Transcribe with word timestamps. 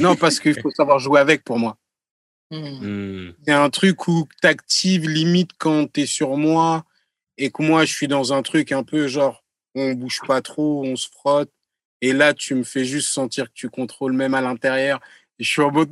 non, 0.00 0.16
parce 0.16 0.40
qu'il 0.40 0.60
faut 0.60 0.70
savoir 0.70 0.98
jouer 0.98 1.20
avec 1.20 1.44
pour 1.44 1.58
moi. 1.58 1.76
Hmm. 2.50 3.26
Hmm. 3.26 3.34
C'est 3.46 3.52
un 3.52 3.70
truc 3.70 4.08
où 4.08 4.28
t'actives 4.40 5.08
limite 5.08 5.50
quand 5.58 5.90
t'es 5.90 6.06
sur 6.06 6.36
moi 6.36 6.84
et 7.38 7.50
que 7.50 7.62
moi 7.62 7.84
je 7.84 7.92
suis 7.92 8.08
dans 8.08 8.32
un 8.32 8.42
truc 8.42 8.72
un 8.72 8.82
peu 8.82 9.08
genre 9.08 9.42
on 9.74 9.92
bouge 9.92 10.20
pas 10.26 10.42
trop, 10.42 10.84
on 10.84 10.96
se 10.96 11.08
frotte. 11.08 11.50
Et 12.00 12.12
là, 12.12 12.34
tu 12.34 12.54
me 12.54 12.64
fais 12.64 12.84
juste 12.84 13.10
sentir 13.10 13.46
que 13.46 13.54
tu 13.54 13.70
contrôles 13.70 14.12
même 14.12 14.34
à 14.34 14.40
l'intérieur. 14.40 15.00
Et 15.38 15.44
je 15.44 15.48
suis 15.48 15.62
en 15.62 15.70
mode, 15.70 15.90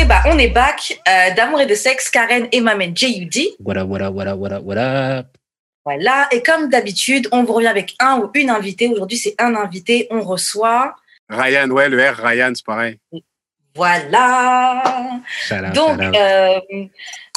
Ok, 0.00 0.06
bah 0.06 0.22
on 0.26 0.38
est 0.38 0.48
back. 0.48 0.98
Euh, 1.08 1.34
D'amour 1.34 1.60
et 1.60 1.66
de 1.66 1.74
sexe, 1.74 2.08
Karen 2.08 2.48
et 2.52 2.60
Mamen 2.60 2.96
J.U.D. 2.96 3.56
Voilà, 3.60 3.84
voilà, 3.84 4.08
voilà, 4.08 4.34
voilà, 4.34 4.58
voilà. 4.58 5.24
Voilà. 5.84 6.28
Et 6.32 6.42
comme 6.42 6.70
d'habitude, 6.70 7.28
on 7.32 7.44
vous 7.44 7.52
revient 7.52 7.66
avec 7.66 7.96
un 7.98 8.18
ou 8.18 8.30
une 8.34 8.48
invitée. 8.48 8.88
Aujourd'hui, 8.88 9.18
c'est 9.18 9.34
un 9.38 9.54
invité. 9.54 10.06
On 10.10 10.22
reçoit. 10.22 10.94
Ryan, 11.28 11.68
ouais, 11.70 11.88
le 11.90 12.02
R, 12.02 12.16
Ryan, 12.16 12.52
c'est 12.54 12.64
pareil. 12.64 12.98
Voilà. 13.74 15.20
Donc, 15.74 16.00
out. 16.00 16.16
euh, 16.16 16.60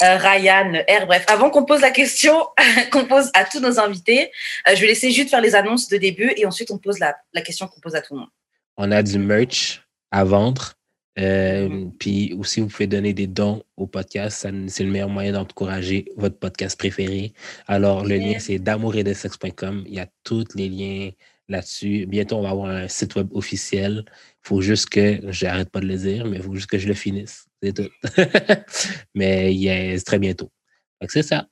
euh, 0.03 0.17
Ryan, 0.17 0.73
R, 1.01 1.05
bref, 1.05 1.25
avant 1.27 1.49
qu'on 1.49 1.65
pose 1.65 1.81
la 1.81 1.91
question 1.91 2.47
qu'on 2.91 3.05
pose 3.05 3.29
à 3.33 3.43
tous 3.43 3.59
nos 3.59 3.77
invités, 3.79 4.31
euh, 4.69 4.75
je 4.75 4.81
vais 4.81 4.87
laisser 4.87 5.11
juste 5.11 5.31
faire 5.31 5.41
les 5.41 5.55
annonces 5.55 5.89
de 5.89 5.97
début 5.97 6.31
et 6.37 6.45
ensuite 6.45 6.71
on 6.71 6.77
pose 6.77 6.99
la, 6.99 7.15
la 7.33 7.41
question 7.41 7.67
qu'on 7.67 7.81
pose 7.81 7.95
à 7.95 8.01
tout 8.01 8.13
le 8.13 8.21
monde. 8.21 8.29
on 8.77 8.89
a 8.91 9.03
du 9.03 9.19
merch 9.19 9.81
à 10.11 10.23
vendre. 10.23 10.75
Euh. 11.19 11.85
Puis 11.99 12.33
aussi, 12.33 12.61
vous 12.61 12.67
pouvez 12.67 12.87
donner 12.87 13.13
des 13.13 13.27
dons 13.27 13.63
au 13.77 13.87
podcast. 13.87 14.39
Ça, 14.39 14.49
C'est 14.67 14.83
le 14.83 14.89
meilleur 14.89 15.09
moyen 15.09 15.33
d'encourager 15.33 16.11
votre 16.17 16.37
podcast 16.37 16.77
préféré. 16.77 17.33
Alors, 17.67 18.05
le 18.05 18.17
lien, 18.17 18.39
c'est 18.39 18.59
d'amouretdesexe.com. 18.59 19.83
Il 19.87 19.93
y 19.93 19.99
a 19.99 20.07
tous 20.23 20.47
les 20.55 20.69
liens 20.69 21.11
là-dessus. 21.49 22.05
Bientôt, 22.07 22.37
on 22.37 22.41
va 22.41 22.49
avoir 22.49 22.69
un 22.69 22.87
site 22.87 23.15
web 23.15 23.27
officiel. 23.33 24.05
Il 24.07 24.47
faut 24.47 24.61
juste 24.61 24.89
que, 24.89 25.19
j'arrête 25.29 25.69
pas 25.69 25.79
de 25.79 25.87
le 25.87 25.97
dire, 25.97 26.25
mais 26.25 26.37
il 26.37 26.43
faut 26.43 26.55
juste 26.55 26.69
que 26.69 26.77
je 26.77 26.87
le 26.87 26.93
finisse. 26.93 27.45
C'est 27.61 27.73
tout. 27.73 27.89
mais 29.15 29.97
très 30.05 30.19
bientôt. 30.19 30.51
Donc, 30.99 31.11
c'est 31.11 31.23
ça. 31.23 31.47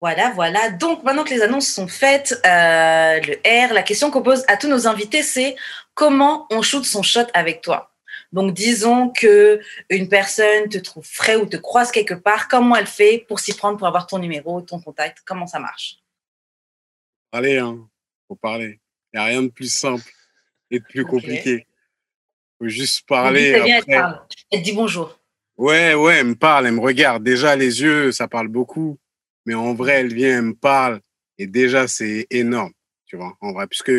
Voilà, 0.00 0.32
voilà. 0.34 0.70
Donc, 0.70 1.02
maintenant 1.02 1.24
que 1.24 1.30
les 1.30 1.40
annonces 1.40 1.68
sont 1.68 1.88
faites, 1.88 2.38
euh, 2.44 3.20
le 3.20 3.68
R, 3.68 3.72
la 3.72 3.82
question 3.82 4.10
qu'on 4.10 4.20
pose 4.20 4.44
à 4.48 4.58
tous 4.58 4.68
nos 4.68 4.86
invités, 4.86 5.22
c'est 5.22 5.56
comment 5.94 6.46
on 6.50 6.60
shoot 6.60 6.84
son 6.84 7.02
shot 7.02 7.24
avec 7.32 7.62
toi? 7.62 7.93
Donc, 8.34 8.52
disons 8.52 9.10
que 9.10 9.60
une 9.90 10.08
personne 10.08 10.68
te 10.68 10.78
trouve 10.78 11.06
frais 11.06 11.36
ou 11.36 11.46
te 11.46 11.56
croise 11.56 11.92
quelque 11.92 12.14
part, 12.14 12.48
comment 12.48 12.74
elle 12.74 12.88
fait 12.88 13.24
pour 13.28 13.38
s'y 13.38 13.54
prendre, 13.54 13.78
pour 13.78 13.86
avoir 13.86 14.08
ton 14.08 14.18
numéro, 14.18 14.60
ton 14.60 14.80
contact? 14.80 15.18
Comment 15.24 15.46
ça 15.46 15.60
marche? 15.60 16.00
Allez, 17.30 17.58
hein, 17.58 17.88
faut 18.26 18.34
parler. 18.34 18.80
Il 19.12 19.18
n'y 19.18 19.20
a 19.20 19.24
rien 19.26 19.42
de 19.44 19.48
plus 19.48 19.72
simple 19.72 20.10
et 20.68 20.80
de 20.80 20.84
plus 20.84 21.02
Ok. 21.02 21.10
compliqué. 21.10 21.64
faut 22.58 22.66
juste 22.66 23.02
On 23.02 23.02
dit, 23.02 23.06
parler. 23.06 23.52
c'est 23.52 23.62
bien, 23.62 23.76
elle 23.76 23.82
après. 23.82 23.94
parle. 23.94 24.26
Elle 24.50 24.58
te 24.58 24.64
dit 24.64 24.72
bonjour. 24.72 25.16
Ouais, 25.56 25.94
ouais, 25.94 26.16
elle 26.16 26.26
me 26.26 26.34
parle, 26.34 26.66
elle 26.66 26.74
me 26.74 26.80
regarde. 26.80 27.22
Déjà, 27.22 27.54
les 27.54 27.82
yeux, 27.82 28.10
ça 28.10 28.26
parle 28.26 28.48
beaucoup. 28.48 28.98
Mais 29.46 29.54
en 29.54 29.74
vrai, 29.74 30.00
elle 30.00 30.12
vient, 30.12 30.38
elle 30.38 30.44
me 30.46 30.54
parle. 30.56 31.00
Et 31.38 31.46
déjà, 31.46 31.86
c'est 31.86 32.26
énorme, 32.30 32.72
tu 33.06 33.16
vois, 33.16 33.36
en 33.40 33.52
vrai. 33.52 33.68
Puisque 33.68 33.92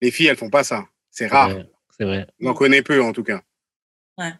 les 0.00 0.10
filles, 0.12 0.28
elles 0.28 0.36
font 0.36 0.50
pas 0.50 0.62
ça. 0.62 0.86
C'est 1.10 1.26
rare. 1.26 1.50
C'est 1.98 2.04
vrai. 2.04 2.26
On 2.40 2.48
en 2.48 2.54
connaît 2.54 2.82
peu, 2.82 3.00
en 3.02 3.12
tout 3.12 3.22
cas. 3.24 3.42
Ouais. 4.18 4.32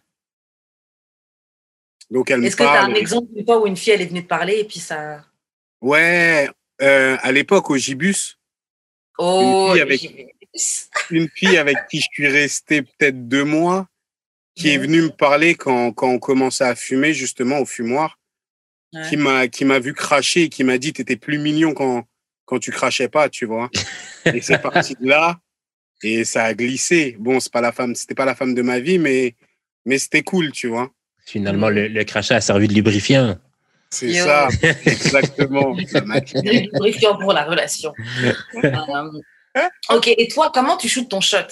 Donc, 2.11 2.29
elle 2.29 2.41
me 2.41 2.45
Est-ce 2.47 2.55
que 2.55 2.63
tu 2.63 2.69
as 2.69 2.83
un 2.83 2.93
exemple 2.93 3.33
d'une 3.33 3.45
fois 3.45 3.59
où 3.61 3.67
une 3.67 3.77
fille, 3.77 3.93
elle 3.93 4.01
est 4.01 4.05
venue 4.07 4.23
te 4.23 4.27
parler 4.27 4.59
et 4.59 4.65
puis 4.65 4.79
ça. 4.79 5.25
Ouais, 5.81 6.49
euh, 6.81 7.17
à 7.21 7.31
l'époque, 7.31 7.69
au 7.69 7.77
Gibus, 7.77 8.37
Oh, 9.17 9.69
fille 9.71 9.81
avec- 9.81 10.35
une 11.11 11.29
fille 11.29 11.57
avec 11.57 11.77
qui 11.89 11.99
je 11.99 12.07
suis 12.11 12.27
resté 12.27 12.81
peut-être 12.81 13.27
deux 13.27 13.43
mois, 13.45 13.87
qui 14.55 14.69
est 14.69 14.77
venue 14.77 15.01
me 15.03 15.09
parler 15.09 15.55
quand, 15.55 15.91
quand 15.93 16.09
on 16.09 16.19
commençait 16.19 16.63
à 16.65 16.75
fumer, 16.75 17.13
justement, 17.13 17.59
au 17.59 17.65
fumoir, 17.65 18.19
Ouais. 18.93 19.09
qui 19.09 19.17
m'a 19.17 19.47
qui 19.49 19.65
m'a 19.65 19.79
vu 19.79 19.93
cracher 19.93 20.43
et 20.43 20.49
qui 20.49 20.63
m'a 20.63 20.77
dit 20.77 20.93
t'étais 20.93 21.17
plus 21.17 21.37
mignon 21.37 21.73
quand 21.73 22.05
quand 22.45 22.59
tu 22.59 22.71
crachais 22.71 23.09
pas, 23.09 23.27
tu 23.29 23.45
vois. 23.45 23.69
et 24.25 24.39
c'est 24.41 24.59
parti 24.61 24.95
de 24.95 25.05
là 25.07 25.37
et 26.05 26.23
ça 26.23 26.43
a 26.45 26.53
glissé. 26.53 27.15
Bon, 27.19 27.39
c'est 27.39 27.51
pas 27.51 27.61
la 27.61 27.71
femme, 27.71 27.95
c'était 27.95 28.15
pas 28.15 28.25
la 28.25 28.35
femme 28.35 28.53
de 28.53 28.61
ma 28.61 28.79
vie, 28.79 28.99
mais 28.99 29.35
mais 29.85 29.97
c'était 29.97 30.23
cool, 30.23 30.51
tu 30.51 30.67
vois. 30.67 30.91
Finalement, 31.25 31.69
le, 31.69 31.87
le 31.87 32.03
crachat 32.03 32.35
a 32.35 32.41
servi 32.41 32.67
de 32.67 32.73
lubrifiant. 32.73 33.37
C'est 33.89 34.09
Yo. 34.09 34.25
ça, 34.25 34.49
exactement. 34.85 35.75
Lubrifiant 36.43 37.17
pour 37.17 37.33
la 37.33 37.45
relation. 37.45 37.93
Euh, 38.63 39.69
ok, 39.89 40.07
et 40.09 40.27
toi, 40.27 40.51
comment 40.53 40.77
tu 40.77 40.89
shootes 40.89 41.09
ton 41.09 41.21
shot? 41.21 41.47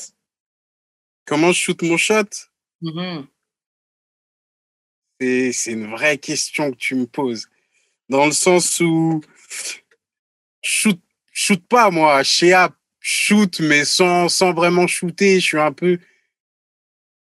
Comment 1.26 1.52
je 1.52 1.60
shoot 1.60 1.82
mon 1.82 1.98
shot? 1.98 2.30
Mhm. 2.82 3.26
C'est 5.20 5.52
c'est 5.54 5.72
une 5.72 5.90
vraie 5.90 6.18
question 6.18 6.72
que 6.72 6.78
tu 6.78 6.96
me 6.96 7.06
poses. 7.06 7.48
Dans 8.10 8.26
le 8.26 8.34
sens 8.34 8.80
où 8.82 9.22
shoot, 10.62 11.00
shoot 11.32 11.66
pas 11.66 11.90
moi, 11.90 12.24
Shea 12.24 12.70
shoot 13.04 13.60
mais 13.60 13.86
sans, 13.86 14.30
sans 14.30 14.54
vraiment 14.54 14.88
shooter. 14.88 15.40
Je 15.40 15.46
suis 15.46 15.60
un 15.60 15.74
peu 15.74 16.00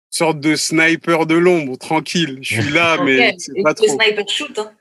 sorte 0.09 0.41
de 0.41 0.55
sniper 0.57 1.27
de 1.27 1.35
l'ombre, 1.35 1.77
tranquille. 1.77 2.39
Je 2.41 2.63
suis 2.63 2.71
là, 2.73 2.97
mais 3.05 3.35
c'est 3.37 3.61
pas 3.63 3.75
trop. 3.75 3.87
sniper 3.87 4.27
shoot. 4.27 4.59
hein. 4.59 4.73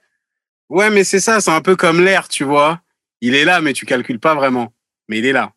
Ouais, 0.70 0.90
mais 0.90 1.04
c'est 1.04 1.20
ça, 1.20 1.42
c'est 1.42 1.52
un 1.52 1.62
peu 1.62 1.76
comme 1.76 2.02
l'air, 2.04 2.30
tu 2.30 2.44
vois. 2.46 2.82
Il 3.20 3.36
est 3.36 3.44
là, 3.46 3.60
mais 3.62 3.74
tu 3.74 3.86
calcules 3.86 4.20
pas 4.20 4.36
vraiment. 4.36 4.74
Mais 5.10 5.20
il 5.20 5.26
est 5.26 5.34
là. 5.34 5.54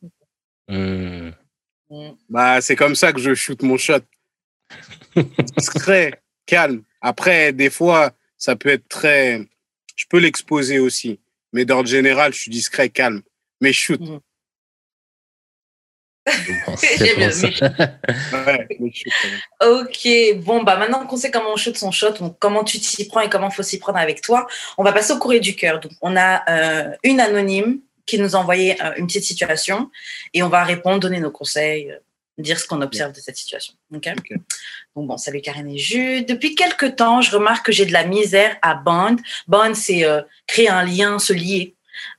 Hmm. 0.69 1.31
Mm. 1.91 2.11
Bah, 2.29 2.61
c'est 2.61 2.77
comme 2.77 2.95
ça 2.95 3.13
que 3.13 3.21
je 3.21 3.35
shoot 3.35 3.63
mon 3.63 3.77
shot. 3.77 4.01
Discret, 5.57 6.23
calme. 6.47 6.83
Après, 7.01 7.53
des 7.53 7.71
fois, 7.71 8.13
ça 8.37 8.57
peut 8.57 8.69
être 8.69 8.89
très. 8.89 9.47
Je 9.97 10.05
peux 10.09 10.19
l'exposer 10.19 10.79
aussi. 10.79 11.21
Mais 11.53 11.65
d'ordre 11.65 11.89
général, 11.89 12.35
je 12.35 12.41
suis 12.41 12.51
discret, 12.51 12.91
calme. 12.91 13.23
Mais 13.61 13.73
shoot. 13.73 14.01
Bon. 16.67 16.75
Ouais, 18.47 18.67
shoot. 18.93 19.13
Ok, 19.63 20.09
bon, 20.45 20.63
bah 20.63 20.77
maintenant 20.77 21.07
qu'on 21.07 21.17
sait 21.17 21.31
comment 21.31 21.53
on 21.53 21.57
shoot 21.57 21.77
son 21.77 21.91
shot, 21.91 22.13
donc 22.13 22.39
comment 22.39 22.65
tu 22.65 22.79
t'y 22.79 23.07
prends 23.07 23.21
et 23.21 23.29
comment 23.29 23.49
il 23.49 23.55
faut 23.55 23.63
s'y 23.63 23.79
prendre 23.79 23.99
avec 23.99 24.21
toi, 24.23 24.47
on 24.77 24.85
va 24.85 24.93
passer 24.93 25.13
au 25.13 25.19
courrier 25.19 25.41
du 25.41 25.55
cœur. 25.55 25.81
Donc, 25.81 25.93
on 26.01 26.17
a 26.17 26.43
euh, 26.51 26.91
une 27.03 27.21
anonyme 27.21 27.81
qui 28.07 28.19
nous 28.19 28.35
a 28.37 28.39
envoyé 28.39 28.83
euh, 28.83 28.93
une 28.97 29.07
petite 29.07 29.25
situation 29.25 29.91
et 30.33 30.43
on 30.43 30.49
va 30.49 30.65
répondre, 30.65 31.01
donner 31.01 31.21
nos 31.21 31.31
conseils, 31.31 31.91
euh, 31.91 31.99
dire 32.43 32.59
ce 32.59 32.67
qu'on 32.67 32.81
observe 32.83 33.13
de 33.13 33.21
cette 33.21 33.37
situation. 33.37 33.75
Donc 33.91 34.07
bon, 34.95 35.17
salut 35.17 35.41
Karen 35.41 35.69
et 35.69 35.79
Jules. 35.79 36.25
Depuis 36.25 36.55
quelques 36.55 36.97
temps, 36.97 37.21
je 37.21 37.31
remarque 37.31 37.67
que 37.67 37.73
j'ai 37.73 37.87
de 37.87 37.93
la 37.93 38.05
misère 38.05 38.57
à 38.63 38.75
bond. 38.75 39.17
Bond, 39.47 39.75
c'est 39.75 40.05
euh, 40.05 40.23
créer 40.47 40.69
un 40.69 40.85
lien, 40.85 41.19
se 41.19 41.33
lier 41.33 41.75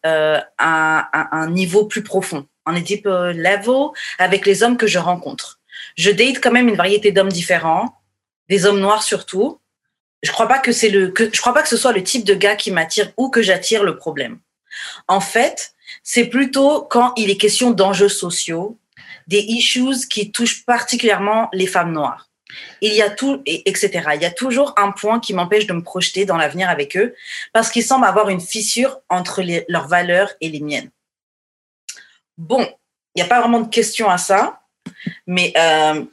euh, 0.06 0.40
à, 0.58 1.36
à 1.38 1.38
un 1.38 1.50
niveau 1.50 1.86
plus 1.86 2.03
profond, 2.03 2.46
en 2.69 2.75
a 2.75 2.80
deep 2.81 3.06
level, 3.06 3.90
avec 4.18 4.46
les 4.46 4.63
hommes 4.63 4.78
que 4.78 4.88
je 4.88 5.00
rencontre. 5.00 5.59
Je 5.97 6.12
date 6.12 6.40
quand 6.41 6.52
même 6.52 6.69
une 6.69 6.75
variété 6.75 7.12
d'hommes 7.12 7.31
différents, 7.31 8.00
des 8.47 8.66
hommes 8.66 8.80
noirs 8.80 9.03
surtout. 9.03 9.59
Je 10.24 10.31
crois 10.31 10.47
pas 10.47 10.59
que 10.59 10.72
c'est 10.72 10.90
le, 10.90 11.13
je 11.18 11.40
crois 11.40 11.53
pas 11.53 11.62
que 11.62 11.69
ce 11.69 11.78
soit 11.78 11.94
le 11.94 12.03
type 12.03 12.25
de 12.25 12.34
gars 12.34 12.56
qui 12.56 12.72
m'attire 12.72 13.12
ou 13.18 13.29
que 13.29 13.41
j'attire 13.41 13.84
le 13.84 13.96
problème. 13.96 14.40
En 15.08 15.22
fait, 15.22 15.74
c'est 16.03 16.25
plutôt 16.25 16.81
quand 16.81 17.13
il 17.16 17.29
est 17.29 17.38
question 17.38 17.72
d'enjeux 17.72 18.09
sociaux, 18.09 18.78
des 19.28 19.40
issues 19.40 20.08
qui 20.09 20.31
touchent 20.31 20.66
particulièrement 20.66 21.50
les 21.53 21.68
femmes 21.68 21.94
noires. 21.94 22.29
Il 22.81 22.94
y 22.94 23.02
a 23.02 23.09
tout, 23.09 23.41
et, 23.46 23.69
etc. 23.69 24.09
Il 24.16 24.22
y 24.22 24.25
a 24.25 24.31
toujours 24.31 24.74
un 24.78 24.91
point 24.91 25.19
qui 25.19 25.34
m'empêche 25.34 25.68
de 25.68 25.74
me 25.74 25.84
projeter 25.84 26.25
dans 26.25 26.38
l'avenir 26.38 26.69
avec 26.69 26.97
eux 26.97 27.13
parce 27.53 27.69
qu'il 27.69 27.84
semble 27.84 28.06
avoir 28.06 28.29
une 28.29 28.41
fissure 28.41 28.99
entre 29.08 29.43
leurs 29.67 29.88
valeurs 29.88 30.32
et 30.41 30.49
les 30.49 30.59
miennes. 30.59 30.90
Bon, 32.40 32.62
il 33.16 33.18
n'y 33.18 33.22
a 33.22 33.28
pas 33.28 33.41
vraiment 33.41 33.59
de 33.59 33.68
question 33.68 34.09
à 34.09 34.18
ça, 34.18 34.62
mais 35.28 35.52
euh, 35.58 36.06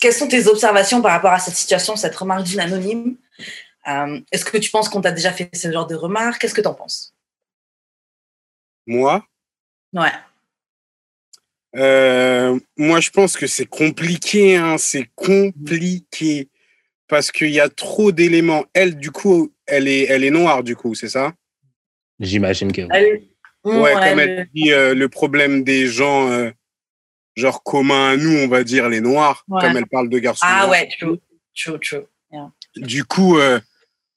quelles 0.00 0.12
sont 0.12 0.28
tes 0.28 0.46
observations 0.46 1.02
par 1.02 1.10
rapport 1.10 1.32
à 1.32 1.40
cette 1.40 1.56
situation, 1.56 1.96
cette 1.96 2.14
remarque 2.14 2.44
d'une 2.44 2.60
anonyme? 2.60 3.16
Euh, 3.88 4.20
Est-ce 4.30 4.44
que 4.44 4.56
tu 4.56 4.70
penses 4.70 4.88
qu'on 4.88 5.00
t'a 5.00 5.10
déjà 5.10 5.32
fait 5.32 5.50
ce 5.52 5.72
genre 5.72 5.88
de 5.88 5.96
remarques? 5.96 6.40
Qu'est-ce 6.40 6.54
que 6.54 6.60
tu 6.60 6.68
en 6.68 6.74
penses? 6.74 7.12
Moi, 8.86 9.26
Ouais. 9.92 10.12
euh, 11.76 12.58
moi, 12.76 13.00
je 13.00 13.10
pense 13.10 13.36
que 13.36 13.48
c'est 13.48 13.66
compliqué. 13.66 14.56
Hein, 14.56 14.78
c'est 14.78 15.10
compliqué. 15.16 16.48
Parce 17.08 17.32
qu'il 17.32 17.50
y 17.50 17.58
a 17.58 17.68
trop 17.68 18.12
d'éléments. 18.12 18.64
Elle, 18.74 18.96
du 18.96 19.10
coup, 19.10 19.52
elle 19.66 19.88
est, 19.88 20.04
elle 20.04 20.22
est 20.22 20.30
noire, 20.30 20.62
du 20.62 20.76
coup, 20.76 20.94
c'est 20.94 21.08
ça? 21.08 21.32
J'imagine 22.20 22.70
que. 22.70 22.82
Elle- 22.92 23.29
Ouais, 23.64 23.78
Ouais, 23.80 23.92
comme 23.92 24.18
le- 24.18 24.20
elle 24.22 24.48
dit, 24.54 24.72
euh, 24.72 24.94
le 24.94 25.08
problème 25.08 25.64
des 25.64 25.86
gens, 25.86 26.30
euh, 26.30 26.50
genre 27.36 27.62
communs 27.62 28.10
à 28.12 28.16
nous, 28.16 28.36
on 28.38 28.48
va 28.48 28.64
dire 28.64 28.88
les 28.88 29.00
noirs, 29.00 29.44
Ouais. 29.48 29.60
comme 29.60 29.76
elle 29.76 29.86
parle 29.86 30.08
de 30.08 30.18
garçons. 30.18 30.44
Ah 30.48 30.60
noirs. 30.66 30.70
ouais, 30.70 30.88
true, 30.98 31.18
true, 31.54 31.78
true. 31.80 32.04
Du 32.76 33.04
coup, 33.04 33.38
euh, 33.38 33.60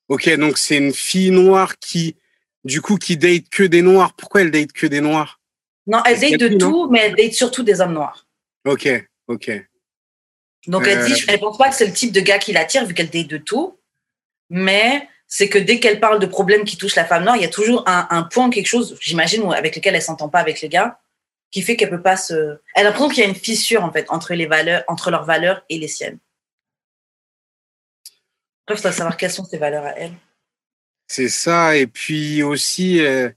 Ok, 0.10 0.30
donc 0.38 0.58
c'est 0.58 0.78
une 0.78 0.94
fille 0.94 1.32
noire 1.32 1.80
qui, 1.80 2.18
du 2.66 2.82
coup, 2.82 2.98
qui 2.98 3.16
date 3.16 3.48
que 3.50 3.64
des 3.64 3.82
noirs. 3.82 4.14
Pourquoi 4.14 4.42
elle 4.42 4.52
date 4.52 4.74
que 4.74 4.86
des 4.86 5.00
noirs? 5.00 5.40
Non, 5.88 6.04
elle 6.06 6.20
date 6.20 6.40
de 6.40 6.58
tout, 6.58 6.90
mais 6.90 7.00
elle 7.00 7.16
date 7.16 7.32
surtout 7.34 7.64
des 7.64 7.80
hommes 7.80 7.94
noirs. 7.94 8.28
Ok, 8.66 8.88
ok. 9.28 9.50
Donc 10.68 10.86
elle 10.88 11.06
dit, 11.06 11.24
elle 11.28 11.40
pense 11.40 11.58
pas 11.58 11.70
que 11.70 11.76
c'est 11.76 11.88
le 11.88 11.94
type 11.94 12.12
de 12.12 12.20
gars 12.20 12.38
qui 12.38 12.52
l'attire 12.52 12.86
vu 12.86 12.94
qu'elle 12.94 13.10
date 13.10 13.28
de 13.28 13.38
tout, 13.38 13.80
mais 14.50 15.08
c'est 15.36 15.50
que 15.50 15.58
dès 15.58 15.80
qu'elle 15.80 16.00
parle 16.00 16.20
de 16.20 16.28
problèmes 16.28 16.64
qui 16.64 16.78
touchent 16.78 16.96
la 16.96 17.06
femme 17.06 17.24
noire, 17.24 17.36
il 17.36 17.42
y 17.42 17.46
a 17.46 17.50
toujours 17.50 17.84
un, 17.88 18.22
point, 18.22 18.52
quelque 18.52 18.68
chose, 18.68 18.96
j'imagine, 19.02 19.52
avec 19.52 19.76
lequel 19.76 19.96
elle 19.96 20.02
s'entend 20.04 20.30
pas 20.30 20.38
avec 20.38 20.62
les 20.62 20.70
gars, 20.70 21.00
qui 21.50 21.64
fait 21.64 21.76
qu'elle 21.76 21.90
peut 21.90 22.04
pas 22.04 22.18
se. 22.18 22.60
Elle 22.76 22.86
a 22.86 22.90
l'impression 22.92 23.10
qu'il 23.10 23.24
y 23.24 23.26
a 23.26 23.30
une 23.30 23.34
fissure 23.34 23.84
en 23.84 23.92
fait 23.92 24.06
entre 24.12 24.36
les 24.36 24.46
valeurs, 24.46 24.84
entre 24.88 25.10
leurs 25.10 25.26
valeurs 25.26 25.66
et 25.70 25.80
les 25.80 25.88
siennes. 25.88 26.20
Après, 28.68 28.76
il 28.76 28.78
faudrait 28.78 28.92
savoir 28.92 29.18
quelles 29.18 29.32
sont 29.32 29.44
ses 29.44 29.58
valeurs 29.58 29.86
à 29.86 29.98
elle. 29.98 30.14
C'est 31.08 31.30
ça. 31.30 31.78
Et 31.78 31.88
puis 31.88 32.44
aussi, 32.44 33.04
euh, 33.04 33.32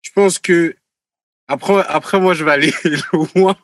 je 0.00 0.12
pense 0.12 0.38
que 0.38 0.74
après, 1.46 1.84
après 1.88 2.18
moi, 2.20 2.32
je 2.32 2.42
vais 2.42 2.52
aller 2.52 2.72
loin. 3.34 3.54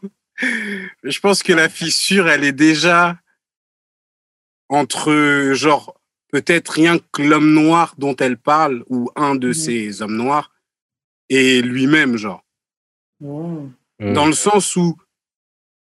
Je 1.02 1.18
pense 1.20 1.42
que 1.42 1.54
la 1.54 1.70
fissure, 1.70 2.28
elle 2.28 2.44
est 2.44 2.52
déjà 2.52 3.16
entre, 4.68 5.54
genre, 5.54 5.97
peut-être 6.28 6.68
rien 6.70 6.98
que 7.12 7.22
l'homme 7.22 7.52
noir 7.52 7.94
dont 7.98 8.16
elle 8.16 8.36
parle, 8.38 8.84
ou 8.88 9.10
un 9.16 9.34
de 9.34 9.48
Mhm. 9.48 9.54
ces 9.54 10.02
hommes 10.02 10.16
noirs, 10.16 10.52
et 11.28 11.60
lui-même, 11.62 12.16
genre. 12.16 12.44
Mmh. 13.20 13.68
Mm. 14.00 14.12
Dans 14.12 14.26
le 14.26 14.32
sens 14.32 14.76
où, 14.76 14.96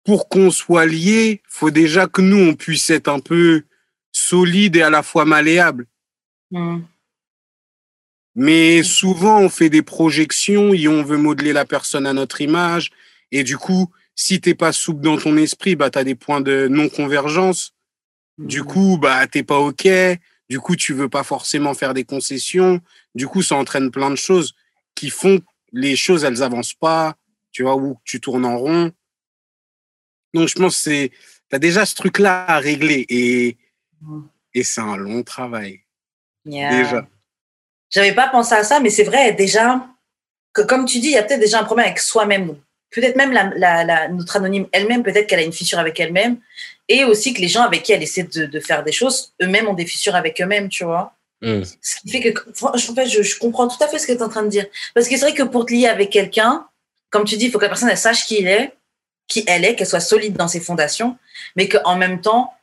pour 0.04 0.28
qu'on 0.28 0.50
soit 0.50 0.86
lié, 0.86 1.42
faut 1.48 1.70
déjà 1.70 2.06
que 2.06 2.20
nous, 2.20 2.38
on 2.38 2.54
puisse 2.54 2.90
être 2.90 3.08
un 3.08 3.20
peu 3.20 3.62
solide 4.12 4.76
et 4.76 4.82
à 4.82 4.90
la 4.90 5.02
fois 5.02 5.24
malléable. 5.24 5.86
Mmh. 6.50 6.80
Mais 8.34 8.82
souvent, 8.82 9.40
on 9.40 9.48
fait 9.48 9.70
des 9.70 9.82
projections 9.82 10.72
et 10.72 10.88
on 10.88 11.02
veut 11.02 11.18
modeler 11.18 11.52
la 11.52 11.64
personne 11.64 12.06
à 12.06 12.12
notre 12.12 12.40
image. 12.40 12.90
Et 13.30 13.44
du 13.44 13.58
coup, 13.58 13.90
si 14.14 14.40
t'es 14.40 14.54
pas 14.54 14.72
souple 14.72 15.02
dans 15.02 15.18
ton 15.18 15.36
esprit, 15.36 15.76
bah, 15.76 15.90
t'as 15.90 16.04
des 16.04 16.14
points 16.14 16.40
de 16.40 16.68
non-convergence. 16.68 17.74
Du 18.38 18.64
coup, 18.64 18.98
bah, 19.00 19.26
t'es 19.26 19.42
pas 19.42 19.58
OK. 19.58 19.86
Du 20.52 20.60
coup, 20.60 20.76
tu 20.76 20.92
veux 20.92 21.08
pas 21.08 21.22
forcément 21.22 21.72
faire 21.72 21.94
des 21.94 22.04
concessions. 22.04 22.82
Du 23.14 23.26
coup, 23.26 23.40
ça 23.40 23.56
entraîne 23.56 23.90
plein 23.90 24.10
de 24.10 24.16
choses 24.16 24.54
qui 24.94 25.08
font 25.08 25.38
que 25.38 25.44
les 25.72 25.96
choses, 25.96 26.24
elles 26.24 26.42
avancent 26.42 26.74
pas, 26.74 27.16
tu 27.52 27.62
vois, 27.62 27.74
ou 27.74 27.98
tu 28.04 28.20
tournes 28.20 28.44
en 28.44 28.58
rond. 28.58 28.92
Donc, 30.34 30.48
je 30.48 30.54
pense 30.54 30.74
que 30.76 30.82
c'est, 30.82 31.10
t'as 31.48 31.58
déjà 31.58 31.86
ce 31.86 31.94
truc-là 31.94 32.44
à 32.44 32.58
régler 32.58 33.06
et, 33.08 33.56
et 34.52 34.62
c'est 34.62 34.82
un 34.82 34.98
long 34.98 35.22
travail. 35.22 35.80
Yeah. 36.44 36.82
Déjà. 36.82 37.08
J'avais 37.88 38.14
pas 38.14 38.28
pensé 38.28 38.52
à 38.54 38.62
ça, 38.62 38.78
mais 38.78 38.90
c'est 38.90 39.04
vrai, 39.04 39.32
déjà, 39.32 39.88
que, 40.52 40.60
comme 40.60 40.84
tu 40.84 41.00
dis, 41.00 41.06
il 41.06 41.12
y 41.12 41.16
a 41.16 41.22
peut-être 41.22 41.40
déjà 41.40 41.60
un 41.60 41.64
problème 41.64 41.86
avec 41.86 41.98
soi-même. 41.98 42.58
Peut-être 42.90 43.16
même 43.16 43.32
la, 43.32 43.44
la, 43.56 43.84
la- 43.84 44.08
notre 44.08 44.36
anonyme 44.36 44.66
elle-même, 44.70 45.02
peut-être 45.02 45.26
qu'elle 45.26 45.40
a 45.40 45.44
une 45.44 45.52
fissure 45.54 45.78
avec 45.78 45.98
elle-même. 45.98 46.36
Et 46.88 47.04
aussi 47.04 47.32
que 47.32 47.40
les 47.40 47.48
gens 47.48 47.62
avec 47.62 47.82
qui 47.82 47.92
elle 47.92 48.02
essaie 48.02 48.24
de, 48.24 48.46
de 48.46 48.60
faire 48.60 48.82
des 48.82 48.92
choses, 48.92 49.32
eux-mêmes 49.40 49.68
ont 49.68 49.74
des 49.74 49.86
fissures 49.86 50.14
avec 50.14 50.40
eux-mêmes, 50.40 50.68
tu 50.68 50.84
vois. 50.84 51.14
Mm. 51.42 51.62
Ce 51.80 51.96
qui 52.00 52.10
fait 52.10 52.32
que, 52.32 52.40
en 52.62 52.94
fait, 52.94 53.06
je, 53.06 53.22
je 53.22 53.38
comprends 53.38 53.68
tout 53.68 53.82
à 53.82 53.88
fait 53.88 53.98
ce 53.98 54.06
que 54.06 54.12
tu 54.12 54.18
es 54.18 54.22
en 54.22 54.28
train 54.28 54.42
de 54.42 54.48
dire. 54.48 54.66
Parce 54.94 55.08
que 55.08 55.16
c'est 55.16 55.24
vrai 55.24 55.34
que 55.34 55.42
pour 55.42 55.66
te 55.66 55.72
lier 55.72 55.86
avec 55.86 56.10
quelqu'un, 56.10 56.66
comme 57.10 57.24
tu 57.24 57.36
dis, 57.36 57.46
il 57.46 57.50
faut 57.50 57.58
que 57.58 57.64
la 57.64 57.68
personne 57.68 57.88
elle 57.88 57.98
sache 57.98 58.26
qui 58.26 58.38
il 58.38 58.48
est, 58.48 58.72
qui 59.28 59.44
elle 59.46 59.64
est, 59.64 59.76
qu'elle 59.76 59.86
soit 59.86 60.00
solide 60.00 60.36
dans 60.36 60.48
ses 60.48 60.60
fondations, 60.60 61.16
mais 61.56 61.68
qu'en 61.68 61.96
même 61.96 62.20
temps, 62.20 62.54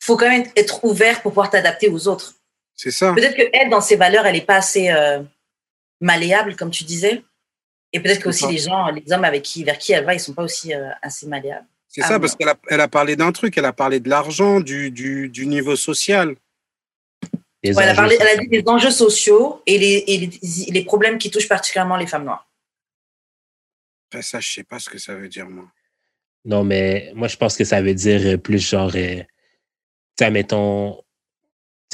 faut 0.00 0.16
quand 0.16 0.28
même 0.28 0.46
être 0.56 0.84
ouvert 0.84 1.22
pour 1.22 1.32
pouvoir 1.32 1.50
t'adapter 1.50 1.88
aux 1.88 2.08
autres. 2.08 2.34
C'est 2.74 2.90
ça. 2.90 3.12
Peut-être 3.12 3.36
que 3.36 3.48
elle, 3.52 3.70
dans 3.70 3.80
ses 3.80 3.96
valeurs, 3.96 4.26
elle 4.26 4.34
n'est 4.34 4.40
pas 4.40 4.56
assez 4.56 4.90
euh, 4.90 5.22
malléable, 6.00 6.56
comme 6.56 6.70
tu 6.70 6.84
disais. 6.84 7.22
Et 7.92 8.00
peut-être 8.00 8.20
que 8.20 8.28
aussi 8.28 8.46
les 8.46 8.58
gens, 8.58 8.88
les 8.88 9.12
hommes 9.12 9.24
avec 9.24 9.42
qui, 9.42 9.64
vers 9.64 9.78
qui 9.78 9.92
elle 9.92 10.04
va, 10.04 10.14
ils 10.14 10.20
sont 10.20 10.32
pas 10.32 10.42
aussi 10.42 10.74
euh, 10.74 10.88
assez 11.02 11.26
malléables. 11.26 11.66
C'est 11.94 12.00
Ah 12.02 12.08
ça, 12.08 12.14
non. 12.14 12.20
parce 12.20 12.34
qu'elle 12.36 12.48
a, 12.48 12.56
elle 12.68 12.80
a 12.80 12.88
parlé 12.88 13.16
d'un 13.16 13.32
truc, 13.32 13.56
elle 13.58 13.66
a 13.66 13.72
parlé 13.74 14.00
de 14.00 14.08
l'argent, 14.08 14.60
du, 14.60 14.90
du, 14.90 15.28
du 15.28 15.46
niveau 15.46 15.76
social. 15.76 16.30
Ouais, 17.62 17.70
elle, 17.76 17.78
a 17.90 17.94
parlé, 17.94 18.16
elle 18.18 18.26
a 18.28 18.36
dit 18.38 18.48
des 18.48 18.62
enjeux 18.66 18.90
sociaux 18.90 19.62
et 19.66 19.78
les, 19.78 20.02
et 20.08 20.16
les, 20.18 20.30
les 20.72 20.84
problèmes 20.84 21.18
qui 21.18 21.30
touchent 21.30 21.48
particulièrement 21.48 21.96
les 21.98 22.06
femmes 22.06 22.24
noires. 22.24 22.48
Après, 24.10 24.22
ça, 24.22 24.40
je 24.40 24.50
sais 24.52 24.64
pas 24.64 24.78
ce 24.78 24.88
que 24.88 24.96
ça 24.98 25.14
veut 25.14 25.28
dire, 25.28 25.48
moi. 25.48 25.70
Non, 26.46 26.64
mais 26.64 27.12
moi, 27.14 27.28
je 27.28 27.36
pense 27.36 27.56
que 27.56 27.64
ça 27.64 27.82
veut 27.82 27.94
dire 27.94 28.20
euh, 28.24 28.36
plus 28.38 28.58
genre, 28.58 28.90
euh, 28.96 29.20
tu 29.20 29.26
sais, 30.18 30.30
mettons, 30.30 31.02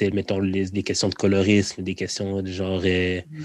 mettons 0.00 0.38
les, 0.38 0.66
des 0.70 0.82
questions 0.84 1.08
de 1.08 1.14
colorisme, 1.16 1.82
des 1.82 1.94
questions 1.96 2.40
de 2.40 2.50
genre, 2.52 2.80
euh, 2.84 3.20
Mhm. 3.28 3.44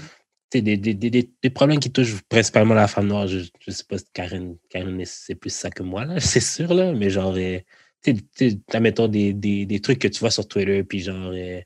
Des, 0.62 0.76
des, 0.76 0.94
des, 0.94 1.10
des- 1.10 1.50
problèmes 1.50 1.80
qui 1.80 1.90
touchent 1.90 2.20
principalement 2.28 2.74
la 2.74 2.88
femme 2.88 3.06
noire. 3.08 3.26
Je, 3.26 3.40
je 3.60 3.70
sais 3.70 3.84
pas 3.84 3.98
si 3.98 4.04
Karen, 4.12 4.56
Karen 4.70 5.02
c'est 5.04 5.34
plus 5.34 5.50
ça 5.50 5.70
que 5.70 5.82
moi, 5.82 6.04
là, 6.04 6.20
c'est 6.20 6.40
sûr, 6.40 6.72
là, 6.74 6.92
mais 6.92 7.10
genre, 7.10 7.34
euh, 7.36 7.58
tu 8.02 8.14
sais, 8.14 8.20
tu 8.36 8.50
sais, 8.50 8.58
t'as, 8.68 8.80
mettons 8.80 9.08
des, 9.08 9.32
des, 9.32 9.66
des 9.66 9.80
trucs 9.80 9.98
que 9.98 10.08
tu 10.08 10.20
vois 10.20 10.30
sur 10.30 10.46
Twitter, 10.46 10.82
puis 10.84 11.00
genre, 11.00 11.30
euh, 11.32 11.60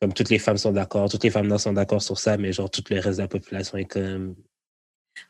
comme 0.00 0.12
toutes 0.12 0.30
les 0.30 0.38
femmes 0.38 0.58
sont 0.58 0.72
d'accord, 0.72 1.08
toutes 1.08 1.24
les 1.24 1.30
femmes 1.30 1.46
noires 1.46 1.60
sont 1.60 1.72
d'accord 1.72 2.02
sur 2.02 2.18
ça, 2.18 2.36
mais 2.36 2.52
genre, 2.52 2.70
tout 2.70 2.82
le 2.90 3.00
reste 3.00 3.18
de 3.18 3.22
la 3.22 3.28
population 3.28 3.78
est 3.78 3.84
comme. 3.86 4.34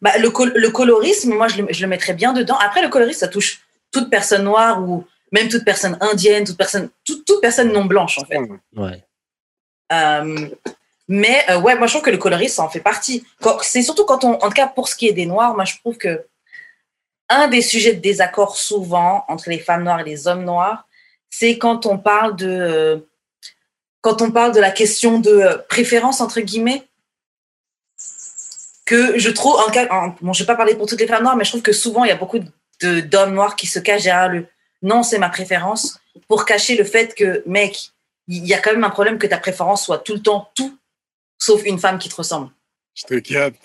Bah, 0.00 0.16
le, 0.18 0.30
col- 0.30 0.52
le 0.56 0.70
colorisme, 0.70 1.34
moi, 1.34 1.48
je 1.48 1.62
le, 1.62 1.68
je 1.70 1.82
le 1.82 1.88
mettrais 1.88 2.14
bien 2.14 2.32
dedans. 2.32 2.56
Après, 2.58 2.82
le 2.82 2.88
colorisme, 2.88 3.20
ça 3.20 3.28
touche 3.28 3.60
toute 3.92 4.10
personne 4.10 4.44
noire 4.44 4.82
ou 4.82 5.04
même 5.30 5.48
toute 5.48 5.64
personne 5.64 5.96
indienne, 6.00 6.44
toute 6.44 6.56
personne, 6.56 6.88
toute, 7.04 7.24
toute 7.26 7.40
personne 7.40 7.72
non 7.72 7.84
blanche, 7.84 8.18
en 8.18 8.24
fait. 8.24 8.38
Ouais. 8.74 9.04
Euh, 9.92 10.48
mais 11.08 11.44
euh, 11.50 11.60
ouais, 11.60 11.76
moi 11.76 11.86
je 11.86 11.92
trouve 11.92 12.04
que 12.04 12.10
le 12.10 12.18
colorisme, 12.18 12.56
ça 12.56 12.62
en 12.62 12.68
fait 12.70 12.80
partie. 12.80 13.24
C'est 13.62 13.82
surtout 13.82 14.04
quand 14.04 14.24
on, 14.24 14.34
en 14.34 14.48
tout 14.48 14.54
cas 14.54 14.66
pour 14.66 14.88
ce 14.88 14.96
qui 14.96 15.06
est 15.08 15.12
des 15.12 15.26
noirs, 15.26 15.54
moi 15.54 15.64
je 15.64 15.76
trouve 15.78 15.96
que 15.98 16.26
un 17.28 17.48
des 17.48 17.62
sujets 17.62 17.94
de 17.94 18.00
désaccord 18.00 18.56
souvent 18.56 19.24
entre 19.28 19.48
les 19.50 19.58
femmes 19.58 19.84
noires 19.84 20.00
et 20.00 20.04
les 20.04 20.26
hommes 20.28 20.44
noirs, 20.44 20.86
c'est 21.30 21.58
quand 21.58 21.86
on 21.86 21.98
parle 21.98 22.36
de 22.36 22.48
euh, 22.48 22.98
quand 24.02 24.20
on 24.22 24.30
parle 24.30 24.52
de 24.52 24.60
la 24.60 24.70
question 24.70 25.18
de 25.18 25.30
euh, 25.30 25.58
préférence 25.68 26.20
entre 26.20 26.40
guillemets 26.40 26.86
que 28.84 29.18
je 29.18 29.30
trouve 29.30 29.54
en 29.56 29.70
cas 29.70 29.86
en- 29.90 30.14
bon 30.20 30.32
je 30.32 30.42
vais 30.42 30.46
pas 30.46 30.56
parler 30.56 30.74
pour 30.74 30.86
toutes 30.86 31.00
les 31.00 31.06
femmes 31.06 31.22
noires 31.22 31.36
mais 31.36 31.44
je 31.44 31.50
trouve 31.50 31.62
que 31.62 31.72
souvent 31.72 32.04
il 32.04 32.08
y 32.08 32.12
a 32.12 32.16
beaucoup 32.16 32.38
d'hommes 32.82 33.34
noirs 33.34 33.56
qui 33.56 33.66
se 33.66 33.78
cachent 33.78 34.02
derrière 34.04 34.28
le 34.28 34.46
non 34.82 35.02
c'est 35.02 35.18
ma 35.18 35.30
préférence 35.30 35.98
pour 36.28 36.44
cacher 36.44 36.76
le 36.76 36.84
fait 36.84 37.14
que 37.14 37.42
mec 37.46 37.90
il 38.28 38.44
y 38.46 38.52
a 38.54 38.58
quand 38.60 38.72
même 38.72 38.84
un 38.84 38.90
problème 38.90 39.18
que 39.18 39.26
ta 39.26 39.38
préférence 39.38 39.84
soit 39.84 39.98
tout 39.98 40.12
le 40.14 40.20
temps 40.22 40.50
tout 40.54 40.76
sauf 41.44 41.64
une 41.64 41.78
femme 41.78 41.98
qui 41.98 42.08
te 42.08 42.14
ressemble 42.16 42.50
Je 42.94 43.04
te 43.04 43.18
capte. 43.20 43.60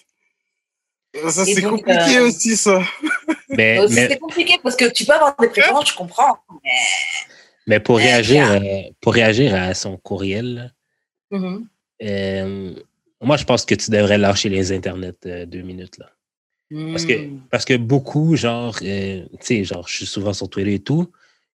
Ça, 1.29 1.41
Et 1.43 1.55
c'est 1.55 1.61
compliqué 1.63 2.17
euh, 2.17 2.27
aussi, 2.27 2.55
ça. 2.55 2.81
Mais, 3.49 3.79
Euh, 3.79 3.87
mais, 3.89 4.07
c'est 4.09 4.19
compliqué 4.19 4.59
parce 4.61 4.75
que 4.75 4.85
tu 4.91 5.05
peux 5.05 5.13
avoir 5.13 5.35
des 5.39 5.47
préférences 5.49 5.89
je 5.89 5.95
comprends 5.95 6.37
mais 6.63 6.69
mais 7.65 7.79
pour 7.79 7.95
Euh, 7.97 7.99
réagir, 8.01 8.51
euh, 8.51 8.59
pour 9.01 9.13
réagir 9.13 9.55
à 9.55 9.73
son 9.73 9.97
courriel, 9.97 10.73
Mhm. 11.31 11.67
Euh, 12.01 12.73
moi, 13.21 13.37
je 13.37 13.43
pense 13.43 13.65
que 13.65 13.75
tu 13.75 13.91
devrais 13.91 14.17
lâcher 14.17 14.49
les 14.49 14.71
internets 14.71 15.13
euh, 15.25 15.45
deux 15.45 15.61
minutes. 15.61 15.97
Là. 15.97 16.09
Parce 16.91 17.05
que, 17.05 17.13
Mm. 17.25 17.41
parce 17.51 17.65
que 17.65 17.75
beaucoup, 17.75 18.35
genre, 18.35 18.75
euh, 18.83 19.25
tu 19.31 19.37
sais, 19.41 19.63
genre, 19.63 19.87
je 19.87 19.95
suis 19.97 20.05
souvent 20.05 20.31
sur 20.33 20.49
Twitter 20.49 20.75
et 20.75 20.79
tout. 20.79 21.11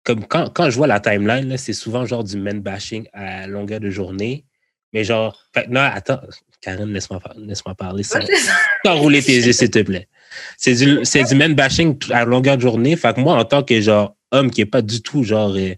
Comme 0.05 0.27
quand, 0.27 0.49
quand 0.53 0.69
je 0.71 0.77
vois 0.77 0.87
la 0.89 0.99
timeline, 1.01 1.49
là, 1.49 1.59
c'est 1.59 1.75
souvent 1.75 2.05
genre 2.07 2.25
du 2.25 2.37
men 2.39 2.61
bashing 2.61 3.07
à 3.13 3.47
longueur 3.47 3.79
de 3.81 3.89
journée. 3.91 4.45
Mais 4.93 5.05
genre, 5.05 5.39
fait, 5.55 5.69
non, 5.69 5.81
attends, 5.81 6.21
Karen, 6.61 6.93
laisse-moi 6.93 7.21
laisse-moi 7.37 7.75
parler 7.75 8.03
sans, 8.03 8.21
sans 8.85 8.97
rouler 8.97 9.23
tes 9.23 9.37
yeux, 9.37 9.53
s'il 9.53 9.71
te 9.71 9.81
plaît. 9.81 10.09
C'est 10.57 10.75
du, 10.75 11.03
du 11.03 11.35
men 11.35 11.55
bashing 11.55 11.99
à 12.11 12.25
longueur 12.25 12.57
de 12.57 12.63
journée. 12.63 12.97
Fait 12.97 13.15
que 13.15 13.21
moi, 13.21 13.37
en 13.37 13.45
tant 13.45 13.63
que 13.63 13.81
genre 13.81 14.17
homme 14.31 14.51
qui 14.51 14.63
est 14.63 14.67
pas 14.67 14.83
du 14.83 15.03
tout 15.03 15.25
genre 15.25 15.55
euh, 15.57 15.75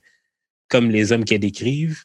comme 0.68 0.90
les 0.90 1.12
hommes 1.12 1.25
qui 1.25 1.38
décrivent, 1.38 2.02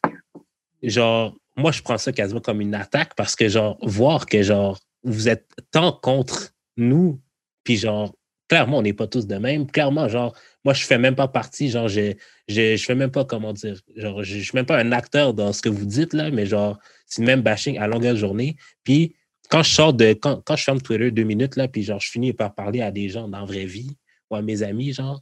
genre, 0.82 1.36
moi, 1.56 1.72
je 1.72 1.82
prends 1.82 1.98
ça 1.98 2.12
quasiment 2.12 2.40
comme 2.40 2.60
une 2.60 2.74
attaque 2.74 3.14
parce 3.16 3.36
que, 3.36 3.48
genre, 3.48 3.78
voir 3.82 4.26
que, 4.26 4.42
genre, 4.42 4.78
vous 5.02 5.28
êtes 5.28 5.48
tant 5.70 5.92
contre 5.92 6.52
nous, 6.76 7.20
puis, 7.64 7.76
genre, 7.76 8.14
clairement, 8.48 8.78
on 8.78 8.82
n'est 8.82 8.92
pas 8.92 9.06
tous 9.06 9.26
de 9.26 9.36
même. 9.36 9.70
Clairement, 9.70 10.08
genre, 10.08 10.34
moi, 10.64 10.74
je 10.74 10.84
fais 10.84 10.98
même 10.98 11.14
pas 11.14 11.28
partie, 11.28 11.70
genre, 11.70 11.88
je, 11.88 12.14
je, 12.48 12.76
je 12.76 12.84
fais 12.84 12.94
même 12.94 13.10
pas, 13.10 13.24
comment 13.24 13.52
dire, 13.52 13.80
genre, 13.96 14.22
je, 14.22 14.38
je 14.38 14.42
suis 14.42 14.54
même 14.54 14.66
pas 14.66 14.78
un 14.78 14.92
acteur 14.92 15.34
dans 15.34 15.52
ce 15.52 15.62
que 15.62 15.68
vous 15.68 15.84
dites, 15.84 16.12
là, 16.12 16.30
mais, 16.30 16.46
genre, 16.46 16.78
c'est 17.10 17.22
même 17.22 17.42
bashing 17.42 17.76
à 17.78 17.86
longueur 17.86 18.14
de 18.14 18.18
journée. 18.18 18.56
Puis, 18.84 19.14
quand 19.50 19.62
je 19.62 19.70
sors 19.74 19.92
de, 19.92 20.14
quand, 20.14 20.40
quand 20.44 20.56
je 20.56 20.64
ferme 20.64 20.80
Twitter 20.80 21.10
deux 21.10 21.24
minutes, 21.24 21.56
là, 21.56 21.68
puis, 21.68 21.82
genre, 21.82 22.00
je 22.00 22.08
finis 22.10 22.32
par 22.32 22.54
parler 22.54 22.80
à 22.80 22.90
des 22.90 23.10
gens 23.10 23.28
dans 23.28 23.40
la 23.40 23.44
vraie 23.44 23.66
vie 23.66 23.96
ou 24.30 24.36
à 24.36 24.42
mes 24.42 24.62
amis, 24.62 24.94
genre, 24.94 25.20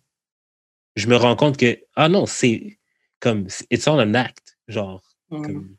je 0.94 1.06
me 1.08 1.16
rends 1.16 1.34
compte 1.34 1.56
que, 1.56 1.78
ah 1.96 2.08
non, 2.08 2.26
c'est 2.26 2.78
comme, 3.20 3.48
it's 3.70 3.88
all 3.88 3.98
an 4.00 4.14
act, 4.14 4.56
genre, 4.68 5.02
Mm. 5.30 5.42
comme, 5.42 5.76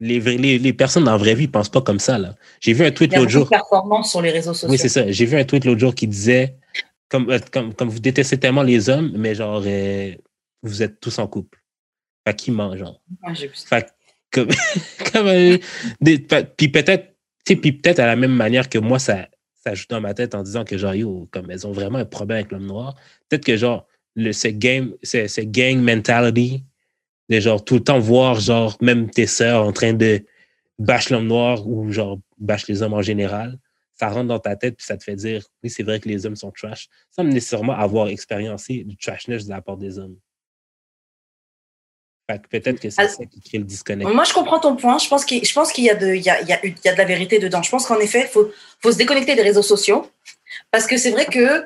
les, 0.00 0.18
les, 0.20 0.58
les 0.58 0.72
personnes 0.74 1.04
dans 1.04 1.12
la 1.12 1.16
vraie 1.16 1.34
vie 1.34 1.46
ne 1.46 1.52
pensent 1.52 1.68
pas 1.70 1.80
comme 1.82 1.98
ça. 2.00 2.18
là. 2.18 2.34
J'ai 2.60 2.72
vu 2.74 2.84
un 2.84 2.90
tweet 2.90 3.14
l'autre 3.16 3.30
jour. 3.30 3.44
de 3.44 3.48
performances 3.50 4.10
sur 4.10 4.20
les 4.22 4.30
réseaux 4.30 4.52
sociaux. 4.54 4.68
Oui, 4.70 4.76
c'est 4.78 4.88
ça. 4.90 5.10
J'ai 5.10 5.24
vu 5.26 5.36
un 5.38 5.44
tweet 5.44 5.64
l'autre 5.64 5.80
jour 5.80 5.94
qui 5.94 6.06
disait 6.06 6.56
comme, 7.08 7.30
euh, 7.30 7.38
comme, 7.52 7.74
comme 7.74 7.88
vous 7.88 7.98
détestez 7.98 8.38
tellement 8.38 8.62
les 8.62 8.88
hommes, 8.90 9.12
mais 9.16 9.34
genre, 9.34 9.62
euh, 9.66 10.14
vous 10.62 10.82
êtes 10.82 11.00
tous 11.00 11.18
en 11.18 11.26
couple. 11.26 11.62
Fait 12.26 12.34
qui 12.36 12.50
ment, 12.50 12.76
genre. 12.76 13.00
Ça. 13.54 13.80
Fait, 13.80 13.90
Comme, 14.30 14.48
euh, 15.16 15.58
puis 16.56 16.68
peut-être, 16.68 17.14
puis 17.44 17.72
peut-être 17.72 17.98
à 17.98 18.06
la 18.06 18.16
même 18.16 18.34
manière 18.34 18.68
que 18.68 18.78
moi, 18.78 18.98
ça, 18.98 19.28
ça 19.54 19.74
joue 19.74 19.86
dans 19.88 20.00
ma 20.00 20.14
tête 20.14 20.34
en 20.34 20.42
disant 20.42 20.64
que 20.64 20.78
genre, 20.78 20.94
yo, 20.94 21.28
comme 21.30 21.50
elles 21.50 21.66
ont 21.66 21.72
vraiment 21.72 21.98
un 21.98 22.04
problème 22.04 22.38
avec 22.38 22.52
l'homme 22.52 22.66
noir. 22.66 22.94
Peut-être 23.28 23.44
que 23.44 23.56
genre, 23.56 23.86
le, 24.16 24.32
ce 24.32 24.48
game, 24.48 24.94
ce, 25.02 25.40
gang 25.42 25.78
mentality, 25.78 26.64
de 27.28 27.40
genre 27.40 27.64
tout 27.64 27.74
le 27.74 27.84
temps 27.84 27.98
voir 27.98 28.40
genre 28.40 28.76
même 28.80 29.08
tes 29.08 29.26
sœurs 29.26 29.64
en 29.64 29.72
train 29.72 29.92
de 29.92 30.24
bâcher 30.78 31.14
l'homme 31.14 31.28
noir 31.28 31.66
ou 31.66 31.92
genre 31.92 32.18
bâche 32.38 32.66
les 32.66 32.82
hommes 32.82 32.94
en 32.94 33.02
général, 33.02 33.58
ça 33.94 34.08
rentre 34.08 34.28
dans 34.28 34.38
ta 34.38 34.56
tête 34.56 34.76
puis 34.76 34.86
ça 34.86 34.96
te 34.96 35.04
fait 35.04 35.14
dire 35.14 35.44
oui, 35.62 35.70
c'est 35.70 35.82
vrai 35.82 36.00
que 36.00 36.08
les 36.08 36.26
hommes 36.26 36.36
sont 36.36 36.50
trash, 36.50 36.88
sans 37.10 37.22
nécessairement 37.22 37.74
avoir 37.74 38.08
expériencé 38.08 38.82
du 38.84 38.96
trashness 38.96 39.44
de 39.44 39.50
la 39.50 39.60
part 39.60 39.76
des 39.76 39.98
hommes. 39.98 40.16
Peut-être 42.38 42.80
que 42.80 42.90
c'est 42.90 43.08
ça 43.08 43.24
qui 43.24 43.40
crée 43.40 43.58
le 43.58 43.64
disconnect. 43.64 44.10
Moi, 44.12 44.24
je 44.24 44.32
comprends 44.32 44.58
ton 44.60 44.76
point. 44.76 44.98
Je 44.98 45.08
pense 45.08 45.24
qu'il 45.24 45.38
y, 45.84 45.90
a 45.90 45.94
de- 45.94 46.14
il 46.14 46.22
y, 46.22 46.30
a, 46.30 46.40
il 46.40 46.48
y, 46.48 46.52
a, 46.52 46.58
il 46.64 46.74
y 46.84 46.88
a 46.88 46.92
de 46.92 46.98
la 46.98 47.04
vérité 47.04 47.38
dedans. 47.38 47.62
Je 47.62 47.70
pense 47.70 47.86
qu'en 47.86 47.98
effet, 47.98 48.22
il 48.22 48.28
faut, 48.28 48.50
faut 48.80 48.92
se 48.92 48.96
déconnecter 48.96 49.34
des 49.34 49.42
réseaux 49.42 49.62
sociaux. 49.62 50.10
Parce 50.70 50.86
que 50.86 50.96
c'est 50.96 51.10
vrai 51.10 51.26
que 51.26 51.64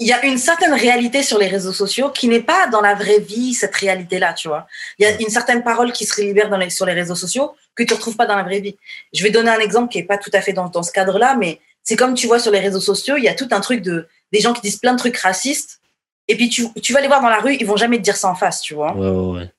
il 0.00 0.06
y 0.06 0.12
a 0.12 0.24
une 0.24 0.38
certaine 0.38 0.72
réalité 0.74 1.24
sur 1.24 1.38
les 1.38 1.48
réseaux 1.48 1.72
sociaux 1.72 2.10
qui 2.10 2.28
n'est 2.28 2.42
pas 2.42 2.68
dans 2.68 2.80
la 2.80 2.94
vraie 2.94 3.18
vie, 3.18 3.52
cette 3.52 3.74
réalité-là, 3.74 4.32
tu 4.32 4.46
vois. 4.46 4.68
Il 4.98 5.02
y 5.02 5.06
a 5.06 5.20
une 5.20 5.28
certaine 5.28 5.64
parole 5.64 5.90
qui 5.90 6.04
se 6.06 6.20
libère 6.20 6.48
dans 6.50 6.56
les, 6.56 6.70
sur 6.70 6.86
les 6.86 6.92
réseaux 6.92 7.16
sociaux 7.16 7.56
que 7.74 7.82
tu 7.82 7.92
ne 7.92 7.96
retrouves 7.96 8.14
pas 8.16 8.26
dans 8.26 8.36
la 8.36 8.44
vraie 8.44 8.60
vie. 8.60 8.76
Je 9.12 9.24
vais 9.24 9.30
donner 9.30 9.50
un 9.50 9.58
exemple 9.58 9.90
qui 9.90 9.98
n'est 9.98 10.04
pas 10.04 10.16
tout 10.18 10.30
à 10.34 10.40
fait 10.40 10.52
dans, 10.52 10.68
dans 10.68 10.84
ce 10.84 10.92
cadre-là, 10.92 11.34
mais 11.36 11.60
c'est 11.82 11.96
comme 11.96 12.14
tu 12.14 12.28
vois 12.28 12.38
sur 12.38 12.52
les 12.52 12.60
réseaux 12.60 12.80
sociaux, 12.80 13.16
il 13.16 13.24
y 13.24 13.28
a 13.28 13.34
tout 13.34 13.48
un 13.50 13.60
truc 13.60 13.82
de 13.82 14.06
des 14.30 14.40
gens 14.40 14.52
qui 14.52 14.60
disent 14.60 14.76
plein 14.76 14.92
de 14.92 14.98
trucs 14.98 15.16
racistes. 15.16 15.80
Et 16.28 16.36
puis 16.36 16.48
tu, 16.48 16.66
tu 16.82 16.92
vas 16.92 17.00
les 17.00 17.08
voir 17.08 17.20
dans 17.22 17.30
la 17.30 17.40
rue, 17.40 17.56
ils 17.58 17.66
vont 17.66 17.76
jamais 17.76 17.96
te 17.96 18.02
dire 18.02 18.16
ça 18.16 18.28
en 18.28 18.34
face, 18.36 18.60
tu 18.60 18.74
vois. 18.74 18.94
Ouais, 18.94 19.08
ouais, 19.08 19.38
ouais. 19.40 19.50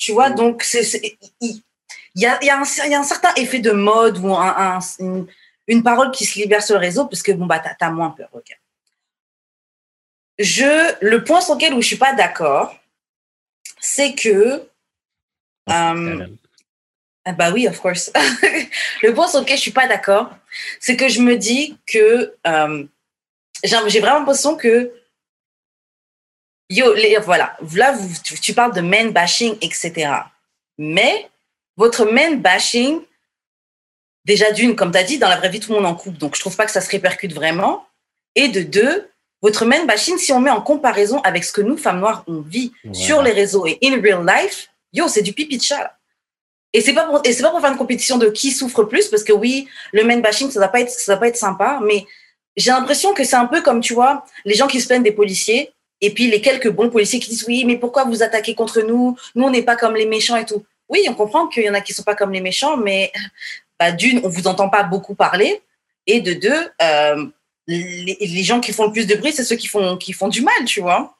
Tu 0.00 0.12
vois, 0.12 0.30
donc 0.30 0.66
il 0.72 1.62
y 2.16 2.24
a, 2.26 2.38
il 2.40 2.46
y, 2.46 2.50
a 2.50 2.58
un, 2.58 2.64
il 2.86 2.90
y 2.90 2.94
a 2.94 2.98
un 2.98 3.04
certain 3.04 3.34
effet 3.34 3.58
de 3.58 3.70
mode 3.70 4.16
ou 4.18 4.34
un, 4.34 4.78
un- 4.78 4.78
une, 4.98 5.26
une 5.66 5.82
parole 5.82 6.10
qui 6.10 6.24
se 6.24 6.38
libère 6.38 6.62
sur 6.62 6.76
le 6.76 6.80
réseau 6.80 7.04
parce 7.04 7.22
que 7.22 7.32
bon, 7.32 7.44
bah, 7.44 7.62
t'as, 7.78 7.90
moins 7.90 8.10
peur. 8.10 8.30
ok. 8.32 8.58
Je, 10.38 10.94
le 11.04 11.22
point 11.22 11.42
sur 11.42 11.54
lequel 11.54 11.74
où 11.74 11.82
je 11.82 11.86
suis 11.88 11.96
pas 11.96 12.14
d'accord, 12.14 12.74
c'est 13.78 14.14
que. 14.14 14.66
Euh, 15.68 16.26
ah 17.26 17.32
bah 17.32 17.50
oui, 17.52 17.68
of 17.68 17.78
course. 17.78 18.10
le 19.02 19.12
point 19.12 19.28
sur 19.28 19.40
lequel 19.40 19.58
je 19.58 19.62
suis 19.62 19.70
pas 19.70 19.86
d'accord, 19.86 20.30
c'est 20.80 20.96
que 20.96 21.10
je 21.10 21.20
me 21.20 21.36
dis 21.36 21.76
que 21.86 22.34
euh, 22.46 22.84
j'ai 23.62 23.76
j'ai 23.88 24.00
vraiment 24.00 24.20
l'impression 24.20 24.56
que 24.56 24.90
yo, 26.70 26.94
les, 26.94 27.18
voilà, 27.18 27.56
là 27.74 27.92
vous, 27.92 28.08
tu, 28.24 28.40
tu 28.40 28.54
parles 28.54 28.72
de 28.72 28.80
men 28.80 29.10
bashing, 29.10 29.56
etc. 29.60 30.10
Mais 30.78 31.28
votre 31.76 32.06
men 32.06 32.40
bashing, 32.40 33.00
déjà 34.24 34.52
d'une, 34.52 34.76
comme 34.76 34.92
tu 34.92 34.98
as 34.98 35.02
dit, 35.02 35.18
dans 35.18 35.28
la 35.28 35.36
vraie 35.36 35.50
vie, 35.50 35.60
tout 35.60 35.70
le 35.72 35.76
monde 35.76 35.86
en 35.86 35.94
coupe, 35.94 36.16
donc 36.16 36.36
je 36.36 36.40
trouve 36.40 36.56
pas 36.56 36.64
que 36.64 36.72
ça 36.72 36.80
se 36.80 36.90
répercute 36.90 37.34
vraiment. 37.34 37.86
Et 38.36 38.48
de 38.48 38.62
deux, 38.62 39.10
votre 39.42 39.64
men 39.66 39.86
bashing, 39.86 40.16
si 40.16 40.32
on 40.32 40.40
met 40.40 40.50
en 40.50 40.62
comparaison 40.62 41.20
avec 41.22 41.44
ce 41.44 41.52
que 41.52 41.60
nous, 41.60 41.76
femmes 41.76 42.00
noires, 42.00 42.24
on 42.26 42.40
vit 42.40 42.72
sur 42.92 43.22
les 43.22 43.32
réseaux 43.32 43.66
et 43.66 43.78
in 43.82 44.00
real 44.00 44.24
life, 44.24 44.70
yo, 44.92 45.08
c'est 45.08 45.22
du 45.22 45.32
pipi 45.32 45.58
de 45.58 45.62
chat. 45.62 45.78
là. 45.78 45.96
Et 46.72 46.80
c'est 46.80 46.92
pas 46.92 47.04
pour, 47.04 47.20
et 47.24 47.32
c'est 47.32 47.42
pas 47.42 47.50
pour 47.50 47.60
faire 47.60 47.72
une 47.72 47.78
compétition 47.78 48.16
de 48.16 48.28
qui 48.28 48.52
souffre 48.52 48.84
plus, 48.84 49.08
parce 49.08 49.24
que 49.24 49.32
oui, 49.32 49.68
le 49.92 50.04
men 50.04 50.22
bashing, 50.22 50.50
ça 50.50 50.60
va 50.60 50.68
pas 50.68 50.80
être, 50.80 50.90
ça 50.90 51.16
pas 51.16 51.26
être 51.26 51.36
sympa, 51.36 51.80
mais 51.82 52.06
j'ai 52.56 52.70
l'impression 52.70 53.12
que 53.12 53.24
c'est 53.24 53.36
un 53.36 53.46
peu 53.46 53.60
comme, 53.62 53.80
tu 53.80 53.94
vois, 53.94 54.24
les 54.44 54.54
gens 54.54 54.68
qui 54.68 54.80
se 54.80 54.86
plaignent 54.86 55.02
des 55.02 55.10
policiers, 55.12 55.72
et 56.00 56.12
puis 56.12 56.30
les 56.30 56.40
quelques 56.40 56.70
bons 56.70 56.90
policiers 56.90 57.20
qui 57.20 57.30
disent, 57.30 57.44
oui, 57.46 57.64
mais 57.64 57.76
pourquoi 57.76 58.04
vous 58.04 58.22
attaquez 58.22 58.54
contre 58.54 58.80
nous? 58.80 59.16
Nous, 59.34 59.44
on 59.44 59.50
n'est 59.50 59.62
pas 59.62 59.76
comme 59.76 59.94
les 59.94 60.06
méchants 60.06 60.36
et 60.36 60.46
tout. 60.46 60.64
Oui, 60.88 61.04
on 61.08 61.14
comprend 61.14 61.46
qu'il 61.46 61.64
y 61.64 61.70
en 61.70 61.74
a 61.74 61.80
qui 61.80 61.92
sont 61.92 62.02
pas 62.02 62.14
comme 62.14 62.32
les 62.32 62.40
méchants, 62.40 62.76
mais, 62.76 63.12
bah, 63.78 63.92
d'une, 63.92 64.20
on 64.24 64.28
vous 64.28 64.46
entend 64.46 64.68
pas 64.68 64.82
beaucoup 64.82 65.14
parler, 65.14 65.62
et 66.06 66.20
de 66.20 66.32
deux, 66.32 66.70
euh, 66.82 67.26
les, 67.66 68.42
gens 68.42 68.60
qui 68.60 68.72
font 68.72 68.86
le 68.86 68.92
plus 68.92 69.06
de 69.06 69.14
bruit, 69.14 69.32
c'est 69.32 69.44
ceux 69.44 69.56
qui 69.56 69.68
font, 69.68 69.96
qui 69.96 70.12
font 70.12 70.28
du 70.28 70.42
mal, 70.42 70.64
tu 70.66 70.80
vois. 70.80 71.16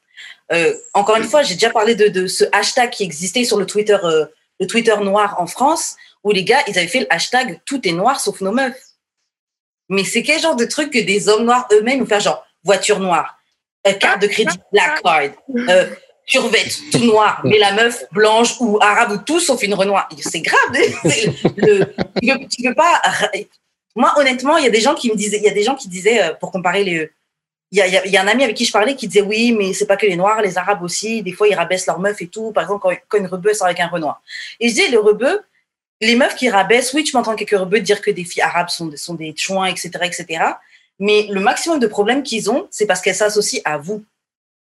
Euh, 0.51 0.73
encore 0.93 1.15
une 1.15 1.23
fois, 1.23 1.43
j'ai 1.43 1.53
déjà 1.53 1.69
parlé 1.69 1.95
de, 1.95 2.27
ce 2.27 2.43
hashtag 2.51 2.89
qui 2.89 3.03
existait 3.03 3.43
sur 3.43 3.57
le 3.57 3.65
Twitter, 3.65 3.97
euh, 4.03 4.25
le 4.59 4.67
Twitter 4.67 4.95
noir 5.01 5.35
en 5.39 5.47
France, 5.47 5.95
où 6.23 6.31
les 6.31 6.43
gars, 6.43 6.61
ils 6.67 6.77
avaient 6.77 6.87
fait 6.87 7.01
le 7.01 7.07
hashtag 7.09 7.59
tout 7.65 7.87
est 7.87 7.93
noir 7.93 8.19
sauf 8.19 8.41
nos 8.41 8.51
meufs. 8.51 8.75
Mais 9.89 10.03
c'est 10.03 10.23
quel 10.23 10.39
genre 10.39 10.55
de 10.55 10.65
truc 10.65 10.91
que 10.91 10.99
des 10.99 11.29
hommes 11.29 11.45
noirs 11.45 11.67
eux-mêmes 11.71 11.99
nous 11.99 12.05
faire 12.05 12.19
genre 12.19 12.45
voiture 12.63 12.99
noire, 12.99 13.39
euh, 13.87 13.93
carte 13.93 14.21
de 14.21 14.27
crédit 14.27 14.57
black 14.71 15.01
card, 15.01 15.21
euh, 15.69 15.87
survêt 16.25 16.65
tout 16.91 16.99
noir, 17.05 17.41
mais 17.43 17.57
la 17.57 17.73
meuf 17.73 18.03
blanche 18.11 18.55
ou 18.59 18.77
arabe 18.81 19.11
ou 19.11 19.17
tout 19.17 19.39
sauf 19.39 19.61
une 19.63 19.73
renoir. 19.73 20.07
C'est 20.19 20.41
grave. 20.41 20.59
Le, 21.57 21.85
tu, 21.85 22.37
peux, 22.37 22.47
tu 22.47 22.63
peux 22.63 22.75
pas. 22.75 23.01
Moi, 23.95 24.13
honnêtement, 24.17 24.57
il 24.57 24.63
y 24.63 24.67
a 24.67 24.71
des 24.71 24.81
gens 24.81 24.95
qui 24.95 25.09
me 25.11 25.15
disaient, 25.15 25.37
il 25.37 25.43
y 25.43 25.49
a 25.49 25.53
des 25.53 25.63
gens 25.63 25.75
qui 25.75 25.89
disaient 25.89 26.23
euh, 26.23 26.33
pour 26.33 26.51
comparer 26.51 26.83
les. 26.83 27.09
Il 27.73 27.77
y, 27.77 27.81
a, 27.81 27.87
il 28.05 28.11
y 28.11 28.17
a- 28.17 28.21
un 28.21 28.27
ami 28.27 28.43
avec 28.43 28.57
qui 28.57 28.65
je 28.65 28.71
parlais 28.71 28.95
qui 28.97 29.07
disait 29.07 29.21
oui, 29.21 29.53
mais 29.57 29.71
c'est 29.73 29.85
pas 29.85 29.95
que 29.95 30.05
les 30.05 30.17
noirs, 30.17 30.41
les 30.41 30.57
arabes 30.57 30.83
aussi. 30.83 31.21
Des 31.21 31.31
fois, 31.31 31.47
ils 31.47 31.55
rabaissent 31.55 31.87
leurs 31.87 31.99
meufs 31.99 32.21
et 32.21 32.27
tout. 32.27 32.51
Par 32.51 32.63
exemple, 32.63 32.81
quand, 32.81 32.93
quand 33.07 33.17
une 33.17 33.27
rebeu 33.27 33.53
sort 33.53 33.67
avec 33.67 33.79
un 33.79 33.87
renoir. 33.87 34.21
Et 34.59 34.67
je 34.67 34.73
disais, 34.73 34.89
le 34.89 34.99
rebeu, 34.99 35.41
les 36.01 36.15
meufs 36.15 36.35
qui 36.35 36.49
rabaissent, 36.49 36.93
oui, 36.93 37.03
tu 37.05 37.15
m'entends 37.15 37.33
quelques 37.35 37.57
rebeux 37.57 37.79
dire 37.79 38.01
que 38.01 38.11
des 38.11 38.25
filles 38.25 38.41
arabes 38.41 38.69
sont, 38.69 38.91
sont 38.97 39.13
des 39.13 39.33
chouins, 39.37 39.67
etc., 39.67 39.89
etc. 40.03 40.43
Mais 41.01 41.25
le 41.31 41.41
maximum 41.41 41.79
de 41.79 41.87
problèmes 41.87 42.21
qu'ils 42.21 42.51
ont, 42.51 42.67
c'est 42.69 42.85
parce 42.85 43.01
qu'elles 43.01 43.15
s'associent 43.15 43.59
à 43.65 43.79
vous. 43.79 44.05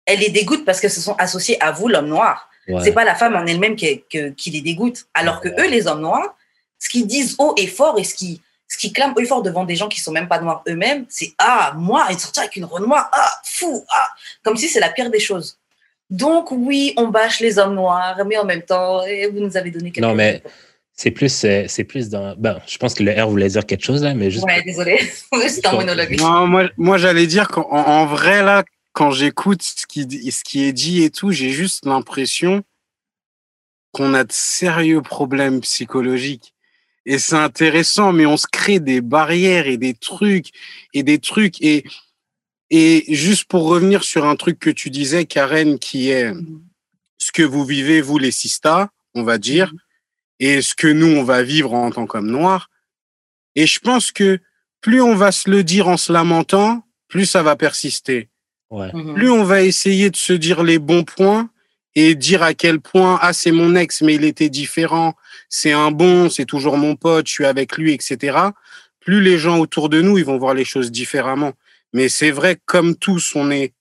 Elles 0.06 0.20
les 0.20 0.30
dégoûtent 0.30 0.64
parce 0.64 0.80
qu'elles 0.80 0.90
se 0.90 1.02
sont 1.02 1.16
associées 1.20 1.62
à 1.62 1.72
vous, 1.72 1.90
l'homme 1.90 2.08
noir. 2.08 2.50
Ouais. 2.70 2.82
C'est 2.82 2.94
pas 2.94 3.04
la 3.04 3.14
femme 3.14 3.36
en 3.36 3.46
elle-même 3.46 3.76
qui, 3.76 4.06
les 4.10 4.62
dégoûte. 4.62 5.06
Alors 5.14 5.42
que 5.42 5.50
eux, 5.50 5.70
les 5.70 5.86
hommes 5.86 6.00
noirs, 6.00 6.38
ce 6.80 6.88
qu'ils 6.88 7.06
disent 7.06 7.36
haut 7.40 7.54
et 7.58 7.68
fort 7.68 8.00
et 8.00 8.06
ce 8.06 8.16
qui 8.16 8.42
ce 8.70 8.78
qui 8.78 8.94
clament 8.94 9.14
haut 9.18 9.20
et 9.20 9.26
fort 9.26 9.42
devant 9.42 9.66
des 9.66 9.76
gens 9.76 9.90
qui 9.90 10.00
sont 10.00 10.12
même 10.12 10.28
pas 10.28 10.40
noirs 10.40 10.64
eux-mêmes, 10.68 11.06
c'est 11.10 11.34
ah 11.40 11.74
moi, 11.76 12.08
il 12.12 12.20
sortir 12.20 12.44
avec 12.44 12.56
une 12.56 12.66
renoir, 12.66 13.10
ah 13.12 13.32
fou, 13.44 13.84
ah 13.90 14.10
comme 14.44 14.56
si 14.56 14.70
c'est 14.70 14.80
la 14.80 14.90
pire 14.90 15.10
des 15.10 15.20
choses. 15.20 15.58
Donc 16.10 16.52
oui, 16.52 16.94
on 16.96 17.08
bâche 17.08 17.42
les 17.42 17.60
hommes 17.60 17.76
noirs, 17.76 18.18
mais 18.26 18.38
en 18.38 18.46
même 18.46 18.62
temps, 18.62 19.04
eh, 19.06 19.28
vous 19.28 19.40
nous 19.40 19.58
avez 19.58 19.72
donné 19.72 19.92
quelque 19.92 20.06
Non, 20.06 20.16
mais 20.16 20.42
C'est 21.02 21.12
plus, 21.12 21.46
euh, 21.46 21.64
c'est 21.70 21.86
plus 21.86 22.10
dans. 22.10 22.36
Ben, 22.36 22.60
je 22.68 22.78
pense 22.78 22.94
que 22.94 23.04
le 23.04 23.14
R 23.14 23.30
voulait 23.30 23.48
dire 23.48 23.66
quelque 23.66 23.86
chose 23.86 24.04
là, 24.04 24.14
mais 24.14 24.30
juste. 24.30 24.44
Ouais, 24.44 24.62
désolé, 24.64 25.00
c'est 25.48 25.66
un 25.66 25.72
monologue. 25.72 26.20
Non, 26.20 26.46
moi, 26.46 26.70
moi 26.76 26.98
j'allais 26.98 27.26
dire 27.26 27.48
qu'en 27.48 27.62
en, 27.72 28.02
en 28.02 28.06
vrai, 28.06 28.44
là, 28.44 28.66
quand 28.92 29.10
j'écoute 29.10 29.62
ce 29.64 29.88
qui, 29.88 30.02
ce 30.30 30.44
qui 30.44 30.66
est 30.66 30.74
dit 30.74 31.04
et 31.04 31.10
tout, 31.10 31.32
j'ai 31.32 31.52
juste 31.52 31.86
l'impression 31.86 32.64
qu'on 33.94 34.14
a 34.14 34.26
de 34.26 34.32
sérieux 34.34 35.02
problèmes 35.02 35.62
psychologiques. 35.62 36.54
Et 37.06 37.18
c'est 37.18 37.38
intéressant, 37.38 38.12
mais 38.12 38.26
on 38.26 38.36
se 38.36 38.48
crée 38.52 38.82
des 38.82 39.00
barrières 39.00 39.68
et 39.68 39.78
des 39.78 39.94
trucs 39.94 40.50
et 40.94 41.04
des 41.04 41.20
trucs. 41.20 41.62
Et, 41.62 41.86
et 42.72 43.06
juste 43.08 43.46
pour 43.46 43.70
revenir 43.70 44.04
sur 44.04 44.26
un 44.26 44.36
truc 44.36 44.60
que 44.60 44.70
tu 44.70 44.90
disais, 44.90 45.24
Karen, 45.24 45.80
qui 45.80 46.10
est 46.10 46.34
ce 47.18 47.32
que 47.32 47.44
vous 47.44 47.64
vivez, 47.64 48.02
vous, 48.02 48.18
les 48.18 48.32
sistas, 48.32 48.90
on 49.16 49.24
va 49.24 49.38
dire, 49.38 49.72
et 50.40 50.62
ce 50.62 50.74
que 50.76 50.88
nous, 50.88 51.18
on 51.18 51.24
va 51.24 51.44
vivre 51.44 51.74
en 51.74 51.92
tant 51.92 52.08
qu'hommes 52.08 52.32
noirs. 52.32 52.70
Et 53.56 53.68
je 53.68 53.80
pense 53.80 54.12
que 54.12 54.40
plus 54.82 55.02
on 55.02 55.16
va 55.16 55.32
se 55.32 55.50
le 55.50 55.64
dire 55.64 55.88
en 55.88 55.98
se 55.98 56.14
lamentant, 56.14 56.84
plus 57.08 57.26
ça 57.26 57.44
va 57.44 57.56
persister. 57.56 58.30
Ouais. 58.70 58.92
Mhm. 58.94 59.16
Plus 59.16 59.30
on 59.30 59.44
va 59.44 59.62
essayer 59.62 60.10
de 60.10 60.16
se 60.16 60.34
dire 60.34 60.64
les 60.64 60.80
bons 60.80 61.04
points 61.04 61.50
et 61.96 62.16
dire 62.16 62.44
à 62.44 62.54
quel 62.54 62.80
point, 62.80 63.20
ah, 63.22 63.34
c'est 63.34 63.52
mon 63.52 63.76
ex, 63.76 64.02
mais 64.02 64.16
il 64.16 64.24
était 64.24 64.50
différent, 64.50 65.16
c'est 65.50 65.72
un 65.72 65.92
bon, 65.92 66.30
c'est 66.30 66.46
toujours 66.46 66.78
mon 66.78 66.96
pote, 66.96 67.28
je 67.28 67.34
suis 67.34 67.46
avec 67.46 67.78
lui, 67.78 67.94
etc. 67.94 68.38
Plus 69.00 69.22
les 69.22 69.38
gens 69.38 69.58
autour 69.58 69.90
de 69.90 70.02
nous, 70.02 70.18
ils 70.18 70.24
vont 70.24 70.38
voir 70.38 70.54
les 70.54 70.66
choses 70.66 70.92
différemment. 70.92 71.54
Mais 71.94 72.08
c'est 72.08 72.32
vrai, 72.32 72.60
comme 72.66 72.96
tous, 72.96 73.36
on 73.36 73.50
est 73.50 73.74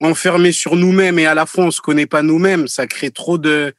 enfermés 0.00 0.52
sur 0.52 0.74
nous-mêmes 0.74 1.18
et 1.18 1.26
à 1.26 1.34
la 1.34 1.46
fois 1.46 1.66
on 1.66 1.70
se 1.70 1.80
connaît 1.80 2.06
pas 2.06 2.22
nous-mêmes, 2.22 2.66
ça 2.66 2.86
crée 2.88 3.10
trop 3.10 3.38
de, 3.38 3.72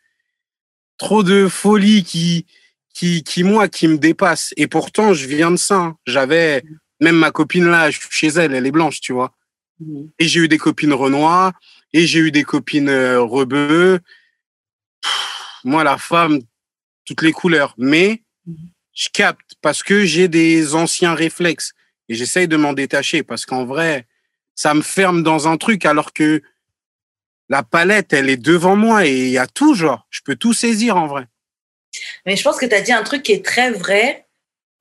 trop 0.98 1.24
de 1.24 1.48
folie 1.48 2.04
qui, 2.04 2.46
qui, 2.94 3.24
qui, 3.24 3.44
moi, 3.44 3.68
qui 3.68 3.88
me 3.88 3.98
dépasse. 3.98 4.54
Et 4.58 4.68
pourtant, 4.68 5.14
je 5.14 5.28
viens 5.28 5.52
de 5.52 5.56
ça. 5.58 5.76
hein. 5.78 5.98
J'avais, 6.06 6.64
même 7.02 7.16
ma 7.18 7.32
copine 7.32 7.66
là, 7.66 7.90
je 7.92 8.00
suis 8.00 8.10
chez 8.12 8.28
elle, 8.28 8.54
elle 8.54 8.66
est 8.68 8.72
blanche, 8.72 9.02
tu 9.02 9.14
vois. 9.14 9.34
Mhm. 9.80 10.10
Et 10.20 10.28
j'ai 10.28 10.40
eu 10.42 10.48
des 10.48 10.58
copines 10.58 10.94
Renoir, 10.94 11.52
et 11.94 12.06
j'ai 12.08 12.20
eu 12.20 12.32
des 12.32 12.44
copines 12.44 12.90
euh, 12.90 13.22
Rebeu. 13.22 14.00
Moi, 15.64 15.84
la 15.84 15.98
femme, 15.98 16.40
toutes 17.06 17.22
les 17.22 17.32
couleurs. 17.32 17.74
Mais 17.78 18.24
Mhm. 18.46 18.56
je 18.94 19.10
capte 19.14 19.56
parce 19.62 19.84
que 19.84 20.06
j'ai 20.06 20.28
des 20.28 20.76
anciens 20.76 21.14
réflexes. 21.16 21.74
Et 22.10 22.16
j'essaye 22.16 22.48
de 22.50 22.58
m'en 22.58 22.74
détacher 22.74 23.24
parce 23.24 23.46
qu'en 23.46 23.64
vrai, 23.66 24.06
ça 24.56 24.74
me 24.74 24.82
ferme 24.82 25.24
dans 25.24 25.48
un 25.48 25.56
truc 25.58 25.86
alors 25.86 26.12
que 26.14 26.42
la 27.50 27.64
palette, 27.64 28.14
elle 28.14 28.30
est 28.30 28.38
devant 28.38 28.76
moi 28.76 29.06
et 29.06 29.12
il 29.14 29.30
y 29.30 29.38
a 29.38 29.48
tout, 29.48 29.76
genre. 29.76 30.08
Je 30.10 30.22
peux 30.24 30.36
tout 30.36 30.54
saisir 30.54 30.98
en 30.98 31.08
vrai. 31.08 31.26
Mais 32.26 32.36
je 32.36 32.44
pense 32.44 32.58
que 32.58 32.66
tu 32.66 32.74
as 32.74 32.82
dit 32.82 32.94
un 32.94 33.04
truc 33.04 33.24
qui 33.24 33.34
est 33.34 33.46
très 33.46 33.72
vrai. 33.72 34.26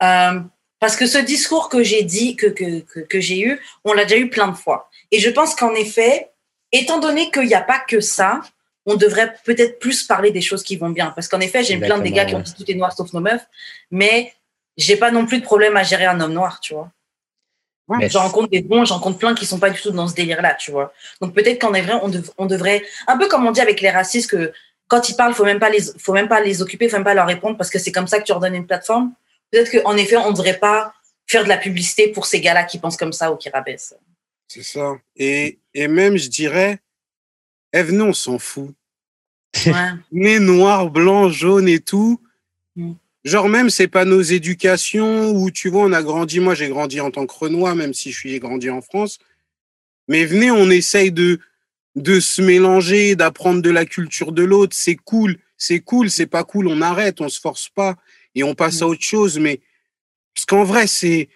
euh, 0.01 0.39
parce 0.79 0.97
que 0.97 1.05
ce 1.05 1.17
discours 1.17 1.69
que 1.69 1.81
j'ai 1.81 2.03
dit, 2.03 2.35
que, 2.35 2.47
que, 2.47 2.81
que, 2.81 2.99
que 2.99 3.21
j'ai 3.21 3.39
eu, 3.39 3.61
on 3.85 3.93
l'a 3.93 4.03
déjà 4.03 4.17
eu 4.17 4.29
plein 4.29 4.49
de 4.49 4.57
fois. 4.57 4.89
Et 5.11 5.19
je 5.19 5.29
pense 5.29 5.55
qu'en 5.55 5.73
effet, 5.75 6.31
étant 6.73 6.99
donné 6.99 7.31
qu'il 7.31 7.47
n'y 7.47 7.53
a 7.53 7.61
pas 7.61 7.79
que 7.79 8.01
ça, 8.01 8.41
on 8.85 8.95
devrait 8.95 9.33
peut-être 9.45 9.79
plus 9.79 10.03
parler 10.03 10.31
des 10.31 10.41
choses 10.41 10.61
qui 10.61 10.75
vont 10.75 10.89
bien. 10.89 11.11
Parce 11.11 11.29
qu'en 11.29 11.39
effet, 11.39 11.63
j'ai 11.63 11.77
plein 11.77 11.99
de 11.99 12.09
gars 12.09 12.25
qui 12.25 12.35
ont 12.35 12.41
dit 12.41 12.53
tout 12.53 12.69
est 12.69 12.73
noir 12.73 12.91
sauf 12.91 13.13
nos 13.13 13.21
meufs, 13.21 13.45
mais 13.91 14.33
j'ai 14.75 14.97
pas 14.97 15.11
non 15.11 15.25
plus 15.25 15.39
de 15.39 15.45
problème 15.45 15.77
à 15.77 15.83
gérer 15.83 16.05
un 16.05 16.19
homme 16.19 16.33
noir, 16.33 16.59
tu 16.59 16.73
vois. 16.73 16.91
J'en 18.09 18.23
rencontre 18.23 18.49
des 18.49 18.61
bons, 18.61 18.85
j'en 18.85 18.95
rencontre 18.95 19.17
plein 19.17 19.35
qui 19.35 19.45
sont 19.45 19.59
pas 19.59 19.69
du 19.69 19.81
tout 19.81 19.91
dans 19.91 20.07
ce 20.07 20.15
délire-là, 20.15 20.55
tu 20.55 20.71
vois. 20.71 20.93
Donc 21.21 21.33
peut-être 21.33 21.59
qu'en 21.59 21.69
vrai, 21.69 21.93
on, 22.01 22.11
on, 22.37 22.45
devrait, 22.45 22.83
un 23.07 23.17
peu 23.17 23.27
comme 23.27 23.45
on 23.45 23.51
dit 23.51 23.61
avec 23.61 23.81
les 23.81 23.89
racistes, 23.89 24.29
que 24.29 24.53
quand 24.87 25.09
ils 25.09 25.15
parlent, 25.15 25.33
faut 25.33 25.45
même 25.45 25.59
pas 25.59 25.69
les, 25.69 25.79
faut 25.97 26.13
même 26.13 26.27
pas 26.27 26.41
les 26.41 26.61
occuper, 26.61 26.89
faut 26.89 26.97
même 26.97 27.03
pas 27.03 27.13
leur 27.13 27.27
répondre 27.27 27.57
parce 27.57 27.69
que 27.69 27.79
c'est 27.79 27.91
comme 27.91 28.07
ça 28.07 28.19
que 28.19 28.23
tu 28.25 28.31
leur 28.31 28.39
donnes 28.39 28.55
une 28.55 28.67
plateforme. 28.67 29.13
Peut-être 29.51 29.71
qu'en 29.71 29.97
effet, 29.97 30.17
on 30.17 30.31
devrait 30.31 30.59
pas 30.59 30.93
faire 31.27 31.43
de 31.43 31.49
la 31.49 31.57
publicité 31.57 32.09
pour 32.09 32.25
ces 32.25 32.41
gars-là 32.41 32.63
qui 32.63 32.79
pensent 32.79 32.97
comme 32.97 33.13
ça 33.13 33.31
ou 33.31 33.37
qui 33.37 33.49
rabaissent. 33.49 33.95
C'est 34.47 34.63
ça. 34.63 34.93
Et, 35.15 35.59
et 35.73 35.87
même, 35.87 36.17
je 36.17 36.29
dirais, 36.29 36.79
venez, 37.73 38.03
on 38.03 38.13
s'en 38.13 38.39
fout. 38.39 38.73
Ouais. 39.65 40.39
noir, 40.39 40.89
blanc, 40.89 41.29
jaune 41.29 41.67
et 41.67 41.79
tout. 41.79 42.19
Mm. 42.75 42.93
Genre 43.23 43.47
même, 43.47 43.69
c'est 43.69 43.87
pas 43.87 44.03
nos 44.03 44.21
éducations 44.21 45.31
où, 45.31 45.49
tu 45.49 45.69
vois, 45.69 45.83
on 45.83 45.93
a 45.93 46.03
grandi. 46.03 46.39
Moi, 46.39 46.55
j'ai 46.55 46.67
grandi 46.67 46.99
en 46.99 47.09
tant 47.09 47.25
que 47.25 47.33
Renoir, 47.33 47.75
même 47.75 47.93
si 47.93 48.11
je 48.11 48.17
suis 48.17 48.39
grandi 48.39 48.69
en 48.69 48.81
France. 48.81 49.19
Mais 50.09 50.25
venez, 50.25 50.51
on 50.51 50.69
essaye 50.69 51.11
de, 51.11 51.39
de 51.95 52.19
se 52.19 52.41
mélanger, 52.41 53.15
d'apprendre 53.15 53.61
de 53.61 53.69
la 53.69 53.85
culture 53.85 54.33
de 54.33 54.43
l'autre. 54.43 54.75
C'est 54.75 54.95
cool, 54.95 55.37
c'est 55.57 55.79
cool, 55.79 56.09
c'est 56.09 56.25
pas 56.25 56.43
cool, 56.43 56.67
on 56.67 56.81
arrête, 56.81 57.21
on 57.21 57.29
se 57.29 57.39
force 57.39 57.69
pas 57.69 57.95
et 58.35 58.43
on 58.43 58.55
passe 58.55 58.81
à 58.81 58.85
mm. 58.85 58.89
autre 58.89 59.03
chose. 59.03 59.39
Mais 59.39 59.61
parce 60.35 60.45
qu'en 60.45 60.63
vrai, 60.63 60.87
c'est 60.87 61.29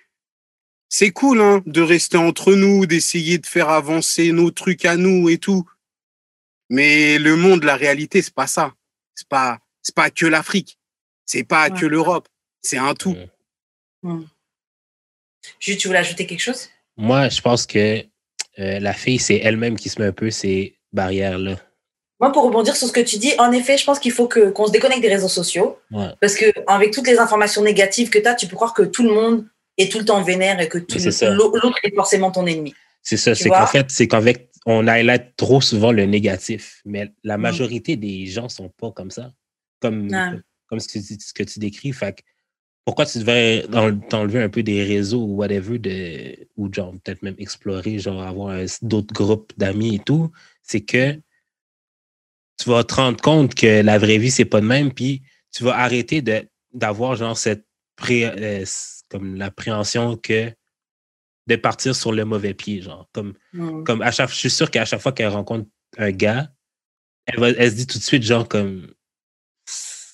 c'est 0.89 1.11
cool 1.11 1.41
hein, 1.41 1.61
de 1.65 1.81
rester 1.81 2.17
entre 2.17 2.53
nous, 2.53 2.85
d'essayer 2.85 3.37
de 3.37 3.45
faire 3.45 3.69
avancer 3.69 4.31
nos 4.31 4.51
trucs 4.51 4.85
à 4.85 4.95
nous 4.97 5.29
et 5.29 5.37
tout. 5.37 5.65
Mais 6.69 7.17
le 7.17 7.35
monde, 7.35 7.63
la 7.63 7.75
réalité, 7.75 8.21
c'est 8.21 8.33
pas 8.33 8.47
ça. 8.47 8.73
C'est 9.15 9.27
pas 9.27 9.59
c'est 9.81 9.95
pas 9.95 10.09
que 10.09 10.25
l'Afrique. 10.25 10.77
C'est 11.27 11.43
pas 11.43 11.69
que 11.69 11.85
l'Europe. 11.85 12.27
C'est 12.63 12.77
un 12.77 12.95
tout. 12.95 13.15
Mmh. 14.01 14.21
Juste, 15.59 15.79
tu 15.79 15.87
voulais 15.87 15.99
ajouter 15.99 16.25
quelque 16.25 16.41
chose? 16.41 16.69
Moi, 16.97 17.29
je 17.29 17.41
pense 17.41 17.67
que 17.67 17.99
euh, 18.59 18.79
la 18.79 18.93
fille, 18.93 19.19
c'est 19.19 19.37
elle-même 19.37 19.77
qui 19.77 19.89
se 19.89 20.01
met 20.01 20.07
un 20.07 20.11
peu 20.11 20.31
ces 20.31 20.75
barrières-là. 20.93 21.57
Moi, 22.19 22.31
pour 22.31 22.43
rebondir 22.43 22.75
sur 22.75 22.87
ce 22.87 22.93
que 22.93 23.01
tu 23.01 23.17
dis, 23.17 23.33
en 23.37 23.51
effet, 23.51 23.77
je 23.77 23.85
pense 23.85 23.99
qu'il 23.99 24.11
faut 24.11 24.27
que, 24.27 24.49
qu'on 24.49 24.65
se 24.65 24.71
déconnecte 24.71 25.01
des 25.01 25.09
réseaux 25.09 25.27
sociaux. 25.27 25.77
Parce 26.19 26.35
que 26.35 26.45
avec 26.65 26.91
toutes 26.91 27.07
les 27.07 27.19
informations 27.19 27.61
négatives 27.61 28.09
que 28.09 28.17
tu 28.17 28.27
as, 28.27 28.33
tu 28.33 28.47
peux 28.47 28.55
croire 28.55 28.73
que 28.73 28.81
tout 28.81 29.03
le 29.03 29.13
monde 29.13 29.45
est 29.77 29.91
tout 29.91 29.99
le 29.99 30.05
temps 30.05 30.23
vénère 30.23 30.59
et 30.59 30.67
que 30.67 30.79
l'autre 30.79 31.79
est 31.83 31.93
forcément 31.93 32.31
ton 32.31 32.47
ennemi. 32.47 32.73
C'est 33.03 33.17
ça. 33.17 33.35
C'est 33.35 33.49
qu'en 33.49 33.67
fait, 33.67 33.91
c'est 33.91 34.07
qu'avec 34.07 34.49
on 34.65 34.85
highlight 34.85 35.35
trop 35.37 35.61
souvent 35.61 35.91
le 35.91 36.05
négatif. 36.05 36.81
Mais 36.83 37.11
la 37.23 37.37
mm. 37.37 37.41
majorité 37.41 37.95
des 37.95 38.25
gens 38.25 38.49
sont 38.49 38.69
pas 38.69 38.91
comme 38.91 39.11
ça. 39.11 39.31
Comme, 39.79 40.09
comme 40.67 40.79
ce, 40.79 40.87
que, 40.87 40.99
ce 40.99 41.33
que 41.33 41.43
tu 41.43 41.59
décris. 41.59 41.93
Fait 41.93 42.23
pourquoi 42.85 43.05
tu 43.05 43.19
devrais 43.19 43.65
t'enlever 44.09 44.41
un 44.41 44.47
peu 44.47 44.63
des 44.63 44.81
réseaux 44.83 45.21
ou 45.21 45.35
whatever, 45.35 45.77
de, 45.77 46.47
ou 46.55 46.71
genre 46.71 46.93
peut-être 47.03 47.21
même 47.21 47.35
explorer, 47.37 47.99
genre 47.99 48.21
avoir 48.21 48.57
d'autres 48.81 49.13
groupes 49.13 49.51
d'amis 49.57 49.95
et 49.95 49.99
tout, 49.99 50.31
c'est 50.63 50.81
que 50.81 51.19
tu 52.57 52.69
vas 52.69 52.85
te 52.85 52.95
rendre 52.95 53.21
compte 53.21 53.55
que 53.55 53.81
la 53.81 53.97
vraie 53.97 54.17
vie, 54.17 54.31
c'est 54.31 54.45
pas 54.45 54.61
de 54.61 54.65
même, 54.65 54.93
puis 54.93 55.21
tu 55.51 55.65
vas 55.65 55.77
arrêter 55.77 56.23
d'avoir 56.73 57.15
genre 57.15 57.37
cette 57.37 57.65
pré, 57.97 58.25
euh, 58.25 58.65
comme 59.09 59.35
l'appréhension 59.35 60.15
que 60.15 60.53
de 61.47 61.55
partir 61.55 61.95
sur 61.95 62.11
le 62.11 62.23
mauvais 62.23 62.53
pied, 62.53 62.81
genre. 62.81 63.09
Comme, 63.11 63.33
mm. 63.53 63.83
comme 63.83 64.01
à 64.01 64.11
chaque, 64.11 64.29
je 64.29 64.35
suis 64.35 64.49
sûr 64.49 64.71
qu'à 64.71 64.85
chaque 64.85 65.01
fois 65.01 65.11
qu'elle 65.11 65.27
rencontre 65.27 65.69
un 65.97 66.11
gars, 66.11 66.49
elle, 67.25 67.39
va, 67.39 67.49
elle 67.49 67.71
se 67.71 67.75
dit 67.75 67.87
tout 67.87 67.97
de 67.97 68.03
suite, 68.03 68.23
genre, 68.23 68.47
comme 68.47 68.93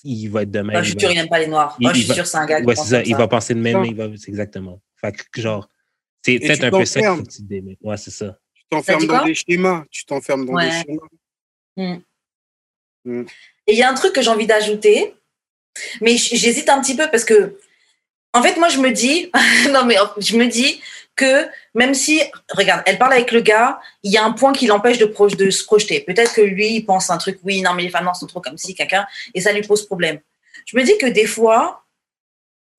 il 0.04 0.28
va 0.28 0.42
être 0.42 0.50
de 0.50 0.60
même. 0.60 0.72
Moi, 0.72 0.82
je 0.82 0.90
suis 0.90 1.00
sûr, 1.00 1.10
il 1.10 1.16
n'aime 1.16 1.28
pas 1.28 1.38
les 1.38 1.46
noirs. 1.46 1.76
Moi, 1.80 1.92
je 1.92 2.02
suis 2.02 2.12
sûr, 2.12 2.26
c'est 2.26 2.36
un 2.36 2.46
gars 2.46 2.60
qui 2.60 2.66
ouais, 2.66 2.74
pense 2.74 2.88
ça. 2.88 3.02
Il 3.02 3.16
va 3.16 3.26
penser 3.26 3.54
de 3.54 3.60
même, 3.60 3.84
il 3.84 3.94
va, 3.94 4.06
c'est 4.16 4.28
exactement. 4.28 4.80
Fait 4.96 5.12
que, 5.12 5.40
genre, 5.40 5.68
c'est 6.22 6.38
peut-être 6.38 6.64
un 6.64 6.70
peu 6.70 6.84
ça 6.84 7.00
qu'il 7.00 7.08
faut 7.08 7.22
que 7.22 7.30
tu 7.30 7.42
démets. 7.42 7.78
Ouais, 7.82 7.96
c'est 7.96 8.10
ça. 8.10 8.38
Tu 8.54 8.64
t'enfermes 8.70 9.06
dans 9.06 9.24
des 9.24 9.34
schémas. 9.34 9.84
Tu 9.90 10.04
t'enfermes 10.04 10.46
dans 10.46 10.58
des 10.58 10.70
schémas. 10.70 11.08
Mm. 11.76 11.96
Mm. 13.04 13.24
Et 13.66 13.72
il 13.72 13.78
y 13.78 13.82
a 13.82 13.90
un 13.90 13.94
truc 13.94 14.12
que 14.12 14.22
j'ai 14.22 14.30
envie 14.30 14.46
d'ajouter, 14.46 15.14
mais 16.00 16.16
j'hésite 16.16 16.68
un 16.68 16.80
petit 16.80 16.96
peu 16.96 17.08
parce 17.10 17.24
que, 17.24 17.58
en 18.32 18.42
fait, 18.42 18.56
moi, 18.56 18.68
je 18.68 18.78
me 18.78 18.90
dis, 18.90 19.30
non, 19.72 19.84
mais 19.84 19.96
je 20.18 20.36
me 20.36 20.46
dis 20.46 20.80
que 21.16 21.46
même 21.74 21.94
si, 21.94 22.20
regarde, 22.50 22.82
elle 22.86 22.98
parle 22.98 23.12
avec 23.12 23.32
le 23.32 23.40
gars, 23.40 23.80
il 24.02 24.12
y 24.12 24.16
a 24.16 24.24
un 24.24 24.32
point 24.32 24.52
qui 24.52 24.66
l'empêche 24.66 24.98
de, 24.98 25.50
se 25.50 25.64
projeter. 25.64 26.00
Peut-être 26.00 26.34
que 26.34 26.40
lui, 26.40 26.74
il 26.74 26.84
pense 26.84 27.10
un 27.10 27.18
truc, 27.18 27.38
oui, 27.44 27.62
non, 27.62 27.72
mais 27.74 27.82
les 27.82 27.90
femmes 27.90 28.10
sont 28.14 28.26
trop 28.26 28.40
comme 28.40 28.58
si, 28.58 28.74
quelqu'un, 28.74 29.06
et 29.34 29.40
ça 29.40 29.52
lui 29.52 29.62
pose 29.62 29.86
problème. 29.86 30.20
Je 30.66 30.76
me 30.76 30.82
dis 30.82 30.96
que 30.98 31.06
des 31.06 31.26
fois, 31.26 31.84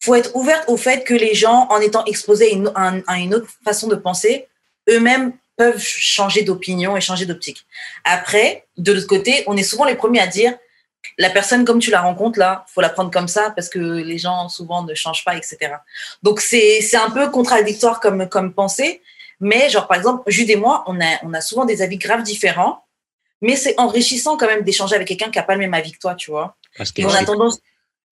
faut 0.01 0.15
être 0.15 0.35
ouverte 0.35 0.65
au 0.67 0.77
fait 0.77 1.03
que 1.03 1.13
les 1.13 1.33
gens, 1.33 1.67
en 1.69 1.79
étant 1.79 2.03
exposés 2.05 2.61
à 2.75 3.17
une, 3.17 3.33
autre 3.33 3.47
façon 3.63 3.87
de 3.87 3.95
penser, 3.95 4.47
eux-mêmes 4.89 5.33
peuvent 5.57 5.81
changer 5.81 6.43
d'opinion 6.43 6.97
et 6.97 7.01
changer 7.01 7.25
d'optique. 7.25 7.65
Après, 8.03 8.65
de 8.77 8.91
l'autre 8.91 9.07
côté, 9.07 9.43
on 9.47 9.55
est 9.55 9.63
souvent 9.63 9.85
les 9.85 9.95
premiers 9.95 10.19
à 10.19 10.27
dire, 10.27 10.53
la 11.17 11.29
personne 11.29 11.65
comme 11.65 11.79
tu 11.79 11.91
la 11.91 12.01
rencontres 12.01 12.39
là, 12.39 12.65
faut 12.67 12.81
la 12.81 12.89
prendre 12.89 13.11
comme 13.11 13.27
ça 13.27 13.51
parce 13.51 13.69
que 13.69 13.79
les 13.79 14.17
gens 14.17 14.49
souvent 14.49 14.83
ne 14.83 14.93
changent 14.93 15.23
pas, 15.23 15.35
etc. 15.35 15.57
Donc 16.23 16.39
c'est 16.39 16.81
c'est 16.81 16.97
un 16.97 17.09
peu 17.09 17.29
contradictoire 17.29 17.99
comme 17.99 18.27
comme 18.29 18.53
pensée, 18.53 19.01
mais 19.39 19.69
genre 19.69 19.87
par 19.87 19.97
exemple 19.97 20.23
Jude 20.31 20.49
et 20.49 20.55
moi, 20.55 20.83
on 20.87 20.99
a 21.01 21.19
on 21.23 21.33
a 21.33 21.41
souvent 21.41 21.65
des 21.65 21.81
avis 21.81 21.97
graves 21.97 22.23
différents, 22.23 22.85
mais 23.41 23.55
c'est 23.55 23.79
enrichissant 23.79 24.37
quand 24.37 24.47
même 24.47 24.63
d'échanger 24.63 24.95
avec 24.95 25.07
quelqu'un 25.07 25.29
qui 25.29 25.39
a 25.39 25.43
pas 25.43 25.53
le 25.53 25.59
même 25.59 25.73
avis 25.73 25.91
que 25.91 25.99
toi, 25.99 26.15
tu 26.15 26.31
vois. 26.31 26.55
Parce 26.77 26.91
que 26.91 27.01
on 27.03 27.13
a 27.13 27.23
tendance 27.23 27.59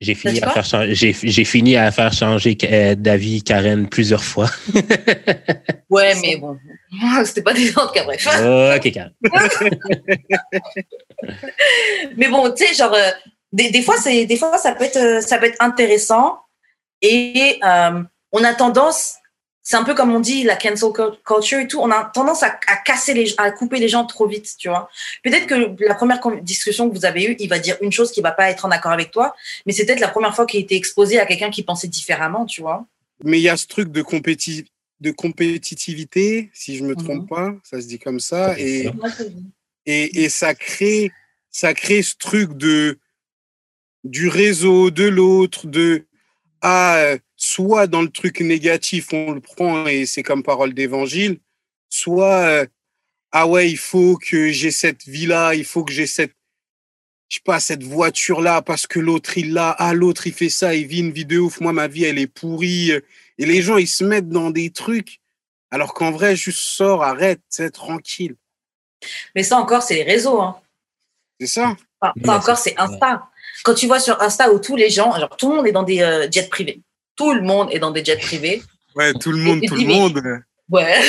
j'ai 0.02 0.16
fini, 0.16 0.42
à 0.42 0.50
faire 0.50 0.66
changer, 0.66 0.96
j'ai, 0.96 1.14
j'ai 1.14 1.46
fini 1.46 1.78
à 1.78 1.92
faire 1.92 2.12
changer 2.12 2.58
euh, 2.64 2.96
d'avis 2.96 3.44
Karen 3.44 3.88
plusieurs 3.88 4.24
fois. 4.24 4.50
ouais, 5.90 6.14
mais 6.22 6.38
bon, 6.38 6.58
c'était 7.26 7.42
pas 7.42 7.54
des 7.54 7.72
cas, 7.72 8.04
bref. 8.04 8.28
ok, 8.28 8.92
Karen. 8.92 9.14
mais 12.18 12.28
bon, 12.28 12.52
tu 12.52 12.66
sais, 12.66 12.74
genre, 12.74 12.94
euh, 12.94 13.12
des, 13.52 13.72
des, 13.72 13.82
fois, 13.82 13.96
c'est, 13.98 14.26
des 14.26 14.36
fois, 14.36 14.58
ça 14.58 14.74
peut 14.74 14.84
être, 14.84 14.98
euh, 14.98 15.22
ça 15.22 15.38
peut 15.38 15.46
être 15.46 15.62
intéressant 15.62 16.40
et 17.02 17.60
on 18.32 18.44
a 18.44 18.54
tendance 18.54 19.16
c'est 19.64 19.78
un 19.78 19.86
peu 19.86 19.96
comme 19.96 20.14
on 20.14 20.20
dit 20.20 20.44
la 20.44 20.58
cancel 20.58 20.92
culture 21.26 21.60
et 21.60 21.68
tout. 21.68 21.80
On 21.80 21.90
a 21.90 22.12
tendance 22.14 22.44
à, 22.44 22.52
casser 22.86 23.14
les, 23.14 23.34
à 23.38 23.50
couper 23.52 23.80
les 23.80 23.88
gens 23.88 24.06
trop 24.06 24.28
vite, 24.28 24.56
tu 24.58 24.68
vois. 24.68 24.90
Peut-être 25.24 25.48
que 25.48 25.84
la 25.84 25.96
première 25.96 26.20
discussion 26.42 26.90
que 26.90 26.96
vous 26.96 27.06
avez 27.06 27.24
eue, 27.24 27.36
il 27.40 27.48
va 27.48 27.60
dire 27.60 27.78
une 27.82 27.92
chose 27.92 28.12
qui 28.12 28.20
va 28.20 28.32
pas 28.32 28.50
être 28.50 28.66
en 28.66 28.72
accord 28.72 28.92
avec 28.92 29.12
toi, 29.12 29.34
mais 29.66 29.72
c'est 29.72 29.86
peut-être 29.86 30.02
la 30.02 30.10
première 30.10 30.36
fois 30.36 30.46
qu'il 30.46 30.60
a 30.60 30.64
été 30.64 30.76
exposé 30.76 31.18
à 31.18 31.26
quelqu'un 31.26 31.50
qui 31.50 31.64
pensait 31.64 31.88
différemment, 31.88 32.46
tu 32.46 32.62
vois. 32.62 32.86
Mais 33.24 33.40
il 33.40 33.44
y 33.44 33.50
a 33.50 33.56
ce 33.56 33.68
truc 33.68 33.90
de, 33.90 34.02
compéti 34.02 34.66
de 35.00 35.12
compétitivité, 35.12 36.50
si 36.54 36.78
je 36.78 36.84
me 36.84 36.96
trompe 36.96 37.24
mhm. 37.24 37.28
pas, 37.28 37.54
ça 37.64 37.82
se 37.82 37.88
dit 37.88 38.00
comme 38.00 38.20
ça, 38.20 38.60
et, 38.60 38.90
et, 39.86 40.24
et 40.24 40.30
ça 40.30 40.56
crée, 40.56 41.12
ça 41.50 41.74
crée 41.74 42.02
ce 42.02 42.16
truc 42.16 42.54
de 42.58 42.98
du 44.04 44.28
réseau, 44.28 44.92
de 44.92 45.06
l'autre, 45.06 45.68
de 45.68 46.06
ah 46.62 47.16
soit 47.44 47.88
dans 47.88 48.02
le 48.02 48.10
truc 48.10 48.40
négatif, 48.40 49.12
on 49.12 49.34
le 49.34 49.42
prend 49.42 49.86
et 49.86 50.06
c'est 50.06 50.24
comme 50.24 50.44
parole 50.44 50.74
d'évangile, 50.74 51.40
soit 51.90 52.40
euh, 52.40 52.66
ah 53.34 53.48
ouais, 53.48 53.70
il 53.70 53.78
faut 53.78 54.18
que 54.18 54.50
j'ai 54.50 54.72
cette 54.72 55.04
vie-là, 55.04 55.54
il 55.54 55.66
faut 55.66 55.84
que 55.84 55.92
j'ai 55.92 56.08
cette 56.08 56.34
je 57.28 57.38
sais 57.38 57.42
pas 57.44 57.60
cette 57.60 57.84
voiture 57.84 58.42
là 58.42 58.62
parce 58.62 58.88
que 58.88 59.00
l'autre 59.00 59.38
il 59.38 59.54
l'a, 59.54 59.72
ah 59.72 59.94
l'autre 59.94 60.28
il 60.28 60.34
fait 60.34 60.50
ça, 60.50 60.74
il 60.74 60.88
vit 60.88 61.00
une 61.00 61.12
vie 61.12 61.26
de 61.26 61.38
ouf, 61.38 61.60
moi 61.60 61.74
ma 61.74 61.88
vie 61.88 62.06
elle 62.06 62.18
est 62.18 62.28
pourrie 62.28 62.92
et 62.92 63.46
les 63.46 63.62
gens 63.62 63.78
ils 63.78 63.88
se 63.88 64.06
mettent 64.06 64.30
dans 64.30 64.50
des 64.50 64.70
trucs 64.70 65.20
alors 65.70 65.94
qu'en 65.94 66.12
vrai 66.12 66.38
juste 66.38 66.60
sors, 66.60 67.04
arrête, 67.04 67.42
c'est 67.50 67.72
tranquille. 67.72 68.36
Mais 69.36 69.44
ça 69.44 69.58
encore 69.58 69.84
c'est 69.84 69.96
les 69.96 70.04
réseaux 70.04 70.40
hein. 70.40 70.62
C'est 71.42 71.48
ça. 71.48 71.76
ça 72.02 72.14
encore 72.26 72.58
c'est 72.58 72.80
Insta. 72.80 73.28
Quand 73.66 73.74
tu 73.74 73.88
vois 73.88 74.00
sur 74.00 74.22
Insta 74.22 74.54
où 74.54 74.60
tous 74.60 74.78
les 74.78 74.90
gens, 74.90 75.12
genre 75.20 75.36
tout 75.36 75.50
le 75.50 75.58
monde 75.58 75.68
est 75.68 75.74
dans 75.74 75.84
des 75.84 76.02
euh, 76.02 76.32
jets 76.32 76.48
privés 76.48 76.82
tout 77.16 77.34
le 77.34 77.42
monde 77.42 77.70
est 77.72 77.80
dans 77.80 77.92
des 77.92 78.04
jets 78.04 78.18
privés. 78.18 78.62
Ouais, 78.96 79.14
tout 79.14 79.32
le 79.32 79.38
monde, 79.38 79.62
tout 79.68 79.76
le 79.76 79.86
monde. 79.86 80.22
Ouais. 80.70 81.02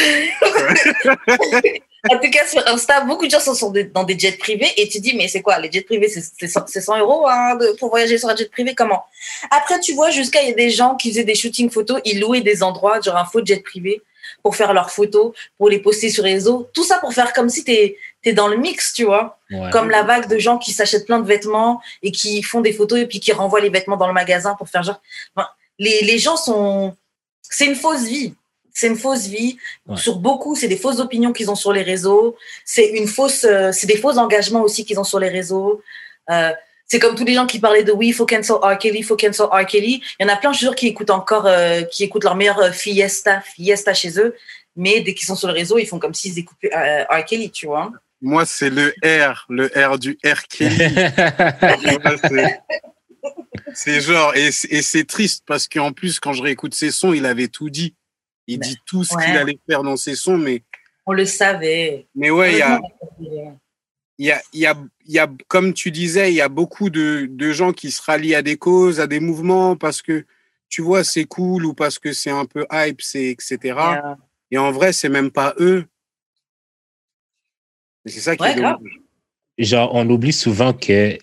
en 2.11 2.19
tout 2.19 2.31
cas, 2.31 2.47
sur 2.47 2.67
Insta, 2.67 3.01
beaucoup 3.03 3.27
de 3.27 3.31
gens 3.31 3.41
sont 3.41 3.73
dans 3.93 4.05
des 4.05 4.19
jets 4.19 4.33
privés 4.33 4.71
et 4.77 4.89
tu 4.89 5.01
dis, 5.01 5.15
mais 5.17 5.29
c'est 5.29 5.43
quoi 5.43 5.59
Les 5.59 5.71
jets 5.71 5.83
privés, 5.83 6.09
c'est 6.09 6.81
100 6.81 6.99
euros 6.99 7.27
hein, 7.29 7.59
pour 7.79 7.91
voyager 7.91 8.19
sur 8.19 8.29
un 8.29 8.37
jet 8.37 8.51
privé 8.51 8.75
Comment? 8.75 9.05
Après, 9.51 9.79
tu 9.81 9.95
vois, 9.95 10.11
jusqu'à 10.11 10.43
il 10.43 10.49
y 10.49 10.53
a 10.53 10.55
des 10.55 10.71
gens 10.71 10.97
qui 10.97 11.11
faisaient 11.11 11.25
des 11.25 11.35
shootings 11.35 11.71
photos, 11.71 12.01
ils 12.05 12.21
louaient 12.21 12.41
des 12.41 12.63
endroits, 12.63 13.01
genre 13.01 13.17
un 13.17 13.25
faux 13.25 13.45
jet 13.45 13.63
privé, 13.63 14.03
pour 14.43 14.57
faire 14.57 14.75
leurs 14.75 14.91
photos, 14.91 15.33
pour 15.57 15.69
les 15.69 15.79
poster 15.79 16.11
sur 16.11 16.25
les 16.25 16.35
réseaux. 16.35 16.69
Tout 16.75 16.85
ça 16.85 16.99
pour 16.99 17.13
faire 17.13 17.33
comme 17.33 17.49
si 17.49 17.65
tu 17.65 17.73
es, 17.73 18.33
dans 18.33 18.49
le 18.49 18.57
mix, 18.57 18.93
tu 18.93 19.05
vois. 19.05 19.39
Comme 19.71 19.89
la 19.89 20.03
vague 20.03 20.29
de 20.29 20.39
gens 20.39 20.59
qui 20.59 20.73
s'achètent 20.73 21.07
plein 21.07 21.21
de 21.21 21.27
vêtements 21.27 21.81
et 22.03 22.11
qui 22.11 22.43
font 22.43 22.61
des 22.61 22.73
photos 22.73 22.99
et 22.99 23.07
puis 23.07 23.21
qui 23.21 23.33
renvoient 23.33 23.61
les 23.61 23.71
vêtements 23.71 23.97
dans 23.97 24.09
le 24.09 24.13
magasin 24.13 24.55
pour 24.59 24.69
faire 24.69 24.83
genre 24.83 25.01
les, 25.79 26.03
les 26.03 26.19
gens 26.19 26.37
sont. 26.37 26.97
C'est 27.43 27.67
une 27.67 27.77
fausse 27.77 28.05
vie. 28.05 28.35
c'est 28.73 28.89
une 28.89 28.97
fausse 28.97 29.27
vie. 29.27 29.59
Ouais. 29.87 29.97
Sur 29.97 30.19
beaucoup, 30.19 30.57
c'est 30.57 30.69
des 30.69 30.77
fausses 30.77 30.99
opinions 30.99 31.33
qu'ils 31.33 31.51
ont 31.51 31.55
sur 31.55 31.73
les 31.73 31.83
réseaux. 31.83 32.37
C'est 32.65 32.91
une 32.91 33.07
fausse, 33.07 33.45
euh, 33.45 33.71
c'est 33.73 33.87
des 33.87 33.97
faux 33.97 34.19
engagements 34.19 34.63
aussi 34.63 34.85
qu'ils 34.85 34.99
ont 34.99 35.05
sur 35.05 35.21
les 35.21 35.29
réseaux. 35.29 35.83
Euh, 36.31 36.53
c'est 36.87 36.99
comme 36.99 37.15
tous 37.15 37.25
les 37.25 37.35
gens 37.35 37.47
qui 37.47 37.61
parlaient 37.61 37.85
de 37.85 37.93
oui, 37.93 38.09
il 38.09 38.13
faut 38.13 38.27
cancel 38.27 38.57
R. 38.57 38.79
Kelly, 38.79 38.99
il 38.99 39.05
faut 39.05 39.17
cancel 39.17 39.47
R. 39.47 39.67
Kelly. 39.67 40.03
Il 40.19 40.27
y 40.27 40.31
en 40.31 40.33
a 40.33 40.37
plein, 40.37 40.53
je 40.53 40.59
suis 40.59 40.67
sûre, 40.67 40.75
qui 40.75 40.89
écoutent 40.89 41.11
encore, 41.11 41.47
euh, 41.47 41.83
qui 41.83 42.05
écoutent 42.05 42.25
leur 42.25 42.37
meilleure 42.37 42.75
fiesta, 42.75 43.41
fiesta 43.41 43.95
chez 43.95 44.19
eux. 44.19 44.35
Mais 44.77 45.01
dès 45.01 45.15
qu'ils 45.15 45.27
sont 45.27 45.37
sur 45.37 45.49
le 45.49 45.55
réseau, 45.55 45.79
ils 45.79 45.87
font 45.87 45.99
comme 45.99 46.15
s'ils 46.15 46.39
écoutaient 46.39 46.75
euh, 46.75 47.05
R. 47.05 47.25
Kelly, 47.25 47.51
tu 47.51 47.67
vois. 47.67 47.91
Moi, 48.21 48.45
c'est 48.47 48.71
le 48.71 48.95
R, 49.05 49.47
le 49.49 49.71
R 49.77 49.99
du 49.99 50.19
R 50.25 50.47
Kelly. 50.49 50.79
c'est- 53.75 54.01
genre, 54.01 54.35
et, 54.37 54.53
c'est- 54.53 54.69
et 54.73 54.83
c'est 54.83 55.05
triste 55.05 55.45
parce 55.47 55.69
qu'en 55.69 55.93
plus, 55.93 56.21
quand 56.21 56.33
je 56.33 56.43
réécoute 56.43 56.75
ses 56.75 56.91
sons, 56.91 57.13
il 57.13 57.27
avait 57.27 57.49
tout 57.49 57.71
dit. 57.71 57.95
Il 58.47 58.59
Ben, 58.59 58.69
dit 58.69 58.77
tout 58.87 59.05
ce 59.05 59.15
ouais. 59.15 59.25
qu'il 59.25 59.37
allait 59.37 59.59
faire 59.69 59.83
dans 59.83 59.97
ses 59.97 60.15
sons, 60.17 60.37
mais, 60.39 60.63
On 61.07 61.13
le 61.13 61.25
savait. 61.25 62.07
mais 62.15 62.31
ouais, 62.31 62.53
il 62.53 62.59
y 62.59 62.63
a, 62.63 62.81
il 64.19 64.27
y 64.27 64.31
a, 64.31 64.43
il 64.53 64.61
y 64.61 64.67
a, 64.67 64.77
il 65.07 65.13
y 65.13 65.19
a, 65.19 65.31
comme 65.49 65.73
tu 65.75 65.91
disais, 65.91 66.31
il 66.31 66.37
y 66.37 66.41
a 66.41 66.49
beaucoup 66.49 66.89
de, 66.91 67.27
de 67.31 67.53
gens 67.53 67.73
qui 67.73 67.91
se 67.91 68.01
rallient 68.03 68.35
à 68.35 68.43
des 68.43 68.57
causes, 68.57 69.01
à 69.01 69.07
des 69.07 69.21
mouvements 69.21 69.77
parce 69.77 70.03
que, 70.03 70.25
tu 70.69 70.83
vois, 70.83 71.05
c'est 71.05 71.25
cool 71.25 71.65
ou 71.67 71.75
parce 71.75 71.99
que 71.99 72.13
c'est 72.13 72.31
un 72.31 72.45
peu 72.47 72.67
hype, 72.73 73.01
c'est, 73.01 73.27
etc. 73.27 73.79
Et 74.51 74.59
en 74.59 74.71
vrai, 74.73 74.93
c'est 74.93 75.09
même 75.09 75.31
pas 75.31 75.55
eux. 75.59 75.87
C'est 78.07 78.21
ça 78.21 78.37
qui 78.37 78.43
Ouais, 78.43 78.55
est 79.57 79.65
genre, 79.65 79.91
on 79.95 80.09
oublie 80.11 80.33
souvent 80.33 80.73
que, 80.73 81.17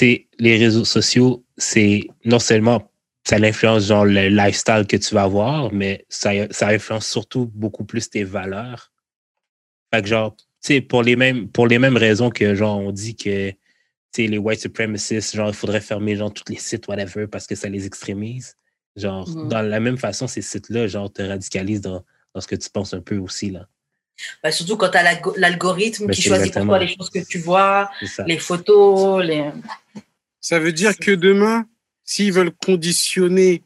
les 0.00 0.56
réseaux 0.56 0.84
sociaux, 0.84 1.44
c'est 1.56 2.02
non 2.24 2.38
seulement 2.38 2.90
ça 3.24 3.36
influence 3.36 3.86
genre 3.86 4.04
le 4.04 4.28
lifestyle 4.28 4.86
que 4.88 4.96
tu 4.96 5.14
vas 5.14 5.24
avoir, 5.24 5.72
mais 5.72 6.04
ça, 6.08 6.30
ça 6.50 6.68
influence 6.68 7.06
surtout 7.06 7.46
beaucoup 7.54 7.84
plus 7.84 8.08
tes 8.08 8.24
valeurs. 8.24 8.92
Fait 9.92 10.02
que 10.02 10.08
genre, 10.08 10.34
tu 10.36 10.44
sais, 10.60 10.80
pour 10.80 11.02
les 11.02 11.16
mêmes, 11.16 11.48
pour 11.48 11.66
les 11.66 11.78
mêmes 11.78 11.96
raisons 11.96 12.30
que 12.30 12.54
genre 12.54 12.78
on 12.78 12.92
dit 12.92 13.16
que 13.16 13.50
tu 14.12 14.22
sais, 14.22 14.26
les 14.26 14.38
white 14.38 14.60
supremacists, 14.60 15.36
genre, 15.36 15.48
il 15.48 15.54
faudrait 15.54 15.80
fermer 15.80 16.16
genre 16.16 16.32
tous 16.32 16.50
les 16.50 16.58
sites, 16.58 16.88
whatever, 16.88 17.28
parce 17.28 17.46
que 17.46 17.54
ça 17.54 17.68
les 17.68 17.86
extrémise. 17.86 18.56
Genre, 18.96 19.28
dans 19.46 19.62
la 19.62 19.78
même 19.78 19.98
façon, 19.98 20.26
ces 20.26 20.42
sites-là, 20.42 20.88
genre, 20.88 21.12
te 21.12 21.22
radicalisent 21.22 21.80
dans, 21.80 22.04
dans 22.34 22.40
ce 22.40 22.48
que 22.48 22.56
tu 22.56 22.68
penses 22.70 22.92
un 22.92 23.00
peu 23.00 23.18
aussi, 23.18 23.50
là. 23.50 23.68
Bah, 24.42 24.50
surtout 24.52 24.76
quand 24.76 24.88
tu 24.90 24.96
as 24.98 25.20
l'algorithme 25.36 26.06
Ben, 26.06 26.14
qui 26.14 26.22
choisit 26.22 26.52
pour 26.52 26.64
toi 26.66 26.78
les 26.78 26.88
choses 26.88 27.10
que 27.10 27.18
tu 27.20 27.38
vois, 27.38 27.90
les 28.26 28.38
photos, 28.38 29.24
les. 29.24 29.50
Ça 30.40 30.58
veut 30.58 30.72
dire 30.72 30.96
que 30.96 31.10
demain, 31.12 31.66
s'ils 32.04 32.32
veulent 32.32 32.52
conditionner 32.52 33.62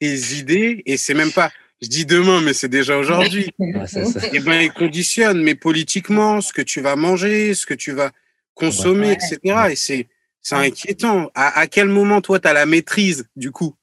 tes 0.00 0.16
idées, 0.34 0.82
et 0.86 0.96
c'est 0.96 1.14
même 1.14 1.32
pas, 1.32 1.50
je 1.80 1.88
dis 1.88 2.04
demain, 2.06 2.40
mais 2.40 2.52
c'est 2.52 2.68
déjà 2.68 2.98
aujourd'hui, 2.98 3.50
ça. 3.86 4.00
eh 4.32 4.40
ben, 4.40 4.60
ils 4.62 4.72
conditionnent, 4.72 5.42
mais 5.42 5.54
politiquement, 5.54 6.40
ce 6.40 6.52
que 6.52 6.62
tu 6.62 6.80
vas 6.80 6.96
manger, 6.96 7.54
ce 7.54 7.66
que 7.66 7.74
tu 7.74 7.92
vas 7.92 8.10
consommer, 8.54 9.08
Ouais. 9.08 9.14
etc. 9.14 9.38
Et 9.70 9.76
c'est, 9.76 10.08
c'est 10.42 10.54
inquiétant. 10.56 11.30
À, 11.34 11.58
à 11.60 11.66
quel 11.66 11.88
moment, 11.88 12.20
toi, 12.20 12.38
tu 12.40 12.48
as 12.48 12.52
la 12.52 12.66
maîtrise, 12.66 13.26
du 13.36 13.50
coup? 13.52 13.74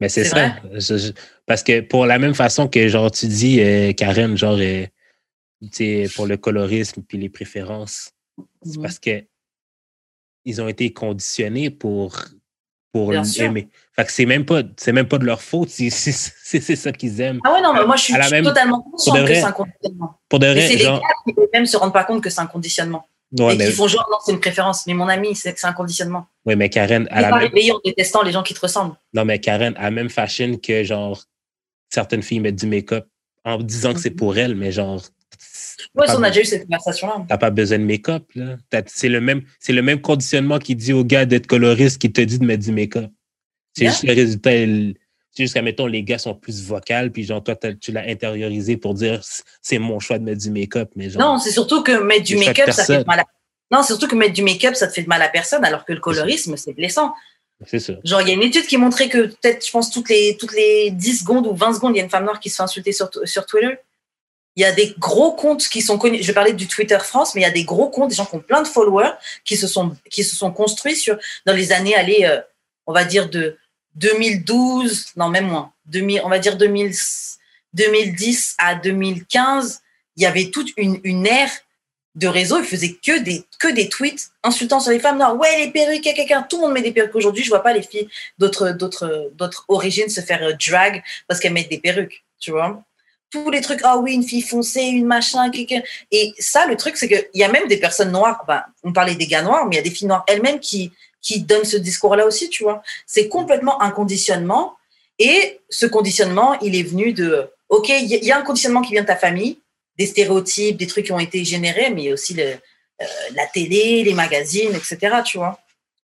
Mais 0.00 0.08
c'est 0.08 0.24
ça. 0.24 0.56
Je- 0.74 0.96
je- 0.98 1.12
parce 1.46 1.62
que 1.62 1.80
pour 1.80 2.06
la 2.06 2.18
même 2.18 2.34
façon 2.34 2.68
que, 2.68 2.88
genre, 2.88 3.10
tu 3.10 3.26
dis, 3.26 3.60
euh, 3.60 3.92
Karen, 3.92 4.36
genre, 4.36 4.58
euh, 4.58 4.86
pour 6.16 6.26
le 6.26 6.36
colorisme 6.36 7.02
puis 7.06 7.18
les 7.18 7.28
préférences, 7.28 8.12
c'est 8.64 8.80
parce 8.80 8.98
que 8.98 9.24
ils 10.46 10.62
ont 10.62 10.68
été 10.68 10.90
conditionnés 10.92 11.68
pour, 11.68 12.16
pour 12.92 13.10
Bien 13.10 13.24
sûr. 13.24 13.44
aimer. 13.44 13.68
Fait 13.94 14.06
que 14.06 14.12
c'est 14.12 14.24
même 14.24 14.46
pas, 14.46 14.62
c'est 14.78 14.92
même 14.92 15.06
pas 15.06 15.18
de 15.18 15.26
leur 15.26 15.42
faute 15.42 15.68
si, 15.68 15.90
si- 15.90 16.12
si 16.14 16.60
c'est 16.62 16.76
ça 16.76 16.92
qu'ils 16.92 17.20
aiment. 17.20 17.40
Ah 17.44 17.52
ouais, 17.52 17.60
non, 17.60 17.74
mais 17.74 17.84
moi 17.84 17.96
je 17.96 18.04
suis, 18.04 18.14
même- 18.14 18.44
totalement 18.44 18.80
consciente 18.80 19.26
que 19.28 19.34
c'est 19.34 19.44
un 19.44 19.52
conditionnement. 19.52 20.20
Pour 20.30 20.38
de 20.38 20.46
vrai, 20.46 20.66
c'est 20.66 20.76
les 20.76 20.84
gars 20.84 21.00
qui 21.26 21.34
eux-mêmes 21.38 21.66
se 21.66 21.76
rendent 21.76 21.92
pas 21.92 22.04
compte 22.04 22.22
que 22.22 22.30
c'est 22.30 22.40
un 22.40 22.46
conditionnement. 22.46 23.06
Ouais, 23.38 23.54
et 23.54 23.58
mais, 23.58 23.66
qui 23.66 23.72
font 23.72 23.86
genre, 23.88 24.06
non, 24.10 24.18
c'est 24.24 24.32
une 24.32 24.40
préférence. 24.40 24.86
Mais 24.86 24.94
mon 24.94 25.08
ami, 25.08 25.34
c'est 25.34 25.52
que 25.54 25.60
c'est 25.60 25.66
un 25.66 25.72
conditionnement. 25.72 26.26
ouais, 26.46 26.56
mais 26.56 26.68
Karen, 26.68 27.06
à 27.10 27.20
la 27.20 27.30
pas 27.30 27.38
même, 27.40 27.50
en 27.74 27.80
détestant 27.84 28.22
les 28.22 28.32
gens 28.32 28.42
qui 28.42 28.54
te 28.54 28.60
ressemblent. 28.60 28.94
non, 29.14 29.24
mais 29.24 29.38
Karen, 29.40 29.74
à 29.76 29.82
la 29.84 29.90
même 29.90 30.08
fashion 30.10 30.56
que, 30.56 30.82
genre, 30.84 31.22
certaines 31.88 32.22
filles 32.22 32.40
mettent 32.40 32.56
du 32.56 32.66
make-up 32.66 33.06
en 33.44 33.58
disant 33.58 33.94
que 33.94 34.00
c'est 34.00 34.10
Mhm. 34.10 34.16
pour 34.16 34.36
elles, 34.38 34.54
mais 34.54 34.70
genre, 34.72 35.00
ça, 36.06 36.18
on 36.18 36.22
a 36.22 36.28
déjà 36.28 36.42
eu 36.42 36.44
cette 36.44 36.64
conversation-là. 36.66 37.24
T'as 37.28 37.38
pas 37.38 37.50
besoin 37.50 37.78
de 37.78 37.84
make-up, 37.84 38.24
là. 38.34 38.56
C'est 38.86 39.08
le 39.08 39.20
même, 39.20 39.42
le 39.68 39.80
même 39.80 40.00
conditionnement 40.00 40.58
qui 40.58 40.74
dit 40.76 40.92
au 40.92 41.04
gars 41.04 41.24
d'être 41.26 41.46
coloriste 41.46 41.98
qui 42.00 42.12
te 42.12 42.20
dit 42.20 42.38
de 42.38 42.44
mettre 42.44 42.64
du 42.64 42.72
make-up. 42.72 43.10
C'est 43.76 43.84
Yeah. 43.84 43.92
juste 43.92 44.04
le 44.04 44.12
résultat, 44.14 44.50
c'est 45.32 45.44
juste 45.44 45.54
qu'à 45.54 45.62
mettons, 45.62 45.86
les 45.86 46.02
gars 46.02 46.18
sont 46.18 46.34
plus 46.34 46.62
vocales, 46.64 47.12
puis 47.12 47.22
genre, 47.22 47.42
toi, 47.42 47.54
tu 47.80 47.92
l'as 47.92 48.08
intériorisé 48.08 48.76
pour 48.76 48.94
dire 48.94 49.20
c'est 49.62 49.78
mon 49.78 50.00
choix 50.00 50.18
de 50.18 50.24
mettre 50.24 50.40
du 50.40 50.50
make-up, 50.50 50.90
mais 50.96 51.10
genre. 51.10 51.22
Non, 51.22 51.38
c'est 51.38 51.52
surtout 51.52 51.82
que 51.82 51.92
mettre 51.92 52.24
du 52.24 52.36
make-up, 52.36 52.70
ça 52.70 52.84
fait 52.84 53.06
mal 53.06 53.20
à... 53.20 53.24
Non, 53.70 53.82
c'est 53.82 53.88
surtout 53.88 54.08
que 54.08 54.16
mettre 54.16 54.32
du 54.32 54.42
make-up, 54.42 54.74
ça 54.74 54.88
te 54.88 54.92
fait 54.92 55.02
de 55.02 55.08
mal 55.08 55.22
à 55.22 55.28
personne, 55.28 55.64
alors 55.64 55.84
que 55.84 55.92
le 55.92 56.00
colorisme, 56.00 56.56
c'est 56.56 56.72
blessant. 56.72 57.14
c'est 57.64 57.78
ça. 57.78 57.92
Genre, 58.02 58.20
il 58.22 58.28
y 58.28 58.30
a 58.32 58.34
une 58.34 58.42
étude 58.42 58.66
qui 58.66 58.76
montrait 58.76 59.08
que 59.08 59.26
peut-être, 59.26 59.64
je 59.64 59.70
pense, 59.70 59.90
toutes 59.90 60.08
les, 60.08 60.36
toutes 60.36 60.54
les 60.54 60.90
10 60.90 61.20
secondes 61.20 61.46
ou 61.46 61.54
20 61.54 61.74
secondes, 61.74 61.94
il 61.94 61.98
y 61.98 62.00
a 62.00 62.04
une 62.04 62.10
femme 62.10 62.24
noire 62.24 62.40
qui 62.40 62.50
se 62.50 62.56
fait 62.56 62.62
insulter 62.64 62.90
sur, 62.90 63.08
sur 63.24 63.46
Twitter. 63.46 63.76
Il 64.56 64.62
y 64.62 64.64
a 64.64 64.72
des 64.72 64.96
gros 64.98 65.32
comptes 65.32 65.68
qui 65.68 65.80
sont 65.80 65.96
connus. 65.96 66.20
Je 66.20 66.26
vais 66.26 66.32
parler 66.32 66.52
du 66.52 66.66
Twitter 66.66 66.98
France, 66.98 67.36
mais 67.36 67.42
il 67.42 67.44
y 67.44 67.46
a 67.46 67.52
des 67.52 67.62
gros 67.62 67.88
comptes, 67.88 68.10
des 68.10 68.16
gens 68.16 68.26
qui 68.26 68.34
ont 68.34 68.40
plein 68.40 68.62
de 68.62 68.66
followers, 68.66 69.12
qui 69.44 69.56
se 69.56 69.68
sont, 69.68 69.96
qui 70.10 70.24
se 70.24 70.34
sont 70.34 70.50
construits 70.50 70.96
sur, 70.96 71.16
dans 71.46 71.54
les 71.54 71.70
années, 71.70 71.94
allez, 71.94 72.24
euh, 72.24 72.40
on 72.86 72.92
va 72.92 73.04
dire 73.04 73.30
de 73.30 73.56
2012, 73.96 75.12
non, 75.16 75.28
même 75.28 75.48
moins, 75.48 75.72
2000, 75.86 76.22
on 76.24 76.28
va 76.28 76.38
dire 76.38 76.56
2000, 76.56 76.94
2010 77.74 78.56
à 78.58 78.74
2015, 78.74 79.82
il 80.16 80.22
y 80.22 80.26
avait 80.26 80.50
toute 80.50 80.72
une, 80.76 81.00
une 81.04 81.26
ère 81.26 81.50
de 82.16 82.26
réseau, 82.26 82.58
ils 82.58 82.64
faisaient 82.64 82.94
que 82.94 83.18
des, 83.20 83.44
que 83.58 83.68
des 83.68 83.88
tweets 83.88 84.30
insultant 84.42 84.80
sur 84.80 84.90
les 84.90 84.98
femmes 84.98 85.18
noires. 85.18 85.36
Ouais, 85.36 85.58
les 85.58 85.70
perruques, 85.70 86.02
quelqu'un, 86.02 86.42
tout 86.42 86.56
le 86.56 86.62
monde 86.62 86.72
met 86.72 86.82
des 86.82 86.92
perruques. 86.92 87.14
Aujourd'hui, 87.14 87.44
je 87.44 87.50
vois 87.50 87.62
pas 87.62 87.72
les 87.72 87.82
filles 87.82 88.08
d'autres, 88.38 88.70
d'autres, 88.70 89.30
d'autres 89.34 89.64
origines 89.68 90.08
se 90.08 90.20
faire 90.20 90.42
euh, 90.42 90.52
drag 90.52 91.02
parce 91.28 91.38
qu'elles 91.40 91.52
mettent 91.52 91.70
des 91.70 91.78
perruques, 91.78 92.24
tu 92.40 92.50
vois. 92.50 92.82
Tous 93.30 93.48
les 93.50 93.60
trucs, 93.60 93.80
ah 93.84 93.96
oui, 93.96 94.14
une 94.14 94.24
fille 94.24 94.42
foncée, 94.42 94.82
une 94.82 95.06
machin, 95.06 95.50
quelqu'un. 95.50 95.82
Et 96.10 96.34
ça, 96.40 96.66
le 96.66 96.76
truc, 96.76 96.96
c'est 96.96 97.06
qu'il 97.06 97.28
y 97.34 97.44
a 97.44 97.48
même 97.48 97.68
des 97.68 97.76
personnes 97.76 98.10
noires, 98.10 98.44
on 98.82 98.92
parlait 98.92 99.14
des 99.14 99.28
gars 99.28 99.42
noirs, 99.42 99.66
mais 99.66 99.76
il 99.76 99.78
y 99.78 99.80
a 99.80 99.84
des 99.84 99.90
filles 99.90 100.08
noires 100.08 100.24
elles-mêmes 100.26 100.58
qui, 100.58 100.90
qui 101.22 101.40
donnent 101.40 101.64
ce 101.64 101.76
discours-là 101.76 102.26
aussi, 102.26 102.48
tu 102.48 102.62
vois. 102.62 102.82
C'est 103.06 103.28
complètement 103.28 103.80
un 103.82 103.90
conditionnement. 103.90 104.76
Et 105.18 105.60
ce 105.68 105.86
conditionnement, 105.86 106.58
il 106.60 106.74
est 106.74 106.82
venu 106.82 107.12
de, 107.12 107.48
OK, 107.68 107.88
il 107.90 108.06
y, 108.06 108.24
y 108.26 108.32
a 108.32 108.38
un 108.38 108.42
conditionnement 108.42 108.80
qui 108.82 108.92
vient 108.92 109.02
de 109.02 109.06
ta 109.06 109.16
famille, 109.16 109.58
des 109.98 110.06
stéréotypes, 110.06 110.76
des 110.78 110.86
trucs 110.86 111.06
qui 111.06 111.12
ont 111.12 111.18
été 111.18 111.44
générés, 111.44 111.90
mais 111.90 112.10
aussi 112.12 112.32
le, 112.34 112.44
euh, 112.44 113.04
la 113.34 113.46
télé, 113.46 114.02
les 114.02 114.14
magazines, 114.14 114.74
etc. 114.74 115.16
Tu 115.24 115.36
vois. 115.38 115.60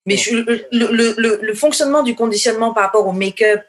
Mais 0.06 0.16
je- 0.16 0.36
le, 0.36 0.66
le, 0.70 1.14
le, 1.16 1.38
le 1.42 1.54
fonctionnement 1.54 2.02
du 2.04 2.14
conditionnement 2.14 2.72
par 2.72 2.84
rapport 2.84 3.06
au 3.06 3.12
make-up 3.12 3.62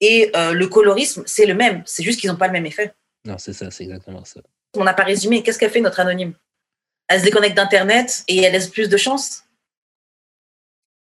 et 0.00 0.30
euh, 0.36 0.52
le 0.52 0.66
colorisme, 0.66 1.22
c'est 1.26 1.46
le 1.46 1.54
même. 1.54 1.82
C'est 1.86 2.02
juste 2.02 2.20
qu'ils 2.20 2.30
n'ont 2.30 2.36
pas 2.36 2.48
le 2.48 2.52
même 2.52 2.66
effet. 2.66 2.92
Non, 3.24 3.38
c'est 3.38 3.52
ça, 3.54 3.70
c'est 3.70 3.84
exactement 3.84 4.24
ça. 4.24 4.40
On 4.76 4.84
n'a 4.84 4.94
pas 4.94 5.04
résumé. 5.04 5.42
Qu'est-ce 5.42 5.58
qu'elle 5.58 5.70
fait, 5.70 5.80
notre 5.80 6.00
anonyme? 6.00 6.34
Elle 7.08 7.20
se 7.20 7.24
déconnecte 7.24 7.56
d'Internet 7.56 8.24
et 8.28 8.42
elle 8.42 8.52
laisse 8.52 8.68
plus 8.68 8.88
de 8.88 8.96
chance 8.96 9.44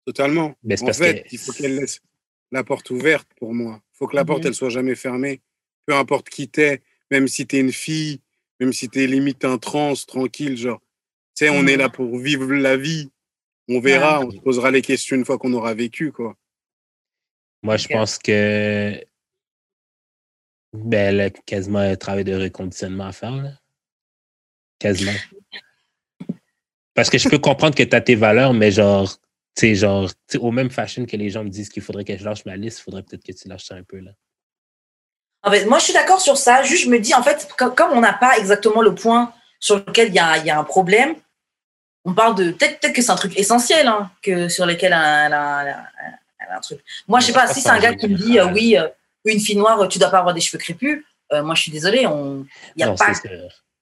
Totalement. 0.09 0.55
Mais 0.63 0.75
c'est 0.75 0.83
En 0.83 0.85
parce 0.87 0.97
fait, 0.97 1.21
que- 1.21 1.27
il 1.31 1.37
faut 1.37 1.51
qu'elle 1.53 1.75
laisse 1.75 1.99
la 2.51 2.63
porte 2.63 2.89
ouverte 2.89 3.27
pour 3.37 3.53
moi. 3.53 3.79
Il 3.93 3.97
faut 3.99 4.07
que 4.07 4.15
la 4.15 4.25
porte, 4.25 4.39
Mhm. 4.41 4.47
elle 4.47 4.55
soit 4.55 4.69
jamais 4.69 4.95
fermée. 4.95 5.39
Peu 5.85 5.93
importe 5.93 6.29
qui 6.29 6.49
t'es, 6.49 6.81
même 7.11 7.27
si 7.27 7.45
t'es 7.45 7.59
une 7.59 7.71
fille, 7.71 8.21
même 8.59 8.73
si 8.73 8.89
t'es 8.89 9.05
limite 9.05 9.45
un 9.45 9.59
trans, 9.59 9.93
tranquille, 10.07 10.57
genre. 10.57 10.79
Tu 11.35 11.45
sais, 11.45 11.49
on 11.51 11.67
est 11.67 11.77
là 11.77 11.89
pour 11.89 12.17
vivre 12.17 12.51
la 12.53 12.75
vie. 12.75 13.11
On 13.67 13.79
verra, 13.79 14.21
on 14.25 14.31
se 14.31 14.37
posera 14.39 14.71
les 14.71 14.81
questions 14.81 15.15
une 15.15 15.25
fois 15.25 15.37
qu'on 15.37 15.53
aura 15.53 15.75
vécu, 15.75 16.11
quoi. 16.11 16.35
Moi, 17.61 17.77
je 17.77 17.87
pense 17.87 18.17
que 18.17 18.99
ben, 20.73 21.09
elle 21.09 21.21
a 21.21 21.29
quasiment 21.29 21.79
un 21.79 21.95
travail 21.95 22.23
de 22.23 22.33
reconditionnement 22.33 23.05
à 23.05 23.11
faire. 23.11 23.35
Là. 23.35 23.51
Quasiment. 24.79 25.11
Parce 26.95 27.11
que 27.11 27.19
je 27.19 27.29
peux 27.29 27.37
comprendre 27.37 27.75
que 27.75 27.83
tu 27.83 27.95
as 27.95 28.01
tes 28.01 28.15
valeurs, 28.15 28.53
mais 28.55 28.71
genre, 28.71 29.15
sais, 29.55 29.75
genre, 29.75 30.09
au 30.39 30.51
même 30.51 30.69
fashion 30.71 31.05
que 31.05 31.17
les 31.17 31.29
gens 31.29 31.43
me 31.43 31.49
disent 31.49 31.69
qu'il 31.69 31.83
faudrait 31.83 32.05
que 32.05 32.17
je 32.17 32.23
lâche 32.23 32.45
ma 32.45 32.55
liste, 32.55 32.79
il 32.79 32.83
faudrait 32.83 33.03
peut-être 33.03 33.23
que 33.23 33.31
tu 33.31 33.47
lâches 33.47 33.65
ça 33.65 33.75
un 33.75 33.83
peu. 33.83 33.99
Là. 33.99 34.11
En 35.43 35.51
fait, 35.51 35.65
moi, 35.65 35.79
je 35.79 35.85
suis 35.85 35.93
d'accord 35.93 36.21
sur 36.21 36.37
ça. 36.37 36.63
Juste, 36.63 36.83
je 36.85 36.89
me 36.89 36.99
dis, 36.99 37.13
en 37.13 37.23
fait, 37.23 37.47
co- 37.57 37.71
comme 37.71 37.91
on 37.91 38.01
n'a 38.01 38.13
pas 38.13 38.37
exactement 38.37 38.81
le 38.81 38.93
point 38.95 39.33
sur 39.59 39.77
lequel 39.77 40.09
il 40.09 40.15
y 40.15 40.19
a, 40.19 40.37
il 40.37 40.45
y 40.45 40.49
a 40.49 40.59
un 40.59 40.63
problème, 40.63 41.15
on 42.05 42.13
parle 42.13 42.35
de. 42.35 42.51
Peut-être 42.51 42.79
peut 42.79 42.91
que 42.93 43.01
c'est 43.01 43.11
un 43.11 43.15
truc 43.15 43.37
essentiel, 43.37 43.87
hein, 43.87 44.09
que, 44.21 44.47
sur 44.49 44.65
lequel 44.65 44.87
elle 44.93 44.93
a, 44.93 45.25
elle 45.25 45.33
a- 45.33 45.61
elle 45.63 45.69
a- 45.73 45.89
elle 46.39 46.49
a 46.49 46.57
un 46.57 46.61
truc. 46.61 46.79
Moi, 47.07 47.19
je 47.19 47.27
sais 47.27 47.33
pas, 47.33 47.47
pas 47.47 47.53
si 47.53 47.61
c'est 47.61 47.69
un 47.69 47.79
gars 47.79 47.93
qui 47.93 48.07
me 48.07 48.15
dit, 48.17 48.39
euh, 48.39 48.47
oui, 48.53 48.77
euh, 48.77 48.87
une 49.25 49.39
fille 49.39 49.57
noire, 49.57 49.87
tu 49.89 49.99
dois 49.99 50.09
pas 50.09 50.19
avoir 50.19 50.33
des 50.33 50.41
cheveux 50.41 50.57
crépus, 50.57 51.03
euh, 51.33 51.43
moi, 51.43 51.55
je 51.55 51.61
suis 51.63 51.71
désolée, 51.71 52.07
on- 52.07 52.45
il 52.75 52.77
n'y 52.77 52.83
a 52.83 52.87
Non, 52.87 52.95
pas 52.95 53.13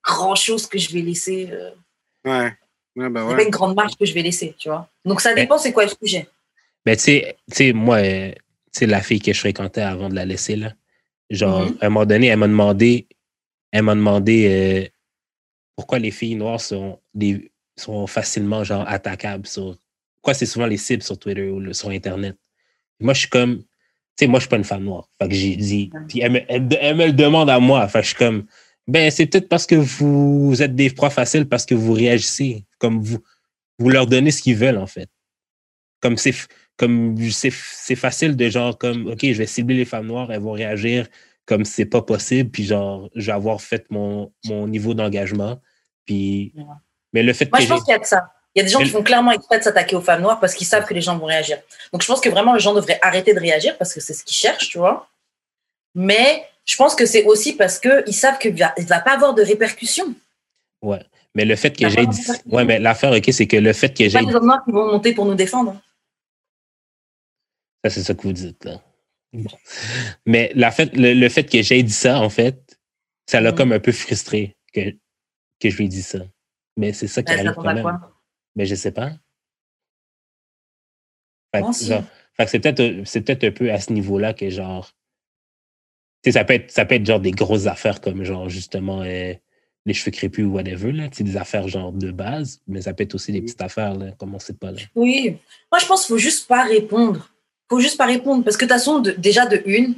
grand-chose 0.03 0.65
que 0.67 0.77
je 0.80 0.91
vais 0.91 1.01
laisser. 1.01 1.49
euh, 1.51 1.71
Ouais. 2.25 2.56
Ouais, 2.98 3.10
bah 3.10 3.22
il 3.22 3.24
y 3.24 3.28
a 3.28 3.30
ouais. 3.30 3.36
pas 3.38 3.44
une 3.44 3.50
grande 3.52 3.76
marge 3.76 3.96
que 3.96 4.06
je 4.06 4.14
vais 4.14 4.24
laisser, 4.24 4.56
tu 4.58 4.70
vois. 4.70 4.90
Donc, 5.06 5.22
ça 5.22 5.34
dépend, 5.34 5.58
c'est 5.58 5.72
quoi 5.72 5.86
le 5.86 5.92
sujet. 6.02 6.28
Mais 6.86 6.96
tu 6.98 7.04
sais, 7.04 7.38
tu 7.50 7.56
sais, 7.56 7.74
moi, 7.74 7.98
euh, 7.98 8.32
tu 8.32 8.80
sais, 8.80 8.86
la 8.88 9.02
fille 9.02 9.22
que 9.22 9.32
je 9.34 9.40
fréquentais 9.40 9.82
avant 9.82 10.10
de 10.10 10.16
la 10.16 10.26
laisser, 10.26 10.56
là, 10.56 10.74
Genre, 11.30 11.64
Mhm. 11.66 11.78
à 11.82 11.86
un 11.86 11.90
moment 11.90 12.06
donné, 12.06 12.28
elle 12.28 12.38
m'a 12.40 12.48
demandé, 12.48 13.06
elle 13.74 13.84
m'a 13.84 13.96
demandé 13.96 14.48
euh, 14.50 14.88
pourquoi 15.76 16.00
les 16.00 16.10
filles 16.12 16.36
noires 16.36 16.62
sont, 16.62 17.00
des, 17.14 17.52
sont 17.76 18.08
facilement 18.08 18.64
genre 18.64 18.88
attaquables 18.88 19.46
sur. 19.46 19.76
Pourquoi 20.16 20.34
c'est 20.34 20.46
souvent 20.46 20.66
les 20.68 20.78
cibles 20.78 21.04
sur 21.04 21.20
Twitter 21.20 21.50
ou 21.50 21.60
le- 21.60 21.74
sur 21.74 21.90
Internet. 21.90 22.36
Moi, 23.02 23.14
je 23.14 23.20
suis 23.20 23.30
comme. 23.30 23.58
Tu 23.60 23.66
sais, 24.20 24.28
moi, 24.28 24.40
je 24.40 24.44
suis 24.44 24.50
pas 24.50 24.56
une 24.56 24.64
femme 24.64 24.84
noire. 24.86 25.08
Fait 25.22 25.28
que 25.28 25.36
j'ai 25.36 25.56
dit. 25.58 25.92
Puis 26.08 26.22
elle 26.22 26.32
me, 26.32 26.40
elle, 26.48 26.68
elle 26.80 26.96
me 26.96 27.06
le 27.08 27.12
demande 27.14 27.50
à 27.50 27.60
moi. 27.60 27.86
Fait 27.90 28.00
que 28.00 28.04
je 28.04 28.08
suis 28.10 28.18
comme. 28.18 28.46
Ben, 28.88 29.12
c'est 29.12 29.26
peut-être 29.26 29.50
parce 29.50 29.66
que 29.66 29.76
vous, 29.76 30.62
êtes 30.62 30.76
des 30.76 30.90
proies 30.92 31.10
faciles 31.10 31.46
parce 31.48 31.66
que 31.66 31.76
vous 31.76 31.92
réagissez. 31.92 32.64
Comme 32.80 33.02
vous, 33.02 33.20
vous 33.80 33.90
leur 33.90 34.08
donnez 34.08 34.32
ce 34.32 34.42
qu'ils 34.42 34.56
veulent, 34.58 34.78
en 34.78 34.88
fait. 34.88 35.10
Comme 36.02 36.18
c'est 36.18 36.34
comme 36.78 37.16
c'est 37.32 37.52
c'est 37.52 37.96
facile 37.96 38.36
de 38.36 38.50
genre 38.50 38.78
comme 38.78 39.08
OK, 39.08 39.20
je 39.24 39.34
vais 39.34 39.48
cibler 39.48 39.76
les 39.76 39.86
femmes 39.86 40.06
noires, 40.08 40.32
elles 40.32 40.42
vont 40.42 40.52
réagir 40.52 41.08
comme 41.46 41.66
c'est 41.66 41.86
pas 41.86 42.02
possible, 42.04 42.50
puis 42.52 42.66
genre 42.66 43.10
je 43.16 43.26
vais 43.28 43.32
avoir 43.32 43.62
fait 43.62 43.90
mon, 43.90 44.32
mon 44.46 44.68
niveau 44.68 44.94
d'engagement. 44.94 45.60
Puis 46.06 46.54
Ouais. 46.56 46.63
mais 47.13 47.24
le 47.24 47.34
fait 47.34 47.50
Moi, 47.50 47.58
que 47.60 47.63
je 47.63 47.70
pense 47.70 47.84
qu'il 47.84 47.94
y 47.94 47.96
a 47.96 48.00
de 48.00 48.06
ça. 48.06 48.32
Il 48.54 48.60
y 48.60 48.62
a 48.62 48.63
des 48.66 48.70
gens 48.72 48.80
Mais- 48.80 48.86
qui 48.86 48.92
font 48.92 49.04
clairement 49.04 49.32
exprès 49.32 49.58
de 49.60 49.63
s'attaquer 49.63 49.96
aux 49.96 50.02
femmes 50.02 50.22
noires 50.22 50.40
parce 50.40 50.54
qu'ils 50.56 50.66
savent 50.68 50.86
que 50.86 50.94
les 50.94 51.02
gens 51.02 51.18
vont 51.18 51.26
réagir. 51.26 51.60
Donc, 51.94 52.02
je 52.02 52.08
pense 52.08 52.20
que 52.22 52.30
vraiment, 52.30 52.54
les 52.54 52.60
gens 52.60 52.74
devraient 52.74 53.00
arrêter 53.04 53.34
de 53.36 53.40
réagir 53.40 53.78
parce 53.78 53.94
que 53.94 54.00
c'est 54.00 54.13
ce 54.13 54.24
qu'ils 54.24 54.36
cherchent, 54.36 54.70
tu 54.70 54.78
vois. 54.80 55.08
Mais 55.96 56.44
je 56.66 56.76
pense 56.76 56.96
que 56.96 57.06
c'est 57.06 57.24
aussi 57.26 57.54
parce 57.54 57.80
qu'ils 57.80 58.13
savent 58.16 58.38
qu'il 58.40 58.54
ne 58.54 58.60
va, 58.60 58.74
va 58.80 59.00
pas 59.00 59.13
avoir 59.13 59.34
de 59.34 59.42
répercussions. 59.44 60.13
ouais, 60.82 61.02
mais 61.38 61.45
le 61.45 61.56
fait 61.56 61.71
que 61.71 61.88
j'ai 61.88 62.08
dit 62.08 62.21
ouais, 62.47 62.65
mais 62.65 62.80
l'affaire 62.80 63.12
OK, 63.12 63.30
c'est 63.32 63.45
que 63.45 63.58
le 63.58 63.71
fait 63.71 63.95
que 63.95 64.10
j'ai 64.10 64.19
les 64.19 64.34
hommes 64.34 64.60
qui 64.65 64.71
vont 64.71 64.91
monter 64.91 65.13
pour 65.13 65.23
nous 65.26 65.36
défendre. 65.36 65.80
ça 67.84 67.91
c'est 67.91 68.02
ça 68.02 68.15
que 68.15 68.23
vous 68.23 68.34
dites 68.34 68.65
là. 68.65 68.82
Bon. 69.34 69.52
Mais 70.26 70.52
la 70.56 70.71
fait, 70.71 70.95
le, 70.95 71.13
le 71.13 71.30
fait 71.30 71.43
que 71.43 71.62
j'ai 71.62 71.84
dit 71.84 71.93
ça 71.93 72.19
en 72.21 72.32
fait, 72.32 72.80
ça 73.28 73.39
l'a 73.39 73.52
comme 73.52 73.71
un 73.71 73.80
peu 73.80 73.91
frustré 73.91 74.58
que 74.73 74.95
que 75.60 75.69
je 75.69 75.78
lui 75.78 75.86
ai 75.86 75.89
dit 75.89 76.02
ça. 76.02 76.21
Mais 76.76 76.91
c'est 76.91 77.08
ça 77.08 77.21
qui 77.21 77.32
Elle 77.34 77.41
arrive 77.45 77.54
quand 77.54 77.67
à 77.67 77.73
même. 77.76 77.84
quoi? 77.84 78.19
Mais 78.56 78.65
je 78.65 78.73
sais 78.73 78.91
pas. 78.91 79.12
Fait, 81.54 82.47
c'est 82.47 82.60
peut-être 82.60 83.06
c'est 83.08 83.21
peut-être 83.21 83.43
un 83.43 83.52
peu 83.52 83.71
à 83.71 83.80
ce 83.80 83.93
niveau-là 83.93 84.34
que 84.34 84.50
genre. 84.50 84.91
Tu 86.23 86.32
sais, 86.32 86.39
ça 86.39 86.45
peut 86.45 86.56
être 86.56 86.71
ça 86.71 86.84
peut 86.86 86.95
être 86.95 87.06
genre 87.06 87.19
des 87.19 87.30
grosses 87.30 87.67
affaires 87.67 88.02
comme 88.02 88.23
genre 88.23 88.50
justement 88.50 89.04
euh, 89.04 89.36
les 89.88 89.93
cheveux 89.95 90.12
crépus 90.12 90.45
ou 90.45 90.50
whatever, 90.52 90.91
là. 90.91 91.06
Sais, 91.12 91.23
des 91.23 91.38
affaires 91.38 91.67
genre 91.67 91.91
de 91.91 92.12
base, 92.12 92.60
mais 92.67 92.82
ça 92.82 92.93
peut 92.93 93.04
être 93.04 93.15
aussi 93.15 93.32
des 93.32 93.41
petites 93.41 93.62
affaires, 93.62 93.95
là, 93.95 94.12
comme 94.19 94.36
on 94.36 94.39
sait 94.39 94.54
pas 94.54 94.71
là. 94.71 94.80
Oui. 94.93 95.38
Moi, 95.71 95.80
je 95.80 95.86
pense 95.88 96.06
qu'il 96.06 96.13
faut 96.13 96.19
juste 96.19 96.47
pas 96.47 96.63
répondre. 96.63 97.30
faut 97.69 97.80
juste 97.80 97.97
pas 97.97 98.06
répondre 98.06 98.43
parce 98.43 98.56
que 98.58 98.65
de 98.65 98.69
toute 98.69 98.78
façon, 98.78 99.00
de- 99.00 99.12
déjà 99.12 99.45
de 99.45 99.62
une, 99.65 99.95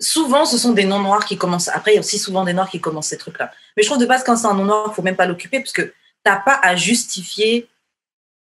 souvent, 0.00 0.44
ce 0.44 0.58
sont 0.58 0.72
des 0.72 0.84
non-noirs 0.84 1.24
qui 1.24 1.36
commencent. 1.36 1.68
Après, 1.68 1.92
il 1.92 1.94
y 1.94 1.98
a 1.98 2.00
aussi 2.00 2.18
souvent 2.18 2.44
des 2.44 2.52
noirs 2.52 2.68
qui 2.70 2.80
commencent 2.80 3.08
ces 3.08 3.18
trucs-là. 3.18 3.52
Mais 3.76 3.82
je 3.82 3.88
trouve 3.88 4.00
de 4.00 4.06
base, 4.06 4.22
quand 4.24 4.36
c'est 4.36 4.46
un 4.46 4.54
non-noir, 4.54 4.88
il 4.90 4.94
faut 4.94 5.02
même 5.02 5.16
pas 5.16 5.26
l'occuper 5.26 5.60
parce 5.60 5.72
que 5.72 5.92
t'as 6.22 6.36
pas 6.36 6.58
à 6.62 6.76
justifier 6.76 7.68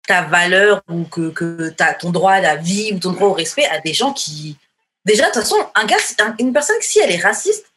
ta 0.07 0.23
valeur 0.23 0.83
ou 0.89 1.05
que, 1.05 1.31
que 1.31 1.69
t'as 1.71 1.95
ton 1.95 2.11
droit 2.11 2.33
à 2.33 2.41
la 2.41 2.57
vie 2.57 2.93
ou 2.95 2.99
ton 2.99 3.13
droit 3.13 3.29
au 3.29 3.33
respect 3.33 3.67
à 3.67 3.81
des 3.81 3.93
gens 3.93 4.13
qui. 4.13 4.57
Déjà, 5.05 5.25
de 5.29 5.33
toute 5.33 5.43
façon, 5.43 5.57
un 5.75 5.87
gars, 5.87 5.97
un- 6.21 6.35
une 6.39 6.53
personne, 6.53 6.77
si 6.81 6.99
elle 7.01 7.11
est 7.13 7.23
raciste, 7.23 7.70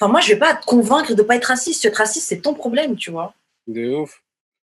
enfin, 0.00 0.10
moi, 0.10 0.20
je 0.20 0.28
vais 0.28 0.38
pas 0.38 0.54
te 0.54 0.64
convaincre 0.64 1.14
de 1.14 1.22
pas 1.22 1.36
être 1.36 1.46
raciste. 1.46 1.80
Si 1.82 1.88
tu 1.88 1.94
es 1.94 1.96
raciste, 1.96 2.28
c'est 2.28 2.38
ton 2.40 2.54
problème, 2.54 2.96
tu 2.96 3.10
vois. 3.10 3.34
De 3.66 3.88
ouf. 3.94 4.20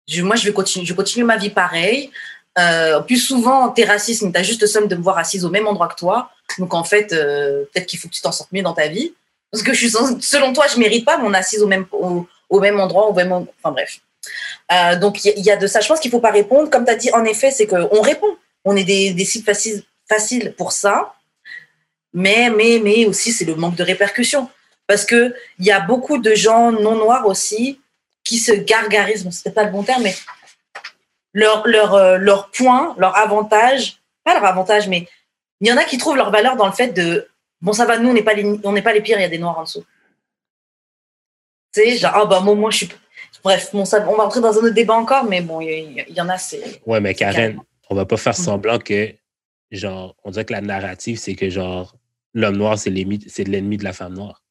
Je- 0.06 0.22
moi, 0.22 0.36
je 0.36 0.44
vais 0.46 0.52
continuer, 0.52 0.86
je 0.86 0.94
continue 0.94 1.24
ma 1.24 1.36
vie 1.36 1.50
pareil. 1.50 2.10
Euh, 2.58 3.00
plus 3.00 3.18
souvent, 3.18 3.68
t'es 3.68 3.84
raciste, 3.84 4.22
mais 4.22 4.32
t'as 4.32 4.42
juste 4.42 4.60
le 4.62 4.66
somme 4.66 4.88
de 4.88 4.96
me 4.96 5.02
voir 5.02 5.18
assise 5.18 5.44
au 5.44 5.50
même 5.50 5.66
endroit 5.68 5.86
que 5.88 5.94
toi. 5.94 6.30
Donc, 6.58 6.74
en 6.74 6.82
fait, 6.82 7.12
euh, 7.12 7.64
peut-être 7.72 7.86
qu'il 7.86 7.98
faut 7.98 8.08
que 8.08 8.14
tu 8.14 8.20
t'en 8.22 8.32
sortes 8.32 8.50
mieux 8.52 8.62
dans 8.62 8.72
ta 8.74 8.88
vie. 8.88 9.14
Parce 9.52 9.62
que 9.62 9.72
je 9.72 9.78
suis 9.78 9.90
sans- 9.90 10.20
selon 10.20 10.52
toi, 10.52 10.66
je 10.66 10.78
mérite 10.78 11.04
pas, 11.04 11.18
mais 11.18 11.24
on 11.26 11.32
est 11.34 11.38
assise 11.38 11.62
au 11.62 11.66
même, 11.68 11.86
au, 11.92 12.26
au 12.50 12.60
même 12.60 12.80
endroit, 12.80 13.06
au 13.06 13.12
même, 13.14 13.32
enfin 13.32 13.70
bref. 13.72 14.00
Euh, 14.72 14.96
donc, 14.96 15.24
il 15.24 15.28
y, 15.28 15.30
a- 15.30 15.36
il 15.36 15.44
y 15.44 15.50
a 15.50 15.56
de 15.56 15.66
ça. 15.66 15.80
Je 15.80 15.88
pense 15.88 16.00
qu'il 16.00 16.10
faut 16.10 16.20
pas 16.20 16.30
répondre. 16.32 16.68
Comme 16.68 16.84
tu 16.84 16.90
as 16.90 16.96
dit, 16.96 17.10
en 17.12 17.24
effet, 17.24 17.50
c'est 17.50 17.66
qu'on 17.66 18.00
répond. 18.00 18.36
On 18.64 18.74
est 18.76 18.84
des, 18.84 19.12
des 19.12 19.24
cibles 19.24 19.44
faciles, 19.44 19.82
faciles 20.08 20.52
pour 20.58 20.72
ça. 20.72 21.14
Mais, 22.12 22.50
mais, 22.50 22.80
mais 22.82 23.06
aussi, 23.06 23.32
c'est 23.32 23.44
le 23.44 23.54
manque 23.54 23.76
de 23.76 23.84
répercussions. 23.84 24.48
Parce 24.88 25.04
qu'il 25.04 25.32
y 25.60 25.70
a 25.70 25.80
beaucoup 25.80 26.18
de 26.18 26.34
gens 26.34 26.72
non 26.72 26.96
noirs 26.96 27.26
aussi 27.26 27.80
qui 28.24 28.38
se 28.38 28.52
gargarisent, 28.52 29.22
bon, 29.22 29.30
c'était 29.30 29.52
pas 29.52 29.64
le 29.64 29.70
bon 29.70 29.82
terme, 29.84 30.02
mais 30.02 30.14
leur, 31.34 31.66
leur, 31.68 31.94
euh, 31.94 32.16
leur 32.18 32.50
point, 32.50 32.94
leur 32.98 33.16
avantage, 33.16 34.00
pas 34.24 34.34
leur 34.34 34.44
avantage, 34.46 34.88
mais 34.88 35.06
il 35.60 35.68
y 35.68 35.72
en 35.72 35.76
a 35.76 35.84
qui 35.84 35.98
trouvent 35.98 36.16
leur 36.16 36.30
valeur 36.30 36.56
dans 36.56 36.66
le 36.66 36.72
fait 36.72 36.88
de 36.88 37.28
bon, 37.60 37.72
ça 37.72 37.84
va, 37.84 37.98
nous, 37.98 38.08
on 38.10 38.14
n'est 38.14 38.22
pas, 38.22 38.34
les- 38.34 38.58
on 38.64 38.72
n'est 38.72 38.82
pas 38.82 38.92
les 38.94 39.02
pires, 39.02 39.18
il 39.18 39.22
y 39.22 39.24
a 39.26 39.28
des 39.28 39.38
noirs 39.38 39.58
en 39.58 39.62
dessous. 39.64 39.84
Tu 41.74 41.82
sais, 41.82 41.96
genre, 41.98 42.12
ah 42.14 42.24
bah, 42.24 42.40
moi, 42.40 42.54
moi, 42.54 42.70
je 42.70 42.78
suis. 42.78 42.88
Bref, 43.44 43.70
bon, 43.72 43.84
ça, 43.84 44.04
on 44.08 44.16
va 44.16 44.24
entrer 44.24 44.40
dans 44.40 44.54
un 44.54 44.62
autre 44.62 44.70
débat 44.70 44.94
encore, 44.94 45.24
mais 45.24 45.42
bon, 45.42 45.60
il 45.60 46.04
y, 46.08 46.20
en 46.20 46.28
a, 46.30 46.38
c'est. 46.38 46.80
Ouais, 46.86 47.00
mais 47.00 47.14
Karen, 47.14 47.34
carrément. 47.34 47.64
on 47.90 47.94
va 47.94 48.06
pas 48.06 48.16
faire 48.16 48.34
semblant 48.34 48.78
que 48.78 49.14
genre 49.70 50.16
on 50.24 50.30
dirait 50.30 50.46
que 50.46 50.52
la 50.54 50.62
narrative, 50.62 51.18
c'est 51.18 51.34
que 51.34 51.50
genre 51.50 51.94
l'homme 52.32 52.56
noir, 52.56 52.78
c'est 52.78 52.88
l'ennemi 52.90 53.76
de 53.76 53.84
la 53.84 53.92
femme 53.92 54.14
noire. 54.14 54.42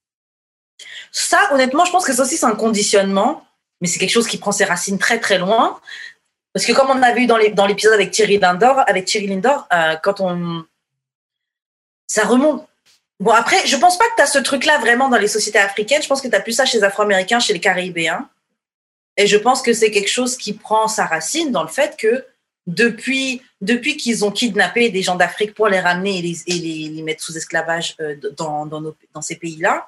Ça, 1.20 1.50
honnêtement, 1.52 1.84
je 1.84 1.92
pense 1.92 2.06
que 2.06 2.14
ça 2.14 2.22
aussi, 2.22 2.38
c'est 2.38 2.46
un 2.46 2.54
conditionnement, 2.54 3.44
mais 3.82 3.88
c'est 3.88 3.98
quelque 3.98 4.12
chose 4.12 4.28
qui 4.28 4.38
prend 4.38 4.52
ses 4.52 4.66
racines 4.66 5.00
très, 5.00 5.20
très 5.20 5.40
loin. 5.40 5.80
Parce 6.54 6.64
que 6.64 6.74
comme 6.74 6.92
on 6.92 7.02
a 7.02 7.12
vu 7.12 7.26
dans 7.26 7.38
l'épisode 7.38 7.94
avec 7.94 8.12
Thierry 8.12 8.38
Lindor, 8.38 8.84
avec 8.86 9.06
Thierry 9.06 9.26
Lindor, 9.26 9.68
euh, 9.74 9.96
quand 9.96 10.22
on. 10.22 10.64
Ça 12.06 12.24
remonte. 12.24 12.68
Bon, 13.20 13.32
après, 13.32 13.66
je 13.66 13.76
pense 13.78 13.98
pas 13.98 14.06
que 14.10 14.16
tu 14.18 14.22
as 14.22 14.28
ce 14.28 14.38
truc-là 14.38 14.78
vraiment 14.78 15.10
dans 15.10 15.18
les 15.18 15.28
sociétés 15.28 15.58
africaines. 15.58 16.04
Je 16.04 16.08
pense 16.08 16.22
que 16.22 16.28
tu 16.28 16.36
as 16.36 16.40
plus 16.40 16.52
ça 16.52 16.66
chez 16.66 16.78
les 16.78 16.84
Afro-Américains, 16.84 17.40
chez 17.40 17.54
les 17.54 17.60
Caribéens. 17.60 18.30
Et 19.18 19.26
je 19.26 19.38
pense 19.38 19.64
que 19.64 19.74
c'est 19.74 19.90
quelque 19.90 20.12
chose 20.12 20.38
qui 20.38 20.54
prend 20.54 20.88
sa 20.88 21.08
racine 21.08 21.52
dans 21.52 21.64
le 21.64 21.70
fait 21.70 21.98
que 21.98 22.26
depuis, 22.68 23.42
depuis 23.62 23.98
qu'ils 23.98 24.24
ont 24.24 24.30
kidnappé 24.30 24.92
des 24.92 25.02
gens 25.02 25.16
d'Afrique 25.16 25.56
pour 25.56 25.68
les 25.68 25.80
ramener 25.80 26.20
et 26.20 26.22
les, 26.22 26.44
et 26.46 26.54
les, 26.54 26.90
les 26.90 27.02
mettre 27.02 27.24
sous 27.24 27.36
esclavage 27.36 27.96
euh, 28.02 28.16
dans 28.38 29.22
ces 29.24 29.36
pays-là, 29.36 29.88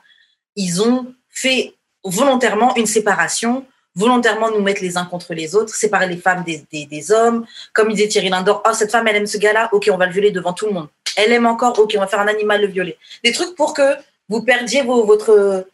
ils 0.56 0.82
ont 0.82 1.14
fait 1.40 1.74
volontairement 2.04 2.76
une 2.76 2.86
séparation, 2.86 3.66
volontairement 3.96 4.52
nous 4.52 4.62
mettre 4.62 4.82
les 4.82 4.98
uns 4.98 5.06
contre 5.06 5.34
les 5.34 5.56
autres, 5.56 5.74
séparer 5.76 6.08
les 6.08 6.18
femmes 6.18 6.44
des, 6.44 6.64
des, 6.72 6.86
des 6.86 7.12
hommes. 7.12 7.46
Comme 7.74 7.90
il 7.90 7.96
disait 7.96 8.08
Thierry 8.08 8.30
Lindor, 8.30 8.64
oh, 8.66 8.74
cette 8.74 8.92
femme, 8.92 9.08
elle 9.08 9.18
aime 9.18 9.28
ce 9.28 9.38
gars-là, 9.38 9.70
ok, 9.72 9.90
on 9.92 9.98
va 9.98 10.06
le 10.06 10.12
violer 10.12 10.32
devant 10.32 10.54
tout 10.54 10.66
le 10.66 10.74
monde. 10.74 10.88
Elle 11.16 11.32
aime 11.34 11.46
encore, 11.46 11.78
ok, 11.78 11.94
on 11.98 12.00
va 12.00 12.08
faire 12.08 12.20
un 12.20 12.28
animal 12.28 12.62
le 12.62 12.68
violer. 12.68 12.98
Des 13.24 13.32
trucs 13.32 13.56
pour 13.56 13.74
que 13.74 13.96
vous 14.30 14.42
perdiez 14.44 14.84
vos, 14.84 15.06
votre, 15.06 15.66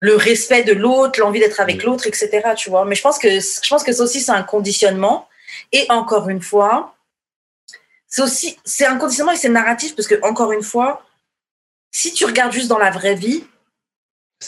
le 0.00 0.16
respect 0.16 0.64
de 0.64 0.72
l'autre, 0.72 1.20
l'envie 1.20 1.40
d'être 1.40 1.60
avec 1.60 1.82
l'autre, 1.82 2.06
etc. 2.06 2.28
Tu 2.56 2.70
vois. 2.70 2.84
Mais 2.84 2.94
je 2.94 3.02
pense 3.02 3.18
que, 3.18 3.28
je 3.28 3.68
pense 3.68 3.82
que 3.82 3.92
ça 3.92 4.02
aussi, 4.02 4.20
c'est 4.20 4.32
un 4.32 4.42
conditionnement. 4.42 5.28
Et 5.72 5.86
encore 5.90 6.28
une 6.28 6.42
fois, 6.42 6.94
c'est 8.06 8.22
aussi, 8.22 8.58
c'est 8.64 8.86
un 8.86 8.96
conditionnement 8.96 9.32
et 9.32 9.36
c'est 9.36 9.48
narratif 9.48 9.94
parce 9.96 10.08
que, 10.08 10.20
encore 10.22 10.52
une 10.52 10.62
fois, 10.62 11.02
si 11.90 12.12
tu 12.12 12.24
regardes 12.24 12.52
juste 12.52 12.68
dans 12.68 12.78
la 12.78 12.90
vraie 12.90 13.14
vie, 13.14 13.44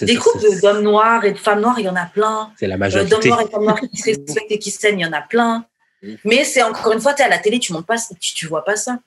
des 0.03 0.15
ça, 0.17 0.21
couples 0.21 0.61
d'hommes 0.61 0.83
noirs 0.83 1.25
et 1.25 1.33
de 1.33 1.39
femmes 1.39 1.61
noires, 1.61 1.79
il 1.79 1.87
y 1.87 1.89
en 1.89 1.97
a 1.97 2.07
plein. 2.07 2.53
C'est 2.59 2.67
la 2.67 2.75
Euh, 2.75 2.79
D'hommes 2.79 2.81
majorité. 2.81 3.29
noirs 3.29 3.41
et 3.41 3.45
de 3.45 3.51
femmes 3.51 3.63
noires 3.65 3.81
qui 3.81 3.97
se 3.97 4.05
respectent 4.11 4.51
et 4.53 4.59
qui 4.59 4.71
s'aiment, 4.71 4.99
il 4.99 5.03
y 5.03 5.07
en 5.07 5.13
a 5.13 5.23
plein. 5.23 5.65
Mais 6.25 6.45
c'est 6.45 6.63
encore 6.63 6.93
une 6.93 7.01
fois, 7.01 7.15
tu 7.15 7.23
es 7.23 7.25
à 7.25 7.29
la 7.29 7.39
télé, 7.39 7.59
tu 7.59 7.73
montes 7.73 7.87
pas, 7.87 7.97
tu, 8.21 8.35
tu 8.35 8.47
vois 8.47 8.65
pas 8.65 8.77
ça. 8.77 8.99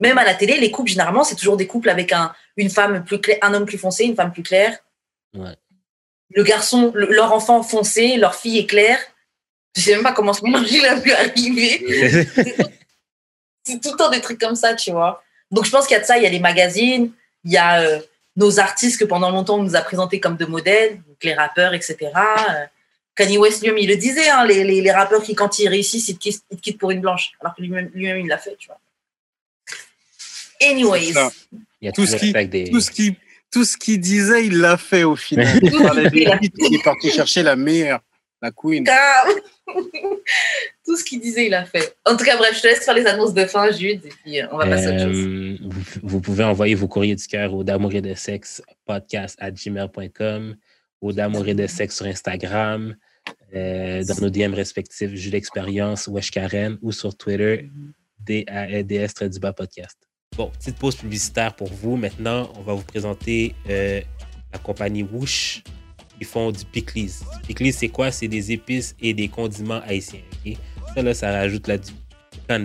Même 0.00 0.16
à 0.16 0.24
la 0.24 0.34
télé, 0.34 0.56
les 0.58 0.70
couples, 0.70 0.88
généralement, 0.90 1.24
c'est 1.24 1.34
toujours 1.34 1.56
des 1.58 1.66
couples 1.66 1.90
avec 1.90 2.12
un, 2.12 2.32
une 2.56 2.70
femme 2.70 3.04
plus 3.04 3.20
claire, 3.20 3.38
un 3.42 3.52
homme 3.52 3.66
plus 3.66 3.76
foncé, 3.76 4.04
une 4.04 4.14
femme 4.16 4.32
plus 4.32 4.42
claire. 4.42 4.78
Ouais. 5.34 5.54
Le 6.30 6.42
garçon, 6.42 6.90
le- 6.94 7.12
leur 7.12 7.32
enfant 7.34 7.62
foncé, 7.62 8.16
leur 8.16 8.34
fille 8.34 8.58
est 8.58 8.66
claire. 8.66 8.98
Je 9.76 9.82
sais 9.82 9.92
même 9.94 10.02
pas 10.02 10.12
comment 10.12 10.32
ce 10.32 10.42
mélange 10.42 10.70
il 10.72 10.84
a 10.86 10.98
pu 11.00 11.12
arriver. 11.12 11.84
C'est 13.64 13.80
tout 13.80 13.90
le 13.92 13.96
temps 13.96 14.10
des 14.10 14.20
trucs 14.20 14.40
comme 14.40 14.56
ça, 14.56 14.74
tu 14.74 14.90
vois. 14.90 15.22
Donc 15.50 15.64
je 15.66 15.70
pense 15.70 15.86
qu'il 15.86 15.94
y 15.94 15.98
a 15.98 16.00
de 16.00 16.06
ça, 16.06 16.16
il 16.16 16.22
y 16.22 16.26
a 16.26 16.30
les 16.30 16.40
magazines, 16.40 17.12
il 17.44 17.52
y 17.52 17.56
a 17.58 17.80
euh, 17.82 18.00
nos 18.36 18.58
artistes 18.60 18.98
que 19.00 19.04
pendant 19.04 19.30
longtemps 19.30 19.58
on 19.58 19.62
nous 19.62 19.76
a 19.76 19.80
présentés 19.82 20.20
comme 20.20 20.36
de 20.36 20.46
modèles, 20.46 20.96
donc 21.06 21.16
les 21.22 21.34
rappeurs, 21.34 21.74
etc. 21.74 21.96
Euh, 22.02 22.64
Kanye 23.16 23.38
West 23.38 23.60
lui-même, 23.62 23.78
il 23.78 23.88
le 23.88 23.96
disait, 23.96 24.28
hein, 24.30 24.46
les, 24.46 24.64
les, 24.64 24.80
les 24.80 24.92
rappeurs 24.92 25.22
qui, 25.22 25.34
quand 25.34 25.58
ils 25.58 25.68
réussissent, 25.68 26.08
ils 26.08 26.14
te, 26.14 26.20
quittent, 26.20 26.42
ils 26.50 26.56
te 26.56 26.62
quittent 26.62 26.78
pour 26.78 26.90
une 26.92 27.00
blanche, 27.00 27.32
alors 27.40 27.54
que 27.54 27.60
lui-même, 27.60 27.90
lui-même 27.94 28.18
il 28.18 28.28
l'a 28.28 28.38
fait, 28.38 28.56
tu 28.58 28.68
vois. 28.68 28.78
Anyways, 30.62 31.12
Ça. 31.12 31.30
Il 31.80 31.86
y 31.86 31.88
a 31.88 31.92
Tout 31.92 32.06
ce 32.06 32.16
qui- 32.16 32.32
des- 32.32 32.70
Tout 32.70 32.80
ce 32.80 32.90
qui, 32.90 33.16
tout 33.50 33.64
ce 33.64 33.76
qu'il 33.76 33.98
disait, 34.00 34.46
il 34.46 34.58
l'a 34.58 34.76
fait 34.76 35.02
au 35.04 35.16
final. 35.16 35.58
Il 35.62 36.74
est 36.74 36.82
parti 36.84 37.10
chercher 37.10 37.42
la 37.42 37.56
meilleure, 37.56 38.00
la 38.42 38.50
queen. 38.50 38.84
tout 40.84 40.96
ce 40.96 41.04
qu'il 41.04 41.20
disait, 41.20 41.46
il 41.46 41.54
a 41.54 41.64
fait. 41.64 41.96
En 42.04 42.16
tout 42.16 42.24
cas, 42.24 42.36
bref, 42.36 42.56
je 42.56 42.62
te 42.62 42.66
laisse 42.66 42.84
faire 42.84 42.94
les 42.94 43.06
annonces 43.06 43.34
de 43.34 43.44
fin, 43.44 43.70
Jude, 43.70 44.04
et 44.04 44.08
puis 44.08 44.40
euh, 44.40 44.46
on 44.50 44.58
va 44.58 44.66
passer 44.66 44.86
à 44.86 44.94
autre 44.94 45.04
chose. 45.04 45.24
Euh, 45.24 45.58
vous, 45.62 45.82
vous 46.02 46.20
pouvez 46.20 46.44
envoyer 46.44 46.74
vos 46.74 46.88
courriers 46.88 47.16
du 47.16 47.26
cœur 47.26 47.54
au 47.54 47.64
d'amour 47.64 47.94
et 47.94 48.00
de 48.00 48.14
sexe 48.14 48.62
podcast 48.86 49.36
à 49.40 49.50
gmail.com, 49.50 50.56
au 51.00 51.12
d'amour 51.12 51.48
et 51.48 51.54
de 51.54 51.66
sexe 51.66 51.96
sur 51.96 52.06
Instagram, 52.06 52.96
euh, 53.54 54.04
dans 54.04 54.20
nos 54.20 54.30
DM 54.30 54.54
respectifs, 54.54 55.14
Jules 55.14 55.34
Expérience, 55.34 56.06
Wesh 56.06 56.30
Karen, 56.30 56.78
ou 56.82 56.92
sur 56.92 57.16
Twitter, 57.16 57.68
DAEDS 58.20 59.38
bas 59.40 59.52
podcast. 59.52 59.98
Bon, 60.36 60.50
petite 60.50 60.76
pause 60.76 60.96
publicitaire 60.96 61.54
pour 61.54 61.68
vous. 61.68 61.96
Maintenant, 61.96 62.52
on 62.56 62.62
va 62.62 62.74
vous 62.74 62.82
présenter 62.82 63.54
euh, 63.68 64.00
la 64.52 64.58
compagnie 64.58 65.02
Woosh. 65.02 65.62
Ils 66.20 66.26
font 66.26 66.52
du 66.52 66.64
pickles. 66.64 67.10
Pickles, 67.46 67.72
c'est 67.72 67.88
quoi? 67.88 68.10
C'est 68.12 68.28
des 68.28 68.52
épices 68.52 68.94
et 69.00 69.14
des 69.14 69.28
condiments 69.28 69.80
haïtiens. 69.86 70.20
ok? 70.44 70.56
Ça, 70.94 71.02
là, 71.02 71.14
ça 71.14 71.32
rajoute 71.32 71.66
là, 71.66 71.78
du 71.78 71.92
là, 72.48 72.58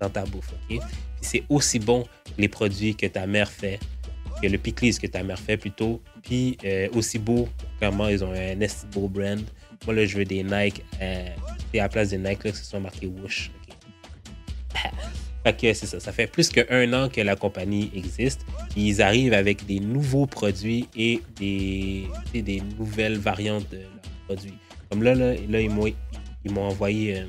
dans 0.00 0.10
ta 0.10 0.24
bouffe. 0.24 0.52
ok? 0.52 0.68
Puis 0.68 0.80
c'est 1.20 1.44
aussi 1.48 1.78
bon 1.78 2.04
les 2.36 2.48
produits 2.48 2.94
que 2.94 3.06
ta 3.06 3.26
mère 3.26 3.50
fait, 3.50 3.78
que 4.42 4.46
le 4.46 4.58
pickles 4.58 4.98
que 4.98 5.06
ta 5.06 5.22
mère 5.22 5.38
fait 5.38 5.56
plutôt. 5.56 6.00
Puis 6.22 6.56
euh, 6.64 6.88
aussi 6.94 7.18
beau, 7.18 7.48
clairement, 7.78 8.08
ils 8.08 8.24
ont 8.24 8.32
un 8.32 8.60
esti 8.60 8.86
beau 8.86 9.08
brand. 9.08 9.42
Moi, 9.86 9.94
là, 9.94 10.06
je 10.06 10.18
veux 10.18 10.24
des 10.24 10.42
Nike. 10.42 10.82
Euh, 11.00 11.28
et 11.72 11.80
à 11.80 11.84
la 11.84 11.88
place 11.88 12.10
des 12.10 12.18
Nike, 12.18 12.44
là, 12.44 12.50
que 12.50 12.56
ce 12.56 12.64
soit 12.64 12.80
marqué 12.80 13.06
Woosh. 13.06 13.50
Que 15.52 15.72
c'est 15.72 15.86
ça. 15.86 16.00
Ça 16.00 16.12
fait 16.12 16.26
plus 16.26 16.50
qu'un 16.50 16.92
an 16.92 17.08
que 17.08 17.20
la 17.20 17.36
compagnie 17.36 17.90
existe. 17.94 18.44
Ils 18.76 19.00
arrivent 19.00 19.32
avec 19.32 19.66
des 19.66 19.80
nouveaux 19.80 20.26
produits 20.26 20.88
et 20.96 21.22
des, 21.38 22.62
nouvelles 22.78 23.18
variantes 23.18 23.68
de 23.70 23.80
produits. 24.26 24.54
Comme 24.90 25.02
là, 25.02 25.14
là, 25.14 25.34
ils 25.60 25.70
m'ont 25.70 26.62
envoyé 26.62 27.18
euh, 27.18 27.26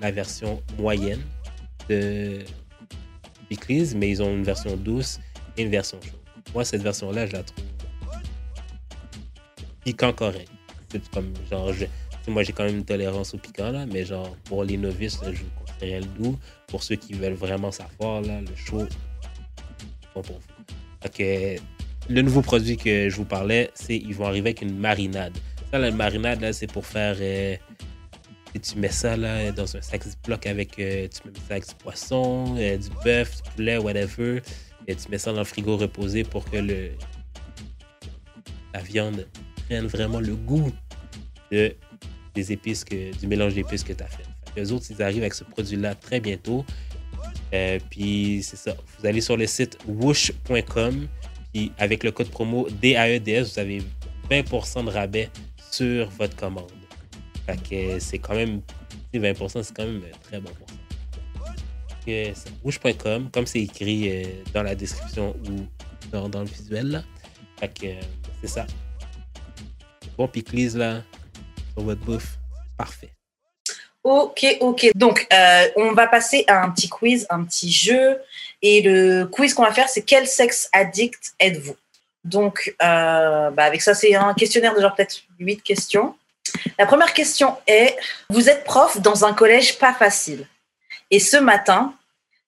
la 0.00 0.10
version 0.10 0.62
moyenne 0.78 1.20
de 1.88 2.40
Pickles, 3.48 3.96
mais 3.96 4.10
ils 4.10 4.22
ont 4.22 4.34
une 4.34 4.44
version 4.44 4.76
douce 4.76 5.20
et 5.56 5.62
une 5.62 5.70
version 5.70 5.98
chaude. 6.02 6.20
Moi, 6.54 6.64
cette 6.64 6.82
version-là, 6.82 7.26
je 7.26 7.32
la 7.32 7.42
trouve 7.42 7.64
piquant 9.84 10.12
correct. 10.12 10.50
C'est 10.90 11.08
comme 11.10 11.32
genre, 11.50 11.70
moi 12.28 12.42
j'ai 12.42 12.52
quand 12.52 12.64
même 12.64 12.76
une 12.76 12.84
tolérance 12.84 13.34
au 13.34 13.38
piquant 13.38 13.70
là, 13.70 13.84
mais 13.86 14.04
genre 14.04 14.34
pour 14.44 14.64
les 14.64 14.76
novices, 14.76 15.20
là, 15.22 15.32
je 15.32 15.42
Pour 16.66 16.82
ceux 16.82 16.96
qui 16.96 17.12
veulent 17.12 17.34
vraiment 17.34 17.70
savoir, 17.70 18.20
là, 18.22 18.40
le 18.40 18.56
chaud, 18.56 18.86
bon 20.14 20.22
pour 20.22 20.36
vous. 20.38 21.08
Que, 21.10 21.56
le 22.08 22.22
nouveau 22.22 22.42
produit 22.42 22.76
que 22.76 23.08
je 23.08 23.16
vous 23.16 23.24
parlais, 23.24 23.70
c'est 23.74 23.96
ils 23.96 24.14
vont 24.14 24.26
arriver 24.26 24.50
avec 24.50 24.62
une 24.62 24.76
marinade. 24.78 25.36
Ça, 25.70 25.78
la 25.78 25.90
marinade, 25.90 26.40
là, 26.40 26.52
c'est 26.52 26.66
pour 26.66 26.86
faire. 26.86 27.16
euh, 27.20 27.56
tu 28.62 28.78
mets 28.78 28.88
ça 28.88 29.16
là, 29.16 29.52
dans 29.52 29.76
un 29.76 29.80
sac 29.82 30.02
Ziploc 30.02 30.46
avec. 30.46 30.78
euh, 30.78 31.08
tu 31.08 31.28
mets 31.28 31.34
avec 31.50 31.68
du 31.68 31.74
poisson, 31.74 32.56
euh, 32.56 32.76
du 32.76 32.88
bœuf, 33.04 33.42
du 33.42 33.50
poulet, 33.50 33.78
whatever. 33.78 34.40
Et 34.86 34.94
tu 34.94 35.08
mets 35.10 35.18
ça 35.18 35.32
dans 35.32 35.38
le 35.38 35.44
frigo 35.44 35.76
reposé 35.76 36.24
pour 36.24 36.48
que 36.50 36.56
le, 36.56 36.90
la 38.72 38.80
viande 38.80 39.26
prenne 39.66 39.86
vraiment 39.86 40.20
le 40.20 40.34
goût 40.34 40.70
de, 41.50 41.74
des 42.34 42.52
épices, 42.52 42.84
que, 42.84 43.16
du 43.16 43.26
mélange 43.26 43.54
d'épices 43.54 43.84
que 43.84 43.92
tu 43.92 44.02
as 44.02 44.08
fait. 44.08 44.24
Les 44.56 44.72
autres, 44.72 44.86
ils 44.90 45.02
arrivent 45.02 45.22
avec 45.22 45.34
ce 45.34 45.44
produit-là 45.44 45.94
très 45.94 46.20
bientôt. 46.20 46.64
Euh, 47.52 47.78
puis 47.90 48.42
c'est 48.42 48.56
ça. 48.56 48.74
Vous 48.98 49.06
allez 49.06 49.20
sur 49.20 49.36
le 49.36 49.46
site 49.46 49.78
woosh.com. 49.86 51.08
Puis 51.52 51.72
avec 51.78 52.02
le 52.02 52.10
code 52.10 52.28
promo 52.28 52.68
DAEDS, 52.82 53.52
vous 53.52 53.58
avez 53.58 53.82
20% 54.30 54.84
de 54.86 54.90
rabais 54.90 55.30
sur 55.70 56.08
votre 56.10 56.36
commande. 56.36 56.70
C'est 57.98 58.18
quand 58.18 58.34
même. 58.34 58.62
tu 59.12 59.20
sais, 59.20 59.32
20%, 59.32 59.62
c'est 59.62 59.74
quand 59.76 59.84
même 59.84 60.00
très 60.22 60.40
bon 60.40 60.50
c'est 62.06 62.34
Woosh.com, 62.62 63.30
comme 63.32 63.46
c'est 63.46 63.60
écrit 63.60 64.10
euh, 64.10 64.24
dans 64.52 64.62
la 64.62 64.74
description 64.74 65.34
ou 65.48 65.66
dans, 66.10 66.40
le 66.40 66.46
visuel. 66.46 66.88
Là. 66.88 67.02
Euh, 67.62 68.00
c'est 68.40 68.48
ça. 68.48 68.66
Bon 70.16 70.28
pickles 70.28 70.76
là, 70.76 71.02
sur 71.72 71.84
votre 71.84 72.04
bouffe. 72.04 72.38
Parfait. 72.76 73.13
Ok, 74.04 74.44
ok. 74.60 74.90
Donc, 74.94 75.26
euh, 75.32 75.68
on 75.76 75.92
va 75.92 76.06
passer 76.06 76.44
à 76.46 76.62
un 76.62 76.70
petit 76.70 76.90
quiz, 76.90 77.26
un 77.30 77.42
petit 77.44 77.72
jeu. 77.72 78.20
Et 78.60 78.82
le 78.82 79.24
quiz 79.24 79.54
qu'on 79.54 79.62
va 79.62 79.72
faire, 79.72 79.88
c'est 79.88 80.02
quel 80.02 80.26
sexe 80.26 80.68
addict 80.72 81.32
êtes-vous? 81.40 81.76
Donc, 82.22 82.74
euh, 82.82 83.50
bah, 83.50 83.64
avec 83.64 83.80
ça, 83.80 83.94
c'est 83.94 84.14
un 84.14 84.34
questionnaire 84.34 84.74
de 84.74 84.80
genre 84.80 84.94
peut-être 84.94 85.22
8 85.38 85.62
questions. 85.62 86.14
La 86.78 86.86
première 86.86 87.14
question 87.14 87.56
est, 87.66 87.96
vous 88.28 88.48
êtes 88.50 88.64
prof 88.64 89.00
dans 89.00 89.24
un 89.24 89.32
collège 89.32 89.78
pas 89.78 89.94
facile. 89.94 90.46
Et 91.10 91.18
ce 91.18 91.38
matin, 91.38 91.94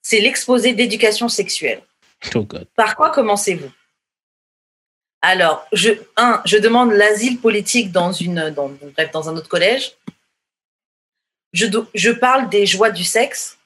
c'est 0.03 0.21
l'exposé 0.21 0.75
d'éducation 0.75 1.29
sexuelle. 1.29 1.83
Oh 2.35 2.43
God. 2.43 2.67
Par 2.77 2.97
quoi 2.97 3.11
commencez-vous? 3.11 3.71
Alors, 5.23 5.67
je, 5.73 5.91
un, 6.17 6.41
je 6.45 6.57
demande 6.59 6.93
l'asile 6.93 7.41
politique 7.41 7.93
dans, 7.93 8.13
une, 8.13 8.51
dans, 8.51 8.71
bref, 8.95 9.11
dans 9.13 9.29
un 9.29 9.37
autre 9.37 9.49
collège. 9.49 9.93
Je, 11.57 12.11
parle 12.11 12.49
des 12.51 12.67
joies 12.67 12.91
du 12.91 13.05
sexe 13.05 13.57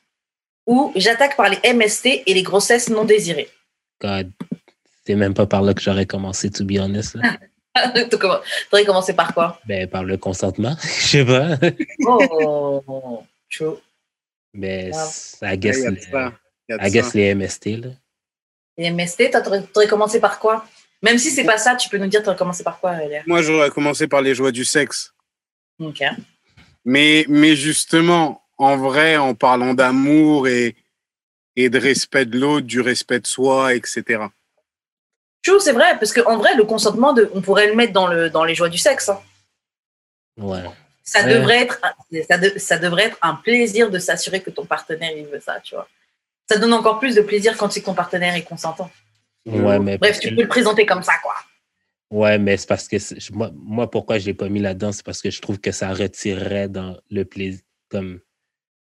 ou 0.66 0.92
j'attaque 0.96 1.37
par 1.37 1.48
les 1.48 1.59
MST 1.74 2.22
et 2.26 2.35
les 2.35 2.42
grossesses 2.42 2.88
non 2.88 3.05
désirées. 3.05 3.48
God. 4.00 4.31
C'est 5.07 5.14
même 5.14 5.35
pas 5.35 5.46
par 5.46 5.62
là 5.62 5.74
que 5.74 5.81
j'aurais 5.81 6.07
commencé, 6.07 6.50
to 6.50 6.64
be 6.64 6.79
honest. 6.79 7.14
Là. 7.16 7.37
Tu 8.11 8.16
comment- 8.18 8.40
Faudrait 8.70 8.85
commencer 8.85 9.14
par 9.14 9.33
quoi? 9.35 9.61
Ben, 9.66 9.88
par 9.88 10.05
le 10.05 10.16
consentement. 10.16 10.76
Je 10.83 10.88
sais 10.88 11.24
pas. 11.24 11.57
Oh, 12.07 13.24
chaud. 13.48 13.81
Mais 14.53 14.90
Wow. 14.92 14.98
ça 15.11 15.57
guess, 15.57 15.79
les- 15.79 16.76
I 16.81 16.90
guess 16.90 17.14
les 17.14 17.35
MST. 17.35 17.76
Là. 17.76 17.88
Les 18.76 18.90
MST, 18.90 19.31
t'aurais 19.31 19.62
t'aurais 19.62 19.88
commencé 19.88 20.20
par 20.20 20.38
quoi? 20.38 20.64
Même 21.03 21.18
si 21.18 21.31
c'est 21.31 21.44
pas 21.44 21.59
ça, 21.59 21.76
tu 21.76 21.88
peux 21.88 21.98
nous 21.98 22.07
dire 22.09 22.22
t'aurais 22.22 22.37
commencé 22.37 22.62
par 22.62 22.79
quoi, 22.81 22.96
Léa? 22.96 23.22
Moi, 23.26 23.42
j'aurais 23.42 23.70
commencé 23.70 24.07
par 24.07 24.20
les 24.22 24.35
joies 24.35 24.53
du 24.53 24.64
sexe. 24.64 25.12
Ok. 25.79 26.03
Mais, 26.92 27.24
mais 27.29 27.55
justement, 27.55 28.42
en 28.59 28.76
vrai, 28.76 29.16
en 29.16 29.35
parlant 29.35 29.74
d'amour 29.74 30.48
et, 30.48 30.74
et 31.55 31.68
de 31.70 31.79
respect 31.79 32.24
de 32.26 32.38
l'autre, 32.38 32.66
du 32.66 32.81
respect 32.81 33.20
de 33.20 33.26
soi, 33.29 33.74
etc. 33.74 34.24
Chaud, 35.46 35.61
c'est 35.61 35.72
vrai, 35.72 35.96
parce 35.98 36.12
qu'en 36.12 36.37
vrai, 36.37 36.55
le 36.57 36.64
consentement, 36.64 37.12
de, 37.12 37.31
on 37.33 37.40
pourrait 37.42 37.68
le 37.68 37.74
mettre 37.76 37.92
dans, 37.92 38.09
le, 38.09 38.29
dans 38.29 38.44
les 38.44 38.55
joies 38.57 38.68
du 38.68 38.79
sexe. 38.79 39.09
hein. 39.09 39.20
Ouais. 40.37 40.62
Ça, 41.05 41.22
Ouais. 41.24 41.35
devrait 41.35 41.62
être, 41.62 41.79
un- 41.83 42.22
ça, 42.29 42.38
de- 42.38 42.59
ça 42.59 42.76
devrait 42.79 43.05
être 43.05 43.18
un 43.22 43.35
plaisir 43.37 43.90
de 43.90 43.98
s'assurer 43.98 44.40
que 44.42 44.50
ton 44.50 44.64
partenaire 44.64 45.12
il 45.16 45.26
veut 45.26 45.40
ça, 45.40 45.61
tu 45.61 45.74
vois. 45.76 45.88
Ça 46.50 46.59
donne 46.59 46.72
encore 46.72 46.98
plus 46.98 47.14
de 47.14 47.22
plaisir 47.22 47.57
quand 47.57 47.70
c'est 47.70 47.81
que 47.81 47.87
ton 47.87 47.94
partenaire 47.94 48.35
est 48.35 48.42
consentant. 48.42 48.90
Ouais, 49.46 49.79
mais 49.79 49.96
Bref, 49.96 50.18
tu 50.20 50.35
peux 50.35 50.42
le 50.42 50.48
présenter 50.48 50.85
comme 50.87 51.03
ça, 51.03 51.14
quoi. 51.22 51.35
Ouais, 52.11 52.38
mais 52.38 52.57
c'est 52.57 52.68
parce 52.68 52.88
que 52.88 52.96
moi, 53.33 53.51
moi, 53.55 53.88
pourquoi 53.90 54.18
je 54.18 54.27
l'ai 54.27 54.35
pas 54.35 54.49
mis 54.49 54.61
là-dedans, 54.61 54.90
c'est 54.92 55.05
parce 55.05 55.23
que 55.23 55.31
je 55.31 55.40
trouve 55.40 55.61
que 55.61 55.70
ça 55.70 55.92
retirerait 55.92 56.68
dans 56.68 56.96
le 57.11 57.25
plaisir. 57.25 57.61
Comme, 57.88 58.20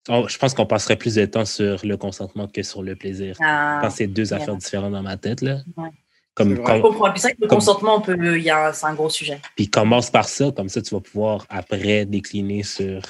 on- 0.07 0.27
je 0.27 0.37
pense 0.37 0.53
qu'on 0.53 0.65
passerait 0.65 0.95
plus 0.95 1.15
de 1.15 1.25
temps 1.25 1.45
sur 1.45 1.85
le 1.85 1.97
consentement 1.97 2.47
que 2.47 2.63
sur 2.63 2.81
le 2.83 2.95
plaisir. 2.95 3.35
Je 3.37 3.43
Ah, 3.43 3.79
pense 3.81 3.93
que 3.93 3.97
c'est 3.97 4.07
deux 4.07 4.33
affaires 4.33 4.55
différentes 4.55 4.93
dans 4.93 5.03
ma 5.03 5.17
tête. 5.17 5.41
Là. 5.41 5.61
Ouais. 5.75 5.89
Comme, 6.33 6.55
je 6.55 6.61
com- 6.61 6.81
comprends. 6.81 7.11
Puis 7.11 7.19
c'est 7.19 7.27
vrai 7.27 7.35
que 7.35 7.41
le 7.41 7.47
Comme- 7.47 7.57
consentement, 7.59 7.95
on 7.97 8.01
peut, 8.01 8.37
il 8.37 8.43
y 8.43 8.49
a, 8.49 8.71
c'est 8.71 8.85
un 8.85 8.93
gros 8.95 9.09
sujet. 9.09 9.41
puis 9.57 9.69
commence 9.69 10.09
par 10.09 10.29
ça, 10.29 10.49
comme 10.55 10.69
ça, 10.69 10.81
tu 10.81 10.95
vas 10.95 11.01
pouvoir 11.01 11.45
après 11.49 12.05
décliner 12.05 12.63
sur 12.63 13.01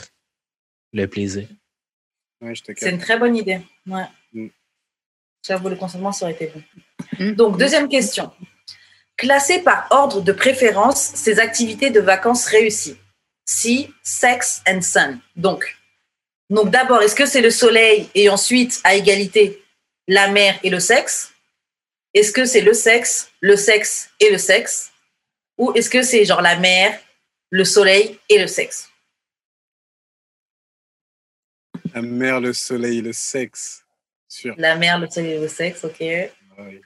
le 0.93 1.05
plaisir. 1.05 1.47
Ouais, 2.41 2.55
je 2.55 2.63
te 2.63 2.71
C'est 2.75 2.89
une 2.89 2.97
très 2.97 3.19
bonne 3.19 3.35
idée. 3.35 3.61
Ouais. 3.85 4.05
Mm. 4.33 4.47
J'avoue, 5.45 5.69
le 5.69 5.75
consentement, 5.75 6.11
ça 6.11 6.25
aurait 6.25 6.33
été 6.33 6.47
bon. 6.53 6.63
Mm. 7.19 7.31
Donc, 7.33 7.59
deuxième 7.59 7.87
question. 7.87 8.31
Classer 9.17 9.59
par 9.59 9.87
ordre 9.91 10.21
de 10.21 10.31
préférence 10.31 11.11
ces 11.15 11.39
activités 11.39 11.89
de 11.89 11.99
vacances 11.99 12.45
réussies. 12.45 12.97
Si, 13.45 13.93
sex 14.01 14.61
and 14.67 14.81
sun. 14.81 15.19
Donc, 15.35 15.77
donc 16.49 16.69
d'abord, 16.69 17.01
est-ce 17.01 17.15
que 17.15 17.25
c'est 17.25 17.41
le 17.41 17.51
soleil 17.51 18.09
et 18.15 18.29
ensuite, 18.29 18.81
à 18.83 18.95
égalité, 18.95 19.63
la 20.07 20.27
mer 20.29 20.59
et 20.63 20.69
le 20.69 20.79
sexe? 20.79 21.33
Est-ce 22.13 22.31
que 22.31 22.45
c'est 22.45 22.61
le 22.61 22.73
sexe, 22.73 23.31
le 23.39 23.55
sexe 23.55 24.09
et 24.19 24.29
le 24.31 24.37
sexe? 24.37 24.91
Ou 25.57 25.71
est-ce 25.73 25.89
que 25.89 26.01
c'est 26.01 26.25
genre 26.25 26.41
la 26.41 26.57
mer, 26.57 26.99
le 27.51 27.63
soleil 27.63 28.19
et 28.27 28.39
le 28.39 28.47
sexe? 28.47 28.89
La 31.93 32.01
mer, 32.01 32.39
le 32.39 32.53
soleil, 32.53 33.01
le 33.01 33.13
sexe. 33.13 33.83
Sûr. 34.27 34.55
La 34.57 34.75
mer, 34.75 34.97
le 34.99 35.09
soleil 35.09 35.33
et 35.33 35.39
le 35.39 35.47
sexe, 35.47 35.83
ok. 35.83 36.03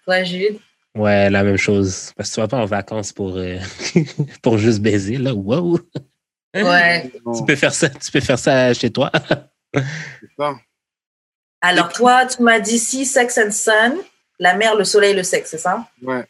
Toi, 0.04 0.24
Jude? 0.24 0.60
Ouais, 0.96 1.30
la 1.30 1.44
même 1.44 1.58
chose. 1.58 2.12
Parce 2.16 2.30
que 2.30 2.36
tu 2.36 2.42
vas 2.42 2.48
pas 2.48 2.58
en 2.58 2.66
vacances 2.66 3.12
pour, 3.12 3.36
euh, 3.38 3.58
pour 4.42 4.58
juste 4.58 4.82
baiser, 4.82 5.18
là. 5.18 5.34
Wow! 5.34 5.80
Ouais. 6.56 7.12
Tu 7.38 7.46
peux 7.46 7.56
faire 7.56 7.74
ça, 7.74 7.90
tu 7.90 8.12
peux 8.12 8.22
faire 8.22 8.40
ça 8.40 8.74
chez 8.74 8.90
toi. 8.90 9.12
ça. 10.40 10.56
Alors, 11.60 11.92
toi, 11.92 12.26
tu 12.26 12.42
m'as 12.42 12.60
dit 12.60 12.80
si, 12.80 13.06
sex 13.06 13.38
and 13.38 13.52
sun, 13.52 13.96
la 14.40 14.56
mer, 14.56 14.76
le 14.76 14.86
soleil, 14.86 15.14
le 15.14 15.24
sexe, 15.24 15.52
c'est 15.52 15.58
ça? 15.58 15.86
Ouais. 16.02 16.24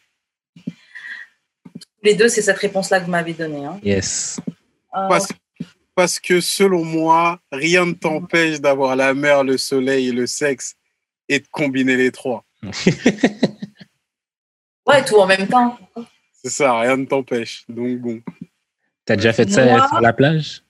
Les 2.02 2.14
deux, 2.14 2.28
c'est 2.28 2.42
cette 2.42 2.58
réponse-là 2.58 3.00
que 3.00 3.04
vous 3.04 3.10
m'avez 3.10 3.34
donnée. 3.34 3.64
Hein. 3.64 3.78
Yes. 3.84 4.40
Ah, 4.92 5.06
Parce, 5.08 5.28
parce 5.94 6.18
que 6.18 6.40
selon 6.40 6.84
moi, 6.84 7.38
rien 7.52 7.86
ne 7.86 7.92
t'empêche 7.92 8.60
d'avoir 8.60 8.96
la 8.96 9.14
mer, 9.14 9.44
le 9.44 9.58
soleil 9.58 10.08
et 10.08 10.12
le 10.12 10.26
sexe 10.26 10.74
et 11.28 11.38
de 11.38 11.46
combiner 11.50 11.96
les 11.96 12.10
trois. 12.10 12.44
ouais, 14.86 15.04
tout 15.04 15.16
en 15.16 15.26
même 15.26 15.46
temps. 15.48 15.78
C'est 16.42 16.50
ça, 16.50 16.78
rien 16.80 16.96
ne 16.96 17.04
t'empêche. 17.04 17.64
Donc 17.68 17.98
bon. 17.98 18.20
T'as 19.04 19.16
déjà 19.16 19.32
fait 19.32 19.48
ça 19.50 19.64
Moi- 19.64 19.88
sur 19.88 20.00
la 20.00 20.12
plage? 20.12 20.62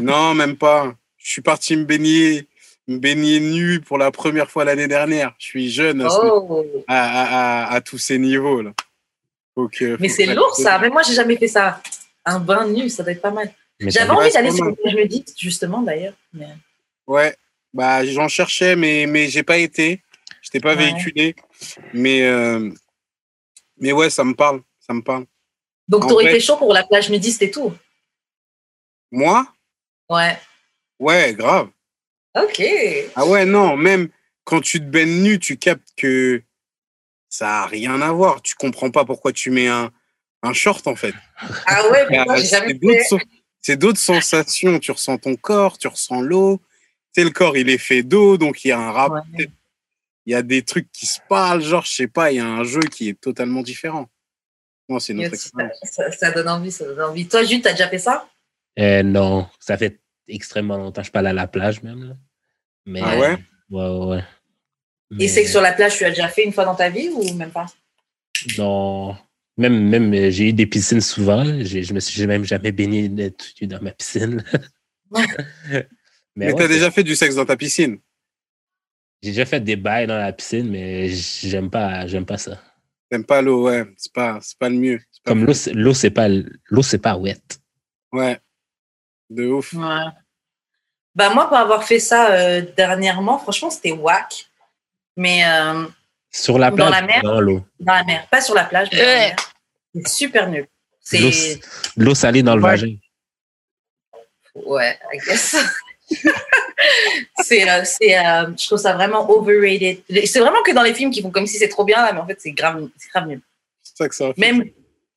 Non, 0.00 0.34
même 0.34 0.56
pas. 0.56 0.94
Je 1.16 1.30
suis 1.32 1.42
parti 1.42 1.76
me 1.76 1.84
baigner, 1.84 2.46
me 2.88 2.98
baigner 2.98 3.40
nu 3.40 3.80
pour 3.80 3.98
la 3.98 4.10
première 4.10 4.50
fois 4.50 4.64
l'année 4.64 4.88
dernière. 4.88 5.34
Je 5.38 5.46
suis 5.46 5.70
jeune 5.70 6.00
à, 6.02 6.08
ce- 6.10 6.16
Oh. 6.22 6.64
à, 6.88 7.02
à- 7.04 7.64
à- 7.64 7.74
à 7.74 7.80
tous 7.80 7.98
ces 7.98 8.18
niveaux 8.18 8.62
là. 8.62 8.72
Donc, 9.56 9.82
euh, 9.82 9.96
Mais 10.00 10.08
c'est 10.08 10.26
lourd 10.26 10.54
ça. 10.56 10.78
Mais 10.78 10.88
moi, 10.88 11.02
j'ai 11.02 11.14
jamais 11.14 11.36
fait 11.36 11.48
ça. 11.48 11.82
Un 12.24 12.38
bain 12.38 12.66
nu, 12.68 12.88
ça 12.88 13.02
doit 13.02 13.12
être 13.12 13.20
pas 13.20 13.30
mal. 13.32 13.52
J'avais 13.80 14.10
envie 14.10 14.30
d'aller 14.32 14.50
sur 14.52 14.64
le 14.66 14.74
plage 14.74 14.94
nudiste, 14.94 15.34
justement, 15.38 15.82
d'ailleurs. 15.82 16.14
Mais- 16.32 16.46
Ouais, 17.06 17.34
bah 17.74 18.04
j'en 18.04 18.28
cherchais, 18.28 18.76
mais 18.76 19.06
mais 19.06 19.26
j'ai 19.28 19.42
pas 19.42 19.56
été. 19.56 20.02
Je 20.42 20.50
t'ai 20.50 20.60
pas 20.60 20.70
Ouais. 20.76 20.76
véhiculé. 20.76 21.34
Mais 21.92 22.22
euh, 22.22 22.70
mais 23.80 23.92
ouais, 23.92 24.10
ça 24.10 24.24
me 24.24 24.34
parle, 24.34 24.62
ça 24.78 24.92
me 24.94 25.02
parle. 25.02 25.26
Donc, 25.88 26.06
t'aurais 26.08 26.24
fait- 26.26 26.30
été 26.36 26.40
chaud 26.40 26.56
pour 26.56 26.72
la 26.72 26.84
plage 26.84 27.10
nudiste 27.10 27.42
et 27.42 27.50
tout? 27.50 27.72
Moi, 29.10 29.46
Ouais. 30.08 30.38
ouais, 30.98 31.34
grave. 31.34 31.70
Ok. 32.36 32.62
Ah 33.16 33.26
ouais, 33.26 33.44
non, 33.44 33.76
même 33.76 34.08
quand 34.44 34.60
tu 34.60 34.78
te 34.78 34.84
baignes 34.84 35.22
nu, 35.22 35.38
tu 35.38 35.56
captes 35.56 35.88
que 35.96 36.42
ça 37.28 37.62
a 37.62 37.66
rien 37.66 38.00
à 38.00 38.12
voir. 38.12 38.40
Tu 38.42 38.54
comprends 38.54 38.90
pas 38.90 39.04
pourquoi 39.04 39.32
tu 39.32 39.50
mets 39.50 39.68
un 39.68 39.90
un 40.42 40.52
short 40.54 40.86
en 40.86 40.96
fait. 40.96 41.14
Ah 41.66 41.82
ouais, 41.90 42.06
Ah, 42.28 42.36
j'ai 42.36 42.44
c'est 42.44 42.48
jamais 42.56 43.00
c'est 43.60 43.76
d'autres 43.76 43.98
sensations. 44.00 44.78
Tu 44.78 44.90
ressens 44.90 45.18
ton 45.18 45.36
corps, 45.36 45.76
tu 45.76 45.86
ressens 45.86 46.22
l'eau. 46.22 46.60
Tu 47.14 47.20
sais, 47.20 47.24
le 47.24 47.30
corps, 47.30 47.56
il 47.58 47.68
est 47.68 47.76
fait 47.78 48.02
d'eau, 48.02 48.38
donc 48.38 48.64
il 48.64 48.68
y 48.68 48.72
a 48.72 48.78
un 48.78 48.90
rapport. 48.92 49.22
Ouais. 49.36 49.50
Il 50.30 50.34
y 50.34 50.36
a 50.36 50.42
des 50.42 50.62
trucs 50.62 50.92
qui 50.92 51.06
se 51.06 51.18
parlent, 51.28 51.60
genre, 51.60 51.84
je 51.84 51.90
sais 51.90 52.06
pas, 52.06 52.30
il 52.30 52.36
y 52.36 52.38
a 52.38 52.46
un 52.46 52.62
jeu 52.62 52.78
qui 52.78 53.08
est 53.08 53.20
totalement 53.20 53.62
différent. 53.62 54.08
Non, 54.88 55.00
c'est 55.00 55.12
expérience. 55.18 55.76
ça, 55.82 56.12
ça 56.12 56.30
donne 56.30 56.48
envie, 56.48 56.70
ça 56.70 56.84
donne 56.84 57.00
envie. 57.00 57.26
Toi, 57.26 57.42
Jules, 57.42 57.60
t'as 57.60 57.72
déjà 57.72 57.88
fait 57.88 57.98
ça? 57.98 58.28
Euh, 58.78 59.02
non, 59.02 59.48
ça 59.58 59.76
fait 59.76 59.98
extrêmement 60.28 60.76
longtemps. 60.76 61.02
Je 61.02 61.10
allé 61.14 61.30
à 61.30 61.32
la 61.32 61.48
plage 61.48 61.82
même. 61.82 62.10
Là. 62.10 62.14
Mais, 62.86 63.00
Ah 63.02 63.18
ouais? 63.18 63.38
Ouais, 63.70 63.88
ouais, 63.88 64.06
ouais. 64.06 64.24
Et 65.18 65.26
c'est 65.26 65.42
que 65.42 65.48
sur 65.48 65.62
la 65.62 65.72
plage, 65.72 65.96
tu 65.96 66.04
as 66.04 66.10
déjà 66.10 66.28
fait 66.28 66.44
une 66.44 66.52
fois 66.52 66.64
dans 66.64 66.76
ta 66.76 66.90
vie 66.90 67.08
ou 67.08 67.34
même 67.34 67.50
pas? 67.50 67.66
Non. 68.56 69.16
Même, 69.56 69.88
même 69.88 70.14
euh, 70.14 70.30
j'ai 70.30 70.50
eu 70.50 70.52
des 70.52 70.66
piscines 70.66 71.00
souvent. 71.00 71.42
Je 71.44 71.92
me 71.92 71.98
suis 71.98 72.24
même 72.28 72.44
jamais 72.44 72.70
baigné 72.70 73.08
dans 73.08 73.82
ma 73.82 73.90
piscine. 73.90 74.44
Mais, 76.36 76.52
ouais, 76.52 76.54
t'as 76.54 76.68
déjà 76.68 76.92
fait 76.92 77.02
du 77.02 77.16
sexe 77.16 77.34
dans 77.34 77.46
ta 77.46 77.56
piscine? 77.56 77.98
J'ai 79.22 79.30
déjà 79.30 79.44
fait 79.44 79.60
des 79.60 79.76
bails 79.76 80.06
dans 80.06 80.16
la 80.16 80.32
piscine, 80.32 80.68
mais 80.70 81.08
j'aime 81.08 81.68
pas, 81.70 82.06
j'aime 82.06 82.24
pas 82.24 82.38
ça. 82.38 82.58
T'aimes 83.10 83.26
pas 83.26 83.42
l'eau, 83.42 83.64
ouais. 83.68 83.84
C'est 83.96 84.12
pas, 84.12 84.38
c'est 84.40 84.56
pas 84.58 84.68
le 84.68 84.76
mieux. 84.76 84.98
Pas 85.24 85.30
Comme 85.32 85.44
l'eau, 85.44 85.52
c'est- 85.52 85.72
l'eau, 85.74 85.92
c'est 85.94 86.10
pas, 86.10 86.28
l'eau, 86.28 86.82
c'est 86.82 86.98
pas 86.98 87.16
wet. 87.16 87.40
Ouais. 88.12 88.38
De 89.28 89.46
ouf. 89.46 89.72
Ouais. 89.74 90.04
Bah 91.14 91.28
moi, 91.34 91.48
pour 91.48 91.56
avoir 91.56 91.84
fait 91.84 91.98
ça 91.98 92.32
euh, 92.32 92.62
dernièrement, 92.76 93.38
franchement, 93.38 93.68
c'était 93.70 93.92
whack. 93.92 94.46
Mais 95.16 95.44
euh, 95.44 95.86
Sur 96.30 96.58
la 96.58 96.70
Dans 96.70 96.76
plage, 96.76 96.90
la 96.92 97.02
mer? 97.02 97.22
dans 97.22 97.40
l'eau. 97.40 97.66
dans 97.80 97.92
la 97.94 98.04
mer, 98.04 98.26
pas 98.28 98.40
sur 98.40 98.54
la 98.54 98.64
plage, 98.64 98.88
mais 98.92 98.98
dans 98.98 99.04
la 99.04 99.14
mer. 99.18 99.36
C'est 99.94 100.08
super 100.08 100.48
nul. 100.48 100.66
L'eau, 101.12 101.30
C'est 101.32 101.60
l'eau 101.96 102.14
salée 102.14 102.42
dans 102.44 102.54
le 102.56 102.62
Ouais. 102.62 102.70
vagin. 102.70 102.96
ouais, 104.54 104.98
I 105.12 105.18
guess. 105.26 105.56
c'est, 107.42 107.68
euh, 107.68 107.82
c'est, 107.84 108.18
euh, 108.18 108.50
je 108.56 108.66
trouve 108.66 108.78
ça 108.78 108.94
vraiment 108.94 109.30
overrated. 109.30 110.02
C'est 110.26 110.40
vraiment 110.40 110.62
que 110.62 110.72
dans 110.72 110.82
les 110.82 110.94
films 110.94 111.10
qui 111.10 111.22
font 111.22 111.30
comme 111.30 111.46
si 111.46 111.56
c'est 111.58 111.68
trop 111.68 111.84
bien 111.84 112.02
là, 112.02 112.12
mais 112.12 112.20
en 112.20 112.26
fait 112.26 112.38
c'est 112.40 112.52
grave, 112.52 112.88
c'est 112.96 113.10
grave 113.10 113.28
nul. 113.28 113.40
C'est 113.82 113.96
ça 113.96 114.08
que 114.08 114.14
ça. 114.14 114.32
fait. 114.32 114.40
Même 114.40 114.64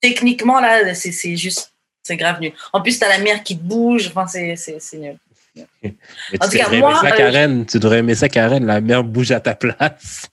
techniquement 0.01 0.59
là, 0.59 0.93
c'est, 0.93 1.11
c'est 1.11 1.35
juste, 1.35 1.73
c'est 2.03 2.17
grave 2.17 2.39
nul. 2.41 2.53
En 2.73 2.81
plus 2.81 2.99
t'as 2.99 3.09
la 3.09 3.19
mer 3.19 3.43
qui 3.43 3.55
bouge, 3.55 4.07
enfin 4.07 4.27
c'est, 4.27 4.55
c'est, 4.55 4.77
c'est 4.79 4.97
nul. 4.97 5.17
Mais 5.55 5.63
En 6.39 6.47
tu 6.47 6.51
tout 6.51 6.57
cas, 6.57 6.63
devrais 6.65 6.79
moi, 6.79 6.89
aimer 6.91 7.09
ça, 7.09 7.13
euh, 7.13 7.17
Karen. 7.17 7.65
Tu 7.65 7.79
devrais 7.79 7.99
aimer 7.99 8.15
ça, 8.15 8.29
Karen. 8.29 8.65
La 8.65 8.81
mer 8.81 9.03
bouge 9.03 9.31
à 9.31 9.39
ta 9.39 9.55
place. 9.55 10.27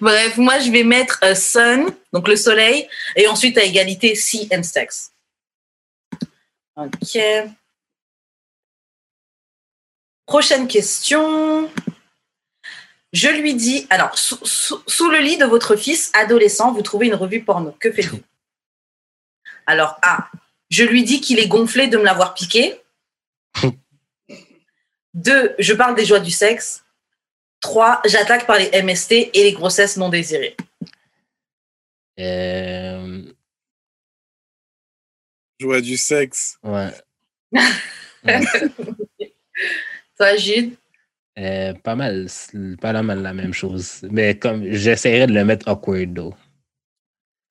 Bref. 0.00 0.36
Moi 0.36 0.58
je 0.60 0.70
vais 0.70 0.84
mettre 0.84 1.18
euh, 1.24 1.34
sun, 1.34 1.86
donc 2.12 2.28
le 2.28 2.36
soleil, 2.36 2.88
et 3.16 3.26
ensuite 3.28 3.58
à 3.58 3.64
égalité 3.64 4.14
sea 4.14 4.48
and 4.52 4.62
sex. 4.62 5.12
Ok. 6.76 7.18
Prochaine 10.26 10.68
question. 10.68 11.70
Je 13.12 13.28
lui 13.28 13.54
dis, 13.54 13.86
alors, 13.88 14.18
sous, 14.18 14.38
sous- 14.44 14.82
sous 14.86 15.08
le 15.08 15.18
lit 15.18 15.38
de 15.38 15.46
votre 15.46 15.76
fils 15.76 16.10
adolescent, 16.14 16.72
vous 16.72 16.82
trouvez 16.82 17.06
une 17.06 17.14
revue 17.14 17.42
porno. 17.42 17.74
Que 17.80 17.90
faites-vous? 17.90 18.20
Alors, 19.64 19.98
A, 20.02 20.28
je 20.68 20.84
lui 20.84 21.02
dis 21.04 21.20
qu'il 21.20 21.38
est 21.38 21.48
gonflé 21.48 21.86
de 21.86 21.96
me 21.96 22.04
l'avoir 22.04 22.34
piqué. 22.34 22.74
Deux, 25.16 25.54
je 25.58 25.72
parle 25.72 25.96
des 25.96 26.04
joies 26.04 26.20
du 26.20 26.30
sexe. 26.30 26.84
Trois, 27.60 28.02
j'attaque 28.04 28.46
par 28.46 28.58
les 28.58 28.70
MST 28.82 29.12
et 29.32 29.44
les 29.44 29.52
grossesses 29.52 29.96
non 29.96 30.10
désirées. 30.10 30.54
Euh, 32.20 33.22
Joie 35.58 35.80
du 35.80 35.96
sexe. 35.96 36.58
ouais. 36.62 36.90
Toi, 40.18 40.36
Jude? 40.36 40.74
Euh, 41.38 41.72
pas 41.82 41.94
mal, 41.94 42.26
pas 42.80 43.02
mal 43.02 43.22
la 43.22 43.32
même 43.32 43.54
chose. 43.54 44.06
Mais 44.10 44.38
comme 44.38 44.70
j'essaierais 44.70 45.26
de 45.26 45.32
le 45.32 45.46
mettre 45.46 45.66
awkward, 45.68 46.14
though. 46.14 46.34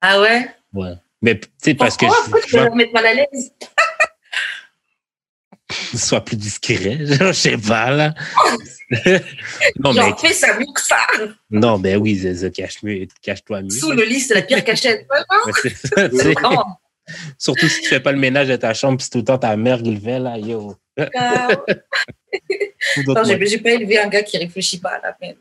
Ah 0.02 0.22
ouais? 0.22 0.48
Ouais. 0.74 0.94
Mais 1.22 1.40
tu 1.40 1.48
sais, 1.58 1.74
parce 1.74 1.98
que 1.98 2.06
Pourquoi, 2.06 2.42
je, 2.42 2.58
je 2.58 2.58
me 2.60 2.76
mettre 2.76 2.94
mal 2.94 3.06
à 3.08 3.14
l'aise? 3.16 3.52
Soit 5.98 6.24
plus 6.24 6.36
discret. 6.36 6.98
Je 7.02 7.32
sais 7.32 7.58
pas, 7.58 7.92
là. 7.92 8.14
non, 9.80 9.94
mais, 9.94 10.14
fais 10.20 10.34
ça 10.34 10.58
mieux 10.58 10.66
que 10.74 10.82
ça. 10.82 10.98
non, 11.50 11.80
ben 11.80 11.98
oui, 11.98 12.22
cache 12.54 12.84
mieux- 12.84 13.08
cache-toi 13.22 13.64
mieux. 13.64 13.70
Sous 13.70 13.92
le 13.92 14.04
lit, 14.04 14.20
c'est 14.20 14.36
la 14.36 14.44
pire 14.44 14.64
cachette. 14.64 15.08
Ça. 15.84 16.10
Surtout 17.38 17.68
si 17.68 17.82
tu 17.82 17.90
fais 17.90 18.00
pas 18.00 18.12
le 18.12 18.18
ménage 18.18 18.48
de 18.48 18.56
ta 18.56 18.74
chambre, 18.74 18.98
puis 18.98 19.10
tout 19.10 19.20
le 19.20 19.24
temps 19.24 19.38
ta 19.38 19.56
mère 19.58 19.82
qui 19.82 19.92
le 19.92 20.00
fait, 20.00 20.20
là, 20.20 20.38
yo. 20.38 20.76
D'autres 20.98 23.28
Non, 23.28 23.46
j'ai 23.46 23.60
pas 23.60 23.72
élevé 23.72 24.00
un 24.00 24.08
gars 24.08 24.24
qui 24.24 24.38
réfléchit 24.38 24.80
pas 24.80 24.92
à 24.92 25.02
la 25.02 25.14
peine. 25.14 25.36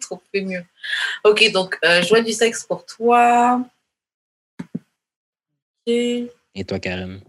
Trop 0.00 0.22
fait 0.32 0.42
mieux. 0.42 0.64
Ok, 1.24 1.50
donc, 1.52 1.78
euh, 1.84 2.02
joie 2.02 2.20
du 2.20 2.32
sexe 2.32 2.64
pour 2.64 2.86
toi. 2.86 3.62
Et 5.86 6.30
toi, 6.66 6.78
Karen? 6.78 7.20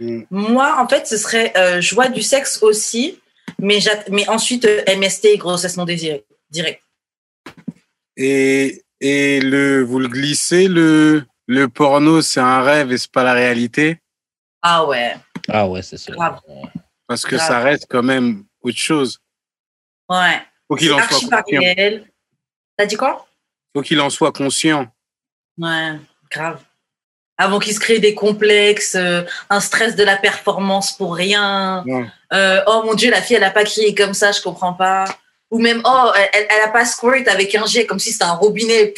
Mm. 0.00 0.22
Moi, 0.30 0.76
en 0.80 0.88
fait, 0.88 1.06
ce 1.06 1.16
serait 1.16 1.52
euh, 1.56 1.80
joie 1.80 2.08
du 2.08 2.22
sexe 2.22 2.62
aussi, 2.62 3.20
mais, 3.58 3.78
mais 4.10 4.28
ensuite 4.28 4.64
euh, 4.64 4.82
MST 4.96 5.24
et 5.26 5.36
grossesse 5.38 5.76
non 5.76 5.84
désirée, 5.84 6.24
direct. 6.50 6.82
Et, 8.16 8.82
et 9.00 9.40
le, 9.40 9.82
vous 9.82 9.98
le 9.98 10.08
glissez, 10.08 10.68
le, 10.68 11.24
le 11.46 11.68
porno, 11.68 12.22
c'est 12.22 12.40
un 12.40 12.62
rêve 12.62 12.92
et 12.92 12.98
c'est 12.98 13.10
pas 13.10 13.24
la 13.24 13.32
réalité? 13.34 14.00
Ah 14.62 14.84
ouais, 14.86 15.16
Ah 15.48 15.68
ouais, 15.68 15.82
c'est 15.82 15.98
ça. 15.98 16.12
Grave. 16.12 16.40
Parce 17.06 17.24
que 17.24 17.36
Grave. 17.36 17.48
ça 17.48 17.58
reste 17.60 17.86
quand 17.88 18.02
même 18.02 18.44
autre 18.62 18.78
chose. 18.78 19.20
ouais. 20.08 20.40
Faut 20.66 20.76
qu'il 20.76 20.90
en 20.94 20.98
soit 21.02 21.42
conscient. 21.42 21.60
T'as 22.76 22.86
dit 22.86 22.96
quoi? 22.96 23.26
Faut 23.76 23.82
qu'il 23.82 24.00
en 24.00 24.08
soit 24.08 24.32
conscient. 24.32 24.90
Ouais, 25.58 25.92
grave. 26.30 26.62
Avant 27.36 27.58
qu'il 27.58 27.74
se 27.74 27.80
crée 27.80 27.98
des 27.98 28.14
complexes, 28.14 28.94
euh, 28.94 29.22
un 29.50 29.60
stress 29.60 29.96
de 29.96 30.04
la 30.04 30.16
performance 30.16 30.96
pour 30.96 31.16
rien. 31.16 31.84
Euh, 32.32 32.60
oh 32.66 32.82
mon 32.84 32.94
Dieu, 32.94 33.10
la 33.10 33.20
fille, 33.20 33.36
elle 33.36 33.44
a 33.44 33.50
pas 33.50 33.64
crié 33.64 33.94
comme 33.94 34.14
ça, 34.14 34.30
je 34.32 34.40
comprends 34.40 34.72
pas. 34.74 35.04
Ou 35.50 35.58
même, 35.58 35.82
oh, 35.84 36.10
elle, 36.32 36.46
elle 36.48 36.60
a 36.64 36.68
pas 36.68 36.84
squirt 36.84 37.26
avec 37.28 37.54
un 37.54 37.66
jet, 37.66 37.86
comme 37.86 37.98
si 37.98 38.12
c'était 38.12 38.24
un 38.24 38.34
robinet. 38.34 38.94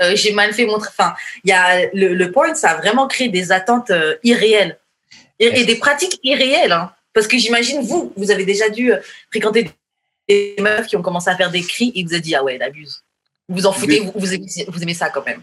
Euh, 0.00 0.16
J'ai 0.16 0.32
mal 0.32 0.52
fait 0.54 0.64
mon... 0.64 0.76
Enfin, 0.76 1.14
y 1.44 1.52
a 1.52 1.86
le, 1.92 2.14
le 2.14 2.32
porn, 2.32 2.54
ça 2.54 2.70
a 2.70 2.76
vraiment 2.76 3.06
créé 3.06 3.28
des 3.28 3.52
attentes 3.52 3.92
irréelles. 4.22 4.78
Et, 5.38 5.60
et 5.60 5.64
des 5.64 5.76
pratiques 5.76 6.18
irréelles. 6.22 6.72
hein. 6.72 6.92
Parce 7.14 7.26
que 7.26 7.36
j'imagine, 7.36 7.82
vous, 7.82 8.12
vous 8.16 8.30
avez 8.30 8.44
déjà 8.46 8.68
dû 8.70 8.92
fréquenter 9.30 9.70
des 10.28 10.56
meufs 10.58 10.86
qui 10.86 10.96
ont 10.96 11.02
commencé 11.02 11.28
à 11.28 11.36
faire 11.36 11.50
des 11.50 11.62
cris 11.62 11.92
et 11.94 12.04
vous 12.04 12.12
avez 12.12 12.22
dit, 12.22 12.34
ah 12.34 12.42
ouais, 12.42 12.54
elle 12.54 12.62
abuse. 12.62 13.02
Vous 13.48 13.56
vous 13.56 13.66
en 13.66 13.72
foutez, 13.72 14.00
vous, 14.00 14.12
vous 14.14 14.32
aimez, 14.34 14.46
vous 14.68 14.82
aimez 14.82 14.94
ça 14.94 15.10
quand 15.10 15.24
même. 15.26 15.42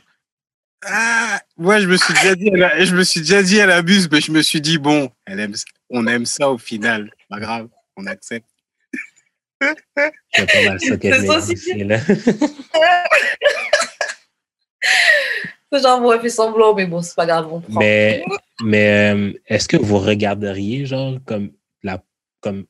Ah, 0.85 1.41
ouais, 1.57 1.81
je 1.81 1.87
me 1.87 1.97
suis 1.97 2.13
déjà 2.13 2.35
dit, 2.35 2.49
elle 2.53 2.63
a- 2.63 2.85
je 2.85 2.95
me 2.95 3.03
suis 3.03 3.19
déjà 3.19 3.43
dit, 3.43 3.57
elle 3.57 3.71
abuse, 3.71 4.09
mais 4.11 4.21
je 4.21 4.31
me 4.31 4.41
suis 4.41 4.61
dit, 4.61 4.77
bon, 4.77 5.11
elle 5.25 5.39
aime, 5.41 5.53
on 5.89 6.07
aime 6.07 6.25
ça 6.25 6.49
au 6.49 6.57
final. 6.57 7.11
Pas 7.29 7.39
grave, 7.39 7.67
on 7.97 8.05
accepte. 8.05 8.47
C'est 10.33 10.51
pas 10.51 10.61
mal 10.61 10.79
ça 10.79 10.97
que 10.97 11.09
C'est 15.69 15.81
genre, 15.81 16.01
ouais, 16.03 16.19
fait 16.19 16.29
semblant, 16.29 16.73
mais 16.73 16.85
bon, 16.85 17.01
c'est 17.01 17.15
pas 17.15 17.25
grave, 17.25 17.51
on 17.51 17.59
prend. 17.59 17.79
Mais, 17.79 18.23
mais 18.63 19.11
euh, 19.13 19.33
est-ce 19.47 19.67
que 19.67 19.77
vous 19.77 19.99
regarderiez, 19.99 20.85
genre, 20.85 21.17
comme, 21.25 21.51
la, 21.83 22.01
comme 22.39 22.65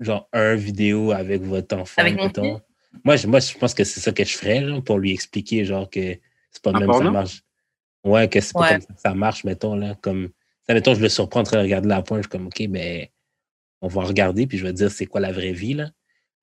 genre, 0.00 0.28
un 0.32 0.56
vidéo 0.56 1.12
avec 1.12 1.42
votre 1.42 1.76
enfant? 1.76 2.02
Avec 2.02 2.16
mettons? 2.16 2.60
Moi 3.04 3.16
je, 3.16 3.26
moi, 3.26 3.40
je 3.40 3.56
pense 3.56 3.74
que 3.74 3.84
c'est 3.84 4.00
ça 4.00 4.12
que 4.12 4.24
je 4.24 4.36
ferais, 4.36 4.66
genre, 4.66 4.82
pour 4.82 4.98
lui 4.98 5.12
expliquer, 5.12 5.64
genre, 5.64 5.88
que 5.88 6.18
c'est 6.56 6.62
pas 6.62 6.72
même 6.78 6.92
ça 6.92 7.10
marche. 7.10 7.42
Ouais, 8.04 8.28
que 8.28 8.40
c'est 8.40 8.52
pas 8.52 8.60
Ouais. 8.60 8.68
comme 8.72 8.80
ça 8.80 8.94
que 8.94 9.00
ça 9.00 9.14
marche, 9.14 9.44
mettons, 9.44 9.74
là. 9.74 9.94
Comme, 10.00 10.30
ça, 10.66 10.74
mettons, 10.74 10.94
je 10.94 11.00
le 11.00 11.08
surprends 11.08 11.42
de 11.42 11.48
regarder 11.48 11.88
la 11.88 12.02
pointe, 12.02 12.20
je 12.20 12.22
suis 12.24 12.30
comme, 12.30 12.46
OK, 12.46 12.66
ben, 12.68 13.06
on 13.82 13.88
va 13.88 14.02
regarder, 14.04 14.46
puis 14.46 14.58
je 14.58 14.64
vais 14.64 14.72
dire 14.72 14.90
c'est 14.90 15.06
quoi 15.06 15.20
la 15.20 15.32
vraie 15.32 15.52
vie, 15.52 15.74
là. 15.74 15.90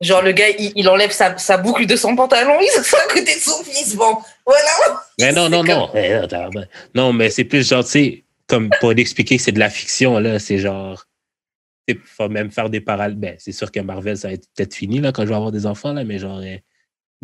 Genre, 0.02 0.22
le 0.22 0.34
gars, 0.34 0.50
il, 0.60 0.74
il 0.76 0.90
enlève 0.90 1.12
sa, 1.12 1.38
sa 1.38 1.58
boucle 1.58 1.86
de 1.86 1.96
son 1.96 2.16
pantalon, 2.16 2.58
il 2.62 2.68
s'assoit 2.68 3.00
à 3.00 3.08
côté 3.08 3.36
de 3.36 3.40
son 3.40 3.64
fils. 3.64 3.96
Bon, 3.96 4.18
voilà. 4.46 5.02
Mais 5.20 5.32
non, 5.32 5.50
non, 5.50 5.64
non. 5.64 5.90
Eh, 5.96 6.20
non, 6.94 7.14
mais 7.14 7.30
c'est 7.30 7.46
plus 7.46 7.68
genre, 7.68 7.84
tu 7.86 7.90
sais, 7.92 8.24
comme 8.48 8.70
pour 8.82 8.92
expliquer 8.92 9.38
que 9.38 9.44
c'est 9.44 9.54
de 9.54 9.60
la 9.60 9.70
fiction, 9.70 10.20
là, 10.20 10.40
c'est 10.40 10.58
genre. 10.58 11.06
Il 11.88 11.98
faut 12.00 12.30
même 12.30 12.52
faire 12.52 12.70
des 12.70 12.82
parallèles. 12.82 13.18
Ben, 13.18 13.36
c'est 13.40 13.52
sûr 13.52 13.72
que 13.72 13.80
Marvel, 13.80 14.18
ça 14.18 14.28
va 14.30 14.34
être 14.34 14.48
peut-être 14.56 14.74
fini, 14.74 15.00
là, 15.00 15.12
quand 15.14 15.24
je 15.24 15.30
vais 15.30 15.36
avoir 15.36 15.52
des 15.52 15.66
enfants, 15.66 15.94
là, 15.94 16.04
mais 16.04 16.20
genre. 16.20 16.42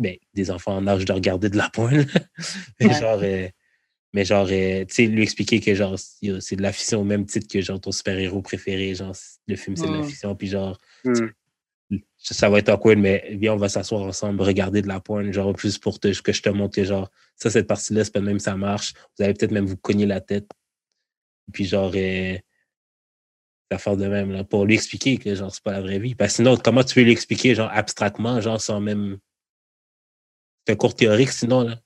Euh, 0.00 0.02
ben, 0.02 0.16
des 0.34 0.50
enfants 0.50 0.76
en 0.76 0.86
âge 0.86 1.04
de 1.04 1.12
regarder 1.12 1.48
de 1.48 1.56
la 1.56 1.68
pointe, 1.70 1.92
là. 2.14 2.20
mais 2.80 2.86
Ouais. 2.86 2.94
genre. 2.94 3.20
euh, 3.22 3.48
mais 4.12 4.24
genre, 4.24 4.48
euh, 4.50 4.84
tu 4.86 4.94
sais, 4.94 5.06
lui 5.06 5.22
expliquer 5.22 5.60
que 5.60 5.72
genre, 5.74 5.96
c'est 5.96 6.56
de 6.56 6.62
la 6.62 6.72
fiction 6.72 7.00
au 7.00 7.04
même 7.04 7.26
titre 7.26 7.46
que 7.46 7.60
genre 7.60 7.80
ton 7.80 7.92
super-héros 7.92 8.42
préféré, 8.42 8.92
genre, 8.94 9.14
le 9.46 9.54
film, 9.54 9.76
c'est 9.76 9.86
de 9.86 9.96
la 9.96 10.02
fiction, 10.02 10.34
puis 10.34 10.48
genre, 10.48 10.76
Hmm. 11.04 11.28
ça, 12.18 12.48
va 12.50 12.58
être 12.58 12.68
awkward, 12.68 12.98
mais 12.98 13.36
viens, 13.40 13.54
on 13.54 13.56
va 13.56 13.68
s'asseoir 13.68 14.02
ensemble, 14.02 14.42
regarder 14.42 14.82
de 14.82 14.88
la 14.88 15.00
pointe, 15.00 15.32
genre, 15.32 15.52
plus 15.54 15.78
pour 15.78 15.98
te, 15.98 16.20
que 16.20 16.32
je 16.32 16.42
te 16.42 16.48
montre 16.48 16.74
que, 16.74 16.84
genre, 16.84 17.10
ça, 17.36 17.50
cette 17.50 17.66
partie-là, 17.66 18.04
c'est 18.04 18.12
pas 18.12 18.20
même, 18.20 18.38
ça 18.38 18.56
marche. 18.56 18.94
Vous 19.16 19.24
allez 19.24 19.34
peut-être 19.34 19.50
même 19.52 19.66
vous 19.66 19.76
cogner 19.76 20.06
la 20.06 20.20
tête. 20.20 20.48
Puis, 21.52 21.64
genre, 21.64 21.92
euh, 21.94 22.36
faire 23.78 23.96
de 23.96 24.06
même, 24.06 24.32
là, 24.32 24.44
pour 24.44 24.66
lui 24.66 24.74
expliquer 24.74 25.16
que, 25.18 25.34
genre, 25.34 25.52
c'est 25.54 25.62
pas 25.62 25.72
la 25.72 25.80
vraie 25.80 25.98
vie. 25.98 26.14
Parce 26.14 26.32
que 26.32 26.36
sinon, 26.36 26.56
comment 26.56 26.84
tu 26.84 26.94
peux 26.94 27.02
lui 27.02 27.12
expliquer, 27.12 27.54
genre, 27.54 27.70
abstraitement, 27.72 28.40
genre, 28.40 28.60
sans 28.60 28.80
même. 28.80 29.18
C'est 30.66 30.72
un 30.72 30.76
cours 30.76 30.94
théorique, 30.94 31.30
sinon, 31.30 31.62
là. 31.62 31.76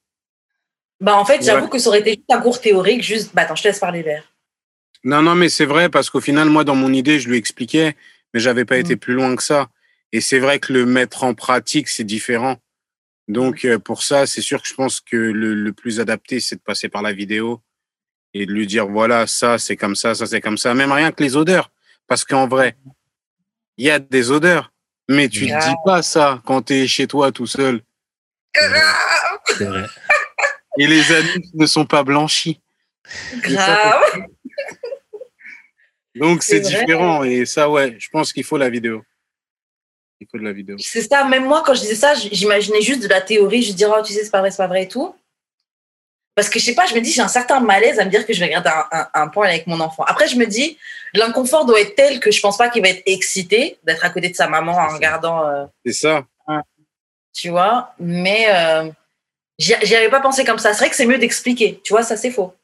Bah, 1.01 1.17
en 1.17 1.25
fait, 1.25 1.43
j'avoue 1.45 1.65
Ouais. 1.65 1.71
que 1.71 1.79
ça 1.79 1.89
aurait 1.89 2.01
été 2.01 2.11
juste 2.11 2.31
un 2.33 2.41
cours 2.41 2.61
théorique, 2.61 3.03
juste. 3.03 3.35
Bah, 3.35 3.43
attends, 3.43 3.55
je 3.57 3.63
te 3.63 3.69
laisse 3.69 3.79
parler, 3.79 4.03
Vert. 4.03 4.25
Non, 5.05 5.23
non, 5.23 5.35
mais 5.35 5.49
c'est 5.49 5.67
vrai 5.67 5.89
parce 5.91 6.09
qu'au 6.09 6.21
final, 6.21 6.49
moi, 6.49 6.65
dans 6.65 6.75
mon 6.75 6.93
idée, 6.93 7.19
je 7.21 7.29
lui 7.29 7.37
expliquais, 7.37 7.95
mais 8.33 8.41
j'avais 8.41 8.65
pas 8.65 8.77
Mm. 8.77 8.81
été 8.81 8.97
plus 8.97 9.15
loin 9.15 9.37
que 9.37 9.43
ça. 9.43 9.69
Et 10.13 10.21
c'est 10.21 10.39
vrai 10.39 10.59
que 10.61 10.73
le 10.73 10.87
mettre 10.87 11.25
en 11.25 11.35
pratique, 11.35 11.89
c'est 11.89 12.05
différent. 12.05 12.57
Donc, 13.29 13.65
euh, 13.65 13.79
pour 13.79 14.03
ça, 14.03 14.27
c'est 14.27 14.41
sûr 14.43 14.63
que 14.63 14.69
je 14.69 14.75
pense 14.75 15.01
que 15.01 15.17
le, 15.17 15.55
le 15.55 15.73
plus 15.73 16.01
adapté, 16.01 16.41
c'est 16.41 16.57
de 16.57 16.61
passer 16.61 16.89
par 16.89 17.03
la 17.03 17.13
vidéo 17.13 17.61
et 18.33 18.47
de 18.47 18.53
lui 18.53 18.67
dire, 18.67 18.87
voilà, 18.87 19.27
ça, 19.27 19.59
c'est 19.59 19.77
comme 19.77 19.97
ça, 19.97 20.15
ça, 20.15 20.27
c'est 20.27 20.41
comme 20.41 20.59
ça. 20.59 20.75
Même 20.75 20.93
rien 20.93 21.11
que 21.13 21.23
les 21.23 21.37
odeurs. 21.37 21.71
Parce 22.07 22.25
qu'en 22.25 22.47
vrai, 22.49 22.77
il 23.77 23.87
y 23.87 23.91
a 23.91 23.99
des 23.99 24.31
odeurs. 24.31 24.73
Mais 25.09 25.29
tu 25.29 25.45
ne 25.45 25.61
dis 25.61 25.75
pas 25.85 26.03
ça 26.03 26.41
quand 26.47 26.63
tu 26.63 26.75
es 26.75 26.87
chez 26.87 27.07
toi 27.07 27.31
tout 27.31 27.47
seul. 27.47 27.83
C'est 28.55 29.65
vrai. 29.65 29.87
Et 30.79 30.87
les 30.87 31.13
anus 31.13 31.51
ne 31.55 31.67
sont 31.67 31.87
pas 31.87 32.03
blanchis. 32.03 32.61
Grave. 33.37 34.03
Donc, 36.15 36.43
c'est 36.43 36.61
vrai. 36.61 36.81
différent. 36.85 37.25
Et 37.25 37.45
ça, 37.47 37.69
ouais, 37.69 37.97
je 37.99 38.09
pense 38.09 38.33
qu'il 38.33 38.45
faut 38.45 38.57
la 38.57 38.71
vidéo. 38.71 39.03
Il 40.21 40.27
faut 40.31 40.39
de 40.39 40.45
la 40.45 40.53
vidéo. 40.53 40.77
C'est 40.79 41.03
ça, 41.03 41.25
même 41.25 41.45
moi, 41.45 41.63
quand 41.67 41.75
je 41.75 41.81
disais 41.81 41.97
ça, 41.97 42.15
j'imaginais 42.15 42.81
juste 42.81 43.03
de 43.03 43.09
la 43.09 43.21
théorie, 43.21 43.63
je 43.63 43.73
disais, 43.73 43.87
oh, 43.87 44.03
tu 44.03 44.13
sais, 44.13 44.25
c'est 44.25 44.31
pas 44.31 44.41
vrai, 44.41 44.51
c'est 44.51 44.57
pas 44.59 44.69
vrai 44.69 44.85
et 44.85 44.89
tout. 44.89 45.15
Parce 46.37 46.49
que 46.49 46.59
je 46.59 46.65
sais 46.65 46.75
pas, 46.75 46.87
je 46.87 46.95
me 46.95 47.01
dis, 47.01 47.13
j'ai 47.13 47.23
un 47.23 47.29
certain 47.29 47.61
malaise 47.61 48.01
à 48.01 48.05
me 48.05 48.11
dire 48.11 48.27
que 48.27 48.33
je 48.33 48.41
vais 48.41 48.47
regarder 48.47 48.71
un, 48.71 48.87
un, 48.91 49.09
un 49.15 49.29
point 49.29 49.47
avec 49.47 49.67
mon 49.67 49.79
enfant. 49.81 50.03
Après, 50.05 50.27
je 50.27 50.37
me 50.37 50.47
dis, 50.47 50.79
l'inconfort 51.15 51.65
doit 51.65 51.81
être 51.81 51.95
tel 51.95 52.19
que 52.19 52.33
je 52.33 52.41
pense 52.41 52.57
pas 52.57 52.69
qu'il 52.69 52.83
va 52.83 52.89
être 52.89 53.03
excité 53.07 53.79
d'être 53.85 54.05
à 54.05 54.11
côté 54.11 54.29
de 54.31 54.35
sa 54.35 54.49
maman 54.49 54.73
en 54.73 54.89
ça. 54.89 54.95
regardant, 54.97 55.47
euh, 55.47 55.65
C'est 55.85 55.93
ça. 55.93 56.25
Tu 57.35 57.51
vois. 57.51 57.95
Mais 58.01 58.47
euh, 58.49 58.91
j'y 59.59 59.75
avais 59.75 60.09
pas 60.09 60.21
pensé 60.21 60.45
comme 60.45 60.59
ça. 60.59 60.73
C'est 60.73 60.79
vrai 60.79 60.91
que 60.91 60.97
c'est 60.97 61.05
mieux 61.07 61.19
d'expliquer, 61.19 61.81
tu 61.85 61.93
vois, 61.93 62.03
ça 62.03 62.17
c'est 62.17 62.31
faux. 62.31 62.55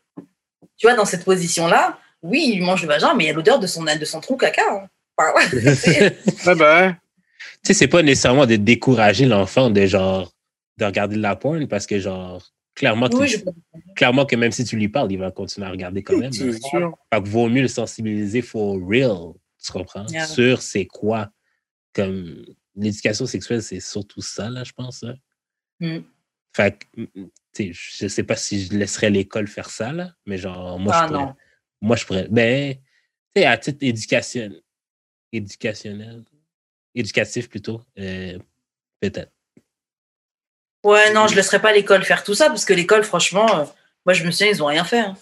Tu 0.79 0.87
vois, 0.87 0.95
dans 0.97 1.05
cette 1.05 1.25
position-là, 1.25 1.99
oui, 2.23 2.53
il 2.55 2.63
mange 2.63 2.81
le 2.83 2.89
vagin, 2.89 3.13
mais 3.15 3.25
il 3.25 3.27
y 3.27 3.31
a 3.31 3.35
l'odeur 3.35 3.59
de 3.59 3.67
son, 3.67 3.85
de 3.85 4.05
son 4.07 4.21
trou 4.21 4.37
caca. 4.37 4.63
hein. 4.71 4.89
Enfin, 5.19 5.33
ouais. 5.35 5.75
C'est- 5.75 6.17
Ah 6.47 6.55
bah, 6.55 6.81
ouais. 6.87 6.93
Tu 7.63 7.69
sais, 7.69 7.75
c'est 7.75 7.89
pas 7.89 8.03
nécessairement 8.03 8.47
de 8.47 8.57
décourager 8.57 9.27
l'enfant 9.27 9.69
de 9.69 9.85
genre 9.85 10.33
de 10.79 10.85
regarder 10.87 11.17
de 11.17 11.21
la 11.21 11.37
porn 11.37 11.67
parce 11.69 11.87
que 11.87 11.99
genre 11.99 12.43
clairement 12.75 13.11
que, 13.11 13.17
oui, 13.17 13.29
je... 13.29 13.39
clairement 13.95 14.25
que 14.25 14.35
même 14.37 14.53
si 14.53 14.65
tu 14.65 14.77
lui 14.77 14.89
parles, 14.89 15.13
il 15.13 15.19
va 15.19 15.31
continuer 15.31 15.67
à 15.67 15.71
regarder 15.71 16.03
quand 16.03 16.17
même. 16.17 16.33
c'est 16.33 16.47
là. 16.47 16.59
sûr. 16.71 16.95
Fait 17.13 17.23
que 17.23 17.29
vaut 17.29 17.49
mieux 17.51 17.61
le 17.63 17.69
sensibiliser 17.69 18.41
for 18.41 18.79
real, 18.83 19.35
tu 19.63 19.73
comprends? 19.73 20.07
Yeah. 20.07 20.25
Sur 20.27 20.63
c'est 20.63 20.87
quoi. 20.87 21.29
Comme 21.93 22.47
l'éducation 22.77 23.27
sexuelle, 23.27 23.63
c'est 23.63 23.81
surtout 23.81 24.23
ça, 24.23 24.49
là, 24.51 24.65
je 24.65 24.73
pense. 24.73 25.03
là. 25.03 25.15
Mm. 25.81 26.01
Fait 26.55 26.79
que, 26.79 27.01
mm, 27.01 27.29
tu 27.53 27.75
sais, 27.75 28.03
je 28.03 28.09
sais 28.09 28.23
pas 28.25 28.37
si 28.37 28.65
je 28.65 28.73
laisserais 28.75 29.11
l'école 29.11 29.47
faire 29.49 29.71
ça, 29.71 29.93
là, 29.93 30.13
mais 30.27 30.39
genre, 30.39 30.79
moi, 30.79 30.93
Ah 30.95 31.03
je 31.03 31.09
pourrais. 31.13 31.25
non. 31.27 31.35
Moi, 31.83 31.97
je 31.97 32.05
pourrais. 32.07 32.29
Ben, 32.29 32.75
tu 32.75 32.81
sais, 33.43 33.47
à 33.47 33.57
titre 33.59 33.79
éducation, 33.83 34.51
éducationnel, 35.33 36.25
éducatif 36.95 37.49
plutôt, 37.49 37.81
euh, 37.99 38.39
peut-être. 39.01 39.33
Ouais, 40.85 41.13
non, 41.13 41.27
je 41.27 41.37
laisserai 41.37 41.61
pas 41.61 41.73
l'école 41.73 42.05
faire 42.05 42.25
tout 42.25 42.35
ça 42.35 42.49
parce 42.49 42.65
que 42.65 42.73
l'école, 42.73 43.05
franchement, 43.05 43.61
euh, 43.61 43.65
moi 44.07 44.15
je 44.15 44.25
me 44.25 44.31
souviens, 44.31 44.49
ils 44.49 44.63
ont 44.63 44.67
rien 44.67 44.85
fait. 44.85 45.01
hein. 45.01 45.17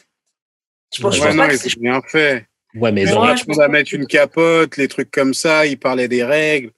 Je 0.95 1.03
pense, 1.03 1.17
je 1.17 1.21
Ouais, 1.21 1.27
Ouais, 1.27 1.37
pense 1.37 1.37
non, 1.37 1.47
pas 1.49 1.55
ils 1.55 1.79
ont 1.79 1.81
bien 1.81 2.03
fait. 2.03 2.47
Ouais, 2.75 2.93
mais 2.93 3.05
Ouais, 3.05 3.11
genre, 3.11 3.37
je 3.37 3.43
On 3.43 3.47
pense 3.47 3.57
va 3.57 3.67
pas 3.67 3.73
mettre 3.73 3.93
une 3.95 4.07
capote, 4.07 4.77
les 4.77 4.89
trucs 4.89 5.11
comme 5.11 5.35
ça. 5.35 5.67
Il 5.67 5.79
parlait 5.79 6.07
des 6.09 6.23
règles 6.25 6.71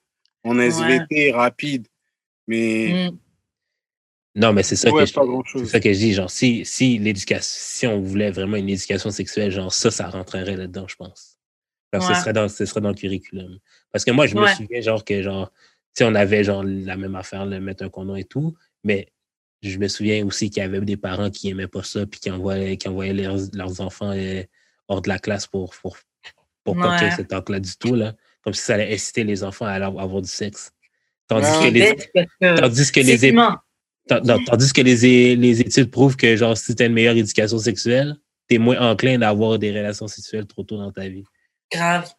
en 0.45 0.59
SVT, 0.59 1.33
rapide. 1.33 1.87
Mais 2.47 3.11
Mm. 3.11 3.19
non, 4.37 4.53
mais 4.53 4.63
c'est 4.63 4.77
ça 4.77 4.91
ouais, 4.91 5.01
que 5.05 5.07
je, 5.07 5.65
ça 5.67 5.81
que 5.81 5.93
je 5.93 5.99
dis. 5.99 6.13
Genre, 6.13 6.31
si, 6.31 6.65
si 6.65 6.99
l'éducation, 6.99 7.43
si 7.51 7.87
on 7.87 8.01
voulait 8.01 8.31
vraiment 8.31 8.57
une 8.57 8.69
éducation 8.69 9.11
sexuelle, 9.11 9.51
genre, 9.51 9.73
ça, 9.73 9.91
ça 9.91 10.09
rentrerait 10.09 10.57
là-dedans, 10.57 10.87
je 10.89 10.97
pense. 10.97 11.39
Genre, 11.93 12.03
Ouais. 12.09 12.15
ce, 12.15 12.21
serait 12.21 12.33
dans, 12.33 12.49
ce 12.49 12.65
serait 12.65 12.81
dans 12.81 12.91
le 12.91 12.95
curriculum. 12.95 13.59
Parce 13.93 14.05
que 14.05 14.11
moi, 14.13 14.27
je 14.27 14.37
me 14.37 14.43
Ouais. 14.43 14.55
souviens, 14.55 14.81
genre, 14.81 15.05
que, 15.05 15.23
genre, 15.23 15.53
sais, 15.95 16.05
on 16.05 16.15
avait, 16.15 16.45
genre, 16.45 16.63
la 16.65 16.97
même 16.97 17.17
affaire, 17.17 17.45
le 17.47 17.61
mettre 17.61 17.85
un 17.85 17.89
condom 17.89 18.15
et 18.17 18.25
tout, 18.25 18.55
mais 18.85 19.13
je 19.63 19.77
me 19.79 19.89
souviens 19.89 20.25
aussi 20.25 20.49
qu'il 20.49 20.63
y 20.63 20.65
avait 20.65 20.81
des 20.81 20.97
parents 20.97 21.31
qui 21.31 21.49
aimaient 21.51 21.69
pas 21.69 21.83
ça, 21.83 22.07
puis 22.07 22.21
qui 22.21 22.31
envoyaient, 22.31 22.77
qui 22.77 22.89
envoyaient 22.89 23.13
leurs, 23.13 23.39
leurs 23.53 23.81
enfants 23.81 24.13
euh, 24.13 24.43
hors 24.89 25.03
de 25.03 25.09
la 25.09 25.19
classe 25.19 25.47
pour, 25.47 25.75
pour, 25.83 25.99
pour 26.65 26.77
pas 26.77 26.93
qu'il 26.97 27.03
y 27.03 27.07
ait 27.07 27.11
Ouais. 27.11 27.17
cet 27.17 27.33
acte-là 27.33 27.61
du 27.61 27.77
tout, 27.77 27.95
là. 27.95 28.15
Comme 28.43 28.55
si 28.55 28.63
ça 28.63 28.75
allait 28.75 28.93
inciter 28.95 29.25
les 29.25 29.45
enfants 29.45 29.67
à 29.67 29.73
aller 29.73 29.85
avoir 29.85 30.23
du 30.23 30.29
sexe. 30.29 30.73
Tandis 31.29 31.47
Ouais. 31.47 31.69
que 31.69 31.75
les, 31.75 31.97
que 32.41 32.61
tandis 32.61 32.91
que 32.93 33.01
les, 33.01 33.33
non, 33.33 33.57
Tandis 34.47 34.73
que 34.73 34.81
les, 34.81 35.37
les 35.37 35.61
études 35.61 35.91
prouvent 35.91 36.17
que, 36.17 36.35
genre, 36.37 36.57
si 36.57 36.75
tu 36.75 36.83
as 36.83 36.87
une 36.87 36.93
meilleure 36.95 37.17
éducation 37.17 37.59
sexuelle, 37.59 38.17
tu 38.49 38.57
es 38.57 38.59
moins 38.59 38.81
enclin 38.81 39.19
d'avoir 39.19 39.59
des 39.59 39.71
relations 39.71 40.09
sexuelles 40.09 40.47
trop 40.47 40.65
tôt 40.65 40.77
dans 40.79 40.91
ta 40.91 41.07
vie. 41.09 41.25
Grave. 41.73 42.11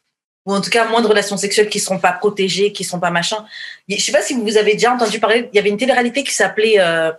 Ou 0.46 0.54
en 0.54 0.62
tout 0.62 0.70
cas, 0.70 0.88
moins 0.88 1.02
de 1.02 1.08
relations 1.08 1.38
sexuelles 1.38 1.70
qui 1.70 1.80
ne 1.80 1.84
seront 1.84 2.00
pas 2.00 2.14
protégées, 2.14 2.72
qui 2.72 2.84
ne 2.84 2.88
seront 2.88 3.00
pas 3.00 3.12
machin. 3.12 3.46
Je 3.90 3.98
sais 3.98 4.12
pas 4.14 4.22
si 4.22 4.34
vous 4.34 4.58
avez 4.58 4.74
déjà 4.74 4.94
entendu 4.94 5.20
parler, 5.20 5.50
il 5.52 5.56
y 5.56 5.60
avait 5.60 5.70
une 5.70 5.78
télé-réalité 5.78 6.24
qui 6.24 6.34
s'appelait. 6.34 6.80
euh, 6.80 7.12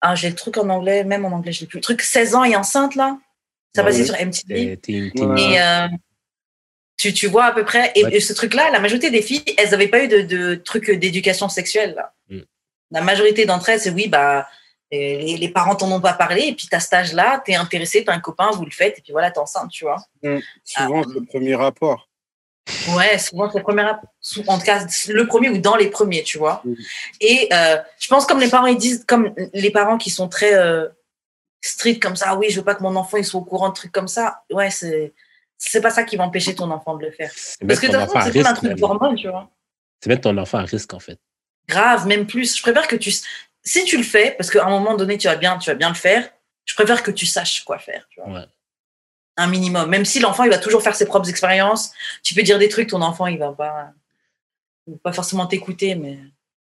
Ah, 0.00 0.14
j'ai 0.16 0.28
le 0.30 0.34
truc 0.34 0.56
en 0.58 0.68
anglais, 0.68 1.04
même 1.04 1.24
en 1.24 1.28
anglais, 1.32 1.52
je 1.52 1.60
l'ai 1.60 1.66
plus. 1.66 1.76
Le 1.78 1.82
truc 1.82 2.02
16 2.02 2.34
ans 2.34 2.44
et 2.44 2.56
enceinte, 2.56 2.94
là. 2.96 3.18
Ça 3.74 3.84
passait 3.84 4.00
ouais. 4.00 4.06
sur 4.06 4.14
MTV. 4.26 4.78
Euh. 4.88 5.36
Et 5.36 5.60
euh, 5.62 5.86
tu, 7.00 7.14
tu 7.14 7.26
vois 7.28 7.46
à 7.46 7.52
peu 7.52 7.64
près. 7.64 7.92
Et, 7.94 8.04
Ouais. 8.04 8.20
ce 8.20 8.32
truc-là, 8.34 8.70
la 8.70 8.78
majorité 8.80 9.10
des 9.10 9.22
filles, 9.22 9.42
elles 9.56 9.70
n'avaient 9.70 9.88
pas 9.88 10.04
eu 10.04 10.08
de, 10.08 10.20
de 10.20 10.54
truc 10.54 10.90
d'éducation 10.90 11.48
sexuelle. 11.48 11.94
Là. 11.94 12.12
Mm. 12.28 12.40
La 12.90 13.00
majorité 13.00 13.46
d'entre 13.46 13.70
elles, 13.70 13.80
c'est 13.80 13.90
oui, 13.90 14.08
bah, 14.08 14.46
les, 14.92 15.36
les 15.38 15.48
parents 15.48 15.76
t'en 15.76 15.90
ont 15.90 16.00
pas 16.00 16.12
parlé. 16.12 16.42
Et 16.48 16.54
puis, 16.54 16.66
tu 16.68 16.74
as 16.76 16.80
cet 16.80 16.92
âge-là, 16.92 17.42
tu 17.44 17.52
es 17.52 17.54
intéressé, 17.56 18.04
tu 18.04 18.10
as 18.10 18.12
un 18.14 18.20
copain, 18.20 18.50
vous 18.52 18.64
le 18.64 18.70
faites. 18.70 18.98
Et 18.98 19.02
puis 19.02 19.12
voilà, 19.12 19.30
tu 19.30 19.36
es 19.36 19.40
enceinte, 19.40 19.70
tu 19.70 19.84
vois. 19.84 20.04
Souvent, 20.64 21.00
Ah. 21.00 21.06
c'est 21.08 21.18
le 21.20 21.24
premier 21.24 21.54
rapport. 21.54 22.06
Ouais, 22.94 23.18
souvent 23.18 23.50
c'est 23.50 23.58
le 23.58 23.64
premier, 23.64 23.82
en 24.46 24.58
tout 24.58 24.64
cas 24.64 24.86
le 25.08 25.26
premier 25.26 25.48
ou 25.48 25.58
dans 25.58 25.74
les 25.76 25.88
premiers, 25.88 26.22
tu 26.22 26.38
vois. 26.38 26.60
Mhm. 26.64 26.76
Et 27.20 27.48
euh, 27.52 27.78
je 27.98 28.06
pense 28.06 28.26
comme 28.26 28.38
les 28.38 28.48
parents 28.48 28.66
ils 28.66 28.76
disent, 28.76 29.04
comme 29.08 29.34
les 29.54 29.70
parents 29.70 29.98
qui 29.98 30.10
sont 30.10 30.28
très 30.28 30.54
euh, 30.54 30.86
stricts 31.62 32.00
comme 32.00 32.14
ça, 32.16 32.26
ah 32.28 32.36
oui, 32.36 32.46
je 32.50 32.58
veux 32.60 32.64
pas 32.64 32.76
que 32.76 32.82
mon 32.82 32.94
enfant 32.94 33.16
il 33.16 33.24
soit 33.24 33.40
au 33.40 33.44
courant 33.44 33.70
de 33.70 33.74
trucs 33.74 33.90
comme 33.90 34.06
ça. 34.08 34.42
Ouais, 34.52 34.70
c'est 34.70 35.12
c'est 35.60 35.82
pas 35.82 35.90
ça 35.90 36.04
qui 36.04 36.16
va 36.16 36.24
empêcher 36.24 36.54
ton 36.54 36.70
enfant 36.70 36.96
de 36.96 37.04
le 37.04 37.12
faire. 37.12 37.30
Parce 37.66 37.78
que 37.78 37.86
de 37.86 37.92
toute 37.92 38.10
façon, 38.10 38.30
c'est 38.32 38.46
un 38.46 38.54
truc 38.54 38.72
d'hormone, 38.74 39.14
tu 39.14 39.28
vois. 39.28 39.50
C'est 40.00 40.08
mettre 40.08 40.22
ton 40.22 40.36
enfant 40.38 40.58
à 40.58 40.62
risque, 40.62 40.94
en 40.94 40.98
fait. 40.98 41.20
Grave, 41.68 42.06
même 42.06 42.26
plus. 42.26 42.56
Je 42.56 42.62
préfère 42.62 42.88
que 42.88 42.96
tu, 42.96 43.12
si 43.62 43.84
tu 43.84 43.98
le 43.98 44.02
fais, 44.02 44.32
parce 44.32 44.50
qu'à 44.50 44.64
un 44.64 44.70
moment 44.70 44.96
donné 44.96 45.18
tu 45.18 45.28
vas 45.28 45.36
bien, 45.36 45.58
tu 45.58 45.70
vas 45.70 45.76
bien 45.76 45.90
le 45.90 45.94
faire. 45.94 46.28
Je 46.64 46.74
préfère 46.74 47.02
que 47.02 47.10
tu 47.10 47.26
saches 47.26 47.62
quoi 47.62 47.78
faire, 47.78 48.06
tu 48.08 48.20
vois. 48.20 48.32
Ouais. 48.32 48.46
Un 49.36 49.46
minimum. 49.46 49.88
Même 49.88 50.04
si 50.04 50.18
l'enfant 50.18 50.44
il 50.44 50.50
va 50.50 50.58
toujours 50.58 50.82
faire 50.82 50.96
ses 50.96 51.06
propres 51.06 51.28
expériences, 51.28 51.92
tu 52.22 52.34
peux 52.34 52.42
dire 52.42 52.58
des 52.58 52.68
trucs, 52.68 52.88
ton 52.88 53.02
enfant 53.02 53.26
il 53.26 53.38
va 53.38 53.52
pas, 53.52 53.92
il 54.86 54.94
va 54.94 54.98
pas 54.98 55.12
forcément 55.12 55.46
t'écouter, 55.46 55.94
mais. 55.94 56.18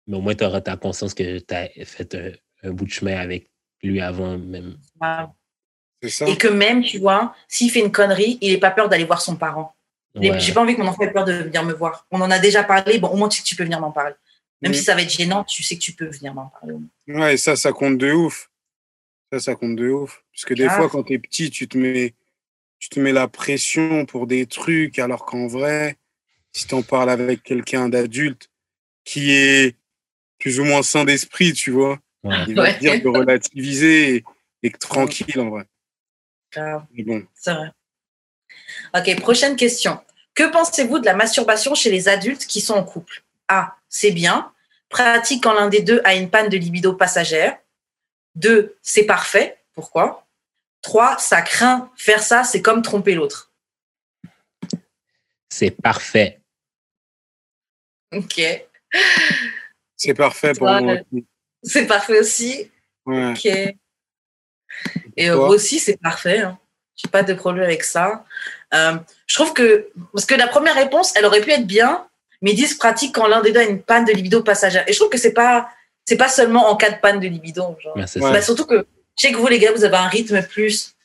Mais 0.07 0.17
au 0.17 0.21
moins, 0.21 0.36
tu 0.36 0.45
auras 0.45 0.61
ta 0.61 0.77
conscience 0.77 1.15
que 1.15 1.39
tu 1.39 1.53
as 1.55 1.67
fait 1.86 2.13
un, 2.13 2.69
un 2.69 2.71
bout 2.71 2.86
de 2.86 2.91
chemin 2.91 3.17
avec 3.17 3.49
lui 3.81 3.99
avant 3.99 4.38
même. 4.38 4.77
Ça. 6.07 6.27
Et 6.27 6.37
que 6.37 6.47
même, 6.47 6.83
tu 6.83 6.99
vois, 6.99 7.35
s'il 7.47 7.71
fait 7.71 7.79
une 7.79 7.91
connerie, 7.91 8.37
il 8.41 8.51
n'est 8.51 8.59
pas 8.59 8.71
peur 8.71 8.89
d'aller 8.89 9.05
voir 9.05 9.21
son 9.21 9.35
parent. 9.35 9.75
Ouais. 10.15 10.39
J'ai 10.39 10.53
pas 10.53 10.61
envie 10.61 10.75
que 10.75 10.81
mon 10.81 10.87
enfant 10.87 11.03
ait 11.03 11.11
peur 11.11 11.25
de 11.25 11.33
venir 11.33 11.63
me 11.65 11.73
voir. 11.73 12.05
On 12.11 12.21
en 12.21 12.29
a 12.31 12.39
déjà 12.39 12.63
parlé, 12.63 12.99
bon, 12.99 13.07
au 13.09 13.17
moins 13.17 13.27
tu 13.27 13.37
sais 13.37 13.43
que 13.43 13.47
tu 13.49 13.55
peux 13.55 13.63
venir 13.63 13.79
m'en 13.79 13.91
parler. 13.91 14.13
Même 14.61 14.71
Mm. 14.71 14.75
si 14.75 14.83
ça 14.83 14.95
va 14.95 15.01
être 15.01 15.09
gênant, 15.11 15.43
tu 15.43 15.63
sais 15.63 15.75
que 15.75 15.81
tu 15.81 15.93
peux 15.93 16.05
venir 16.07 16.33
m'en 16.33 16.47
parler. 16.47 16.73
au 16.73 16.81
moins. 17.07 17.21
Ouais, 17.21 17.33
et 17.33 17.37
ça, 17.37 17.55
ça 17.55 17.71
compte 17.73 17.97
de 17.97 18.11
ouf. 18.11 18.49
Ça, 19.33 19.39
ça 19.39 19.55
compte 19.55 19.75
de 19.75 19.89
ouf. 19.89 20.23
Parce 20.33 20.45
que 20.45 20.53
des 20.53 20.69
fois, 20.69 20.89
quand 20.89 21.03
t'es 21.03 21.17
petit, 21.17 21.49
tu 21.49 21.67
te 21.67 21.77
mets, 21.77 22.13
tu 22.79 22.89
te 22.89 22.99
mets 22.99 23.11
la 23.11 23.27
pression 23.27 24.05
pour 24.05 24.27
des 24.27 24.45
trucs, 24.45 24.99
alors 24.99 25.25
qu'en 25.25 25.47
vrai, 25.47 25.97
si 26.53 26.67
t'en 26.67 26.83
parles 26.83 27.09
avec 27.09 27.41
quelqu'un 27.43 27.89
d'adulte 27.89 28.49
qui 29.03 29.31
est 29.31 29.75
plus 30.39 30.59
ou 30.59 30.65
moins 30.65 30.83
sain 30.83 31.03
d'esprit, 31.03 31.53
tu 31.53 31.71
vois, 31.71 31.99
Ouais. 32.23 32.35
il 32.47 32.55
va 32.55 32.63
Ouais. 32.63 32.75
te 32.75 32.79
dire 32.79 33.01
de 33.01 33.07
relativiser 33.07 34.15
et, 34.15 34.23
et 34.63 34.69
que 34.71 34.77
tranquille 34.77 35.39
en 35.39 35.49
vrai. 35.49 35.65
Grave. 36.56 36.86
Mais 36.93 37.03
bon, 37.03 37.28
C'est 37.34 37.53
vrai. 37.53 37.72
Ok, 38.95 39.20
prochaine 39.22 39.56
question. 39.56 39.99
Que 40.34 40.49
pensez-vous 40.51 40.99
de 40.99 41.06
la 41.06 41.14
masturbation 41.14 41.76
chez 41.76 41.91
les 41.91 42.08
adultes 42.08 42.45
qui 42.47 42.62
sont 42.62 42.74
en 42.76 42.84
couple? 42.84 43.24
A. 43.47 43.76
C'est 43.89 44.12
bien. 44.12 44.51
Pratique 44.89 45.43
quand 45.43 45.53
l'un 45.53 45.68
des 45.70 45.82
deux 45.82 46.01
a 46.03 46.16
une 46.16 46.30
panne 46.30 46.49
de 46.49 46.58
libido 46.58 46.93
passagère. 46.93 47.58
2. 48.36 48.78
C'est 48.82 49.06
parfait. 49.06 49.58
Pourquoi? 49.74 50.26
3. 50.82 51.18
Ça 51.20 51.41
craint. 51.41 51.91
Faire 51.95 52.22
ça, 52.24 52.43
c'est 52.43 52.62
comme 52.62 52.82
tromper 52.82 53.16
l'autre. 53.16 53.51
C'est 55.49 55.72
parfait. 55.72 56.41
Ok. 58.12 58.41
c'est 59.95 60.14
parfait 60.14 60.53
pour 60.53 60.68
Ouais. 60.68 60.82
moi. 60.82 60.93
aussi. 60.93 61.26
C'est 61.64 61.88
parfait 61.88 62.20
aussi. 62.20 62.72
Ouais. 63.06 63.32
Ok. 63.32 63.76
Et 65.17 65.30
euh, 65.30 65.38
aussi, 65.38 65.80
c'est 65.80 65.97
parfait. 65.97 66.39
Hein. 66.39 66.57
J'ai 66.95 67.09
pas 67.09 67.23
de 67.23 67.34
problème 67.34 67.65
avec 67.65 67.84
ça. 67.84 68.26
Euh, 68.73 68.95
je 69.28 69.36
trouve 69.36 69.53
que, 69.53 69.89
parce 70.13 70.26
que 70.26 70.36
la 70.36 70.47
première 70.47 70.76
réponse, 70.76 71.13
elle 71.15 71.26
aurait 71.26 71.41
pu 71.41 71.51
être 71.51 71.67
bien, 71.67 72.07
mais 72.41 72.51
ils 72.51 72.55
disent 72.55 72.76
pratique 72.76 73.13
quand 73.13 73.28
l'un 73.28 73.41
des 73.41 73.51
deux 73.51 73.59
a 73.59 73.63
une 73.63 73.82
panne 73.82 74.05
de 74.05 74.11
libido 74.11 74.41
passagère. 74.43 74.84
Et 74.88 74.93
je 74.93 74.99
trouve 74.99 75.09
que 75.09 75.17
c'est 75.17 75.34
pas, 75.34 75.69
c'est 76.05 76.17
pas 76.17 76.30
seulement 76.30 76.69
en 76.69 76.76
cas 76.76 76.91
de 76.91 76.99
panne 76.99 77.19
de 77.19 77.28
libido. 77.28 77.76
Genre. 77.82 77.95
Ben. 77.95 78.05
Bah, 78.15 78.41
surtout 78.41 78.65
que, 78.65 78.86
je 79.17 79.21
sais 79.21 79.32
que 79.32 79.38
vous, 79.38 79.47
les 79.47 79.59
gars, 79.59 79.71
vous 79.71 79.84
avez 79.84 79.97
un 79.97 80.07
rythme 80.07 80.41
plus, 80.43 80.95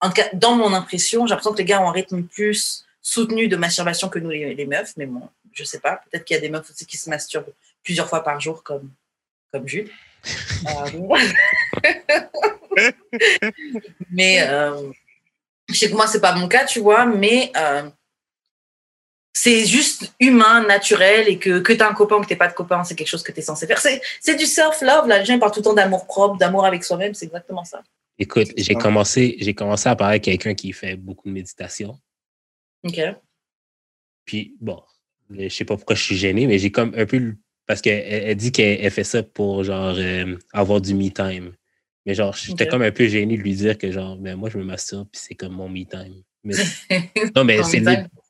en 0.00 0.10
dans 0.34 0.54
mon 0.54 0.72
impression, 0.72 1.26
j'ai 1.26 1.30
l'impression 1.30 1.52
que 1.52 1.58
les 1.58 1.64
gars 1.64 1.80
ont 1.82 1.88
un 1.88 1.92
rythme 1.92 2.22
plus 2.22 2.84
soutenu 3.02 3.48
de 3.48 3.56
masturbation 3.56 4.08
que 4.08 4.18
nous, 4.18 4.30
les, 4.30 4.54
les 4.54 4.66
meufs. 4.66 4.92
Mais 4.96 5.06
bon, 5.06 5.22
je 5.52 5.64
sais 5.64 5.80
pas. 5.80 6.00
Peut-être 6.10 6.24
qu'il 6.24 6.34
y 6.34 6.38
a 6.38 6.40
des 6.40 6.50
meufs 6.50 6.68
aussi 6.68 6.86
qui 6.86 6.96
se 6.96 7.08
masturbent 7.08 7.52
plusieurs 7.82 8.08
fois 8.08 8.22
par 8.22 8.40
jour, 8.40 8.62
comme, 8.62 8.90
comme 9.52 9.66
Jules. 9.66 9.90
Euh, 10.66 11.16
mais 14.10 14.42
euh, 14.42 14.90
je 15.68 15.74
sais 15.74 15.90
que 15.90 15.94
moi, 15.94 16.06
c'est 16.06 16.20
pas 16.20 16.34
mon 16.34 16.48
cas, 16.48 16.64
tu 16.64 16.80
vois, 16.80 17.06
mais 17.06 17.52
euh, 17.56 17.88
c'est 19.32 19.66
juste 19.66 20.14
humain, 20.20 20.66
naturel, 20.66 21.28
et 21.28 21.38
que, 21.38 21.58
que 21.60 21.72
tu 21.72 21.82
as 21.82 21.88
un 21.88 21.94
copain 21.94 22.16
ou 22.16 22.22
que 22.22 22.28
tu 22.28 22.36
pas 22.36 22.48
de 22.48 22.54
copain, 22.54 22.84
c'est 22.84 22.94
quelque 22.94 23.08
chose 23.08 23.22
que 23.22 23.32
tu 23.32 23.40
es 23.40 23.42
censé 23.42 23.66
faire. 23.66 23.78
C'est, 23.78 24.00
c'est 24.20 24.36
du 24.36 24.46
self-love, 24.46 25.08
là. 25.08 25.18
Les 25.18 25.24
gens 25.24 25.38
parlent 25.38 25.52
tout 25.52 25.60
le 25.60 25.64
temps 25.64 25.74
d'amour 25.74 26.06
propre, 26.06 26.36
d'amour 26.36 26.64
avec 26.64 26.84
soi-même, 26.84 27.14
c'est 27.14 27.26
exactement 27.26 27.64
ça. 27.64 27.82
Écoute, 28.18 28.48
j'ai 28.56 28.74
commencé, 28.74 29.36
j'ai 29.40 29.54
commencé 29.54 29.88
à 29.88 29.96
parler 29.96 30.14
avec 30.14 30.24
quelqu'un 30.24 30.54
qui 30.54 30.72
fait 30.72 30.96
beaucoup 30.96 31.28
de 31.28 31.34
méditation. 31.34 31.98
OK. 32.84 32.98
Puis 34.24 34.56
bon, 34.60 34.82
je 35.30 35.48
sais 35.48 35.64
pas 35.64 35.76
pourquoi 35.76 35.96
je 35.96 36.02
suis 36.02 36.16
gêné, 36.16 36.46
mais 36.46 36.58
j'ai 36.58 36.70
comme 36.70 36.94
un 36.96 37.04
peu 37.04 37.34
parce 37.66 37.82
qu'elle 37.82 38.04
elle 38.06 38.22
elle 38.30 38.36
dit 38.36 38.52
qu'elle 38.52 38.80
elle 38.80 38.90
fait 38.90 39.04
ça 39.04 39.22
pour 39.22 39.64
genre 39.64 39.94
euh, 39.98 40.36
avoir 40.52 40.80
du 40.80 40.94
me 40.94 41.10
time. 41.10 41.52
Mais 42.06 42.14
genre, 42.14 42.34
j'étais 42.34 42.68
comme 42.68 42.82
un 42.82 42.92
peu 42.92 43.08
gêné 43.08 43.36
de 43.36 43.42
lui 43.42 43.54
dire 43.54 43.76
que 43.76 43.90
genre, 43.90 44.16
ben 44.16 44.36
moi 44.36 44.48
je 44.48 44.58
me 44.58 44.64
masturbe 44.64 45.08
puis 45.10 45.20
c'est 45.22 45.34
comme 45.34 45.54
mon 45.54 45.68
me 45.68 45.84
time. 45.84 46.22
Mais, 46.44 46.54
non 47.36 47.44
mais 47.44 47.62
c'est 47.64 47.80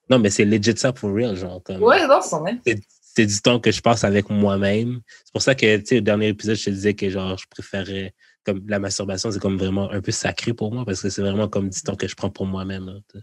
non 0.08 0.18
mais 0.18 0.30
c'est 0.30 0.46
legit 0.46 0.76
ça 0.76 0.92
pour 0.92 1.12
real 1.12 1.36
genre 1.36 1.62
comme. 1.62 1.82
Ouais, 1.82 2.06
non, 2.06 2.20
c'est 2.22 2.80
c'est- 3.14 3.26
du 3.26 3.40
temps 3.40 3.60
que 3.60 3.70
je 3.70 3.80
passe 3.80 4.04
avec 4.04 4.28
moi-même. 4.28 5.00
C'est 5.24 5.32
pour 5.32 5.40
ça 5.40 5.54
que, 5.54 5.78
tu 5.78 5.86
sais, 5.86 5.98
au 5.98 6.00
dernier 6.02 6.28
épisode, 6.28 6.54
je 6.56 6.66
te 6.66 6.70
disais 6.70 6.92
que, 6.92 7.08
genre, 7.08 7.38
je 7.38 7.46
préférais, 7.48 8.14
comme, 8.44 8.62
la 8.68 8.78
masturbation, 8.78 9.30
c'est 9.30 9.38
comme 9.38 9.56
vraiment 9.56 9.90
un 9.90 10.02
peu 10.02 10.12
sacré 10.12 10.52
pour 10.52 10.70
moi 10.70 10.84
parce 10.84 11.00
que 11.00 11.08
c'est 11.08 11.22
vraiment 11.22 11.48
comme 11.48 11.70
du 11.70 11.80
temps 11.80 11.96
que 11.96 12.06
je 12.06 12.14
prends 12.14 12.28
pour 12.28 12.44
moi-même. 12.44 13.00
sais. 13.10 13.20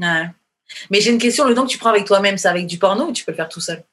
Ouais. 0.00 0.26
Mais 0.90 1.00
j'ai 1.00 1.12
une 1.12 1.18
question, 1.18 1.46
le 1.46 1.54
temps 1.54 1.64
que 1.64 1.70
tu 1.70 1.78
prends 1.78 1.90
avec 1.90 2.06
toi-même, 2.06 2.38
c'est 2.38 2.48
avec 2.48 2.66
du 2.66 2.76
porno 2.78 3.08
ou 3.08 3.12
tu 3.12 3.24
peux 3.24 3.30
le 3.30 3.36
faire 3.36 3.48
tout 3.48 3.60
seul? 3.60 3.84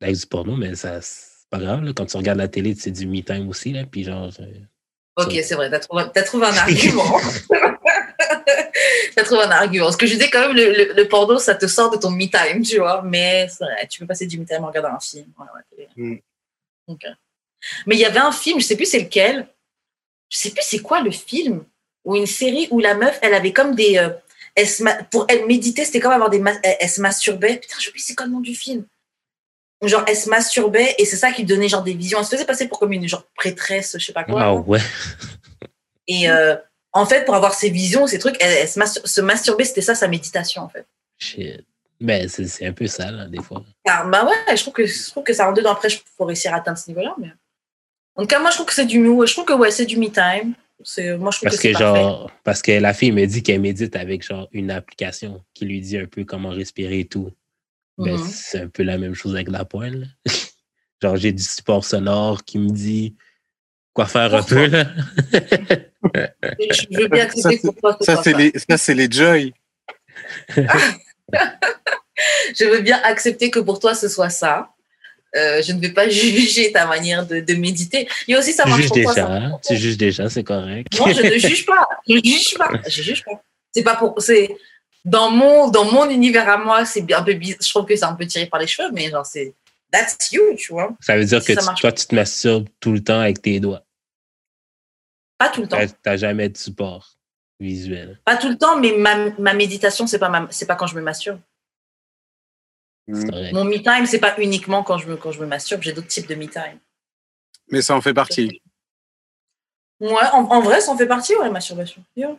Avec 0.00 0.16
du 0.16 0.26
porno, 0.26 0.56
mais 0.56 0.74
ça, 0.76 1.00
c'est 1.02 1.48
pas 1.50 1.58
grave, 1.58 1.82
là. 1.82 1.92
Quand 1.94 2.06
tu 2.06 2.16
regardes 2.16 2.38
la 2.38 2.48
télé, 2.48 2.74
c'est 2.74 2.90
du 2.90 3.06
me-time 3.06 3.48
aussi, 3.48 3.72
là. 3.72 3.84
Puis, 3.84 4.04
genre, 4.04 4.30
euh, 4.40 4.46
Ok, 5.16 5.32
c'est 5.42 5.54
vrai, 5.54 5.70
t'as 5.70 5.80
trouvé, 5.80 6.04
t'as 6.14 6.22
trouvé 6.22 6.46
un 6.46 6.56
argument. 6.56 7.18
t'as 9.16 9.24
trouvé 9.24 9.42
un 9.42 9.50
argument. 9.50 9.86
Parce 9.86 9.96
que 9.96 10.06
je 10.06 10.12
disais 10.14 10.30
quand 10.30 10.40
même, 10.48 10.56
le, 10.56 10.70
le, 10.72 10.92
le 10.94 11.08
porno, 11.08 11.38
ça 11.38 11.54
te 11.54 11.66
sort 11.66 11.90
de 11.90 11.96
ton 11.96 12.10
me 12.10 12.26
time, 12.26 12.62
tu 12.62 12.78
vois. 12.78 13.02
Mais 13.02 13.48
c'est 13.48 13.64
vrai, 13.64 13.86
tu 13.88 13.98
peux 14.00 14.06
passer 14.06 14.26
du 14.26 14.38
me 14.38 14.44
time 14.46 14.64
en 14.64 14.68
regardant 14.68 14.94
un 14.94 15.00
film. 15.00 15.26
Ouais, 15.38 15.46
ouais, 15.54 15.62
t'es- 15.76 15.88
Mm. 15.96 16.16
Mais 17.86 17.94
il 17.94 18.00
y 18.00 18.04
avait 18.04 18.18
un 18.18 18.32
film, 18.32 18.58
je 18.60 18.64
sais 18.66 18.74
plus 18.76 18.86
c'est 18.86 18.98
lequel. 19.00 19.46
Je 20.28 20.38
sais 20.38 20.50
plus 20.50 20.62
c'est 20.64 20.78
quoi 20.80 21.00
le 21.02 21.10
film 21.10 21.64
ou 22.04 22.16
une 22.16 22.26
série 22.26 22.66
où 22.70 22.80
la 22.80 22.94
meuf, 22.94 23.18
elle 23.22 23.34
avait 23.34 23.52
comme 23.52 23.74
des. 23.76 23.96
euh, 23.98 24.08
elle 24.56 24.66
pour 25.10 25.26
elle 25.28 25.46
méditer, 25.46 25.84
c'était 25.84 26.00
comme 26.00 26.12
avoir 26.12 26.30
des. 26.30 26.42
Elle, 26.64 26.76
elle 26.80 26.88
se 26.88 27.00
masturbait. 27.00 27.58
Putain, 27.58 27.76
je 27.78 27.84
sais 27.86 27.92
c'est 27.98 28.14
quoi 28.16 28.26
le 28.26 28.32
nom 28.32 28.40
du 28.40 28.54
film. 28.54 28.86
Genre, 29.82 30.04
elle 30.06 30.16
se 30.16 30.28
masturbait 30.28 30.94
et 30.98 31.06
c'est 31.06 31.16
ça 31.16 31.32
qui 31.32 31.42
lui 31.42 31.46
donnait 31.48 31.68
genre 31.68 31.82
des 31.82 31.94
visions. 31.94 32.18
Elle 32.18 32.24
se 32.26 32.30
faisait 32.30 32.44
passer 32.44 32.68
pour 32.68 32.78
comme 32.78 32.92
une 32.92 33.08
genre 33.08 33.24
prêtresse, 33.34 33.96
je 33.98 34.04
sais 34.04 34.12
pas 34.12 34.24
quoi. 34.24 34.42
ah 34.42 34.54
ouais. 34.54 34.80
Et 36.06 36.28
euh, 36.30 36.56
en 36.92 37.06
fait, 37.06 37.24
pour 37.24 37.34
avoir 37.34 37.54
ces 37.54 37.70
visions, 37.70 38.06
ces 38.06 38.18
trucs, 38.18 38.36
elle, 38.40 38.50
elle 38.62 38.68
se, 38.68 38.78
mastur- 38.78 39.06
se 39.06 39.20
masturber, 39.20 39.64
c'était 39.64 39.80
ça 39.80 39.94
sa 39.94 40.08
méditation, 40.08 40.62
en 40.62 40.68
fait. 40.68 40.84
Shit. 41.18 41.64
Ben, 42.00 42.28
c'est 42.28 42.66
un 42.66 42.72
peu 42.72 42.86
ça, 42.86 43.10
là, 43.10 43.26
des 43.26 43.42
fois. 43.42 43.62
Ah, 43.86 44.04
bah 44.06 44.24
ouais, 44.26 44.56
je 44.56 44.60
trouve 44.62 44.72
que, 44.72 44.86
je 44.86 45.10
trouve 45.10 45.22
que 45.22 45.32
ça 45.34 45.44
rentre 45.44 45.58
dedans. 45.58 45.72
Après, 45.72 45.88
il 45.88 46.00
faut 46.16 46.24
réussir 46.24 46.52
à 46.52 46.56
atteindre 46.56 46.78
ce 46.78 46.88
niveau-là. 46.88 47.14
Mais... 47.18 47.28
En 48.16 48.22
tout 48.22 48.28
cas, 48.28 48.40
moi, 48.40 48.50
je 48.50 48.56
trouve 48.56 48.66
que 48.66 48.74
c'est 48.74 48.86
du 48.86 48.98
me, 48.98 49.26
je 49.26 49.32
trouve 49.32 49.44
que 49.44 49.52
ouais, 49.52 49.70
c'est 49.70 49.84
du 49.86 49.98
me 49.98 50.06
time. 50.10 50.54
Moi, 51.18 51.30
je 51.30 51.36
trouve 51.36 51.40
Parce 51.42 51.56
que 51.56 51.56
que, 51.56 51.58
c'est 51.58 51.72
parfait. 51.72 52.00
genre, 52.00 52.30
parce 52.42 52.62
que 52.62 52.72
la 52.72 52.94
fille 52.94 53.12
me 53.12 53.26
dit 53.26 53.42
qu'elle 53.42 53.60
médite 53.60 53.96
avec, 53.96 54.24
genre, 54.26 54.48
une 54.52 54.70
application 54.70 55.42
qui 55.52 55.66
lui 55.66 55.80
dit 55.82 55.98
un 55.98 56.06
peu 56.06 56.24
comment 56.24 56.48
respirer 56.48 57.00
et 57.00 57.04
tout. 57.04 57.30
Ben, 58.04 58.16
Mhm. 58.16 58.30
c'est 58.32 58.60
un 58.60 58.68
peu 58.68 58.82
la 58.82 58.98
même 58.98 59.14
chose 59.14 59.34
avec 59.34 59.48
la 59.50 59.64
poêle. 59.64 60.00
là. 60.26 60.32
genre, 61.02 61.16
j'ai 61.16 61.32
du 61.32 61.42
support 61.42 61.84
sonore 61.84 62.44
qui 62.44 62.58
me 62.58 62.70
dit 62.70 63.14
quoi 63.94 64.06
faire 64.06 64.34
un 64.34 64.42
peu, 64.42 64.66
là. 64.66 64.84
Je 66.58 66.96
veux 66.98 67.08
bien 67.08 67.24
accepter 67.24 67.60
Ça, 68.00 68.22
c'est 68.22 68.32
les, 68.36 68.52
ça, 68.68 68.76
c'est 68.78 68.94
les 68.94 69.10
joy. 69.10 69.52
Je 72.56 72.64
veux 72.64 72.80
bien 72.80 73.00
accepter 73.04 73.50
que 73.50 73.60
pour 73.60 73.78
toi, 73.80 73.94
ce 73.94 74.08
soit 74.08 74.30
ça. 74.30 74.70
Euh, 75.36 75.62
je 75.62 75.72
ne 75.72 75.80
vais 75.80 75.92
pas 75.92 76.08
juger 76.08 76.72
ta 76.72 76.86
manière 76.86 77.24
de, 77.24 77.38
de 77.40 77.54
méditer. 77.54 78.08
Il 78.26 78.32
y 78.32 78.34
a 78.34 78.40
aussi 78.40 78.52
ça 78.52 78.64
Tu 78.64 78.70
marche 78.70 78.82
juges 78.82 78.90
pour 78.90 79.02
toi. 79.02 79.14
déjà, 79.14 79.26
ça 79.26 79.32
hein? 79.32 79.58
tu 79.66 79.76
juges 79.76 79.96
déjà, 79.96 80.28
c'est 80.28 80.42
correct. 80.42 80.88
Non, 80.98 81.06
je 81.12 81.22
ne 81.22 81.38
juge 81.38 81.64
pas. 81.64 81.88
Je 82.08 82.14
ne 82.14 82.20
juge 82.24 82.54
pas. 82.58 82.70
Je 82.88 83.02
juge 83.02 83.24
pas. 83.24 83.40
C'est 83.72 83.82
pas 83.84 83.94
pour. 83.96 84.20
C'est 84.20 84.50
dans 85.04 85.30
mon 85.30 85.68
dans 85.70 85.84
mon 85.90 86.08
univers 86.10 86.48
à 86.48 86.56
moi, 86.58 86.84
c'est 86.84 87.10
un 87.12 87.22
peu. 87.22 87.32
biz- 87.34 87.56
Je 87.62 87.68
trouve 87.70 87.86
que 87.86 87.96
c'est 87.96 88.04
un 88.04 88.14
peu 88.14 88.26
tiré 88.26 88.46
par 88.46 88.60
les 88.60 88.66
cheveux, 88.66 88.90
mais 88.92 89.10
genre 89.10 89.24
c'est 89.26 89.54
that's 89.92 90.30
you, 90.32 90.54
tu 90.56 90.72
vois. 90.72 90.90
Ça 91.00 91.16
veut 91.16 91.24
dire 91.24 91.44
que 91.44 91.52
tu- 91.52 91.80
toi, 91.80 91.92
tu 91.92 92.06
te 92.06 92.14
masturbes 92.14 92.68
tout 92.80 92.92
le 92.92 93.02
temps 93.02 93.20
avec 93.20 93.40
tes 93.42 93.58
doigts. 93.60 93.82
Pas 95.38 95.48
tout 95.48 95.62
le 95.62 95.68
temps. 95.68 95.78
T'as 96.02 96.16
jamais 96.16 96.48
de 96.48 96.56
support 96.56 97.16
visuel. 97.58 98.20
Pas 98.24 98.36
tout 98.36 98.48
le 98.48 98.56
temps, 98.58 98.78
mais 98.78 98.92
ma, 98.96 99.30
ma 99.38 99.54
méditation, 99.54 100.06
c'est 100.06 100.18
pas 100.18 100.46
c'est 100.50 100.66
pas 100.66 100.76
quand 100.76 100.86
je 100.86 100.96
me 100.96 101.00
masturbe. 101.02 101.40
Mm. 103.08 103.52
Mon 103.52 103.64
me 103.64 103.78
time, 103.78 104.06
c'est 104.06 104.20
pas 104.20 104.38
uniquement 104.38 104.82
quand 104.82 104.98
je 104.98 105.08
me 105.08 105.16
quand 105.16 105.32
je 105.32 105.40
me 105.40 105.46
masturbe. 105.46 105.82
J'ai 105.82 105.92
d'autres 105.92 106.08
types 106.08 106.28
de 106.28 106.34
me 106.34 106.46
time. 106.46 106.78
Mais 107.68 107.82
ça 107.82 107.96
en 107.96 108.00
fait 108.00 108.14
partie. 108.14 108.60
Ouais, 110.00 110.26
en, 110.32 110.44
en 110.44 110.60
vrai, 110.62 110.80
ça 110.80 110.92
en 110.92 110.96
fait 110.96 111.06
partie, 111.06 111.34
ouais, 111.36 111.44
la 111.44 111.50
masturbation. 111.50 112.02
Yeah. 112.16 112.36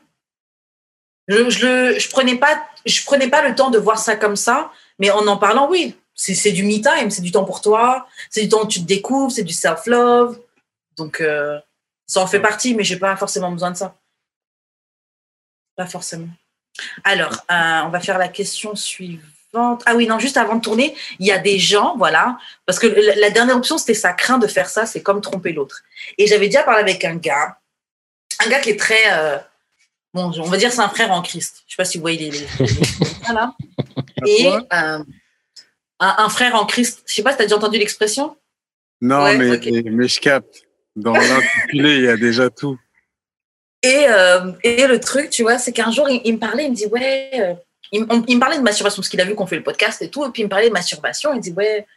Je, 1.27 1.49
je, 1.49 1.65
le, 1.65 1.99
je, 1.99 2.09
prenais 2.09 2.35
pas, 2.35 2.61
je 2.85 3.03
prenais 3.03 3.29
pas 3.29 3.47
le 3.47 3.55
temps 3.55 3.69
de 3.69 3.77
voir 3.77 3.97
ça 3.97 4.15
comme 4.15 4.35
ça, 4.35 4.71
mais 4.99 5.11
en 5.11 5.25
en 5.27 5.37
parlant, 5.37 5.69
oui, 5.69 5.95
c'est 6.15 6.51
du 6.51 6.63
me 6.63 6.81
time, 6.81 7.09
c'est 7.09 7.21
du 7.21 7.31
temps 7.31 7.45
pour 7.45 7.61
toi, 7.61 8.07
c'est 8.29 8.41
du 8.41 8.49
temps 8.49 8.63
où 8.63 8.67
tu 8.67 8.81
te 8.81 8.85
découvres, 8.85 9.31
c'est 9.31 9.43
du 9.43 9.53
self-love. 9.53 10.39
Donc, 10.97 11.21
euh, 11.21 11.59
ça 12.05 12.21
en 12.21 12.27
fait 12.27 12.39
partie, 12.39 12.75
mais 12.75 12.83
j'ai 12.83 12.97
pas 12.97 13.15
forcément 13.15 13.51
besoin 13.51 13.71
de 13.71 13.77
ça. 13.77 13.95
Pas 15.75 15.87
forcément. 15.87 16.27
Alors, 17.03 17.33
euh, 17.51 17.81
on 17.85 17.89
va 17.89 17.99
faire 17.99 18.17
la 18.17 18.27
question 18.27 18.75
suivante. 18.75 19.83
Ah 19.85 19.95
oui, 19.95 20.07
non, 20.07 20.19
juste 20.19 20.37
avant 20.37 20.55
de 20.55 20.61
tourner, 20.61 20.95
il 21.19 21.25
y 21.25 21.31
a 21.31 21.37
des 21.37 21.59
gens, 21.59 21.97
voilà, 21.97 22.37
parce 22.65 22.79
que 22.79 22.87
la, 22.87 23.15
la 23.15 23.29
dernière 23.29 23.57
option, 23.57 23.77
c'était 23.77 23.93
ça 23.93 24.13
craint 24.13 24.37
de 24.37 24.47
faire 24.47 24.69
ça, 24.69 24.85
c'est 24.85 25.01
comme 25.01 25.21
tromper 25.21 25.51
l'autre. 25.51 25.81
Et 26.17 26.27
j'avais 26.27 26.47
déjà 26.47 26.63
parlé 26.63 26.81
avec 26.81 27.03
un 27.03 27.15
gars, 27.15 27.57
un 28.39 28.49
gars 28.49 28.59
qui 28.59 28.69
est 28.69 28.79
très, 28.79 29.11
euh, 29.11 29.37
bon, 30.13 30.31
on 30.39 30.43
va 30.49 30.57
dire 30.57 30.71
c'est 30.71 30.81
un 30.81 30.89
frère 30.89 31.11
en 31.11 31.21
Christ. 31.21 31.63
Je 31.67 31.73
sais 31.73 31.77
pas 31.77 31.85
si 31.85 31.97
vous 31.97 32.01
voyez 32.01 32.31
les, 32.31 32.47
voilà. 33.25 33.53
Et 34.25 34.43
Quoi 34.43 34.63
euh, 34.73 35.03
un, 35.99 36.15
un 36.17 36.29
frère 36.29 36.55
en 36.55 36.65
Christ. 36.65 37.03
Je 37.07 37.13
sais 37.13 37.23
pas 37.23 37.31
si 37.31 37.37
tu 37.37 37.43
as 37.43 37.45
déjà 37.45 37.57
entendu 37.57 37.77
l'expression? 37.77 38.35
Non, 39.01 39.23
Ouais, 39.23 39.37
mais, 39.37 39.59
mais 39.91 40.07
je 40.07 40.19
capte. 40.19 40.63
Dans 40.95 41.13
l'intitulé, 41.13 41.95
il 41.97 42.03
y 42.03 42.07
a 42.09 42.17
déjà 42.17 42.49
tout. 42.49 42.77
Et, 43.81 44.05
euh, 44.09 44.51
et 44.63 44.85
le 44.87 44.99
truc, 44.99 45.29
tu 45.29 45.41
vois, 45.43 45.57
c'est 45.57 45.71
qu'un 45.71 45.89
jour, 45.91 46.07
il, 46.09 46.21
il 46.25 46.33
me 46.33 46.37
parlait, 46.39 46.65
il 46.65 46.71
me 46.71 46.75
dit, 46.75 46.85
ouais, 46.87 47.29
euh, 47.39 47.53
il, 47.91 48.05
on- 48.09 48.23
il 48.27 48.35
me 48.35 48.39
parlait 48.39 48.57
de 48.57 48.61
masturbation, 48.61 48.97
parce 49.01 49.09
qu'il 49.09 49.21
a 49.21 49.25
vu 49.25 49.33
qu'on 49.33 49.47
fait 49.47 49.55
le 49.55 49.63
podcast 49.63 50.01
et 50.01 50.09
tout, 50.09 50.25
et 50.25 50.29
puis 50.31 50.41
il 50.43 50.45
me 50.45 50.49
parlait 50.49 50.67
de 50.67 50.73
masturbation, 50.73 51.33
il 51.33 51.37
me 51.37 51.41
dit, 51.41 51.51
ouais, 51.53 51.87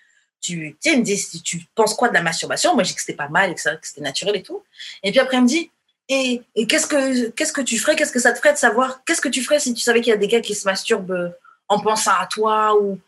tu, 0.40 0.76
tu 0.80 0.90
sais, 0.90 0.94
il 0.94 1.00
me 1.00 1.04
dit, 1.04 1.42
tu 1.42 1.60
penses 1.74 1.92
quoi 1.94 2.08
de 2.08 2.14
la 2.14 2.22
masturbation? 2.22 2.74
Moi, 2.74 2.84
j'ai 2.84 2.90
dit 2.90 2.94
que 2.94 3.00
c'était 3.00 3.16
pas 3.16 3.28
mal, 3.28 3.50
et 3.50 3.54
que, 3.54 3.60
ça- 3.60 3.76
que 3.76 3.86
c'était 3.86 4.00
naturel 4.00 4.36
et 4.36 4.42
tout. 4.42 4.62
Et 5.02 5.10
puis 5.10 5.20
après, 5.20 5.36
il 5.36 5.42
me 5.42 5.48
dit, 5.48 5.70
Et, 6.08 6.42
qu'est-ce 6.68 6.86
que 6.86 7.30
qu'est-ce 7.30 7.52
que 7.52 7.62
tu 7.62 7.78
ferais? 7.78 7.96
Qu'est-ce 7.96 8.12
que 8.12 8.20
ça 8.20 8.32
te 8.32 8.38
ferait 8.38 8.52
de 8.52 8.58
savoir? 8.58 9.02
Qu'est-ce 9.04 9.20
que 9.20 9.28
tu 9.28 9.42
ferais 9.42 9.58
si 9.58 9.72
tu 9.72 9.80
savais 9.80 10.00
qu'il 10.00 10.10
y 10.10 10.14
a 10.14 10.18
des 10.18 10.28
gars 10.28 10.40
qui 10.40 10.54
se 10.54 10.66
masturbent 10.66 11.12
euh, 11.12 11.30
en 11.68 11.80
pensant 11.80 12.12
à 12.18 12.26
toi 12.26 12.78
ou 12.80 13.00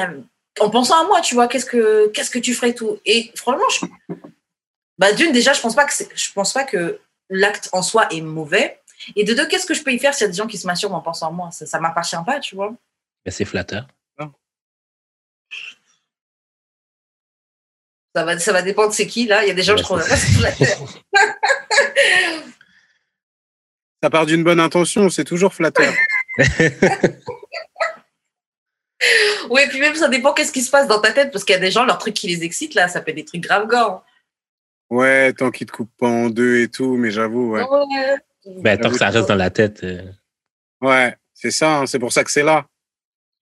euh, 0.00 0.20
en 0.60 0.70
pensant 0.70 1.00
à 1.00 1.06
moi, 1.06 1.20
tu 1.20 1.34
vois? 1.34 1.46
Qu'est-ce 1.46 1.66
que 1.66 2.08
qu'est-ce 2.08 2.30
que 2.30 2.40
tu 2.40 2.54
ferais 2.54 2.74
tout? 2.74 2.98
Et 3.04 3.30
franchement, 3.36 3.88
bah 4.98 5.12
d'une 5.12 5.32
déjà, 5.32 5.52
je 5.52 5.60
pense 5.60 5.76
que 5.76 6.32
pense 6.34 6.52
pas 6.52 6.64
que 6.64 6.98
l'acte 7.30 7.68
en 7.72 7.82
soi 7.82 8.08
est 8.12 8.20
mauvais. 8.20 8.80
Et 9.16 9.24
de 9.24 9.34
deux, 9.34 9.46
qu'est-ce 9.46 9.66
que 9.66 9.74
je 9.74 9.82
peux 9.82 9.92
y 9.92 9.98
faire 9.98 10.14
s'il 10.14 10.24
y 10.24 10.28
a 10.28 10.30
des 10.30 10.36
gens 10.36 10.46
qui 10.46 10.58
se 10.58 10.66
masturbent 10.66 10.94
en 10.94 11.00
pensant 11.00 11.28
à 11.28 11.30
moi? 11.30 11.50
Ça, 11.50 11.66
ça 11.66 11.80
m'appartient 11.80 12.16
pas, 12.24 12.38
tu 12.40 12.54
vois? 12.54 12.74
Mais 13.24 13.32
c'est 13.32 13.44
flatteur. 13.44 13.86
Ça 18.14 18.24
va, 18.24 18.38
ça 18.38 18.52
va 18.52 18.62
dépendre 18.62 18.90
de 18.90 18.94
c'est 18.94 19.06
qui 19.06 19.26
là. 19.26 19.42
Il 19.44 19.48
y 19.48 19.50
a 19.50 19.54
des 19.54 19.62
gens, 19.62 19.76
je 19.76 19.82
trouve 19.82 19.98
pas 20.06 20.16
c'est 20.16 20.32
flatteur. 20.38 20.78
Ça 24.02 24.10
part 24.10 24.26
d'une 24.26 24.42
bonne 24.42 24.58
intention, 24.60 25.08
c'est 25.10 25.24
toujours 25.24 25.54
flatteur. 25.54 25.92
Oui, 29.50 29.62
et 29.62 29.68
puis 29.68 29.80
même 29.80 29.96
ça 29.96 30.08
dépend 30.08 30.32
qu'est-ce 30.32 30.52
qui 30.52 30.62
se 30.62 30.70
passe 30.70 30.86
dans 30.86 31.00
ta 31.00 31.10
tête, 31.12 31.32
parce 31.32 31.44
qu'il 31.44 31.54
y 31.54 31.58
a 31.58 31.60
des 31.60 31.72
gens, 31.72 31.84
leurs 31.84 31.98
trucs 31.98 32.14
qui 32.14 32.28
les 32.28 32.44
excitent 32.44 32.74
là, 32.74 32.86
ça 32.86 33.02
fait 33.02 33.12
des 33.12 33.24
trucs 33.24 33.40
grave 33.40 33.66
gore. 33.66 34.04
Ouais, 34.90 35.32
tant 35.32 35.50
qu'il 35.50 35.66
te 35.66 35.72
coupe 35.72 35.90
pas 35.98 36.06
en 36.06 36.30
deux 36.30 36.60
et 36.60 36.68
tout, 36.68 36.96
mais 36.96 37.10
j'avoue, 37.10 37.50
ouais. 37.50 37.62
Ouais. 37.64 38.16
Ben, 38.60 38.78
tant 38.78 38.90
que 38.90 38.98
ça 38.98 39.08
reste 39.08 39.26
dans 39.28 39.34
la 39.34 39.50
tête. 39.50 39.82
euh, 39.82 40.02
Ouais, 40.80 41.16
c'est 41.34 41.50
ça, 41.50 41.78
hein, 41.78 41.86
c'est 41.86 41.98
pour 41.98 42.12
ça 42.12 42.22
que 42.22 42.30
c'est 42.30 42.44
là. 42.44 42.66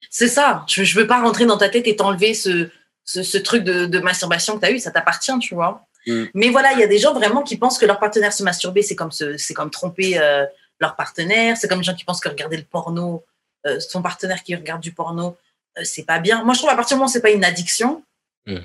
C'est 0.09 0.29
ça. 0.29 0.65
Je, 0.67 0.83
je 0.83 0.99
veux 0.99 1.07
pas 1.07 1.21
rentrer 1.21 1.45
dans 1.45 1.59
ta 1.59 1.69
tête 1.69 1.87
et 1.87 1.95
t'enlever 1.97 2.33
ce, 2.33 2.71
ce, 3.13 3.23
ce 3.23 3.39
truc 3.39 3.65
de, 3.65 3.87
de 3.87 3.99
masturbation 4.01 4.55
que 4.57 4.61
tu 4.61 4.67
as 4.67 4.71
eu, 4.73 4.79
ça 4.79 4.91
t'appartient, 4.91 5.37
tu 5.41 5.55
vois. 5.55 5.87
Mm. 6.07 6.25
Mais 6.35 6.49
voilà, 6.51 6.73
il 6.73 6.79
y 6.79 6.83
a 6.83 6.87
des 6.87 6.99
gens 6.99 7.13
vraiment 7.15 7.43
qui 7.43 7.57
pensent 7.57 7.79
que 7.79 7.87
leur 7.87 7.99
partenaire 7.99 8.33
se 8.33 8.43
masturber, 8.43 8.83
c'est 8.83 8.97
comme, 8.97 9.11
c'est 9.13 9.55
comme 9.55 9.71
tromper 9.71 10.19
euh, 10.19 10.47
leur 10.79 10.95
partenaire. 10.97 11.57
C'est 11.57 11.69
comme 11.69 11.79
les 11.79 11.85
gens 11.85 11.95
qui 11.95 12.05
pensent 12.05 12.21
que 12.21 12.29
regarder 12.29 12.57
le 12.57 12.63
porno, 12.65 13.25
euh, 13.67 13.81
son 13.81 14.01
partenaire 14.03 14.43
qui 14.43 14.55
regarde 14.55 14.81
du 14.81 14.93
porno, 14.93 15.37
euh, 15.79 15.83
c'est 15.85 16.05
pas 16.05 16.19
bien. 16.21 16.45
Moi, 16.45 16.55
je 16.55 16.61
trouve 16.61 16.71
à 16.71 16.77
partir 16.77 16.97
du 16.97 16.99
moment 17.01 17.09
où 17.11 17.13
c'est 17.13 17.21
pas 17.23 17.31
une 17.31 17.45
addiction, 17.45 18.03
Mm. 18.47 18.57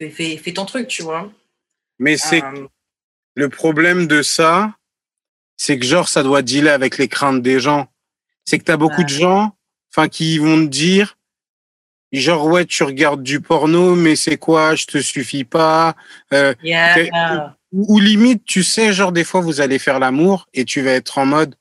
fais, 0.00 0.10
fais, 0.10 0.36
fais 0.36 0.52
ton 0.52 0.64
truc, 0.64 0.86
tu 0.88 1.02
vois. 1.02 1.30
Mais 1.98 2.16
c'est 2.16 2.42
Euh, 2.42 2.66
le 3.34 3.48
problème 3.48 4.06
de 4.06 4.22
ça, 4.22 4.74
c'est 5.56 5.78
que 5.78 5.84
genre 5.86 6.08
ça 6.08 6.22
doit 6.22 6.42
dealer 6.42 6.70
avec 6.72 6.98
les 6.98 7.08
craintes 7.08 7.42
des 7.42 7.60
gens. 7.60 7.88
C'est 8.44 8.58
que 8.58 8.64
t'as 8.64 8.76
beaucoup 8.76 8.98
Ouais. 8.98 9.04
de 9.04 9.08
gens, 9.24 9.56
enfin, 9.90 10.08
qui 10.08 10.38
vont 10.38 10.58
te 10.64 10.70
dire, 10.70 11.16
genre 12.20 12.46
ouais, 12.46 12.64
tu 12.66 12.82
regardes 12.82 13.22
du 13.22 13.40
porno, 13.40 13.94
mais 13.94 14.16
c'est 14.16 14.36
quoi, 14.36 14.74
je 14.74 14.86
te 14.86 14.98
suffis 14.98 15.44
pas. 15.44 15.96
Euh, 16.32 16.54
yeah. 16.62 17.56
ou, 17.72 17.94
ou 17.96 18.00
limite, 18.00 18.44
tu 18.44 18.62
sais, 18.62 18.92
genre 18.92 19.12
des 19.12 19.24
fois 19.24 19.40
vous 19.40 19.60
allez 19.60 19.78
faire 19.78 19.98
l'amour 19.98 20.46
et 20.52 20.64
tu 20.64 20.82
vas 20.82 20.90
être 20.92 21.16
en 21.18 21.24
mode, 21.26 21.54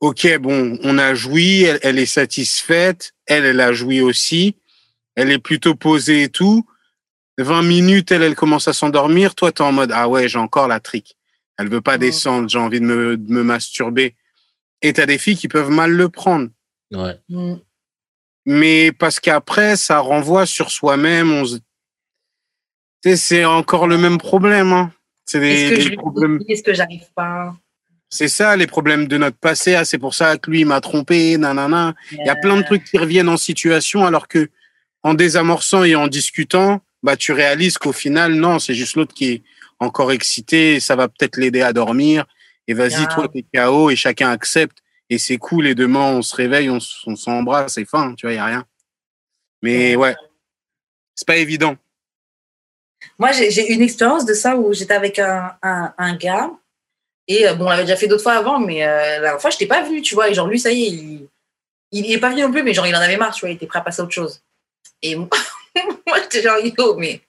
ok, 0.00 0.38
bon, 0.38 0.78
on 0.82 0.98
a 0.98 1.14
joui, 1.14 1.62
elle, 1.62 1.78
elle 1.82 1.98
est 1.98 2.06
satisfaite, 2.06 3.12
elle, 3.26 3.44
elle 3.44 3.60
a 3.60 3.72
joui 3.72 4.00
aussi, 4.00 4.56
elle 5.14 5.30
est 5.30 5.38
plutôt 5.38 5.74
posée 5.74 6.24
et 6.24 6.28
tout. 6.28 6.64
20 7.38 7.62
minutes, 7.62 8.10
elle, 8.10 8.22
elle 8.24 8.34
commence 8.34 8.66
à 8.66 8.72
s'endormir. 8.72 9.36
Toi, 9.36 9.52
t'es 9.52 9.62
en 9.62 9.70
mode, 9.70 9.92
ah 9.94 10.08
ouais, 10.08 10.28
j'ai 10.28 10.38
encore 10.38 10.66
la 10.66 10.80
trique. 10.80 11.16
Elle 11.56 11.68
veut 11.68 11.80
pas 11.80 11.94
Mhm. 11.94 12.00
descendre, 12.00 12.48
j'ai 12.48 12.58
envie 12.58 12.80
de 12.80 12.84
me, 12.84 13.16
de 13.16 13.32
me 13.32 13.44
masturber. 13.44 14.16
Et 14.82 14.92
t'as 14.92 15.06
des 15.06 15.18
filles 15.18 15.36
qui 15.36 15.46
peuvent 15.48 15.70
mal 15.70 15.92
le 15.92 16.08
prendre. 16.08 16.48
Ouais. 16.92 17.16
Mm. 17.28 17.54
Mais 18.46 18.92
parce 18.92 19.20
qu'après, 19.20 19.76
ça 19.76 19.98
renvoie 19.98 20.46
sur 20.46 20.70
soi-même. 20.70 21.32
On 21.32 21.44
se... 21.44 21.58
C'est 23.16 23.44
encore 23.44 23.86
le 23.86 23.98
même 23.98 24.18
problème. 24.18 24.72
Hein. 24.72 24.92
C'est 25.24 25.38
Est-ce 25.46 25.88
des, 25.88 25.90
que 25.90 26.00
problèmes. 26.00 26.40
est-ce 26.48 26.62
que 26.62 26.72
j'arrive 26.74 27.04
pas? 27.14 27.54
C'est 28.10 28.28
ça, 28.28 28.56
les 28.56 28.66
problèmes 28.66 29.06
de 29.06 29.18
notre 29.18 29.36
passé. 29.36 29.74
Ah, 29.74 29.84
c'est 29.84 29.98
pour 29.98 30.14
ça 30.14 30.38
que 30.38 30.50
lui 30.50 30.60
il 30.60 30.66
m'a 30.66 30.80
trompé. 30.80 31.36
Nanana. 31.36 31.94
Il 32.12 32.24
y 32.26 32.30
a 32.30 32.36
plein 32.36 32.56
de 32.56 32.62
trucs 32.62 32.84
qui 32.84 32.96
reviennent 32.96 33.28
en 33.28 33.36
situation, 33.36 34.06
alors 34.06 34.28
que 34.28 34.48
en 35.02 35.14
désamorçant 35.14 35.84
et 35.84 35.94
en 35.94 36.08
discutant, 36.08 36.80
bah 37.02 37.16
tu 37.16 37.32
réalises 37.32 37.76
qu'au 37.78 37.92
final, 37.92 38.34
non, 38.34 38.58
c'est 38.58 38.74
juste 38.74 38.96
l'autre 38.96 39.14
qui 39.14 39.26
est 39.26 39.42
encore 39.78 40.10
excité. 40.10 40.80
Ça 40.80 40.96
va 40.96 41.08
peut-être 41.08 41.36
l'aider 41.36 41.60
à 41.60 41.72
dormir. 41.72 42.24
Et 42.66 42.74
vas-y, 42.74 43.06
toi, 43.08 43.28
t'es 43.28 43.44
KO 43.54 43.90
et 43.90 43.96
chacun 43.96 44.30
accepte. 44.30 44.78
Et 45.10 45.18
c'est 45.18 45.38
cool. 45.38 45.66
Et 45.66 45.74
demain, 45.74 46.12
on 46.12 46.22
se 46.22 46.34
réveille, 46.34 46.70
on, 46.70 46.80
s'embrasse, 46.80 47.74
c'est 47.74 47.84
fin. 47.84 48.14
Tu 48.14 48.26
vois, 48.26 48.32
il 48.32 48.36
y 48.36 48.40
a 48.40 48.44
rien. 48.44 48.66
Mais 49.62 49.96
ouais, 49.96 50.14
c'est 51.14 51.26
pas 51.26 51.36
évident. 51.36 51.76
Moi, 53.18 53.32
j'ai 53.32 53.72
une 53.72 53.82
expérience 53.82 54.24
de 54.24 54.34
ça 54.34 54.56
où 54.56 54.72
j'étais 54.72 54.94
avec 54.94 55.18
un, 55.18 55.56
un, 55.62 55.94
un 55.96 56.16
gars. 56.16 56.50
Et 57.26 57.46
euh, 57.46 57.54
bon, 57.54 57.66
on 57.66 57.68
l'avait 57.68 57.82
déjà 57.82 57.96
fait 57.96 58.06
d'autres 58.06 58.22
fois 58.22 58.34
avant, 58.34 58.58
mais 58.58 58.84
euh, 58.86 58.96
la 58.96 59.20
dernière 59.20 59.40
fois, 59.40 59.50
je 59.50 59.56
n'étais 59.56 59.66
pas 59.66 59.82
venue, 59.82 60.00
tu 60.02 60.14
vois. 60.14 60.30
Et 60.30 60.34
genre, 60.34 60.48
lui, 60.48 60.58
ça 60.58 60.72
y 60.72 60.84
est, 60.84 60.88
il, 60.88 61.28
il 61.92 62.12
est 62.12 62.18
pas 62.18 62.30
venu 62.30 62.42
non 62.42 62.50
plus, 62.50 62.62
mais 62.62 62.72
genre, 62.72 62.86
il 62.86 62.96
en 62.96 63.00
avait 63.00 63.16
marre, 63.16 63.34
tu 63.34 63.40
vois. 63.40 63.50
Il 63.50 63.56
était 63.56 63.66
prêt 63.66 63.78
à 63.80 63.82
passer 63.82 64.00
à 64.00 64.04
autre 64.04 64.14
chose. 64.14 64.42
Et 65.02 65.14
moi, 65.14 65.28
moi, 66.06 66.20
j'étais 66.22 66.42
genre, 66.42 66.58
yo, 66.58 66.96
mais 66.96 67.20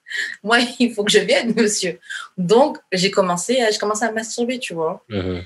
moi, 0.42 0.58
il 0.78 0.94
faut 0.94 1.04
que 1.04 1.12
je 1.12 1.18
vienne, 1.18 1.54
monsieur. 1.56 1.98
Donc, 2.36 2.78
j'ai 2.92 3.10
commencé, 3.10 3.60
à- 3.60 3.70
j'ai 3.70 3.78
commencé 3.78 4.04
à 4.04 4.12
masturber, 4.12 4.58
tu 4.58 4.74
vois. 4.74 5.04
Mhm. 5.08 5.44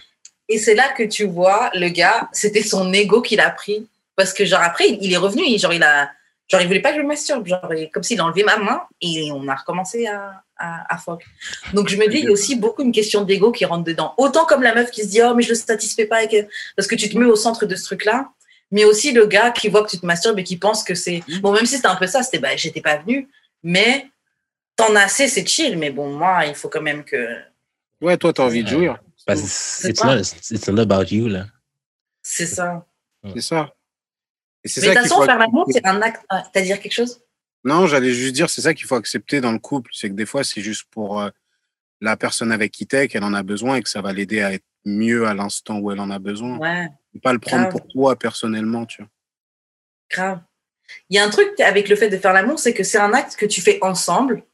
Et 0.48 0.58
c'est 0.58 0.74
là 0.74 0.88
que 0.90 1.02
tu 1.02 1.24
vois, 1.26 1.70
le 1.74 1.88
gars, 1.88 2.28
c'était 2.32 2.62
son 2.62 2.92
ego 2.92 3.22
qu'il 3.22 3.40
a 3.40 3.50
pris. 3.50 3.86
Parce 4.16 4.32
que, 4.32 4.44
genre, 4.44 4.60
après, 4.62 4.88
il, 4.88 5.12
est 5.12 5.16
revenu, 5.16 5.42
il- 5.46 5.58
genre, 5.58 5.72
il 5.72 5.82
a. 5.82 6.10
Genre, 6.48 6.60
il 6.60 6.66
voulait 6.66 6.80
pas 6.82 6.90
que 6.90 6.98
je 6.98 7.02
me 7.02 7.08
masturbe. 7.08 7.46
Genre, 7.46 7.66
comme 7.92 8.02
s'il 8.02 8.20
a 8.20 8.24
enlevé 8.24 8.44
ma 8.44 8.58
main 8.58 8.82
et 9.00 9.30
on 9.32 9.48
a 9.48 9.54
recommencé 9.54 10.06
à, 10.06 10.42
à, 10.58 10.94
à 10.94 10.98
fuck. 10.98 11.24
Donc, 11.72 11.88
je 11.88 11.96
me 11.96 12.06
dis, 12.06 12.18
il 12.18 12.24
y 12.24 12.28
a 12.28 12.30
aussi 12.30 12.54
beaucoup 12.54 12.82
une 12.82 12.92
question 12.92 13.22
d'ego 13.22 13.50
qui 13.50 13.64
rentre 13.64 13.84
dedans. 13.84 14.12
Autant 14.18 14.44
comme 14.44 14.62
la 14.62 14.74
meuf 14.74 14.90
qui 14.90 15.02
se 15.02 15.08
dit, 15.08 15.22
oh, 15.22 15.34
mais 15.34 15.42
je 15.42 15.48
le 15.48 15.54
satisfais 15.54 16.04
pas. 16.04 16.18
avec- 16.18 16.46
Parce 16.76 16.86
que 16.86 16.94
tu 16.94 17.08
te 17.08 17.16
mets 17.18 17.24
au 17.24 17.34
centre 17.36 17.64
de 17.64 17.74
ce 17.74 17.84
truc-là. 17.84 18.28
Mais 18.70 18.84
aussi 18.84 19.12
le 19.12 19.26
gars 19.26 19.50
qui 19.52 19.68
voit 19.68 19.82
que 19.84 19.90
tu 19.90 19.98
te 19.98 20.04
masturbes 20.06 20.38
et 20.38 20.44
qui 20.44 20.56
pense 20.58 20.84
que 20.84 20.94
c'est. 20.94 21.22
Bon, 21.40 21.52
même 21.52 21.64
si 21.64 21.76
c'était 21.76 21.88
un 21.88 21.96
peu 21.96 22.06
ça, 22.06 22.22
c'était, 22.22 22.38
bah, 22.38 22.54
j'étais 22.56 22.80
pas 22.82 22.98
venue. 22.98 23.28
Mais 23.62 24.06
t'en 24.76 24.94
as 24.96 25.04
assez, 25.04 25.28
c'est 25.28 25.46
chill. 25.48 25.78
Mais 25.78 25.90
bon, 25.90 26.10
moi, 26.12 26.44
il 26.46 26.54
faut 26.54 26.68
quand 26.68 26.82
même 26.82 27.04
que. 27.04 27.38
Ouais, 28.02 28.16
toi, 28.18 28.32
t'as 28.32 28.44
envie 28.44 28.62
de 28.64 28.68
jouir. 28.68 28.98
Parce 29.26 29.40
que 29.40 29.46
C'est 29.48 29.90
it's 29.90 30.00
pas- 30.00 30.16
not, 30.16 30.20
it's 30.22 30.68
not 30.68 30.80
about 30.82 31.04
you, 31.14 31.28
là. 31.28 31.46
C'est 32.22 32.46
ça. 32.46 32.86
C'est 33.34 33.40
ça. 33.40 33.74
Et 34.64 34.70
Mais 34.80 34.88
de 34.88 34.94
ça 34.94 34.94
toute 34.94 35.08
façon, 35.10 35.24
faire 35.24 35.38
l'amour, 35.38 35.66
c'est 35.70 35.86
un 35.86 36.00
acte. 36.02 36.24
T'as 36.30 36.42
à 36.54 36.60
dire 36.62 36.80
quelque 36.80 36.92
chose? 36.92 37.20
Non, 37.64 37.86
j'allais 37.86 38.12
juste 38.12 38.34
dire, 38.34 38.50
c'est 38.50 38.60
ça 38.62 38.74
qu'il 38.74 38.86
faut 38.86 38.94
accepter 38.94 39.40
dans 39.40 39.52
le 39.52 39.58
couple. 39.58 39.90
C'est 39.94 40.08
que 40.08 40.14
des 40.14 40.26
fois, 40.26 40.44
c'est 40.44 40.60
juste 40.60 40.84
pour 40.90 41.20
euh, 41.20 41.30
la 42.00 42.16
personne 42.16 42.52
avec 42.52 42.72
qui 42.72 42.86
t'es 42.86 43.08
qu'elle 43.08 43.24
en 43.24 43.34
a 43.34 43.42
besoin 43.42 43.76
et 43.76 43.82
que 43.82 43.88
ça 43.88 44.02
va 44.02 44.12
l'aider 44.12 44.42
à 44.42 44.52
être 44.52 44.64
mieux 44.84 45.26
à 45.26 45.32
l'instant 45.34 45.78
où 45.78 45.90
elle 45.90 46.00
en 46.00 46.10
a 46.10 46.18
besoin. 46.18 46.58
Ouais. 46.58 46.88
Et 47.14 47.20
pas 47.20 47.32
le 47.32 47.38
prendre 47.38 47.68
grave. 47.68 47.72
pour 47.72 47.86
toi 47.88 48.16
personnellement, 48.16 48.84
tu 48.84 49.02
vois. 49.02 49.10
Grave. 50.10 50.40
Il 51.08 51.16
y 51.16 51.18
a 51.18 51.24
un 51.24 51.30
truc 51.30 51.58
avec 51.60 51.88
le 51.88 51.96
fait 51.96 52.10
de 52.10 52.18
faire 52.18 52.34
l'amour, 52.34 52.58
c'est 52.58 52.74
que 52.74 52.84
c'est 52.84 52.98
un 52.98 53.12
acte 53.14 53.36
que 53.36 53.46
tu 53.46 53.62
fais 53.62 53.78
ensemble, 53.82 54.44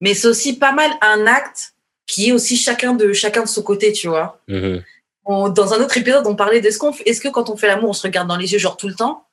mais 0.00 0.12
c'est 0.12 0.26
aussi 0.28 0.58
pas 0.58 0.72
mal 0.72 0.90
un 1.00 1.26
acte 1.26 1.73
qui 2.06 2.28
est 2.28 2.32
aussi 2.32 2.56
chacun 2.56 2.94
de 2.94 3.12
chacun 3.12 3.42
de 3.42 3.48
son 3.48 3.62
côté, 3.62 3.92
tu 3.92 4.08
vois. 4.08 4.40
Mhm. 4.48 4.82
On- 5.24 5.48
dans 5.48 5.72
un 5.72 5.80
autre 5.82 5.96
épisode, 5.96 6.26
on 6.26 6.36
parlait 6.36 6.60
de 6.60 6.70
ce 6.70 6.78
qu'on 6.78 6.92
fait. 6.92 7.08
Est-ce 7.08 7.20
que 7.20 7.28
quand 7.28 7.48
on 7.50 7.56
fait 7.56 7.66
l'amour, 7.66 7.90
on 7.90 7.94
se 7.94 8.02
regarde 8.02 8.28
dans 8.28 8.36
les 8.36 8.52
yeux 8.52 8.58
genre 8.58 8.76
tout 8.76 8.88
le 8.88 8.94
temps? 8.94 9.26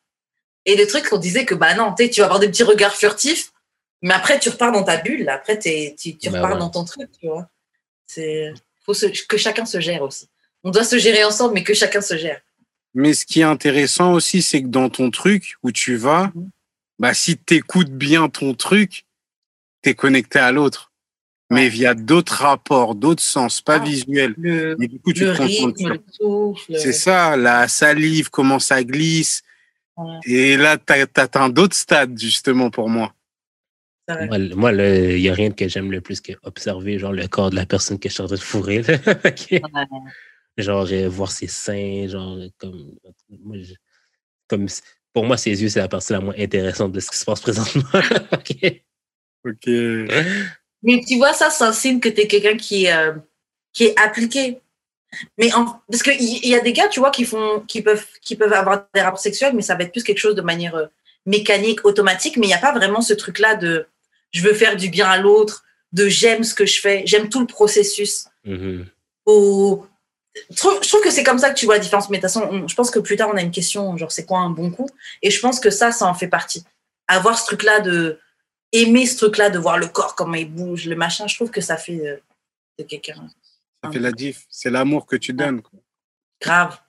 Et 0.65 0.75
le 0.75 0.85
truc, 0.87 1.07
on 1.11 1.17
disait 1.17 1.43
que 1.45 1.55
bah 1.55 1.73
non, 1.73 1.93
tu 1.93 2.03
sais, 2.05 2.09
tu 2.09 2.19
vas 2.21 2.25
avoir 2.27 2.39
des 2.39 2.47
petits 2.47 2.63
regards 2.63 2.95
furtifs, 2.95 3.51
mais 4.01 4.13
après 4.13 4.39
tu 4.39 4.49
repars 4.49 4.71
dans 4.71 4.83
ta 4.83 4.97
bulle. 4.97 5.23
là. 5.25 5.33
Après, 5.33 5.57
t'es- 5.59 5.95
tu, 5.99 6.17
tu 6.17 6.29
Bah 6.29 6.37
repars 6.39 6.53
ouais. 6.53 6.59
dans 6.59 6.69
ton 6.69 6.85
truc, 6.85 7.09
tu 7.19 7.27
vois. 7.27 7.49
C'est 8.05 8.53
faut 8.85 8.93
se- 8.93 9.05
que 9.27 9.37
chacun 9.37 9.65
se 9.65 9.79
gère 9.79 10.01
aussi. 10.03 10.27
On 10.63 10.69
doit 10.71 10.83
se 10.83 10.97
gérer 10.97 11.23
ensemble, 11.23 11.55
mais 11.55 11.63
que 11.63 11.73
chacun 11.73 12.01
se 12.01 12.17
gère. 12.17 12.39
Mais 12.93 13.13
ce 13.13 13.25
qui 13.25 13.39
est 13.41 13.43
intéressant 13.45 14.13
aussi, 14.13 14.41
c'est 14.41 14.61
que 14.61 14.67
dans 14.67 14.89
ton 14.89 15.11
truc 15.11 15.55
où 15.63 15.71
tu 15.71 15.95
vas, 15.95 16.31
Mhm. 16.35 16.49
bah, 16.99 17.13
si 17.13 17.37
tu 17.37 17.55
écoutes 17.55 17.89
bien 17.91 18.29
ton 18.29 18.53
truc, 18.53 19.05
tu 19.83 19.89
es 19.89 19.93
connecté 19.95 20.39
à 20.39 20.51
l'autre. 20.51 20.90
Mais 21.51 21.69
via 21.69 21.93
d'autres 21.93 22.33
rapports, 22.41 22.95
d'autres 22.95 23.21
sens, 23.23 23.61
pas 23.61 23.75
Ah. 23.75 23.79
visuels. 23.83 24.33
Le, 24.37 24.75
Mais 24.79 24.87
du 24.87 24.99
coup, 24.99 25.11
tu 25.13 25.25
le 25.25 25.33
te 25.33 25.37
concentres 25.37 25.77
rythme, 25.77 25.77
sur 25.77 25.89
le 25.89 26.01
souffle. 26.55 26.77
C'est 26.79 26.93
ça, 26.93 27.35
la 27.37 27.67
salive, 27.67 28.29
comment 28.29 28.59
ça 28.59 28.83
glisse. 28.83 29.41
Ouais. 29.97 30.17
Et 30.25 30.57
là, 30.57 30.77
tu 30.77 30.93
atteint 30.93 31.49
d'autres 31.49 31.75
stades, 31.75 32.17
justement, 32.19 32.69
pour 32.69 32.89
moi. 32.89 33.13
Moi, 34.09 34.37
le- 34.37 34.55
Moi, 34.55 34.71
il 34.73 35.21
n'y 35.21 35.29
a 35.29 35.33
rien 35.33 35.51
que 35.51 35.67
j'aime 35.67 35.91
le 35.91 36.01
plus 36.01 36.19
que 36.21 36.33
observer 36.43 36.99
genre, 36.99 37.13
le 37.13 37.27
corps 37.27 37.49
de 37.49 37.55
la 37.55 37.65
personne 37.65 37.97
que 37.99 38.09
je 38.09 38.13
suis 38.13 38.23
en 38.23 38.27
train 38.27 38.35
de 38.35 38.41
fourrer. 38.41 38.81
Ouais. 39.61 39.61
Genre, 40.57 40.85
euh, 40.91 41.07
voir 41.07 41.31
ses 41.31 41.47
seins, 41.47 42.07
genre, 42.09 42.37
comme. 42.57 42.91
moi, 43.43 43.55
je- 43.59 43.73
comme 44.47 44.65
pour 45.13 45.25
moi, 45.25 45.37
ses 45.37 45.61
yeux, 45.61 45.69
c'est 45.69 45.79
la 45.79 45.87
partie 45.87 46.11
la 46.13 46.19
moins 46.21 46.33
intéressante 46.37 46.91
de 46.91 46.99
ce 46.99 47.09
qui 47.11 47.17
se 47.17 47.25
passe 47.25 47.41
présentement. 47.41 47.83
Ok? 48.33 48.83
Ok. 49.45 49.67
Mais 50.83 51.01
tu 51.07 51.17
vois, 51.17 51.33
ça, 51.33 51.49
c'est 51.49 51.63
un 51.63 51.73
signe 51.73 51.99
que 51.99 52.09
tu 52.09 52.21
es 52.21 52.27
quelqu'un 52.27 52.57
qui, 52.57 52.85
est, 52.85 52.93
euh, 52.93 53.13
qui 53.73 53.85
est 53.85 53.99
appliqué. 53.99 54.59
Mais 55.37 55.53
en- 55.53 55.79
parce 55.89 56.03
qu'il 56.03 56.21
y, 56.21 56.47
y 56.49 56.55
a 56.55 56.59
des 56.61 56.73
gars, 56.73 56.87
tu 56.87 56.99
vois, 56.99 57.11
qui, 57.11 57.25
font, 57.25 57.59
qui, 57.67 57.81
peuvent, 57.81 58.05
qui 58.21 58.35
peuvent 58.35 58.53
avoir 58.53 58.85
des 58.93 59.01
rapports 59.01 59.19
sexuels, 59.19 59.53
mais 59.55 59.61
ça 59.61 59.75
va 59.75 59.83
être 59.83 59.91
plus 59.91 60.03
quelque 60.03 60.17
chose 60.19 60.35
de 60.35 60.41
manière 60.41 60.75
euh, 60.75 60.85
mécanique, 61.25 61.85
automatique, 61.85 62.37
mais 62.37 62.45
il 62.47 62.49
n'y 62.49 62.55
a 62.55 62.59
pas 62.59 62.71
vraiment 62.73 63.01
ce 63.01 63.13
truc-là 63.13 63.55
de 63.55 63.85
je 64.31 64.41
veux 64.41 64.53
faire 64.53 64.75
du 64.77 64.89
bien 64.89 65.07
à 65.09 65.17
l'autre 65.17 65.63
de 65.91 66.07
j'aime 66.07 66.43
ce 66.45 66.53
que 66.53 66.65
je 66.65 66.79
fais, 66.79 67.03
j'aime 67.05 67.27
tout 67.29 67.41
le 67.41 67.45
processus. 67.47 68.25
Mhm. 68.45 68.85
Au- 69.25 69.85
Je 70.49 70.55
trouve, 70.55 70.79
je 70.81 70.87
trouve 70.87 71.01
que 71.01 71.11
c'est 71.11 71.25
comme 71.25 71.39
ça 71.39 71.49
que 71.49 71.59
tu 71.59 71.65
vois 71.65 71.75
la 71.75 71.81
différence. 71.81 72.09
Mais 72.09 72.17
de 72.17 72.21
toute 72.21 72.31
façon, 72.31 72.47
on- 72.49 72.65
je 72.67 72.73
pense 72.75 72.89
que 72.89 72.99
plus 72.99 73.17
tard, 73.17 73.29
on 73.33 73.35
a 73.35 73.41
une 73.41 73.51
question, 73.51 73.97
genre, 73.97 74.13
c'est 74.13 74.25
quoi 74.25 74.39
un 74.39 74.49
bon 74.49 74.71
coup? 74.71 74.87
Et 75.21 75.29
je 75.29 75.39
pense 75.41 75.59
que 75.59 75.69
ça, 75.69 75.91
ça 75.91 76.05
en 76.07 76.13
fait 76.13 76.29
partie. 76.29 76.63
Avoir 77.09 77.37
ce 77.37 77.45
truc-là 77.47 77.81
de. 77.81 78.17
Aimer 78.71 79.05
ce 79.05 79.17
truc-là, 79.17 79.49
de 79.49 79.59
voir 79.59 79.77
le 79.77 79.87
corps, 79.87 80.15
comment 80.15 80.35
il 80.35 80.49
bouge, 80.49 80.85
le 80.85 80.95
machin, 80.95 81.27
je 81.27 81.35
trouve 81.35 81.51
que 81.51 81.61
ça 81.61 81.77
fait 81.77 82.07
euh, 82.07 82.17
de 82.79 82.83
quelqu'un. 82.83 83.27
Ça 83.83 83.91
fait 83.91 83.99
la 83.99 84.11
diff. 84.11 84.45
C'est 84.49 84.69
l'amour 84.69 85.05
que 85.05 85.15
tu 85.15 85.33
donnes. 85.33 85.61
quoi. 85.61 85.79
Grave. 86.39 86.79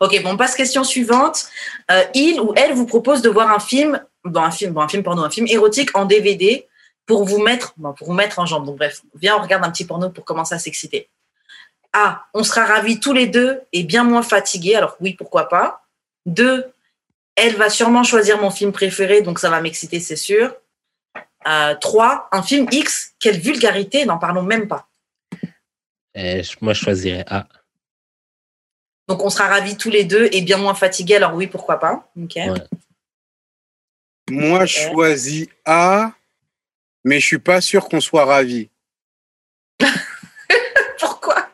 Ok, 0.00 0.22
bon, 0.22 0.32
on 0.32 0.36
passe 0.36 0.54
question 0.54 0.84
suivante. 0.84 1.48
Euh, 1.90 2.04
il 2.14 2.40
ou 2.40 2.52
elle 2.56 2.72
vous 2.72 2.86
propose 2.86 3.22
de 3.22 3.28
voir 3.28 3.50
un 3.50 3.58
film, 3.58 4.02
bon, 4.24 4.42
un 4.42 4.50
film, 4.50 4.72
bon, 4.72 4.80
un 4.80 4.88
film 4.88 5.02
porno, 5.02 5.22
un 5.22 5.30
film 5.30 5.46
érotique 5.48 5.96
en 5.96 6.04
DVD 6.04 6.66
pour 7.06 7.24
vous 7.24 7.42
mettre, 7.42 7.74
bon, 7.76 7.92
pour 7.92 8.08
vous 8.08 8.12
mettre 8.14 8.38
en 8.38 8.46
jambe. 8.46 8.66
Donc 8.66 8.76
bref, 8.76 9.02
viens, 9.14 9.36
on 9.36 9.42
regarde 9.42 9.64
un 9.64 9.70
petit 9.70 9.84
porno 9.84 10.10
pour 10.10 10.24
commencer 10.24 10.54
à 10.54 10.58
s'exciter. 10.58 11.08
A, 11.92 12.26
on 12.32 12.42
sera 12.42 12.64
ravis 12.64 13.00
tous 13.00 13.12
les 13.12 13.26
deux 13.26 13.60
et 13.72 13.82
bien 13.82 14.04
moins 14.04 14.22
fatigués. 14.22 14.76
Alors 14.76 14.96
oui, 15.00 15.14
pourquoi 15.14 15.48
pas. 15.48 15.82
Deux, 16.26 16.64
elle 17.36 17.56
va 17.56 17.70
sûrement 17.70 18.04
choisir 18.04 18.40
mon 18.40 18.50
film 18.50 18.72
préféré, 18.72 19.22
donc 19.22 19.38
ça 19.38 19.50
va 19.50 19.60
m'exciter, 19.60 20.00
c'est 20.00 20.16
sûr. 20.16 20.54
Euh, 21.46 21.74
trois, 21.76 22.28
un 22.32 22.42
film 22.42 22.66
X, 22.70 23.14
quelle 23.18 23.38
vulgarité, 23.40 24.04
n'en 24.04 24.18
parlons 24.18 24.42
même 24.42 24.68
pas. 24.68 24.88
Euh, 26.16 26.42
je- 26.42 26.56
moi, 26.60 26.72
je 26.72 26.80
choisirais 26.84 27.24
A. 27.28 27.46
Donc 29.08 29.22
on 29.24 29.30
sera 29.30 29.48
ravis 29.48 29.76
tous 29.76 29.90
les 29.90 30.04
deux 30.04 30.28
et 30.32 30.42
bien 30.42 30.56
moins 30.58 30.74
fatigués. 30.74 31.16
Alors 31.16 31.34
oui, 31.34 31.46
pourquoi 31.46 31.78
pas. 31.80 32.10
Ouais. 32.16 32.52
Moi, 34.30 34.64
je 34.66 34.80
choisis 34.90 35.48
A, 35.64 36.12
mais 37.04 37.18
je 37.20 37.26
suis 37.26 37.38
pas 37.38 37.60
sûr 37.60 37.88
qu'on 37.88 38.00
soit 38.00 38.24
ravis. 38.24 38.70
Pourquoi? 40.98 41.48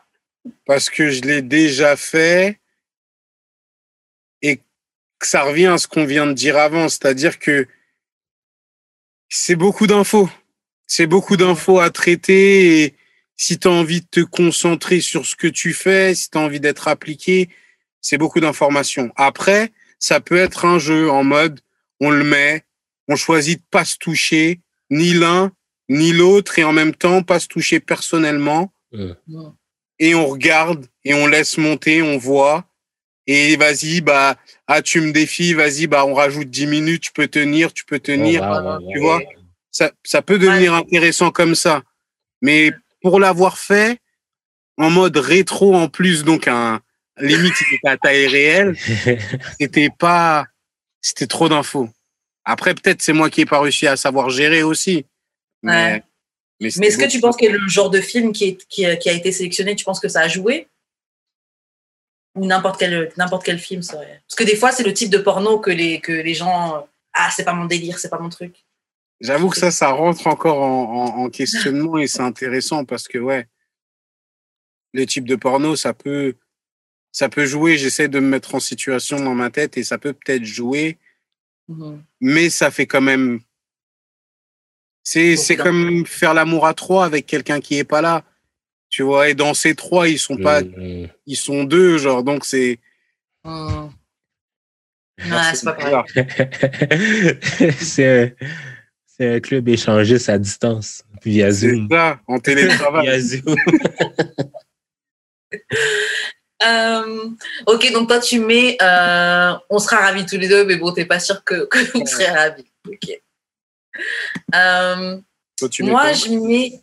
Parce 0.65 0.89
que 0.89 1.09
je 1.09 1.21
l'ai 1.21 1.41
déjà 1.41 1.95
fait 1.95 2.59
et 4.41 4.57
que 4.57 5.27
ça 5.27 5.41
revient 5.43 5.67
à 5.67 5.77
ce 5.79 5.87
qu'on 5.87 6.05
vient 6.05 6.27
de 6.27 6.33
dire 6.33 6.57
avant. 6.57 6.87
C'est-à-dire 6.89 7.39
que 7.39 7.67
c'est 9.29 9.55
beaucoup 9.55 9.87
d'infos. 9.87 10.29
C'est 10.87 11.07
beaucoup 11.07 11.37
d'infos 11.37 11.79
à 11.79 11.89
traiter 11.91 12.83
et 12.83 12.95
si 13.37 13.57
tu 13.59 13.67
as 13.67 13.71
envie 13.71 14.01
de 14.01 14.07
te 14.09 14.19
concentrer 14.21 14.99
sur 15.01 15.25
ce 15.25 15.35
que 15.35 15.47
tu 15.47 15.73
fais, 15.73 16.15
si 16.15 16.29
tu 16.29 16.37
as 16.37 16.41
envie 16.41 16.59
d'être 16.59 16.87
appliqué, 16.87 17.49
c'est 18.01 18.17
beaucoup 18.17 18.39
d'informations. 18.39 19.11
Après, 19.15 19.71
ça 19.99 20.19
peut 20.19 20.37
être 20.37 20.65
un 20.65 20.79
jeu 20.79 21.09
en 21.09 21.23
mode 21.23 21.61
on 22.01 22.09
le 22.09 22.23
met, 22.23 22.63
on 23.07 23.15
choisit 23.15 23.59
de 23.59 23.65
pas 23.69 23.85
se 23.85 23.97
toucher, 23.97 24.61
ni 24.89 25.13
l'un 25.13 25.51
ni 25.89 26.13
l'autre, 26.13 26.59
et 26.59 26.63
en 26.63 26.71
même 26.71 26.93
temps 26.93 27.23
pas 27.23 27.39
se 27.39 27.47
toucher 27.47 27.79
personnellement, 27.79 28.71
Mm. 28.91 29.13
et 29.99 30.15
on 30.15 30.27
regarde 30.27 30.87
et 31.03 31.13
on 31.13 31.27
laisse 31.27 31.57
monter, 31.57 32.01
on 32.01 32.17
voit, 32.17 32.65
et 33.31 33.57
vas-y, 33.57 34.01
bah, 34.01 34.37
ah, 34.65 34.81
tu 34.81 35.01
me 35.01 35.11
défies, 35.11 35.53
vas-y, 35.53 35.85
bah, 35.85 36.03
on 36.03 36.15
rajoute 36.15 36.49
10 36.49 36.65
minutes, 36.65 37.03
tu 37.03 37.11
peux 37.11 37.27
tenir, 37.27 37.71
tu 37.71 37.85
peux 37.85 37.99
tenir. 37.99 38.41
Tu 38.91 38.99
vois? 38.99 39.21
Ça, 39.69 39.91
ça 40.03 40.23
peut 40.23 40.39
devenir 40.39 40.73
intéressant 40.73 41.29
comme 41.29 41.53
ça. 41.53 41.83
Mais 42.41 42.71
pour 43.03 43.19
l'avoir 43.19 43.59
fait, 43.59 43.99
en 44.77 44.89
mode 44.89 45.15
rétro 45.17 45.75
en 45.75 45.89
plus, 45.89 46.23
donc 46.23 46.47
un, 46.47 46.81
limite, 47.19 47.53
c'était 47.55 47.87
à 47.87 47.97
taille 47.97 48.25
réelle, 48.25 48.75
c'était 49.59 49.91
pas, 49.95 50.47
c'était 50.99 51.27
trop 51.27 51.49
d'infos. 51.49 51.87
Après, 52.45 52.73
peut-être 52.73 53.03
c'est 53.03 53.13
moi 53.13 53.29
qui 53.29 53.41
ai 53.41 53.45
pas 53.45 53.61
réussi 53.61 53.85
à 53.85 53.95
savoir 53.95 54.31
gérer 54.31 54.63
aussi. 54.63 55.05
Mais, 55.61 55.71
Ouais. 55.71 56.03
mais, 56.61 56.87
est-ce 56.87 56.97
que 56.97 57.07
tu 57.07 57.19
penses 57.19 57.37
que 57.37 57.45
le 57.45 57.59
genre 57.67 57.91
de 57.91 58.01
film 58.01 58.31
qui, 58.31 58.45
est, 58.45 58.67
qui 58.67 58.85
a 58.85 59.13
été 59.13 59.31
sélectionné, 59.31 59.75
tu 59.75 59.85
penses 59.85 59.99
que 59.99 60.07
ça 60.07 60.21
a 60.21 60.27
joué? 60.27 60.67
Ou 62.39 62.45
n'importe 62.45 62.79
quel, 62.79 63.11
n'importe 63.17 63.43
quel 63.45 63.59
film 63.59 63.81
serait 63.81 64.21
Parce 64.27 64.35
que 64.35 64.43
des 64.43 64.55
fois, 64.55 64.71
c'est 64.71 64.83
le 64.83 64.93
type 64.93 65.09
de 65.09 65.17
porno 65.17 65.59
que 65.59 65.71
les, 65.71 65.99
que 65.99 66.11
les 66.11 66.33
gens. 66.33 66.77
euh, 66.77 66.79
Ah, 67.13 67.29
c'est 67.35 67.43
pas 67.43 67.53
mon 67.53 67.65
délire, 67.65 67.99
c'est 67.99 68.09
pas 68.09 68.19
mon 68.19 68.29
truc. 68.29 68.65
J'avoue 69.19 69.49
que 69.49 69.57
ça, 69.57 69.71
ça 69.71 69.89
rentre 69.91 70.27
encore 70.27 70.61
en, 70.61 70.83
en- 71.03 71.23
en 71.25 71.29
questionnement 71.29 71.97
et 71.97 72.07
c'est 72.07 72.21
intéressant 72.21 72.85
parce 72.85 73.07
que, 73.07 73.17
ouais, 73.17 73.47
le 74.93 75.05
type 75.05 75.27
de 75.27 75.35
porno, 75.35 75.75
ça 75.75 75.93
peut, 75.93 76.35
ça 77.11 77.27
peut 77.27 77.45
jouer. 77.45 77.77
J'essaie 77.77 78.07
de 78.07 78.19
me 78.19 78.27
mettre 78.29 78.55
en 78.55 78.59
situation 78.59 79.19
dans 79.19 79.35
ma 79.35 79.49
tête 79.49 79.77
et 79.77 79.83
ça 79.83 79.97
peut 79.97 80.13
peut-être 80.13 80.45
jouer, 80.45 80.97
Mhm. 81.67 82.01
mais 82.21 82.49
ça 82.49 82.71
fait 82.71 82.87
quand 82.87 83.01
même. 83.01 83.41
C'est, 85.03 85.35
c'est 85.35 85.55
comme 85.57 86.05
faire 86.05 86.33
l'amour 86.33 86.65
à 86.67 86.73
trois 86.73 87.05
avec 87.05 87.25
quelqu'un 87.25 87.59
qui 87.59 87.77
est 87.77 87.83
pas 87.83 88.01
là. 88.01 88.23
Tu 88.89 89.03
vois, 89.03 89.29
et 89.29 89.35
dans 89.35 89.53
ces 89.53 89.75
trois, 89.75 90.07
ils 90.09 90.17
sont 90.19 90.37
pas, 90.37 90.61
Mm, 90.61 91.03
mm. 91.03 91.07
ils 91.27 91.35
sont 91.37 91.63
deux, 91.63 91.97
genre, 91.99 92.23
donc 92.23 92.43
c'est. 92.45 92.79
Ouais, 93.45 93.89
c'est 95.53 95.65
pas 95.65 96.05
c'est 97.79 98.07
un, 98.07 98.31
c'est 99.05 99.35
un 99.35 99.39
club 99.41 99.67
échangiste 99.67 100.29
à 100.29 100.37
distance 100.37 101.03
via 101.23 101.51
C'est 101.51 101.71
Zoom. 101.71 101.87
ça, 101.91 102.19
en 102.27 102.39
télétravail. 102.45 103.05
Via 103.05 103.19
Zoom. 103.19 103.55
Euh, 106.61 107.29
ok, 107.67 107.89
donc 107.93 108.09
toi, 108.09 108.19
tu 108.19 108.37
mets. 108.39 108.75
euh, 108.81 109.53
on 109.69 109.79
sera 109.79 109.95
ravis 110.01 110.25
tous 110.25 110.35
les 110.37 110.49
deux, 110.49 110.65
mais 110.65 110.75
bon, 110.75 110.91
t'es 110.91 111.05
pas 111.05 111.17
sûr 111.19 111.41
que, 111.45 111.63
que 111.67 111.97
vous 111.97 112.05
serez 112.05 112.25
ravis. 112.27 112.65
Ok. 112.85 113.09
Euh, 114.53 115.17
Toi, 115.57 115.69
tu 115.69 115.83
mets 115.83 115.91
Moi, 115.91 116.11
je 116.11 116.27
mets. 116.31 116.81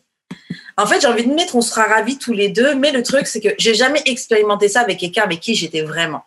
En 0.77 0.87
fait, 0.87 1.01
j'ai 1.01 1.07
envie 1.07 1.27
de 1.27 1.33
mettre 1.33 1.57
on 1.57 1.61
sera 1.61 1.85
ravis 1.85 2.19
tous 2.19 2.33
les 2.33 2.49
deux, 2.49 2.75
mais 2.75 2.93
le 2.93 3.03
truc, 3.03 3.27
c'est 3.27 3.41
que 3.41 3.55
j'ai 3.59 3.75
jamais 3.75 4.03
expérimenté 4.07 4.69
ça 4.69 4.81
avec 4.81 4.99
quelqu'un 4.99 5.23
avec 5.23 5.41
qui 5.41 5.55
j'étais 5.55 5.83
vraiment. 5.83 6.25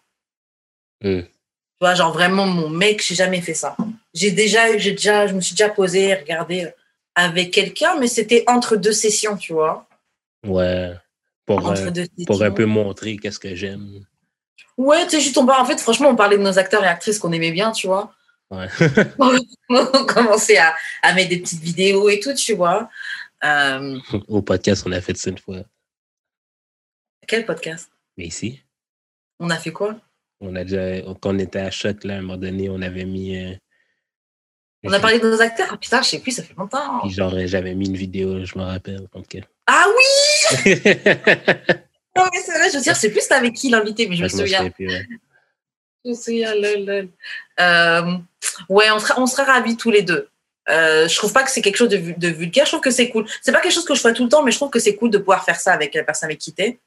Mm. 1.01 1.21
Tu 1.21 1.85
vois, 1.85 1.95
genre 1.95 2.11
vraiment 2.11 2.45
mon 2.45 2.69
mec, 2.69 3.03
j'ai 3.05 3.15
jamais 3.15 3.41
fait 3.41 3.53
ça. 3.53 3.77
J'ai 4.13 4.31
déjà, 4.31 4.77
j'ai 4.77 4.91
déjà, 4.91 5.27
je 5.27 5.33
me 5.33 5.41
suis 5.41 5.53
déjà 5.53 5.69
posée, 5.69 6.13
regardé 6.13 6.67
avec 7.15 7.51
quelqu'un, 7.51 7.97
mais 7.99 8.07
c'était 8.07 8.43
entre 8.47 8.75
deux 8.75 8.91
sessions, 8.91 9.37
tu 9.37 9.53
vois. 9.53 9.87
Ouais. 10.45 10.93
Pour, 11.45 11.65
Entre 11.65 11.87
euh, 11.87 11.91
deux 11.91 12.07
pour 12.27 12.43
un 12.43 12.51
peu 12.51 12.65
montrer 12.65 13.17
qu'est-ce 13.17 13.39
que 13.39 13.55
j'aime. 13.55 14.05
Ouais, 14.77 15.03
tu 15.05 15.11
sais, 15.11 15.17
je 15.17 15.23
suis 15.23 15.33
tombée. 15.33 15.53
En 15.53 15.65
fait, 15.65 15.79
franchement, 15.79 16.09
on 16.09 16.15
parlait 16.15 16.37
de 16.37 16.43
nos 16.43 16.59
acteurs 16.59 16.83
et 16.83 16.87
actrices 16.87 17.17
qu'on 17.17 17.31
aimait 17.31 17.51
bien, 17.51 17.71
tu 17.71 17.87
vois. 17.87 18.13
Ouais. 18.51 18.67
on 19.69 20.05
commençait 20.05 20.57
à, 20.57 20.75
à 21.01 21.13
mettre 21.13 21.29
des 21.29 21.39
petites 21.39 21.61
vidéos 21.61 22.07
et 22.07 22.19
tout, 22.19 22.33
tu 22.33 22.53
vois. 22.53 22.89
Euh, 23.43 23.97
Au 24.27 24.41
podcast, 24.41 24.83
on 24.85 24.91
a 24.91 25.01
fait 25.01 25.15
ça 25.17 25.29
une 25.29 25.37
fois. 25.37 25.63
quel 27.27 27.45
podcast? 27.45 27.89
Mais 28.17 28.25
ici, 28.25 28.61
On 29.39 29.49
a 29.49 29.57
fait 29.57 29.71
quoi? 29.71 29.99
On 30.41 30.55
a 30.55 30.63
déjà, 30.63 31.01
quand 31.21 31.33
on 31.35 31.39
était 31.39 31.59
à 31.59 31.71
Choc, 31.71 32.03
là, 32.03 32.15
à 32.15 32.17
un 32.17 32.21
moment 32.21 32.37
donné, 32.37 32.69
on 32.69 32.81
avait 32.81 33.05
mis. 33.05 33.37
euh, 33.37 33.53
On 34.83 34.91
a 34.93 34.99
parlé 34.99 35.19
de 35.19 35.29
nos 35.29 35.41
acteurs. 35.41 35.67
Ah, 35.71 35.77
putain, 35.77 36.01
je 36.01 36.07
sais 36.09 36.19
plus, 36.19 36.31
ça 36.31 36.43
fait 36.43 36.55
longtemps. 36.57 36.99
Puis 37.01 37.11
genre, 37.11 37.33
j'avais 37.45 37.75
mis 37.75 37.87
une 37.87 37.95
vidéo, 37.97 38.43
je 38.43 38.57
me 38.57 38.63
rappelle. 38.63 39.07
Ah 39.67 39.85
oui 39.95 40.73
Non, 42.15 42.25
mais 42.33 42.41
c'est 42.43 42.57
vrai, 42.57 42.69
je 42.71 42.77
veux 42.77 42.83
dire, 42.83 42.95
sais 42.95 43.11
plus 43.11 43.29
avec 43.31 43.53
qui 43.53 43.69
l'invité, 43.69 44.07
mais 44.09 44.15
je 44.15 44.23
me 44.23 44.27
je 44.29 44.33
m'en 44.35 44.39
souviens. 44.41 44.57
souviens 44.59 44.71
plus, 44.71 44.87
ouais. 44.87 45.07
Je 46.05 46.09
me 46.09 46.15
souviens, 46.15 46.55
lol, 46.55 46.85
lol. 46.85 47.09
Euh, 47.59 48.17
ouais, 48.69 48.89
on 48.91 48.99
sera, 48.99 49.19
on 49.21 49.27
sera 49.27 49.43
ravis 49.43 49.77
tous 49.77 49.91
les 49.91 50.01
deux. 50.01 50.27
Euh, 50.69 51.07
je 51.07 51.15
trouve 51.15 51.33
pas 51.33 51.43
que 51.43 51.49
c'est 51.51 51.61
quelque 51.61 51.77
chose 51.77 51.89
de, 51.89 51.97
vu- 51.97 52.13
de 52.17 52.27
vulgaire, 52.27 52.65
je 52.65 52.71
trouve 52.71 52.81
que 52.81 52.91
c'est 52.91 53.09
cool. 53.09 53.25
C'est 53.41 53.51
pas 53.51 53.59
quelque 53.61 53.73
chose 53.73 53.85
que 53.85 53.95
je 53.95 54.01
fais 54.01 54.13
tout 54.13 54.23
le 54.23 54.29
temps, 54.29 54.43
mais 54.43 54.51
je 54.51 54.57
trouve 54.57 54.69
que 54.69 54.79
c'est 54.79 54.95
cool 54.95 55.09
de 55.09 55.17
pouvoir 55.17 55.43
faire 55.43 55.59
ça 55.59 55.73
avec 55.73 55.93
la 55.95 56.03
personne 56.03 56.27
avec 56.29 56.39
qui 56.39 56.53
t'es. 56.53 56.79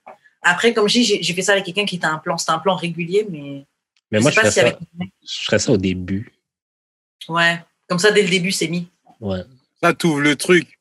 Après, 0.42 0.72
comme 0.74 0.88
je 0.88 0.94
dis, 1.00 1.22
j'ai 1.22 1.34
fait 1.34 1.42
ça 1.42 1.52
avec 1.52 1.64
quelqu'un 1.64 1.84
qui 1.84 1.96
était 1.96 2.06
un 2.06 2.18
plan, 2.18 2.36
c'était 2.38 2.52
un 2.52 2.58
plan 2.58 2.74
régulier, 2.76 3.26
mais 3.28 3.64
Mais 4.10 4.18
je 4.18 4.22
moi, 4.22 4.30
sais 4.30 4.36
je 4.36 4.40
pas 4.40 4.50
ferais, 4.50 4.50
si 4.50 4.54
ça, 4.60 4.66
avec. 4.66 4.78
je 5.22 5.44
ferais 5.44 5.58
ça 5.58 5.72
au 5.72 5.76
début. 5.76 6.32
Ouais, 7.28 7.58
comme 7.88 7.98
ça, 7.98 8.10
dès 8.10 8.22
le 8.22 8.28
début, 8.28 8.52
c'est 8.52 8.68
mis. 8.68 8.88
Ouais. 9.20 9.42
Ça 9.82 9.92
t'ouvre 9.94 10.20
le 10.20 10.36
truc 10.36 10.78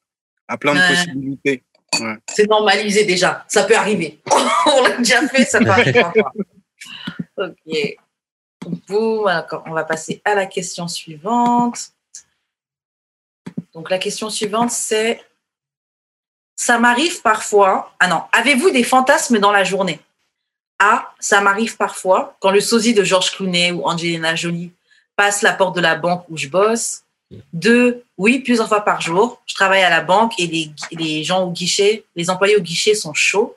à 0.47 0.57
plein 0.57 0.73
de 0.73 0.79
Ouais. 0.79 0.87
possibilités. 0.89 1.63
C'est 2.33 2.47
normalisé 2.49 3.03
déjà. 3.05 3.43
Ça 3.47 3.63
peut 3.63 3.75
arriver. 3.75 4.19
on 4.65 4.81
l'a 4.83 4.97
déjà 4.97 5.27
fait, 5.27 5.43
ça 5.45 5.59
peut 5.59 5.69
arriver 5.69 6.03
encore. 6.03 6.31
Ok. 7.37 7.97
Boum. 8.87 9.25
On 9.65 9.71
va 9.73 9.83
passer 9.83 10.21
à 10.25 10.35
la 10.35 10.45
question 10.45 10.87
suivante. 10.87 11.79
Donc 13.73 13.89
la 13.89 13.97
question 13.97 14.29
suivante, 14.29 14.71
c'est 14.71 15.23
ça 16.55 16.77
m'arrive 16.77 17.21
parfois. 17.21 17.93
Ah 17.99 18.07
non, 18.07 18.23
avez-vous 18.31 18.69
des 18.69 18.83
fantasmes 18.83 19.39
dans 19.39 19.51
la 19.51 19.63
journée? 19.63 19.99
A. 20.79 21.13
Ça 21.19 21.41
m'arrive 21.41 21.77
parfois 21.77 22.35
quand 22.39 22.51
le 22.51 22.61
sosie 22.61 22.93
de 22.93 23.03
George 23.03 23.31
Clooney 23.31 23.71
ou 23.71 23.85
Angelina 23.85 24.35
Jolie 24.35 24.71
passe 25.15 25.41
la 25.41 25.53
porte 25.53 25.75
de 25.75 25.81
la 25.81 25.95
banque 25.95 26.25
où 26.29 26.37
je 26.37 26.47
bosse. 26.47 27.03
Deux, 27.53 28.03
oui, 28.17 28.39
plusieurs 28.39 28.67
fois 28.67 28.81
par 28.81 28.99
jour. 28.99 29.41
Je 29.45 29.55
travaille 29.55 29.83
à 29.83 29.89
la 29.89 30.01
banque 30.01 30.37
et 30.37 30.47
les, 30.47 30.71
les 30.91 31.23
gens 31.23 31.43
au 31.43 31.51
guichet, 31.51 32.03
les 32.15 32.29
employés 32.29 32.57
au 32.57 32.61
guichet 32.61 32.93
sont 32.93 33.13
chauds, 33.13 33.55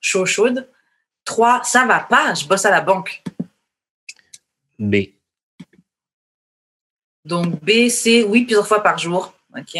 chauds, 0.00 0.26
chaudes. 0.26 0.68
Trois, 1.24 1.62
ça 1.62 1.84
va 1.84 2.00
pas, 2.00 2.34
je 2.34 2.46
bosse 2.46 2.64
à 2.64 2.70
la 2.70 2.80
banque. 2.80 3.22
B. 4.78 4.96
Donc 7.24 7.62
B, 7.62 7.88
C, 7.88 8.24
oui, 8.24 8.44
plusieurs 8.44 8.66
fois 8.66 8.82
par 8.82 8.98
jour. 8.98 9.32
OK. 9.56 9.76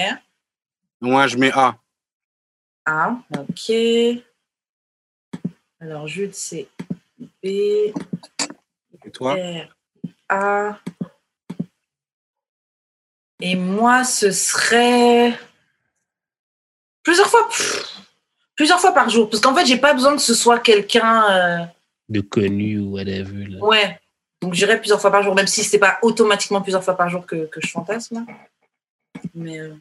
Moi, 1.00 1.26
je 1.26 1.36
mets 1.36 1.52
A. 1.52 1.76
A, 2.86 3.16
ok. 3.38 3.72
Alors, 5.80 6.06
Jude, 6.06 6.34
c'est 6.34 6.68
B, 7.42 7.46
Et 7.46 7.92
toi 9.12 9.34
R, 9.34 9.74
A. 10.28 10.78
Et 13.40 13.56
moi, 13.56 14.04
ce 14.04 14.30
serait 14.32 15.32
plusieurs 17.02 17.28
fois, 17.28 17.48
pff, 17.48 18.00
plusieurs 18.54 18.78
fois 18.80 18.92
par 18.92 19.08
jour. 19.08 19.30
Parce 19.30 19.40
qu'en 19.42 19.54
fait, 19.54 19.64
j'ai 19.64 19.78
pas 19.78 19.94
besoin 19.94 20.14
que 20.14 20.20
ce 20.22 20.34
soit 20.34 20.58
quelqu'un. 20.58 21.30
euh, 21.30 21.64
De 22.10 22.20
connu 22.20 22.78
ou 22.80 22.92
whatever. 22.96 23.46
Là. 23.46 23.58
Ouais. 23.64 23.98
Donc, 24.40 24.54
j'irai 24.54 24.78
plusieurs 24.78 25.00
fois 25.00 25.10
par 25.10 25.22
jour, 25.22 25.34
même 25.34 25.46
si 25.46 25.62
c'est 25.62 25.78
pas 25.78 25.98
automatiquement 26.02 26.62
plusieurs 26.62 26.82
fois 26.82 26.96
par 26.96 27.08
jour 27.08 27.26
que, 27.26 27.46
que 27.46 27.60
je 27.60 27.68
fantasme. 27.68 28.24
Mais 29.34 29.60
euh, 29.60 29.74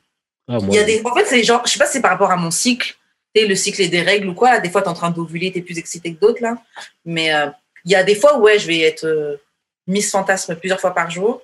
Ah, 0.50 0.58
il 0.64 0.74
y 0.74 0.80
a 0.80 0.84
des. 0.84 1.02
En 1.06 1.16
fait, 1.16 1.26
c'est 1.26 1.44
genre, 1.44 1.62
je 1.66 1.72
sais 1.72 1.80
pas 1.80 1.86
si 1.86 1.94
c'est 1.94 2.02
par 2.02 2.12
rapport 2.12 2.32
à 2.32 2.36
mon 2.38 2.52
cycle. 2.52 2.96
Sais, 3.36 3.46
le 3.46 3.56
cycle 3.56 3.82
et 3.84 3.88
des 3.88 4.02
règles 4.02 4.28
ou 4.28 4.34
quoi. 4.34 4.60
Des 4.60 4.70
fois, 4.70 4.82
tu 4.82 4.88
es 4.88 4.90
en 4.92 4.96
train 4.96 5.12
d'ovuler, 5.12 5.52
tu 5.52 5.60
es 5.60 5.62
plus 5.62 5.78
excité 5.78 6.16
que 6.16 6.20
d'autres. 6.20 6.42
là. 6.42 6.58
Mais 7.06 7.34
euh, 7.34 7.48
il 7.86 7.92
y 7.92 7.96
a 7.96 8.04
des 8.04 8.16
fois 8.16 8.38
où, 8.38 8.42
ouais, 8.42 8.58
je 8.58 8.66
vais 8.66 8.80
être 8.82 9.06
euh, 9.06 9.38
Miss 9.86 10.10
Fantasme 10.12 10.56
plusieurs 10.56 10.80
fois 10.80 10.94
par 10.96 11.12
jour. 11.12 11.42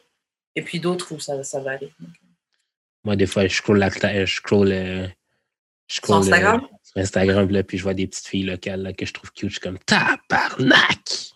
Et 0.56 0.62
puis 0.64 0.80
d'autres 0.80 1.14
où 1.14 1.20
ça, 1.20 1.44
ça 1.44 1.60
va 1.60 1.72
aller. 1.72 1.92
moi, 3.04 3.16
des 3.16 3.28
fois, 3.28 3.46
je 3.46 3.56
scroll, 3.56 3.78
la, 3.78 3.90
je 3.90 4.36
scroll, 4.36 4.72
euh, 4.72 5.08
je 5.88 5.96
scroll, 5.98 6.18
Instagram? 6.18 6.68
sur 6.82 7.02
Instagram, 7.02 7.50
là, 7.52 7.62
puis 7.62 7.78
je 7.78 7.84
vois 7.84 7.94
des 7.94 8.08
petites 8.08 8.28
filles 8.28 8.44
locales 8.46 8.82
là, 8.82 8.94
que 8.94 9.06
je 9.06 9.14
trouve 9.14 9.32
cute. 9.32 9.50
Je 9.50 9.56
suis 9.56 9.60
comme 9.62 9.78
tabarnak! 9.80 11.35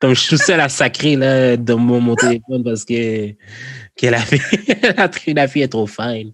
Comme 0.00 0.14
je 0.14 0.20
suis 0.20 0.28
tout 0.30 0.36
seul 0.42 0.60
à 0.60 0.68
sacrer 0.68 1.16
là, 1.16 1.56
de 1.56 1.74
mon, 1.74 2.00
mon 2.00 2.14
téléphone 2.14 2.62
parce 2.62 2.84
que, 2.84 3.32
que 3.96 4.06
la, 4.06 4.20
fille, 4.20 4.40
la, 5.34 5.48
fille 5.48 5.62
est 5.62 5.68
trop 5.68 5.86
fine. 5.88 6.32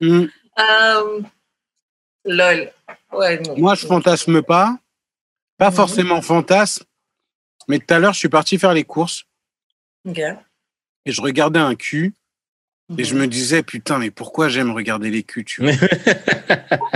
Hmm. 0.00 0.26
Euh, 0.58 1.20
lol. 2.26 2.70
Ouais, 3.12 3.40
non. 3.40 3.56
Moi, 3.58 3.74
je 3.74 3.86
fantasme 3.86 4.42
pas. 4.42 4.76
Pas 5.56 5.70
Mhm. 5.70 5.76
forcément 5.76 6.20
fantasme. 6.20 6.84
Mais 7.68 7.78
tout 7.78 7.94
à 7.94 7.98
l'heure, 7.98 8.12
je 8.12 8.18
suis 8.18 8.28
parti 8.28 8.58
faire 8.58 8.74
les 8.74 8.84
courses 8.84 9.24
et 11.06 11.12
je 11.12 11.22
regardais 11.22 11.60
un 11.60 11.74
cul 11.74 12.12
et 12.98 13.04
je 13.04 13.14
Mhm. 13.14 13.20
me 13.22 13.26
disais, 13.28 13.62
putain, 13.62 13.98
mais 13.98 14.10
pourquoi 14.10 14.50
j'aime 14.50 14.72
regarder 14.72 15.10
les 15.10 15.22
culs, 15.22 15.44
tu 15.46 15.62
vois? 15.62 15.72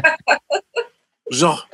Genre, 1.31 1.69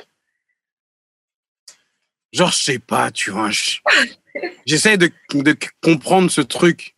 genre, 2.35 2.51
je 2.51 2.63
sais 2.63 2.79
pas, 2.79 3.11
tu 3.11 3.31
vois. 3.31 3.49
je- 3.49 3.79
J'essaie 4.65 4.97
de, 4.97 5.09
de 5.33 5.55
comprendre 5.81 6.29
ce 6.29 6.41
truc. 6.41 6.95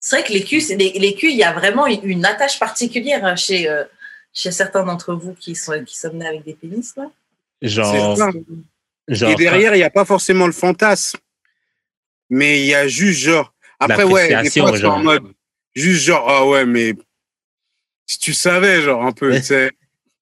C'est 0.00 0.16
vrai 0.18 0.26
que 0.26 0.32
les 0.32 0.42
culs, 0.42 0.62
les 0.76 1.14
culs, 1.14 1.30
il 1.30 1.36
y 1.36 1.44
a 1.44 1.52
vraiment 1.52 1.86
une, 1.86 2.24
attache 2.24 2.58
particulière 2.58 3.24
hein, 3.24 3.36
chez, 3.36 3.68
euh, 3.68 3.84
chez 4.32 4.50
certains 4.50 4.84
d'entre 4.84 5.14
vous 5.14 5.34
qui 5.34 5.54
sont, 5.54 5.84
qui 5.84 5.96
sont 5.96 6.12
nés 6.14 6.26
avec 6.26 6.44
des 6.44 6.54
pénis. 6.54 6.96
Là. 6.96 7.10
Genre, 7.60 8.16
ça. 8.16 8.30
genre 9.08 9.30
et 9.30 9.34
derrière, 9.36 9.74
il 9.74 9.78
n'y 9.78 9.84
a 9.84 9.90
pas 9.90 10.04
forcément 10.04 10.46
le 10.46 10.52
fantasme. 10.52 11.18
Mais 12.30 12.60
il 12.60 12.66
y 12.66 12.74
a 12.74 12.88
juste 12.88 13.20
genre. 13.20 13.52
Après, 13.78 14.04
ouais, 14.04 14.28
des 14.28 14.32
L'appréciation, 14.34 14.66
fois, 14.66 14.76
c'est 14.78 14.84
en 14.84 14.94
genre. 14.94 14.98
mode. 15.04 15.32
Juste 15.74 16.02
genre, 16.02 16.28
ah 16.28 16.46
ouais, 16.46 16.64
mais. 16.64 16.94
Si 18.06 18.18
tu 18.18 18.32
savais, 18.32 18.82
genre, 18.82 19.04
un 19.04 19.12
peu, 19.12 19.34
tu 19.36 19.42
sais. 19.42 19.70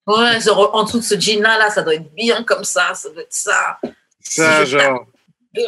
Ouais, 0.07 0.41
genre, 0.41 0.75
en 0.75 0.85
dessous 0.85 0.99
de 0.99 1.05
ce 1.05 1.19
jean-là, 1.19 1.57
là, 1.57 1.71
ça 1.71 1.83
doit 1.83 1.95
être 1.95 2.13
bien 2.15 2.43
comme 2.43 2.65
ça, 2.65 2.93
ça 2.95 3.09
doit 3.11 3.23
être 3.23 3.33
ça. 3.33 3.79
Ça, 4.21 4.65
je 4.65 4.79
genre. 4.79 5.07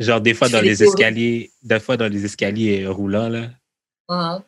Genre, 0.00 0.20
des 0.20 0.32
fois, 0.32 0.48
dans 0.48 0.60
les 0.60 0.80
escaliers, 0.80 1.50
des 1.62 1.80
fois, 1.80 1.96
dans 1.96 2.06
les 2.06 2.24
escaliers 2.24 2.84
euh, 2.84 2.90
roulants, 2.92 3.28
là, 3.28 3.48
Hein. 4.08 4.44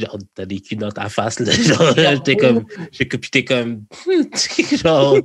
genre, 0.00 0.16
t'as 0.34 0.46
des 0.46 0.60
culs 0.60 0.78
dans 0.78 0.90
ta 0.90 1.10
face, 1.10 1.38
là. 1.38 1.52
Genre, 1.52 2.22
t'es 2.22 2.34
comme, 2.36 2.64
j'ai 2.90 3.06
que, 3.06 3.18
t'es 3.18 3.44
comme, 3.44 3.84
genre, 4.82 5.18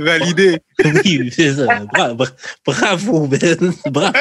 Validé. 0.00 0.58
oui, 1.04 1.30
c'est 1.34 1.54
ça. 1.54 1.66
Bra- 1.84 2.14
bra- 2.14 2.30
bravo, 2.64 3.26
Ben. 3.26 3.72
Bravo. 3.90 4.18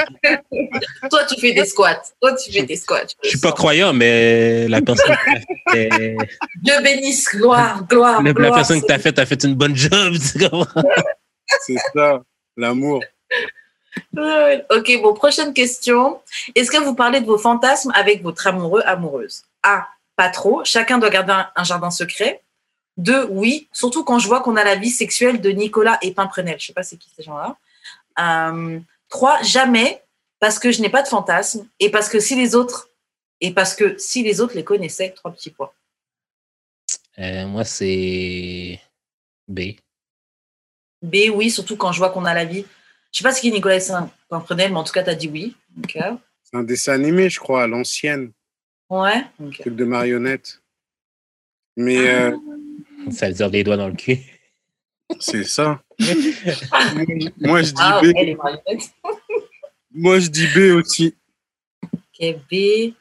Toi, 1.10 1.24
tu 1.30 1.40
fais 1.40 1.54
des 1.54 1.66
squats. 1.66 2.02
Toi, 2.22 2.36
tu 2.36 2.52
fais 2.52 2.64
des 2.64 2.76
squats. 2.76 3.06
Je 3.24 3.30
suis 3.30 3.40
pas 3.40 3.52
croyant, 3.54 3.94
mais 3.94 4.68
la 4.68 4.82
personne 4.82 5.16
t'a 5.26 5.72
fait, 5.72 6.18
Dieu 6.62 6.74
bénisse, 6.84 7.30
gloire, 7.36 7.86
gloire, 7.88 8.22
la, 8.22 8.30
la 8.30 8.34
gloire. 8.34 8.54
personne 8.56 8.82
qui 8.82 8.88
t'a 8.88 9.00
fait, 9.00 9.18
a 9.18 9.26
fait 9.26 9.44
une 9.46 9.56
bonne 9.56 9.76
job, 9.76 10.14
tu 10.34 10.50
comprends? 10.50 10.84
C'est 11.62 11.78
ça, 11.94 12.22
l'amour. 12.58 13.04
Ok, 14.14 15.02
bon, 15.02 15.14
prochaine 15.14 15.54
question. 15.54 16.22
Est-ce 16.56 16.72
que 16.72 16.78
vous 16.78 16.96
parlez 16.96 17.20
de 17.20 17.26
vos 17.26 17.38
fantasmes 17.38 17.92
avec 17.94 18.24
votre 18.24 18.48
amoureux, 18.48 18.82
amoureuse? 18.86 19.44
A. 19.64 19.88
Pas 20.16 20.30
trop. 20.30 20.64
Chacun 20.64 20.98
doit 20.98 21.10
garder 21.10 21.34
un, 21.34 21.50
un 21.56 21.64
jardin 21.64 21.92
secret. 21.92 22.42
Deux, 22.98 23.26
oui. 23.30 23.68
Surtout 23.72 24.04
quand 24.04 24.20
je 24.20 24.28
vois 24.28 24.42
qu'on 24.42 24.56
a 24.56 24.64
la 24.64 24.76
vie 24.76 24.90
sexuelle 24.90 25.42
de 25.42 25.50
Nicolas 25.50 25.98
et 26.02 26.14
Pimprenel. 26.14 26.60
Je 26.60 26.68
sais 26.68 26.74
pas 26.74 26.84
c'est 26.84 26.98
qui 26.98 27.10
ces 27.16 27.24
gens-là. 27.24 27.58
Euh, 28.20 28.80
trois, 29.10 29.42
jamais. 29.44 30.02
Parce 30.40 30.60
que 30.60 30.72
je 30.72 30.82
n'ai 30.82 30.90
pas 30.90 31.04
de 31.04 31.08
fantasme. 31.08 31.68
Et 31.80 31.90
parce 31.90 32.10
que 32.10 32.20
si 32.20 32.36
les 32.36 32.56
autres, 32.56 32.90
et 33.40 33.54
parce 33.54 33.76
que 33.76 33.98
si 33.98 34.24
les 34.24 34.42
autres 34.42 34.56
les 34.56 34.64
connaissaient, 34.64 35.12
trois 35.12 35.32
petits 35.32 35.52
points. 35.52 35.72
Euh, 37.20 37.46
moi, 37.48 37.64
c'est 37.64 38.80
B. 39.48 39.60
B, 41.02 41.16
oui, 41.34 41.50
surtout 41.50 41.76
quand 41.78 41.92
je 41.92 41.98
vois 42.00 42.10
qu'on 42.10 42.26
a 42.26 42.34
la 42.34 42.46
vie. 42.46 42.66
Je 43.12 43.18
sais 43.18 43.24
pas 43.24 43.34
ce 43.34 43.42
qui 43.42 43.50
est 43.50 43.52
Nicolas 43.52 43.78
et 43.78 43.92
Pimprenel, 44.30 44.72
mais 44.72 44.78
en 44.78 44.84
tout 44.84 44.94
cas, 44.94 45.04
tu 45.04 45.10
as 45.10 45.16
dit 45.16 45.28
oui. 45.28 45.56
Ok. 45.84 45.98
C'est 46.44 46.58
un 46.58 46.64
dessin 46.64 46.94
animé, 46.94 47.30
je 47.30 47.40
crois, 47.40 47.64
à 47.64 47.68
l'ancienne, 47.68 48.32
Ouais. 48.90 49.24
Ok. 49.44 49.60
truc 49.62 49.76
de 49.76 49.86
marionnette. 49.86 50.62
Mais 51.78 51.98
euh, 52.10 52.36
Ça 53.12 53.28
veut 53.28 53.34
dire 53.34 53.50
des 53.50 53.64
doigts 53.64 53.78
dans 53.78 53.88
le 53.88 53.96
cul. 53.96 54.18
c'est 55.20 55.44
ça. 55.46 55.82
Moi, 57.40 57.62
je 57.64 57.72
dis 57.72 57.82
Ah, 57.82 58.02
B. 58.02 58.06
ouais, 58.06 58.26
les. 58.26 58.38
Moi, 59.94 60.20
je 60.20 60.28
dis 60.30 60.48
B 60.48 60.76
aussi. 60.76 61.16
Ok, 61.94 62.36
B. 62.52 62.94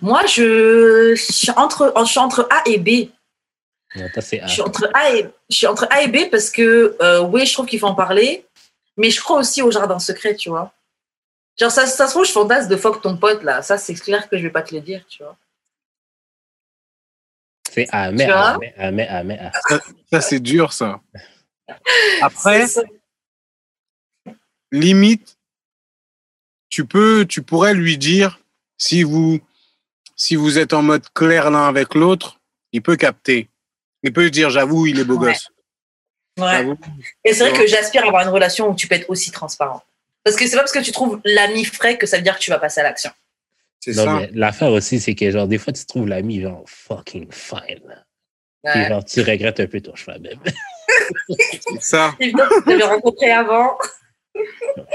Moi, 0.00 0.24
je, 0.26 1.14
je 1.14 1.32
suis 1.32 1.50
entre, 1.56 1.92
je 1.98 2.04
suis 2.04 2.18
entre 2.18 2.46
A 2.50 2.62
et 2.66 2.78
B. 2.78 3.10
Non, 3.94 4.08
toi, 4.12 4.22
c'est 4.22 4.40
A. 4.40 4.46
Je 4.46 4.52
suis 4.52 4.62
entre 4.62 4.90
A 4.94 5.14
et, 5.14 5.30
je 5.50 5.56
suis 5.56 5.66
entre 5.66 5.86
A 5.90 6.02
et 6.02 6.08
B 6.08 6.30
parce 6.30 6.50
que, 6.50 6.96
euh, 7.00 7.20
oui, 7.20 7.46
je 7.46 7.52
trouve 7.52 7.66
qu'il 7.66 7.78
faut 7.78 7.86
en 7.86 7.94
parler, 7.94 8.46
mais 8.96 9.10
je 9.10 9.20
crois 9.20 9.38
aussi 9.38 9.62
au 9.62 9.70
jardin 9.70 9.98
secret, 9.98 10.34
tu 10.34 10.48
vois. 10.48 10.72
Genre, 11.58 11.70
ça, 11.70 11.86
ça 11.86 12.06
se 12.06 12.12
trouve, 12.12 12.24
je 12.24 12.32
fantasme 12.32 12.68
de 12.68 12.76
fuck 12.76 13.02
ton 13.02 13.16
pote, 13.16 13.42
là. 13.42 13.62
Ça, 13.62 13.76
c'est 13.76 13.94
clair 13.94 14.28
que 14.28 14.38
je 14.38 14.42
vais 14.42 14.50
pas 14.50 14.62
te 14.62 14.74
le 14.74 14.80
dire, 14.80 15.04
tu 15.08 15.22
vois. 15.22 15.36
C'est 17.70 17.88
A, 17.92 18.10
mais 18.12 18.30
A, 18.30 18.58
mais 18.58 18.74
A, 18.76 18.90
mais 18.90 19.08
A, 19.08 19.24
mais 19.24 19.38
A. 19.38 19.52
Ça, 20.10 20.20
c'est 20.20 20.40
dur, 20.40 20.72
ça. 20.72 21.00
Après, 22.22 22.66
ça. 22.66 22.82
limite, 24.70 25.38
tu 26.68 26.86
peux, 26.86 27.26
tu 27.26 27.42
pourrais 27.42 27.74
lui 27.74 27.98
dire 27.98 28.40
si 28.78 29.02
vous, 29.02 29.40
si 30.16 30.36
vous 30.36 30.58
êtes 30.58 30.72
en 30.72 30.82
mode 30.82 31.08
clair 31.14 31.50
l'un 31.50 31.68
avec 31.68 31.94
l'autre, 31.94 32.40
il 32.72 32.82
peut 32.82 32.96
capter. 32.96 33.48
Il 34.02 34.12
peut 34.12 34.30
dire, 34.30 34.50
j'avoue, 34.50 34.86
il 34.86 34.98
est 34.98 35.04
beau 35.04 35.16
Ouais. 35.18 35.32
gosse. 35.32 35.48
Ouais. 36.40 36.66
Et 37.24 37.34
c'est 37.34 37.44
vrai 37.48 37.52
Ouais. 37.52 37.64
que 37.64 37.66
j'aspire 37.70 38.04
à 38.04 38.06
avoir 38.08 38.22
une 38.22 38.30
relation 38.30 38.68
où 38.70 38.74
tu 38.74 38.86
peux 38.88 38.94
être 38.94 39.08
aussi 39.10 39.30
transparent. 39.30 39.82
Parce 40.24 40.36
que 40.36 40.46
c'est 40.46 40.56
pas 40.56 40.62
parce 40.62 40.72
que 40.72 40.78
tu 40.78 40.92
trouves 40.92 41.20
l'ami 41.24 41.64
frais 41.64 41.98
que 41.98 42.06
ça 42.06 42.16
veut 42.16 42.22
dire 42.22 42.36
que 42.36 42.40
tu 42.42 42.50
vas 42.50 42.58
passer 42.58 42.80
à 42.80 42.84
l'action. 42.84 43.10
C'est 43.80 43.94
Non, 43.96 44.04
ça. 44.04 44.14
mais 44.14 44.30
l'affaire 44.32 44.70
aussi, 44.70 45.00
c'est 45.00 45.14
que, 45.14 45.30
genre, 45.30 45.46
des 45.48 45.58
fois, 45.58 45.72
tu 45.72 45.84
trouves 45.84 46.06
l'ami, 46.08 46.40
genre, 46.40 46.62
fucking 46.66 47.30
fine. 47.32 47.82
Ouais. 48.64 48.88
genre, 48.88 49.04
tu 49.04 49.20
regrettes 49.22 49.58
un 49.60 49.66
peu 49.66 49.80
ton 49.80 49.94
choix, 49.96 50.18
même. 50.18 50.38
C'est 51.28 51.80
ça. 51.82 52.14
Évidemment, 52.20 52.50
tu 52.66 52.82
rencontré 52.82 53.30
avant. 53.32 53.76